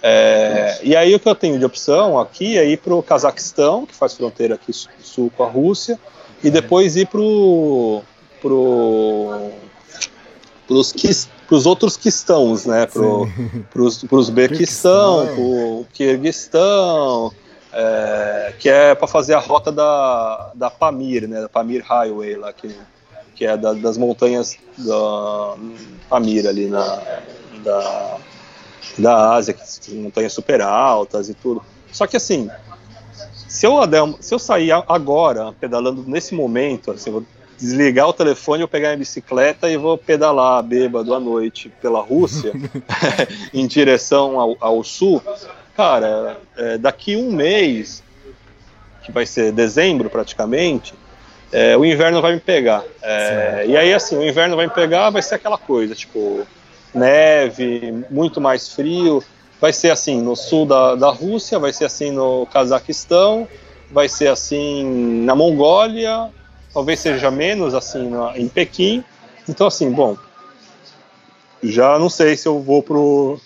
É, 0.02 0.80
e 0.82 0.96
aí 0.96 1.14
o 1.14 1.20
que 1.20 1.28
eu 1.28 1.34
tenho 1.34 1.58
de 1.58 1.64
opção 1.64 2.18
aqui 2.18 2.58
é 2.58 2.66
ir 2.66 2.78
para 2.78 2.92
o 2.92 3.02
Cazaquistão, 3.02 3.86
que 3.86 3.94
faz 3.94 4.14
fronteira 4.14 4.56
aqui 4.56 4.72
sul 4.72 5.30
com 5.36 5.44
a 5.44 5.48
Rússia, 5.48 5.98
e 6.42 6.50
depois 6.50 6.96
ir 6.96 7.06
pro 7.06 8.02
pro 8.40 9.50
pros, 10.66 11.28
pros 11.46 11.66
outros 11.66 11.96
quistãos, 11.96 12.66
né? 12.66 12.86
Pro, 12.86 13.28
pros, 13.70 14.02
pros 14.02 14.28
Uzbequistão, 14.28 15.26
pro 15.34 15.86
Kirguistão, 15.92 17.32
é, 17.72 18.54
que 18.58 18.68
é 18.68 18.94
para 18.94 19.06
fazer 19.06 19.34
a 19.34 19.38
rota 19.38 19.70
da, 19.70 20.50
da 20.54 20.70
Pamir, 20.70 21.28
né? 21.28 21.42
Da 21.42 21.48
Pamir 21.48 21.84
Highway 21.84 22.36
lá, 22.36 22.52
que, 22.52 22.74
que 23.36 23.46
é 23.46 23.56
da, 23.56 23.72
das 23.72 23.96
montanhas 23.96 24.56
da 24.78 25.54
Pamir 26.08 26.46
ali 26.46 26.66
na, 26.66 27.02
da, 27.62 28.18
da 28.98 29.34
Ásia, 29.34 29.54
que 29.54 29.94
montanhas 29.94 30.32
super 30.32 30.60
altas 30.60 31.28
e 31.28 31.34
tudo. 31.34 31.62
Só 31.90 32.06
que 32.06 32.16
assim, 32.16 32.50
se 33.48 33.66
eu, 33.66 33.80
se 34.20 34.34
eu 34.34 34.38
sair 34.38 34.72
agora, 34.72 35.52
pedalando 35.60 36.04
nesse 36.06 36.34
momento, 36.34 36.90
assim, 36.90 37.10
vou 37.10 37.24
desligar 37.58 38.08
o 38.08 38.12
telefone, 38.12 38.62
eu 38.62 38.68
pegar 38.68 38.88
minha 38.88 38.98
bicicleta 38.98 39.70
e 39.70 39.76
vou 39.76 39.96
pedalar 39.96 40.62
bêbado 40.62 41.14
à 41.14 41.20
noite 41.20 41.70
pela 41.80 42.00
Rússia, 42.00 42.52
em 43.52 43.66
direção 43.66 44.40
ao, 44.40 44.56
ao 44.58 44.82
sul, 44.82 45.22
cara, 45.76 46.40
é, 46.56 46.78
daqui 46.78 47.14
um 47.14 47.30
mês, 47.30 48.02
que 49.04 49.12
vai 49.12 49.26
ser 49.26 49.52
dezembro 49.52 50.08
praticamente, 50.08 50.94
é, 51.52 51.76
o 51.76 51.84
inverno 51.84 52.22
vai 52.22 52.32
me 52.32 52.40
pegar. 52.40 52.82
É, 53.02 53.64
e 53.68 53.76
aí, 53.76 53.92
assim, 53.92 54.16
o 54.16 54.26
inverno 54.26 54.56
vai 54.56 54.66
me 54.66 54.72
pegar, 54.72 55.10
vai 55.10 55.20
ser 55.20 55.34
aquela 55.34 55.58
coisa, 55.58 55.94
tipo, 55.94 56.46
neve, 56.94 58.04
muito 58.10 58.40
mais 58.40 58.68
frio 58.68 59.22
vai 59.62 59.72
ser 59.72 59.92
assim 59.92 60.20
no 60.20 60.34
sul 60.34 60.66
da, 60.66 60.96
da 60.96 61.10
Rússia, 61.10 61.56
vai 61.56 61.72
ser 61.72 61.84
assim 61.84 62.10
no 62.10 62.46
Cazaquistão, 62.46 63.46
vai 63.92 64.08
ser 64.08 64.26
assim 64.26 65.22
na 65.24 65.36
Mongólia, 65.36 66.32
talvez 66.74 66.98
seja 66.98 67.30
menos 67.30 67.72
assim 67.72 68.08
na, 68.08 68.36
em 68.36 68.48
Pequim. 68.48 69.04
Então, 69.48 69.68
assim, 69.68 69.88
bom, 69.92 70.16
já 71.62 71.96
não 71.96 72.10
sei 72.10 72.36
se 72.36 72.48
eu 72.48 72.60
vou 72.60 72.82
pro, 72.82 73.38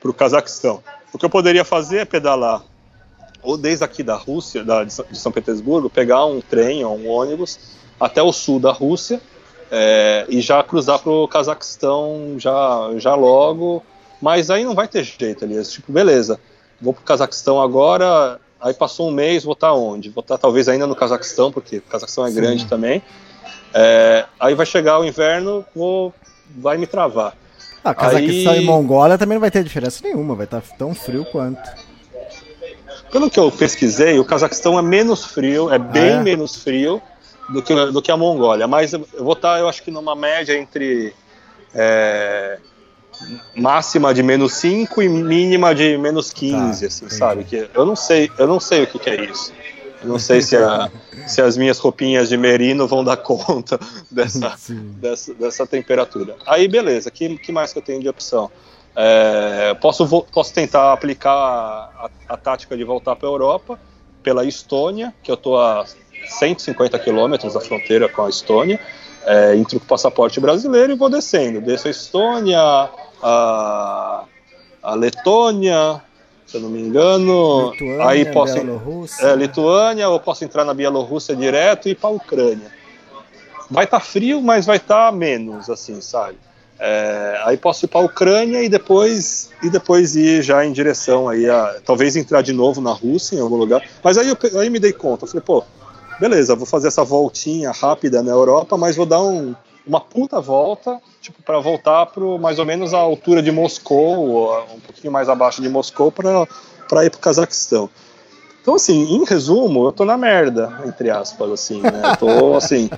pro 0.00 0.14
Cazaquistão. 0.14 0.80
O 1.12 1.18
que 1.18 1.24
eu 1.24 1.30
poderia 1.30 1.64
fazer 1.64 1.98
é 1.98 2.04
pedalar 2.04 2.62
ou 3.42 3.56
desde 3.56 3.84
aqui 3.84 4.04
da 4.04 4.14
Rússia, 4.14 4.62
da, 4.62 4.84
de 4.84 5.18
São 5.18 5.32
Petersburgo, 5.32 5.90
pegar 5.90 6.26
um 6.26 6.40
trem 6.40 6.84
ou 6.84 6.96
um 6.96 7.08
ônibus 7.08 7.58
até 7.98 8.22
o 8.22 8.32
sul 8.32 8.60
da 8.60 8.70
Rússia 8.70 9.20
é, 9.70 10.26
e 10.28 10.40
já 10.40 10.62
cruzar 10.62 10.98
para 10.98 11.12
o 11.12 11.28
Cazaquistão 11.28 12.34
já, 12.38 12.90
já 12.96 13.14
logo 13.14 13.82
mas 14.20 14.50
aí 14.50 14.64
não 14.64 14.74
vai 14.74 14.86
ter 14.86 15.02
jeito, 15.02 15.44
Elias. 15.44 15.72
Tipo, 15.72 15.92
beleza, 15.92 16.38
vou 16.80 16.92
pro 16.92 17.02
Cazaquistão 17.02 17.60
agora, 17.60 18.38
aí 18.60 18.74
passou 18.74 19.08
um 19.08 19.12
mês, 19.12 19.44
vou 19.44 19.54
estar 19.54 19.68
tá 19.68 19.74
onde? 19.74 20.10
Vou 20.10 20.20
estar 20.20 20.36
tá, 20.36 20.42
talvez 20.42 20.68
ainda 20.68 20.86
no 20.86 20.94
Cazaquistão, 20.94 21.50
porque 21.50 21.78
o 21.78 21.82
Cazaquistão 21.82 22.26
é 22.26 22.28
Sim. 22.28 22.36
grande 22.36 22.66
também. 22.66 23.02
É, 23.72 24.26
aí 24.38 24.54
vai 24.54 24.66
chegar 24.66 24.98
o 24.98 25.04
inverno, 25.04 25.64
vou, 25.74 26.12
vai 26.58 26.76
me 26.76 26.86
travar. 26.86 27.34
Ah, 27.82 27.94
Cazaquistão 27.94 28.52
aí... 28.52 28.62
e 28.62 28.66
Mongólia 28.66 29.16
também 29.16 29.36
não 29.36 29.40
vai 29.40 29.50
ter 29.50 29.64
diferença 29.64 30.02
nenhuma, 30.02 30.34
vai 30.34 30.44
estar 30.44 30.60
tá 30.60 30.74
tão 30.76 30.94
frio 30.94 31.24
quanto. 31.24 31.90
Pelo 33.10 33.30
que 33.30 33.40
eu 33.40 33.50
pesquisei, 33.50 34.18
o 34.18 34.24
Cazaquistão 34.24 34.78
é 34.78 34.82
menos 34.82 35.24
frio, 35.24 35.72
é 35.72 35.78
bem 35.78 36.12
ah, 36.12 36.20
é? 36.20 36.22
menos 36.22 36.56
frio 36.56 37.00
do 37.52 37.62
que, 37.62 37.74
do 37.86 38.02
que 38.02 38.10
a 38.10 38.16
Mongólia, 38.16 38.66
mas 38.66 38.92
eu 38.92 39.06
vou 39.18 39.32
estar, 39.32 39.58
eu 39.58 39.68
acho 39.68 39.82
que 39.82 39.90
numa 39.90 40.14
média 40.14 40.56
entre 40.56 41.12
é, 41.74 42.58
máxima 43.54 44.14
de 44.14 44.22
menos 44.22 44.54
5 44.54 45.02
e 45.02 45.08
mínima 45.08 45.74
de 45.74 45.96
menos 45.98 46.32
15, 46.32 46.80
tá, 46.80 46.86
assim, 46.86 47.08
sabe? 47.10 47.44
Que 47.44 47.68
eu 47.74 47.84
não 47.84 47.96
sei, 47.96 48.30
eu 48.38 48.46
não 48.46 48.60
sei 48.60 48.84
o 48.84 48.86
que, 48.86 48.98
que 48.98 49.10
é 49.10 49.24
isso. 49.24 49.52
Eu 50.02 50.08
não 50.08 50.18
sei 50.18 50.40
se, 50.40 50.56
a, 50.56 50.90
se 51.28 51.42
as 51.42 51.56
minhas 51.56 51.78
roupinhas 51.78 52.28
de 52.28 52.36
merino 52.36 52.86
vão 52.86 53.04
dar 53.04 53.18
conta 53.18 53.78
dessa, 54.10 54.56
dessa, 55.00 55.34
dessa, 55.34 55.66
temperatura. 55.66 56.36
Aí, 56.46 56.66
beleza, 56.68 57.10
que, 57.10 57.36
que 57.38 57.52
mais 57.52 57.72
que 57.72 57.78
eu 57.78 57.82
tenho 57.82 58.00
de 58.00 58.08
opção? 58.08 58.50
É, 58.96 59.74
posso, 59.74 60.06
posso 60.32 60.52
tentar 60.52 60.92
aplicar 60.92 61.32
a, 61.32 62.10
a 62.28 62.36
tática 62.36 62.76
de 62.76 62.84
voltar 62.84 63.14
para 63.16 63.28
a 63.28 63.30
Europa 63.30 63.78
pela 64.22 64.44
Estônia, 64.44 65.14
que 65.22 65.30
eu 65.30 65.34
estou 65.34 65.58
a 65.58 65.84
150 66.26 66.98
quilômetros 66.98 67.54
da 67.54 67.60
fronteira 67.60 68.08
com 68.08 68.24
a 68.24 68.28
Estônia, 68.28 68.80
é, 69.24 69.54
entro 69.56 69.78
com 69.78 69.84
o 69.84 69.88
passaporte 69.88 70.40
brasileiro 70.40 70.92
e 70.92 70.96
vou 70.96 71.10
descendo. 71.10 71.60
Desço 71.60 71.88
a 71.88 71.90
Estônia, 71.90 72.60
a, 73.22 74.24
a 74.82 74.94
Letônia, 74.94 76.02
se 76.46 76.56
eu 76.56 76.62
não 76.62 76.70
me 76.70 76.80
engano. 76.80 77.70
Lituânia, 77.72 78.06
aí 78.06 78.32
posso. 78.32 78.56
É, 79.20 79.36
Lituânia, 79.36 80.08
ou 80.08 80.18
posso 80.18 80.44
entrar 80.44 80.64
na 80.64 80.74
Bielorrússia 80.74 81.36
direto 81.36 81.88
e 81.88 81.92
ir 81.92 81.94
para 81.94 82.10
a 82.10 82.12
Ucrânia. 82.12 82.70
Vai 83.70 83.84
estar 83.84 84.00
tá 84.00 84.04
frio, 84.04 84.42
mas 84.42 84.66
vai 84.66 84.78
estar 84.78 85.10
tá 85.10 85.16
menos, 85.16 85.70
assim, 85.70 86.00
sabe? 86.00 86.36
É, 86.82 87.42
aí 87.44 87.58
posso 87.58 87.84
ir 87.84 87.88
para 87.88 88.00
a 88.00 88.04
Ucrânia 88.04 88.62
e 88.62 88.68
depois 88.70 89.50
e 89.62 89.68
depois 89.68 90.16
ir 90.16 90.42
já 90.42 90.64
em 90.64 90.72
direção 90.72 91.28
aí 91.28 91.48
a 91.48 91.76
talvez 91.84 92.16
entrar 92.16 92.40
de 92.40 92.54
novo 92.54 92.80
na 92.80 92.90
Rússia 92.90 93.36
em 93.36 93.40
algum 93.40 93.56
lugar. 93.56 93.82
Mas 94.02 94.16
aí 94.16 94.28
eu 94.28 94.58
aí 94.58 94.70
me 94.70 94.80
dei 94.80 94.92
conta, 94.94 95.24
eu 95.24 95.28
falei, 95.28 95.44
pô, 95.44 95.62
beleza, 96.20 96.54
vou 96.54 96.66
fazer 96.66 96.88
essa 96.88 97.02
voltinha 97.02 97.70
rápida 97.70 98.22
na 98.22 98.30
Europa, 98.30 98.76
mas 98.76 98.94
vou 98.94 99.06
dar 99.06 99.22
um, 99.22 99.54
uma 99.86 100.00
puta 100.00 100.38
volta, 100.40 101.00
tipo, 101.20 101.42
para 101.42 101.58
voltar 101.58 102.06
para 102.06 102.22
mais 102.38 102.58
ou 102.58 102.66
menos 102.66 102.92
a 102.92 102.98
altura 102.98 103.42
de 103.42 103.50
Moscou, 103.50 104.52
um 104.74 104.80
pouquinho 104.80 105.12
mais 105.12 105.28
abaixo 105.28 105.62
de 105.62 105.68
Moscou, 105.68 106.12
para 106.12 106.46
ir 107.04 107.10
para 107.10 107.18
o 107.18 107.20
Cazaquistão. 107.20 107.88
Então, 108.60 108.74
assim, 108.74 109.14
em 109.14 109.24
resumo, 109.24 109.86
eu 109.86 109.92
tô 109.92 110.04
na 110.04 110.18
merda, 110.18 110.80
entre 110.86 111.08
aspas, 111.08 111.50
assim, 111.50 111.80
né? 111.80 112.02
Eu 112.04 112.16
tô, 112.18 112.54
assim. 112.56 112.90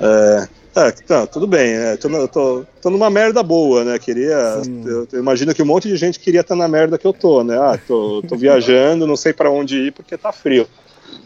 É, 0.00 0.48
é, 0.74 0.90
tá, 0.90 1.26
tudo 1.28 1.46
bem, 1.46 1.74
é, 1.74 1.96
tô, 1.96 2.28
tô, 2.28 2.64
tô 2.82 2.90
numa 2.90 3.08
merda 3.08 3.40
boa, 3.40 3.84
né? 3.84 3.98
Queria. 4.00 4.60
Eu, 4.84 5.06
eu, 5.12 5.20
imagino 5.20 5.54
que 5.54 5.62
um 5.62 5.66
monte 5.66 5.86
de 5.86 5.96
gente 5.96 6.18
queria 6.18 6.40
estar 6.40 6.56
na 6.56 6.66
merda 6.66 6.98
que 6.98 7.06
eu 7.06 7.12
tô, 7.12 7.44
né? 7.44 7.56
Ah, 7.56 7.78
tô, 7.86 8.20
tô 8.28 8.36
viajando, 8.36 9.06
não 9.06 9.16
sei 9.16 9.32
para 9.32 9.48
onde 9.48 9.76
ir 9.76 9.92
porque 9.92 10.16
tá 10.16 10.32
frio. 10.32 10.66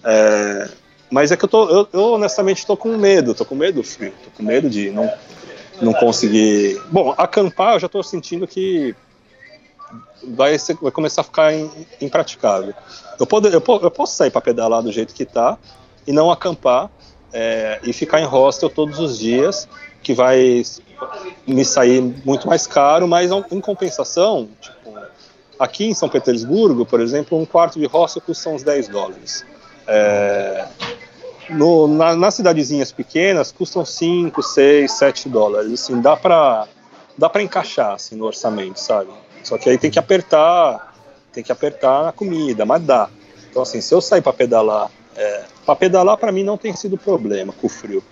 É, 0.04 0.68
mas 1.14 1.30
é 1.30 1.36
que 1.36 1.44
eu, 1.44 1.48
tô, 1.48 1.68
eu, 1.68 1.88
eu 1.92 2.12
honestamente 2.14 2.58
estou 2.58 2.76
com 2.76 2.96
medo, 2.96 3.30
estou 3.30 3.46
com 3.46 3.54
medo 3.54 3.80
do 3.80 3.84
frio, 3.84 4.12
estou 4.16 4.32
com 4.36 4.42
medo 4.42 4.68
de 4.68 4.90
não, 4.90 5.08
não 5.80 5.92
conseguir. 5.92 6.82
Bom, 6.90 7.14
acampar 7.16 7.74
eu 7.74 7.78
já 7.78 7.86
estou 7.86 8.02
sentindo 8.02 8.48
que 8.48 8.96
vai, 10.24 10.58
ser, 10.58 10.76
vai 10.82 10.90
começar 10.90 11.20
a 11.20 11.24
ficar 11.24 11.52
impraticável. 12.00 12.74
Eu, 13.16 13.28
eu, 13.48 13.62
eu 13.82 13.90
posso 13.92 14.16
sair 14.16 14.32
para 14.32 14.40
pedalar 14.40 14.82
do 14.82 14.90
jeito 14.90 15.14
que 15.14 15.22
está 15.22 15.56
e 16.04 16.10
não 16.10 16.32
acampar 16.32 16.90
é, 17.32 17.78
e 17.84 17.92
ficar 17.92 18.20
em 18.20 18.24
hostel 18.24 18.68
todos 18.68 18.98
os 18.98 19.16
dias, 19.16 19.68
que 20.02 20.14
vai 20.14 20.64
me 21.46 21.64
sair 21.64 22.00
muito 22.24 22.48
mais 22.48 22.66
caro, 22.66 23.06
mas 23.06 23.30
em 23.52 23.60
compensação, 23.60 24.48
tipo, 24.60 24.98
aqui 25.60 25.84
em 25.84 25.94
São 25.94 26.08
Petersburgo, 26.08 26.84
por 26.84 27.00
exemplo, 27.00 27.38
um 27.38 27.46
quarto 27.46 27.78
de 27.78 27.86
hostel 27.86 28.20
custa 28.20 28.50
uns 28.50 28.64
10 28.64 28.88
dólares. 28.88 29.46
É, 29.86 30.66
no, 31.50 31.86
na, 31.89 32.14
nas 32.16 32.34
cidadezinhas 32.34 32.92
pequenas 32.92 33.52
custam 33.52 33.84
5, 33.84 34.42
6, 34.42 34.92
7 34.92 35.28
dólares. 35.28 35.73
Assim, 35.73 36.00
dá 36.00 36.16
para 36.16 36.66
dá 37.16 37.28
para 37.28 37.42
encaixar 37.42 37.92
assim, 37.92 38.16
no 38.16 38.24
orçamento, 38.24 38.81
sabe? 38.81 39.10
Só 39.42 39.56
que 39.56 39.70
aí 39.70 39.78
tem 39.78 39.90
que 39.90 39.98
apertar, 39.98 40.94
tem 41.32 41.44
que 41.44 41.52
apertar 41.52 42.05
na 42.05 42.12
comida, 42.12 42.64
mas 42.64 42.82
dá. 42.82 43.08
Então 43.50 43.62
assim, 43.62 43.81
se 43.81 43.94
eu 43.94 44.00
sair 44.00 44.23
para 44.23 44.32
pedalar, 44.32 44.90
é, 45.16 45.44
para 45.64 45.76
pedalar 45.76 46.16
para 46.16 46.32
mim 46.32 46.42
não 46.42 46.56
tem 46.56 46.74
sido 46.74 46.98
problema 46.98 47.52
com 47.52 47.66
o 47.66 47.70
frio. 47.70 48.02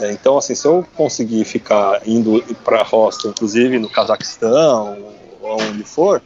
É, 0.00 0.10
então, 0.10 0.38
assim, 0.38 0.54
se 0.54 0.66
eu 0.66 0.86
conseguir 0.96 1.44
ficar 1.44 2.00
indo 2.06 2.42
para 2.64 2.82
hostel, 2.82 3.30
inclusive 3.30 3.78
no 3.78 3.90
Cazaquistão 3.90 4.98
ou 5.40 5.60
onde 5.60 5.84
for, 5.84 6.22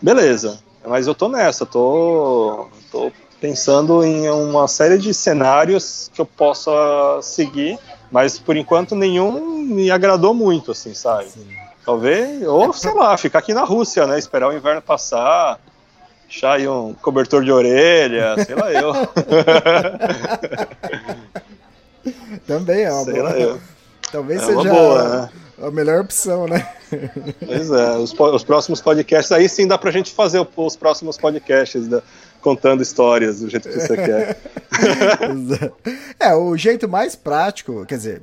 beleza. 0.00 0.58
Mas 0.86 1.06
eu 1.06 1.14
tô 1.14 1.28
nessa, 1.28 1.64
tô, 1.66 2.68
tô 2.90 3.12
pensando 3.40 4.04
em 4.04 4.28
uma 4.28 4.68
série 4.68 4.98
de 4.98 5.14
cenários 5.14 6.10
que 6.12 6.20
eu 6.20 6.26
possa 6.26 6.70
seguir, 7.22 7.78
mas 8.10 8.38
por 8.38 8.56
enquanto 8.56 8.94
nenhum 8.94 9.58
me 9.58 9.90
agradou 9.90 10.34
muito, 10.34 10.72
assim, 10.72 10.94
sabe? 10.94 11.28
Sim. 11.28 11.46
Talvez, 11.84 12.46
ou 12.46 12.72
sei 12.72 12.92
lá, 12.92 13.16
ficar 13.16 13.38
aqui 13.38 13.54
na 13.54 13.64
Rússia, 13.64 14.06
né? 14.06 14.18
Esperar 14.18 14.48
o 14.48 14.52
inverno 14.52 14.82
passar, 14.82 15.58
deixar 16.28 16.54
aí 16.54 16.68
um 16.68 16.92
cobertor 16.94 17.42
de 17.42 17.50
orelha, 17.50 18.34
sei 18.44 18.54
lá 18.54 18.70
eu. 18.72 18.92
Também 22.46 22.84
é 22.84 22.92
uma 22.92 23.04
sei 23.04 23.14
boa. 23.14 23.24
Lá 23.24 23.38
eu. 23.38 23.58
Talvez 24.12 24.42
é 24.42 24.46
seja 24.46 24.70
boa, 24.70 25.08
né? 25.08 25.28
A 25.60 25.70
melhor 25.70 26.00
opção, 26.00 26.46
né? 26.46 26.68
Pois 27.44 27.70
é, 27.70 27.96
os, 27.96 28.12
os, 28.12 28.44
próximos 28.44 28.80
podcasts, 28.80 29.32
aí 29.32 29.48
sim 29.48 29.66
dá 29.66 29.76
pra 29.76 29.90
gente 29.90 30.12
fazer 30.12 30.46
os 30.56 30.76
próximos 30.76 31.16
podcasts 31.18 31.88
da, 31.88 32.02
contando 32.40 32.82
histórias 32.82 33.40
do 33.40 33.50
jeito 33.50 33.68
que 33.68 33.78
você 33.78 33.96
quer. 33.96 34.38
é, 36.18 36.34
o 36.34 36.56
jeito 36.56 36.88
mais 36.88 37.16
prático, 37.16 37.84
quer 37.86 37.96
dizer, 37.96 38.22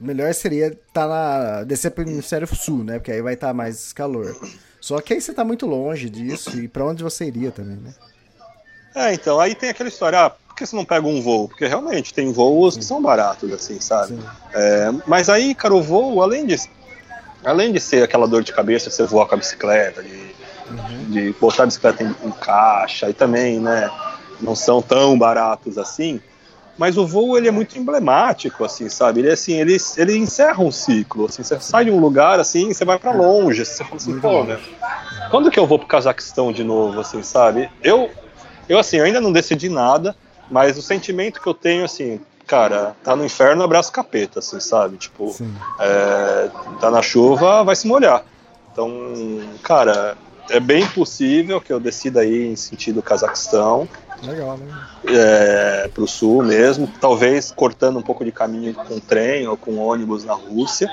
melhor 0.00 0.32
seria 0.34 0.76
tá 0.92 1.06
na, 1.06 1.64
descer 1.64 1.90
pro 1.90 2.02
hemisfério 2.02 2.46
sul, 2.54 2.82
né? 2.84 2.98
Porque 2.98 3.12
aí 3.12 3.22
vai 3.22 3.34
estar 3.34 3.48
tá 3.48 3.54
mais 3.54 3.92
calor. 3.92 4.36
Só 4.80 5.00
que 5.00 5.14
aí 5.14 5.20
você 5.20 5.32
tá 5.32 5.44
muito 5.44 5.66
longe 5.66 6.10
disso 6.10 6.58
e 6.58 6.66
para 6.66 6.84
onde 6.84 7.04
você 7.04 7.26
iria 7.26 7.52
também, 7.52 7.76
né? 7.76 7.94
É, 8.94 9.14
então, 9.14 9.40
aí 9.40 9.54
tem 9.54 9.70
aquela 9.70 9.88
história, 9.88 10.26
ah, 10.26 10.30
que 10.62 10.68
você 10.68 10.76
não 10.76 10.84
pega 10.84 11.06
um 11.06 11.20
voo? 11.20 11.48
Porque 11.48 11.66
realmente 11.66 12.14
tem 12.14 12.32
voos 12.32 12.76
que 12.76 12.84
são 12.84 13.02
baratos, 13.02 13.52
assim, 13.52 13.80
sabe? 13.80 14.18
É, 14.54 14.90
mas 15.06 15.28
aí, 15.28 15.54
cara, 15.54 15.74
o 15.74 15.82
voo, 15.82 16.22
além 16.22 16.46
de, 16.46 16.56
além 17.44 17.72
de 17.72 17.80
ser 17.80 18.02
aquela 18.02 18.26
dor 18.26 18.42
de 18.42 18.52
cabeça, 18.52 18.90
você 18.90 19.04
voar 19.04 19.26
com 19.26 19.34
a 19.34 19.38
bicicleta, 19.38 20.02
de, 20.02 20.34
uhum. 20.70 21.04
de 21.10 21.34
botar 21.40 21.64
a 21.64 21.66
bicicleta 21.66 22.02
em, 22.02 22.14
em 22.26 22.30
caixa, 22.30 23.10
e 23.10 23.12
também, 23.12 23.58
né, 23.60 23.90
não 24.40 24.54
são 24.54 24.82
tão 24.82 25.18
baratos 25.18 25.78
assim, 25.78 26.20
mas 26.76 26.96
o 26.96 27.06
voo 27.06 27.36
ele 27.36 27.48
é 27.48 27.50
muito 27.50 27.78
emblemático, 27.78 28.64
assim, 28.64 28.88
sabe? 28.88 29.20
Ele 29.20 29.30
assim, 29.30 29.52
ele, 29.52 29.76
ele 29.96 30.16
encerra 30.16 30.62
um 30.62 30.72
ciclo, 30.72 31.26
assim, 31.26 31.42
você 31.42 31.58
sai 31.60 31.84
de 31.84 31.90
um 31.90 32.00
lugar 32.00 32.40
assim, 32.40 32.72
você 32.72 32.84
vai 32.84 32.98
para 32.98 33.12
longe, 33.12 33.62
assim, 33.62 33.74
você 33.74 33.84
fala 33.84 33.96
assim, 33.96 34.20
pô, 34.20 34.44
né? 34.44 34.58
Quando 35.30 35.50
que 35.50 35.58
eu 35.58 35.66
vou 35.66 35.78
pro 35.78 35.86
Cazaquistão 35.86 36.52
de 36.52 36.64
novo, 36.64 37.00
assim, 37.00 37.22
sabe? 37.22 37.70
Eu, 37.82 38.10
eu 38.68 38.78
assim, 38.78 38.96
eu 38.96 39.04
ainda 39.04 39.20
não 39.20 39.32
decidi 39.32 39.68
nada, 39.68 40.16
mas 40.52 40.76
o 40.76 40.82
sentimento 40.82 41.40
que 41.40 41.48
eu 41.48 41.54
tenho, 41.54 41.84
assim, 41.84 42.20
cara, 42.46 42.94
tá 43.02 43.16
no 43.16 43.24
inferno, 43.24 43.64
abraço 43.64 43.90
capeta, 43.90 44.40
assim, 44.40 44.60
sabe? 44.60 44.98
Tipo, 44.98 45.34
é, 45.80 46.50
tá 46.78 46.90
na 46.90 47.00
chuva, 47.00 47.64
vai 47.64 47.74
se 47.74 47.86
molhar. 47.86 48.22
Então, 48.70 48.90
cara, 49.62 50.16
é 50.50 50.60
bem 50.60 50.86
possível 50.88 51.58
que 51.58 51.72
eu 51.72 51.80
decida 51.80 52.24
ir 52.24 52.52
em 52.52 52.56
sentido 52.56 53.02
Cazaquistão. 53.02 53.88
Legal, 54.22 54.58
né? 54.58 54.88
É, 55.06 55.90
pro 55.92 56.06
sul 56.06 56.42
mesmo, 56.42 56.86
talvez 57.00 57.50
cortando 57.50 57.98
um 57.98 58.02
pouco 58.02 58.22
de 58.22 58.30
caminho 58.30 58.74
com 58.74 59.00
trem 59.00 59.48
ou 59.48 59.56
com 59.56 59.78
ônibus 59.78 60.22
na 60.22 60.34
Rússia. 60.34 60.88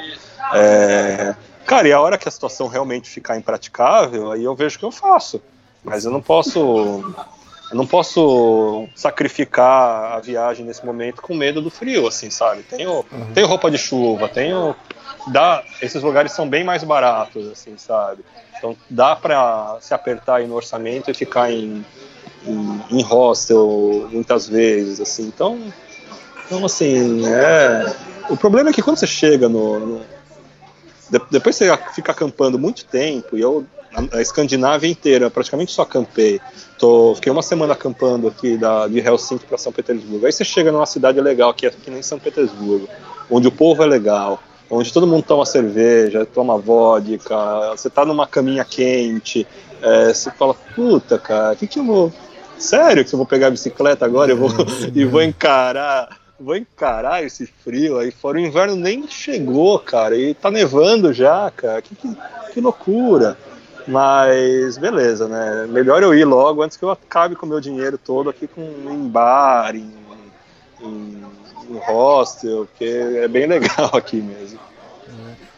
É, 0.54 1.36
cara, 1.66 1.88
e 1.88 1.92
a 1.92 2.00
hora 2.00 2.18
que 2.18 2.28
a 2.28 2.32
situação 2.32 2.68
realmente 2.68 3.10
ficar 3.10 3.38
impraticável, 3.38 4.32
aí 4.32 4.46
eu 4.46 4.56
vejo 4.56 4.78
o 4.78 4.80
que 4.80 4.86
eu 4.86 4.92
faço. 4.92 5.42
Mas 5.84 6.06
eu 6.06 6.12
não 6.12 6.22
posso. 6.22 7.14
Eu 7.72 7.78
não 7.78 7.86
posso 7.86 8.88
sacrificar 8.96 10.14
a 10.14 10.20
viagem 10.20 10.66
nesse 10.66 10.84
momento 10.84 11.22
com 11.22 11.36
medo 11.36 11.62
do 11.62 11.70
frio, 11.70 12.08
assim, 12.08 12.30
sabe? 12.30 12.64
Tenho, 12.64 13.06
uhum. 13.12 13.34
tenho 13.34 13.48
roupa 13.48 13.70
de 13.70 13.78
chuva, 13.78 14.28
tenho. 14.28 14.76
Dá, 15.28 15.64
esses 15.82 16.02
lugares 16.02 16.32
são 16.32 16.50
bem 16.50 16.64
mais 16.64 16.84
baratos, 16.84 17.48
assim, 17.48 17.78
sabe? 17.78 18.24
Então 18.58 18.76
dá 18.90 19.16
para 19.16 19.78
se 19.82 19.94
apertar 19.94 20.38
aí 20.38 20.48
no 20.48 20.56
orçamento 20.56 21.12
e 21.12 21.14
ficar 21.14 21.52
em, 21.52 21.86
em, 22.46 22.82
em 22.92 23.02
hostel 23.04 24.10
muitas 24.12 24.48
vezes, 24.48 25.00
assim. 25.00 25.28
Então, 25.28 25.60
então 26.46 26.66
assim, 26.66 27.26
é... 27.28 27.86
o 28.30 28.36
problema 28.36 28.72
é 28.72 28.74
que 28.74 28.82
quando 28.82 28.98
você 28.98 29.08
chega 29.08 29.48
no, 29.48 29.80
no... 29.80 30.02
depois 31.30 31.56
você 31.56 31.78
fica 31.94 32.12
acampando 32.12 32.58
muito 32.58 32.84
tempo 32.86 33.38
e 33.38 33.42
eu 33.42 33.66
a 34.12 34.22
Escandinávia 34.22 34.90
inteira, 34.90 35.30
praticamente 35.30 35.72
só 35.72 35.84
acampei. 35.84 36.40
Tô, 36.78 37.14
fiquei 37.16 37.32
uma 37.32 37.42
semana 37.42 37.74
acampando 37.74 38.28
aqui 38.28 38.58
da, 38.58 38.88
de 38.88 39.00
Helsinki 39.00 39.46
para 39.46 39.58
São 39.58 39.72
Petersburgo. 39.72 40.26
Aí 40.26 40.32
você 40.32 40.46
chega 40.46 40.72
numa 40.72 40.86
cidade 40.86 41.20
legal, 41.20 41.54
que 41.54 41.66
é 41.66 41.70
aqui 41.70 41.92
nem 41.92 42.02
São 42.02 42.18
Petersburgo, 42.20 42.88
onde 43.30 43.48
o 43.48 43.52
povo 43.52 43.84
é 43.84 43.86
legal, 43.86 44.42
onde 44.70 44.94
todo 44.94 45.08
mundo 45.08 45.24
toma 45.24 45.46
cerveja, 45.46 46.26
toma 46.26 46.58
vodka, 46.58 47.72
você 47.72 47.90
tá 47.90 48.06
numa 48.06 48.28
caminha 48.28 48.64
quente, 48.64 49.46
é, 49.82 50.14
você 50.14 50.32
fala, 50.32 50.54
puta, 50.54 51.18
cara, 51.18 51.54
o 51.54 51.58
que, 51.58 51.68
que 51.68 51.80
eu 51.80 51.86
vou. 51.86 52.14
Sério 52.58 53.06
que 53.06 53.14
eu 53.14 53.18
vou 53.18 53.26
pegar 53.26 53.48
a 53.48 53.52
bicicleta 53.52 54.06
agora 54.06 54.32
eu 54.32 54.38
vou, 54.38 54.50
e 54.94 55.06
vou 55.06 55.22
encarar. 55.22 56.18
Vou 56.38 56.56
encarar 56.56 57.22
esse 57.22 57.46
frio 57.46 57.98
aí 57.98 58.12
fora. 58.12 58.38
O 58.38 58.40
inverno 58.40 58.74
nem 58.74 59.06
chegou, 59.10 59.78
cara. 59.78 60.16
E 60.16 60.34
tá 60.34 60.50
nevando 60.50 61.12
já, 61.12 61.52
cara. 61.52 61.82
Que, 61.82 61.94
que, 61.96 62.18
que 62.54 62.62
loucura. 62.62 63.38
Mas 63.90 64.78
beleza, 64.78 65.28
né? 65.28 65.66
Melhor 65.68 66.04
eu 66.04 66.14
ir 66.14 66.24
logo 66.24 66.62
antes 66.62 66.78
que 66.78 66.84
eu 66.84 66.92
acabe 66.92 67.36
com 67.36 67.48
o 67.48 67.50
meu 67.50 67.60
dinheiro 67.60 67.98
todo 67.98 68.30
aqui 68.30 68.48
com, 68.48 68.62
em 68.62 69.08
bar, 69.08 69.76
em, 69.76 69.92
em, 70.80 71.24
em 71.70 71.78
hostel, 71.80 72.68
porque 72.68 72.86
é 72.86 73.28
bem 73.28 73.48
legal 73.48 73.90
aqui 73.98 74.18
mesmo. 74.18 74.60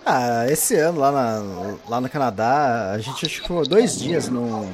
Ah, 0.06 0.45
esse 0.50 0.76
ano 0.76 1.00
lá, 1.00 1.11
na, 1.11 1.76
lá 1.90 2.01
no 2.01 2.10
Canadá, 2.10 2.92
a 2.93 2.98
gente 3.00 3.27
ficou 3.27 3.68
dois 3.68 4.00
dias 4.00 4.30
no, 4.30 4.66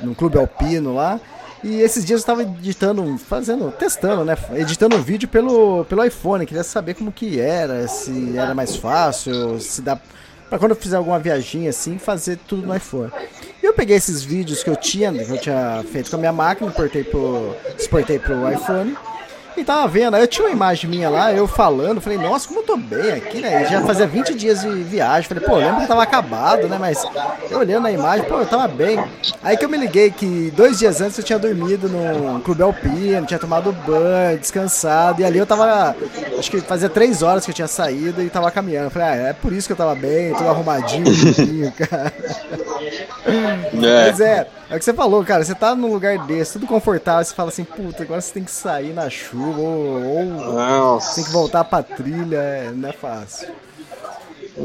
no 0.00 0.14
clube 0.14 0.38
alpino 0.38 0.94
lá. 0.94 1.20
E 1.62 1.82
esses 1.82 2.04
dias 2.04 2.20
eu 2.20 2.22
estava 2.22 2.42
editando, 2.42 3.18
fazendo, 3.18 3.70
testando, 3.72 4.24
né? 4.24 4.34
Editando 4.54 4.96
um 4.96 5.02
vídeo 5.02 5.28
pelo, 5.28 5.84
pelo 5.86 6.04
iPhone. 6.04 6.46
Queria 6.46 6.64
saber 6.64 6.94
como 6.94 7.12
que 7.12 7.38
era, 7.38 7.86
se 7.86 8.38
era 8.38 8.54
mais 8.54 8.76
fácil, 8.76 9.60
se 9.60 9.82
dá 9.82 10.00
para 10.50 10.58
quando 10.58 10.72
eu 10.72 10.76
fizer 10.76 10.96
alguma 10.96 11.18
viagem 11.20 11.68
assim, 11.68 11.96
fazer 11.96 12.36
tudo 12.36 12.66
no 12.66 12.76
iPhone. 12.76 13.12
E 13.62 13.64
eu 13.64 13.72
peguei 13.72 13.96
esses 13.96 14.22
vídeos 14.24 14.64
que 14.64 14.68
eu 14.68 14.74
tinha, 14.74 15.12
que 15.12 15.30
eu 15.30 15.38
tinha 15.38 15.84
feito 15.90 16.10
com 16.10 16.16
a 16.16 16.18
minha 16.18 16.32
máquina, 16.32 16.68
exportei 16.68 17.04
pro, 17.04 17.54
exportei 17.78 18.18
pro 18.18 18.52
iPhone 18.52 18.96
e 19.56 19.64
tava 19.64 19.86
vendo, 19.88 20.14
aí 20.14 20.22
eu 20.22 20.26
tinha 20.26 20.46
uma 20.46 20.52
imagem 20.52 20.88
minha 20.88 21.08
lá, 21.10 21.32
eu 21.32 21.46
falando, 21.46 22.00
falei, 22.00 22.18
nossa, 22.18 22.48
como 22.48 22.60
eu 22.60 22.64
tô 22.64 22.76
bem 22.76 23.12
aqui, 23.12 23.40
né? 23.40 23.66
Já 23.66 23.82
fazia 23.82 24.06
20 24.06 24.34
dias 24.34 24.60
de 24.60 24.68
viagem. 24.82 25.28
Falei, 25.28 25.44
pô, 25.44 25.56
lembro 25.56 25.76
que 25.76 25.82
eu 25.82 25.88
tava 25.88 26.02
acabado, 26.02 26.68
né? 26.68 26.76
Mas 26.78 27.04
eu 27.50 27.58
olhando 27.58 27.86
a 27.86 27.92
imagem, 27.92 28.26
pô, 28.26 28.38
eu 28.38 28.46
tava 28.46 28.68
bem. 28.68 29.02
Aí 29.42 29.56
que 29.56 29.64
eu 29.64 29.68
me 29.68 29.76
liguei 29.76 30.10
que 30.10 30.52
dois 30.56 30.78
dias 30.78 31.00
antes 31.00 31.18
eu 31.18 31.24
tinha 31.24 31.38
dormido 31.38 31.88
no 31.88 32.40
clube 32.40 32.62
alpino, 32.62 33.26
tinha 33.26 33.38
tomado 33.38 33.72
banho, 33.72 34.38
descansado, 34.38 35.20
e 35.20 35.24
ali 35.24 35.38
eu 35.38 35.46
tava, 35.46 35.96
acho 36.38 36.50
que 36.50 36.60
fazia 36.60 36.88
três 36.88 37.22
horas 37.22 37.44
que 37.44 37.50
eu 37.50 37.54
tinha 37.54 37.68
saído 37.68 38.22
e 38.22 38.30
tava 38.30 38.50
caminhando. 38.50 38.90
Falei, 38.90 39.08
ah, 39.08 39.28
é 39.28 39.32
por 39.32 39.52
isso 39.52 39.66
que 39.68 39.72
eu 39.72 39.76
tava 39.76 39.94
bem, 39.94 40.34
tudo 40.34 40.48
arrumadinho, 40.48 41.04
cara. 41.72 42.12
É. 43.26 43.70
Mas 43.72 44.20
é, 44.20 44.46
é 44.70 44.76
o 44.76 44.78
que 44.78 44.84
você 44.84 44.94
falou, 44.94 45.24
cara. 45.24 45.44
Você 45.44 45.54
tá 45.54 45.74
num 45.74 45.92
lugar 45.92 46.26
desse, 46.26 46.52
tudo 46.54 46.66
confortável, 46.66 47.24
você 47.24 47.34
fala 47.34 47.48
assim, 47.48 47.64
puta, 47.64 48.04
agora 48.04 48.20
você 48.20 48.32
tem 48.32 48.44
que 48.44 48.50
sair 48.50 48.92
na 48.92 49.10
chuva, 49.10 49.60
ou, 49.60 50.02
ou 50.02 50.98
tem 51.14 51.24
que 51.24 51.30
voltar 51.30 51.64
pra 51.64 51.82
trilha, 51.82 52.36
é, 52.36 52.70
não 52.70 52.88
é 52.88 52.92
fácil. 52.92 53.48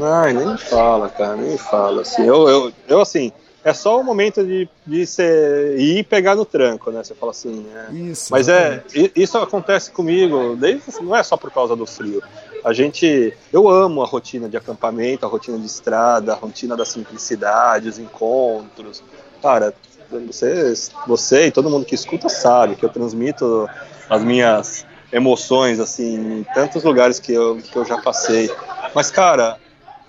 Ai, 0.00 0.32
nem 0.32 0.56
fala, 0.56 1.08
cara, 1.08 1.36
nem 1.36 1.58
fala. 1.58 2.02
Assim, 2.02 2.22
eu, 2.22 2.48
eu, 2.48 2.72
eu 2.86 3.00
assim, 3.00 3.32
é 3.64 3.72
só 3.72 4.00
o 4.00 4.04
momento 4.04 4.44
de, 4.44 4.68
de 4.86 5.04
você 5.04 5.74
ir 5.76 6.04
pegar 6.04 6.36
no 6.36 6.44
tranco, 6.44 6.92
né? 6.92 7.02
Você 7.02 7.16
fala 7.16 7.32
assim, 7.32 7.66
né? 7.72 7.88
Isso. 7.92 8.28
Mas 8.30 8.48
é, 8.48 8.84
isso 9.14 9.36
acontece 9.38 9.90
comigo, 9.90 10.54
desde, 10.54 11.02
não 11.02 11.16
é 11.16 11.22
só 11.24 11.36
por 11.36 11.50
causa 11.50 11.74
do 11.74 11.84
frio. 11.84 12.22
A 12.64 12.72
gente, 12.72 13.36
eu 13.52 13.68
amo 13.68 14.02
a 14.02 14.06
rotina 14.06 14.48
de 14.48 14.56
acampamento, 14.56 15.26
a 15.26 15.28
rotina 15.28 15.58
de 15.58 15.66
estrada, 15.66 16.32
a 16.32 16.36
rotina 16.36 16.76
da 16.76 16.84
simplicidade, 16.84 17.88
os 17.88 17.98
encontros. 17.98 19.02
Cara, 19.42 19.74
você, 20.10 20.74
você 21.06 21.46
e 21.46 21.50
todo 21.50 21.70
mundo 21.70 21.84
que 21.84 21.94
escuta 21.94 22.28
sabe 22.28 22.76
que 22.76 22.84
eu 22.84 22.88
transmito 22.88 23.68
as 24.08 24.22
minhas 24.22 24.86
emoções 25.12 25.80
assim 25.80 26.40
em 26.40 26.44
tantos 26.54 26.82
lugares 26.82 27.18
que 27.18 27.32
eu, 27.32 27.56
que 27.56 27.76
eu 27.76 27.84
já 27.84 28.00
passei. 28.00 28.50
Mas 28.94 29.10
cara, 29.10 29.58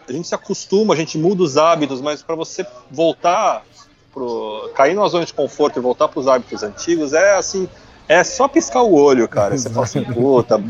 a 0.08 0.11
gente 0.11 0.27
se 0.27 0.35
acostuma, 0.35 0.93
a 0.93 0.98
gente 0.98 1.17
muda 1.17 1.43
os 1.43 1.58
hábitos, 1.58 2.01
mas 2.01 2.22
para 2.22 2.35
você 2.35 2.66
voltar 2.90 3.64
pro 4.14 4.72
cair 4.76 4.95
numa 4.95 5.08
zona 5.09 5.26
de 5.26 5.34
conforto 5.34 5.80
e 5.80 5.82
voltar 5.82 6.08
para 6.08 6.19
os 6.19 6.27
hábitos 6.27 6.64
antigos 6.64 7.14
é 7.14 7.35
assim 7.35 7.67
é 8.08 8.24
só 8.24 8.48
piscar 8.48 8.84
o 8.84 8.93
olho, 8.93 9.27
cara. 9.27 9.58
Você 9.58 9.69
fala 9.69 9.85
assim, 9.85 10.03
puta, 10.14 10.61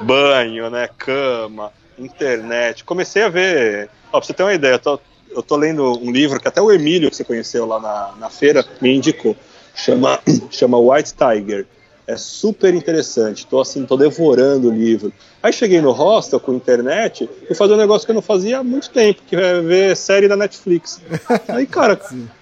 banho, 0.00 0.70
né? 0.70 0.88
Cama, 0.96 1.72
internet. 1.98 2.84
Comecei 2.84 3.22
a 3.22 3.28
ver. 3.28 3.90
Ó, 4.08 4.18
pra 4.18 4.26
você 4.26 4.32
ter 4.32 4.42
uma 4.42 4.54
ideia, 4.54 4.74
eu 4.74 4.78
tô, 4.78 4.98
eu 5.36 5.42
tô 5.42 5.56
lendo 5.56 5.98
um 6.02 6.10
livro 6.10 6.40
que 6.40 6.48
até 6.48 6.60
o 6.60 6.72
Emílio, 6.72 7.10
que 7.10 7.16
você 7.16 7.24
conheceu 7.24 7.66
lá 7.66 7.78
na, 7.78 8.14
na 8.18 8.30
feira, 8.30 8.64
me 8.80 8.94
indicou. 8.96 9.36
Chama, 9.74 10.18
chama 10.50 10.78
White 10.78 11.14
Tiger. 11.14 11.66
é 12.06 12.16
super 12.16 12.74
interessante. 12.74 13.46
Tô 13.46 13.60
assim, 13.60 13.84
tô 13.84 13.96
devorando 13.96 14.68
o 14.68 14.72
livro. 14.72 15.12
Aí 15.42 15.52
cheguei 15.52 15.80
no 15.80 15.92
hostel 15.92 16.40
com 16.40 16.54
internet 16.54 17.28
e 17.48 17.54
fazer 17.54 17.74
um 17.74 17.76
negócio 17.76 18.06
que 18.06 18.10
eu 18.10 18.14
não 18.14 18.22
fazia 18.22 18.58
há 18.58 18.64
muito 18.64 18.90
tempo, 18.90 19.20
que 19.26 19.36
é 19.36 19.60
ver 19.60 19.96
série 19.96 20.26
da 20.26 20.36
Netflix. 20.36 21.00
Aí, 21.48 21.66
cara, 21.66 22.00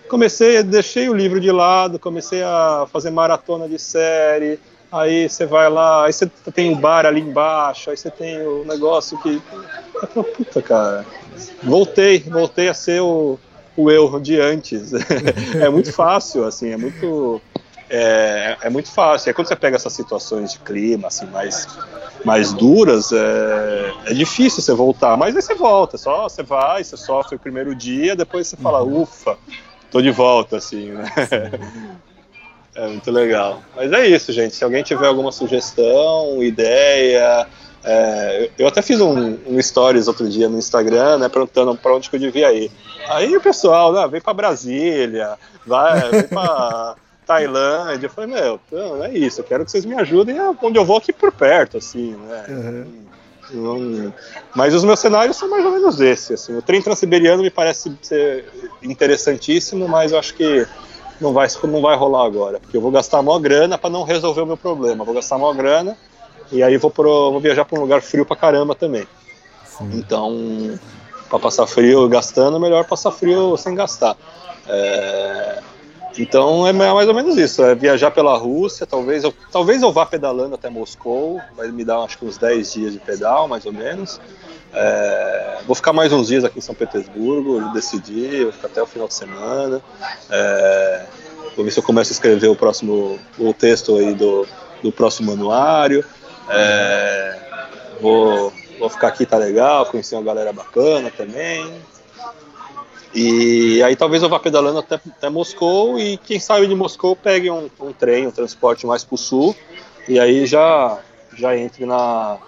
comecei, 0.09 0.63
deixei 0.63 1.09
o 1.09 1.15
livro 1.15 1.41
de 1.41 1.51
lado, 1.51 1.99
comecei 1.99 2.43
a 2.43 2.87
fazer 2.93 3.11
maratona 3.11 3.69
de 3.69 3.79
série. 3.79 4.61
Aí 4.95 5.29
você 5.29 5.45
vai 5.45 5.69
lá, 5.69 6.07
aí 6.07 6.13
você 6.13 6.27
tem 6.55 6.73
o 6.73 6.77
bar 6.77 7.05
ali 7.05 7.21
embaixo, 7.21 7.91
aí 7.91 7.97
você 7.97 8.11
tem 8.11 8.41
o 8.47 8.65
negócio 8.65 9.21
que. 9.23 9.43
Puta, 10.37 10.63
cara. 10.63 11.05
Voltei, 11.63 12.21
voltei 12.21 12.69
a 12.69 12.75
ser 12.75 13.01
o, 13.01 13.39
o 13.77 13.91
eu 13.91 14.21
de 14.21 14.41
antes. 14.41 14.93
é 15.61 15.69
muito 15.69 15.93
fácil, 15.93 16.45
assim, 16.45 16.71
é 16.71 16.77
muito 16.77 17.43
é, 17.91 18.57
é 18.63 18.71
muito 18.71 18.91
fácil. 18.91 19.31
E 19.31 19.35
quando 19.35 19.49
você 19.49 19.57
pega 19.57 19.77
essas 19.77 19.93
situações 19.93 20.53
de 20.53 20.59
clima 20.61 21.09
assim 21.09 21.27
mais, 21.27 21.67
mais 22.25 22.53
duras, 22.53 23.13
é, 23.13 23.93
é 24.07 24.15
difícil 24.15 24.63
você 24.63 24.73
voltar. 24.73 25.17
Mas 25.17 25.35
aí 25.37 25.43
você 25.43 25.55
volta, 25.55 25.99
só 25.99 26.29
você 26.29 26.43
vai, 26.43 26.83
você 26.83 26.97
sofre 26.97 27.37
o 27.37 27.39
primeiro 27.39 27.75
dia, 27.75 28.17
depois 28.17 28.49
você 28.49 28.57
fala, 28.57 28.83
Uhum. 28.83 29.03
ufa, 29.03 29.37
tô 29.91 30.01
de 30.01 30.11
volta, 30.11 30.57
assim, 30.57 30.91
né? 30.91 31.05
É 32.75 32.87
muito 32.89 33.11
legal. 33.11 33.63
Mas 33.77 33.93
é 33.93 34.07
isso, 34.07 34.33
gente. 34.33 34.55
Se 34.57 34.65
alguém 34.65 34.83
tiver 34.83 35.07
alguma 35.07 35.31
sugestão, 35.31 36.43
ideia. 36.43 37.47
é, 37.85 38.51
eu 38.59 38.67
até 38.67 38.83
fiz 38.83 39.01
um, 39.01 39.39
um 39.47 39.63
stories 39.63 40.09
outro 40.09 40.29
dia 40.29 40.49
no 40.49 40.59
Instagram, 40.59 41.19
né, 41.19 41.29
perguntando 41.29 41.77
para 41.77 41.95
onde 41.95 42.11
que 42.11 42.17
eu 42.17 42.21
devia 42.21 42.53
ir. 42.53 42.71
Aí 43.09 43.37
o 43.37 43.41
pessoal, 43.41 43.93
né, 43.93 44.09
vem 44.09 44.21
para 44.21 44.33
Brasília, 44.35 45.35
vai, 45.67 46.11
vem 46.11 46.23
para 46.25 46.97
Tailândia. 47.27 48.07
Eu 48.07 48.11
falei, 48.11 48.35
meu, 48.35 48.61
não 48.73 49.05
é 49.05 49.13
isso, 49.13 49.41
eu 49.41 49.45
quero 49.45 49.65
que 49.65 49.71
vocês 49.71 49.85
me 49.85 49.95
ajudem 49.95 50.39
a- 50.39 50.55
onde 50.63 50.79
eu 50.79 50.85
vou 50.85 50.97
aqui 50.97 51.13
por 51.13 51.31
perto, 51.31 51.77
assim, 51.79 52.13
né? 52.29 52.45
Uhum. 52.49 53.05
Não- 53.53 54.13
mas 54.57 54.75
os 54.75 54.83
meus 54.83 54.99
cenários 54.99 55.37
são 55.37 55.49
mais 55.51 55.65
ou 55.65 55.71
menos 55.71 56.01
esse. 56.01 56.33
Assim. 56.33 56.57
O 56.57 56.63
trem 56.63 56.81
transiberiano 56.83 57.43
me 57.43 57.51
parece 57.51 57.95
ser 58.03 58.47
interessantíssimo, 58.83 59.87
mas 59.87 60.13
eu 60.13 60.19
acho 60.19 60.35
que 60.35 60.67
não 61.21 61.33
vai, 61.33 61.49
não 61.65 61.81
vai 61.81 61.97
rolar 61.97 62.27
agora, 62.27 62.61
porque 62.61 62.77
eu 62.77 62.81
vou 62.81 62.91
gastar 62.91 63.23
maior 63.23 63.39
grana 63.39 63.79
para 63.79 63.91
não 63.91 64.03
resolver 64.03 64.43
o 64.43 64.47
meu 64.47 64.57
problema. 64.57 65.05
Vou 65.05 65.15
gastar 65.15 65.39
maior 65.39 65.55
grana 65.55 65.97
e 66.51 66.63
aí 66.63 66.77
vou, 66.77 66.91
pro, 66.91 67.33
vou 67.33 67.41
viajar 67.41 67.65
para 67.65 67.79
um 67.79 67.83
lugar 67.83 68.03
frio 68.03 68.27
pra 68.27 68.37
caramba 68.37 68.75
também. 68.75 69.07
Então, 69.93 70.79
para 71.29 71.39
passar 71.39 71.67
frio 71.67 72.09
gastando, 72.09 72.61
melhor 72.61 72.85
passar 72.85 73.11
frio 73.11 73.57
sem 73.57 73.75
gastar. 73.75 74.17
É, 74.69 75.63
então 76.17 76.67
é 76.67 76.73
mais 76.73 77.09
ou 77.09 77.15
menos 77.15 77.37
isso, 77.37 77.63
é 77.63 77.75
viajar 77.75 78.11
pela 78.13 78.37
Rússia, 78.37 78.87
talvez 78.87 79.25
eu, 79.25 79.35
talvez 79.51 79.83
eu 79.83 79.93
vá 79.93 80.07
pedalando 80.07 80.55
até 80.55 80.71
Moscou, 80.71 81.41
vai 81.57 81.69
me 81.69 81.85
dar 81.85 81.99
acho 82.05 82.19
que 82.19 82.25
uns 82.25 82.39
10 82.39 82.73
dias 82.73 82.93
de 82.93 83.01
pedal, 83.01 83.49
mais 83.49 83.67
ou 83.67 83.73
menos. 83.73 84.21
É, 84.75 85.59
vou 85.67 85.75
ficar 85.77 85.93
mais 85.93 86.13
uns 86.13 86.27
dias 86.27 86.45
aqui 86.45 86.59
em 86.59 86.63
São 86.63 86.75
Petersburgo, 86.75 87.73
decidi, 87.73 88.43
vou 88.43 88.53
ficar 88.53 88.67
até 88.67 88.83
o 88.83 88.87
final 88.87 89.07
de 89.07 89.15
semana. 89.15 89.81
É, 90.29 91.07
vou 91.55 91.65
ver 91.65 91.71
se 91.71 91.79
eu 91.79 91.83
começo 91.83 92.13
a 92.13 92.15
escrever 92.15 92.49
o 92.49 92.57
próximo 92.57 93.19
o 93.39 93.55
texto 93.55 93.97
aí 93.97 94.15
do, 94.15 94.47
do 94.83 94.91
próximo 94.91 95.33
anuário. 95.33 96.05
É, 96.49 97.39
vou, 98.01 98.53
vou 98.79 98.91
ficar 98.91 99.09
aqui, 99.09 99.25
tá 99.25 99.37
legal, 99.37 99.87
conhecer 99.87 100.17
uma 100.17 100.25
galera 100.25 100.53
bacana 100.53 101.11
também. 101.11 101.81
E 103.15 103.81
aí 103.85 103.95
talvez 103.95 104.25
eu 104.25 104.29
vá 104.29 104.41
pedalando 104.41 104.81
até, 104.81 104.97
até 104.97 105.31
Moscou 105.31 106.01
e 106.01 106.17
quem 106.17 106.41
sabe 106.41 106.67
de 106.67 106.75
Moscou 106.75 107.15
pegue 107.15 107.49
um, 107.49 107.71
um 107.81 107.93
trem, 107.93 108.27
um 108.27 108.33
transporte 108.33 108.89
mais 108.89 109.05
para 109.05 109.15
o 109.15 109.19
sul 109.19 109.55
e 110.09 110.19
aí 110.19 110.45
já, 110.47 110.99
já 111.37 111.57
entre 111.57 111.87
na, 111.87 112.39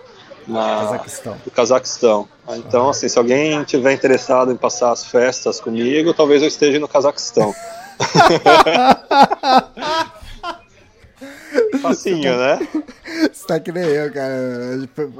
na 0.46 0.78
Cazaquistão. 0.80 1.36
no 1.44 1.50
Cazaquistão. 1.52 2.28
Ah, 2.46 2.56
Então, 2.56 2.88
assim, 2.88 3.08
se 3.08 3.18
alguém 3.18 3.62
tiver 3.64 3.92
interessado 3.92 4.52
em 4.52 4.56
passar 4.56 4.92
as 4.92 5.04
festas 5.04 5.60
comigo, 5.60 6.14
talvez 6.14 6.42
eu 6.42 6.48
esteja 6.48 6.78
no 6.78 6.86
Cazaquistão. 6.88 7.54
Facinho, 11.80 12.36
né? 12.36 12.68
Você 13.32 13.46
tá 13.46 13.58
que 13.60 13.72
nem 13.72 13.84
eu, 13.84 14.12
cara. 14.12 14.34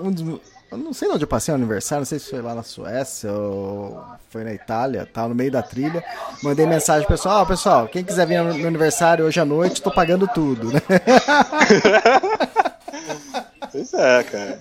Um 0.02 0.10
dos- 0.10 0.40
eu 0.70 0.76
não 0.78 0.92
sei 0.92 1.08
onde 1.08 1.24
eu 1.24 1.28
passei 1.28 1.52
o 1.52 1.55
aniversário, 1.56 2.00
não 2.00 2.06
sei 2.06 2.18
se 2.18 2.28
foi 2.28 2.42
lá 2.42 2.55
na 2.55 2.62
Suécia 2.62 3.32
ou 3.32 4.02
foi 4.30 4.44
na 4.44 4.52
Itália, 4.52 5.06
tava 5.06 5.28
no 5.28 5.34
meio 5.34 5.50
da 5.50 5.62
trilha. 5.62 6.05
Mandei 6.42 6.66
mensagem 6.66 7.06
pro 7.06 7.16
pessoal, 7.16 7.42
ó, 7.42 7.44
pessoal, 7.46 7.86
quem 7.88 8.05
quiser 8.05 8.26
vir 8.26 8.42
no 8.42 8.52
meu 8.52 8.66
aniversário 8.66 9.24
hoje 9.24 9.38
à 9.40 9.44
noite, 9.44 9.80
tô 9.80 9.90
pagando 9.92 10.26
tudo, 10.28 10.72
né? 10.72 10.80
Pois 13.76 13.92
é, 13.92 14.22
cara. 14.22 14.58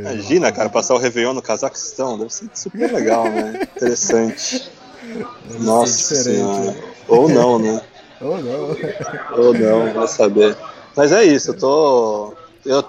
Imagina, 0.00 0.50
cara, 0.50 0.70
passar 0.70 0.94
o 0.94 0.98
Réveillon 0.98 1.34
no 1.34 1.42
Cazaquistão, 1.42 2.16
deve 2.16 2.32
ser 2.32 2.48
super 2.54 2.90
legal, 2.90 3.24
né? 3.24 3.60
Interessante. 3.76 4.70
Nossa 5.60 6.14
senhora. 6.14 6.72
né? 6.72 6.82
Ou 7.06 7.28
não, 7.28 7.58
né? 7.58 7.82
Ou 8.22 8.38
não. 8.38 8.76
Ou 9.36 9.52
não, 9.52 9.92
vai 9.92 10.08
saber. 10.08 10.56
Mas 10.96 11.12
é 11.12 11.22
isso, 11.24 11.50
eu 11.50 11.58
tô. 11.58 12.32
Eu, 12.64 12.82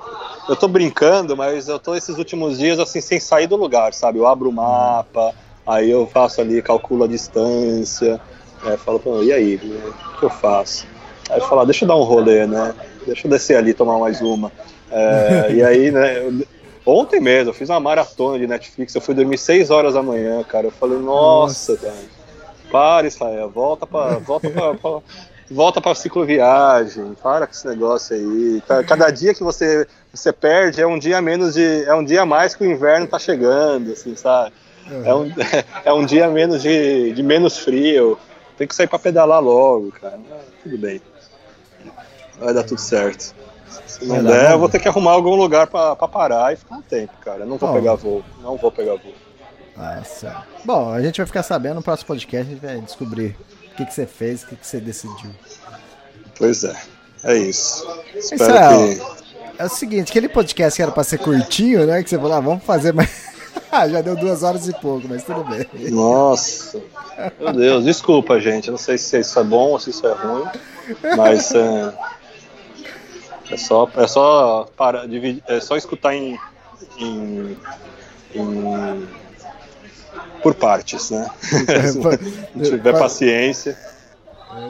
eu 0.48 0.56
tô 0.56 0.69
brincando, 0.69 1.35
mas 1.35 1.68
eu 1.68 1.77
tô 1.77 1.94
esses 1.94 2.18
últimos 2.18 2.58
dias 2.58 2.80
assim, 2.80 3.02
sem 3.02 3.19
sair 3.19 3.48
do 3.48 3.58
lugar, 3.58 3.94
sabe? 3.94 4.19
Eu 4.19 4.27
abro 4.27 4.50
o 4.50 4.53
mapa, 4.53 5.34
aí 5.68 5.92
eu 5.92 6.08
faço 6.08 6.40
ali, 6.40 6.61
calculo 6.61 7.03
a 7.03 7.08
distância, 7.08 8.22
é, 8.66 8.77
falo, 8.77 8.98
pô, 8.98 9.22
e 9.22 9.34
aí, 9.34 9.56
o 9.58 10.19
que 10.19 10.24
eu 10.24 10.30
faço? 10.30 10.88
Aí 11.30 11.38
eu 11.38 11.45
falo, 11.45 11.61
ah, 11.61 11.66
deixa 11.66 11.84
eu 11.84 11.90
dar 11.90 11.98
um 11.98 12.03
rolê, 12.03 12.48
né? 12.48 12.74
Deixa 13.06 13.27
eu 13.27 13.32
descer 13.32 13.58
ali 13.58 13.74
tomar 13.74 13.98
mais 14.00 14.22
uma. 14.22 14.51
É, 14.92 15.51
e 15.51 15.64
aí, 15.64 15.92
né? 15.92 16.19
eu- 16.19 16.45
ontem 16.85 17.19
mesmo, 17.19 17.50
eu 17.50 17.53
fiz 17.53 17.69
uma 17.69 17.80
maratona 17.80 18.38
de 18.40 18.48
Netflix, 18.48 18.93
eu 18.95 19.01
fui 19.01 19.14
dormir 19.14 19.38
6 19.38 19.69
horas 19.69 19.93
da 19.93 20.01
manhã, 20.03 20.43
cara. 20.43 20.67
Eu 20.67 20.72
falei, 20.72 20.98
nossa, 21.00 21.75
cara. 21.77 21.93
Para, 22.72 23.08
Israel, 23.08 23.50
volta 23.50 23.85
pra. 23.88 24.17
Volta 24.17 24.50
pra, 24.50 24.74
pra- 24.74 25.00
volta 25.50 25.80
pra 25.80 25.93
cicloviagem, 25.95 27.16
para 27.22 27.45
com 27.45 27.53
esse 27.53 27.67
negócio 27.67 28.16
aí. 28.16 28.61
Ca- 28.67 28.84
Cada 28.84 29.09
dia 29.11 29.34
que 29.34 29.43
você, 29.43 29.85
você 30.14 30.34
perde 30.34 30.82
é 30.82 30.88
um 30.88 30.98
dia 30.98 31.22
menos 31.22 31.53
de. 31.53 31.84
É 31.85 31.93
um 31.93 32.03
dia 32.03 32.24
a 32.24 32.25
mais 32.25 32.56
que 32.56 32.64
o 32.64 32.69
inverno 32.72 33.08
tá 33.08 33.19
chegando, 33.19 33.92
assim, 33.93 34.16
sabe? 34.16 34.51
É 35.03 35.14
um, 35.14 35.32
é 35.85 35.93
um 35.93 36.06
dia 36.06 36.27
menos 36.27 36.61
de, 36.61 37.11
de 37.14 37.24
menos 37.24 37.58
frio. 37.58 38.17
Tem 38.58 38.67
que 38.67 38.75
sair 38.75 38.88
pra 38.88 38.98
pedalar 38.98 39.42
logo, 39.42 39.92
cara. 39.92 40.17
Tudo 40.64 40.77
bem. 40.77 41.01
Vai 42.40 42.54
dar 42.54 42.64
tudo 42.64 42.80
certo. 42.80 43.34
Se 43.88 44.06
não 44.06 44.24
der, 44.24 44.52
eu 44.52 44.60
vou 44.60 44.70
ter 44.70 44.80
que 44.80 44.88
arrumar 44.88 45.12
algum 45.12 45.36
lugar 45.36 45.68
pra, 45.68 45.96
pra 45.96 46.08
parar 46.08 46.54
e 46.54 46.56
ficar 46.56 46.76
um 46.76 46.82
tempo, 46.82 47.14
cara. 47.24 47.46
Não 47.46 47.58
vou 47.58 47.70
Bom. 47.70 47.76
pegar 47.76 47.96
voo. 47.96 48.24
Não 48.42 48.58
vou 48.58 48.72
pegar 48.72 48.96
voo. 48.96 49.14
Nossa. 49.76 50.44
Bom, 50.64 50.92
a 50.92 51.02
gente 51.02 51.18
vai 51.18 51.26
ficar 51.26 51.44
sabendo 51.44 51.76
no 51.76 51.84
próximo 51.84 52.08
podcast, 52.08 52.48
a 52.48 52.54
gente 52.54 52.66
vai 52.66 52.80
descobrir 52.82 53.36
o 53.72 53.76
que, 53.76 53.86
que 53.86 53.94
você 53.94 54.06
fez, 54.06 54.44
o 54.44 54.48
que, 54.48 54.56
que 54.56 54.66
você 54.66 54.80
decidiu. 54.80 55.32
Pois 56.38 56.64
é. 56.64 56.76
É 57.24 57.36
isso. 57.38 57.86
Espero 58.14 58.44
Israel, 58.44 58.88
que. 58.88 59.26
É 59.58 59.66
o 59.66 59.70
seguinte, 59.70 60.10
aquele 60.10 60.30
podcast 60.30 60.76
que 60.76 60.82
era 60.84 60.92
pra 60.92 61.04
ser 61.04 61.18
curtinho, 61.18 61.86
né? 61.86 62.04
Que 62.04 62.10
você 62.10 62.18
falou, 62.18 62.34
ah, 62.34 62.40
vamos 62.40 62.64
fazer 62.64 62.94
mais. 62.94 63.26
Ah, 63.72 63.90
Já 63.90 64.00
deu 64.02 64.16
duas 64.16 64.42
horas 64.44 64.70
e 64.70 64.74
pouco, 64.74 65.06
mas 65.08 65.24
tudo 65.24 65.44
bem. 65.44 65.66
Nossa, 65.92 66.80
meu 67.40 67.52
Deus, 67.52 67.84
desculpa, 67.84 68.40
gente. 68.40 68.68
Eu 68.68 68.74
não 68.74 68.78
sei 68.78 68.98
se 68.98 69.20
isso 69.20 69.38
é 69.38 69.44
bom 69.44 69.72
ou 69.72 69.80
se 69.80 69.90
isso 69.90 70.06
é 70.08 70.14
ruim, 70.14 70.46
mas 71.18 71.52
é, 71.54 71.94
é 73.51 73.57
só, 73.57 73.90
é 73.95 74.07
só 74.07 74.67
para 74.77 75.07
dividir, 75.07 75.43
é 75.48 75.59
só 75.59 75.75
escutar 75.77 76.14
em, 76.15 76.40
em, 76.98 77.57
em- 78.33 79.07
por 80.41 80.53
partes, 80.56 81.09
né? 81.09 81.30
Se 81.41 82.61
tiver 82.69 82.98
paciência. 82.98 83.77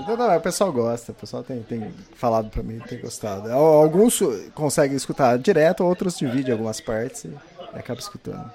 Não, 0.08 0.18
não, 0.18 0.36
o 0.36 0.42
pessoal 0.42 0.72
gosta, 0.72 1.12
o 1.12 1.16
pessoal 1.16 1.44
tem, 1.44 1.62
tem 1.62 1.94
falado 2.16 2.50
pra 2.50 2.64
mim, 2.64 2.80
tem 2.88 3.00
gostado. 3.00 3.52
Al- 3.52 3.84
Alguns 3.84 4.20
conseguem 4.56 4.96
escutar 4.98 5.38
direto, 5.38 5.84
outros 5.84 6.18
dividem 6.18 6.54
algumas 6.54 6.80
partes 6.82 7.26
e 7.26 7.32
acaba 7.74 8.00
escutando. 8.00 8.50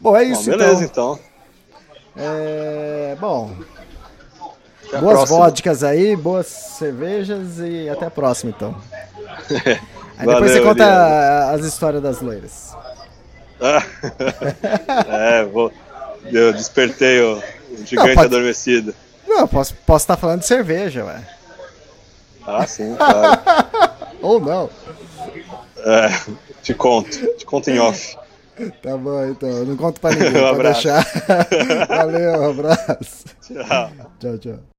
Bom, 0.00 0.16
é 0.16 0.24
Bom, 0.24 0.32
isso 0.32 0.48
beleza, 0.50 0.84
então. 0.84 1.18
então. 1.18 1.34
É, 2.16 3.16
bom, 3.20 3.54
Até 4.96 5.00
boas 5.04 5.14
próxima. 5.16 5.38
vodkas 5.38 5.84
aí, 5.84 6.16
boas 6.16 6.46
cervejas 6.46 7.58
e 7.58 7.88
até 7.88 8.06
a 8.06 8.10
próxima 8.10 8.52
então. 8.56 8.74
Aí 10.16 10.26
depois 10.28 10.38
Valeu, 10.38 10.48
você 10.48 10.60
conta 10.60 10.82
Eliane. 10.84 11.54
as 11.60 11.66
histórias 11.66 12.00
das 12.02 12.20
loiras. 12.20 12.72
é, 15.08 15.44
vou, 15.44 15.72
eu 16.26 16.52
despertei 16.52 17.20
o, 17.20 17.38
o 17.70 17.76
gigante 17.84 18.08
Não, 18.08 18.14
pode- 18.14 18.26
adormecido. 18.26 18.94
Não, 19.26 19.48
posso 19.48 19.74
posso 19.86 20.04
estar 20.04 20.16
falando 20.16 20.40
de 20.40 20.46
cerveja, 20.46 21.04
ué. 21.04 21.20
Ah, 22.46 22.64
sim, 22.66 22.94
claro. 22.94 23.40
Ou 24.22 24.38
não. 24.40 24.70
É, 25.78 26.08
te 26.62 26.74
conto, 26.74 27.10
te 27.36 27.44
conto 27.44 27.68
em 27.70 27.78
off. 27.80 28.16
Tá 28.82 28.96
bom, 28.96 29.24
então. 29.26 29.48
Eu 29.48 29.66
Não 29.66 29.76
conto 29.76 30.00
pra 30.00 30.10
ninguém, 30.10 30.40
Um 30.42 30.46
abraço. 30.46 30.82
deixar. 30.84 31.04
Valeu, 31.88 32.40
um 32.40 32.50
abraço. 32.50 33.24
Tchau. 33.42 33.90
Tchau, 34.20 34.38
tchau. 34.38 34.73